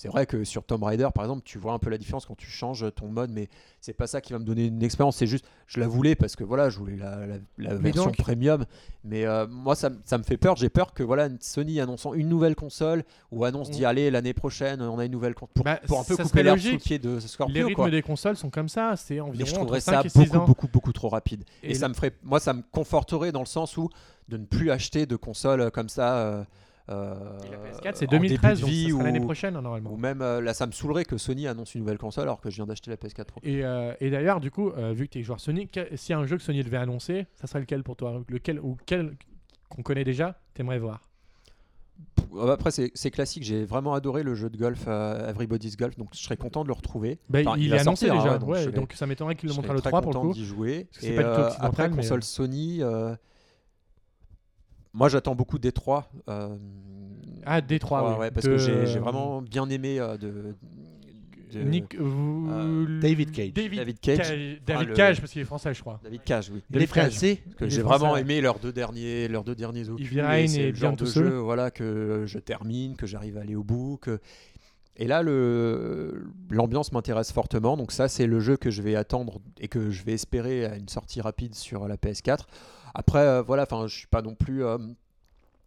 c'est 0.00 0.08
vrai 0.08 0.24
que 0.24 0.44
sur 0.44 0.64
Tomb 0.64 0.82
Raider, 0.82 1.08
par 1.14 1.24
exemple, 1.24 1.42
tu 1.44 1.58
vois 1.58 1.74
un 1.74 1.78
peu 1.78 1.90
la 1.90 1.98
différence 1.98 2.24
quand 2.24 2.34
tu 2.34 2.46
changes 2.48 2.86
ton 2.96 3.08
mode, 3.08 3.30
mais 3.30 3.50
c'est 3.82 3.92
pas 3.92 4.06
ça 4.06 4.22
qui 4.22 4.32
va 4.32 4.38
me 4.38 4.44
donner 4.46 4.64
une 4.64 4.82
expérience. 4.82 5.16
C'est 5.18 5.26
juste, 5.26 5.44
je 5.66 5.78
la 5.78 5.88
voulais 5.88 6.14
parce 6.14 6.36
que 6.36 6.42
voilà, 6.44 6.70
je 6.70 6.78
voulais 6.78 6.96
la, 6.96 7.26
la- 7.26 7.34
la 7.58 7.74
Mais 7.74 7.90
version 7.90 8.04
donc- 8.06 8.16
premium. 8.16 8.64
Mais 9.04 9.26
euh, 9.26 9.46
moi, 9.46 9.74
ça, 9.74 9.90
ça 10.06 10.16
me 10.16 10.22
fait 10.22 10.38
peur. 10.38 10.56
J'ai 10.56 10.70
peur 10.70 10.94
que 10.94 11.02
voilà, 11.02 11.28
Sony 11.40 11.80
annonçant 11.80 12.14
une 12.14 12.30
nouvelle 12.30 12.54
console 12.54 13.04
ou 13.30 13.44
annonce 13.44 13.68
Mm. 13.68 13.72
d'y 13.72 13.84
aller 13.84 14.10
l'année 14.10 14.32
prochaine, 14.32 14.80
on 14.80 14.98
a 14.98 15.04
une 15.04 15.12
nouvelle 15.12 15.34
console 15.34 15.52
pour, 15.54 15.64
Bah, 15.66 15.78
pour 15.86 16.00
un 16.00 16.04
peu 16.04 16.16
couper 16.16 16.42
l'herbe 16.44 16.58
sous 16.58 16.72
le 16.72 16.78
pied 16.78 16.98
de 16.98 17.16
Les 17.16 17.20
Scorpio. 17.20 17.66
rythmes 17.66 17.74
quoi. 17.74 17.90
des 17.90 18.00
consoles 18.02 18.36
sont 18.38 18.48
comme 18.48 18.70
ça. 18.70 18.94
C'est 18.96 19.16
Mais 19.16 19.20
environ 19.20 19.46
je 19.46 19.54
trouverais 19.54 19.76
entre 19.78 19.84
ça 19.84 19.92
5 20.02 20.06
et 20.06 20.08
6 20.08 20.18
beaucoup, 20.30 20.36
ans. 20.38 20.44
beaucoup, 20.46 20.68
beaucoup 20.68 20.92
trop 20.94 21.10
rapide. 21.10 21.44
Et, 21.62 21.72
Et 21.72 21.74
ça 21.74 21.88
me 21.90 21.94
ferait, 21.94 22.12
moi, 22.22 22.40
ça 22.40 22.54
me 22.54 22.62
conforterait 22.72 23.32
dans 23.32 23.40
le 23.40 23.44
sens 23.46 23.76
où 23.76 23.90
de 24.30 24.38
ne 24.38 24.44
plus 24.46 24.70
acheter 24.70 25.04
de 25.04 25.16
consoles 25.16 25.70
comme 25.72 25.90
ça. 25.90 26.16
euh, 26.20 26.44
euh, 26.90 27.14
Et 27.46 27.50
la 27.50 27.58
PS4, 27.58 27.92
c'est 27.94 28.06
en 28.08 28.10
début 28.10 28.26
de 28.28 28.36
2013, 28.36 28.60
donc 28.60 28.70
ça 28.70 29.04
l'année 29.04 29.20
prochaine 29.20 29.56
hein, 29.56 29.62
normalement. 29.62 29.92
Ou 29.92 29.96
même 29.96 30.22
euh, 30.22 30.40
là, 30.40 30.54
ça 30.54 30.66
me 30.66 30.72
saoulerait 30.72 31.04
que 31.04 31.16
Sony 31.18 31.46
annonce 31.46 31.74
une 31.74 31.80
nouvelle 31.82 31.98
console 31.98 32.24
alors 32.24 32.40
que 32.40 32.50
je 32.50 32.56
viens 32.56 32.66
d'acheter 32.66 32.90
la 32.90 32.96
PS4 32.96 33.24
Pro. 33.24 33.40
Et, 33.42 33.64
euh, 33.64 33.92
et 34.00 34.10
d'ailleurs, 34.10 34.40
du 34.40 34.50
coup, 34.50 34.70
vu 34.92 35.06
que 35.06 35.12
tu 35.12 35.18
es 35.20 35.22
joueur 35.22 35.40
Sony, 35.40 35.68
s'il 35.94 36.12
y 36.12 36.16
a 36.16 36.18
un 36.18 36.26
jeu 36.26 36.36
que 36.36 36.42
Sony 36.42 36.62
devait 36.62 36.76
annoncer, 36.76 37.26
ça 37.40 37.46
serait 37.46 37.60
lequel 37.60 37.82
pour 37.82 37.96
toi? 37.96 38.22
Lequel 38.28 38.60
ou 38.60 38.76
quel 38.86 39.16
qu'on 39.68 39.82
connaît 39.82 40.04
déjà, 40.04 40.40
t'aimerais 40.54 40.78
voir? 40.78 41.00
Après, 42.48 42.70
c'est 42.70 43.10
classique. 43.10 43.42
J'ai 43.42 43.64
vraiment 43.64 43.92
adoré 43.94 44.22
le 44.22 44.34
jeu 44.34 44.48
de 44.50 44.56
golf 44.56 44.84
euh, 44.86 45.28
Everybody's 45.28 45.76
Golf, 45.76 45.96
donc 45.96 46.10
je 46.14 46.20
serais 46.22 46.36
content 46.36 46.62
de 46.62 46.68
le 46.68 46.74
retrouver. 46.74 47.18
Bah, 47.28 47.40
Enfin, 47.44 47.56
Il, 47.58 47.72
est 47.72 47.78
annoncé 47.78 48.06
sortir, 48.06 48.22
déjà, 48.22 48.34
hein, 48.36 48.38
donc 48.38 48.50
ouais, 48.50 48.96
ça 48.96 49.06
m'étonnerait 49.06 49.34
qu'il 49.34 49.48
le 49.48 49.54
montre 49.54 49.70
à 49.70 49.74
le 49.74 49.80
très 49.80 49.90
3 49.90 50.02
pour 50.02 50.12
le 50.12 50.16
content 50.18 50.28
coup. 50.28 50.34
d'y 50.34 50.44
jouer. 50.44 50.88
Et 51.02 51.16
pas 51.16 51.22
euh, 51.22 51.50
après, 51.58 51.88
mais, 51.88 51.96
console 51.96 52.22
Sony. 52.22 52.82
euh, 52.82 53.14
Moi, 54.92 55.08
j'attends 55.08 55.34
beaucoup 55.34 55.58
Détroit. 55.58 56.10
Euh, 56.28 56.56
Ah, 57.46 57.60
Détroit, 57.60 58.12
oui. 58.12 58.18
ouais, 58.18 58.30
parce 58.30 58.46
De- 58.46 58.52
que 58.52 58.58
j'ai 58.58 58.86
j'ai 58.86 58.98
vraiment 58.98 59.40
bien 59.40 59.68
aimé 59.70 59.98
euh, 59.98 60.16
de, 60.18 60.54
de- 61.52 61.62
Nick, 61.62 61.96
vous- 61.98 62.48
euh, 62.50 63.00
David 63.00 63.32
Cage. 63.32 63.52
David, 63.54 63.78
David 63.78 64.00
Cage. 64.00 64.18
Cage, 64.18 64.60
David 64.66 64.88
le- 64.88 64.94
Cage, 64.94 65.20
parce 65.20 65.32
qu'il 65.32 65.40
est 65.42 65.44
français, 65.46 65.72
je 65.74 65.80
crois. 65.80 66.00
David 66.04 66.22
Cage, 66.22 66.50
oui. 66.52 66.62
David 66.70 66.90
Cage. 66.92 67.10
français. 67.12 67.40
Parce 67.44 67.56
que 67.56 67.68
j'ai 67.68 67.82
vraiment 67.82 68.16
aimé 68.16 68.40
leurs 68.40 68.58
deux 68.58 68.72
derniers, 68.72 69.26
leurs 69.28 69.42
deux 69.44 69.54
derniers 69.56 69.88
opus. 69.88 70.06
Et 70.06 70.72
Bien 70.72 70.92
de 70.92 70.96
Tout 70.96 71.06
Seul. 71.06 71.24
jeu, 71.24 71.38
voilà, 71.38 71.70
que 71.70 72.24
je 72.26 72.38
termine, 72.38 72.94
que 72.96 73.06
j'arrive 73.06 73.36
à 73.38 73.40
aller 73.40 73.56
au 73.56 73.64
bout. 73.64 73.98
Que... 74.00 74.20
Et 74.96 75.06
là, 75.06 75.22
le... 75.22 76.26
l'ambiance 76.50 76.92
m'intéresse 76.92 77.32
fortement. 77.32 77.76
Donc 77.76 77.90
ça, 77.90 78.06
c'est 78.08 78.26
le 78.26 78.38
jeu 78.38 78.56
que 78.56 78.70
je 78.70 78.82
vais 78.82 78.94
attendre 78.96 79.40
et 79.58 79.66
que 79.68 79.90
je 79.90 80.04
vais 80.04 80.12
espérer 80.12 80.66
à 80.66 80.76
une 80.76 80.88
sortie 80.88 81.20
rapide 81.20 81.54
sur 81.54 81.88
la 81.88 81.96
PS4. 81.96 82.46
Après, 82.94 83.18
euh, 83.20 83.42
voilà, 83.42 83.62
enfin, 83.64 83.86
je 83.86 83.94
suis 83.96 84.06
pas 84.06 84.22
non 84.22 84.34
plus, 84.34 84.64
euh, 84.64 84.76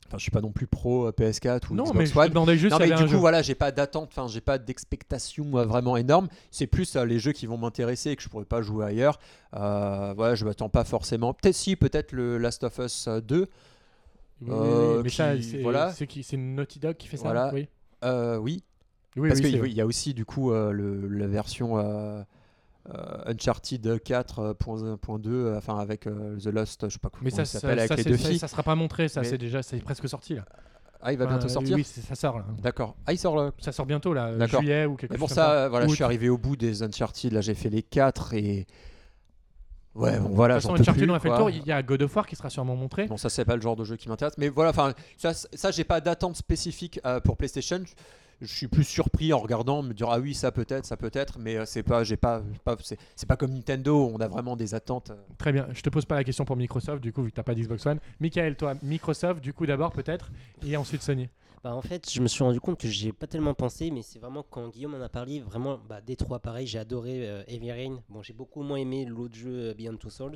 enfin, 0.07 0.17
je 0.17 0.21
suis 0.23 0.31
pas 0.31 0.41
non 0.41 0.51
plus 0.51 0.67
pro 0.67 1.07
euh, 1.07 1.11
PS4 1.11 1.71
ou 1.71 1.75
Non, 1.75 1.83
Xbox 1.85 2.13
mais 2.15 2.21
One. 2.21 2.33
Non 2.33 2.45
mais 2.45 2.55
du 2.57 3.03
coup 3.03 3.07
jeu. 3.07 3.17
voilà 3.17 3.41
j'ai 3.41 3.55
pas 3.55 3.71
d'attente, 3.71 4.09
enfin 4.15 4.27
j'ai 4.27 4.41
pas 4.41 4.57
d'expectation 4.57 5.45
vraiment 5.51 5.97
énorme. 5.97 6.27
C'est 6.51 6.67
plus 6.67 6.95
euh, 6.95 7.05
les 7.05 7.19
jeux 7.19 7.31
qui 7.31 7.45
vont 7.47 7.57
m'intéresser 7.57 8.11
et 8.11 8.15
que 8.15 8.21
je 8.23 8.29
pourrais 8.29 8.45
pas 8.45 8.61
jouer 8.61 8.85
ailleurs. 8.85 9.19
Euh, 9.55 10.13
voilà 10.15 10.35
je 10.35 10.45
m'attends 10.45 10.69
pas 10.69 10.83
forcément. 10.83 11.33
Peut-être 11.33 11.55
si 11.55 11.75
peut-être 11.75 12.11
le 12.11 12.37
Last 12.37 12.63
of 12.63 12.77
Us 12.79 13.07
euh, 13.07 13.21
2. 13.21 13.47
Oui, 14.41 14.49
euh, 14.51 15.01
mais 15.03 15.09
ça, 15.09 15.35
qui- 15.35 15.43
c'est 15.43 15.61
voilà. 15.61 15.93
Naughty 16.37 16.79
Dog 16.79 16.97
qui 16.97 17.07
fait 17.07 17.17
ça 17.17 17.23
Voilà. 17.23 17.51
Oui, 17.53 17.67
oui 18.03 18.61
oui, 19.15 19.29
parce 19.29 19.39
oui, 19.41 19.51
qu'il 19.61 19.73
y 19.73 19.79
a 19.81 19.85
aussi 19.85 20.13
du 20.13 20.25
coup 20.25 20.51
le- 20.51 21.07
la 21.07 21.27
version 21.27 21.77
Uncharted 23.25 23.85
4.2 23.85 25.27
euh, 25.29 25.57
enfin 25.57 25.79
avec 25.79 26.05
euh, 26.05 26.37
The 26.37 26.47
Lost 26.47 26.85
je 26.87 26.93
sais 26.93 26.99
pas 26.99 27.09
comment 27.09 27.23
Mais 27.23 27.29
ça, 27.29 27.45
ça, 27.45 27.59
s'appelle 27.61 27.79
avec 27.79 27.87
ça, 27.87 27.95
les 27.95 28.03
deux 28.03 28.17
ça, 28.17 28.27
filles. 28.27 28.39
ça 28.39 28.49
sera 28.49 28.61
pas 28.61 28.75
montré, 28.75 29.07
ça 29.07 29.23
c'est 29.23 29.37
déjà, 29.37 29.63
c'est 29.63 29.77
presque 29.77 30.09
sorti 30.09 30.35
là. 30.35 30.45
Ah 31.03 31.11
il 31.11 31.17
va 31.17 31.25
Enfin, 31.25 31.35
bientôt 31.35 31.49
sortir. 31.49 31.75
Oui, 31.75 31.83
ça 31.83 32.15
sort 32.15 32.39
là. 32.39 32.45
D'accord. 32.61 32.95
Ah 33.05 33.11
il 33.11 33.17
sort 33.17 33.35
là. 33.35 33.51
Ça 33.59 33.71
sort 33.73 33.85
bientôt 33.85 34.13
là, 34.13 34.45
juillet 34.47 34.85
ou 34.85 34.95
quelque 34.95 35.11
Mais 35.11 35.17
chose 35.17 35.27
pour 35.27 35.29
ça, 35.29 35.51
euh, 35.51 35.69
voilà, 35.69 35.87
je 35.87 35.93
suis 35.93 36.03
arrivé 36.03 36.29
au 36.29 36.37
bout 36.37 36.55
des 36.55 36.81
Uncharted. 36.81 37.33
Là, 37.33 37.41
j'ai 37.41 37.53
fait 37.53 37.69
les 37.69 37.83
4 37.83 38.33
et. 38.33 38.65
Ouais, 39.95 40.17
bon, 40.19 40.29
voilà, 40.29 40.55
De 40.55 40.61
toute 40.61 40.71
façon, 40.71 40.81
Uncharted, 40.81 41.09
on 41.09 41.13
a 41.13 41.19
fait 41.19 41.29
le 41.29 41.35
tour. 41.35 41.49
Il 41.49 41.65
y 41.65 41.71
a 41.71 41.83
God 41.83 42.01
of 42.01 42.15
War 42.15 42.25
qui 42.25 42.35
sera 42.35 42.49
sûrement 42.49 42.75
montré. 42.75 43.07
Bon, 43.07 43.17
ça, 43.17 43.29
c'est 43.29 43.45
pas 43.45 43.55
le 43.55 43.61
genre 43.61 43.75
de 43.75 43.83
jeu 43.83 43.95
qui 43.97 44.07
m'intéresse. 44.07 44.33
Mais 44.37 44.47
voilà, 44.49 44.69
enfin, 44.71 44.93
ça, 45.17 45.33
ça 45.33 45.71
j'ai 45.71 45.83
pas 45.83 45.99
d'attente 46.01 46.37
spécifique 46.37 46.99
euh, 47.05 47.19
pour 47.19 47.37
PlayStation. 47.37 47.83
Je- 48.41 48.45
suis 48.47 48.67
plus 48.67 48.83
surpris 48.83 49.33
en 49.33 49.39
regardant, 49.39 49.81
me 49.83 49.93
dire 49.93 50.09
ah 50.09 50.19
oui, 50.19 50.33
ça 50.33 50.51
peut-être, 50.51 50.85
ça 50.85 50.97
peut-être, 50.97 51.39
mais 51.39 51.55
euh, 51.57 51.65
c'est 51.65 51.83
pas, 51.83 52.03
j'ai 52.03 52.17
pas, 52.17 52.41
pas 52.63 52.75
c'est 52.81 52.97
c'est 53.15 53.27
pas 53.27 53.37
comme 53.37 53.51
Nintendo, 53.53 54.09
on 54.13 54.19
a 54.19 54.27
vraiment 54.27 54.55
des 54.55 54.75
attentes. 54.75 55.11
euh. 55.11 55.15
Très 55.37 55.51
bien. 55.51 55.67
Je 55.71 55.81
te 55.81 55.89
pose 55.89 56.05
pas 56.05 56.15
la 56.15 56.23
question 56.23 56.45
pour 56.45 56.55
Microsoft, 56.55 57.01
du 57.01 57.11
coup, 57.13 57.23
vu 57.23 57.31
que 57.31 57.35
t'as 57.35 57.43
pas 57.43 57.55
d'Xbox 57.55 57.85
One. 57.85 57.99
Michael, 58.19 58.55
toi, 58.55 58.73
Microsoft, 58.83 59.41
du 59.41 59.53
coup, 59.53 59.65
d'abord 59.65 59.91
peut-être, 59.91 60.31
et 60.65 60.75
ensuite 60.77 61.01
Sony. 61.01 61.29
Bah, 61.63 61.73
en 61.73 61.81
fait, 61.81 62.09
je 62.11 62.19
me 62.21 62.27
suis 62.27 62.43
rendu 62.43 62.59
compte 62.59 62.77
que 62.77 62.89
j'ai 62.89 63.13
pas 63.13 63.25
tellement 63.25 63.53
pensé, 63.53 63.89
mais 63.89 64.01
c'est 64.01 64.19
vraiment 64.19 64.43
quand 64.49 64.67
Guillaume 64.67 64.95
en 64.95 65.01
a 65.01 65.07
parlé, 65.07 65.39
vraiment, 65.39 65.79
bah, 65.87 66.01
Détroit, 66.01 66.39
pareil, 66.39 66.67
j'ai 66.67 66.77
adoré 66.79 67.25
euh, 67.29 67.43
Heavy 67.47 67.71
Rain. 67.71 68.01
Bon, 68.09 68.21
j'ai 68.21 68.33
beaucoup 68.33 68.61
moins 68.63 68.75
aimé 68.77 69.05
l'autre 69.05 69.35
jeu 69.35 69.69
euh, 69.69 69.73
Beyond 69.73 69.95
Two 69.95 70.09
Souls. 70.09 70.35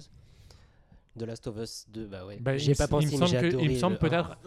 The 1.17 1.23
Last 1.23 1.47
of 1.47 1.57
Us 1.57 1.85
2, 1.89 2.05
bah 2.07 2.25
ouais. 2.25 2.37
Bah, 2.39 2.57
j'ai 2.57 2.71
il 2.71 2.77
pas 2.77 2.85
me- 2.85 2.89
pensé, 2.89 3.07
il 3.07 3.19
me 3.19 3.25
semble 3.25 3.41
que- 3.41 3.45
adoré. 3.47 3.63
il 3.65 3.71
me 3.71 3.75
semble 3.77 3.97
peut-être. 3.97 4.37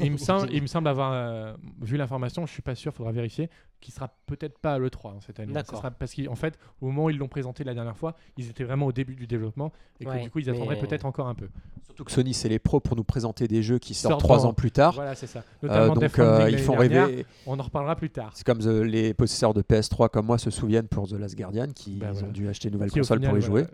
Il 0.00 0.12
me 0.12 0.18
semble, 0.18 0.48
il 0.52 0.62
me 0.62 0.66
semble 0.68 0.86
avoir 0.88 1.12
euh, 1.12 1.52
vu 1.82 1.96
l'information, 1.96 2.46
je 2.46 2.52
suis 2.52 2.62
pas 2.62 2.76
sûr, 2.76 2.94
faudra 2.94 3.10
vérifier, 3.12 3.50
qui 3.80 3.90
sera 3.90 4.14
peut-être 4.26 4.58
pas 4.58 4.74
à 4.74 4.78
l'E3 4.78 5.08
hein, 5.14 5.18
cette 5.26 5.40
année. 5.40 5.52
D'accord. 5.52 5.78
Sera- 5.80 5.90
Parce 5.90 6.14
qu'en 6.14 6.36
fait, 6.36 6.58
au 6.80 6.86
moment 6.86 7.04
où 7.06 7.10
ils 7.10 7.18
l'ont 7.18 7.26
présenté 7.28 7.64
la 7.64 7.74
dernière 7.74 7.96
fois, 7.96 8.14
ils 8.36 8.48
étaient 8.48 8.62
vraiment 8.62 8.86
au 8.86 8.92
début 8.92 9.16
du 9.16 9.26
développement 9.26 9.72
et 9.98 10.04
que 10.04 10.10
Ouais, 10.10 10.22
du 10.22 10.30
coup, 10.30 10.38
ils 10.38 10.48
attendraient 10.48 10.76
mais- 10.76 10.80
peut-être 10.80 11.06
encore 11.06 11.26
un 11.26 11.34
peu. 11.34 11.48
Surtout 11.86 12.04
que 12.04 12.12
Sony, 12.12 12.34
c'est 12.34 12.48
les 12.48 12.60
pros 12.60 12.78
pour 12.78 12.94
nous 12.96 13.02
présenter 13.04 13.48
des 13.48 13.62
jeux 13.64 13.78
qui 13.78 13.94
sortent 13.94 14.20
trois 14.20 14.46
ans 14.46 14.52
plus 14.54 14.70
tard. 14.70 14.92
Voilà, 14.94 15.16
c'est 15.16 15.26
ça. 15.26 15.40
Euh, 15.64 15.66
Notamment 15.66 15.94
donc 15.94 16.18
euh, 16.20 16.50
ils 16.50 16.58
font 16.58 16.76
dernière. 16.76 17.06
rêver. 17.06 17.26
On 17.46 17.58
en 17.58 17.62
reparlera 17.62 17.96
plus 17.96 18.10
tard. 18.10 18.30
C'est 18.34 18.46
comme 18.46 18.58
the- 18.60 18.66
les 18.84 19.12
possesseurs 19.12 19.54
de 19.54 19.62
PS3 19.62 20.08
comme 20.08 20.26
moi 20.26 20.38
se 20.38 20.50
souviennent 20.50 20.88
pour 20.88 21.08
The 21.08 21.14
Last 21.14 21.36
Guardian 21.36 21.66
qui 21.74 21.96
Bah, 21.96 22.06
ils 22.10 22.12
voilà. 22.12 22.28
ont 22.28 22.30
dû 22.30 22.48
acheter 22.48 22.68
une 22.68 22.74
nouvelle 22.74 22.90
Qui, 22.92 23.00
console 23.00 23.20
pour 23.22 23.36
y 23.36 23.42
jouer. 23.42 23.64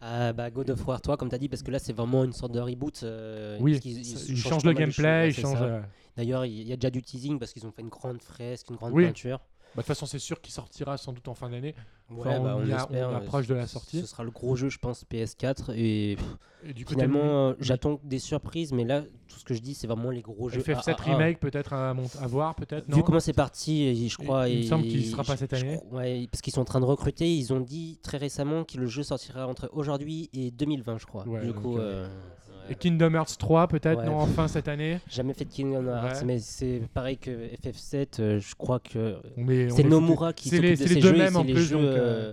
Ah, 0.00 0.32
bah 0.32 0.50
God 0.50 0.70
of 0.70 0.86
War 0.86 1.00
3, 1.00 1.16
comme 1.16 1.28
tu 1.28 1.34
as 1.34 1.38
dit, 1.38 1.48
parce 1.48 1.62
que 1.62 1.70
là, 1.70 1.78
c'est 1.78 1.92
vraiment 1.94 2.24
une 2.24 2.32
sorte 2.32 2.52
de 2.52 2.60
reboot. 2.60 3.00
euh, 3.02 3.56
Oui, 3.60 3.76
ça- 3.76 3.80
ils 3.84 4.30
ils 4.32 4.36
changent 4.36 4.64
le 4.64 4.72
gameplay, 4.72 5.30
ils 5.30 5.46
euh, 5.46 5.80
D'ailleurs, 6.16 6.44
il 6.44 6.68
y 6.68 6.72
a 6.72 6.76
déjà 6.76 6.90
du 6.90 7.02
teasing 7.02 7.38
parce 7.38 7.52
qu'ils 7.52 7.66
ont 7.66 7.72
fait 7.72 7.82
une 7.82 7.88
grande 7.88 8.22
fresque, 8.22 8.68
une 8.70 8.76
grande 8.76 8.92
Oui. 8.92 9.06
peinture. 9.06 9.40
Bah, 9.74 9.82
De 9.82 9.82
toute 9.82 9.86
façon, 9.86 10.06
c'est 10.06 10.18
sûr 10.18 10.40
qu'il 10.40 10.52
sortira 10.52 10.96
sans 10.96 11.12
doute 11.12 11.28
en 11.28 11.34
fin 11.34 11.50
d'année. 11.50 11.74
Ouais, 12.10 12.36
on 12.38 12.42
bah, 12.44 12.58
y 12.66 12.72
a- 12.72 12.76
espère, 12.76 13.08
on 13.08 13.14
euh, 13.14 13.16
approche 13.16 13.46
de 13.46 13.54
la 13.54 13.66
sortie. 13.66 14.00
Ce 14.00 14.06
sera 14.06 14.24
le 14.24 14.30
gros 14.30 14.54
jeu, 14.56 14.68
je 14.68 14.78
pense, 14.78 15.04
PS4. 15.10 15.72
Et 15.74 16.16
pff, 16.16 16.36
Et 16.70 16.72
du 16.74 16.84
côté 16.84 17.00
finalement, 17.02 17.48
euh, 17.50 17.54
j'attends 17.60 17.98
des 18.04 18.18
surprises, 18.18 18.72
mais 18.72 18.84
là, 18.84 19.02
tout 19.26 19.38
ce 19.38 19.44
que 19.44 19.54
je 19.54 19.60
dis, 19.60 19.74
c'est 19.74 19.86
vraiment 19.86 20.10
les 20.10 20.20
gros 20.22 20.48
jeux. 20.50 20.60
FF7 20.60 20.90
AAA. 21.00 21.16
remake 21.16 21.40
peut-être 21.40 21.72
à, 21.72 21.90
à 21.90 22.26
voir 22.26 22.54
peut-être 22.54 22.88
non 22.88 22.98
Vu 22.98 23.02
comment 23.02 23.20
c'est 23.20 23.32
parti, 23.32 23.82
et 23.84 24.08
je 24.08 24.16
crois. 24.18 24.48
il 24.48 24.58
me 24.58 24.62
et- 24.64 24.66
semble 24.66 24.84
qu'il 24.84 25.04
sera 25.06 25.24
pas 25.24 25.32
je- 25.34 25.38
cette 25.38 25.56
je 25.56 25.64
année. 25.64 25.76
crois- 25.86 26.00
ouais, 26.00 26.28
parce 26.30 26.42
qu'ils 26.42 26.52
sont 26.52 26.60
en 26.60 26.64
train 26.66 26.80
de 26.80 26.84
recruter. 26.84 27.34
Ils 27.34 27.52
ont 27.52 27.60
dit 27.60 27.98
très 28.02 28.18
récemment 28.18 28.64
que 28.64 28.76
le 28.78 28.86
jeu 28.86 29.02
sortira 29.02 29.46
entre 29.48 29.70
aujourd'hui 29.72 30.28
et 30.34 30.50
2020, 30.50 30.98
je 30.98 31.06
crois. 31.06 31.26
Ouais, 31.26 31.40
du 31.40 31.48
donc, 31.52 31.62
coup, 31.62 31.78
euh, 31.78 32.06
euh, 32.06 32.08
Et. 32.70 32.74
Kingdom 32.74 33.14
Hearts 33.14 33.36
3 33.38 33.68
peut-être 33.68 34.00
Ouais. 34.00 34.06
non 34.06 34.16
enfin 34.18 34.48
cette 34.48 34.68
année. 34.68 34.98
jamais 35.08 35.34
fait 35.34 35.44
de 35.44 35.50
Kingdom 35.52 35.86
Hearts, 35.86 36.18
Ouais. 36.20 36.24
mais 36.24 36.38
c'est 36.38 36.82
pareil 36.94 37.18
que 37.18 37.30
FF7. 37.62 38.20
euh, 38.20 38.40
je 38.40 38.54
crois 38.54 38.78
que 38.80 39.16
c'est 39.36 39.80
est 39.80 39.84
Nomura 39.84 40.32
qui 40.32 40.48
s'occupe 40.48 40.70
de 40.70 40.76
c'est 40.76 40.88
ces 40.88 40.94
les 40.94 41.00
deux 41.00 41.08
jeux. 41.10 41.14
et 41.14 41.18
mêmes 41.18 41.32
c'est 41.32 41.38
en 41.38 41.42
les 41.44 41.52
plus, 41.52 41.62
jeux, 41.64 41.76
euh, 41.78 41.96
euh, 42.30 42.32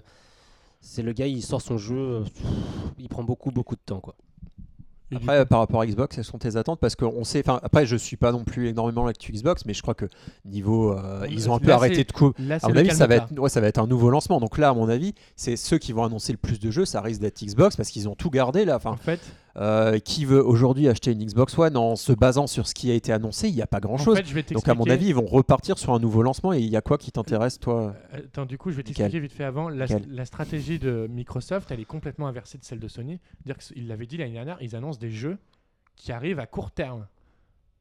C'est 0.80 1.02
le 1.04 1.14
gars, 1.14 1.28
il 1.28 1.42
sort 1.42 1.62
son 1.62 1.78
jeu, 1.78 2.24
il 2.98 3.08
prend 3.10 3.24
beaucoup 3.24 3.52
beaucoup 3.52 3.76
de 3.76 3.82
temps 3.86 4.00
quoi. 4.00 4.16
Après, 5.14 5.40
euh, 5.40 5.46
par 5.46 5.60
rapport 5.60 5.82
à 5.82 5.86
Xbox, 5.86 6.16
quelles 6.16 6.24
sont 6.24 6.38
tes 6.38 6.56
attentes? 6.56 6.80
Parce 6.80 6.96
qu'on 6.96 7.26
sait, 7.26 7.42
enfin, 7.46 7.60
après, 7.64 7.86
je 7.86 7.98
suis 7.98 8.16
pas 8.16 8.32
non 8.32 8.46
plus 8.46 8.70
énormément 8.70 9.04
l'actu 9.04 9.34
Xbox, 9.34 9.66
mais 9.66 9.74
je 9.74 9.82
crois 9.82 9.94
que 9.94 10.06
niveau, 10.46 10.94
euh, 10.98 11.28
ils 11.30 11.50
ont 11.50 11.54
un 11.54 11.60
peu 11.60 11.74
arrêté 11.74 12.06
de 12.06 12.12
coup. 12.14 12.32
Là, 12.40 12.56
À 12.56 12.60
c'est 12.60 12.70
mon 12.70 12.78
avis, 12.78 12.92
ça 12.96 13.08
va, 13.08 13.16
être, 13.18 13.38
ouais, 13.38 13.50
ça 13.50 13.60
va 13.60 13.68
être 13.68 13.80
un 13.80 13.88
nouveau 13.88 14.10
lancement. 14.10 14.40
Donc 14.40 14.58
là, 14.58 14.70
à 14.70 14.74
mon 14.74 14.88
avis, 14.88 15.14
c'est 15.36 15.58
ceux 15.58 15.80
qui 15.80 15.92
vont 15.92 16.06
annoncer 16.06 16.32
le 16.32 16.38
plus 16.38 16.62
de 16.62 16.72
jeux, 16.72 16.86
ça 16.86 17.02
risque 17.02 17.20
d'être 17.20 17.44
Xbox 17.44 17.76
parce 17.76 17.90
qu'ils 17.90 18.08
ont 18.08 18.16
tout 18.16 18.30
gardé 18.30 18.64
là. 18.64 18.78
Enfin, 18.78 18.92
En 18.92 18.96
fait, 18.96 19.20
euh, 19.58 20.00
qui 20.00 20.26
veut 20.26 20.44
aujourd'hui 20.46 20.88
acheter 20.88 21.12
une 21.12 21.24
Xbox 21.26 21.58
One 21.58 21.76
en 21.76 21.96
se 21.96 22.14
basant 22.14 22.48
sur 22.48 22.68
ce 22.68 22.74
qui 22.74 22.90
a 22.90 22.94
été 22.94 23.12
annoncé 23.12 23.50
Il 23.50 23.56
n'y 23.56 23.62
a 23.62 23.68
pas 23.68 23.80
grand 23.80 23.96
en 23.96 23.98
chose. 23.98 24.18
fait, 24.18 24.26
je 24.26 24.34
vais 24.34 24.44
Donc 24.44 24.68
à 24.68 24.74
mon 24.76 24.86
avis, 24.86 25.08
ils 25.08 25.16
vont 25.16 25.26
repartir 25.26 25.78
sur 25.78 25.94
un 25.94 26.00
nouveau 26.00 26.22
lancement. 26.22 26.54
Et 26.54 26.60
il 26.60 26.70
y 26.70 26.78
a 26.78 26.82
quoi 26.82 26.98
qui 26.98 27.12
t'intéresse, 27.12 27.60
toi? 27.60 27.94
Euh, 28.14 28.20
Attends, 28.20 28.46
du 28.46 28.58
coup, 28.58 28.72
je 28.72 28.78
vais 28.78 28.84
t'expliquer 28.84 29.20
vite 29.20 29.34
fait 29.34 29.44
avant. 29.44 29.70
La, 29.70 30.26
stratégie 30.26 30.80
de 30.80 31.08
Microsoft, 31.10 31.72
elle 31.72 31.80
est 31.80 31.86
complètement 31.86 32.28
inversée 32.28 32.58
de 32.58 32.64
celle 32.64 32.80
de 32.80 32.88
Sony. 32.88 33.20
Dire 33.46 33.58
qu'ils 33.58 33.88
l'avaient 33.88 34.06
dit 34.06 34.18
l'année 34.18 34.34
dernière, 34.34 34.58
ils 34.62 34.76
annoncent 34.76 35.00
des 35.00 35.12
jeux 35.12 35.38
qui 35.96 36.12
arrivent 36.12 36.40
à 36.40 36.46
court 36.48 36.72
terme. 36.72 37.08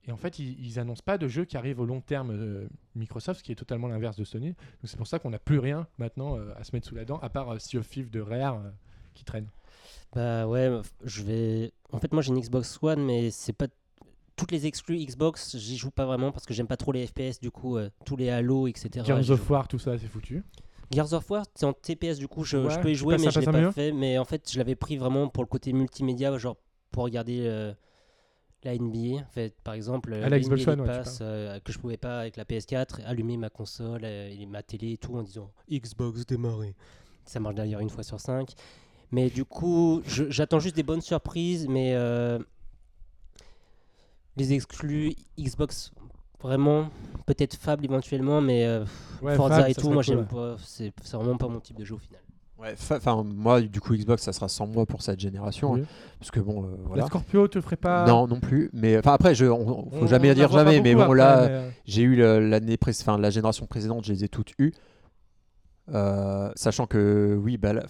Et 0.08 0.12
en 0.12 0.16
fait, 0.16 0.38
ils, 0.38 0.58
ils 0.64 0.78
annoncent 0.78 1.02
pas 1.04 1.18
de 1.18 1.28
jeux 1.28 1.44
qui 1.44 1.56
arrivent 1.56 1.78
au 1.80 1.86
long 1.86 2.00
terme. 2.00 2.30
euh, 2.32 2.68
Microsoft, 2.96 3.40
ce 3.40 3.44
qui 3.44 3.52
est 3.52 3.56
totalement 3.56 3.86
l'inverse 3.86 4.16
de 4.16 4.24
Sony. 4.24 4.48
Donc 4.48 4.56
c'est 4.84 4.96
pour 4.96 5.06
ça 5.06 5.18
qu'on 5.18 5.30
n'a 5.30 5.38
plus 5.38 5.58
rien 5.58 5.86
maintenant 5.98 6.36
à 6.56 6.64
se 6.64 6.74
mettre 6.74 6.88
sous 6.88 6.94
la 6.94 7.04
dent, 7.04 7.18
à 7.18 7.28
part 7.28 7.60
Sea 7.60 7.78
of 7.78 7.88
Thieves 7.88 8.10
de 8.10 8.20
Rare 8.20 8.60
qui 9.14 9.24
traîne. 9.24 9.46
Bah 10.14 10.46
ouais, 10.46 10.80
je 11.04 11.22
vais. 11.22 11.72
En 11.92 11.98
fait, 11.98 12.12
moi 12.12 12.22
j'ai 12.22 12.30
une 12.30 12.40
Xbox 12.40 12.78
One, 12.82 13.04
mais 13.04 13.30
c'est 13.30 13.52
pas 13.52 13.66
toutes 14.40 14.52
les 14.52 14.66
exclus 14.66 15.04
Xbox, 15.04 15.56
j'y 15.58 15.76
joue 15.76 15.90
pas 15.90 16.06
vraiment 16.06 16.32
parce 16.32 16.46
que 16.46 16.54
j'aime 16.54 16.66
pas 16.66 16.78
trop 16.78 16.92
les 16.92 17.06
FPS. 17.06 17.40
Du 17.40 17.50
coup, 17.50 17.76
euh, 17.76 17.90
tous 18.06 18.16
les 18.16 18.30
Halo, 18.30 18.66
etc. 18.66 19.04
Gears 19.04 19.30
of. 19.30 19.50
War, 19.50 19.68
tout 19.68 19.78
ça, 19.78 19.98
c'est 19.98 20.06
foutu. 20.06 20.42
Gears 20.90 21.12
of 21.12 21.30
War, 21.30 21.44
c'est 21.54 21.66
en 21.66 21.74
TPS 21.74 22.18
du 22.18 22.26
coup, 22.26 22.42
je, 22.42 22.56
Ouais, 22.56 22.70
je 22.70 22.80
peux 22.80 22.90
y 22.90 22.94
jouer, 22.94 23.16
mais 23.18 23.30
je 23.30 23.38
l'ai 23.38 23.46
pas 23.46 23.72
fait. 23.72 23.92
Mais 23.92 24.18
en 24.18 24.24
fait, 24.24 24.50
je 24.50 24.58
l'avais 24.58 24.74
pris 24.76 24.96
vraiment 24.96 25.28
pour 25.28 25.44
le 25.44 25.48
côté 25.48 25.72
multimédia, 25.72 26.36
genre 26.38 26.56
pour 26.90 27.04
regarder 27.04 27.42
euh, 27.44 27.72
la 28.64 28.74
NBA. 28.74 29.20
En 29.20 29.30
fait, 29.30 29.54
par 29.62 29.74
exemple, 29.74 30.10
la 30.10 30.28
la 30.28 30.40
Xbox 30.40 30.62
NBA 30.62 30.72
One, 30.72 30.80
ouais, 30.80 30.86
tu 30.86 30.92
Pass, 30.98 31.18
euh, 31.20 31.60
que 31.60 31.72
je 31.72 31.78
pouvais 31.78 31.98
pas 31.98 32.20
avec 32.20 32.38
la 32.38 32.44
PS4, 32.44 33.04
allumer 33.04 33.36
ma 33.36 33.50
console 33.50 34.06
et 34.06 34.46
ma 34.46 34.62
télé 34.62 34.92
et 34.92 34.96
tout 34.96 35.14
en 35.16 35.22
disant 35.22 35.50
Xbox 35.70 36.24
démarrer. 36.24 36.74
Ça 37.26 37.40
marche 37.40 37.56
d'ailleurs 37.56 37.80
une 37.80 37.90
fois 37.90 38.02
sur 38.02 38.18
cinq. 38.18 38.54
Mais 39.12 39.28
du 39.30 39.44
coup, 39.44 40.02
j'attends 40.06 40.60
juste 40.60 40.76
des 40.76 40.82
bonnes 40.84 41.00
surprises, 41.00 41.66
mais 41.68 41.92
euh, 41.94 42.38
les 44.36 44.52
exclus 44.52 45.14
Xbox, 45.38 45.92
vraiment, 46.40 46.88
peut-être 47.26 47.54
Fable 47.56 47.84
éventuellement, 47.84 48.40
mais 48.40 48.64
euh, 48.66 48.84
Ouais, 49.22 49.34
Forza 49.36 49.68
et 49.68 49.74
tout, 49.74 49.86
moi 49.88 49.96
cool, 49.96 50.04
j'aime 50.04 50.18
ouais. 50.20 50.24
pas, 50.24 50.56
c'est 50.64 50.92
vraiment 51.12 51.36
pas 51.36 51.48
mon 51.48 51.60
type 51.60 51.76
de 51.76 51.84
jeu 51.84 51.94
au 51.94 51.98
final. 51.98 52.20
Ouais, 52.58 52.74
fa- 52.76 52.96
Enfin, 52.98 53.22
moi, 53.24 53.60
du 53.62 53.80
coup, 53.80 53.94
Xbox, 53.94 54.22
ça 54.22 54.32
sera 54.34 54.46
sans 54.48 54.66
moi 54.66 54.84
pour 54.86 55.00
cette 55.02 55.18
génération. 55.18 55.72
Oui. 55.72 55.80
hein, 55.80 55.86
parce 56.18 56.30
que 56.30 56.40
bon, 56.40 56.64
euh, 56.64 56.76
voilà. 56.84 57.02
La 57.02 57.06
Scorpio 57.08 57.48
te 57.48 57.58
ferait 57.60 57.76
pas. 57.76 58.06
Non, 58.06 58.26
non 58.28 58.38
plus. 58.38 58.68
Mais 58.74 58.98
enfin, 58.98 59.14
après, 59.14 59.34
je, 59.34 59.46
on, 59.46 59.90
faut 59.90 59.96
On- 60.02 60.06
jamais 60.06 60.30
on 60.30 60.34
dire 60.34 60.50
jamais. 60.52 60.80
Mais 60.82 60.94
bon, 60.94 61.00
après, 61.02 61.16
là, 61.16 61.36
mais, 61.48 61.52
euh, 61.54 61.70
j'ai 61.86 62.02
eu 62.02 62.16
l'année 62.16 62.76
pré- 62.76 62.92
enfin, 63.00 63.16
la 63.18 63.30
génération 63.30 63.66
précédente, 63.66 64.04
je 64.04 64.12
les 64.12 64.24
ai 64.24 64.28
toutes 64.28 64.52
eues. 64.58 64.72
Euh, 65.92 66.50
sachant 66.54 66.86
que 66.86 67.36
oui, 67.42 67.56
bah, 67.56 67.72
là, 67.72 67.82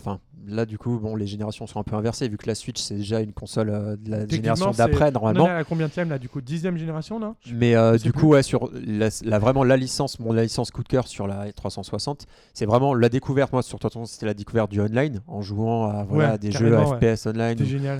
là 0.46 0.64
du 0.64 0.78
coup, 0.78 0.98
bon, 0.98 1.16
les 1.16 1.26
générations 1.26 1.66
sont 1.66 1.78
un 1.80 1.82
peu 1.82 1.96
inversées 1.96 2.28
vu 2.28 2.38
que 2.38 2.46
la 2.46 2.54
Switch 2.54 2.80
c'est 2.80 2.94
déjà 2.94 3.20
une 3.20 3.32
console 3.32 3.68
euh, 3.68 3.96
de 3.96 4.10
la 4.10 4.26
génération 4.26 4.70
d'après 4.70 5.06
On 5.06 5.08
en 5.08 5.12
normalement. 5.12 5.46
est 5.46 5.50
à 5.50 5.64
combien 5.64 5.88
de 5.88 6.08
là 6.08 6.18
du 6.18 6.28
coup 6.30 6.40
Dixième 6.40 6.76
génération 6.78 7.18
non 7.20 7.34
Mais 7.52 7.74
euh, 7.76 7.98
du 7.98 8.10
plus. 8.12 8.20
coup, 8.20 8.28
ouais, 8.28 8.42
sur 8.42 8.70
la, 8.72 9.08
la- 9.22 9.38
vraiment 9.38 9.64
la 9.64 9.76
licence, 9.76 10.18
mon 10.18 10.32
la 10.32 10.42
licence 10.44 10.70
coup 10.70 10.82
de 10.82 10.88
cœur 10.88 11.08
sur 11.08 11.26
la 11.26 11.52
360, 11.52 12.26
c'est 12.54 12.64
vraiment 12.66 12.94
la 12.94 13.08
découverte. 13.10 13.52
Moi, 13.52 13.62
sur 13.62 13.78
360, 13.78 14.06
c'était 14.14 14.26
la 14.26 14.34
découverte 14.34 14.70
du 14.70 14.80
online 14.80 15.20
en 15.26 15.42
jouant 15.42 15.88
à 15.90 16.04
voilà, 16.04 16.32
Ouais, 16.32 16.38
des 16.38 16.52
jeux 16.52 16.74
ouais. 16.76 17.14
FPS 17.14 17.26
online. 17.26 17.58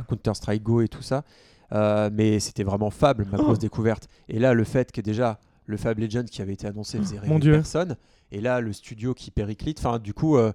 Counter 0.08 0.32
Strike 0.34 0.62
Go 0.62 0.80
et 0.80 0.88
tout 0.88 1.02
ça. 1.02 1.24
Mais 1.72 2.40
c'était 2.40 2.64
vraiment 2.64 2.90
Fable, 2.90 3.26
ma 3.30 3.38
Oh 3.38 3.42
grosse 3.44 3.58
découverte. 3.58 4.08
Et 4.28 4.38
là, 4.38 4.54
le 4.54 4.64
fait 4.64 4.90
que 4.92 5.00
déjà 5.00 5.38
le 5.66 5.76
Fable 5.76 6.00
Legend 6.02 6.24
qui 6.28 6.42
avait 6.42 6.54
été 6.54 6.66
annoncé 6.66 6.98
faisait 6.98 7.18
rêver 7.18 7.32
Mon 7.32 7.38
Dieu. 7.38 7.52
personne. 7.52 7.96
Et 8.32 8.40
là, 8.40 8.60
le 8.60 8.72
studio 8.72 9.14
qui 9.14 9.30
périclite. 9.30 9.78
Enfin, 9.78 9.98
du 9.98 10.14
coup, 10.14 10.36
euh, 10.36 10.52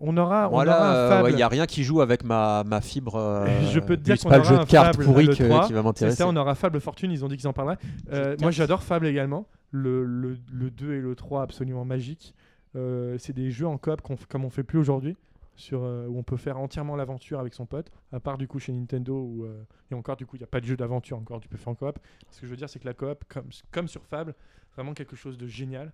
On 0.00 0.16
aura, 0.16 0.46
on 0.48 0.52
voilà, 0.52 0.76
aura 0.78 0.90
un 0.90 0.94
euh, 0.94 1.22
ouais, 1.24 1.32
il 1.32 1.38
y 1.38 1.42
a 1.42 1.48
rien 1.48 1.66
qui 1.66 1.84
joue 1.84 2.00
avec 2.00 2.24
ma, 2.24 2.64
ma 2.64 2.80
fibre. 2.80 3.14
euh, 3.16 3.46
Je 3.70 3.80
peux 3.80 3.96
te 3.96 4.02
dire 4.02 4.18
qu'on 4.18 4.28
pas 4.28 4.38
le 4.38 4.42
aura 4.44 4.50
jeu 4.54 4.58
un 4.60 4.64
de 4.64 4.68
cartes 4.70 5.02
pourri 5.02 5.26
que- 5.26 5.32
l'E3. 5.42 5.66
qui 5.66 5.72
va 5.72 5.80
C'est 5.80 5.84
m'intéresser. 5.84 6.16
ça, 6.16 6.28
on 6.28 6.36
aura 6.36 6.54
Fable 6.54 6.80
Fortune, 6.80 7.10
ils 7.12 7.24
ont 7.24 7.28
dit 7.28 7.36
qu'ils 7.36 7.48
en 7.48 7.52
parleraient. 7.52 7.78
Euh, 8.12 8.36
moi 8.40 8.50
j'adore 8.50 8.82
Fable 8.82 9.06
également. 9.06 9.46
Le, 9.70 10.04
le, 10.04 10.36
le 10.52 10.70
2 10.70 10.94
et 10.94 11.00
le 11.00 11.14
3 11.14 11.42
absolument 11.42 11.84
magiques. 11.84 12.34
Euh, 12.76 13.16
c'est 13.18 13.32
des 13.32 13.50
jeux 13.50 13.66
en 13.66 13.78
coop 13.78 14.00
comme 14.28 14.44
on 14.44 14.50
fait 14.50 14.62
plus 14.64 14.78
aujourd'hui. 14.78 15.16
Sur, 15.54 15.82
euh, 15.84 16.06
où 16.08 16.18
on 16.18 16.22
peut 16.22 16.38
faire 16.38 16.58
entièrement 16.58 16.96
l'aventure 16.96 17.38
avec 17.38 17.52
son 17.52 17.66
pote, 17.66 17.90
à 18.10 18.20
part 18.20 18.38
du 18.38 18.48
coup 18.48 18.58
chez 18.58 18.72
Nintendo 18.72 19.14
où, 19.20 19.44
euh, 19.44 19.62
et 19.90 19.94
encore 19.94 20.16
du 20.16 20.24
coup 20.24 20.36
il 20.36 20.38
n'y 20.38 20.44
a 20.44 20.48
pas 20.48 20.60
de 20.62 20.64
jeu 20.64 20.78
d'aventure 20.78 21.18
encore, 21.18 21.40
tu 21.40 21.48
peux 21.48 21.58
faire 21.58 21.68
en 21.68 21.74
coop. 21.74 21.98
Ce 22.30 22.40
que 22.40 22.46
je 22.46 22.50
veux 22.50 22.56
dire 22.56 22.70
c'est 22.70 22.78
que 22.78 22.86
la 22.86 22.94
coop, 22.94 23.22
comme, 23.28 23.44
comme 23.70 23.86
sur 23.86 24.02
Fable, 24.06 24.34
vraiment 24.74 24.94
quelque 24.94 25.14
chose 25.14 25.36
de 25.36 25.46
génial. 25.46 25.92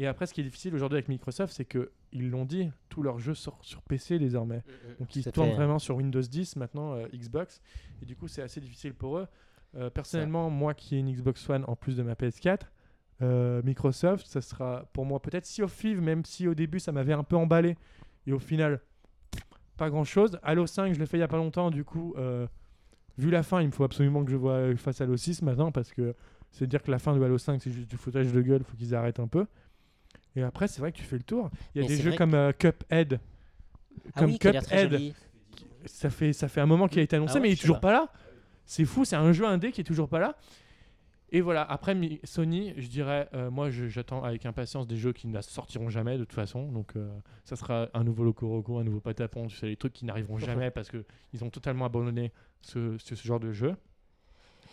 Et 0.00 0.06
après 0.06 0.26
ce 0.26 0.32
qui 0.32 0.40
est 0.40 0.44
difficile 0.44 0.74
aujourd'hui 0.74 0.96
avec 0.96 1.08
Microsoft, 1.08 1.52
c'est 1.52 1.66
que 1.66 1.92
ils 2.10 2.30
l'ont 2.30 2.46
dit, 2.46 2.70
tous 2.88 3.02
leurs 3.02 3.18
jeux 3.18 3.34
sortent 3.34 3.62
sur 3.64 3.82
PC 3.82 4.18
désormais. 4.18 4.62
Donc 4.98 5.14
ils 5.14 5.22
Tout 5.22 5.28
à 5.28 5.32
tournent 5.32 5.50
fait. 5.50 5.56
vraiment 5.56 5.78
sur 5.78 5.96
Windows 5.96 6.22
10 6.22 6.56
maintenant, 6.56 6.94
euh, 6.94 7.06
Xbox. 7.14 7.60
Et 8.02 8.06
du 8.06 8.16
coup, 8.16 8.26
c'est 8.26 8.40
assez 8.40 8.60
difficile 8.60 8.94
pour 8.94 9.18
eux. 9.18 9.26
Euh, 9.76 9.90
personnellement, 9.90 10.48
moi 10.48 10.72
qui 10.74 10.96
ai 10.96 10.98
une 11.00 11.12
Xbox 11.12 11.48
One 11.48 11.64
en 11.68 11.76
plus 11.76 11.96
de 11.96 12.02
ma 12.02 12.14
PS4, 12.14 12.60
euh, 13.22 13.60
Microsoft, 13.62 14.26
ça 14.26 14.40
sera 14.40 14.88
pour 14.94 15.04
moi 15.04 15.20
peut-être 15.20 15.44
Sea 15.44 15.62
of 15.62 15.76
Thieves, 15.76 16.00
même 16.00 16.24
si 16.24 16.48
au 16.48 16.54
début 16.54 16.80
ça 16.80 16.92
m'avait 16.92 17.12
un 17.12 17.22
peu 17.22 17.36
emballé. 17.36 17.76
Et 18.26 18.32
au 18.32 18.38
final, 18.38 18.80
pas 19.76 19.90
grand 19.90 20.04
chose. 20.04 20.38
Halo 20.42 20.66
5, 20.66 20.94
je 20.94 20.98
l'ai 20.98 21.06
fait 21.06 21.18
il 21.18 21.20
y 21.20 21.24
a 21.24 21.28
pas 21.28 21.36
longtemps. 21.36 21.70
Du 21.70 21.84
coup, 21.84 22.14
euh, 22.16 22.46
vu 23.18 23.30
la 23.30 23.42
fin, 23.42 23.60
il 23.60 23.66
me 23.66 23.72
faut 23.72 23.84
absolument 23.84 24.24
que 24.24 24.30
je 24.30 24.36
vois 24.36 24.54
euh, 24.54 24.76
face 24.76 25.00
Halo 25.00 25.16
6 25.16 25.42
maintenant 25.42 25.72
parce 25.72 25.92
que 25.92 26.14
c'est 26.50 26.66
dire 26.66 26.82
que 26.82 26.90
la 26.90 26.98
fin 26.98 27.14
de 27.14 27.22
Halo 27.22 27.38
5, 27.38 27.60
c'est 27.62 27.70
juste 27.70 27.88
du 27.90 27.96
foutage 27.96 28.32
de 28.32 28.40
gueule. 28.40 28.64
faut 28.64 28.76
qu'ils 28.76 28.94
arrêtent 28.94 29.20
un 29.20 29.28
peu. 29.28 29.46
Et 30.36 30.42
après, 30.42 30.68
c'est 30.68 30.80
vrai 30.80 30.92
que 30.92 30.96
tu 30.98 31.04
fais 31.04 31.16
le 31.16 31.22
tour. 31.22 31.50
Il 31.74 31.82
y 31.82 31.84
a 31.84 31.88
Mais 31.88 31.96
des 31.96 32.02
jeux 32.02 32.16
comme 32.16 32.34
euh, 32.34 32.52
Cuphead. 32.52 33.20
Ah 34.14 34.20
Comme 34.20 34.30
oui, 34.30 34.38
Cuphead 34.38 35.14
ça 35.86 36.10
fait, 36.10 36.32
ça 36.32 36.48
fait 36.48 36.60
un 36.60 36.66
moment 36.66 36.88
qu'il 36.88 37.00
a 37.00 37.02
été 37.02 37.16
annoncé, 37.16 37.32
Ah 37.32 37.34
ouais, 37.36 37.40
mais 37.42 37.48
il 37.50 37.52
est 37.52 37.60
toujours 37.60 37.80
pas. 37.80 37.88
pas 37.88 37.92
là. 37.92 38.12
C'est 38.66 38.84
fou, 38.84 39.04
c'est 39.04 39.16
un 39.16 39.32
jeu 39.32 39.46
indé 39.46 39.72
qui 39.72 39.80
est 39.80 39.84
toujours 39.84 40.08
pas 40.08 40.18
là. 40.18 40.36
Et 41.32 41.40
voilà, 41.40 41.62
après 41.62 41.96
Sony, 42.24 42.74
je 42.76 42.88
dirais, 42.88 43.28
euh, 43.34 43.50
moi 43.50 43.70
j'attends 43.70 44.24
avec 44.24 44.46
impatience 44.46 44.86
des 44.86 44.96
jeux 44.96 45.12
qui 45.12 45.28
ne 45.28 45.40
sortiront 45.40 45.88
jamais 45.88 46.18
de 46.18 46.24
toute 46.24 46.32
façon. 46.34 46.70
Donc 46.72 46.96
euh, 46.96 47.08
ça 47.44 47.56
sera 47.56 47.88
un 47.94 48.04
nouveau 48.04 48.24
Loco 48.24 48.48
Roco, 48.48 48.78
un 48.78 48.84
nouveau 48.84 49.00
Patapon, 49.00 49.46
tu 49.46 49.56
sais, 49.56 49.66
les 49.66 49.76
trucs 49.76 49.92
qui 49.92 50.04
n'arriveront 50.04 50.38
jamais 50.38 50.70
parce 50.70 50.90
qu'ils 50.90 51.44
ont 51.44 51.50
totalement 51.50 51.84
abandonné 51.84 52.32
ce, 52.60 52.96
ce, 52.98 53.14
ce 53.14 53.26
genre 53.26 53.40
de 53.40 53.52
jeu. 53.52 53.76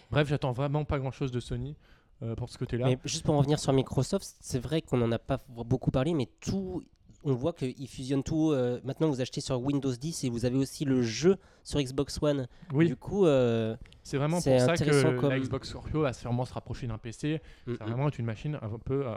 Bref, 0.10 0.28
j'attends 0.28 0.52
vraiment 0.52 0.84
pas 0.84 1.00
grand 1.00 1.12
chose 1.12 1.32
de 1.32 1.40
Sony 1.40 1.76
euh, 2.24 2.36
pour 2.36 2.50
ce 2.50 2.58
côté-là. 2.58 2.86
Mais 2.88 2.98
juste 3.06 3.24
pour 3.26 3.36
en 3.36 3.40
revenir 3.40 3.60
sur 3.60 3.74
Microsoft, 3.74 4.36
c'est 4.40 4.60
vrai 4.60 4.82
qu'on 4.82 4.98
n'en 4.98 5.12
a 5.12 5.20
pas 5.20 5.40
beaucoup 5.48 5.92
parlé, 5.92 6.14
mais 6.14 6.28
tout, 6.42 6.84
on 7.24 7.34
voit 7.34 7.54
qu'ils 7.54 7.88
fusionnent 7.88 8.24
tout. 8.24 8.52
euh, 8.52 8.80
maintenant, 8.84 9.08
vous 9.10 9.22
achetez 9.22 9.42
sur 9.42 9.60
Windows 9.62 9.92
10 9.92 10.24
et 10.24 10.30
vous 10.30 10.46
avez 10.46 10.56
aussi 10.58 10.86
le 10.86 11.02
jeu 11.02 11.38
sur 11.64 11.80
Xbox 11.82 12.20
One. 12.22 12.48
Oui, 12.74 12.88
Du 12.88 12.96
coup, 12.96 13.26
euh, 13.26 13.76
c'est 14.04 14.18
vraiment 14.18 14.38
pour 14.42 14.44
ça 14.60 14.76
que 14.78 15.20
comme- 15.20 15.30
la 15.30 15.40
Xbox 15.40 15.70
Scorpio 15.70 16.02
va 16.02 16.14
sûrement 16.14 16.46
se 16.46 16.54
rapprocher 16.54 16.88
d'un 16.88 16.98
PC. 16.98 17.42
mm, 17.66 17.74
Ça 17.78 17.84
va 17.86 17.92
vraiment 17.92 18.08
être 18.08 18.20
une 18.20 18.26
machine 18.26 18.58
un 18.62 18.80
peu 18.80 19.06
euh, 19.06 19.16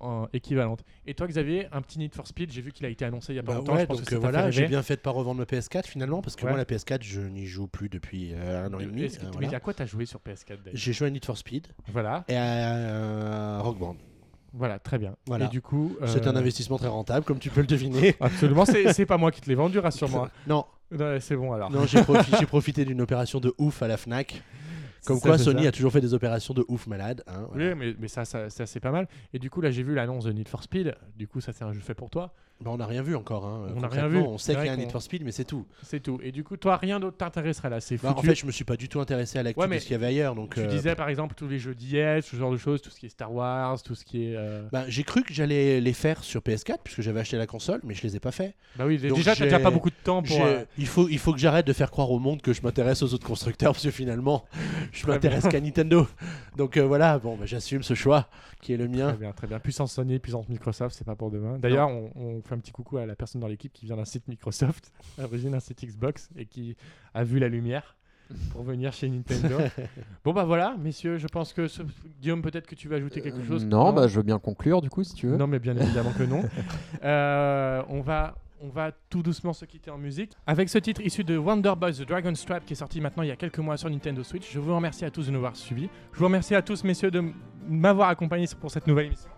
en- 0.00 0.26
équivalente. 0.32 0.84
Et 1.06 1.14
toi, 1.14 1.26
Xavier, 1.26 1.66
un 1.72 1.80
petit 1.82 1.98
Need 1.98 2.14
for 2.14 2.26
Speed, 2.26 2.50
j'ai 2.52 2.60
vu 2.60 2.72
qu'il 2.72 2.84
a 2.86 2.88
été 2.88 3.04
annoncé 3.04 3.32
il 3.32 3.36
y 3.36 3.38
a 3.38 3.42
pas 3.42 3.52
Bah 3.52 3.58
longtemps. 3.58 3.74
ouais, 3.74 3.80
je 3.82 3.86
pense 3.86 3.96
donc 3.98 4.06
que 4.06 4.14
euh, 4.14 4.18
voilà, 4.18 4.50
j'ai 4.50 4.66
bien 4.66 4.82
fait 4.82 4.96
de 4.96 5.00
pas 5.00 5.10
revendre 5.10 5.38
ma 5.40 5.44
PS4 5.44 5.86
finalement 5.86 6.20
parce 6.22 6.36
que 6.36 6.44
Ouais. 6.44 6.50
moi 6.50 6.58
la 6.58 6.64
PS4 6.64 7.02
je 7.02 7.20
n'y 7.20 7.46
joue 7.46 7.66
plus 7.68 7.88
depuis 7.88 8.32
euh, 8.34 8.66
un 8.66 8.74
an 8.74 8.78
et 8.80 8.86
demi. 8.86 9.04
Euh, 9.04 9.30
mais 9.40 9.54
à 9.54 9.60
quoi 9.60 9.74
t'as 9.74 9.86
joué 9.86 10.06
sur 10.06 10.20
PS4 10.20 10.48
d'ailleurs? 10.48 10.62
J'ai 10.74 10.92
joué 10.92 11.06
à 11.08 11.10
Need 11.10 11.24
for 11.24 11.36
Speed 11.38 11.68
Voilà, 11.92 12.24
et 12.28 12.36
à 12.36 13.60
Rock 13.60 13.78
Band. 13.78 13.96
voilà, 14.52 14.78
très 14.78 14.98
bien. 14.98 15.16
Voilà. 15.26 15.46
Et 15.46 15.48
du 15.48 15.60
coup, 15.60 15.96
C'est 16.06 16.26
un 16.26 16.36
investissement 16.36 16.78
très 16.78 16.88
rentable 16.88 17.24
comme 17.24 17.38
tu 17.38 17.50
peux 17.50 17.60
le 17.60 17.66
deviner. 17.66 18.14
Absolument, 18.20 18.64
c'est 18.66 19.06
pas 19.06 19.16
moi 19.18 19.30
qui 19.30 19.40
te 19.40 19.48
l'ai 19.48 19.54
vendu, 19.54 19.78
rassure-moi. 19.80 20.30
non, 20.46 20.64
Ouais, 20.92 21.18
c'est 21.20 21.34
bon 21.34 21.52
alors. 21.52 21.70
non 21.72 21.86
j'ai 21.86 21.98
profi- 22.02 22.38
j'ai 22.38 22.46
profité 22.46 22.84
d'une 22.84 23.00
opération 23.00 23.40
de 23.40 23.52
ouf 23.58 23.82
à 23.82 23.88
la 23.88 23.96
Fnac. 23.96 24.42
Comme 25.06 25.20
quoi 25.20 25.38
Sony 25.38 25.62
ça. 25.62 25.68
a 25.68 25.72
toujours 25.72 25.92
fait 25.92 26.00
des 26.00 26.14
opérations 26.14 26.54
de 26.54 26.64
ouf 26.68 26.86
malade. 26.86 27.22
hein, 27.26 27.46
voilà. 27.50 27.70
Oui, 27.70 27.74
mais, 27.76 27.94
mais 27.98 28.08
ça, 28.08 28.24
ça, 28.24 28.50
ça, 28.50 28.66
c'est 28.66 28.80
pas 28.80 28.90
mal. 28.90 29.08
Et 29.32 29.38
du 29.38 29.50
coup, 29.50 29.60
là, 29.60 29.70
j'ai 29.70 29.82
vu 29.82 29.94
l'annonce 29.94 30.24
de 30.24 30.32
Need 30.32 30.48
for 30.48 30.62
Speed. 30.62 30.94
Du 31.16 31.28
coup, 31.28 31.40
ça, 31.40 31.52
c'est 31.52 31.64
un 31.64 31.72
jeu 31.72 31.80
fait 31.80 31.94
pour 31.94 32.10
toi. 32.10 32.32
Bah, 32.64 32.70
on 32.72 32.78
n'a 32.78 32.86
rien 32.86 33.02
vu 33.02 33.14
encore. 33.14 33.44
hein, 33.46 33.66
On 33.76 33.80
n'a 33.80 33.88
rien 33.88 34.08
vu. 34.08 34.18
On 34.18 34.38
sait 34.38 34.54
qu'il 34.54 34.64
y 34.64 34.68
a 34.68 34.72
un 34.72 34.76
Need 34.76 34.90
for 34.90 35.02
Speed, 35.02 35.22
mais 35.24 35.32
c'est 35.32 35.44
tout. 35.44 35.66
C'est 35.82 36.00
tout. 36.00 36.18
Et 36.22 36.32
du 36.32 36.42
coup, 36.44 36.56
toi, 36.56 36.76
rien 36.76 36.98
d'autre 36.98 37.16
t'intéresserait 37.18 37.68
là. 37.70 37.80
C'est 37.80 38.00
Bah, 38.02 38.14
en 38.16 38.22
fait, 38.22 38.34
je 38.34 38.46
me 38.46 38.50
suis 38.50 38.64
pas 38.64 38.76
du 38.76 38.88
tout 38.88 39.00
intéressé 39.00 39.38
à 39.38 39.42
l'actu 39.42 39.60
Ouais, 39.60 39.68
de 39.68 39.78
ce 39.78 39.82
qu'il 39.84 39.92
y 39.92 39.94
avait 39.96 40.06
ailleurs. 40.06 40.34
Donc, 40.34 40.54
tu 40.54 40.60
euh, 40.60 40.66
disais 40.66 40.94
par 40.94 41.08
exemple 41.08 41.34
tous 41.36 41.46
les 41.46 41.58
jeux 41.58 41.74
d'IS, 41.74 42.22
ce 42.22 42.36
genre 42.36 42.50
de 42.50 42.56
choses, 42.56 42.80
tout 42.82 42.90
ce 42.90 42.98
qui 42.98 43.06
est 43.06 43.10
Star 43.10 43.32
Wars, 43.32 43.82
tout 43.82 43.94
ce 43.94 44.04
qui 44.04 44.24
est. 44.30 44.36
euh, 44.36 44.62
bah, 44.72 44.84
j'ai 44.88 45.04
cru 45.04 45.22
que 45.22 45.32
j'allais 45.34 45.80
les 45.80 45.92
faire 45.92 46.24
sur 46.24 46.40
PS4 46.40 46.78
puisque 46.82 47.02
j'avais 47.02 47.20
acheté 47.20 47.36
la 47.36 47.46
console, 47.46 47.80
mais 47.84 47.94
je 47.94 48.02
les 48.02 48.16
ai 48.16 48.20
pas 48.20 48.32
fait. 48.32 48.54
Bah 48.76 48.84
oui, 48.86 48.98
Donc, 48.98 49.16
déjà, 49.18 49.36
t'as 49.36 49.44
déjà 49.44 49.58
pas 49.60 49.70
beaucoup 49.70 49.90
de 49.90 49.94
temps 50.02 50.22
pour. 50.22 50.42
Euh, 50.42 50.64
il, 50.78 50.86
faut, 50.86 51.08
il 51.08 51.18
faut 51.18 51.32
que 51.32 51.38
j'arrête 51.38 51.66
de 51.66 51.72
faire 51.72 51.90
croire 51.90 52.10
au 52.10 52.18
monde 52.18 52.40
que 52.40 52.52
je 52.52 52.62
m'intéresse 52.62 53.02
aux 53.02 53.12
autres 53.12 53.26
constructeurs 53.26 53.72
parce 53.72 53.84
que 53.84 53.90
finalement, 53.90 54.44
je 54.92 55.02
Très 55.02 55.12
m'intéresse 55.12 55.46
qu'à 55.48 55.60
Nintendo. 55.60 56.06
Donc 56.56 56.76
euh, 56.76 56.82
voilà, 56.86 57.18
bon, 57.18 57.36
bah, 57.36 57.44
j'assume 57.46 57.82
ce 57.82 57.94
choix 57.94 58.28
qui 58.62 58.72
est 58.72 58.76
le 58.78 58.88
Très 58.88 58.96
mien. 58.96 59.12
bien, 59.12 59.32
très 59.32 59.46
bien. 59.46 59.58
Puissance 59.58 59.92
Sony, 59.92 60.18
puissance 60.18 60.48
Microsoft, 60.48 60.96
c'est 60.96 61.04
pas 61.04 61.14
pour 61.16 61.30
demain. 61.30 61.58
D'ailleurs, 61.58 61.88
on, 61.90 62.10
on 62.16 62.42
fait 62.42 62.53
un 62.54 62.58
petit 62.58 62.72
coucou 62.72 62.96
à 62.98 63.06
la 63.06 63.14
personne 63.16 63.40
dans 63.40 63.48
l'équipe 63.48 63.72
qui 63.72 63.86
vient 63.86 63.96
d'un 63.96 64.04
site 64.04 64.26
Microsoft, 64.28 64.92
à 65.18 65.22
l'origine 65.22 65.50
d'un 65.50 65.60
site 65.60 65.84
Xbox, 65.84 66.30
et 66.36 66.46
qui 66.46 66.76
a 67.12 67.24
vu 67.24 67.38
la 67.38 67.48
lumière 67.48 67.96
pour 68.52 68.62
venir 68.62 68.92
chez 68.92 69.08
Nintendo. 69.08 69.58
bon 70.24 70.32
bah 70.32 70.44
voilà, 70.44 70.76
messieurs, 70.82 71.18
je 71.18 71.26
pense 71.26 71.52
que 71.52 71.68
ce- 71.68 71.82
Guillaume, 72.22 72.40
peut-être 72.40 72.66
que 72.66 72.74
tu 72.74 72.88
vas 72.88 72.96
ajouter 72.96 73.20
quelque 73.20 73.44
chose. 73.44 73.66
Non, 73.66 73.92
bah, 73.92 74.08
je 74.08 74.16
veux 74.16 74.22
bien 74.22 74.38
conclure 74.38 74.80
du 74.80 74.88
coup 74.88 75.04
si 75.04 75.14
tu 75.14 75.26
veux. 75.26 75.36
Non, 75.36 75.46
mais 75.46 75.58
bien 75.58 75.76
évidemment 75.76 76.12
que 76.12 76.22
non. 76.22 76.42
Euh, 77.04 77.82
on, 77.90 78.00
va, 78.00 78.34
on 78.62 78.68
va 78.68 78.90
tout 79.10 79.22
doucement 79.22 79.52
se 79.52 79.66
quitter 79.66 79.90
en 79.90 79.98
musique. 79.98 80.32
Avec 80.46 80.70
ce 80.70 80.78
titre 80.78 81.02
issu 81.02 81.22
de 81.22 81.36
Wonder 81.36 81.74
Boy 81.76 81.92
The 81.92 82.08
Dragon 82.08 82.34
Strap 82.34 82.64
qui 82.64 82.72
est 82.72 82.76
sorti 82.76 82.98
maintenant 83.00 83.22
il 83.22 83.28
y 83.28 83.32
a 83.32 83.36
quelques 83.36 83.58
mois 83.58 83.76
sur 83.76 83.90
Nintendo 83.90 84.22
Switch, 84.22 84.50
je 84.50 84.58
vous 84.58 84.74
remercie 84.74 85.04
à 85.04 85.10
tous 85.10 85.26
de 85.26 85.30
nous 85.30 85.38
avoir 85.38 85.54
suivis. 85.54 85.90
Je 86.14 86.18
vous 86.18 86.24
remercie 86.24 86.54
à 86.54 86.62
tous, 86.62 86.82
messieurs, 86.82 87.10
de 87.10 87.22
m'avoir 87.68 88.08
accompagné 88.08 88.46
pour 88.58 88.70
cette 88.70 88.86
nouvelle 88.86 89.06
émission. 89.06 89.28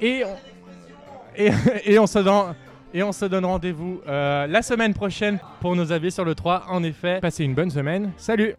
Et 1.36 1.98
on, 1.98 2.06
se 2.06 3.24
donne 3.26 3.44
rendez-vous 3.44 4.00
euh, 4.08 4.46
la 4.46 4.62
semaine 4.62 4.94
prochaine 4.94 5.38
pour 5.60 5.76
nos 5.76 5.92
avis 5.92 6.10
sur 6.10 6.24
le 6.24 6.34
3. 6.34 6.64
En 6.68 6.82
effet, 6.82 7.20
passez 7.20 7.44
une 7.44 7.54
bonne 7.54 7.70
semaine. 7.70 8.12
Salut 8.16 8.56